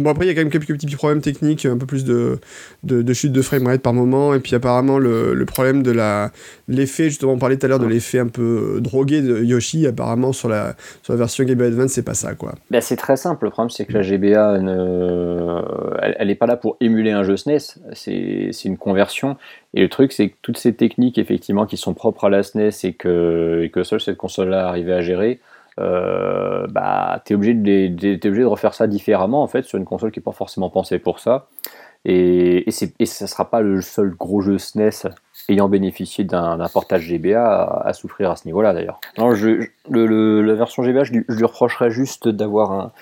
Bon, 0.00 0.10
après, 0.10 0.24
il 0.24 0.28
y 0.28 0.30
a 0.30 0.34
quand 0.34 0.40
même 0.40 0.50
quelques 0.50 0.72
petits 0.72 0.96
problèmes 0.96 1.20
techniques, 1.20 1.66
un 1.66 1.76
peu 1.76 1.84
plus 1.84 2.04
de, 2.04 2.38
de, 2.84 3.02
de 3.02 3.12
chute 3.12 3.32
de 3.32 3.42
framerate 3.42 3.82
par 3.82 3.92
moment, 3.92 4.34
et 4.34 4.40
puis 4.40 4.54
apparemment, 4.54 4.98
le, 4.98 5.34
le 5.34 5.44
problème 5.44 5.82
de 5.82 5.90
la 5.90 6.30
l'effet, 6.68 7.04
justement, 7.04 7.32
on 7.32 7.38
parlait 7.38 7.58
tout 7.58 7.66
à 7.66 7.68
l'heure 7.68 7.78
de 7.78 7.86
l'effet 7.86 8.18
un 8.18 8.28
peu 8.28 8.76
euh, 8.76 8.80
drogué 8.80 9.20
de 9.20 9.44
Yoshi, 9.44 9.86
apparemment, 9.86 10.32
sur 10.32 10.48
la, 10.48 10.74
sur 11.02 11.12
la 11.12 11.18
version 11.18 11.44
Game 11.44 11.58
Boy 11.58 11.66
Advance, 11.66 11.90
c'est 11.92 12.04
pas 12.04 12.14
ça, 12.14 12.34
quoi. 12.34 12.54
Ben, 12.70 12.80
c'est 12.80 12.96
très 12.96 13.16
simple, 13.16 13.44
le 13.44 13.50
problème, 13.50 13.70
c'est 13.70 13.84
que 13.84 13.92
la 13.92 14.02
GBA, 14.02 14.58
ne... 14.58 15.62
elle, 16.18 16.28
n'est 16.28 16.34
pas 16.34 16.46
là 16.46 16.56
pour 16.56 16.78
émuler 16.80 17.10
un 17.10 17.22
jeu 17.22 17.36
SNES, 17.36 17.58
c'est 17.92 18.64
une 18.64 18.78
conversion, 18.78 19.36
et 19.74 19.82
le 19.82 19.88
truc, 19.88 20.12
c'est 20.12 20.30
que 20.30 20.34
toutes 20.40 20.58
ces 20.58 20.74
techniques, 20.74 21.18
effectivement, 21.18 21.66
qui 21.66 21.76
sont 21.76 21.92
propres 21.92 22.24
à 22.24 22.30
la 22.30 22.42
SNES 22.42 22.70
et 22.84 22.94
que, 22.94 23.62
et 23.64 23.70
que 23.70 23.84
seule 23.84 24.00
cette 24.00 24.16
console-là 24.16 24.66
arrivait 24.66 24.94
à 24.94 25.02
gérer, 25.02 25.40
euh, 25.80 26.66
bah, 26.68 27.22
tu 27.24 27.32
es, 27.32 27.36
obligé 27.36 27.54
de, 27.54 28.44
refaire 28.44 28.74
ça 28.74 28.86
différemment 28.86 29.42
en 29.42 29.46
fait 29.46 29.62
sur 29.62 29.78
une 29.78 29.84
console 29.84 30.10
qui 30.12 30.18
n'est 30.18 30.24
pas 30.24 30.32
forcément 30.32 30.70
pensée 30.70 30.98
pour 30.98 31.18
ça. 31.18 31.48
Et, 32.06 32.66
et, 32.66 33.06
ça 33.06 33.24
ne 33.24 33.28
sera 33.28 33.50
pas 33.50 33.60
le 33.60 33.82
seul 33.82 34.14
gros 34.14 34.40
jeu 34.40 34.56
SNES 34.56 35.10
ayant 35.50 35.68
bénéficié 35.68 36.24
d'un 36.24 36.66
portage 36.72 37.02
GBA 37.02 37.82
à, 37.84 37.92
souffrir 37.92 38.30
à 38.30 38.36
ce 38.36 38.46
niveau-là 38.46 38.72
d'ailleurs. 38.72 39.00
la 39.18 40.54
version 40.54 40.82
GBA, 40.82 41.04
je, 41.04 41.12
lui 41.12 41.44
reprocherais 41.44 41.90
juste 41.90 42.28
d'avoir 42.28 42.92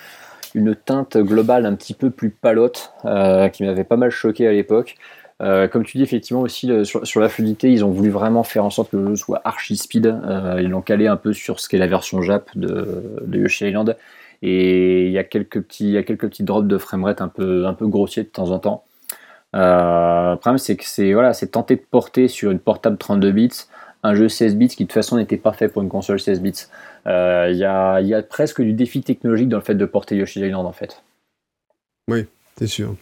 une 0.55 0.75
teinte 0.75 1.17
globale 1.17 1.65
un 1.65 1.75
petit 1.75 1.93
peu 1.93 2.09
plus 2.09 2.29
palote 2.29 2.93
euh, 3.05 3.49
qui 3.49 3.63
m'avait 3.63 3.83
pas 3.83 3.97
mal 3.97 4.09
choqué 4.09 4.47
à 4.47 4.51
l'époque. 4.51 4.95
Euh, 5.41 5.67
comme 5.67 5.85
tu 5.85 5.97
dis, 5.97 6.03
effectivement, 6.03 6.41
aussi 6.41 6.69
sur, 6.83 7.19
la 7.19 7.29
fluidité, 7.29 7.71
ils 7.71 7.85
ont 7.85 7.91
voulu 7.91 8.09
vraiment 8.09 8.43
faire 8.43 8.65
en 8.65 8.69
sorte 8.69 8.91
que 8.91 8.97
le 8.97 9.07
jeu 9.09 9.15
soit 9.15 9.41
archi 9.45 9.77
speed. 9.77 10.05
Euh, 10.05 10.59
ils 10.61 10.69
l'ont 10.69 10.81
calé 10.81 11.07
un 11.07 11.15
peu 11.15 11.33
sur 11.33 11.59
ce 11.59 11.69
qu'est 11.69 11.77
la 11.77 11.87
version 11.87 12.21
Jap 12.21 12.49
de, 12.55 13.03
Yoshi 13.31 13.67
Island. 13.67 13.95
Et 14.41 15.07
il 15.07 15.11
y 15.11 15.17
a 15.17 15.23
quelques 15.23 15.61
petits, 15.61 15.85
il 15.85 15.91
y 15.91 15.97
a 15.97 16.03
quelques 16.03 16.27
petits 16.27 16.43
drops 16.43 16.67
de 16.67 16.77
framerate 16.77 17.21
un 17.21 17.27
peu, 17.27 17.65
un 17.65 17.73
peu 17.73 17.87
grossiers 17.87 18.23
de 18.23 18.29
temps 18.29 18.51
en 18.51 18.59
temps. 18.59 18.83
Euh, 19.55 20.31
le 20.31 20.37
problème, 20.37 20.57
c'est 20.57 20.75
que 20.75 20.85
c'est 20.85 21.13
voilà, 21.13 21.33
tenté 21.33 21.75
de 21.75 21.83
porter 21.89 22.27
sur 22.27 22.51
une 22.51 22.59
portable 22.59 22.97
32 22.97 23.31
bits 23.31 23.49
un 24.01 24.15
jeu 24.15 24.29
16 24.29 24.55
bits 24.55 24.69
qui 24.69 24.83
de 24.83 24.87
toute 24.87 24.93
façon 24.93 25.17
n'était 25.17 25.35
pas 25.35 25.51
fait 25.51 25.67
pour 25.67 25.81
une 25.81 25.89
console 25.89 26.21
16 26.21 26.41
bits. 26.41 26.67
Il 27.05 27.55
y, 27.57 27.65
a, 27.65 27.99
y 27.99 28.13
a 28.13 28.23
presque 28.23 28.61
du 28.61 28.71
défi 28.71 29.01
technologique 29.01 29.49
dans 29.49 29.57
le 29.57 29.63
fait 29.63 29.75
de 29.75 29.85
porter 29.85 30.15
Yoshi 30.15 30.39
Island 30.39 30.65
en 30.65 30.71
fait. 30.71 31.03
Oui, 32.09 32.25
c'est 32.57 32.67
sûr. 32.67 32.95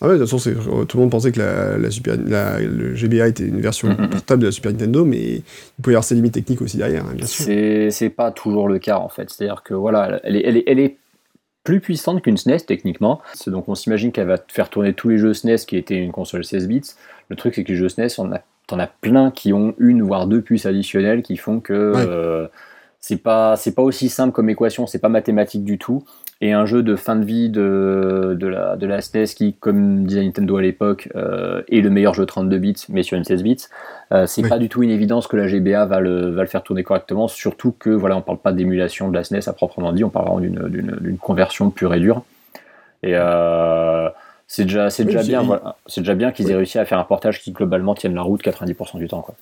Ah 0.00 0.06
ouais, 0.06 0.14
de 0.14 0.24
toute 0.24 0.30
façon, 0.30 0.50
euh, 0.50 0.84
tout 0.84 0.96
le 0.96 1.02
monde 1.02 1.10
pensait 1.10 1.32
que 1.32 1.40
la, 1.40 1.90
Super, 1.90 2.16
le 2.16 2.94
GBA 2.94 3.28
était 3.28 3.46
une 3.46 3.60
version 3.60 3.94
portable 4.10 4.42
de 4.42 4.46
la 4.46 4.52
Super 4.52 4.72
Nintendo, 4.72 5.04
mais 5.04 5.18
il 5.18 5.42
pouvait 5.82 5.94
y 5.94 5.96
avoir 5.96 6.04
ses 6.04 6.14
limites 6.14 6.34
techniques 6.34 6.62
aussi 6.62 6.76
derrière, 6.76 7.04
hein, 7.04 7.14
bien 7.14 7.26
sûr. 7.26 7.44
C'est 7.90 8.10
pas 8.10 8.30
toujours 8.30 8.68
le 8.68 8.78
cas, 8.78 8.98
en 8.98 9.08
fait. 9.08 9.28
C'est-à-dire 9.30 9.62
que, 9.64 9.74
voilà, 9.74 10.20
elle 10.22 10.36
est, 10.36 10.42
elle 10.44 10.56
est, 10.56 10.64
elle 10.68 10.78
est 10.78 10.96
plus 11.64 11.80
puissante 11.80 12.22
qu'une 12.22 12.36
SNES, 12.36 12.60
techniquement. 12.66 13.20
Donc, 13.48 13.68
on 13.68 13.74
s'imagine 13.74 14.12
qu'elle 14.12 14.28
va 14.28 14.38
faire 14.48 14.70
tourner 14.70 14.94
tous 14.94 15.08
les 15.08 15.18
jeux 15.18 15.34
SNES 15.34 15.58
qui 15.66 15.76
étaient 15.76 15.96
une 15.96 16.12
console 16.12 16.44
16 16.44 16.68
bits. 16.68 16.82
Le 17.28 17.36
truc, 17.36 17.54
c'est 17.56 17.64
que 17.64 17.72
les 17.72 17.76
jeux 17.76 17.88
SNES, 17.88 18.08
on 18.18 18.32
a, 18.32 18.40
t'en 18.68 18.78
as 18.78 18.86
plein 18.86 19.32
qui 19.32 19.52
ont 19.52 19.74
une, 19.78 20.02
voire 20.02 20.28
deux 20.28 20.42
puces 20.42 20.66
additionnelles 20.66 21.22
qui 21.22 21.36
font 21.36 21.58
que... 21.58 21.72
Euh, 21.74 22.46
c'est 23.00 23.16
pas 23.16 23.56
c'est 23.56 23.74
pas 23.74 23.82
aussi 23.82 24.08
simple 24.08 24.32
comme 24.32 24.50
équation, 24.50 24.86
c'est 24.86 24.98
pas 24.98 25.08
mathématique 25.08 25.64
du 25.64 25.78
tout. 25.78 26.04
Et 26.40 26.52
un 26.52 26.66
jeu 26.66 26.84
de 26.84 26.94
fin 26.94 27.16
de 27.16 27.24
vie 27.24 27.50
de, 27.50 28.36
de 28.38 28.46
la 28.46 28.76
de 28.76 28.86
la 28.86 29.00
SNES 29.00 29.26
qui, 29.34 29.54
comme 29.54 30.04
disait 30.04 30.22
Nintendo 30.22 30.56
à 30.56 30.62
l'époque, 30.62 31.08
euh, 31.16 31.62
est 31.68 31.80
le 31.80 31.90
meilleur 31.90 32.14
jeu 32.14 32.26
32 32.26 32.58
bits, 32.58 32.76
mais 32.90 33.02
sur 33.02 33.18
une 33.18 33.24
16 33.24 33.42
bits, 33.42 33.66
euh, 34.12 34.24
c'est 34.26 34.48
pas 34.48 34.58
du 34.58 34.68
tout 34.68 34.84
une 34.84 34.90
évidence 34.90 35.26
que 35.26 35.36
la 35.36 35.48
GBA 35.48 35.84
va 35.86 35.98
le 35.98 36.30
va 36.30 36.42
le 36.42 36.48
faire 36.48 36.62
tourner 36.62 36.84
correctement. 36.84 37.26
Surtout 37.26 37.72
que 37.72 37.90
voilà, 37.90 38.16
on 38.16 38.22
parle 38.22 38.38
pas 38.38 38.52
d'émulation 38.52 39.08
de 39.08 39.14
la 39.14 39.24
SNES 39.24 39.48
à 39.48 39.52
proprement 39.52 39.92
dit, 39.92 40.04
on 40.04 40.10
parle 40.10 40.26
vraiment 40.26 40.40
d'une 40.40 40.68
d'une 40.68 41.18
conversion 41.18 41.70
pure 41.70 41.92
et 41.92 41.98
dure. 41.98 42.22
Et 43.02 43.12
euh, 43.14 44.08
c'est 44.46 44.64
déjà, 44.64 44.90
c'est 44.90 45.04
déjà, 45.04 45.22
bien, 45.22 45.42
voilà. 45.42 45.76
déjà 45.96 46.14
bien 46.14 46.32
qu'ils 46.32 46.50
aient 46.50 46.56
réussi 46.56 46.78
à 46.78 46.84
faire 46.84 46.98
un 46.98 47.04
portage 47.04 47.40
qui 47.40 47.52
globalement 47.52 47.94
tienne 47.94 48.14
la 48.14 48.22
route 48.22 48.42
90% 48.42 48.98
du 48.98 49.08
temps. 49.08 49.22
Quoi. 49.22 49.34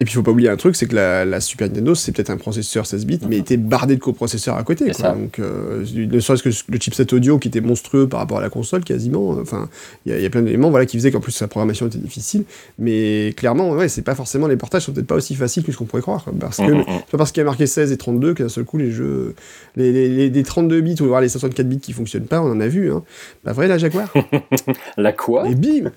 Et 0.00 0.04
puis 0.04 0.12
il 0.12 0.16
faut 0.16 0.22
pas 0.24 0.32
oublier 0.32 0.48
un 0.48 0.56
truc, 0.56 0.74
c'est 0.74 0.88
que 0.88 0.96
la, 0.96 1.40
Super 1.40 1.68
Nintendo, 1.68 1.94
c'est 1.94 2.10
peut-être 2.10 2.30
un 2.30 2.36
processeur 2.36 2.84
16 2.84 3.06
bits, 3.06 3.20
mais 3.28 3.38
était 3.38 3.56
bardé 3.56 3.94
de 3.94 4.00
coprocesseurs 4.00 4.56
à 4.56 4.64
côté. 4.64 4.90
Quoi. 4.90 5.12
Donc, 5.12 5.38
euh, 5.38 5.84
ne 5.94 6.18
serait-ce 6.18 6.42
que 6.42 6.50
le 6.68 6.80
chipset 6.80 7.14
audio 7.14 7.38
qui 7.38 7.46
était 7.46 7.60
monstrueux 7.60 8.08
par 8.08 8.18
rapport 8.18 8.38
à 8.38 8.40
la 8.40 8.50
console, 8.50 8.82
quasiment. 8.82 9.28
Enfin, 9.30 9.68
il 10.04 10.20
y, 10.20 10.26
a 10.26 10.30
plein 10.30 10.42
d'éléments 10.42 10.70
voilà, 10.70 10.84
qui 10.84 10.96
faisaient 10.96 11.12
qu'en 11.12 11.20
plus 11.20 11.30
sa 11.30 11.46
programmation 11.46 11.86
était 11.86 11.98
difficile. 11.98 12.44
Mais 12.76 13.34
clairement, 13.36 13.70
ouais, 13.70 13.88
c'est 13.88 14.02
pas 14.02 14.16
forcément 14.16 14.48
les 14.48 14.56
portages 14.56 14.82
sont 14.82 14.92
peut-être 14.92 15.06
pas 15.06 15.14
aussi 15.14 15.36
faciles 15.36 15.62
que 15.62 15.70
ce 15.70 15.76
qu'on 15.76 15.84
pourrait 15.84 16.02
croire. 16.02 16.24
parce 16.40 16.56
que 16.56 16.72
mm, 16.72 16.84
c'est 16.88 17.10
pas 17.12 17.18
parce 17.18 17.30
qu'il 17.30 17.40
y 17.40 17.42
a 17.42 17.46
marqué 17.46 17.68
16 17.68 17.92
et 17.92 17.96
32 17.96 18.34
qu'à 18.34 18.48
seul 18.48 18.64
coup 18.64 18.78
les 18.78 18.90
jeux, 18.90 19.36
les, 19.76 20.28
les, 20.28 20.42
32 20.42 20.80
bits 20.80 20.96
ou 21.02 21.06
voir 21.06 21.20
les 21.20 21.28
64 21.28 21.68
bits 21.68 21.78
qui 21.78 21.92
fonctionnent 21.92 22.26
pas, 22.26 22.42
on 22.42 22.50
en 22.50 22.60
a 22.60 22.66
vu. 22.66 22.92
Hein. 22.92 23.04
Bah 23.44 23.52
vrai 23.52 23.68
la 23.68 23.78
Jaguar? 23.78 24.12
la 24.96 25.12
quoi? 25.12 25.48
Et 25.48 25.54
bim 25.54 25.92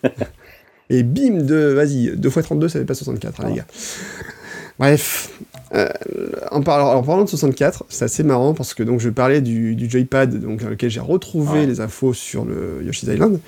et 0.89 1.03
bim, 1.03 1.43
de, 1.43 1.73
vas-y, 1.73 2.15
2 2.15 2.29
x 2.29 2.43
32, 2.43 2.67
ça 2.69 2.79
fait 2.79 2.85
pas 2.85 2.93
64, 2.93 3.41
hein, 3.41 3.49
les 3.49 3.55
gars. 3.55 3.65
Bref, 4.79 5.31
euh, 5.73 5.87
en, 6.51 6.61
parlant, 6.61 6.93
en, 6.93 7.01
parlant, 7.01 7.23
de 7.23 7.29
64, 7.29 7.85
c'est 7.89 8.05
assez 8.05 8.23
marrant 8.23 8.53
parce 8.53 8.73
que 8.73 8.83
donc 8.83 8.99
je 8.99 9.09
parlais 9.09 9.41
du, 9.41 9.75
du 9.75 9.89
joypad 9.89 10.39
donc, 10.39 10.61
dans 10.61 10.69
lequel 10.69 10.89
j'ai 10.89 10.99
retrouvé 10.99 11.65
les 11.65 11.81
infos 11.81 12.13
sur 12.13 12.45
le 12.45 12.83
Yoshi's 12.85 13.09
Island. 13.09 13.39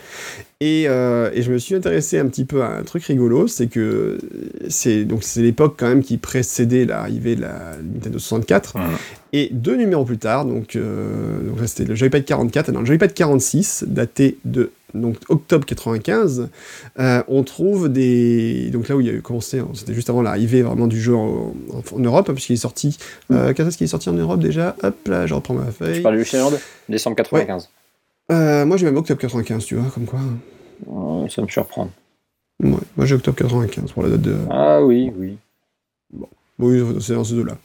Et, 0.60 0.86
euh, 0.90 1.30
et, 1.34 1.42
je 1.42 1.54
me 1.54 1.58
suis 1.58 1.76
intéressé 1.76 2.20
un 2.20 2.26
petit 2.26 2.44
peu 2.44 2.64
à 2.64 2.78
un 2.78 2.84
truc 2.84 3.06
rigolo, 3.06 3.48
c'est 3.48 3.68
que 3.68 4.18
c'est 4.68 5.06
donc 5.06 5.24
c'est 5.24 5.42
l'époque 5.42 5.76
quand 5.78 5.88
même 5.88 6.04
qui 6.04 6.18
précédait 6.18 6.84
l'arrivée 6.84 7.36
de 7.36 7.42
la 7.42 7.78
Nintendo 7.82 8.20
64. 8.20 8.76
Et 9.32 9.50
deux 9.54 9.78
numéros 9.78 10.04
plus 10.04 10.18
tard, 10.18 10.46
donc, 10.46 10.76
euh, 10.76 11.40
donc 11.42 11.60
c'était 11.66 11.86
le 11.86 11.96
Joypad 11.96 12.26
44, 12.26 12.72
non, 12.72 12.80
le 12.80 12.86
Joypad 12.88 13.14
46, 13.14 13.86
daté 13.88 14.38
de 14.44 14.72
donc 14.94 15.18
octobre 15.30 15.66
95, 15.66 16.50
euh, 17.00 17.24
on 17.28 17.44
trouve 17.44 17.90
des 17.90 18.70
donc 18.72 18.88
là 18.88 18.96
où 18.96 19.02
il 19.02 19.08
y 19.08 19.10
a 19.10 19.14
eu 19.14 19.22
commencé, 19.22 19.60
hein, 19.60 19.68
c'était 19.74 19.94
juste 19.94 20.10
avant 20.10 20.22
l'arrivée 20.22 20.62
vraiment 20.62 20.88
du 20.88 21.00
jeu 21.00 21.16
en, 21.16 21.54
Europe, 21.98 22.30
hein, 22.30 22.34
puisqu'il 22.34 22.54
est 22.54 22.58
sorti. 22.58 22.98
Euh, 23.32 23.54
Qu'est-ce 23.54 23.78
qui 23.78 23.84
est 23.84 23.88
sorti 23.88 24.10
en 24.10 24.14
Europe 24.14 24.40
déjà? 24.40 24.76
Hop 24.84 25.08
là, 25.08 25.28
je 25.28 25.34
reprends 25.34 25.54
ma 25.54 25.72
feuille. 25.72 25.98
Tu 25.98 26.02
parles 26.02 26.18
du 26.18 26.26
Shenmue 26.26 26.58
Décembre 26.88 27.16
95. 27.18 27.70
Euh, 28.32 28.66
moi 28.66 28.78
j'ai 28.78 28.86
même 28.86 28.98
octobre 28.98 29.20
95, 29.20 29.66
tu 29.66 29.76
vois, 29.76 29.90
comme 29.92 30.06
quoi. 30.06 30.20
ça 31.30 31.42
me 31.42 31.48
surprend. 31.48 31.90
Ouais, 32.64 32.72
moi 32.98 33.06
j'ai 33.06 33.16
octobre 33.16 33.38
95 33.38 33.92
pour 33.92 34.04
la 34.04 34.10
date 34.10 34.22
de. 34.22 34.36
Ah 34.50 34.84
oui, 34.84 35.12
oui. 35.16 35.38
Bon, 36.12 36.28
oui, 36.60 36.84
c'est 37.02 37.14
dans 37.14 37.24
ces 37.24 37.36
deux-là. 37.36 37.58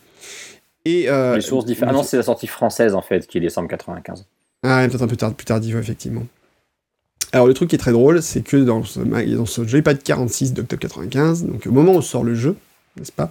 Et 0.84 1.06
les 1.34 1.40
sources 1.40 1.64
différentes. 1.64 1.94
Ah 1.94 1.96
non, 1.96 2.02
c'est 2.02 2.16
la 2.16 2.22
sortie 2.22 2.46
française 2.46 2.94
en 2.94 3.02
fait 3.02 3.26
qui 3.26 3.38
est 3.38 3.40
décembre 3.40 3.68
95. 3.68 4.26
Ah, 4.66 4.86
peut-être 4.88 5.02
un 5.02 5.06
peu 5.06 5.16
tard, 5.16 5.34
plus 5.34 5.44
tardif, 5.44 5.76
effectivement. 5.76 6.22
Alors 7.35 7.48
le 7.48 7.52
truc 7.52 7.70
qui 7.70 7.74
est 7.74 7.81
très 7.81 7.90
drôle, 7.90 8.23
c'est 8.23 8.43
que 8.43 8.56
dans 8.56 8.85
ce, 8.85 9.01
dans 9.01 9.44
ce 9.44 9.66
Joypad 9.66 10.01
46 10.01 10.52
d'octobre 10.52 10.81
95, 10.81 11.44
donc 11.44 11.66
au 11.66 11.73
moment 11.73 11.97
où 11.97 12.01
sort 12.01 12.23
le 12.23 12.36
jeu, 12.36 12.55
n'est-ce 12.97 13.11
pas 13.11 13.28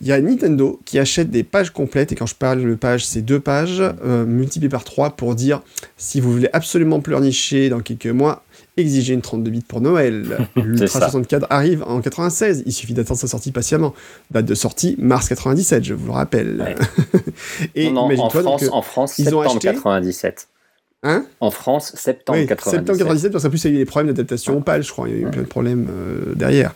il 0.00 0.08
y 0.08 0.12
a 0.12 0.20
Nintendo 0.20 0.80
qui 0.84 0.98
achète 0.98 1.30
des 1.30 1.44
pages 1.44 1.70
complètes, 1.70 2.10
et 2.10 2.16
quand 2.16 2.26
je 2.26 2.34
parle 2.34 2.64
de 2.64 2.74
pages, 2.74 3.06
c'est 3.06 3.22
deux 3.22 3.38
pages 3.38 3.80
euh, 3.80 4.26
multipliées 4.26 4.68
par 4.68 4.82
trois 4.82 5.10
pour 5.10 5.36
dire 5.36 5.62
si 5.96 6.20
vous 6.20 6.32
voulez 6.32 6.48
absolument 6.52 7.00
pleurnicher 7.00 7.68
dans 7.68 7.78
quelques 7.78 8.08
mois, 8.08 8.42
exigez 8.76 9.14
une 9.14 9.22
32 9.22 9.50
bits 9.52 9.60
pour 9.60 9.80
Noël. 9.80 10.48
L'Ultra 10.56 10.98
64 10.98 11.46
arrive 11.48 11.84
en 11.86 12.00
96, 12.00 12.64
il 12.66 12.72
suffit 12.72 12.94
d'attendre 12.94 13.20
sa 13.20 13.28
sortie 13.28 13.52
patiemment. 13.52 13.94
Date 14.32 14.46
de 14.46 14.56
sortie 14.56 14.96
mars 14.98 15.28
97, 15.28 15.84
je 15.84 15.94
vous 15.94 16.06
le 16.06 16.12
rappelle. 16.12 16.76
et 17.76 17.86
en, 17.88 18.28
France, 18.28 18.64
en 18.72 18.82
France, 18.82 19.18
ils 19.18 19.26
septembre 19.26 19.46
ont 19.46 19.50
acheté, 19.52 19.68
97. 19.68 20.48
Hein 21.06 21.26
En 21.40 21.50
France, 21.50 21.92
septembre 21.96 22.38
Oui, 22.38 22.46
97. 22.46 22.80
septembre 22.80 22.98
97, 22.98 23.30
parce 23.32 23.44
qu'en 23.44 23.50
plus, 23.50 23.62
il 23.64 23.70
y 23.70 23.72
a 23.72 23.76
eu 23.76 23.78
des 23.80 23.84
problèmes 23.84 24.14
d'adaptation 24.14 24.62
PAL, 24.62 24.82
je 24.82 24.90
crois. 24.90 25.06
Il 25.08 25.14
y 25.14 25.18
a 25.18 25.28
eu 25.28 25.30
plein 25.30 25.42
de 25.42 25.46
problèmes 25.46 25.86
euh, 25.90 26.34
derrière. 26.34 26.72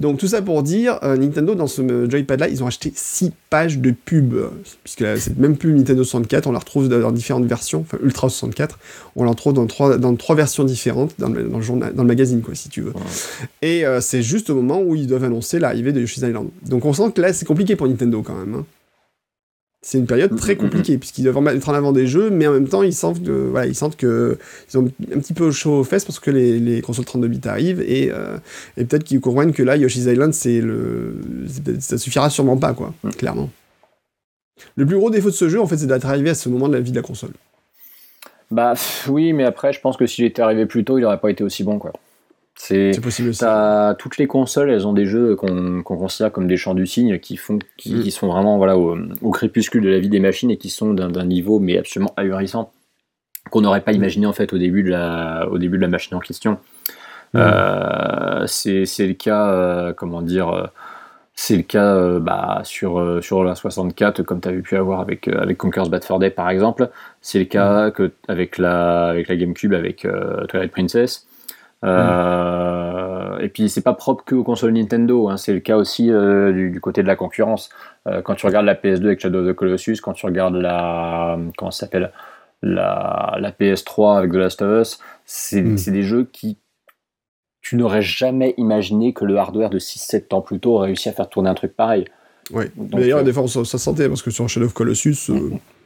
Donc, 0.00 0.18
tout 0.18 0.26
ça 0.26 0.42
pour 0.42 0.64
dire, 0.64 0.98
euh, 1.04 1.16
Nintendo, 1.16 1.54
dans 1.54 1.68
ce 1.68 1.80
euh, 1.80 2.10
joypad-là, 2.10 2.48
ils 2.48 2.64
ont 2.64 2.66
acheté 2.66 2.92
6 2.94 3.30
pages 3.48 3.78
de 3.78 3.92
pub. 3.92 4.34
Puisque 4.82 5.00
là, 5.00 5.16
cette 5.16 5.38
même 5.38 5.56
pub 5.56 5.76
Nintendo 5.76 6.02
64, 6.02 6.48
on 6.48 6.52
la 6.52 6.58
retrouve 6.58 6.88
dans 6.88 7.12
différentes 7.12 7.46
versions, 7.46 7.80
enfin 7.82 7.98
Ultra 8.02 8.28
64, 8.28 8.78
on 9.14 9.22
la 9.22 9.30
retrouve 9.30 9.52
dans 9.52 9.66
trois, 9.66 9.98
dans 9.98 10.16
trois 10.16 10.34
versions 10.34 10.64
différentes 10.64 11.14
dans 11.18 11.28
le, 11.28 11.44
dans 11.44 11.58
le 11.58 11.62
journal, 11.62 11.94
dans 11.94 12.02
le 12.02 12.08
magazine, 12.08 12.42
quoi, 12.42 12.56
si 12.56 12.68
tu 12.70 12.80
veux. 12.80 12.92
Et 13.62 13.86
euh, 13.86 14.00
c'est 14.00 14.22
juste 14.22 14.50
au 14.50 14.56
moment 14.56 14.82
où 14.82 14.96
ils 14.96 15.06
doivent 15.06 15.24
annoncer 15.24 15.60
l'arrivée 15.60 15.92
de 15.92 16.00
Yoshi's 16.00 16.24
Island. 16.24 16.48
Donc, 16.66 16.84
on 16.84 16.92
sent 16.92 17.12
que 17.14 17.20
là, 17.20 17.32
c'est 17.32 17.46
compliqué 17.46 17.76
pour 17.76 17.86
Nintendo 17.86 18.20
quand 18.22 18.34
même. 18.34 18.54
hein. 18.56 18.64
C'est 19.82 19.96
une 19.96 20.06
période 20.06 20.36
très 20.36 20.52
Mm, 20.54 20.56
mm, 20.56 20.58
mm. 20.58 20.60
compliquée, 20.70 20.98
puisqu'ils 20.98 21.24
doivent 21.24 21.40
mettre 21.40 21.68
en 21.70 21.74
avant 21.74 21.92
des 21.92 22.06
jeux, 22.06 22.28
mais 22.28 22.46
en 22.46 22.52
même 22.52 22.68
temps, 22.68 22.82
ils 22.82 22.92
sentent 22.92 23.22
que, 23.24 23.30
voilà, 23.30 23.66
ils 23.66 23.74
sentent 23.74 23.96
que 23.96 24.36
ils 24.70 24.76
ont 24.78 24.90
un 25.14 25.18
petit 25.18 25.32
peu 25.32 25.50
chaud 25.50 25.80
aux 25.80 25.84
fesses 25.84 26.04
parce 26.04 26.20
que 26.20 26.30
les, 26.30 26.58
les 26.58 26.82
consoles 26.82 27.06
32 27.06 27.28
bits 27.28 27.40
arrivent, 27.48 27.80
et, 27.80 28.10
euh, 28.12 28.36
et 28.76 28.84
peut-être 28.84 29.04
qu'ils 29.04 29.20
comprennent 29.20 29.52
que 29.52 29.62
là, 29.62 29.76
Yoshi's 29.76 30.04
Island, 30.04 30.34
c'est 30.34 30.60
le, 30.60 31.16
ça 31.78 31.96
suffira 31.96 32.28
sûrement 32.28 32.58
pas, 32.58 32.74
quoi, 32.74 32.92
Mm. 33.04 33.10
clairement. 33.10 33.50
Le 34.76 34.84
plus 34.84 34.96
gros 34.98 35.08
défaut 35.08 35.30
de 35.30 35.34
ce 35.34 35.48
jeu, 35.48 35.58
en 35.58 35.66
fait, 35.66 35.78
c'est 35.78 35.86
d'être 35.86 36.04
arrivé 36.06 36.28
à 36.28 36.34
ce 36.34 36.50
moment 36.50 36.68
de 36.68 36.74
la 36.74 36.80
vie 36.80 36.90
de 36.90 36.96
la 36.96 37.02
console. 37.02 37.30
Bah 38.50 38.74
oui, 39.08 39.32
mais 39.32 39.44
après, 39.44 39.72
je 39.72 39.80
pense 39.80 39.96
que 39.96 40.06
s'il 40.06 40.24
était 40.26 40.42
arrivé 40.42 40.66
plus 40.66 40.84
tôt, 40.84 40.98
il 40.98 41.04
aurait 41.06 41.20
pas 41.20 41.30
été 41.30 41.42
aussi 41.42 41.64
bon, 41.64 41.78
quoi. 41.78 41.92
C'est. 42.62 43.00
Possible 43.00 43.30
aussi. 43.30 43.42
Toutes 43.98 44.18
les 44.18 44.26
consoles, 44.26 44.70
elles 44.70 44.86
ont 44.86 44.92
des 44.92 45.06
jeux 45.06 45.34
qu'on 45.34 45.82
considère 45.82 46.30
comme 46.30 46.46
des 46.46 46.58
champs 46.58 46.74
du 46.74 46.86
cygne 46.86 47.18
qui 47.18 47.38
font, 47.38 47.58
qui, 47.78 47.94
Mm. 47.94 48.02
qui 48.02 48.10
sont 48.10 48.26
vraiment 48.26 48.58
voilà 48.58 48.76
au, 48.76 48.98
au 49.22 49.30
crépuscule 49.30 49.82
de 49.82 49.88
la 49.88 49.98
vie 49.98 50.10
des 50.10 50.20
machines 50.20 50.50
et 50.50 50.58
qui 50.58 50.68
sont 50.68 50.92
d'un 50.92 51.24
niveau 51.24 51.58
mais 51.58 51.78
absolument 51.78 52.12
ahurissant 52.18 52.70
qu'on 53.50 53.62
n'aurait 53.62 53.80
pas 53.80 53.92
imaginé 53.92 54.26
en 54.26 54.34
fait 54.34 54.52
au 54.52 54.58
début 54.58 54.82
de 54.82 54.90
la, 54.90 55.48
au 55.50 55.56
début 55.56 55.78
de 55.78 55.82
la 55.82 55.88
machine 55.88 56.14
en 56.14 56.20
question. 56.20 56.58
Mm. 57.32 57.38
Euh, 57.38 58.46
c'est 58.46 59.06
le 59.06 59.14
cas, 59.14 59.48
euh, 59.48 59.92
comment 59.94 60.20
dire, 60.20 60.50
euh, 60.50 60.66
c'est 61.34 61.56
le 61.56 61.62
cas 61.62 61.94
euh, 61.94 62.20
bah, 62.20 62.60
sur, 62.64 63.22
sur 63.22 63.42
la 63.42 63.54
64, 63.54 64.22
comme 64.22 64.42
tu 64.42 64.48
avais 64.48 64.60
pu 64.60 64.76
avoir 64.76 65.00
avec, 65.00 65.28
avec 65.28 65.56
Conker's 65.56 65.88
Bad 65.88 66.04
Fur 66.04 66.18
Day 66.18 66.28
par 66.28 66.50
exemple. 66.50 66.90
C'est 67.22 67.38
le 67.38 67.46
cas 67.46 67.90
que, 67.90 68.12
avec, 68.28 68.58
la, 68.58 69.06
avec 69.06 69.28
la 69.28 69.36
GameCube, 69.36 69.72
avec 69.72 70.06
Twilight 70.48 70.72
Princess. 70.72 71.26
Euh, 71.84 73.38
Et 73.38 73.48
puis 73.48 73.68
c'est 73.70 73.80
pas 73.80 73.94
propre 73.94 74.24
que 74.24 74.34
aux 74.34 74.44
consoles 74.44 74.72
Nintendo, 74.72 75.28
hein, 75.28 75.36
c'est 75.36 75.52
le 75.52 75.60
cas 75.60 75.76
aussi 75.76 76.10
euh, 76.10 76.52
du, 76.52 76.70
du 76.70 76.80
côté 76.80 77.02
de 77.02 77.06
la 77.06 77.16
concurrence. 77.16 77.70
Euh, 78.06 78.20
quand 78.22 78.34
tu 78.34 78.46
regardes 78.46 78.66
la 78.66 78.74
PS2 78.74 79.06
avec 79.06 79.20
Shadow 79.20 79.40
of 79.40 79.48
the 79.48 79.54
Colossus, 79.54 80.00
quand 80.02 80.12
tu 80.12 80.26
regardes 80.26 80.56
la 80.56 81.38
comment 81.56 81.70
s'appelle 81.70 82.12
la, 82.62 83.36
la 83.40 83.50
PS3 83.52 84.18
avec 84.18 84.32
The 84.32 84.36
Last 84.36 84.62
of 84.62 84.80
Us, 84.82 84.98
c'est 85.24 85.62
Mm. 85.62 85.78
c'est 85.78 85.90
des 85.92 86.02
jeux 86.02 86.28
qui 86.30 86.58
tu 87.62 87.76
n'aurais 87.76 88.02
jamais 88.02 88.54
imaginé 88.56 89.12
que 89.12 89.24
le 89.24 89.36
hardware 89.38 89.70
de 89.70 89.78
6-7 89.78 90.34
ans 90.34 90.40
plus 90.40 90.60
tôt 90.60 90.76
aurait 90.76 90.86
réussi 90.88 91.08
à 91.08 91.12
faire 91.12 91.28
tourner 91.28 91.50
un 91.50 91.54
truc 91.54 91.74
pareil. 91.76 92.04
Mais 92.52 92.70
D'ailleurs, 92.76 93.22
des 93.22 93.32
fois, 93.32 93.46
ça, 93.48 93.64
ça 93.64 93.78
se 93.78 93.84
sentait, 93.84 94.08
parce 94.08 94.22
que 94.22 94.30
sur 94.30 94.48
Shadow 94.48 94.66
of 94.66 94.72
Colossus, 94.72 95.30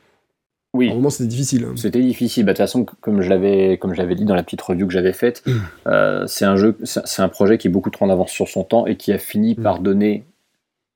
Oui, 0.75 0.89
à 0.89 0.93
un 0.93 0.97
moment, 0.97 1.09
c'était 1.11 1.29
difficile. 1.29 1.67
C'était 1.77 2.01
difficile. 2.01 2.45
Bah, 2.45 2.53
De 2.53 2.57
toute 2.57 2.65
façon, 2.65 2.85
comme 3.01 3.23
je 3.23 3.31
l'avais, 3.31 3.79
comme 3.79 3.95
je 3.95 3.99
l'avais 3.99 4.17
dit 4.17 4.25
dans 4.25 4.35
la 4.35 4.43
petite 4.43 4.61
review 4.61 4.87
que 4.89 4.93
j'avais 4.93 5.13
faite, 5.13 5.43
Mm. 5.47 5.53
euh, 5.87 6.27
c'est 6.27 6.45
un 6.45 6.57
jeu, 6.57 6.77
c'est 6.83 7.23
un 7.23 7.29
projet 7.29 7.59
qui 7.59 7.69
est 7.69 7.71
beaucoup 7.71 7.91
trop 7.91 8.05
en 8.07 8.11
avance 8.11 8.31
sur 8.33 8.49
son 8.49 8.65
temps 8.65 8.85
et 8.87 8.97
qui 8.97 9.13
a 9.13 9.19
fini 9.19 9.55
Mm. 9.57 9.63
par 9.63 9.79
donner 9.79 10.25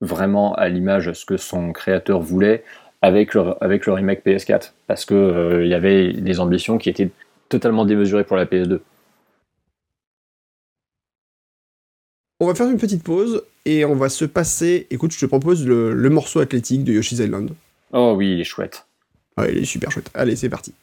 vraiment 0.00 0.54
à 0.54 0.68
l'image 0.68 1.12
ce 1.12 1.24
que 1.24 1.36
son 1.36 1.72
créateur 1.72 2.20
voulait 2.20 2.64
avec 3.02 3.34
le, 3.34 3.54
avec 3.62 3.86
le 3.86 3.92
remake 3.92 4.24
PS4, 4.24 4.72
parce 4.88 5.04
que 5.04 5.14
euh, 5.14 5.64
il 5.64 5.70
y 5.70 5.74
avait 5.74 6.12
des 6.12 6.40
ambitions 6.40 6.76
qui 6.78 6.88
étaient 6.90 7.10
totalement 7.48 7.84
démesurées 7.84 8.24
pour 8.24 8.36
la 8.36 8.44
PS2. 8.46 8.80
On 12.40 12.46
va 12.48 12.54
faire 12.56 12.68
une 12.68 12.78
petite 12.78 13.04
pause, 13.04 13.42
et 13.64 13.84
on 13.84 13.94
va 13.94 14.08
se 14.08 14.24
passer... 14.24 14.86
Écoute, 14.90 15.12
je 15.12 15.20
te 15.20 15.26
propose 15.26 15.66
le, 15.66 15.92
le 15.94 16.10
morceau 16.10 16.40
athlétique 16.40 16.82
de 16.84 16.92
Yoshi's 16.92 17.18
Island. 17.20 17.50
Oh 17.92 18.14
oui, 18.16 18.32
il 18.32 18.40
est 18.40 18.44
chouette. 18.44 18.86
Ouais, 19.38 19.52
il 19.52 19.58
est 19.58 19.64
super 19.64 19.90
chouette. 19.90 20.10
Allez, 20.14 20.36
c'est 20.36 20.48
parti. 20.48 20.74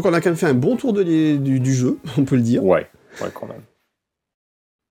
Crois 0.00 0.10
qu'on 0.10 0.16
a 0.16 0.20
quand 0.20 0.30
même 0.30 0.36
fait 0.36 0.46
un 0.46 0.54
bon 0.54 0.76
tour 0.76 0.92
de 0.92 1.02
du 1.02 1.74
jeu, 1.74 1.98
on 2.18 2.24
peut 2.24 2.36
le 2.36 2.42
dire. 2.42 2.64
Ouais, 2.64 2.86
ouais 3.20 3.28
quand 3.34 3.46
même. 3.46 3.62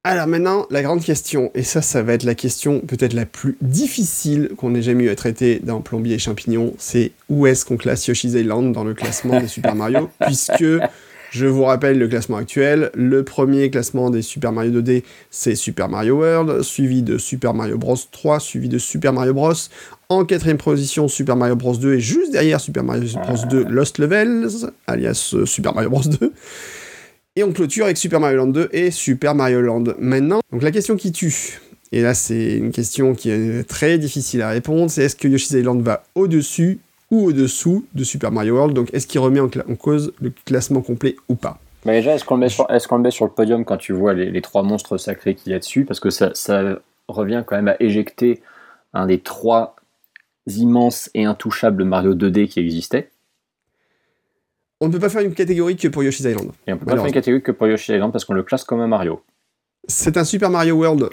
Alors 0.04 0.28
maintenant, 0.28 0.66
la 0.70 0.84
grande 0.84 1.04
question, 1.04 1.52
et 1.54 1.64
ça, 1.64 1.82
ça 1.82 2.02
va 2.02 2.14
être 2.14 2.24
la 2.24 2.34
question 2.34 2.80
peut-être 2.80 3.12
la 3.12 3.26
plus 3.26 3.58
difficile 3.60 4.52
qu'on 4.56 4.74
ait 4.74 4.82
jamais 4.82 5.04
eu 5.04 5.10
à 5.10 5.16
traiter 5.16 5.60
dans 5.62 5.82
Plombier 5.82 6.16
et 6.16 6.20
Champignons, 6.20 6.74
c'est 6.78 7.12
où 7.28 7.46
est-ce 7.46 7.66
qu'on 7.66 7.76
classe 7.76 8.08
Yoshi's 8.08 8.34
Island 8.34 8.72
dans 8.72 8.86
le 8.86 8.94
classement 8.94 9.42
des 9.42 9.50
Super 9.50 9.76
Mario, 9.76 10.10
puisque, 10.22 10.64
je 11.32 11.46
vous 11.46 11.64
rappelle 11.64 11.98
le 12.00 12.08
classement 12.08 12.38
actuel, 12.38 12.92
le 12.94 13.24
premier 13.24 13.70
classement 13.70 14.10
des 14.10 14.22
Super 14.22 14.52
Mario 14.52 14.82
2D, 14.82 15.04
c'est 15.30 15.56
Super 15.56 15.90
Mario 15.90 16.16
World, 16.16 16.62
suivi 16.64 17.02
de 17.02 17.18
Super 17.18 17.54
Mario 17.54 17.78
Bros 17.78 17.98
3, 18.12 18.40
suivi 18.40 18.70
de 18.70 18.78
Super 18.78 19.14
Mario 19.14 19.34
Bros. 19.34 19.54
En 20.10 20.24
quatrième 20.24 20.58
position, 20.58 21.08
Super 21.08 21.36
Mario 21.36 21.56
Bros 21.56 21.76
2, 21.76 21.96
et 21.96 22.00
juste 22.00 22.32
derrière 22.32 22.62
Super 22.62 22.84
Mario 22.84 23.04
Bros 23.26 23.46
2, 23.50 23.66
Lost 23.66 23.98
Levels, 23.98 24.72
alias 24.88 25.32
euh, 25.34 25.46
Super 25.46 25.74
Mario 25.74 25.90
Bros 25.90 26.04
2. 26.04 26.32
Et 27.38 27.44
on 27.44 27.52
clôture 27.52 27.86
avec 27.86 27.98
Super 27.98 28.20
Mario 28.20 28.38
Land 28.38 28.48
2 28.48 28.70
et 28.72 28.90
Super 28.90 29.36
Mario 29.36 29.62
Land. 29.62 29.84
Maintenant, 30.00 30.40
donc 30.52 30.64
la 30.64 30.72
question 30.72 30.96
qui 30.96 31.12
tue, 31.12 31.60
Et 31.92 32.02
là, 32.02 32.16
c'est 32.16 32.58
une 32.58 32.72
question 32.72 33.14
qui 33.14 33.30
est 33.30 33.64
très 33.64 34.00
difficile 34.00 34.42
à 34.42 34.50
répondre. 34.50 34.90
C'est 34.90 35.04
est-ce 35.04 35.16
que 35.16 35.28
Yoshi's 35.28 35.52
Island 35.52 35.84
va 35.84 36.04
au-dessus 36.16 36.80
ou 37.12 37.26
au-dessous 37.26 37.86
de 37.94 38.04
Super 38.04 38.32
Mario 38.32 38.56
World 38.56 38.76
Donc, 38.76 38.94
est-ce 38.94 39.08
qu'il 39.08 39.20
remet 39.20 39.40
en, 39.40 39.50
cause 39.76 40.14
le 40.20 40.32
classement 40.46 40.82
complet 40.82 41.16
ou 41.30 41.36
pas? 41.36 41.60
Mais 41.86 41.94
déjà, 41.94 42.16
est-ce 42.16 42.26
qu'on 42.26 42.36
le, 42.36 42.42
met 42.42 42.50
sur, 42.50 42.68
le 42.70 42.98
met 42.98 43.12
sur 43.12 43.26
le 43.26 43.32
podium 43.32 43.64
quand 43.64 43.78
tu 43.78 43.94
vois 43.94 44.14
les, 44.14 44.42
trois 44.42 44.64
monstres 44.64 44.98
sacrés 44.98 45.36
qu'il 45.36 45.52
y 45.52 45.56
a 45.56 45.60
dessus? 45.60 45.86
Parce 45.86 46.00
que 46.00 46.10
ça, 46.10 46.32
ça 46.34 46.80
revient 47.08 47.44
quand 47.46 47.56
même 47.56 47.70
à 47.70 47.76
éjecter 47.80 48.42
un 48.94 49.06
des 49.06 49.20
trois 49.20 49.76
immenses 50.48 51.10
et 51.14 51.26
intouchables 51.26 51.84
Mario 51.84 52.16
2D 52.16 52.48
qui 52.48 52.60
existaient. 52.60 53.10
On 54.80 54.88
ne 54.88 54.92
peut 54.92 55.00
pas 55.00 55.10
faire 55.10 55.22
une 55.22 55.34
catégorie 55.34 55.76
que 55.76 55.88
pour 55.88 56.04
Yoshi's 56.04 56.26
Island. 56.26 56.52
Et 56.68 56.74
on 56.74 56.78
peut 56.78 56.86
pas 56.86 56.96
faire 56.96 57.06
une 57.06 57.12
catégorie 57.12 57.42
que 57.42 57.52
pour 57.52 57.68
Yoshi's 57.68 57.90
Island 57.90 58.12
parce 58.12 58.26
qu'on 58.26 58.34
le 58.34 58.44
classe 58.44 58.64
comme 58.64 58.80
un 58.80 58.88
Mario. 58.88 59.22
C'est 59.88 60.18
un 60.18 60.24
Super 60.24 60.50
Mario 60.50 60.76
World 60.76 61.10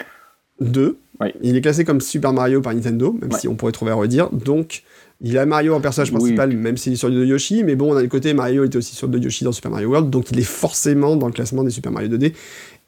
2. 0.60 0.98
Il 1.42 1.56
est 1.56 1.60
classé 1.60 1.84
comme 1.84 2.00
Super 2.00 2.32
Mario 2.32 2.60
par 2.60 2.74
Nintendo, 2.74 3.12
même 3.12 3.32
si 3.32 3.48
on 3.48 3.54
pourrait 3.54 3.72
trouver 3.72 3.92
à 3.92 3.94
redire. 3.94 4.30
Donc, 4.30 4.82
il 5.20 5.38
a 5.38 5.46
Mario 5.46 5.74
en 5.74 5.80
personnage 5.80 6.12
principal, 6.12 6.52
même 6.52 6.76
s'il 6.76 6.92
est 6.92 6.96
sur 6.96 7.10
de 7.10 7.24
Yoshi. 7.24 7.64
Mais 7.64 7.76
bon, 7.76 7.94
le 7.94 8.06
côté 8.08 8.34
Mario 8.34 8.64
était 8.64 8.76
aussi 8.76 8.94
sur 8.94 9.08
de 9.08 9.18
Yoshi 9.18 9.44
dans 9.44 9.52
Super 9.52 9.70
Mario 9.70 9.88
World. 9.88 10.10
Donc, 10.10 10.30
il 10.30 10.38
est 10.38 10.42
forcément 10.42 11.16
dans 11.16 11.26
le 11.26 11.32
classement 11.32 11.64
des 11.64 11.70
Super 11.70 11.92
Mario 11.92 12.08
2D. 12.08 12.34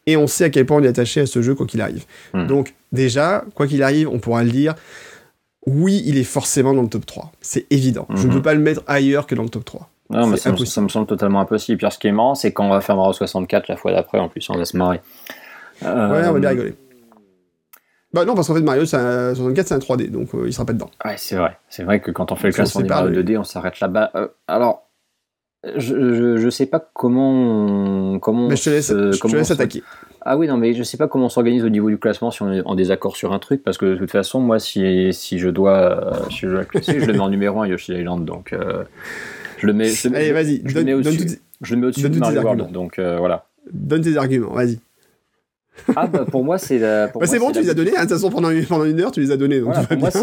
Et 0.06 0.16
on 0.16 0.26
sait 0.26 0.44
à 0.44 0.50
quel 0.50 0.66
point 0.66 0.78
on 0.78 0.82
est 0.82 0.88
attaché 0.88 1.20
à 1.20 1.26
ce 1.26 1.42
jeu, 1.42 1.54
quoi 1.54 1.66
qu'il 1.66 1.80
arrive. 1.80 2.04
Hmm. 2.34 2.46
Donc, 2.46 2.74
déjà, 2.92 3.44
quoi 3.54 3.66
qu'il 3.66 3.82
arrive, 3.82 4.08
on 4.08 4.18
pourra 4.18 4.44
le 4.44 4.50
dire. 4.50 4.74
Oui, 5.66 6.02
il 6.06 6.16
est 6.16 6.24
forcément 6.24 6.74
dans 6.74 6.82
le 6.82 6.88
top 6.88 7.06
3. 7.06 7.32
C'est 7.40 7.66
évident. 7.70 8.06
Je 8.14 8.26
ne 8.26 8.32
hmm. 8.32 8.36
peux 8.36 8.42
pas 8.42 8.54
le 8.54 8.60
mettre 8.60 8.82
ailleurs 8.86 9.26
que 9.26 9.34
dans 9.34 9.42
le 9.42 9.48
top 9.48 9.64
3. 9.64 9.88
Non, 10.10 10.26
mais 10.28 10.36
ça, 10.36 10.52
me, 10.52 10.56
semble 10.88 11.06
totalement 11.06 11.40
impossible. 11.40 11.78
Puis 11.78 11.90
ce 11.90 11.98
qui 11.98 12.06
est 12.06 12.12
marrant, 12.12 12.36
c'est 12.36 12.52
quand 12.52 12.66
on 12.66 12.70
va 12.70 12.80
faire 12.80 12.96
Mario 12.96 13.12
64 13.12 13.66
la 13.68 13.76
fois 13.76 13.92
d'après, 13.92 14.18
en 14.18 14.28
plus, 14.28 14.48
on 14.50 14.56
va 14.56 14.64
se 14.64 14.76
marrer. 14.76 15.00
Euh, 15.84 16.10
ouais, 16.10 16.28
on 16.28 16.32
va 16.34 16.38
bien 16.38 16.50
rigoler. 16.50 16.74
Bah 18.16 18.24
non, 18.24 18.34
parce 18.34 18.48
qu'en 18.48 18.54
fait, 18.54 18.62
Mario 18.62 18.86
64, 18.86 19.68
c'est 19.68 19.74
un 19.74 19.78
3D, 19.78 20.10
donc 20.10 20.34
euh, 20.34 20.44
il 20.46 20.52
sera 20.52 20.64
pas 20.64 20.72
dedans. 20.72 20.90
Ouais, 21.04 21.14
c'est 21.18 21.36
vrai. 21.36 21.58
C'est 21.68 21.84
vrai 21.84 22.00
que 22.00 22.10
quand 22.10 22.32
on 22.32 22.36
fait 22.36 22.48
le 22.48 22.54
classement 22.54 22.80
des 22.80 22.88
Mario 22.88 23.22
2D, 23.22 23.38
on 23.38 23.44
s'arrête 23.44 23.78
là-bas. 23.78 24.10
Euh, 24.14 24.28
alors, 24.48 24.88
je, 25.76 26.38
je, 26.38 26.50
sais 26.50 26.66
pas 26.66 26.80
comment. 26.94 28.18
comment 28.18 28.48
mais 28.48 28.56
je 28.56 28.64
te 28.64 28.70
laisse, 28.70 28.88
je 28.88 29.20
te 29.20 29.36
laisse 29.36 29.50
attaquer. 29.50 29.82
Ah 30.22 30.38
oui, 30.38 30.48
non, 30.48 30.56
mais 30.56 30.72
je 30.72 30.82
sais 30.82 30.96
pas 30.96 31.08
comment 31.08 31.26
on 31.26 31.28
s'organise 31.28 31.64
au 31.64 31.68
niveau 31.68 31.90
du 31.90 31.98
classement 31.98 32.30
si 32.30 32.42
on 32.42 32.52
est 32.52 32.62
en 32.64 32.74
désaccord 32.74 33.16
sur 33.16 33.32
un 33.32 33.38
truc, 33.38 33.62
parce 33.62 33.76
que 33.78 33.86
de 33.86 33.96
toute 33.96 34.10
façon, 34.10 34.40
moi, 34.40 34.58
si, 34.58 35.12
si 35.12 35.38
je 35.38 35.48
dois, 35.48 36.26
si 36.30 36.38
je, 36.38 36.48
dois 36.48 36.64
classer, 36.64 36.98
je 36.98 37.04
le 37.06 37.12
mets 37.12 37.20
en 37.20 37.28
numéro 37.28 37.60
1 37.60 37.68
Yoshi 37.68 37.92
Island, 37.92 38.24
donc. 38.24 38.54
Je 39.58 39.66
le 39.66 39.72
mets. 39.72 39.90
Allez, 40.14 40.32
vas-y. 40.32 40.62
Je, 40.64 40.74
le 40.74 40.84
mets 40.84 40.94
au-dessus. 40.94 41.40
Je 41.60 41.74
le 41.74 41.80
mets 41.80 41.86
au-dessus 41.86 42.08
de 42.08 42.18
Mario 42.18 42.42
World. 42.42 42.72
Donc 42.72 42.98
euh, 42.98 43.18
voilà. 43.18 43.46
Donne 43.72 44.02
tes 44.02 44.16
arguments. 44.16 44.52
Vas-y. 44.52 44.78
Ah 45.94 46.06
bah 46.06 46.24
pour 46.30 46.44
moi 46.44 46.58
c'est 46.58 46.78
la... 46.78 47.08
bah 47.08 47.26
c'est 47.26 47.38
bon 47.38 47.52
tu 47.52 47.60
les 47.60 47.70
as 47.70 47.74
donnés 47.74 47.90
hein, 47.96 48.04
de 48.04 48.08
toute 48.08 48.10
façon 48.10 48.30
pendant 48.30 48.50
une, 48.50 48.64
pendant 48.66 48.84
une 48.84 49.00
heure 49.00 49.10
tu 49.10 49.20
les 49.20 49.30
as 49.30 49.36
donnés 49.36 49.60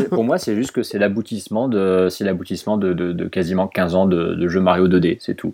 pour, 0.09 0.23
moi, 0.23 0.37
c'est 0.37 0.55
juste 0.55 0.71
que 0.71 0.83
c'est 0.83 0.99
l'aboutissement 0.99 1.67
de 1.67 2.07
c'est 2.09 2.23
l'aboutissement 2.23 2.77
de, 2.77 2.93
de, 2.93 3.11
de, 3.11 3.27
quasiment 3.27 3.67
15 3.67 3.95
ans 3.95 4.05
de, 4.05 4.35
de 4.35 4.47
jeu 4.47 4.59
Mario 4.59 4.87
2D 4.87 5.17
c'est 5.19 5.35
tout. 5.35 5.53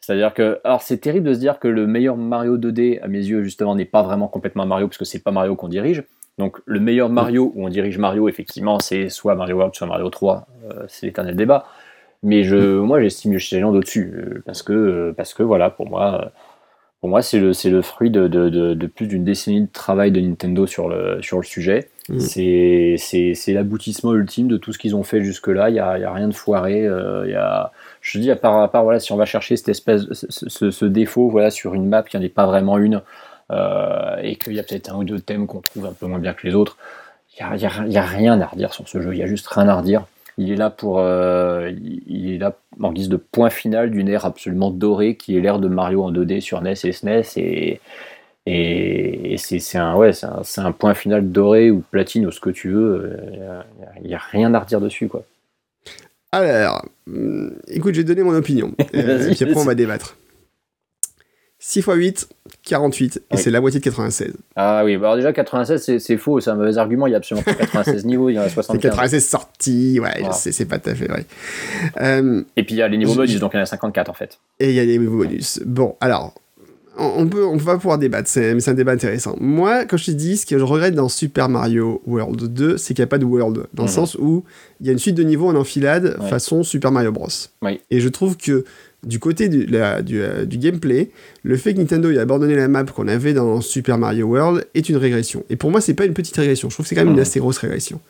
C'est 0.00 0.12
à 0.12 0.16
dire 0.16 0.34
que 0.34 0.60
alors 0.64 0.82
c'est 0.82 0.98
terrible 0.98 1.28
de 1.28 1.34
se 1.34 1.38
dire 1.38 1.58
que 1.58 1.68
le 1.68 1.86
meilleur 1.86 2.16
Mario 2.16 2.56
2D 2.56 3.00
à 3.02 3.08
mes 3.08 3.18
yeux 3.18 3.42
justement 3.42 3.74
n'est 3.74 3.84
pas 3.84 4.02
vraiment 4.02 4.28
complètement 4.28 4.66
Mario 4.66 4.86
parce 4.88 4.98
que 4.98 5.04
c'est 5.04 5.22
pas 5.22 5.32
Mario 5.32 5.56
qu'on 5.56 5.68
dirige. 5.68 6.04
Donc 6.38 6.58
le 6.66 6.78
meilleur 6.78 7.08
Mario 7.08 7.52
où 7.54 7.66
on 7.66 7.68
dirige 7.68 7.98
Mario 7.98 8.28
effectivement 8.28 8.78
c'est 8.80 9.08
soit 9.08 9.34
Mario 9.34 9.56
World 9.56 9.74
soit 9.74 9.86
Mario 9.86 10.08
3 10.08 10.46
euh, 10.70 10.84
c'est 10.88 11.06
l'éternel 11.06 11.36
débat. 11.36 11.66
Mais 12.22 12.42
je, 12.42 12.56
moi, 12.56 13.00
j'estime 13.00 13.32
Yoshi 13.32 13.56
Island 13.56 13.76
au-dessus. 13.76 14.12
Euh, 14.16 14.42
parce 14.44 14.62
que, 14.62 14.72
euh, 14.72 15.12
parce 15.16 15.34
que, 15.34 15.42
voilà, 15.42 15.70
pour 15.70 15.88
moi, 15.88 16.22
euh, 16.24 16.28
pour 17.00 17.08
moi 17.08 17.22
c'est 17.22 17.38
le, 17.38 17.52
le 17.70 17.82
fruit 17.82 18.10
de, 18.10 18.28
de, 18.28 18.48
de, 18.48 18.86
plus 18.86 19.06
d'une 19.06 19.24
décennie 19.24 19.62
de 19.62 19.72
travail 19.72 20.10
de 20.10 20.20
Nintendo 20.20 20.66
sur 20.66 20.88
le, 20.88 21.20
sur 21.22 21.38
le 21.38 21.44
sujet. 21.44 21.88
Mm. 22.08 22.18
C'est 22.20 23.52
l'aboutissement 23.52 24.14
ultime 24.14 24.48
de 24.48 24.56
tout 24.56 24.72
ce 24.72 24.78
qu'ils 24.78 24.96
ont 24.96 25.02
fait 25.02 25.22
jusque-là. 25.22 25.70
Il 25.70 25.74
n'y 25.74 25.78
a, 25.78 26.12
rien 26.12 26.28
de 26.28 26.34
foiré. 26.34 26.84
il 26.84 27.30
y 27.30 27.34
a, 27.34 27.70
je 28.00 28.18
dis, 28.18 28.30
à 28.30 28.36
part, 28.36 28.60
à 28.62 28.70
part 28.70 28.82
voilà, 28.82 28.98
si 28.98 29.12
on 29.12 29.16
va 29.16 29.26
chercher 29.26 29.56
cette 29.56 29.68
espèce, 29.68 30.06
ce, 30.12 30.70
ce, 30.70 30.84
défaut 30.86 31.28
voilà, 31.28 31.50
sur 31.50 31.74
une 31.74 31.86
map 31.86 32.02
qui 32.02 32.16
n'en 32.16 32.22
est 32.22 32.28
pas 32.30 32.46
vraiment 32.46 32.78
une, 32.78 33.02
et 34.22 34.36
qu'il 34.36 34.54
y 34.54 34.58
a 34.58 34.62
peut-être 34.62 34.90
un 34.90 34.96
ou 34.96 35.04
deux 35.04 35.20
thèmes 35.20 35.46
qu'on 35.46 35.60
trouve 35.60 35.86
un 35.86 35.92
peu 35.92 36.06
moins 36.06 36.18
bien 36.18 36.32
que 36.32 36.46
les 36.46 36.54
autres, 36.54 36.78
il 37.40 37.56
n'y 37.88 37.96
a, 37.96 38.02
rien 38.02 38.40
à 38.40 38.46
redire 38.46 38.74
sur 38.74 38.88
ce 38.88 39.00
jeu. 39.00 39.14
Il 39.14 39.18
y 39.18 39.22
a 39.22 39.26
juste 39.26 39.46
rien 39.46 39.68
à 39.68 39.76
redire. 39.76 40.04
Il 40.38 40.52
est 40.52 40.56
là 40.56 40.70
pour, 40.70 41.00
euh, 41.00 41.70
il 42.06 42.32
est 42.32 42.38
là 42.38 42.56
en 42.80 42.92
guise 42.92 43.08
de 43.08 43.16
point 43.16 43.50
final 43.50 43.90
d'une 43.90 44.08
ère 44.08 44.24
absolument 44.24 44.70
dorée 44.70 45.16
qui 45.16 45.36
est 45.36 45.40
l'ère 45.40 45.58
de 45.58 45.68
Mario 45.68 46.04
en 46.04 46.12
2D 46.12 46.40
sur 46.40 46.62
NES 46.62 46.74
et 46.84 46.92
SNES 46.92 47.24
et 47.36 47.80
et, 48.50 49.36
c'est 49.36 49.76
un 49.76 49.94
ouais 49.94 50.12
c'est 50.14 50.60
un, 50.60 50.72
point 50.72 50.94
final 50.94 51.30
doré 51.30 51.70
ou 51.70 51.80
platine 51.80 52.26
ou 52.26 52.30
ce 52.30 52.40
que 52.40 52.48
tu 52.48 52.70
veux. 52.70 53.14
Il 54.00 54.06
n'y 54.08 54.14
a, 54.14 54.18
rien 54.30 54.54
à 54.54 54.60
redire 54.60 54.80
dessus 54.80 55.06
quoi. 55.06 55.22
Alors, 56.32 56.82
hum, 57.06 57.52
écoute, 57.68 57.94
j'ai 57.94 58.04
donné 58.04 58.22
mon 58.22 58.34
opinion. 58.34 58.72
euh, 58.94 59.34
puis 59.34 59.44
après 59.44 59.60
on 59.60 59.64
va 59.64 59.74
débattre. 59.74 60.16
6 61.60 61.80
x 61.80 61.88
8, 61.92 62.28
48, 62.62 63.22
et 63.32 63.36
c'est 63.36 63.50
la 63.50 63.60
moitié 63.60 63.80
de 63.80 63.84
96. 63.84 64.32
Ah 64.54 64.82
oui, 64.84 64.96
bah 64.96 65.06
alors 65.06 65.16
déjà 65.16 65.32
96 65.32 65.98
c'est 65.98 66.16
faux, 66.16 66.40
c'est 66.40 66.50
un 66.50 66.54
mauvais 66.54 66.78
argument, 66.78 67.08
il 67.08 67.10
y 67.10 67.14
a 67.14 67.16
absolument 67.16 67.42
pas 67.42 67.54
96 67.54 68.04
niveaux, 68.04 68.28
il 68.28 68.34
y 68.34 68.38
en 68.38 68.42
a 68.42 68.48
75. 68.48 68.80
C'est 68.80 68.88
96 68.88 69.26
sorties, 69.26 70.00
ouais, 70.00 70.22
c'est 70.32 70.66
pas 70.66 70.78
tout 70.78 70.90
à 70.90 70.94
fait 70.94 71.08
vrai. 71.08 71.24
Euh, 72.00 72.42
et 72.56 72.62
puis 72.62 72.76
il 72.76 72.78
y 72.78 72.82
a 72.82 72.88
les 72.88 72.96
niveaux 72.96 73.14
bonus, 73.14 73.40
donc 73.40 73.52
il 73.54 73.56
y 73.56 73.60
en 73.60 73.64
a 73.64 73.66
54 73.66 74.08
en 74.08 74.14
fait. 74.14 74.38
Et 74.60 74.70
il 74.70 74.74
y 74.74 74.80
a 74.80 74.84
les 74.84 74.98
niveaux 74.98 75.18
bonus. 75.18 75.60
Bon, 75.64 75.96
alors, 76.00 76.32
on, 76.98 77.26
peut, 77.26 77.44
on 77.44 77.56
va 77.56 77.76
pouvoir 77.76 77.98
débattre, 77.98 78.30
mais 78.36 78.60
c'est 78.60 78.70
un 78.70 78.74
débat 78.74 78.92
intéressant. 78.92 79.36
Moi, 79.40 79.84
quand 79.84 79.96
je 79.96 80.06
te 80.06 80.10
dis 80.10 80.36
ce 80.36 80.46
que 80.46 80.58
je 80.58 80.64
regrette 80.64 80.94
dans 80.94 81.08
Super 81.08 81.48
Mario 81.48 82.02
World 82.06 82.52
2, 82.52 82.76
c'est 82.76 82.94
qu'il 82.94 83.02
n'y 83.02 83.04
a 83.04 83.08
pas 83.08 83.18
de 83.18 83.24
world, 83.24 83.66
dans 83.72 83.84
le 83.84 83.88
mhm. 83.88 83.94
sens 83.94 84.16
où 84.16 84.44
il 84.80 84.86
y 84.86 84.90
a 84.90 84.92
une 84.92 84.98
suite 84.98 85.14
de 85.14 85.22
niveaux 85.22 85.48
en 85.48 85.54
enfilade 85.54 86.18
façon 86.28 86.62
Super 86.62 86.90
Mario 86.90 87.12
Bros. 87.12 87.28
Et 87.90 88.00
je 88.00 88.08
trouve 88.08 88.36
que 88.36 88.64
du 89.04 89.20
côté 89.20 89.48
du, 89.48 89.68
euh, 89.74 90.44
du, 90.44 90.58
gameplay, 90.58 91.10
le 91.44 91.56
fait 91.56 91.72
que 91.72 91.78
Nintendo 91.78 92.10
ait 92.10 92.18
abandonné 92.18 92.56
la 92.56 92.66
map 92.66 92.84
qu'on 92.84 93.06
avait 93.06 93.32
dans 93.32 93.60
Super 93.60 93.96
Mario 93.96 94.26
World 94.26 94.66
est 94.74 94.88
une 94.88 94.96
régression. 94.96 95.44
Et 95.50 95.56
pour 95.56 95.70
moi, 95.70 95.80
c'est 95.80 95.94
pas 95.94 96.04
une 96.04 96.14
petite 96.14 96.36
régression. 96.36 96.68
Je 96.68 96.74
trouve 96.74 96.84
que 96.84 96.88
c'est 96.88 96.96
quand 96.96 97.04
même 97.04 97.14
une 97.14 97.20
assez 97.20 97.38
grosse 97.38 97.58
régression. 97.58 98.00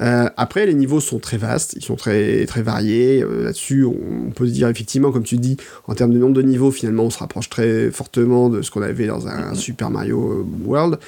Euh, 0.00 0.30
après, 0.38 0.64
les 0.64 0.72
niveaux 0.72 1.00
sont 1.00 1.18
très 1.18 1.36
vastes, 1.36 1.74
ils 1.76 1.84
sont 1.84 1.96
très, 1.96 2.46
très 2.46 2.62
variés. 2.62 3.22
Euh, 3.22 3.44
là-dessus, 3.44 3.84
on, 3.84 4.30
peut 4.30 4.46
se 4.46 4.52
dire 4.52 4.68
effectivement, 4.68 5.12
comme 5.12 5.22
tu 5.22 5.36
dis, 5.36 5.58
en 5.86 5.94
termes 5.94 6.14
de 6.14 6.18
nombre 6.18 6.34
de 6.34 6.42
niveaux, 6.42 6.70
finalement, 6.70 7.04
on 7.04 7.10
se 7.10 7.18
rapproche 7.18 7.50
très 7.50 7.90
fortement 7.90 8.48
de 8.48 8.62
ce 8.62 8.70
qu'on 8.70 8.82
avait 8.82 9.06
dans 9.06 9.28
un 9.28 9.54
Super 9.54 9.90
Mario 9.90 10.46
World. 10.64 10.98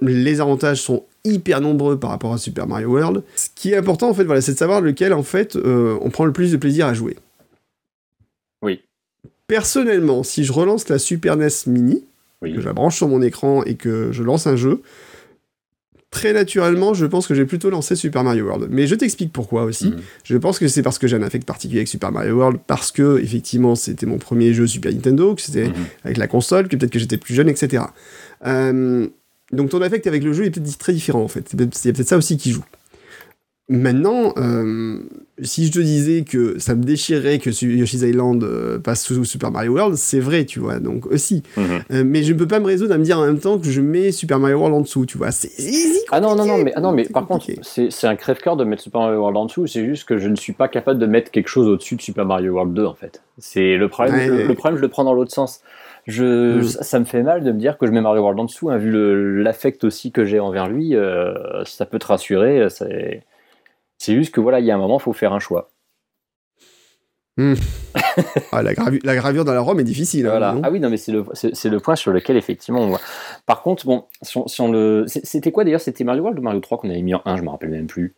les 0.00 0.40
avantages 0.40 0.80
sont 0.80 1.04
hyper 1.24 1.60
nombreux 1.60 1.98
par 1.98 2.10
rapport 2.10 2.32
à 2.32 2.38
Super 2.38 2.68
Mario 2.68 2.88
World. 2.90 3.24
Ce 3.34 3.48
qui 3.52 3.72
est 3.72 3.76
important, 3.76 4.10
en 4.10 4.14
fait, 4.14 4.24
voilà, 4.24 4.40
c'est 4.40 4.52
de 4.52 4.58
savoir 4.58 4.80
lequel, 4.80 5.12
en 5.12 5.24
fait, 5.24 5.56
on 5.56 6.08
prend 6.10 6.24
le 6.24 6.32
plus 6.32 6.52
de 6.52 6.56
plaisir 6.56 6.86
à 6.86 6.94
jouer. 6.94 7.16
Personnellement, 9.52 10.22
si 10.22 10.44
je 10.44 10.52
relance 10.52 10.88
la 10.88 10.98
Super 10.98 11.36
NES 11.36 11.50
Mini, 11.66 12.02
que 12.40 12.58
je 12.58 12.64
la 12.64 12.72
branche 12.72 12.96
sur 12.96 13.06
mon 13.06 13.20
écran 13.20 13.62
et 13.64 13.74
que 13.74 14.10
je 14.10 14.22
lance 14.22 14.46
un 14.46 14.56
jeu, 14.56 14.80
très 16.10 16.32
naturellement, 16.32 16.94
je 16.94 17.04
pense 17.04 17.26
que 17.26 17.34
j'ai 17.34 17.44
plutôt 17.44 17.68
lancé 17.68 17.94
Super 17.94 18.24
Mario 18.24 18.46
World. 18.46 18.68
Mais 18.70 18.86
je 18.86 18.94
t'explique 18.94 19.30
pourquoi 19.30 19.64
aussi. 19.64 19.88
Mhm. 19.88 20.00
Je 20.24 20.38
pense 20.38 20.58
que 20.58 20.68
c'est 20.68 20.80
parce 20.80 20.98
que 20.98 21.06
j'ai 21.06 21.16
un 21.16 21.22
affect 21.22 21.46
particulier 21.46 21.80
avec 21.80 21.88
Super 21.88 22.10
Mario 22.12 22.34
World, 22.34 22.60
parce 22.66 22.92
que, 22.92 23.20
effectivement, 23.22 23.74
c'était 23.74 24.06
mon 24.06 24.16
premier 24.16 24.54
jeu 24.54 24.66
Super 24.66 24.90
Nintendo, 24.90 25.34
que 25.34 25.42
c'était 25.42 25.68
mhm. 25.68 25.74
avec 26.04 26.16
la 26.16 26.28
console, 26.28 26.68
que 26.68 26.76
peut-être 26.76 26.90
que 26.90 26.98
j'étais 26.98 27.18
plus 27.18 27.34
jeune, 27.34 27.50
etc. 27.50 27.82
Euh, 28.46 29.06
donc 29.52 29.68
ton 29.68 29.82
affect 29.82 30.06
avec 30.06 30.24
le 30.24 30.32
jeu 30.32 30.46
est 30.46 30.50
peut-être 30.50 30.78
très 30.78 30.94
différent, 30.94 31.20
en 31.20 31.28
fait. 31.28 31.52
C'est 31.72 31.92
peut-être 31.92 32.08
ça 32.08 32.16
aussi 32.16 32.38
qui 32.38 32.52
joue. 32.52 32.64
Maintenant, 33.72 34.34
euh, 34.36 34.98
si 35.40 35.64
je 35.64 35.72
te 35.72 35.78
disais 35.78 36.24
que 36.24 36.58
ça 36.58 36.74
me 36.74 36.82
déchirerait 36.82 37.38
que 37.38 37.48
Yoshi's 37.48 38.02
Island 38.02 38.44
euh, 38.44 38.78
passe 38.78 39.02
sous 39.02 39.24
Super 39.24 39.50
Mario 39.50 39.72
World, 39.72 39.96
c'est 39.96 40.20
vrai, 40.20 40.44
tu 40.44 40.60
vois, 40.60 40.78
donc 40.78 41.06
aussi. 41.06 41.42
Mhm. 41.56 41.64
Euh, 41.90 42.02
mais 42.04 42.22
je 42.22 42.34
ne 42.34 42.38
peux 42.38 42.46
pas 42.46 42.60
me 42.60 42.66
résoudre 42.66 42.92
à 42.92 42.98
me 42.98 43.02
dire 43.02 43.18
en 43.18 43.24
même 43.24 43.38
temps 43.38 43.58
que 43.58 43.70
je 43.70 43.80
mets 43.80 44.12
Super 44.12 44.38
Mario 44.38 44.58
World 44.58 44.74
en 44.74 44.80
dessous, 44.82 45.06
tu 45.06 45.16
vois. 45.16 45.30
C'est 45.30 45.48
Ah 46.10 46.20
non, 46.20 46.36
non, 46.36 46.44
non, 46.44 46.58
mais, 46.58 46.74
ah 46.76 46.82
non, 46.82 46.92
mais 46.92 47.04
par 47.04 47.26
contre, 47.26 47.46
c'est 47.62 48.06
un 48.06 48.16
crève-cœur 48.16 48.58
de 48.58 48.64
mettre 48.64 48.82
Super 48.82 49.00
Mario 49.00 49.20
World 49.20 49.38
en 49.38 49.46
dessous, 49.46 49.66
c'est 49.66 49.86
juste 49.86 50.04
que 50.06 50.18
je 50.18 50.28
ne 50.28 50.36
suis 50.36 50.52
pas 50.52 50.68
capable 50.68 51.00
de 51.00 51.06
mettre 51.06 51.30
quelque 51.30 51.48
chose 51.48 51.66
au-dessus 51.66 51.96
de 51.96 52.02
Super 52.02 52.26
Mario 52.26 52.52
World 52.52 52.74
2, 52.74 52.84
en 52.84 52.94
fait. 52.94 53.22
C'est 53.38 53.78
le 53.78 53.88
problème, 53.88 54.48
le, 54.48 54.54
problème, 54.54 54.76
je 54.76 54.82
le 54.82 54.88
prends 54.88 55.04
dans 55.04 55.14
l'autre 55.14 55.32
sens. 55.32 55.62
Je, 56.06 56.56
mhm. 56.56 56.62
ça 56.64 56.98
me 56.98 57.06
fait 57.06 57.22
mal 57.22 57.42
de 57.42 57.52
me 57.52 57.58
dire 57.58 57.78
que 57.78 57.86
je 57.86 57.92
mets 57.92 58.02
Mario 58.02 58.20
World 58.20 58.38
en 58.38 58.44
dessous, 58.44 58.68
hein, 58.68 58.76
vu 58.76 59.42
l'affect 59.42 59.82
aussi 59.84 60.12
que 60.12 60.26
j'ai 60.26 60.40
envers 60.40 60.68
lui, 60.68 60.94
ça 61.64 61.86
peut 61.86 61.98
te 61.98 62.06
rassurer, 62.06 62.66
c'est 62.68 63.22
c'est 64.02 64.16
juste 64.16 64.34
que 64.34 64.40
voilà, 64.40 64.58
il 64.58 64.66
y 64.66 64.70
a 64.72 64.74
un 64.74 64.78
moment, 64.78 64.98
il 64.98 65.02
faut 65.02 65.12
faire 65.12 65.32
un 65.32 65.38
choix. 65.38 65.70
Hmm. 67.36 67.54
ah, 68.50 68.62
la, 68.62 68.72
la, 69.04 69.14
gravure 69.14 69.44
dans 69.44 69.54
la 69.54 69.60
Rome 69.60 69.78
est 69.78 69.84
difficile. 69.84 70.26
Hein, 70.26 70.30
voilà. 70.30 70.56
ah 70.60 70.70
oui, 70.72 70.80
non, 70.80 70.90
mais 70.90 70.96
c'est 70.96 71.12
le, 71.12 71.24
le, 71.24 71.78
point 71.78 71.94
sur 71.94 72.12
lequel 72.12 72.36
effectivement 72.36 72.80
on 72.80 72.88
voit. 72.88 73.00
Par 73.46 73.62
contre, 73.62 73.86
bon, 73.86 74.06
si 74.20 74.60
on, 74.60 74.72
le. 74.72 75.04
C'était 75.06 75.52
quoi 75.52 75.62
d'ailleurs? 75.62 75.80
C'était 75.80 76.02
Mario 76.02 76.22
World 76.22 76.40
ou 76.40 76.42
Mario 76.42 76.58
3 76.58 76.78
qu'on 76.78 76.90
avait 76.90 77.00
mis 77.00 77.14
en 77.14 77.22
1 77.24 77.36
Je 77.36 77.42
me 77.42 77.50
rappelle 77.50 77.70
même 77.70 77.86
plus. 77.86 78.16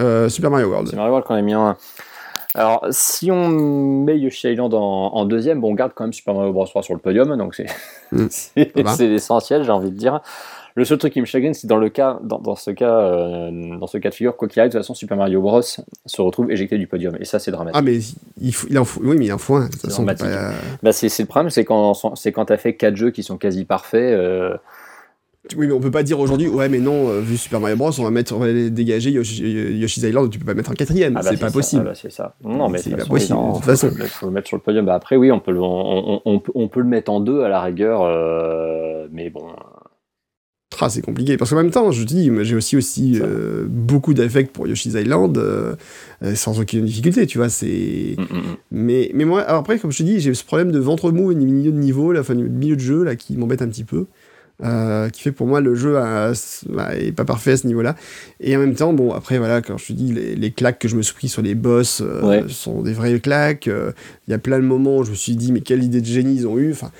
Euh, 0.00 0.30
Super 0.30 0.50
Mario 0.50 0.68
World. 0.68 0.88
C'est 0.88 0.96
Mario 0.96 1.10
World 1.10 1.26
qu'on 1.26 1.34
avait 1.34 1.42
mis 1.42 1.54
en 1.54 1.68
1. 1.68 1.76
Alors, 2.54 2.86
si 2.90 3.30
on 3.30 3.50
met 3.50 4.18
Yoshi 4.18 4.50
Island 4.50 4.72
en, 4.72 5.24
deuxième, 5.26 5.60
bon, 5.60 5.72
on 5.72 5.74
garde 5.74 5.92
quand 5.94 6.04
même 6.04 6.14
Super 6.14 6.34
Mario 6.34 6.54
Bros 6.54 6.66
3 6.66 6.82
sur 6.82 6.94
le 6.94 7.00
podium, 7.00 7.36
donc 7.36 7.54
c'est 7.54 7.66
hmm. 8.12 8.28
l'essentiel, 9.04 9.62
j'ai 9.62 9.70
envie 9.70 9.90
de 9.90 9.96
dire. 9.96 10.20
Le 10.76 10.84
seul 10.84 10.98
truc 10.98 11.12
qui 11.12 11.20
me 11.20 11.26
chagrine, 11.26 11.52
c'est 11.54 11.66
dans 11.66 11.76
le 11.76 11.88
cas, 11.88 12.18
dans, 12.22 12.38
dans 12.38 12.54
ce 12.56 12.70
cas, 12.70 12.98
euh, 13.00 13.76
dans 13.78 13.86
ce 13.86 13.98
cas 13.98 14.10
de 14.10 14.14
figure, 14.14 14.36
quoi 14.36 14.46
qu'il 14.48 14.60
arrive, 14.60 14.70
de 14.72 14.78
toute 14.78 14.82
façon, 14.84 14.94
Super 14.94 15.16
Mario 15.16 15.40
Bros 15.42 15.62
se 15.62 16.22
retrouve 16.22 16.50
éjecté 16.50 16.78
du 16.78 16.86
podium, 16.86 17.16
et 17.20 17.24
ça, 17.24 17.38
c'est 17.38 17.50
dramatique. 17.50 17.76
Ah, 17.78 17.82
mais 17.82 17.98
il, 18.40 18.54
faut, 18.54 18.66
il 18.70 18.78
en 18.78 18.84
faut, 18.84 19.00
oui, 19.02 19.16
mais 19.18 19.26
il 19.26 19.32
en 19.32 19.38
faut 19.38 19.56
un. 19.56 19.66
De 19.66 19.70
toute 19.72 19.90
C'est 19.90 20.04
pas- 20.04 20.52
Bah, 20.82 20.92
c'est 20.92 21.08
c'est 21.08 21.24
le 21.24 21.28
problème, 21.28 21.50
c'est 21.50 21.64
quand, 21.64 21.94
c'est 22.16 22.32
quand 22.32 22.44
t'as 22.46 22.56
fait 22.56 22.74
quatre 22.76 22.96
jeux 22.96 23.10
qui 23.10 23.22
sont 23.22 23.36
quasi 23.36 23.64
parfaits. 23.64 24.12
euh, 24.12 24.56
Oui, 25.56 25.66
mais 25.66 25.72
on 25.72 25.80
peut 25.80 25.90
pas 25.90 26.02
dire 26.04 26.20
aujourd'hui, 26.20 26.46
ouais, 26.48 26.68
mais 26.68 26.78
non, 26.78 27.08
euh, 27.08 27.20
vu 27.20 27.36
Super 27.36 27.58
Mario 27.60 27.74
Bros, 27.76 27.90
on 27.98 28.04
va 28.04 28.10
mettre, 28.10 28.34
on 28.36 28.38
va 28.38 28.52
dégager 28.52 29.10
Yoshi- 29.10 29.42
Yoshi's 29.80 30.02
Island, 30.04 30.30
tu 30.30 30.38
peux 30.38 30.44
pas 30.44 30.54
mettre 30.54 30.70
un 30.70 30.74
quatrième, 30.74 31.14
ah 31.16 31.22
bah, 31.22 31.30
c'est 31.30 31.40
pas 31.40 31.48
ça, 31.48 31.52
possible. 31.52 31.82
ah 31.86 31.88
bah, 31.90 31.94
c'est 31.94 32.12
ça. 32.12 32.34
Non, 32.44 32.68
mais 32.68 32.78
C'est 32.78 32.90
pas 32.90 33.04
possible, 33.06 33.34
façon, 33.38 33.48
de 33.50 33.54
toute 33.56 33.64
façon. 33.64 33.88
Il 33.98 34.06
faut 34.06 34.26
le 34.26 34.32
mettre 34.32 34.46
sur 34.48 34.56
le 34.58 34.62
podium. 34.62 34.84
Bah, 34.86 34.94
après, 34.94 35.16
oui, 35.16 35.32
on 35.32 35.40
peut, 35.40 35.50
le, 35.52 35.60
on, 35.62 36.38
peut, 36.38 36.52
on 36.54 36.68
peut 36.68 36.80
le 36.80 36.86
mettre 36.86 37.10
en 37.10 37.20
deux 37.20 37.42
à 37.42 37.48
la 37.48 37.60
rigueur, 37.60 38.02
euh, 38.02 39.08
mais 39.10 39.30
bon. 39.30 39.46
Ah, 40.82 40.88
c'est 40.88 41.02
compliqué. 41.02 41.36
Parce 41.36 41.50
qu'en 41.50 41.56
même 41.56 41.70
temps, 41.70 41.90
je 41.92 42.02
te 42.02 42.08
dis, 42.08 42.30
j'ai 42.42 42.56
aussi, 42.56 42.76
aussi 42.76 43.20
euh, 43.22 43.64
beaucoup 43.68 44.14
d'affect 44.14 44.50
pour 44.52 44.66
Yoshi's 44.66 44.94
Island, 44.94 45.36
euh, 45.36 45.74
euh, 46.22 46.34
sans 46.34 46.58
aucune 46.58 46.84
difficulté, 46.86 47.26
tu 47.26 47.38
vois. 47.38 47.48
C'est. 47.50 48.14
mm, 48.16 48.22
mm, 48.22 48.36
mm. 48.38 48.56
Mais, 48.70 49.10
mais 49.14 49.24
moi, 49.26 49.42
alors 49.42 49.60
après, 49.60 49.78
comme 49.78 49.92
je 49.92 49.98
te 49.98 50.02
dis, 50.02 50.20
j'ai 50.20 50.32
ce 50.34 50.44
problème 50.44 50.72
de 50.72 50.78
ventre 50.78 51.10
mou 51.12 51.30
au 51.30 51.34
milieu 51.34 51.70
de 51.72 51.78
niveau, 51.78 52.12
là, 52.12 52.20
enfin, 52.20 52.34
milieu 52.34 52.76
de 52.76 52.80
jeu, 52.80 53.04
là, 53.04 53.14
qui 53.16 53.36
m'embête 53.36 53.62
un 53.62 53.68
petit 53.68 53.84
peu. 53.84 54.06
euh, 54.62 55.08
qui 55.08 55.22
fait 55.22 55.32
pour 55.32 55.46
moi 55.46 55.62
le 55.62 55.74
jeu 55.74 55.96
a- 55.96 56.32
bah, 56.68 56.94
est 56.94 57.12
pas 57.12 57.24
parfait 57.24 57.52
à 57.52 57.56
ce 57.56 57.66
niveau-là. 57.66 57.96
Et 58.40 58.54
en 58.54 58.60
même 58.60 58.74
temps, 58.74 58.92
bon, 58.92 59.10
après, 59.12 59.38
voilà, 59.38 59.62
quand 59.62 59.78
je 59.78 59.86
te 59.86 59.92
dis, 59.94 60.12
les, 60.12 60.36
les 60.36 60.50
claques 60.50 60.78
que 60.78 60.86
je 60.86 60.96
me 60.96 61.02
suis 61.02 61.14
pris 61.14 61.28
sur 61.28 61.40
les 61.40 61.54
boss 61.54 62.02
euh, 62.04 62.20
Ouais. 62.22 62.44
sont 62.48 62.82
des 62.82 62.92
vraies 62.92 63.20
claques. 63.20 63.68
euh, 63.68 63.92
Il 64.28 64.32
y 64.32 64.34
a 64.34 64.38
plein 64.38 64.58
de 64.58 64.64
moments 64.66 64.98
où 64.98 65.04
je 65.04 65.12
me 65.12 65.14
suis 65.16 65.34
dit, 65.34 65.50
mais 65.52 65.60
quelle 65.62 65.82
idée 65.82 66.02
de 66.02 66.06
génie 66.06 66.34
ils 66.34 66.46
ont 66.46 66.58
eu. 66.58 66.72
Enfin, 66.72 66.90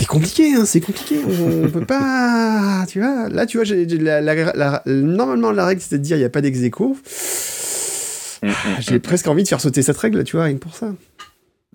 c'est 0.00 0.06
compliqué, 0.06 0.54
hein, 0.54 0.64
c'est 0.64 0.80
compliqué. 0.80 1.16
On, 1.26 1.64
on 1.66 1.70
peut 1.70 1.84
pas. 1.86 2.84
Tu 2.88 3.00
vois, 3.00 3.28
là, 3.28 3.46
tu 3.46 3.56
vois, 3.58 3.64
j'ai, 3.64 3.84
la- 3.86 4.20
la- 4.20 4.52
la- 4.54 4.82
normalement, 4.86 5.50
la 5.50 5.66
règle, 5.66 5.80
c'était 5.80 5.98
de 5.98 6.02
dire, 6.02 6.16
il 6.16 6.20
n'y 6.20 6.24
a 6.26 6.30
pas 6.30 6.40
d'ex. 6.40 6.58
Mm, 6.60 8.48
mm, 8.48 8.52
J'ai 8.80 8.98
presque 9.00 9.26
envie 9.28 9.42
de 9.42 9.48
faire 9.48 9.60
sauter 9.60 9.82
cette 9.82 9.96
règle, 9.96 10.22
tu 10.24 10.36
vois, 10.36 10.44
rien 10.44 10.54
que 10.54 10.60
pour 10.60 10.74
ça. 10.74 10.94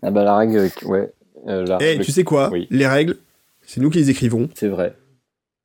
Ah 0.03 0.11
bah 0.11 0.23
la 0.23 0.35
règle, 0.38 0.57
euh, 0.57 0.69
ouais. 0.88 1.11
euh, 1.48 1.65
la 1.65 1.77
Eh, 1.81 1.85
règle, 1.85 2.06
tu 2.06 2.11
sais 2.11 2.23
quoi? 2.23 2.49
oui. 2.52 2.68
Les 2.72 2.88
règles, 2.88 3.18
c'est 3.65 3.81
nous 3.81 3.89
qui 3.89 3.98
les 3.99 4.10
écrivons. 4.10 4.49
C'est 4.56 4.68
vrai. 4.69 4.95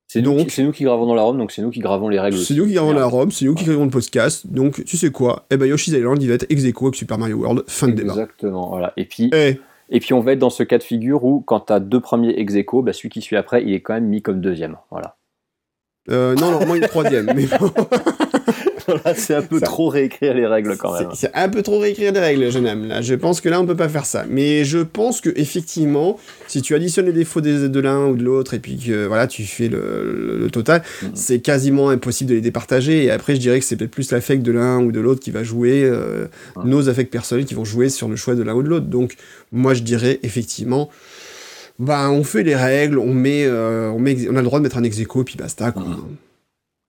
C'est 0.08 0.22
nous, 0.22 0.34
Donc- 0.36 0.48
qui- 0.48 0.54
c'est 0.54 0.62
nous 0.62 0.72
qui 0.72 0.84
gravons 0.84 1.06
dans 1.06 1.14
la 1.14 1.22
Rome, 1.22 1.38
donc 1.38 1.52
c'est 1.52 1.62
nous 1.62 1.70
qui 1.70 1.80
gravons 1.80 2.08
les 2.08 2.18
règles. 2.20 2.38
C'est 2.38 2.54
nous 2.54 2.66
qui 2.66 2.74
gravons 2.74 2.92
la 2.92 3.06
Rome, 3.06 3.30
c'est 3.30 3.44
nous 3.44 3.54
qui 3.54 3.64
créons 3.64 3.84
le 3.84 3.90
podcast. 3.90 4.46
Donc, 4.46 4.84
tu 4.84 4.96
sais 4.96 5.10
quoi? 5.10 5.46
Eh 5.50 5.56
ben, 5.56 5.66
Yoshi's 5.66 5.92
Island, 5.94 6.22
il 6.22 6.28
va 6.28 6.34
être 6.34 6.46
ex 6.50 6.62
avec 6.62 6.76
Super 6.94 7.18
Mario 7.18 7.36
World. 7.38 7.64
Fin 7.66 7.88
de 7.88 7.92
débat. 7.92 8.12
Exactement, 8.12 8.68
voilà. 8.68 8.92
Et 8.96 9.04
puis, 9.04 9.30
Eh, 9.34 9.58
et 9.88 10.00
puis 10.00 10.12
on 10.14 10.20
va 10.20 10.32
être 10.32 10.38
dans 10.38 10.50
ce 10.50 10.62
cas 10.62 10.78
de 10.78 10.82
figure 10.82 11.24
où 11.24 11.40
quand 11.40 11.60
t'as 11.60 11.80
deux 11.80 12.00
premiers 12.00 12.38
ex 12.38 12.54
aequo, 12.54 12.82
bah 12.82 12.92
celui 12.92 13.08
qui 13.08 13.20
suit 13.22 13.36
après, 13.36 13.62
il 13.62 13.72
est 13.72 13.80
quand 13.80 13.94
même 13.94 14.06
mis 14.06 14.22
comme 14.22 14.40
deuxième. 14.40 14.76
Voilà. 14.90 15.16
euh, 16.10 16.34
non, 16.36 16.52
non, 16.52 16.66
moi, 16.66 16.76
une 16.76 16.86
troisième. 16.86 17.26
mais 17.34 17.46
bon, 17.46 17.70
C'est 19.16 19.34
un 19.34 19.42
peu 19.42 19.58
Ça- 19.58 19.66
trop 19.66 19.88
réécrire 19.88 20.34
les 20.34 20.46
règles 20.46 20.76
quand 20.76 20.92
même. 20.98 21.08
c'est 21.14 21.30
un 21.34 21.48
peu 21.48 21.62
trop 21.62 21.78
réécrire 21.78 22.12
des 22.12 22.20
règles, 22.20 22.50
jeune 22.50 22.66
homme. 22.66 22.86
Là, 22.86 23.02
je 23.02 23.14
pense 23.14 23.40
que 23.40 23.48
là, 23.48 23.60
on 23.60 23.66
peut 23.66 23.76
pas 23.76 23.88
faire 23.88 24.06
ça. 24.06 24.24
Mais 24.28 24.64
je 24.64 24.78
pense 24.78 25.20
que 25.20 25.30
effectivement, 25.36 26.18
si 26.46 26.62
tu 26.62 26.74
additionnes 26.74 27.06
les 27.06 27.12
défauts 27.12 27.40
des- 27.40 27.68
de 27.68 27.80
l'un 27.80 28.06
ou 28.06 28.16
de 28.16 28.22
l'autre, 28.24 28.54
et 28.54 28.58
puis 28.58 28.76
que 28.78 29.06
voilà, 29.06 29.26
tu 29.26 29.44
fais 29.44 29.68
le, 29.68 29.78
le- 29.78 30.38
le 30.38 30.50
total, 30.50 30.82
Mhm. 31.02 31.10
c'est 31.14 31.40
quasiment 31.40 31.88
impossible 31.90 32.30
de 32.30 32.34
les 32.36 32.40
départager. 32.40 33.04
Et 33.04 33.10
après, 33.10 33.34
je 33.34 33.40
dirais 33.40 33.58
que 33.58 33.64
c'est 33.64 33.76
peut-être 33.76 33.90
plus 33.90 34.10
l'affect 34.12 34.42
de 34.42 34.52
l'un 34.52 34.80
ou 34.80 34.92
de 34.92 35.00
l'autre 35.00 35.20
qui 35.20 35.30
va 35.30 35.42
jouer, 35.42 35.82
euh, 35.84 36.26
nos 36.64 36.88
affects 36.88 37.10
personnels 37.10 37.44
qui 37.44 37.54
vont 37.54 37.64
jouer 37.64 37.88
sur 37.88 38.08
le 38.08 38.16
choix 38.16 38.34
de 38.34 38.42
l'un 38.42 38.54
ou 38.54 38.62
de 38.62 38.68
l'autre. 38.68 38.86
Donc, 38.86 39.16
moi, 39.52 39.74
je 39.74 39.82
dirais 39.82 40.20
effectivement, 40.22 40.90
ben, 41.78 42.10
on 42.10 42.24
fait 42.24 42.42
les 42.42 42.56
règles, 42.56 42.98
on 42.98 43.12
met, 43.12 43.44
euh, 43.44 43.90
on 43.90 43.98
met, 43.98 44.16
on 44.30 44.36
a 44.36 44.40
le 44.40 44.44
droit 44.46 44.58
de 44.58 44.62
mettre 44.64 44.78
un 44.78 44.82
ex 44.82 44.96
puis 45.24 45.36
basta, 45.36 45.72
quoi. 45.72 45.82
Mhm. 45.82 46.16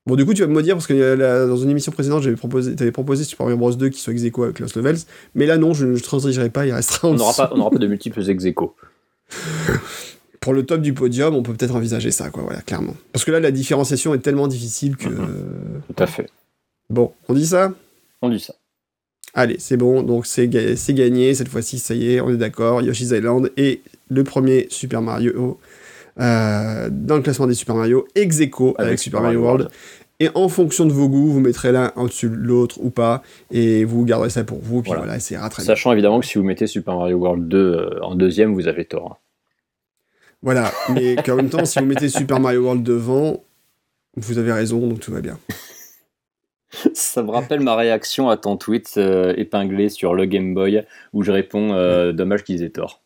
Bon, 0.07 0.15
du 0.15 0.25
coup, 0.25 0.33
tu 0.33 0.41
vas 0.41 0.47
me 0.47 0.63
dire, 0.63 0.73
parce 0.75 0.87
que 0.87 0.93
euh, 0.93 1.15
là, 1.17 1.45
dans 1.45 1.57
une 1.57 1.69
émission 1.69 1.91
précédente, 1.91 2.23
j'avais 2.23 2.37
proposé, 2.37 2.75
t'avais 2.75 2.91
proposé 2.93 3.25
Super 3.25 3.45
Mario 3.45 3.57
Bros 3.57 3.73
2 3.75 3.89
qui 3.89 3.99
soit 3.99 4.13
ex 4.13 4.23
aequo 4.23 4.43
avec 4.43 4.59
Lost 4.59 4.75
Levels, 4.77 4.99
mais 5.35 5.45
là, 5.45 5.57
non, 5.57 5.73
je 5.73 5.85
ne 5.85 5.99
transigerai 5.99 6.49
pas, 6.49 6.65
il 6.65 6.71
restera 6.71 7.09
en 7.09 7.11
On 7.11 7.15
n'aura 7.15 7.33
pas, 7.33 7.49
on 7.53 7.57
n'aura 7.57 7.69
pas 7.71 7.77
de 7.77 7.87
multiples 7.87 8.27
ex 8.29 8.45
aequo. 8.45 8.73
Pour 10.39 10.53
le 10.53 10.65
top 10.65 10.81
du 10.81 10.93
podium, 10.93 11.35
on 11.35 11.43
peut 11.43 11.53
peut-être 11.53 11.75
envisager 11.75 12.11
ça, 12.11 12.29
quoi, 12.29 12.43
voilà, 12.43 12.61
clairement. 12.61 12.95
Parce 13.11 13.25
que 13.25 13.31
là, 13.31 13.39
la 13.41 13.51
différenciation 13.51 14.13
est 14.13 14.19
tellement 14.19 14.47
difficile 14.47 14.95
que. 14.95 15.09
Mhm. 15.09 15.19
euh, 15.19 15.79
Tout 15.93 16.03
à 16.03 16.07
fait. 16.07 16.29
Bon, 16.89 17.11
on 17.27 17.33
dit 17.33 17.45
ça? 17.45 17.73
On 18.21 18.29
dit 18.29 18.39
ça. 18.39 18.53
Allez, 19.33 19.57
c'est 19.59 19.77
bon, 19.77 20.03
donc 20.03 20.25
c'est 20.25 20.47
ga- 20.47 20.73
gagné, 20.89 21.35
cette 21.35 21.49
fois-ci, 21.49 21.79
ça 21.79 21.93
y 21.93 22.13
est, 22.13 22.21
on 22.21 22.29
est 22.29 22.37
d'accord, 22.37 22.81
Yoshi's 22.81 23.11
Island 23.11 23.51
est 23.57 23.81
le 24.09 24.23
premier 24.23 24.67
Super 24.69 25.01
Mario 25.01 25.59
euh, 26.19 26.89
dans 26.91 27.17
le 27.17 27.21
classement 27.21 27.45
des 27.45 27.53
Super 27.53 27.75
Mario, 27.75 28.07
ex 28.15 28.39
aequo 28.39 28.73
avec, 28.79 28.97
Super 28.97 29.21
Mario 29.21 29.41
World. 29.41 29.69
Et 30.19 30.29
en 30.33 30.49
fonction 30.49 30.85
de 30.85 30.91
vos 30.91 31.07
goûts, 31.09 31.27
vous 31.27 31.39
mettrez 31.39 31.71
l'un 31.71 31.91
au-dessus 31.95 32.27
de 32.29 32.35
l'autre 32.35 32.79
ou 32.81 32.89
pas, 32.89 33.21
et 33.51 33.85
vous 33.85 34.03
garderez 34.03 34.31
ça 34.31 34.43
pour 34.43 34.57
vous, 34.59 34.81
puis 34.81 34.89
Voilà. 34.89 35.03
voilà, 35.03 35.19
c'est 35.19 35.35
bien. 35.35 35.49
Sachant 35.49 35.91
évidemment 35.93 36.19
que 36.19 36.25
si 36.25 36.37
vous 36.39 36.43
mettez 36.43 36.65
Super 36.65 36.95
Mario 36.97 37.17
World 37.17 37.47
2 37.47 37.57
euh, 37.57 37.99
en 38.01 38.15
deuxième, 38.15 38.53
vous 38.55 38.67
avez 38.67 38.85
tort. 38.85 39.11
hein. 39.11 39.17
Voilà, 40.41 40.71
mais 40.93 41.15
qu'en 41.23 41.35
même 41.35 41.49
temps, 41.49 41.65
si 41.65 41.79
vous 41.79 41.85
mettez 41.85 42.09
Super 42.09 42.39
Mario 42.39 42.61
World 42.63 42.81
devant, 42.83 43.43
vous 44.15 44.37
avez 44.39 44.51
raison, 44.53 44.87
donc 44.87 44.99
tout 44.99 45.11
va 45.11 45.21
bien. 45.21 45.37
Ça 46.93 47.23
me 47.23 47.29
rappelle 47.31 47.59
ma 47.61 47.75
réaction 47.75 48.29
à 48.29 48.37
ton 48.37 48.57
tweet 48.57 48.95
euh, 48.97 49.33
épinglé 49.37 49.89
sur 49.89 50.13
le 50.15 50.25
Game 50.25 50.53
Boy 50.53 50.83
où 51.13 51.23
je 51.23 51.31
réponds 51.31 51.73
euh, 51.73 52.11
dommage 52.11 52.43
qu'ils 52.43 52.61
aient 52.63 52.69
tort. 52.69 53.01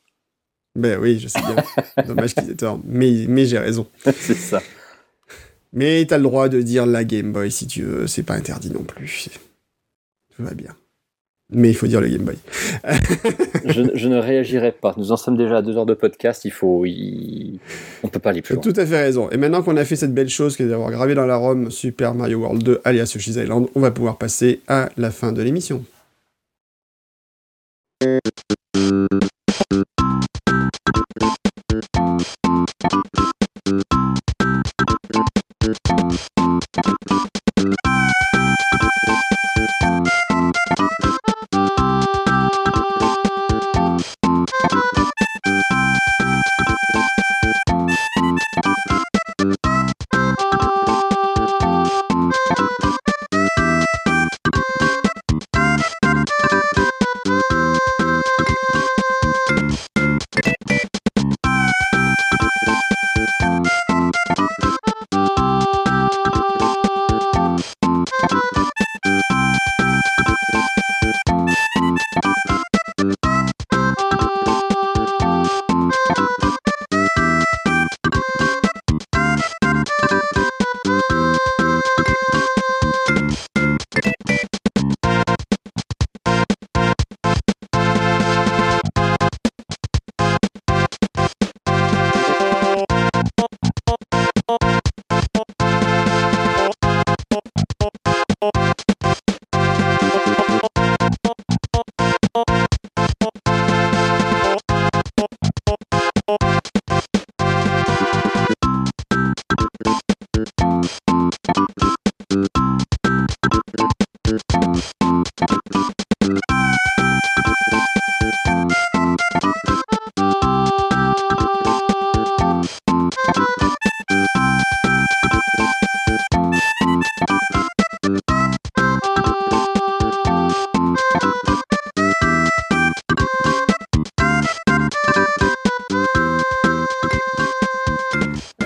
Ben 0.75 0.97
oui, 0.99 1.19
je 1.19 1.27
sais 1.27 1.39
bien. 1.41 2.03
Dommage 2.07 2.33
qu'ils 2.33 2.49
aient 2.49 2.55
tort, 2.55 2.79
mais, 2.85 3.25
mais 3.27 3.45
j'ai 3.45 3.57
raison. 3.59 3.87
c'est 4.05 4.33
ça. 4.35 4.61
Mais 5.73 6.05
t'as 6.05 6.17
le 6.17 6.23
droit 6.23 6.49
de 6.49 6.61
dire 6.61 6.85
la 6.85 7.03
Game 7.03 7.31
Boy 7.31 7.51
si 7.51 7.67
tu 7.67 7.83
veux, 7.83 8.07
c'est 8.07 8.23
pas 8.23 8.33
interdit 8.33 8.71
non 8.71 8.83
plus. 8.83 9.29
Tout 10.35 10.43
va 10.43 10.53
bien. 10.53 10.75
Mais 11.53 11.69
il 11.69 11.75
faut 11.75 11.87
dire 11.87 11.99
le 11.99 12.07
Game 12.07 12.23
Boy. 12.23 12.37
je, 13.65 13.83
je 13.93 14.07
ne 14.07 14.17
réagirai 14.17 14.71
pas. 14.71 14.93
Nous 14.97 15.11
en 15.11 15.17
sommes 15.17 15.35
déjà 15.35 15.57
à 15.57 15.61
deux 15.61 15.75
heures 15.77 15.85
de 15.85 15.93
podcast. 15.93 16.45
Il 16.45 16.51
faut, 16.51 16.85
il... 16.85 17.59
on 18.03 18.07
peut 18.07 18.19
pas 18.19 18.29
aller 18.29 18.41
Tu 18.41 18.47
plus 18.47 18.53
as 18.53 18.55
loin. 18.55 18.73
tout 18.73 18.79
à 18.79 18.85
fait 18.85 19.01
raison. 19.01 19.29
Et 19.31 19.37
maintenant 19.37 19.61
qu'on 19.61 19.75
a 19.75 19.83
fait 19.83 19.97
cette 19.97 20.13
belle 20.13 20.29
chose 20.29 20.55
qui 20.55 20.63
est 20.63 20.67
d'avoir 20.67 20.91
gravé 20.91 21.13
dans 21.13 21.25
la 21.25 21.35
ROM 21.35 21.69
Super 21.69 22.13
Mario 22.15 22.39
World 22.39 22.63
2 22.63 22.81
alias 22.85 23.11
Yoshi's 23.15 23.35
Island, 23.35 23.67
on 23.75 23.81
va 23.81 23.91
pouvoir 23.91 24.17
passer 24.17 24.61
à 24.67 24.89
la 24.95 25.11
fin 25.11 25.33
de 25.33 25.41
l'émission. 25.41 25.83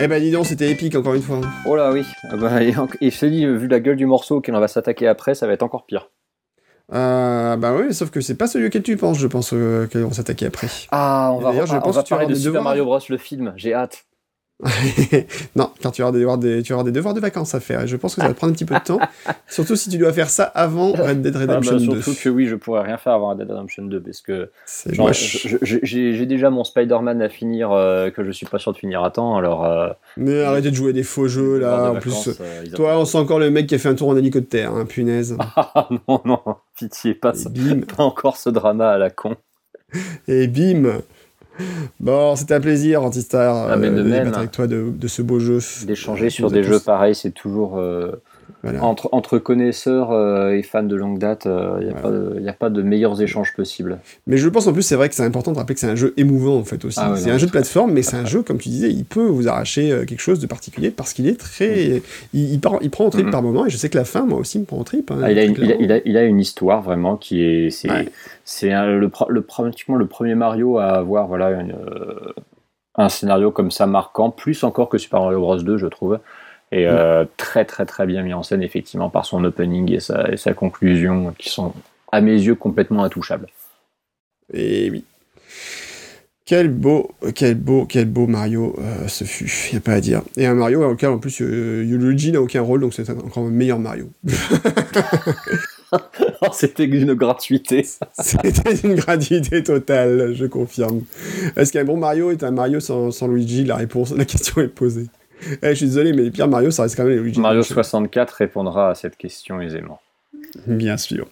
Eh 0.05 0.07
ben 0.07 0.21
dis 0.21 0.29
donc, 0.29 0.45
c'était 0.45 0.69
épique 0.69 0.95
encore 0.95 1.15
une 1.15 1.21
fois. 1.23 1.41
Oh 1.65 1.75
là 1.75 1.91
oui, 1.91 2.05
Ah 2.29 2.37
bah, 2.37 2.61
et, 2.61 2.75
et 3.01 3.09
je 3.09 3.19
te 3.19 3.25
dis, 3.25 3.43
vu 3.43 3.67
la 3.67 3.79
gueule 3.79 3.95
du 3.95 4.05
morceau 4.05 4.35
auquel 4.35 4.53
on 4.55 4.59
va 4.59 4.67
s'attaquer 4.67 5.07
après, 5.07 5.33
ça 5.33 5.47
va 5.47 5.53
être 5.53 5.63
encore 5.63 5.87
pire. 5.87 6.11
Euh, 6.93 7.55
bah 7.57 7.73
oui, 7.75 7.91
sauf 7.91 8.11
que 8.11 8.21
c'est 8.21 8.35
pas 8.37 8.45
celui 8.45 8.67
auquel 8.67 8.83
tu 8.83 8.97
penses, 8.97 9.17
je 9.17 9.25
pense, 9.25 9.51
euh, 9.53 9.87
qu'on 9.91 10.07
va 10.09 10.13
s'attaquer 10.13 10.45
après. 10.45 10.67
Ah, 10.91 11.31
on 11.33 11.39
Et 11.39 11.43
va, 11.43 11.49
d'ailleurs, 11.49 11.65
je 11.65 11.71
repar- 11.73 11.77
on 11.79 11.85
pense 11.85 11.95
va 11.95 12.01
que 12.03 12.07
tu 12.07 12.13
vas 12.13 12.19
parler 12.19 12.35
de 12.35 12.39
Super. 12.39 12.61
Mario 12.61 12.85
Bros, 12.85 12.99
le 13.09 13.17
film, 13.17 13.53
j'ai 13.55 13.73
hâte. 13.73 14.05
non, 15.55 15.69
car 15.81 15.91
tu 15.91 16.01
auras, 16.01 16.11
des, 16.13 16.19
devoirs 16.19 16.37
des- 16.37 16.63
tu 16.63 16.71
auras 16.73 16.83
des 16.83 16.91
devoirs 16.93 17.13
de 17.13 17.19
vacances 17.19 17.53
à 17.55 17.59
faire, 17.59 17.81
et 17.81 17.87
je 17.87 17.97
pense 17.97 18.15
que 18.15 18.21
ça 18.21 18.27
va 18.27 18.33
te 18.33 18.37
prendre 18.37 18.51
un 18.51 18.55
petit 18.55 18.63
peu 18.65 18.75
de 18.75 18.79
temps, 18.83 18.99
surtout 19.49 19.75
si 19.75 19.89
tu 19.89 19.97
dois 19.97 20.13
faire 20.13 20.29
ça 20.29 20.43
avant 20.45 20.93
Red 20.93 21.21
Dead 21.21 21.35
Ah, 21.35 21.39
Redemption 21.39 21.73
bah, 21.73 21.79
2. 21.95 22.01
surtout 22.01 22.19
que 22.23 22.29
oui, 22.29 22.47
je 22.47 22.55
pourrais 22.55 22.81
rien 22.83 22.97
faire 22.97 23.13
avant 23.13 23.29
Red 23.31 23.39
Dead 23.39 23.51
Redemption 23.51 23.83
2, 23.83 24.01
parce 24.01 24.21
que 24.21 24.49
j'ai 25.61 26.25
déjà 26.25 26.49
mon 26.49 26.63
Spider-Man 26.63 27.21
à 27.21 27.29
finir, 27.29 27.71
euh, 27.71 28.09
que 28.09 28.23
je 28.23 28.31
suis 28.31 28.45
pas 28.45 28.59
sûr 28.59 28.71
de 28.73 28.77
finir 28.77 29.03
à 29.03 29.11
temps, 29.11 29.35
alors... 29.35 29.65
euh, 29.65 29.89
Mais 30.17 30.41
arrêtez 30.43 30.71
de 30.71 30.75
jouer 30.75 30.93
des 30.93 31.03
faux 31.03 31.27
jeux, 31.27 31.59
là, 31.59 31.91
en 31.91 31.95
plus... 31.95 32.29
euh, 32.39 32.63
Toi, 32.75 32.97
on 32.97 33.05
sent 33.05 33.17
encore 33.17 33.39
le 33.39 33.49
mec 33.51 33.67
qui 33.67 33.75
a 33.75 33.77
fait 33.77 33.89
un 33.89 33.95
tour 33.95 34.09
en 34.09 34.17
hélicoptère, 34.17 34.73
hein, 34.73 34.85
punaise. 34.85 35.37
Ah 35.77 35.89
non, 36.07 36.21
non, 36.25 36.39
pitié, 36.77 37.13
pas, 37.13 37.33
ça. 37.33 37.49
bim, 37.49 37.81
pas 37.81 38.03
encore 38.03 38.37
ce 38.37 38.49
drama 38.49 38.91
à 38.91 38.97
la 38.97 39.09
con. 39.09 39.35
et 40.27 40.47
bim 40.47 41.01
Bon, 41.99 42.35
c'était 42.35 42.53
un 42.55 42.59
plaisir, 42.59 43.03
Antistar, 43.03 43.69
Ah, 43.71 43.77
mais 43.77 43.89
de 43.89 44.01
même. 44.03 44.33
avec 44.33 44.51
toi 44.51 44.67
de, 44.67 44.85
de 44.89 45.07
ce 45.07 45.21
beau 45.21 45.39
jeu. 45.39 45.59
D'échanger 45.85 46.27
Euh, 46.27 46.29
sur 46.29 46.51
des 46.51 46.63
jeux 46.63 46.79
pareils, 46.79 47.15
c'est 47.15 47.31
toujours... 47.31 47.77
euh, 47.77 48.11
Voilà. 48.63 48.83
entre, 48.83 49.09
entre 49.11 49.37
connaisseurs 49.37 50.11
euh, 50.11 50.51
et 50.51 50.63
fans 50.63 50.81
de 50.83 50.95
longue 50.95 51.19
date, 51.19 51.45
il 51.45 51.85
n'y 51.85 51.91
a, 51.91 51.93
Voilà. 51.93 52.01
pas 52.01 52.09
de- 52.11 52.39
y 52.41 52.49
a 52.49 52.53
pas 52.53 52.69
de 52.69 52.81
meilleurs 52.81 53.21
échanges 53.21 53.53
possibles. 53.55 53.99
Mais 54.25 54.37
je 54.37 54.49
pense 54.49 54.65
en 54.67 54.73
plus, 54.73 54.81
c'est 54.81 54.95
vrai 54.95 55.07
que 55.09 55.15
c'est 55.15 55.23
important 55.23 55.51
de 55.51 55.57
rappeler 55.57 55.75
que 55.75 55.79
c'est 55.81 55.89
un 55.89 55.95
jeu 55.95 56.13
émouvant 56.17 56.57
en 56.57 56.63
fait 56.63 56.83
aussi. 56.85 56.99
Ah 57.01 57.11
ouais, 57.11 57.17
c'est 57.17 57.29
un 57.31 57.37
jeu 57.37 57.45
de 57.47 57.51
plateforme, 57.51 57.91
mais 57.91 58.01
c'est 58.01 58.17
un 58.17 58.25
jeu, 58.25 58.41
comme 58.41 58.57
tu 58.57 58.69
disais, 58.69 58.89
il 58.89 59.05
peut 59.05 59.25
vous 59.25 59.47
arracher 59.47 59.91
euh, 59.91 60.05
quelque 60.05 60.19
chose 60.21 60.39
de 60.39 60.47
particulier 60.47 60.89
parce 60.89 61.13
qu'il 61.13 61.27
est 61.27 61.39
très. 61.39 62.01
Il, 62.33 62.53
il, 62.53 62.59
part- 62.59 62.79
il 62.81 62.89
prend 62.89 63.05
en 63.05 63.09
trip 63.11 63.25
Mhm. 63.25 63.31
par 63.31 63.41
moment, 63.43 63.65
et 63.65 63.69
je 63.69 63.77
sais 63.77 63.89
que 63.89 63.97
la 63.97 64.05
fin, 64.05 64.25
moi 64.25 64.39
aussi, 64.39 64.57
me 64.59 64.65
prend 64.65 64.77
en 64.79 64.83
trip. 64.83 65.11
hein, 65.11 65.19
Ah, 65.23 65.31
il, 65.31 65.37
a 65.39 65.43
une, 65.43 65.51
il, 65.51 65.61
a, 65.61 65.65
clairement. 65.65 65.83
il 65.83 65.91
a- 65.91 66.01
il 66.05 66.17
a 66.17 66.23
une 66.23 66.39
histoire 66.39 66.81
vraiment 66.81 67.17
qui 67.17 67.41
est. 67.43 67.69
C'est 67.69 67.89
Ouais. 67.89 68.05
le, 68.71 69.41
pratiquement 69.41 69.95
le 69.95 70.07
premier 70.07 70.35
Mario 70.35 70.77
à 70.77 70.85
avoir 70.85 71.27
voilà, 71.27 71.51
une, 71.51 71.71
euh, 71.71 72.33
un 72.95 73.09
scénario 73.09 73.51
comme 73.51 73.71
ça 73.71 73.85
marquant, 73.85 74.29
plus 74.31 74.63
encore 74.63 74.89
que 74.89 74.97
Super 74.97 75.19
Mario 75.21 75.39
Bros 75.39 75.57
2, 75.57 75.77
je 75.77 75.87
trouve. 75.87 76.19
Et 76.75 76.85
euh, 76.87 77.23
très 77.37 77.63
très 77.63 77.85
très 77.85 78.05
bien 78.05 78.21
mis 78.21 78.33
en 78.33 78.43
scène, 78.43 78.61
effectivement, 78.61 79.09
par 79.09 79.25
son 79.25 79.41
opening 79.45 79.93
et 79.93 80.01
sa, 80.01 80.29
et 80.29 80.35
sa 80.35 80.53
conclusion, 80.53 81.33
qui 81.37 81.47
sont, 81.47 81.73
à 82.11 82.19
mes 82.19 82.33
yeux, 82.33 82.55
complètement 82.55 83.05
intouchables. 83.05 83.47
Et 84.53 84.89
oui. 84.91 85.05
Quel 86.45 86.67
beau, 86.69 87.11
quel 87.33 87.55
beau, 87.55 87.85
quel 87.85 88.05
beau 88.05 88.27
Mario 88.27 88.75
euh, 88.77 89.07
ce 89.07 89.23
fut, 89.23 89.73
y 89.73 89.77
a 89.77 89.79
pas 89.79 89.93
à 89.93 90.01
dire. 90.01 90.21
Et 90.35 90.45
un 90.45 90.53
Mario 90.53 90.83
auquel 90.83 91.09
en 91.09 91.17
plus 91.17 91.41
euh, 91.41 91.81
Luigi 91.81 92.33
n'a 92.33 92.41
aucun 92.41 92.61
rôle, 92.61 92.81
donc 92.81 92.93
c'est 92.93 93.09
encore 93.09 93.45
un 93.45 93.51
meilleur 93.51 93.79
Mario. 93.79 94.09
C'était 96.51 96.87
d'une 96.87 97.13
gratuité. 97.13 97.85
C'était 98.19 98.75
une 98.83 98.95
gratuité 98.95 99.63
totale, 99.63 100.33
je 100.35 100.45
confirme. 100.45 101.03
Est-ce 101.55 101.71
qu'un 101.71 101.85
bon 101.85 101.95
Mario 101.95 102.31
est 102.31 102.43
un 102.43 102.51
Mario 102.51 102.81
sans, 102.81 103.11
sans 103.11 103.29
Luigi? 103.29 103.63
La 103.63 103.77
réponse, 103.77 104.13
la 104.13 104.25
question 104.25 104.61
est 104.61 104.67
posée. 104.67 105.07
Eh, 105.61 105.69
je 105.69 105.75
suis 105.75 105.85
désolé, 105.85 106.13
mais 106.13 106.23
les 106.23 106.31
pires 106.31 106.47
Mario, 106.47 106.71
ça 106.71 106.83
reste 106.83 106.95
quand 106.95 107.03
même 107.03 107.13
les 107.13 107.19
Luigi. 107.19 107.39
Mario 107.39 107.59
Mansion. 107.59 107.75
64 107.75 108.31
répondra 108.31 108.89
à 108.89 108.95
cette 108.95 109.17
question 109.17 109.61
aisément. 109.61 109.99
Bien 110.67 110.97
sûr. 110.97 111.27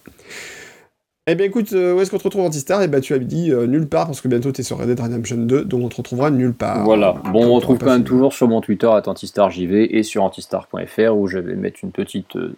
Eh 1.25 1.35
bien 1.35 1.45
écoute, 1.45 1.71
euh, 1.71 1.93
où 1.93 2.01
est-ce 2.01 2.11
qu'on 2.11 2.17
te 2.17 2.23
retrouve 2.23 2.43
Antistar? 2.43 2.81
Eh 2.81 2.89
ben 2.89 2.99
tu 2.99 3.13
avais 3.13 3.23
dit 3.23 3.51
euh, 3.51 3.65
nulle 3.65 3.87
part, 3.87 4.07
parce 4.07 4.19
que 4.19 4.27
bientôt 4.27 4.51
tu 4.51 4.59
es 4.59 4.63
sur 4.63 4.77
Red 4.77 4.87
Dead 4.87 4.99
Redemption 4.99 5.37
2, 5.37 5.63
donc 5.63 5.85
on 5.85 5.87
te 5.87 5.95
retrouvera 5.95 6.31
nulle 6.31 6.53
part. 6.53 6.83
Voilà. 6.83 7.15
Bon, 7.31 7.45
on 7.45 7.53
retrouve 7.53 7.77
quand 7.77 7.85
même 7.85 8.03
toujours 8.03 8.33
sur 8.33 8.49
mon 8.49 8.59
Twitter 8.59 8.87
AntistarJV 8.87 9.87
et 9.89 10.03
sur 10.03 10.21
antistar.fr 10.23 11.15
où 11.15 11.27
je 11.27 11.39
vais 11.39 11.55
mettre 11.55 11.79
une 11.81 11.91
petite 11.91 12.35
euh, 12.35 12.57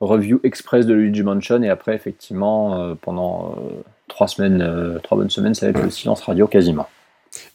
review 0.00 0.40
express 0.42 0.84
de 0.84 0.94
Luigi 0.94 1.22
Mansion 1.22 1.62
et 1.62 1.68
après, 1.68 1.94
effectivement, 1.94 2.80
euh, 2.80 2.94
pendant 3.00 3.54
trois 4.08 4.26
semaines, 4.26 4.98
trois 5.04 5.16
bonnes 5.16 5.30
semaines, 5.30 5.54
ça 5.54 5.66
va 5.66 5.70
être 5.70 5.84
le 5.84 5.90
silence 5.90 6.22
radio 6.22 6.48
quasiment. 6.48 6.88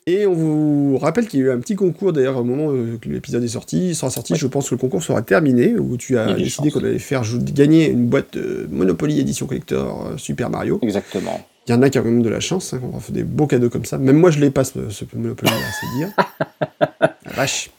Et 0.06 0.26
on 0.26 0.34
vous 0.34 0.98
rappelle 0.98 1.28
qu'il 1.28 1.40
y 1.40 1.44
a 1.44 1.48
eu 1.48 1.52
un 1.52 1.60
petit 1.60 1.76
concours 1.76 2.14
d'ailleurs 2.14 2.38
au 2.38 2.44
moment 2.44 2.72
euh, 2.72 2.98
que 3.00 3.10
l'épisode 3.10 3.44
est 3.44 3.50
sorti. 3.50 3.90
Il 3.90 3.96
sera 3.96 4.10
sorti, 4.10 4.36
je 4.36 4.48
pense 4.48 4.70
que 4.70 4.76
le 4.76 4.80
concours 4.80 5.04
sera 5.04 5.22
terminé, 5.22 5.76
où 5.78 5.98
tu 5.98 6.18
as 6.18 6.34
décidé 6.34 6.72
qu'on 6.72 6.80
allait 6.80 7.00
faire 7.00 7.24
gagner 7.54 7.90
une 7.90 8.08
boîte 8.08 8.34
de 8.38 8.68
Monopoly 8.72 9.20
Edition 9.20 9.46
Collector 9.46 10.08
euh, 10.08 10.18
Super 10.18 10.50
Mario. 10.50 10.80
Exactement. 10.82 11.46
Il 11.68 11.72
y 11.72 11.74
en 11.76 11.82
a 11.82 11.90
qui 11.90 12.00
ont 12.00 12.04
quand 12.04 12.10
même 12.10 12.22
de 12.22 12.30
la 12.30 12.40
chance, 12.40 12.74
hein, 12.74 12.80
qu'on 12.80 13.00
fait 13.00 13.12
des 13.12 13.24
beaux 13.24 13.48
cadeaux 13.48 13.70
comme 13.70 13.86
ça. 13.86 13.98
Même 13.98 14.18
moi, 14.18 14.32
je 14.32 14.40
l'ai 14.40 14.50
pas, 14.50 14.64
ce, 14.64 14.90
ce 14.90 15.04
Monopoly, 15.14 15.52
c'est 15.52 15.98
dire. 15.98 16.14
La 17.26 17.34
vache. 17.34 17.70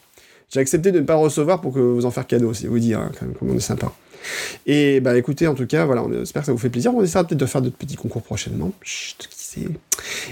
J'ai 0.51 0.59
accepté 0.59 0.91
de 0.91 0.99
ne 0.99 1.05
pas 1.05 1.13
le 1.13 1.19
recevoir 1.19 1.61
pour 1.61 1.73
que 1.73 1.79
vous 1.79 2.05
en 2.05 2.11
faire 2.11 2.25
cadeau, 2.25 2.53
c'est 2.53 2.67
vous 2.67 2.79
dire, 2.79 2.99
hein, 2.99 3.11
quand 3.19 3.25
même, 3.25 3.35
comme 3.35 3.49
on 3.51 3.57
est 3.57 3.59
sympa. 3.59 3.91
Et 4.65 4.99
bah 4.99 5.17
écoutez, 5.17 5.47
en 5.47 5.55
tout 5.55 5.65
cas, 5.65 5.85
voilà, 5.85 6.03
on 6.03 6.11
espère 6.21 6.41
que 6.41 6.47
ça 6.47 6.51
vous 6.51 6.57
fait 6.57 6.69
plaisir. 6.69 6.93
On 6.93 7.03
essaiera 7.03 7.23
peut-être 7.23 7.39
de 7.39 7.45
faire 7.45 7.61
d'autres 7.61 7.77
petits 7.77 7.95
concours 7.95 8.21
prochainement. 8.21 8.71
Chut, 8.81 9.29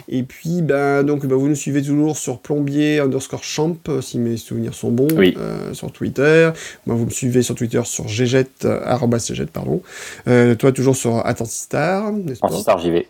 Et 0.09 0.23
puis, 0.23 0.61
ben, 0.61 1.03
donc, 1.03 1.25
bah, 1.25 1.35
vous 1.35 1.47
nous 1.47 1.55
suivez 1.55 1.81
toujours 1.81 2.17
sur 2.17 2.39
plombier 2.39 2.99
underscore 2.99 3.43
champ, 3.43 3.75
euh, 3.89 4.01
si 4.01 4.19
mes 4.19 4.37
souvenirs 4.37 4.73
sont 4.73 4.91
bons, 4.91 5.07
Oui. 5.15 5.33
euh, 5.37 5.73
sur 5.73 5.91
Twitter. 5.91 6.51
Moi, 6.85 6.95
vous 6.95 7.05
me 7.05 7.09
suivez 7.09 7.41
sur 7.41 7.55
Twitter 7.55 7.81
sur 7.85 8.07
gget, 8.07 8.47
euh, 8.65 8.79
arobase 8.83 9.31
gget, 9.33 9.47
pardon. 9.51 9.81
Euh, 10.27 10.55
toi, 10.55 10.71
toujours 10.71 10.95
sur 10.95 11.25
Attentistar, 11.25 12.11
n'est-ce 12.11 12.39
pas 12.39 12.47
AntistarJV. 12.47 13.05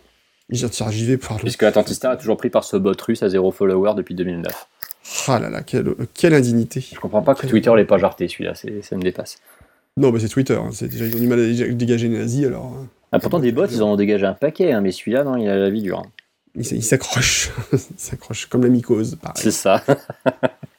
J'y 0.50 1.04
vais, 1.04 1.16
pardon. 1.18 1.42
Puisque 1.42 1.62
Attentistar 1.62 2.14
est 2.14 2.18
toujours 2.18 2.38
pris 2.38 2.48
par 2.50 2.64
ce 2.64 2.76
bot 2.76 2.94
russe 3.06 3.22
à 3.22 3.28
zéro 3.28 3.52
follower 3.52 3.92
depuis 3.96 4.14
2009. 4.14 4.66
Ah 5.28 5.38
là 5.38 5.48
là, 5.50 5.62
quelle, 5.62 5.94
quelle 6.14 6.34
indignité. 6.34 6.84
Je 6.92 6.98
comprends 6.98 7.22
pas 7.22 7.34
que 7.34 7.46
Twitter 7.46 7.70
l'ait 7.76 7.84
pas 7.84 7.98
jarté 7.98 8.28
celui-là, 8.28 8.54
ça 8.54 8.96
me 8.96 9.02
dépasse. 9.02 9.36
Non, 9.96 10.12
mais 10.12 10.20
c'est 10.20 10.28
Twitter, 10.28 10.54
hein, 10.54 10.70
c'est 10.72 10.88
déjà, 10.88 11.06
ils 11.06 11.16
ont 11.16 11.20
du 11.20 11.26
mal 11.26 11.40
à 11.40 11.46
dé- 11.46 11.74
dégager 11.74 12.08
les 12.08 12.18
nazis, 12.18 12.46
alors 12.46 12.66
hein. 12.66 12.86
Ah, 13.12 13.18
pourtant, 13.18 13.38
des 13.38 13.52
bots, 13.52 13.66
ils 13.66 13.82
en 13.82 13.92
ont 13.92 13.96
dégagé 13.96 14.26
un 14.26 14.34
paquet, 14.34 14.72
hein, 14.72 14.80
mais 14.80 14.92
celui-là, 14.92 15.24
non, 15.24 15.36
il 15.36 15.48
a 15.48 15.56
la 15.56 15.70
vie 15.70 15.82
dure. 15.82 16.00
hein. 16.00 16.10
ils 16.54 16.60
s- 16.62 16.72
ils 16.72 16.82
s'accrochent, 16.82 17.50
ils 17.72 17.78
s'accrochent, 17.96 18.46
comme 18.46 18.62
la 18.62 18.68
mycose, 18.68 19.16
pareil. 19.16 19.34
C'est 19.42 19.50
ça. 19.50 19.82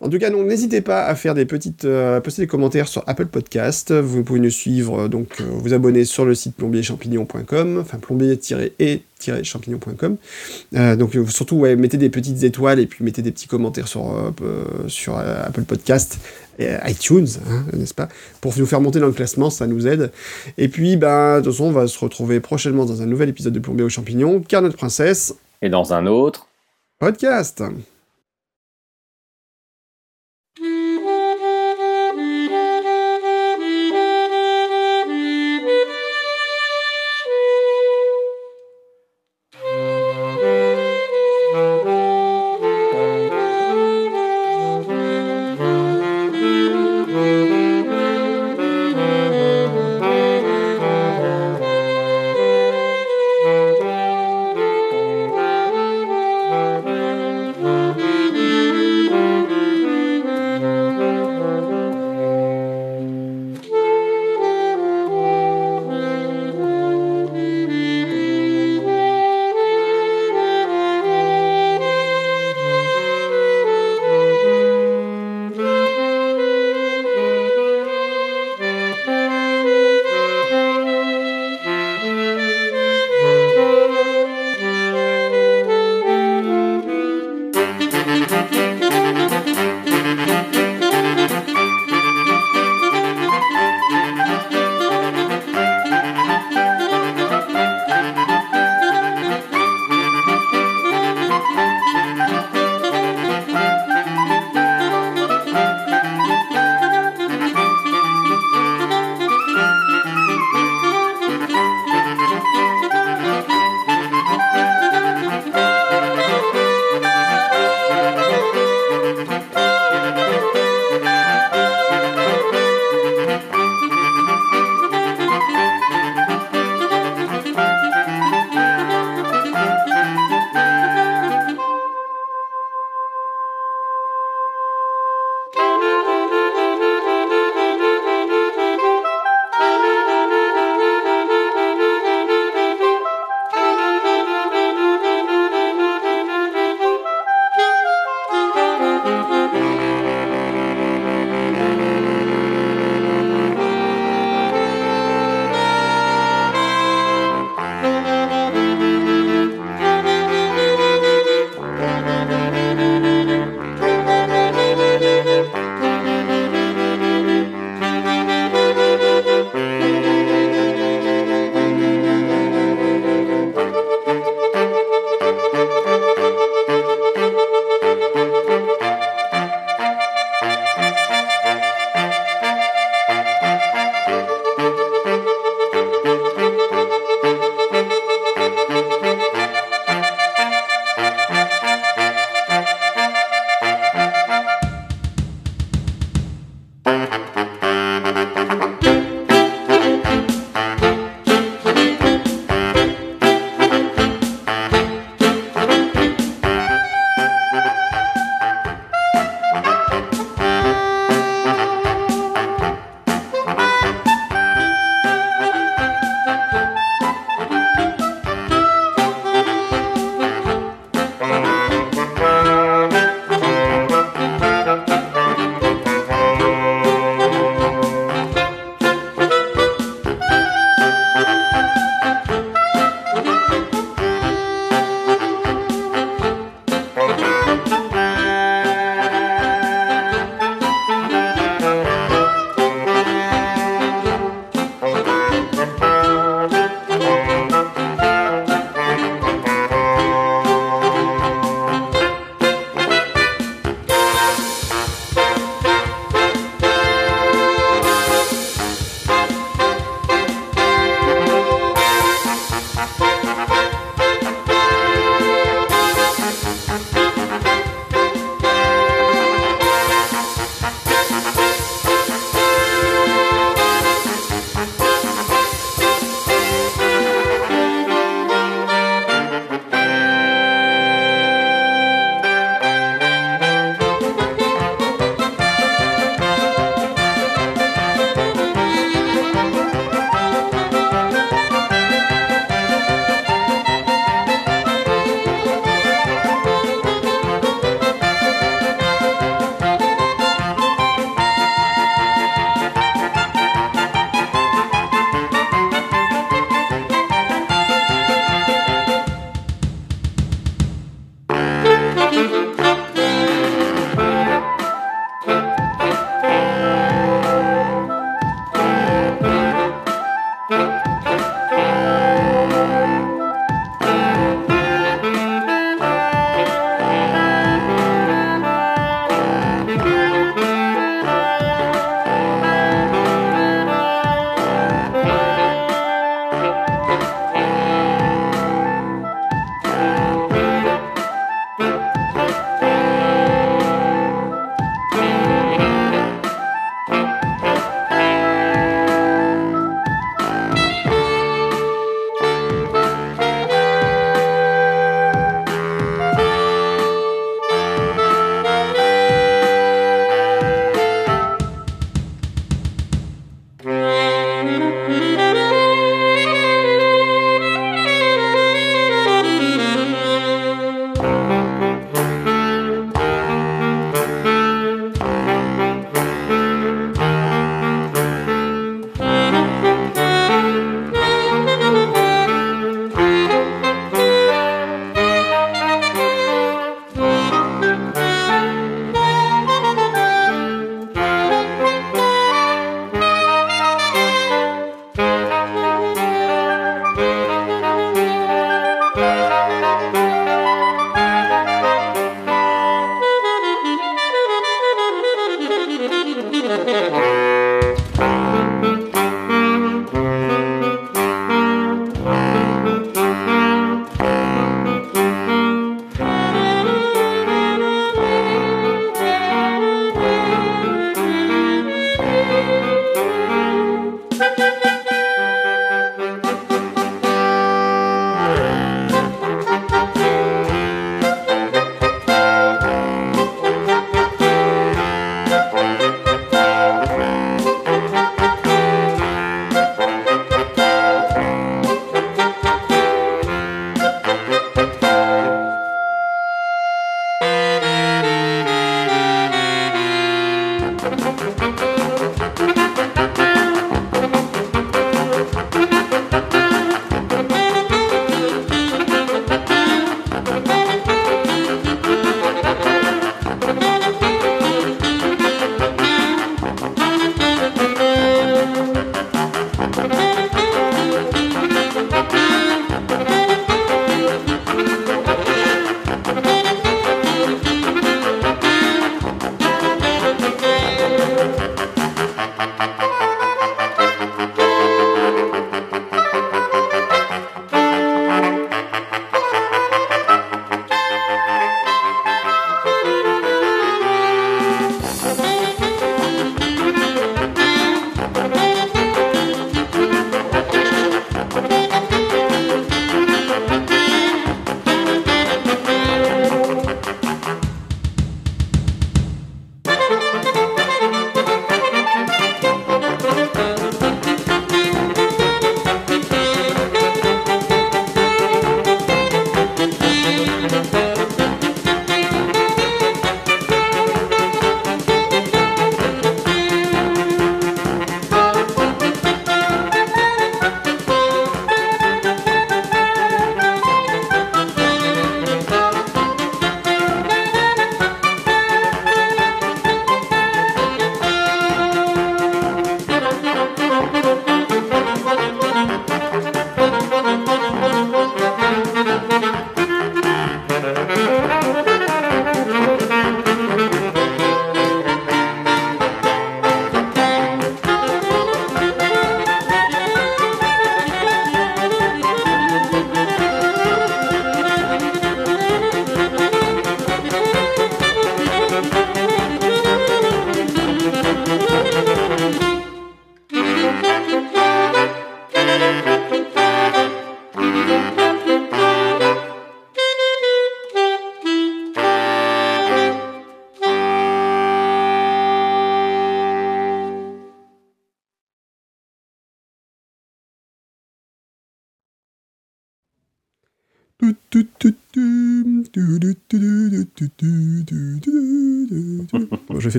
En 0.00 0.08
tout 0.08 0.18
cas, 0.18 0.30
donc 0.30 0.46
n'hésitez 0.46 0.80
pas 0.80 1.04
à 1.04 1.14
faire 1.14 1.34
des 1.34 1.44
petites, 1.44 1.84
euh, 1.84 2.16
à 2.16 2.20
poster 2.20 2.42
des 2.42 2.48
commentaires 2.48 2.88
sur 2.88 3.04
Apple 3.06 3.26
Podcast. 3.26 3.92
Vous 3.92 4.24
pouvez 4.24 4.40
nous 4.40 4.50
suivre, 4.50 5.02
euh, 5.02 5.08
donc 5.08 5.40
euh, 5.40 5.44
vous 5.48 5.74
abonner 5.74 6.04
sur 6.04 6.24
le 6.24 6.34
site 6.34 6.56
plombier-champignon.com, 6.56 7.78
enfin 7.80 7.98
plombier-et-champignon.com. 7.98 10.16
Euh, 10.74 10.96
donc 10.96 11.16
surtout, 11.28 11.54
ouais, 11.56 11.76
mettez 11.76 11.98
des 11.98 12.10
petites 12.10 12.42
étoiles 12.42 12.80
et 12.80 12.86
puis 12.86 13.04
mettez 13.04 13.22
des 13.22 13.30
petits 13.30 13.46
commentaires 13.46 13.86
sur 13.86 14.12
euh, 14.12 14.32
sur 14.88 15.16
euh, 15.16 15.44
Apple 15.44 15.62
Podcast, 15.62 16.18
et 16.58 16.70
iTunes, 16.86 17.28
hein, 17.48 17.64
n'est-ce 17.72 17.94
pas, 17.94 18.08
pour 18.40 18.56
nous 18.58 18.66
faire 18.66 18.80
monter 18.80 19.00
dans 19.00 19.06
le 19.06 19.12
classement, 19.12 19.50
ça 19.50 19.66
nous 19.66 19.86
aide. 19.86 20.12
Et 20.58 20.68
puis, 20.68 20.96
ben, 20.96 21.38
de 21.38 21.44
toute 21.44 21.52
façon, 21.52 21.66
on 21.66 21.72
va 21.72 21.86
se 21.86 21.98
retrouver 21.98 22.40
prochainement 22.40 22.84
dans 22.84 23.02
un 23.02 23.06
nouvel 23.06 23.28
épisode 23.28 23.52
de 23.52 23.60
Plombier 23.60 23.84
aux 23.84 23.88
champignons, 23.88 24.40
car 24.40 24.62
notre 24.62 24.76
princesse 24.76 25.34
Et 25.62 25.68
dans 25.68 25.94
un 25.94 26.06
autre, 26.06 26.48
podcast. 26.98 27.62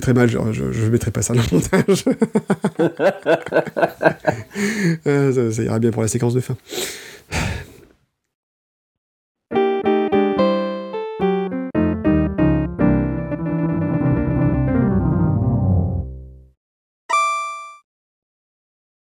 Très 0.03 0.13
mal, 0.13 0.29
je, 0.29 0.37
je, 0.51 0.85
mettrai 0.89 1.11
pas 1.11 1.21
ça 1.21 1.33
dans 1.33 1.41
le 1.41 1.47
montage. 1.57 2.03
ça, 5.55 5.63
ira 5.63 5.79
bien 5.79 5.91
pour 5.91 6.01
la 6.01 6.09
séquence 6.09 6.33
de 6.33 6.41
fin. 6.41 6.57